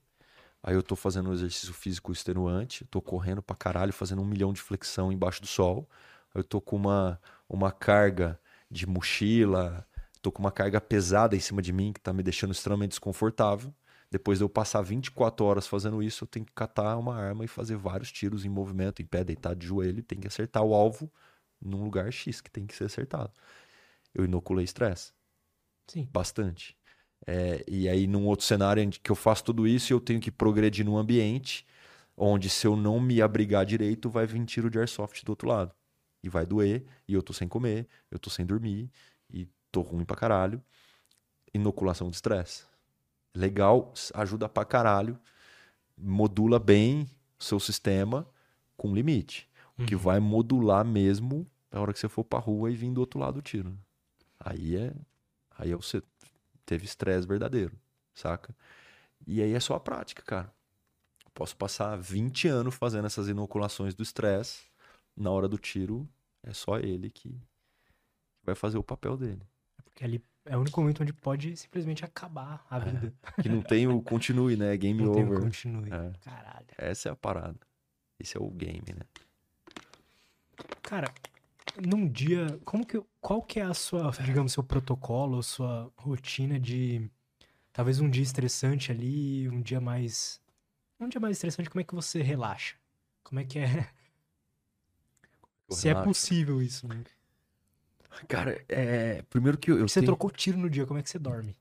Aí 0.62 0.74
eu 0.74 0.82
tô 0.82 0.96
fazendo 0.96 1.30
um 1.30 1.32
exercício 1.32 1.72
físico 1.72 2.12
extenuante, 2.12 2.84
tô 2.86 3.00
correndo 3.00 3.42
pra 3.42 3.56
caralho, 3.56 3.92
fazendo 3.92 4.22
um 4.22 4.24
milhão 4.24 4.52
de 4.52 4.60
flexão 4.60 5.12
embaixo 5.12 5.40
do 5.40 5.46
sol. 5.46 5.88
Eu 6.34 6.44
tô 6.44 6.60
com 6.60 6.76
uma, 6.76 7.20
uma 7.48 7.72
carga 7.72 8.38
de 8.70 8.86
mochila, 8.86 9.86
tô 10.20 10.30
com 10.30 10.40
uma 10.40 10.52
carga 10.52 10.80
pesada 10.80 11.36
em 11.36 11.40
cima 11.40 11.62
de 11.62 11.72
mim 11.72 11.92
que 11.92 12.00
tá 12.00 12.12
me 12.12 12.22
deixando 12.22 12.52
extremamente 12.52 12.90
desconfortável. 12.90 13.74
Depois 14.10 14.38
de 14.38 14.44
eu 14.44 14.48
passar 14.48 14.80
24 14.82 15.44
horas 15.44 15.66
fazendo 15.66 16.02
isso, 16.02 16.24
eu 16.24 16.28
tenho 16.28 16.46
que 16.46 16.52
catar 16.52 16.96
uma 16.96 17.14
arma 17.14 17.44
e 17.44 17.48
fazer 17.48 17.76
vários 17.76 18.10
tiros 18.10 18.44
em 18.44 18.48
movimento, 18.48 19.02
em 19.02 19.06
pé, 19.06 19.22
deitado 19.22 19.56
de 19.56 19.66
joelho, 19.66 20.02
tem 20.02 20.18
que 20.18 20.26
acertar 20.26 20.62
o 20.62 20.74
alvo 20.74 21.10
num 21.60 21.84
lugar 21.84 22.10
X 22.12 22.40
que 22.40 22.50
tem 22.50 22.66
que 22.66 22.74
ser 22.74 22.84
acertado. 22.84 23.32
Eu 24.14 24.24
inoculei 24.24 24.64
estresse. 24.64 25.12
Sim. 25.86 26.08
Bastante. 26.10 26.76
É, 27.26 27.64
e 27.68 27.88
aí, 27.88 28.06
num 28.06 28.26
outro 28.26 28.46
cenário 28.46 28.82
em 28.82 28.90
que 28.90 29.10
eu 29.10 29.16
faço 29.16 29.44
tudo 29.44 29.66
isso, 29.66 29.92
eu 29.92 30.00
tenho 30.00 30.20
que 30.20 30.30
progredir 30.30 30.84
num 30.84 30.96
ambiente 30.96 31.66
onde, 32.16 32.48
se 32.50 32.66
eu 32.66 32.76
não 32.76 33.00
me 33.00 33.20
abrigar 33.22 33.64
direito, 33.66 34.08
vai 34.10 34.26
vir 34.26 34.44
tiro 34.44 34.70
de 34.70 34.78
airsoft 34.78 35.24
do 35.24 35.30
outro 35.30 35.48
lado. 35.48 35.72
E 36.28 36.30
vai 36.30 36.44
doer, 36.44 36.84
e 37.08 37.14
eu 37.14 37.22
tô 37.22 37.32
sem 37.32 37.48
comer, 37.48 37.88
eu 38.10 38.18
tô 38.18 38.28
sem 38.28 38.44
dormir, 38.44 38.90
e 39.30 39.48
tô 39.72 39.80
ruim 39.80 40.04
pra 40.04 40.14
caralho. 40.14 40.62
Inoculação 41.54 42.10
de 42.10 42.16
estresse. 42.16 42.64
Legal, 43.34 43.94
ajuda 44.12 44.46
pra 44.46 44.62
caralho, 44.62 45.18
modula 45.96 46.58
bem 46.58 47.08
o 47.40 47.42
seu 47.42 47.58
sistema 47.58 48.28
com 48.76 48.94
limite. 48.94 49.48
O 49.78 49.86
que 49.86 49.94
Uhum. 49.94 50.00
vai 50.00 50.20
modular 50.20 50.84
mesmo 50.84 51.50
na 51.72 51.80
hora 51.80 51.94
que 51.94 51.98
você 51.98 52.08
for 52.08 52.24
pra 52.24 52.38
rua 52.38 52.70
e 52.70 52.76
vir 52.76 52.92
do 52.92 53.00
outro 53.00 53.18
lado 53.18 53.38
o 53.38 53.42
tiro. 53.42 53.78
Aí 54.38 54.76
é. 54.76 54.92
Aí 55.56 55.72
é 55.72 55.76
você 55.76 56.02
teve 56.66 56.84
estresse 56.84 57.26
verdadeiro, 57.26 57.72
saca? 58.14 58.54
E 59.26 59.40
aí 59.40 59.52
é 59.54 59.60
só 59.60 59.74
a 59.74 59.80
prática, 59.80 60.22
cara. 60.22 60.52
Posso 61.32 61.56
passar 61.56 61.96
20 61.96 62.48
anos 62.48 62.74
fazendo 62.74 63.06
essas 63.06 63.28
inoculações 63.28 63.94
do 63.94 64.02
estresse. 64.02 64.66
Na 65.16 65.30
hora 65.30 65.48
do 65.48 65.58
tiro, 65.58 66.08
é 66.48 66.52
só 66.54 66.78
ele 66.78 67.10
que 67.10 67.38
vai 68.42 68.54
fazer 68.54 68.78
o 68.78 68.82
papel 68.82 69.16
dele. 69.16 69.42
Porque 69.84 70.04
ali 70.04 70.22
é 70.44 70.56
o 70.56 70.60
único 70.60 70.80
momento 70.80 71.02
onde 71.02 71.12
pode 71.12 71.56
simplesmente 71.56 72.04
acabar 72.04 72.66
a 72.70 72.78
vida. 72.78 73.12
Que 73.42 73.48
não 73.48 73.60
tem 73.60 73.86
o 73.86 74.00
continue, 74.00 74.56
né? 74.56 74.74
Game 74.78 75.02
Não 75.02 75.12
tem 75.12 75.24
um 75.24 75.28
over. 75.28 75.40
continue. 75.42 75.92
É. 75.92 76.12
Caralho. 76.24 76.66
Essa 76.76 77.10
é 77.10 77.12
a 77.12 77.16
parada. 77.16 77.58
Esse 78.18 78.36
é 78.36 78.40
o 78.40 78.50
game, 78.50 78.82
né? 78.96 79.04
Cara, 80.82 81.12
num 81.86 82.08
dia, 82.08 82.58
como 82.64 82.84
que, 82.84 83.00
qual 83.20 83.42
que 83.42 83.60
é 83.60 83.62
a 83.62 83.74
sua, 83.74 84.10
digamos, 84.24 84.52
seu 84.52 84.64
protocolo, 84.64 85.42
sua 85.42 85.92
rotina 85.96 86.58
de 86.58 87.08
talvez 87.72 88.00
um 88.00 88.10
dia 88.10 88.22
estressante 88.22 88.90
ali, 88.90 89.48
um 89.48 89.60
dia 89.60 89.80
mais 89.80 90.40
um 90.98 91.08
dia 91.08 91.20
mais 91.20 91.36
estressante, 91.36 91.70
como 91.70 91.80
é 91.80 91.84
que 91.84 91.94
você 91.94 92.22
relaxa? 92.22 92.74
Como 93.22 93.38
é 93.38 93.44
que 93.44 93.58
é? 93.60 93.88
Se 95.70 95.88
é 95.88 95.94
possível 95.94 96.62
isso, 96.62 96.88
né? 96.88 97.02
Cara, 98.26 98.62
é. 98.68 99.22
Primeiro 99.30 99.58
que 99.58 99.70
eu, 99.70 99.78
eu 99.78 99.88
Você 99.88 100.00
tenho... 100.00 100.06
trocou 100.06 100.30
tiro 100.30 100.58
no 100.58 100.68
dia, 100.68 100.86
como 100.86 100.98
é 100.98 101.02
que 101.02 101.10
você 101.10 101.18
dorme? 101.18 101.56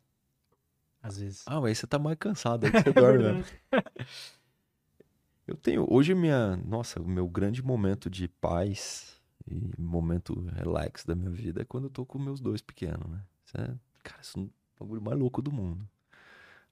Às 1.02 1.20
vezes. 1.20 1.44
Ah, 1.46 1.56
mas 1.56 1.66
aí 1.66 1.76
você 1.76 1.88
tá 1.88 2.00
mais 2.00 2.18
cansado, 2.18 2.66
aí 2.66 2.72
que 2.72 2.82
você 2.82 2.94
dorme, 2.94 3.24
né? 3.24 3.46
Eu 5.48 5.56
tenho. 5.56 5.88
Hoje, 5.90 6.14
minha. 6.14 6.58
Nossa, 6.58 7.02
o 7.02 7.08
meu 7.08 7.28
grande 7.30 7.64
momento 7.64 8.10
de 8.10 8.28
paz 8.28 9.18
e 9.50 9.72
momento 9.82 10.46
relax 10.54 11.06
da 11.06 11.16
minha 11.16 11.30
vida 11.30 11.62
é 11.62 11.66
quando 11.66 11.86
eu 11.86 11.90
tô 11.90 12.06
com 12.06 12.20
meus 12.20 12.42
dois 12.42 12.62
pequenos, 12.62 13.10
né? 13.10 13.24
Isso 13.46 13.58
é, 13.58 13.74
cara, 14.04 14.22
isso 14.22 14.38
é 14.38 14.42
o 14.42 14.50
bagulho 14.86 15.02
mais 15.02 15.18
louco 15.18 15.42
do 15.42 15.52
mundo. 15.52 15.88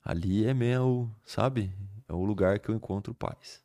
Ali 0.04 0.46
é 0.46 0.54
meu, 0.54 1.10
sabe? 1.24 1.74
É 2.08 2.14
o 2.14 2.26
lugar 2.26 2.60
que 2.60 2.70
eu 2.70 2.76
encontro 2.76 3.14
paz. 3.14 3.64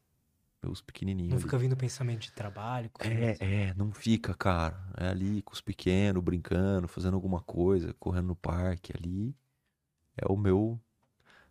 Meus 0.62 0.80
pequenininhos. 0.82 1.30
Não 1.30 1.36
ali. 1.36 1.42
fica 1.44 1.58
vindo 1.58 1.76
pensamento 1.76 2.20
de 2.22 2.32
trabalho, 2.32 2.90
coisa 2.90 3.12
É, 3.12 3.30
assim. 3.32 3.44
é, 3.44 3.74
não 3.74 3.92
fica, 3.92 4.34
cara. 4.34 4.78
É 4.96 5.08
ali 5.08 5.42
com 5.42 5.52
os 5.54 5.60
pequenos, 5.60 6.22
brincando, 6.22 6.86
fazendo 6.86 7.14
alguma 7.14 7.40
coisa, 7.40 7.94
correndo 7.98 8.26
no 8.28 8.36
parque. 8.36 8.92
Ali 8.96 9.34
é 10.16 10.30
o 10.30 10.36
meu. 10.36 10.78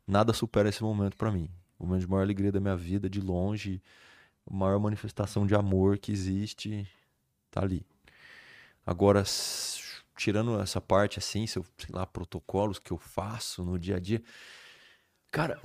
Nada 0.07 0.33
supera 0.33 0.69
esse 0.69 0.83
momento 0.83 1.17
pra 1.17 1.31
mim. 1.31 1.49
O 1.79 1.85
momento 1.85 2.01
de 2.01 2.07
maior 2.07 2.21
alegria 2.23 2.51
da 2.51 2.59
minha 2.59 2.75
vida, 2.75 3.09
de 3.09 3.21
longe, 3.21 3.81
a 4.49 4.53
maior 4.53 4.79
manifestação 4.79 5.47
de 5.47 5.55
amor 5.55 5.97
que 5.97 6.11
existe, 6.11 6.87
tá 7.51 7.61
ali. 7.61 7.85
Agora, 8.85 9.23
tirando 10.17 10.59
essa 10.59 10.81
parte 10.81 11.19
assim, 11.19 11.47
se 11.47 11.57
eu, 11.57 11.65
sei 11.77 11.89
lá, 11.93 12.05
protocolos 12.05 12.79
que 12.79 12.91
eu 12.91 12.97
faço 12.97 13.63
no 13.63 13.77
dia 13.79 13.97
a 13.97 13.99
dia. 13.99 14.21
Cara, 15.31 15.59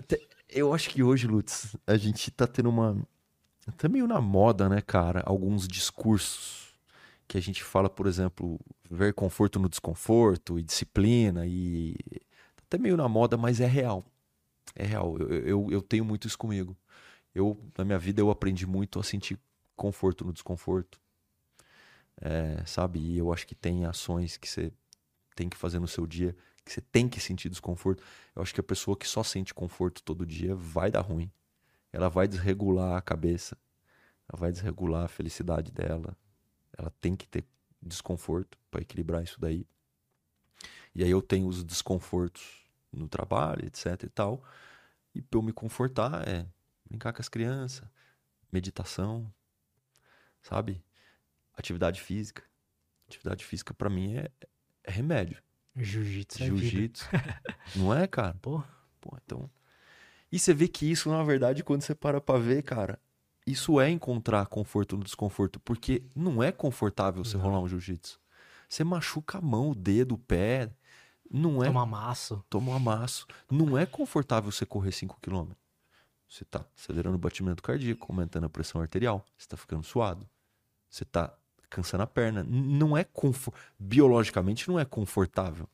eu 0.49 0.75
acho 0.75 0.91
que 0.91 1.03
hoje, 1.03 1.27
Lutz, 1.27 1.77
a 1.87 1.97
gente 1.97 2.31
tá 2.31 2.47
tendo 2.47 2.69
uma. 2.69 2.97
Tá 3.73 3.89
meio 3.89 4.07
na 4.07 4.21
moda, 4.21 4.69
né, 4.69 4.81
cara? 4.81 5.23
Alguns 5.25 5.67
discursos 5.67 6.75
que 7.27 7.39
a 7.39 7.41
gente 7.41 7.65
fala, 7.65 7.89
por 7.89 8.07
exemplo, 8.07 8.61
ver 8.91 9.15
conforto 9.15 9.59
no 9.59 9.69
desconforto 9.69 10.59
e 10.59 10.63
disciplina 10.63 11.47
e. 11.47 11.95
Tá 12.57 12.63
até 12.67 12.79
meio 12.79 12.97
na 12.97 13.09
moda, 13.09 13.37
mas 13.37 13.61
é 13.61 13.67
real. 13.67 14.05
É 14.75 14.85
real. 14.85 15.17
Eu, 15.19 15.31
eu, 15.31 15.69
eu 15.71 15.83
tenho 15.83 16.05
muito 16.05 16.27
isso 16.27 16.39
comigo. 16.39 16.77
Eu, 17.35 17.59
na 17.77 17.85
minha 17.85 17.99
vida, 17.99 18.21
eu 18.21 18.31
aprendi 18.31 18.67
muito 18.67 19.01
a 19.01 19.03
sentir 19.03 19.39
conforto 19.77 20.25
no 20.25 20.33
desconforto. 20.33 21.01
É, 22.21 22.63
sabe? 22.67 23.01
E 23.01 23.19
eu 23.19 23.33
acho 23.33 23.47
que 23.47 23.55
tem 23.55 23.87
ações 23.87 24.37
que 24.37 24.49
você 24.49 24.73
tem 25.35 25.49
que 25.49 25.57
fazer 25.57 25.79
no 25.79 25.89
seu 25.89 26.07
dia 26.07 26.37
que 26.65 26.73
você 26.73 26.81
tem 26.81 27.09
que 27.09 27.21
sentir 27.21 27.49
desconforto. 27.49 28.03
Eu 28.35 28.43
acho 28.43 28.55
que 28.55 28.61
a 28.61 28.65
pessoa 28.65 28.97
que 28.97 29.07
só 29.07 29.23
sente 29.23 29.53
conforto 29.53 30.03
todo 30.03 30.25
dia 30.25 30.55
vai 30.55 30.91
dar 30.91 31.03
ruim. 31.03 31.31
Ela 31.95 32.09
vai 32.09 32.27
desregular 32.27 32.97
a 32.97 33.01
cabeça. 33.01 33.57
Ela 34.29 34.41
vai 34.41 34.51
desregular 34.51 35.05
a 35.05 35.09
felicidade 35.09 35.71
dela. 35.71 36.17
Ela 36.77 36.93
tem 37.01 37.15
que 37.15 37.25
ter 37.25 37.45
desconforto 37.81 38.59
para 38.69 38.83
equilibrar 38.83 39.23
isso 39.23 39.41
daí. 39.41 39.65
E 40.93 41.05
aí 41.05 41.11
eu 41.11 41.23
tenho 41.23 41.47
os 41.47 41.63
desconfortos 41.63 42.67
no 42.93 43.09
trabalho, 43.09 43.65
etc 43.65 44.03
e 44.03 44.09
tal. 44.09 44.43
E 45.15 45.23
para 45.23 45.39
eu 45.39 45.43
me 45.43 45.53
confortar 45.53 46.27
é 46.27 46.45
brincar 46.85 47.13
com 47.13 47.23
as 47.23 47.29
crianças, 47.29 47.89
meditação, 48.51 49.33
sabe? 50.43 50.85
Atividade 51.57 52.01
física. 52.01 52.43
Atividade 53.07 53.45
física 53.45 53.73
para 53.73 53.89
mim 53.89 54.17
é, 54.17 54.33
é 54.83 54.91
remédio. 54.91 55.41
Jiu-jitsu 55.77 56.43
é. 56.43 56.47
Jiu-jitsu. 56.47 57.09
Não 57.77 57.95
é, 57.95 58.09
cara? 58.09 58.35
Porra. 58.43 58.69
Pô, 59.01 59.17
então. 59.25 59.49
E 60.35 60.39
você 60.41 60.53
vê 60.53 60.67
que 60.67 60.91
isso, 60.91 61.09
na 61.09 61.23
verdade, 61.23 61.63
quando 61.63 61.83
você 61.83 61.95
para 61.95 62.21
pra 62.21 62.37
ver, 62.41 62.65
cara, 62.65 62.99
isso 63.47 63.81
é 63.81 63.89
encontrar 63.89 64.45
conforto 64.49 64.97
no 64.97 65.05
desconforto, 65.05 65.61
porque 65.61 66.03
não 66.13 66.43
é 66.43 66.51
confortável 66.51 67.25
você 67.25 67.37
Não. 67.37 67.45
rolar 67.45 67.61
um 67.61 67.69
jiu-jitsu. 67.69 68.19
Você 68.69 68.83
machuca 68.83 69.39
a 69.39 69.41
mão, 69.41 69.71
o 69.71 69.75
dedo, 69.77 70.17
o 70.17 70.19
pé. 70.19 70.73
Não 71.31 71.63
é. 71.63 71.69
Toma 71.69 71.87
maço. 71.87 72.45
Toma 72.51 72.73
um 72.73 72.75
amasso. 72.75 73.29
Não 73.49 73.79
é 73.79 73.87
confortável 73.87 74.51
você 74.51 74.67
correr 74.67 74.91
5 74.91 75.21
km. 75.23 75.53
Você 76.29 76.45
tá 76.45 76.65
acelerando 76.77 77.15
o 77.15 77.19
batimento 77.21 77.63
cardíaco, 77.63 78.05
aumentando 78.11 78.47
a 78.47 78.49
pressão 78.49 78.81
arterial. 78.81 79.25
Você 79.39 79.47
tá 79.47 79.57
ficando 79.57 79.85
suado. 79.85 80.29
Você 80.91 81.05
tá 81.05 81.33
cansando 81.71 82.03
a 82.03 82.09
perna. 82.09 82.43
Não 82.43 82.97
é 82.97 83.05
confo- 83.05 83.55
biologicamente 83.79 84.67
não 84.67 84.81
é 84.81 84.85
confortável. 84.85 85.69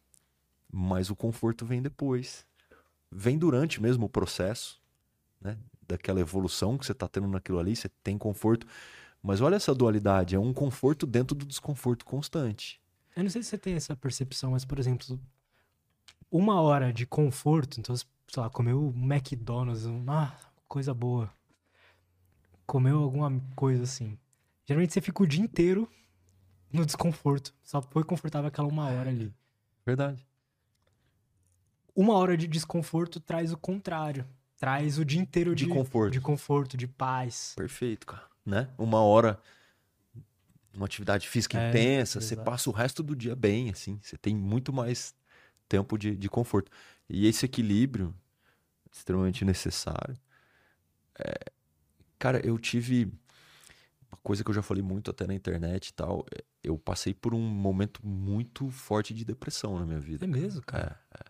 Mas 0.71 1.09
o 1.09 1.17
conforto 1.17 1.65
vem 1.65 1.81
depois. 1.81 2.45
Vem 3.11 3.39
durante 3.39 3.83
mesmo 3.83 4.07
o 4.07 4.09
processo, 4.09 4.81
né? 5.41 5.59
Daquela 5.87 6.21
evolução 6.21 6.79
que 6.79 6.87
você 6.87 6.95
tá 6.95 7.09
tendo 7.09 7.27
naquilo 7.27 7.59
ali, 7.59 7.75
você 7.75 7.89
tem 8.03 8.17
conforto. 8.17 8.67
Mas 9.23 9.41
olha 9.41 9.57
essa 9.57 9.75
dualidade, 9.75 10.35
é 10.35 10.39
um 10.39 10.53
conforto 10.53 11.07
dentro 11.07 11.37
do 11.37 11.45
desconforto 11.45 12.05
constante. 12.05 12.81
Eu 13.17 13.25
não 13.25 13.31
sei 13.31 13.43
se 13.43 13.51
você 13.51 13.59
tem 13.59 13.75
essa 13.75 13.97
percepção, 13.97 14.53
mas, 14.53 14.65
por 14.65 14.79
exemplo, 14.79 15.21
uma 16.31 16.61
hora 16.61 16.93
de 16.93 17.05
conforto, 17.05 17.81
então, 17.81 17.97
sei 17.97 18.07
lá, 18.37 18.49
comeu 18.49 18.93
um 18.95 19.13
McDonald's, 19.13 19.85
ah, 20.07 20.33
coisa 20.69 20.95
boa. 20.95 21.31
Comeu 22.65 23.03
alguma 23.03 23.43
coisa 23.57 23.83
assim. 23.83 24.17
Geralmente 24.65 24.93
você 24.93 25.01
fica 25.01 25.23
o 25.23 25.27
dia 25.27 25.43
inteiro 25.43 25.91
no 26.73 26.87
desconforto. 26.87 27.53
Só 27.65 27.83
foi 27.83 28.05
confortável 28.05 28.47
aquela 28.47 28.69
uma 28.69 28.89
hora 28.89 29.11
ali. 29.11 29.35
Verdade. 29.85 30.25
Uma 31.95 32.15
hora 32.15 32.37
de 32.37 32.47
desconforto 32.47 33.21
traz 33.21 33.53
o 33.53 33.57
contrário. 33.59 34.27
Traz 34.59 34.99
o 34.99 35.05
dia 35.05 35.21
inteiro 35.21 35.55
de, 35.55 35.65
De 35.65 35.71
conforto. 35.71 36.13
de 36.13 36.21
conforto, 36.21 36.77
de 36.77 36.87
paz. 36.87 37.55
Perfeito, 37.57 38.07
cara. 38.07 38.29
Né? 38.45 38.69
Uma 38.79 39.01
hora, 39.01 39.41
uma 40.75 40.87
atividade 40.87 41.29
física 41.29 41.59
É, 41.59 41.69
intensa, 41.71 42.21
você 42.21 42.35
exato. 42.35 42.51
passa 42.51 42.71
o 42.71 42.73
resto 42.73 43.03
do 43.03 43.17
dia 43.17 43.35
bem, 43.35 43.71
assim. 43.71 43.99
Você 44.03 44.17
tem 44.17 44.35
muito 44.37 44.73
mais 44.73 45.15
tempo 45.69 45.97
de, 45.97 46.15
de 46.17 46.29
conforto. 46.29 46.71
E 47.09 47.27
esse 47.27 47.45
equilíbrio, 47.47 48.15
extremamente 48.93 49.45
necessário. 49.45 50.17
É, 51.19 51.35
cara, 52.19 52.45
eu 52.47 52.59
tive 52.59 53.07
uma 54.11 54.19
coisa 54.23 54.43
que 54.45 54.51
eu 54.51 54.55
já 54.55 54.63
falei 54.63 54.83
muito 54.83 55.11
até 55.11 55.27
na 55.27 55.35
internet 55.35 55.89
e 55.89 55.93
tal. 55.95 56.27
é, 56.37 56.43
Eu 56.63 56.79
passei 56.79 57.15
por 57.15 57.35
um 57.35 57.41
momento 57.41 58.05
muito 58.07 58.69
forte 58.71 59.15
de 59.15 59.25
depressão 59.25 59.79
na 59.79 59.87
minha 59.87 60.01
vida. 60.01 60.25
É 60.25 60.29
mesmo, 60.29 60.61
cara? 60.63 61.01
É, 61.15 61.19
é 61.21 61.30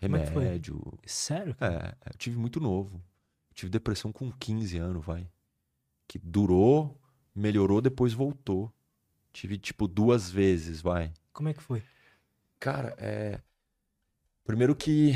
foi? 0.00 0.44
Remédio, 0.44 0.98
Sério? 1.06 1.54
cara? 1.54 1.96
é, 2.04 2.10
eu 2.10 2.16
tive 2.16 2.38
muito 2.38 2.60
novo. 2.60 2.96
Eu 3.50 3.54
tive 3.54 3.70
depressão 3.70 4.12
com 4.12 4.30
15 4.30 4.78
anos, 4.78 5.04
vai. 5.04 5.28
Que 6.06 6.18
durou, 6.18 7.00
melhorou, 7.34 7.80
depois 7.80 8.12
voltou. 8.12 8.72
Tive, 9.32 9.58
tipo, 9.58 9.86
duas 9.86 10.30
vezes, 10.30 10.80
vai. 10.80 11.12
Como 11.32 11.48
é 11.48 11.54
que 11.54 11.62
foi? 11.62 11.82
Cara, 12.58 12.94
é. 12.98 13.40
Primeiro 14.44 14.74
que 14.74 15.14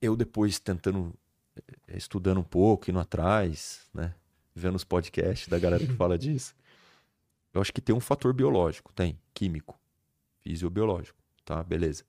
eu 0.00 0.16
depois 0.16 0.58
tentando, 0.58 1.14
eh, 1.56 1.96
estudando 1.96 2.38
um 2.40 2.44
pouco, 2.44 2.90
indo 2.90 2.98
atrás, 2.98 3.88
né? 3.92 4.14
Vendo 4.54 4.76
os 4.76 4.84
podcasts 4.84 5.48
da 5.48 5.58
galera 5.58 5.84
que 5.84 5.92
fala 5.94 6.16
disso. 6.18 6.54
Eu 7.52 7.60
acho 7.60 7.72
que 7.72 7.80
tem 7.80 7.94
um 7.94 8.00
fator 8.00 8.32
biológico, 8.32 8.92
tem, 8.92 9.18
químico, 9.32 9.78
fisiobiológico, 10.42 11.18
tá? 11.44 11.62
Beleza. 11.62 12.04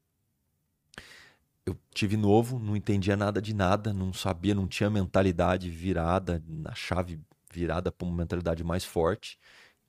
Eu 1.66 1.76
tive 1.94 2.16
novo, 2.16 2.60
não 2.60 2.76
entendia 2.76 3.18
nada 3.18 3.42
de 3.42 3.54
nada, 3.54 3.92
não 3.92 4.14
sabia, 4.14 4.54
não 4.54 4.68
tinha 4.68 4.90
mentalidade 4.90 5.70
virada, 5.70 6.44
na 6.48 6.76
chave 6.76 7.20
virada 7.52 7.92
para 7.92 8.08
uma 8.08 8.18
mentalidade 8.18 8.64
mais 8.64 8.84
forte. 8.84 9.40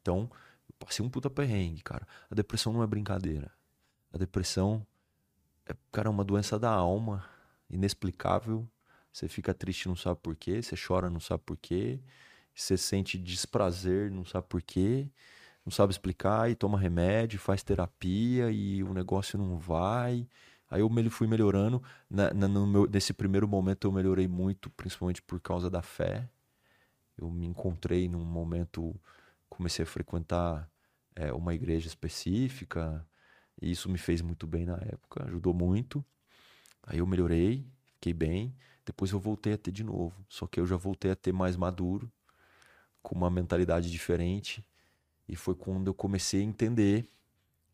Então, 0.01 0.31
eu 0.69 0.75
passei 0.79 1.05
um 1.05 1.11
puta 1.11 1.29
perrengue, 1.29 1.83
cara. 1.83 2.07
A 2.31 2.35
depressão 2.35 2.73
não 2.73 2.83
é 2.83 2.87
brincadeira. 2.87 3.53
A 4.13 4.17
depressão 4.17 4.87
é, 5.67 5.75
cara, 5.93 6.09
uma 6.09 6.25
doença 6.25 6.59
da 6.59 6.71
alma, 6.71 7.25
inexplicável. 7.69 8.67
Você 9.13 9.29
fica 9.29 9.53
triste, 9.53 9.89
não 9.89 9.97
sabe 9.97 10.21
por 10.23 10.37
quê. 10.37 10.63
Você 10.63 10.77
chora, 10.77 11.11
não 11.11 11.21
sabe 11.21 11.43
por 11.45 11.57
quê. 11.57 12.01
Você 12.55 12.77
sente 12.79 13.19
desprazer, 13.19 14.11
não 14.11 14.25
sabe 14.25 14.47
por 14.49 14.63
quê. 14.63 15.11
Não 15.65 15.73
sabe 15.73 15.93
explicar 15.93 16.51
e 16.51 16.55
toma 16.55 16.79
remédio, 16.79 17.39
faz 17.41 17.63
terapia 17.63 18.51
e 18.51 18.83
o 18.85 18.95
negócio 18.95 19.39
não 19.39 19.59
vai. 19.59 20.27
Aí 20.71 20.81
eu 20.81 20.91
fui 21.11 21.27
melhorando. 21.27 21.83
Na, 22.11 22.33
na, 22.33 22.49
meu, 22.49 22.87
nesse 22.87 23.13
primeiro 23.13 23.47
momento 23.47 23.87
eu 23.87 23.93
melhorei 23.93 24.27
muito, 24.27 24.71
principalmente 24.71 25.23
por 25.23 25.41
causa 25.41 25.71
da 25.71 25.83
fé. 25.83 26.29
Eu 27.17 27.31
me 27.31 27.47
encontrei 27.47 28.09
num 28.09 28.25
momento, 28.25 28.95
comecei 29.49 29.85
a 29.85 29.87
frequentar 29.87 30.71
é, 31.15 31.33
uma 31.33 31.55
igreja 31.55 31.87
específica, 31.87 33.07
e 33.61 33.71
isso 33.71 33.89
me 33.89 33.99
fez 33.99 34.21
muito 34.21 34.47
bem 34.47 34.67
na 34.67 34.77
época, 34.77 35.25
ajudou 35.27 35.55
muito. 35.55 36.05
Aí 36.83 36.99
eu 36.99 37.07
melhorei, 37.07 37.67
fiquei 37.95 38.13
bem. 38.13 38.55
Depois 38.85 39.11
eu 39.11 39.19
voltei 39.19 39.55
a 39.55 39.59
ter 39.59 39.73
de 39.73 39.83
novo. 39.83 40.15
Só 40.29 40.47
que 40.47 40.61
eu 40.61 40.67
já 40.67 40.77
voltei 40.77 41.11
a 41.11 41.17
ter 41.17 41.33
mais 41.33 41.57
maduro, 41.57 42.11
com 43.03 43.17
uma 43.17 43.31
mentalidade 43.31 43.91
diferente. 43.91 44.65
E 45.29 45.35
foi 45.35 45.55
quando 45.55 45.89
eu 45.89 45.95
comecei 45.95 46.41
a 46.41 46.45
entender 46.45 47.09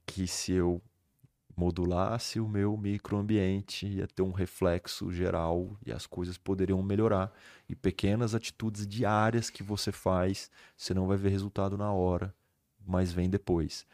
que 0.07 0.27
se 0.27 0.53
eu 0.53 0.81
modulasse 1.57 2.41
o 2.41 2.49
meu 2.49 2.77
microambiente, 2.77 3.87
ia 3.87 4.07
ter 4.07 4.23
um 4.23 4.33
reflexo 4.33 5.13
geral 5.13 5.77
e 5.85 5.93
as 5.93 6.07
coisas 6.07 6.39
poderiam 6.39 6.83
melhorar. 6.83 7.33
E 7.69 7.75
pequenas 7.75 8.35
atitudes 8.35 8.87
diárias 8.87 9.51
que 9.51 9.63
você 9.63 9.93
faz, 9.93 10.51
você 10.77 10.95
não 10.95 11.07
vai 11.07 11.17
ver 11.17 11.31
resultado 11.31 11.77
na 11.77 11.93
hora, 11.93 12.35
mas 12.87 13.13
vem 13.13 13.29
depois. 13.29 13.87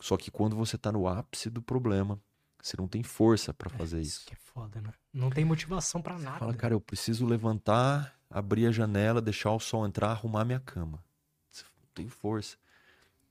Só 0.00 0.16
que 0.16 0.30
quando 0.30 0.56
você 0.56 0.78
tá 0.78 0.90
no 0.90 1.06
ápice 1.06 1.50
do 1.50 1.60
problema, 1.60 2.18
você 2.62 2.76
não 2.76 2.88
tem 2.88 3.02
força 3.02 3.52
para 3.52 3.68
fazer 3.70 3.98
é, 3.98 4.00
isso. 4.00 4.18
Isso 4.18 4.26
que 4.26 4.34
é 4.34 4.36
foda, 4.36 4.80
né? 4.80 4.92
Não 5.12 5.30
tem 5.30 5.44
motivação 5.44 6.00
para 6.00 6.18
nada. 6.18 6.38
Fala, 6.38 6.54
cara, 6.54 6.74
eu 6.74 6.80
preciso 6.80 7.26
levantar, 7.26 8.18
abrir 8.28 8.66
a 8.66 8.72
janela, 8.72 9.20
deixar 9.20 9.52
o 9.52 9.60
sol 9.60 9.86
entrar, 9.86 10.10
arrumar 10.10 10.44
minha 10.44 10.60
cama. 10.60 11.02
Você 11.50 11.64
não 11.64 11.88
tem 11.94 12.08
força. 12.08 12.56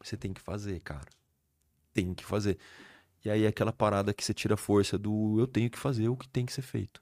Você 0.03 0.15
tem 0.15 0.33
que 0.33 0.41
fazer, 0.41 0.79
cara. 0.79 1.09
Tem 1.93 2.13
que 2.13 2.23
fazer. 2.23 2.57
E 3.23 3.29
aí 3.29 3.43
é 3.43 3.47
aquela 3.47 3.73
parada 3.73 4.13
que 4.13 4.23
você 4.23 4.33
tira 4.33 4.53
a 4.53 4.57
força 4.57 4.97
do 4.97 5.39
eu 5.39 5.47
tenho 5.47 5.69
que 5.69 5.77
fazer 5.77 6.09
o 6.09 6.15
que 6.17 6.27
tem 6.27 6.45
que 6.45 6.53
ser 6.53 6.61
feito. 6.61 7.01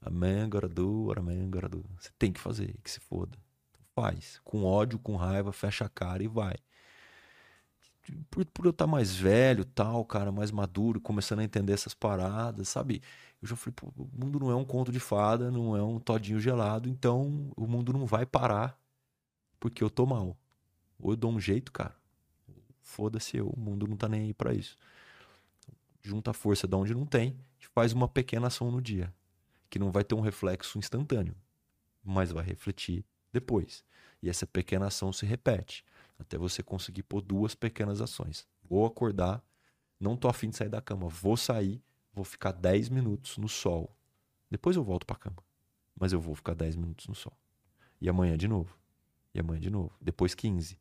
Amém, 0.00 0.42
agora 0.42 0.68
do, 0.68 1.12
amém, 1.16 1.44
agora 1.44 1.68
do. 1.68 1.84
Você 1.98 2.10
tem 2.18 2.32
que 2.32 2.40
fazer, 2.40 2.74
que 2.82 2.90
se 2.90 3.00
foda. 3.00 3.36
Faz. 3.94 4.40
Com 4.44 4.64
ódio, 4.64 4.98
com 4.98 5.16
raiva, 5.16 5.52
fecha 5.52 5.84
a 5.84 5.88
cara 5.88 6.22
e 6.22 6.28
vai 6.28 6.56
por, 8.30 8.44
por 8.46 8.66
eu 8.66 8.70
estar 8.70 8.84
tá 8.84 8.90
mais 8.90 9.14
velho, 9.14 9.64
tal, 9.64 10.04
cara, 10.04 10.30
mais 10.30 10.50
maduro, 10.50 11.00
começando 11.00 11.40
a 11.40 11.44
entender 11.44 11.72
essas 11.72 11.94
paradas, 11.94 12.68
sabe? 12.68 13.02
Eu 13.42 13.48
já 13.48 13.56
falei, 13.56 13.74
pô, 13.74 13.92
o 13.96 14.08
mundo 14.12 14.38
não 14.38 14.50
é 14.50 14.54
um 14.54 14.64
conto 14.64 14.92
de 14.92 15.00
fada, 15.00 15.50
não 15.50 15.76
é 15.76 15.82
um 15.82 15.98
todinho 15.98 16.40
gelado, 16.40 16.88
então 16.88 17.50
o 17.56 17.66
mundo 17.66 17.92
não 17.92 18.06
vai 18.06 18.24
parar 18.24 18.78
porque 19.60 19.82
eu 19.82 19.90
tô 19.90 20.06
mal. 20.06 20.36
Ou 20.98 21.12
eu 21.12 21.16
dou 21.16 21.30
um 21.30 21.40
jeito, 21.40 21.72
cara. 21.72 21.94
Foda-se 22.82 23.36
eu, 23.36 23.48
o 23.48 23.58
mundo 23.58 23.86
não 23.86 23.96
tá 23.96 24.08
nem 24.08 24.22
aí 24.22 24.34
pra 24.34 24.54
isso. 24.54 24.76
Junta 26.06 26.30
a 26.30 26.32
força 26.32 26.68
de 26.68 26.76
onde 26.76 26.94
não 26.94 27.04
tem 27.04 27.36
e 27.60 27.66
faz 27.66 27.92
uma 27.92 28.06
pequena 28.06 28.46
ação 28.46 28.70
no 28.70 28.80
dia, 28.80 29.12
que 29.68 29.76
não 29.76 29.90
vai 29.90 30.04
ter 30.04 30.14
um 30.14 30.20
reflexo 30.20 30.78
instantâneo, 30.78 31.34
mas 32.00 32.30
vai 32.30 32.44
refletir 32.44 33.04
depois. 33.32 33.84
E 34.22 34.28
essa 34.28 34.46
pequena 34.46 34.86
ação 34.86 35.12
se 35.12 35.26
repete 35.26 35.84
até 36.16 36.38
você 36.38 36.62
conseguir 36.62 37.02
pôr 37.02 37.20
duas 37.20 37.56
pequenas 37.56 38.00
ações. 38.00 38.46
Vou 38.62 38.86
acordar, 38.86 39.42
não 39.98 40.16
tô 40.16 40.28
afim 40.28 40.48
de 40.48 40.56
sair 40.56 40.68
da 40.68 40.80
cama, 40.80 41.08
vou 41.08 41.36
sair, 41.36 41.82
vou 42.14 42.24
ficar 42.24 42.52
10 42.52 42.88
minutos 42.88 43.36
no 43.36 43.48
sol. 43.48 43.92
Depois 44.48 44.76
eu 44.76 44.84
volto 44.84 45.04
para 45.04 45.16
cama. 45.16 45.42
Mas 45.98 46.12
eu 46.12 46.20
vou 46.20 46.36
ficar 46.36 46.54
10 46.54 46.76
minutos 46.76 47.08
no 47.08 47.16
sol. 47.16 47.36
E 48.00 48.08
amanhã 48.08 48.38
de 48.38 48.46
novo. 48.46 48.78
E 49.34 49.40
amanhã 49.40 49.60
de 49.60 49.70
novo. 49.70 49.90
Depois 50.00 50.36
15. 50.36 50.78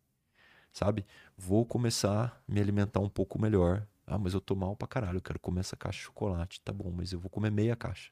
Sabe? 0.72 1.04
Vou 1.36 1.66
começar 1.66 2.44
a 2.48 2.52
me 2.52 2.62
alimentar 2.62 3.00
um 3.00 3.10
pouco 3.10 3.42
melhor. 3.42 3.88
Ah, 4.08 4.18
mas 4.18 4.34
eu 4.34 4.42
tô 4.42 4.56
mal 4.56 4.76
pra 4.76 4.88
caralho. 4.88 5.18
Eu 5.18 5.22
quero 5.22 5.40
comer 5.40 5.62
essa 5.62 5.76
caixa 5.76 6.00
de 6.00 6.06
chocolate. 6.06 6.62
Tá 6.62 6.72
bom, 6.72 6.92
mas 6.92 7.12
eu 7.12 7.20
vou 7.20 7.30
comer 7.30 7.52
meia 7.52 7.76
caixa. 7.76 8.12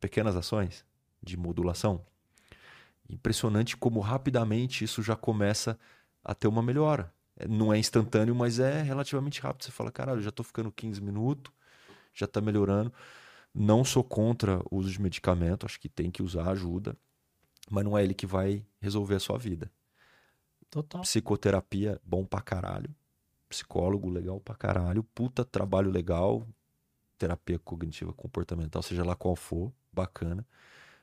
Pequenas 0.00 0.36
ações 0.36 0.84
de 1.22 1.36
modulação 1.36 2.04
Impressionante 3.08 3.76
como 3.76 4.00
rapidamente 4.00 4.84
isso 4.84 5.02
já 5.02 5.16
começa 5.16 5.78
a 6.22 6.34
ter 6.34 6.46
uma 6.46 6.62
melhora. 6.62 7.12
É, 7.36 7.48
não 7.48 7.72
é 7.72 7.78
instantâneo, 7.78 8.34
mas 8.34 8.58
é 8.58 8.82
relativamente 8.82 9.40
rápido. 9.40 9.64
Você 9.64 9.70
fala, 9.70 9.90
caralho, 9.90 10.20
já 10.20 10.28
estou 10.28 10.44
ficando 10.44 10.70
15 10.70 11.00
minutos, 11.00 11.52
já 12.12 12.26
está 12.26 12.40
melhorando. 12.40 12.92
Não 13.54 13.82
sou 13.82 14.04
contra 14.04 14.60
o 14.70 14.76
uso 14.76 14.90
de 14.90 15.00
medicamento, 15.00 15.64
acho 15.64 15.80
que 15.80 15.88
tem 15.88 16.10
que 16.10 16.22
usar, 16.22 16.50
ajuda. 16.50 16.96
Mas 17.70 17.84
não 17.84 17.96
é 17.96 18.04
ele 18.04 18.14
que 18.14 18.26
vai 18.26 18.64
resolver 18.80 19.14
a 19.14 19.20
sua 19.20 19.38
vida. 19.38 19.70
Total. 20.70 21.00
Psicoterapia, 21.00 21.98
bom 22.04 22.26
pra 22.26 22.42
caralho. 22.42 22.94
Psicólogo, 23.48 24.10
legal 24.10 24.40
pra 24.40 24.54
caralho. 24.54 25.02
Puta 25.02 25.44
trabalho 25.44 25.90
legal. 25.90 26.46
Terapia 27.18 27.58
cognitiva 27.58 28.12
comportamental, 28.12 28.82
seja 28.82 29.04
lá 29.04 29.16
qual 29.16 29.34
for, 29.34 29.72
bacana. 29.92 30.46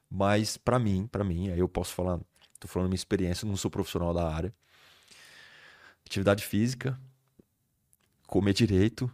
Mas 0.09 0.55
para 0.55 0.79
mim, 0.79 1.07
para 1.07 1.23
mim, 1.23 1.49
aí 1.49 1.59
eu 1.59 1.67
posso 1.67 1.93
falar, 1.93 2.19
tô 2.59 2.67
falando 2.67 2.87
minha 2.87 2.95
experiência, 2.95 3.47
não 3.47 3.57
sou 3.57 3.69
profissional 3.69 4.13
da 4.13 4.31
área. 4.33 4.53
Atividade 6.05 6.45
física, 6.45 6.97
comer 8.27 8.53
direito, 8.53 9.11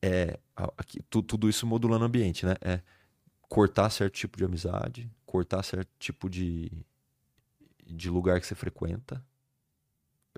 é 0.00 0.38
aqui, 0.76 1.02
tudo 1.02 1.48
isso 1.48 1.66
modulando 1.66 2.04
o 2.04 2.06
ambiente, 2.06 2.44
né? 2.44 2.54
É 2.60 2.80
cortar 3.48 3.88
certo 3.90 4.14
tipo 4.14 4.36
de 4.36 4.44
amizade, 4.44 5.10
cortar 5.24 5.62
certo 5.62 5.90
tipo 5.98 6.28
de, 6.28 6.70
de 7.86 8.10
lugar 8.10 8.40
que 8.40 8.46
você 8.46 8.54
frequenta. 8.54 9.24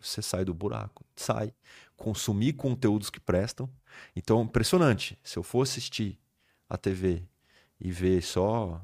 Você 0.01 0.21
sai 0.23 0.45
do 0.45 0.55
buraco, 0.55 1.05
sai. 1.15 1.55
Consumir 1.97 2.53
conteúdos 2.55 3.11
que 3.11 3.21
prestam. 3.21 3.71
Então, 4.15 4.43
impressionante. 4.43 5.19
Se 5.23 5.39
eu 5.39 5.43
for 5.43 5.63
assistir 5.63 6.19
a 6.69 6.77
TV 6.77 7.27
e 7.81 7.91
ver 7.91 8.23
só 8.23 8.83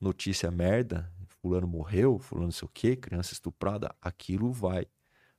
notícia 0.00 0.50
merda, 0.50 1.10
fulano 1.40 1.66
morreu, 1.66 2.18
fulano 2.18 2.46
não 2.46 2.52
sei 2.52 2.66
o 2.66 2.70
quê, 2.72 2.96
criança 2.96 3.32
estuprada, 3.32 3.94
aquilo 4.00 4.52
vai 4.52 4.86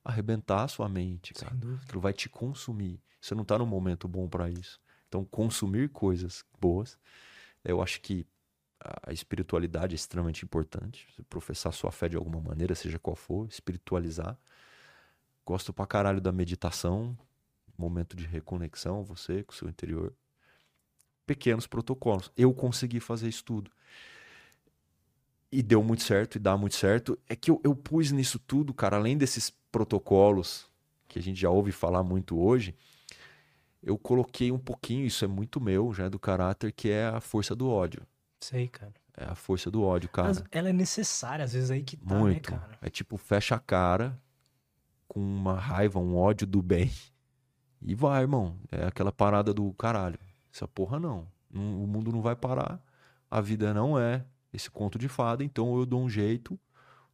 arrebentar 0.04 0.64
a 0.64 0.68
sua 0.68 0.88
mente, 0.88 1.34
cara. 1.34 1.54
Aquilo 1.82 2.00
vai 2.00 2.12
te 2.12 2.28
consumir. 2.28 3.00
Você 3.20 3.34
não 3.34 3.42
está 3.42 3.58
no 3.58 3.66
momento 3.66 4.08
bom 4.08 4.28
para 4.28 4.50
isso. 4.50 4.80
Então, 5.06 5.24
consumir 5.24 5.90
coisas 5.90 6.44
boas, 6.60 6.98
eu 7.64 7.82
acho 7.82 8.00
que 8.00 8.26
a 9.02 9.12
espiritualidade 9.12 9.94
é 9.94 9.96
extremamente 9.96 10.44
importante. 10.44 11.06
Você 11.14 11.22
professar 11.22 11.72
sua 11.72 11.90
fé 11.90 12.08
de 12.08 12.16
alguma 12.16 12.40
maneira, 12.40 12.74
seja 12.74 12.98
qual 12.98 13.16
for, 13.16 13.46
espiritualizar. 13.48 14.38
Gosto 15.48 15.72
pra 15.72 15.86
caralho 15.86 16.20
da 16.20 16.30
meditação, 16.30 17.16
momento 17.78 18.14
de 18.14 18.26
reconexão, 18.26 19.02
você 19.02 19.42
com 19.42 19.50
o 19.50 19.56
seu 19.56 19.66
interior. 19.66 20.12
Pequenos 21.26 21.66
protocolos. 21.66 22.30
Eu 22.36 22.52
consegui 22.52 23.00
fazer 23.00 23.30
isso 23.30 23.42
tudo 23.44 23.70
e 25.50 25.62
deu 25.62 25.82
muito 25.82 26.02
certo 26.02 26.36
e 26.36 26.38
dá 26.38 26.54
muito 26.54 26.76
certo, 26.76 27.18
é 27.26 27.34
que 27.34 27.50
eu, 27.50 27.58
eu 27.64 27.74
pus 27.74 28.12
nisso 28.12 28.38
tudo, 28.38 28.74
cara, 28.74 28.98
além 28.98 29.16
desses 29.16 29.48
protocolos 29.72 30.66
que 31.08 31.18
a 31.18 31.22
gente 31.22 31.40
já 31.40 31.48
ouve 31.48 31.72
falar 31.72 32.02
muito 32.02 32.38
hoje, 32.38 32.74
eu 33.82 33.96
coloquei 33.96 34.52
um 34.52 34.58
pouquinho, 34.58 35.06
isso 35.06 35.24
é 35.24 35.28
muito 35.28 35.58
meu, 35.58 35.94
já 35.94 36.04
é 36.04 36.10
do 36.10 36.18
caráter, 36.18 36.72
que 36.72 36.90
é 36.90 37.06
a 37.06 37.22
força 37.22 37.56
do 37.56 37.70
ódio. 37.70 38.02
Sei, 38.38 38.68
cara. 38.68 38.92
É 39.16 39.24
a 39.24 39.34
força 39.34 39.70
do 39.70 39.82
ódio, 39.82 40.10
cara. 40.10 40.28
Mas 40.28 40.44
ela 40.52 40.68
é 40.68 40.74
necessária, 40.74 41.42
às 41.42 41.54
vezes 41.54 41.70
aí 41.70 41.82
que 41.82 41.96
tá, 41.96 42.14
né, 42.14 42.20
muito. 42.20 42.52
né, 42.52 42.58
cara? 42.58 42.78
É 42.82 42.90
tipo, 42.90 43.16
fecha 43.16 43.54
a 43.54 43.58
cara 43.58 44.20
com 45.08 45.20
uma 45.20 45.58
raiva, 45.58 45.98
um 45.98 46.16
ódio 46.16 46.46
do 46.46 46.62
bem. 46.62 46.90
E 47.80 47.94
vai, 47.94 48.22
irmão. 48.22 48.58
É 48.72 48.86
aquela 48.86 49.12
parada 49.12 49.54
do 49.54 49.72
caralho. 49.74 50.18
Essa 50.52 50.66
porra 50.66 50.98
não. 50.98 51.28
O 51.54 51.86
mundo 51.86 52.10
não 52.10 52.20
vai 52.20 52.34
parar. 52.34 52.82
A 53.30 53.40
vida 53.40 53.72
não 53.72 53.96
é 53.96 54.24
esse 54.52 54.68
conto 54.68 54.98
de 54.98 55.08
fada, 55.08 55.44
então 55.44 55.78
eu 55.78 55.86
dou 55.86 56.02
um 56.02 56.08
jeito 56.08 56.58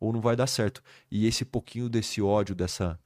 ou 0.00 0.10
não 0.10 0.22
vai 0.22 0.34
dar 0.34 0.46
certo. 0.46 0.82
E 1.10 1.26
esse 1.26 1.44
pouquinho 1.44 1.88
desse 1.88 2.22
ódio, 2.22 2.54
dessa. 2.54 2.98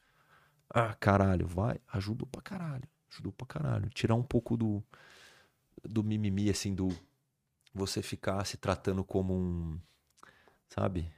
Ah, 0.70 0.94
caralho, 0.94 1.48
vai, 1.48 1.80
ajudou 1.92 2.28
pra 2.28 2.42
caralho. 2.42 2.88
Ajudou 3.10 3.32
pra 3.32 3.46
caralho. 3.46 3.88
Tirar 3.90 4.14
um 4.14 4.22
pouco 4.22 4.56
do. 4.56 4.82
do 5.82 6.04
mimimi, 6.04 6.50
assim, 6.50 6.74
do 6.74 6.88
você 7.74 8.02
ficar 8.02 8.44
se 8.44 8.56
tratando 8.56 9.04
como 9.04 9.34
um, 9.34 9.78
sabe? 10.68 11.10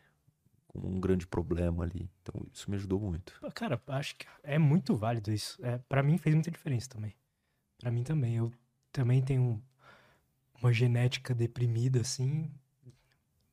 Como 0.72 0.88
um 0.88 1.00
grande 1.00 1.26
problema 1.26 1.82
ali. 1.82 2.08
Então, 2.22 2.46
isso 2.52 2.70
me 2.70 2.76
ajudou 2.76 3.00
muito. 3.00 3.34
Cara, 3.54 3.82
acho 3.88 4.14
que 4.14 4.24
é 4.44 4.56
muito 4.56 4.94
válido 4.94 5.32
isso. 5.32 5.58
É, 5.64 5.78
para 5.78 6.00
mim 6.00 6.16
fez 6.16 6.32
muita 6.32 6.50
diferença 6.50 6.88
também. 6.88 7.12
Para 7.76 7.90
mim 7.90 8.04
também. 8.04 8.36
Eu 8.36 8.52
também 8.92 9.20
tenho 9.20 9.60
uma 10.62 10.72
genética 10.72 11.34
deprimida, 11.34 12.00
assim. 12.00 12.48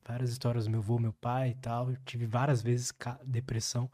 Várias 0.05 0.29
histórias 0.29 0.65
do 0.65 0.69
meu 0.69 0.79
avô, 0.79 0.99
meu 0.99 1.11
pai 1.13 1.49
e 1.49 1.55
tal. 1.55 1.89
Eu 1.89 1.97
tive 2.05 2.27
várias 2.27 2.61
vezes 2.61 2.93
depressão. 3.25 3.91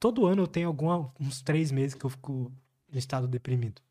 Todo 0.00 0.26
ano 0.26 0.42
eu 0.42 0.46
tenho 0.46 0.68
alguma, 0.68 1.12
uns 1.20 1.42
três 1.42 1.70
meses 1.70 1.94
que 1.94 2.06
eu 2.06 2.10
fico 2.10 2.50
em 2.90 2.96
estado 2.96 3.28
deprimido. 3.28 3.82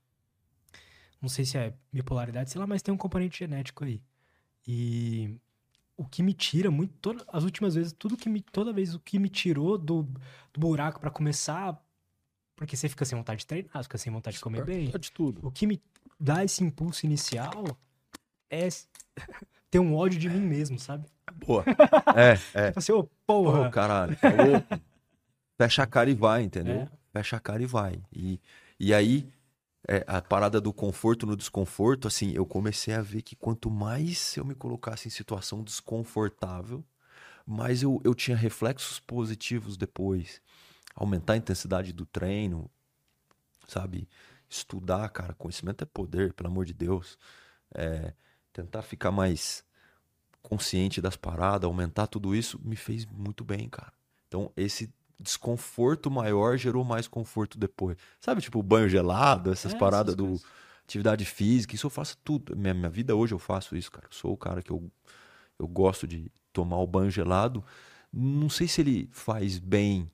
Não 1.22 1.30
sei 1.30 1.46
se 1.46 1.58
é 1.60 1.76
bipolaridade, 1.94 2.50
sei 2.50 2.60
lá, 2.60 2.66
mas 2.66 2.82
tem 2.82 2.94
um 2.94 2.98
componente 2.98 3.38
genético 3.38 3.84
aí. 3.84 4.02
E 4.66 5.38
o 5.98 6.06
que 6.06 6.22
me 6.22 6.32
tira 6.32 6.70
muito, 6.70 6.94
todas, 7.02 7.26
as 7.28 7.44
últimas 7.44 7.74
vezes, 7.74 7.92
tudo 7.92 8.16
que 8.16 8.30
me, 8.30 8.40
toda 8.40 8.72
vez 8.72 8.94
o 8.94 9.00
que 9.00 9.18
me 9.18 9.28
tirou 9.28 9.78
do, 9.78 10.04
do 10.54 10.60
buraco 10.60 11.00
para 11.00 11.10
começar, 11.10 11.76
porque 12.56 12.78
você 12.78 12.88
fica 12.88 13.04
sem 13.04 13.18
vontade 13.18 13.40
de 13.40 13.48
treinar, 13.48 13.84
fica 13.84 13.98
sem 13.98 14.14
vontade 14.14 14.38
de 14.38 14.44
comer 14.44 14.64
bem. 14.64 14.92
De 14.92 15.12
tudo. 15.12 15.46
O 15.46 15.52
que 15.52 15.66
me 15.66 15.82
dá 16.20 16.44
esse 16.46 16.64
impulso 16.64 17.06
inicial 17.06 17.66
é 18.50 18.68
ter 19.72 19.80
um 19.80 19.96
ódio 19.96 20.20
de 20.20 20.30
mim 20.30 20.42
mesmo, 20.42 20.80
sabe? 20.80 21.06
Boa. 21.34 21.66
É, 22.16 22.34
é. 22.54 22.68
Tipo 22.68 22.80
assim, 22.80 22.92
ô, 22.92 23.04
porra. 23.26 23.68
Ô, 23.68 23.72
caralho, 23.72 24.16
tá 24.16 24.30
louco. 24.30 24.82
Fecha 25.58 25.84
a 25.84 25.88
cara 25.88 26.10
e 26.10 26.14
vai, 26.14 26.44
entendeu? 26.44 26.82
É. 26.82 26.90
Fecha 27.12 27.38
a 27.38 27.40
cara 27.40 27.62
e 27.62 27.66
vai. 27.66 28.02
E, 28.14 28.40
e 28.80 28.94
aí, 28.94 29.28
é, 29.86 30.04
a 30.08 30.22
parada 30.22 30.62
do 30.62 30.74
conforto 30.74 31.26
no 31.26 31.36
desconforto, 31.36 32.08
assim, 32.08 32.32
eu 32.32 32.46
comecei 32.46 32.94
a 32.94 33.02
ver 33.02 33.22
que 33.22 33.36
quanto 33.36 33.70
mais 33.70 34.36
eu 34.38 34.46
me 34.46 34.56
colocasse 34.56 35.08
em 35.08 35.12
situação 35.12 35.64
desconfortável, 35.64 36.84
mais 37.46 37.82
eu, 37.82 38.02
eu 38.04 38.14
tinha 38.14 38.36
reflexos 38.36 39.00
positivos 39.00 39.78
depois. 39.78 40.42
Aumentar 40.96 41.34
a 41.34 41.38
intensidade 41.38 41.94
do 41.94 42.06
treino, 42.06 42.70
sabe? 43.68 44.10
Estudar, 44.50 45.08
cara, 45.10 45.34
conhecimento 45.34 45.84
é 45.84 45.86
poder, 45.86 46.34
pelo 46.34 46.50
amor 46.50 46.66
de 46.66 46.74
Deus. 46.74 47.18
É, 47.74 48.14
tentar 48.52 48.82
ficar 48.82 49.12
mais 49.12 49.64
consciente 50.42 51.02
das 51.02 51.16
paradas, 51.16 51.68
aumentar 51.68 52.08
tudo 52.08 52.36
isso, 52.36 52.60
me 52.64 52.76
fez 52.76 53.06
muito 53.06 53.44
bem, 53.44 53.70
cara. 53.70 53.94
Então, 54.28 54.52
esse 54.56 54.94
desconforto 55.20 56.12
maior 56.12 56.58
gerou 56.58 56.84
mais 56.84 57.08
conforto 57.08 57.58
depois. 57.58 57.98
Sabe, 58.20 58.42
tipo, 58.42 58.62
banho 58.62 58.88
gelado, 58.88 59.52
essas 59.52 59.74
é, 59.74 59.78
paradas 59.78 60.14
essas 60.14 60.16
do 60.16 60.28
coisas. 60.28 60.46
atividade 60.84 61.26
física, 61.26 61.76
isso 61.76 61.88
eu 61.88 61.92
faço 61.92 62.18
tudo. 62.24 62.56
Minha, 62.56 62.74
minha 62.74 62.90
vida 62.90 63.16
hoje 63.16 63.34
eu 63.34 63.40
faço 63.40 63.76
isso, 63.76 63.92
cara. 63.92 64.08
Eu 64.08 64.16
sou 64.16 64.34
o 64.34 64.38
cara 64.38 64.62
que 64.62 64.72
eu, 64.72 64.90
eu 65.58 65.68
gosto 65.68 66.08
de 66.08 66.32
tomar 66.54 66.78
o 66.78 66.88
banho 66.88 67.10
gelado. 67.10 67.64
Não 68.12 68.50
sei 68.50 68.68
se 68.68 68.82
ele 68.82 69.10
faz 69.12 69.60
bem 69.60 70.10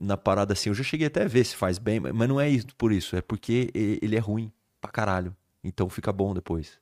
na 0.00 0.16
parada 0.16 0.52
assim. 0.52 0.70
Eu 0.70 0.74
já 0.74 0.82
cheguei 0.82 1.06
até 1.06 1.24
a 1.24 1.28
ver 1.28 1.44
se 1.44 1.56
faz 1.56 1.78
bem, 1.78 2.00
mas 2.00 2.28
não 2.28 2.40
é 2.40 2.48
isso 2.48 2.74
por 2.76 2.92
isso. 2.92 3.16
É 3.16 3.22
porque 3.22 3.70
ele 3.74 4.16
é 4.16 4.20
ruim 4.20 4.50
pra 4.80 4.90
caralho. 4.90 5.34
Então 5.62 5.88
fica 5.88 6.12
bom 6.12 6.34
depois. 6.34 6.80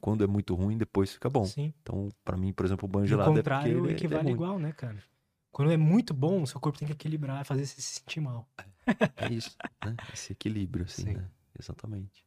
Quando 0.00 0.24
é 0.24 0.26
muito 0.26 0.54
ruim, 0.54 0.78
depois 0.78 1.12
fica 1.12 1.28
bom. 1.28 1.44
Sim. 1.44 1.74
Então, 1.82 2.08
para 2.24 2.36
mim, 2.36 2.52
por 2.52 2.64
exemplo, 2.64 2.86
o 2.86 2.88
banho 2.88 3.06
gelado 3.06 3.32
é 3.32 3.34
contrário, 3.36 3.86
é 3.86 3.92
equivale 3.92 4.28
é 4.28 4.32
igual, 4.32 4.58
né, 4.58 4.72
cara? 4.72 4.96
Quando 5.52 5.72
é 5.72 5.76
muito 5.76 6.14
bom, 6.14 6.42
o 6.42 6.46
seu 6.46 6.60
corpo 6.60 6.78
tem 6.78 6.86
que 6.86 6.92
equilibrar, 6.92 7.44
fazer 7.44 7.66
você 7.66 7.80
se 7.80 8.00
sentir 8.00 8.20
mal. 8.20 8.48
É 9.16 9.32
isso, 9.32 9.56
né? 9.84 9.96
Esse 10.12 10.32
equilíbrio, 10.32 10.84
assim, 10.84 11.04
Sim. 11.04 11.14
né? 11.14 11.28
Exatamente. 11.58 12.24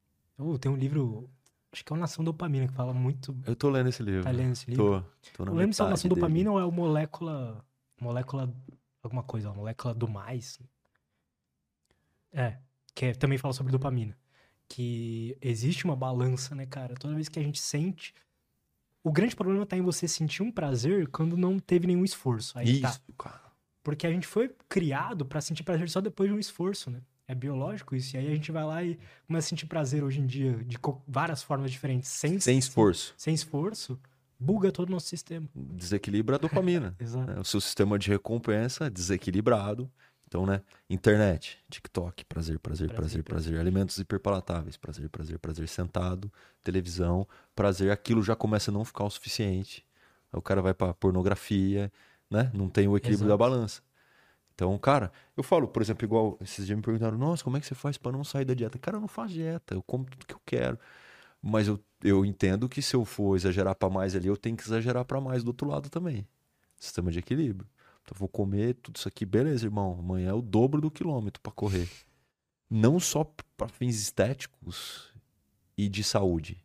Tem 0.60 0.72
um 0.72 0.76
livro, 0.76 1.30
acho 1.72 1.86
que 1.86 1.94
é 1.94 1.96
o 1.96 2.00
Nação 2.00 2.24
Dopamina, 2.24 2.68
que 2.68 2.74
fala 2.74 2.94
muito... 2.94 3.36
Eu 3.46 3.56
tô 3.56 3.70
lendo 3.70 3.90
esse 3.90 4.04
livro. 4.04 4.24
Tá 4.24 4.32
lendo 4.32 4.54
esse 4.54 4.70
livro? 4.70 5.06
Tô, 5.34 5.46
tô 5.46 5.54
lembro 5.54 5.74
se 5.74 5.82
é 5.82 5.86
o 5.86 5.90
Nação 5.90 6.10
dele. 6.10 6.20
Dopamina 6.20 6.52
ou 6.52 6.60
é 6.60 6.66
o 6.66 6.72
Molécula... 6.72 7.66
Molécula... 8.00 8.54
Alguma 9.02 9.24
coisa, 9.24 9.50
ó, 9.50 9.54
Molécula 9.54 9.94
do 9.94 10.08
Mais. 10.08 10.60
É, 12.32 12.58
que 12.96 13.08
é, 13.08 13.14
também 13.14 13.38
fala 13.38 13.54
sobre 13.54 13.72
dopamina. 13.72 14.18
Que 14.68 15.38
existe 15.42 15.84
uma 15.84 15.96
balança, 15.96 16.56
né, 16.56 16.66
cara? 16.66 16.96
Toda 16.96 17.14
vez 17.14 17.28
que 17.28 17.38
a 17.38 17.44
gente 17.44 17.60
sente 17.60 18.16
o 19.04 19.12
grande 19.12 19.36
problema 19.36 19.66
tá 19.66 19.76
em 19.76 19.82
você 19.82 20.08
sentir 20.08 20.42
um 20.42 20.52
prazer 20.52 21.08
quando 21.08 21.36
não 21.36 21.60
teve 21.60 21.86
nenhum 21.88 22.06
esforço. 22.06 22.58
Aí 22.58 22.80
tá. 22.80 22.90
Isso, 22.90 23.02
tá. 23.02 23.14
cara. 23.18 23.44
Porque 23.84 24.08
a 24.08 24.10
gente 24.10 24.26
foi 24.26 24.50
criado 24.70 25.26
para 25.26 25.42
sentir 25.42 25.64
prazer 25.64 25.90
só 25.90 26.00
depois 26.00 26.30
de 26.30 26.36
um 26.36 26.40
esforço, 26.40 26.90
né? 26.90 27.02
É 27.28 27.36
biológico 27.36 27.96
isso. 27.96 28.16
E 28.16 28.20
aí 28.20 28.28
a 28.28 28.36
gente 28.36 28.52
vai 28.52 28.64
lá 28.64 28.84
e 28.84 28.98
começa 29.28 29.48
a 29.48 29.50
sentir 29.50 29.66
prazer 29.66 30.04
hoje 30.04 30.22
em 30.22 30.26
dia 30.26 30.54
de 30.64 30.78
várias 31.08 31.44
formas 31.44 31.72
diferentes, 31.72 32.10
sem, 32.10 32.40
sem 32.40 32.58
esforço. 32.58 33.14
Sem, 33.18 33.32
sem 33.32 33.34
esforço, 33.34 34.00
buga 34.40 34.72
todo 34.72 34.90
o 34.90 34.92
nosso 34.92 35.08
sistema. 35.08 35.48
Desequilibra 35.54 36.36
a 36.36 36.40
dopamina. 36.40 36.96
Exato. 37.00 37.32
É, 37.32 37.40
o 37.40 37.44
seu 37.44 37.60
sistema 37.60 38.00
de 38.00 38.10
recompensa 38.10 38.90
desequilibrado. 38.90 39.92
Então, 40.34 40.48
né? 40.48 40.64
Internet, 40.90 41.60
TikTok, 41.70 42.26
prazer, 42.26 42.58
prazer, 42.58 42.92
prazer, 42.92 43.22
prazer. 43.24 43.60
Alimentos 43.60 44.00
hiperpalatáveis, 44.00 44.76
prazer, 44.76 45.08
prazer, 45.08 45.38
prazer. 45.38 45.70
Sentado, 45.70 46.34
televisão, 46.64 47.28
prazer. 47.56 47.92
Aquilo 47.92 48.24
já 48.24 48.36
começa 48.36 48.72
a 48.72 48.74
não 48.74 48.84
ficar 48.84 49.04
o 49.04 49.10
suficiente. 49.12 49.86
Aí 50.32 50.40
o 50.40 50.42
cara 50.42 50.60
vai 50.60 50.74
pra 50.74 50.92
pornografia, 50.92 51.94
né? 52.32 52.50
Não 52.52 52.68
tem 52.68 52.88
o 52.88 52.98
equilíbrio 52.98 53.28
da 53.28 53.38
balança. 53.38 53.84
Então, 54.56 54.76
cara, 54.80 55.12
eu 55.38 55.44
falo, 55.44 55.68
por 55.68 55.84
exemplo, 55.84 56.04
igual 56.04 56.36
esses 56.42 56.66
dias 56.66 56.76
me 56.76 56.82
perguntaram, 56.82 57.16
nossa, 57.16 57.44
como 57.44 57.58
é 57.58 57.60
que 57.60 57.68
você 57.68 57.76
faz 57.76 58.00
para 58.00 58.12
não 58.12 58.24
sair 58.24 58.46
da 58.46 58.56
dieta? 58.56 58.80
Cara, 58.80 58.98
eu 58.98 59.02
não 59.02 59.08
faço 59.08 59.36
dieta, 59.36 59.76
eu 59.76 59.84
como 59.84 60.04
tudo 60.04 60.26
que 60.26 60.34
eu 60.34 60.42
quero. 60.44 60.80
Mas 61.44 61.68
eu, 61.68 61.80
eu 62.04 62.26
entendo 62.26 62.68
que 62.68 62.82
se 62.82 62.96
eu 62.96 63.06
for 63.06 63.36
exagerar 63.36 63.76
para 63.76 63.88
mais 63.88 64.16
ali, 64.16 64.30
eu 64.30 64.38
tenho 64.38 64.58
que 64.58 64.64
exagerar 64.64 65.06
para 65.06 65.22
mais 65.22 65.44
do 65.44 65.50
outro 65.50 65.68
lado 65.68 65.92
também. 65.92 66.28
Sistema 66.76 67.12
de 67.12 67.20
equilíbrio. 67.20 67.68
Então, 68.04 68.16
vou 68.18 68.28
comer 68.28 68.76
tudo 68.76 68.98
isso 68.98 69.08
aqui, 69.08 69.26
beleza, 69.26 69.66
irmão. 69.66 69.98
Amanhã 70.00 70.30
é 70.30 70.34
o 70.34 70.42
dobro 70.42 70.82
do 70.82 70.92
quilômetro 70.92 71.42
para 71.42 71.52
correr. 71.52 71.90
Não 72.70 73.00
só 73.00 73.24
para 73.56 73.68
fins 73.68 74.02
estéticos 74.02 75.14
e 75.78 75.88
de 75.88 76.04
saúde. 76.04 76.64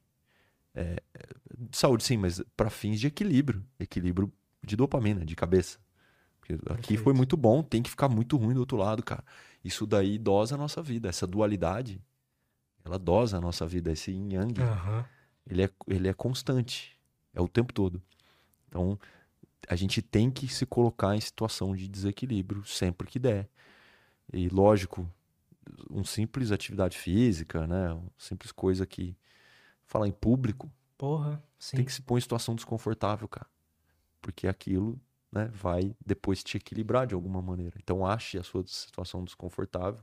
É, 0.74 1.02
de 1.56 1.76
saúde, 1.76 2.02
sim, 2.04 2.16
mas 2.16 2.42
para 2.56 2.70
fins 2.70 2.98
de 2.98 3.06
equilíbrio. 3.06 3.64
Equilíbrio 3.78 4.32
de 4.64 4.76
dopamina, 4.76 5.24
de 5.24 5.36
cabeça. 5.36 5.78
Porque 6.40 6.58
aqui 6.72 6.96
foi 6.96 7.12
muito 7.12 7.36
bom, 7.36 7.62
tem 7.62 7.82
que 7.82 7.90
ficar 7.90 8.08
muito 8.08 8.36
ruim 8.36 8.54
do 8.54 8.60
outro 8.60 8.76
lado, 8.76 9.02
cara. 9.02 9.24
Isso 9.62 9.86
daí 9.86 10.18
dosa 10.18 10.54
a 10.54 10.58
nossa 10.58 10.82
vida. 10.82 11.08
Essa 11.08 11.26
dualidade, 11.26 12.02
ela 12.84 12.98
dosa 12.98 13.36
a 13.36 13.40
nossa 13.40 13.66
vida. 13.66 13.92
Esse 13.92 14.10
yin 14.10 14.32
yang, 14.32 14.60
uhum. 14.60 15.04
ele, 15.46 15.64
é, 15.64 15.70
ele 15.86 16.08
é 16.08 16.14
constante. 16.14 16.98
É 17.34 17.40
o 17.40 17.48
tempo 17.48 17.72
todo. 17.72 18.02
Então, 18.66 18.98
a 19.68 19.76
gente 19.76 20.00
tem 20.00 20.30
que 20.30 20.48
se 20.48 20.64
colocar 20.64 21.14
em 21.14 21.20
situação 21.20 21.76
de 21.76 21.86
desequilíbrio 21.86 22.64
sempre 22.64 23.06
que 23.06 23.18
der. 23.18 23.48
E 24.32 24.48
lógico, 24.48 25.10
um 25.90 26.02
simples 26.02 26.50
atividade 26.50 26.96
física, 26.96 27.66
né? 27.66 27.92
Uma 27.92 28.10
simples 28.16 28.50
coisa 28.50 28.86
que 28.86 29.14
falar 29.84 30.08
em 30.08 30.12
público, 30.12 30.72
porra, 30.96 31.42
sim. 31.58 31.76
tem 31.76 31.84
que 31.84 31.92
se 31.92 32.00
pôr 32.00 32.16
em 32.16 32.20
situação 32.20 32.54
desconfortável, 32.54 33.28
cara. 33.28 33.46
Porque 34.22 34.48
aquilo, 34.48 34.98
né, 35.30 35.50
vai 35.52 35.94
depois 36.04 36.42
te 36.42 36.56
equilibrar 36.56 37.06
de 37.06 37.14
alguma 37.14 37.42
maneira. 37.42 37.76
Então 37.82 38.06
ache 38.06 38.38
a 38.38 38.42
sua 38.42 38.64
situação 38.66 39.22
desconfortável 39.22 40.02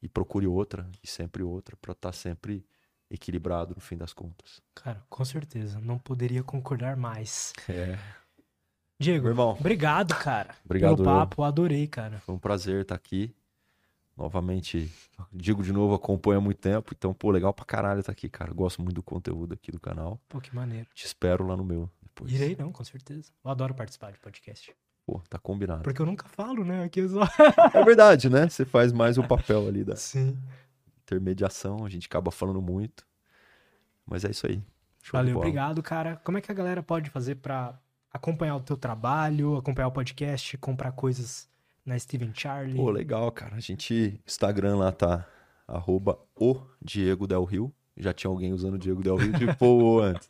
e 0.00 0.08
procure 0.08 0.46
outra 0.46 0.88
e 1.02 1.06
sempre 1.08 1.42
outra 1.42 1.76
para 1.76 1.92
estar 1.92 2.10
tá 2.10 2.12
sempre 2.12 2.64
equilibrado 3.10 3.74
no 3.74 3.80
fim 3.80 3.96
das 3.96 4.12
contas. 4.12 4.62
Cara, 4.72 5.04
com 5.08 5.24
certeza, 5.24 5.80
não 5.80 5.98
poderia 5.98 6.44
concordar 6.44 6.96
mais. 6.96 7.52
É. 7.68 7.98
Diego, 9.00 9.22
Meu 9.22 9.32
irmão, 9.32 9.56
obrigado, 9.58 10.14
cara. 10.14 10.54
Obrigado. 10.62 10.96
Pelo 10.96 11.08
papo, 11.08 11.40
eu. 11.40 11.46
adorei, 11.46 11.86
cara. 11.86 12.18
Foi 12.18 12.34
um 12.34 12.38
prazer 12.38 12.82
estar 12.82 12.94
aqui. 12.94 13.34
Novamente, 14.14 14.92
digo 15.32 15.62
de 15.62 15.72
novo, 15.72 15.94
acompanho 15.94 16.36
há 16.36 16.40
muito 16.42 16.58
tempo, 16.58 16.92
então, 16.94 17.14
pô, 17.14 17.30
legal 17.30 17.54
pra 17.54 17.64
caralho 17.64 18.00
estar 18.00 18.12
aqui, 18.12 18.28
cara. 18.28 18.52
Gosto 18.52 18.82
muito 18.82 18.96
do 18.96 19.02
conteúdo 19.02 19.54
aqui 19.54 19.72
do 19.72 19.80
canal. 19.80 20.20
Pô, 20.28 20.38
que 20.38 20.54
maneiro. 20.54 20.86
Te 20.92 21.06
espero 21.06 21.46
lá 21.46 21.56
no 21.56 21.64
meu 21.64 21.88
depois. 22.02 22.30
Irei, 22.30 22.54
não, 22.54 22.70
com 22.70 22.84
certeza. 22.84 23.32
Eu 23.42 23.50
adoro 23.50 23.72
participar 23.72 24.12
de 24.12 24.18
podcast. 24.18 24.76
Pô, 25.06 25.22
tá 25.30 25.38
combinado. 25.38 25.82
Porque 25.82 26.02
eu 26.02 26.04
nunca 26.04 26.28
falo, 26.28 26.62
né? 26.62 26.84
Aqui 26.84 27.08
só... 27.08 27.22
é 27.72 27.82
verdade, 27.82 28.28
né? 28.28 28.50
Você 28.50 28.66
faz 28.66 28.92
mais 28.92 29.16
o 29.16 29.26
papel 29.26 29.66
ali 29.66 29.82
da 29.82 29.96
Sim. 29.96 30.36
intermediação, 31.04 31.86
a 31.86 31.88
gente 31.88 32.06
acaba 32.06 32.30
falando 32.30 32.60
muito. 32.60 33.06
Mas 34.04 34.26
é 34.26 34.30
isso 34.30 34.46
aí. 34.46 34.62
Show 35.02 35.18
Valeu, 35.18 35.38
obrigado, 35.38 35.82
cara. 35.82 36.20
Como 36.22 36.36
é 36.36 36.42
que 36.42 36.52
a 36.52 36.54
galera 36.54 36.82
pode 36.82 37.08
fazer 37.08 37.36
pra 37.36 37.80
acompanhar 38.12 38.56
o 38.56 38.60
teu 38.60 38.76
trabalho, 38.76 39.56
acompanhar 39.56 39.88
o 39.88 39.92
podcast, 39.92 40.56
comprar 40.58 40.92
coisas 40.92 41.48
na 41.84 41.98
Steven 41.98 42.32
Charlie. 42.34 42.76
Pô, 42.76 42.90
legal, 42.90 43.30
cara. 43.32 43.56
A 43.56 43.60
gente, 43.60 44.20
Instagram 44.26 44.76
lá 44.76 44.92
tá 44.92 45.26
arroba 45.66 46.18
o 46.34 46.60
Diego 46.82 47.26
Del 47.26 47.44
Rio. 47.44 47.72
Já 47.96 48.12
tinha 48.12 48.30
alguém 48.30 48.52
usando 48.52 48.74
o 48.74 48.78
Diego 48.78 49.02
Del 49.02 49.16
Rio, 49.16 49.38
tipo 49.38 50.00
antes. 50.00 50.28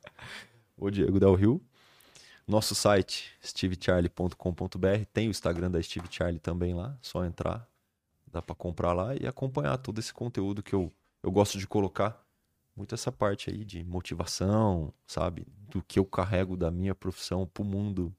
O 0.76 0.90
Diego 0.90 1.18
Del 1.18 1.34
Rio. 1.34 1.62
Nosso 2.46 2.74
site, 2.74 3.32
stevecharlie.com.br. 3.42 5.04
Tem 5.12 5.28
o 5.28 5.30
Instagram 5.30 5.70
da 5.70 5.80
Steve 5.82 6.08
Charlie 6.10 6.40
também 6.40 6.74
lá. 6.74 6.96
Só 7.00 7.24
entrar. 7.24 7.66
Dá 8.26 8.42
para 8.42 8.54
comprar 8.54 8.92
lá 8.92 9.14
e 9.14 9.26
acompanhar 9.26 9.76
todo 9.78 9.98
esse 9.98 10.12
conteúdo 10.12 10.62
que 10.62 10.74
eu, 10.74 10.92
eu 11.22 11.30
gosto 11.30 11.58
de 11.58 11.66
colocar 11.66 12.24
muito 12.76 12.94
essa 12.94 13.12
parte 13.12 13.50
aí 13.50 13.64
de 13.64 13.84
motivação, 13.84 14.92
sabe? 15.06 15.46
Do 15.68 15.82
que 15.82 15.98
eu 15.98 16.04
carrego 16.04 16.56
da 16.56 16.70
minha 16.70 16.94
profissão 16.94 17.46
pro 17.46 17.64
mundo 17.64 18.14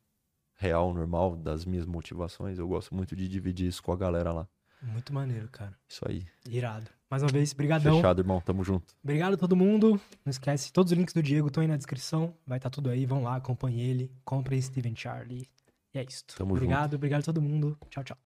real, 0.56 0.94
normal, 0.94 1.36
das 1.36 1.66
minhas 1.66 1.86
motivações. 1.86 2.60
Eu 2.60 2.68
gosto 2.68 2.94
muito 2.94 3.16
de 3.16 3.28
dividir 3.28 3.68
isso 3.68 3.82
com 3.82 3.92
a 3.92 3.98
galera 3.98 4.32
lá. 4.32 4.48
Muito 4.82 5.14
maneiro, 5.14 5.48
cara. 5.50 5.78
Isso 5.88 6.04
aí. 6.08 6.26
Irado. 6.48 6.90
Mais 7.10 7.22
uma 7.22 7.30
vez, 7.30 7.54
brigadão. 7.54 7.96
Fechado, 7.96 8.22
irmão. 8.22 8.42
Tamo 8.42 8.64
junto. 8.64 8.96
Obrigado 9.04 9.34
a 9.34 9.38
todo 9.38 9.56
mundo. 9.56 10.00
Não 10.26 10.30
esquece, 10.30 10.72
todos 10.72 10.92
os 10.92 10.98
links 10.98 11.14
do 11.14 11.22
Diego 11.22 11.48
estão 11.48 11.62
aí 11.62 11.68
na 11.68 11.78
descrição. 11.78 12.34
Vai 12.48 12.58
estar 12.58 12.70
tudo 12.70 12.90
aí. 12.90 13.06
Vão 13.06 13.24
lá, 13.24 13.36
acompanhe 13.36 13.82
ele. 13.82 14.12
Comprem 14.24 14.62
Steven 14.62 14.96
Charlie. 14.96 15.48
E 15.94 16.00
é 16.00 16.04
isso. 16.04 16.24
Tamo 16.38 16.54
obrigado, 16.54 16.96
obrigado 16.96 17.22
a 17.22 17.26
todo 17.26 17.42
mundo. 17.42 17.78
Tchau, 17.90 18.04
tchau. 18.04 18.18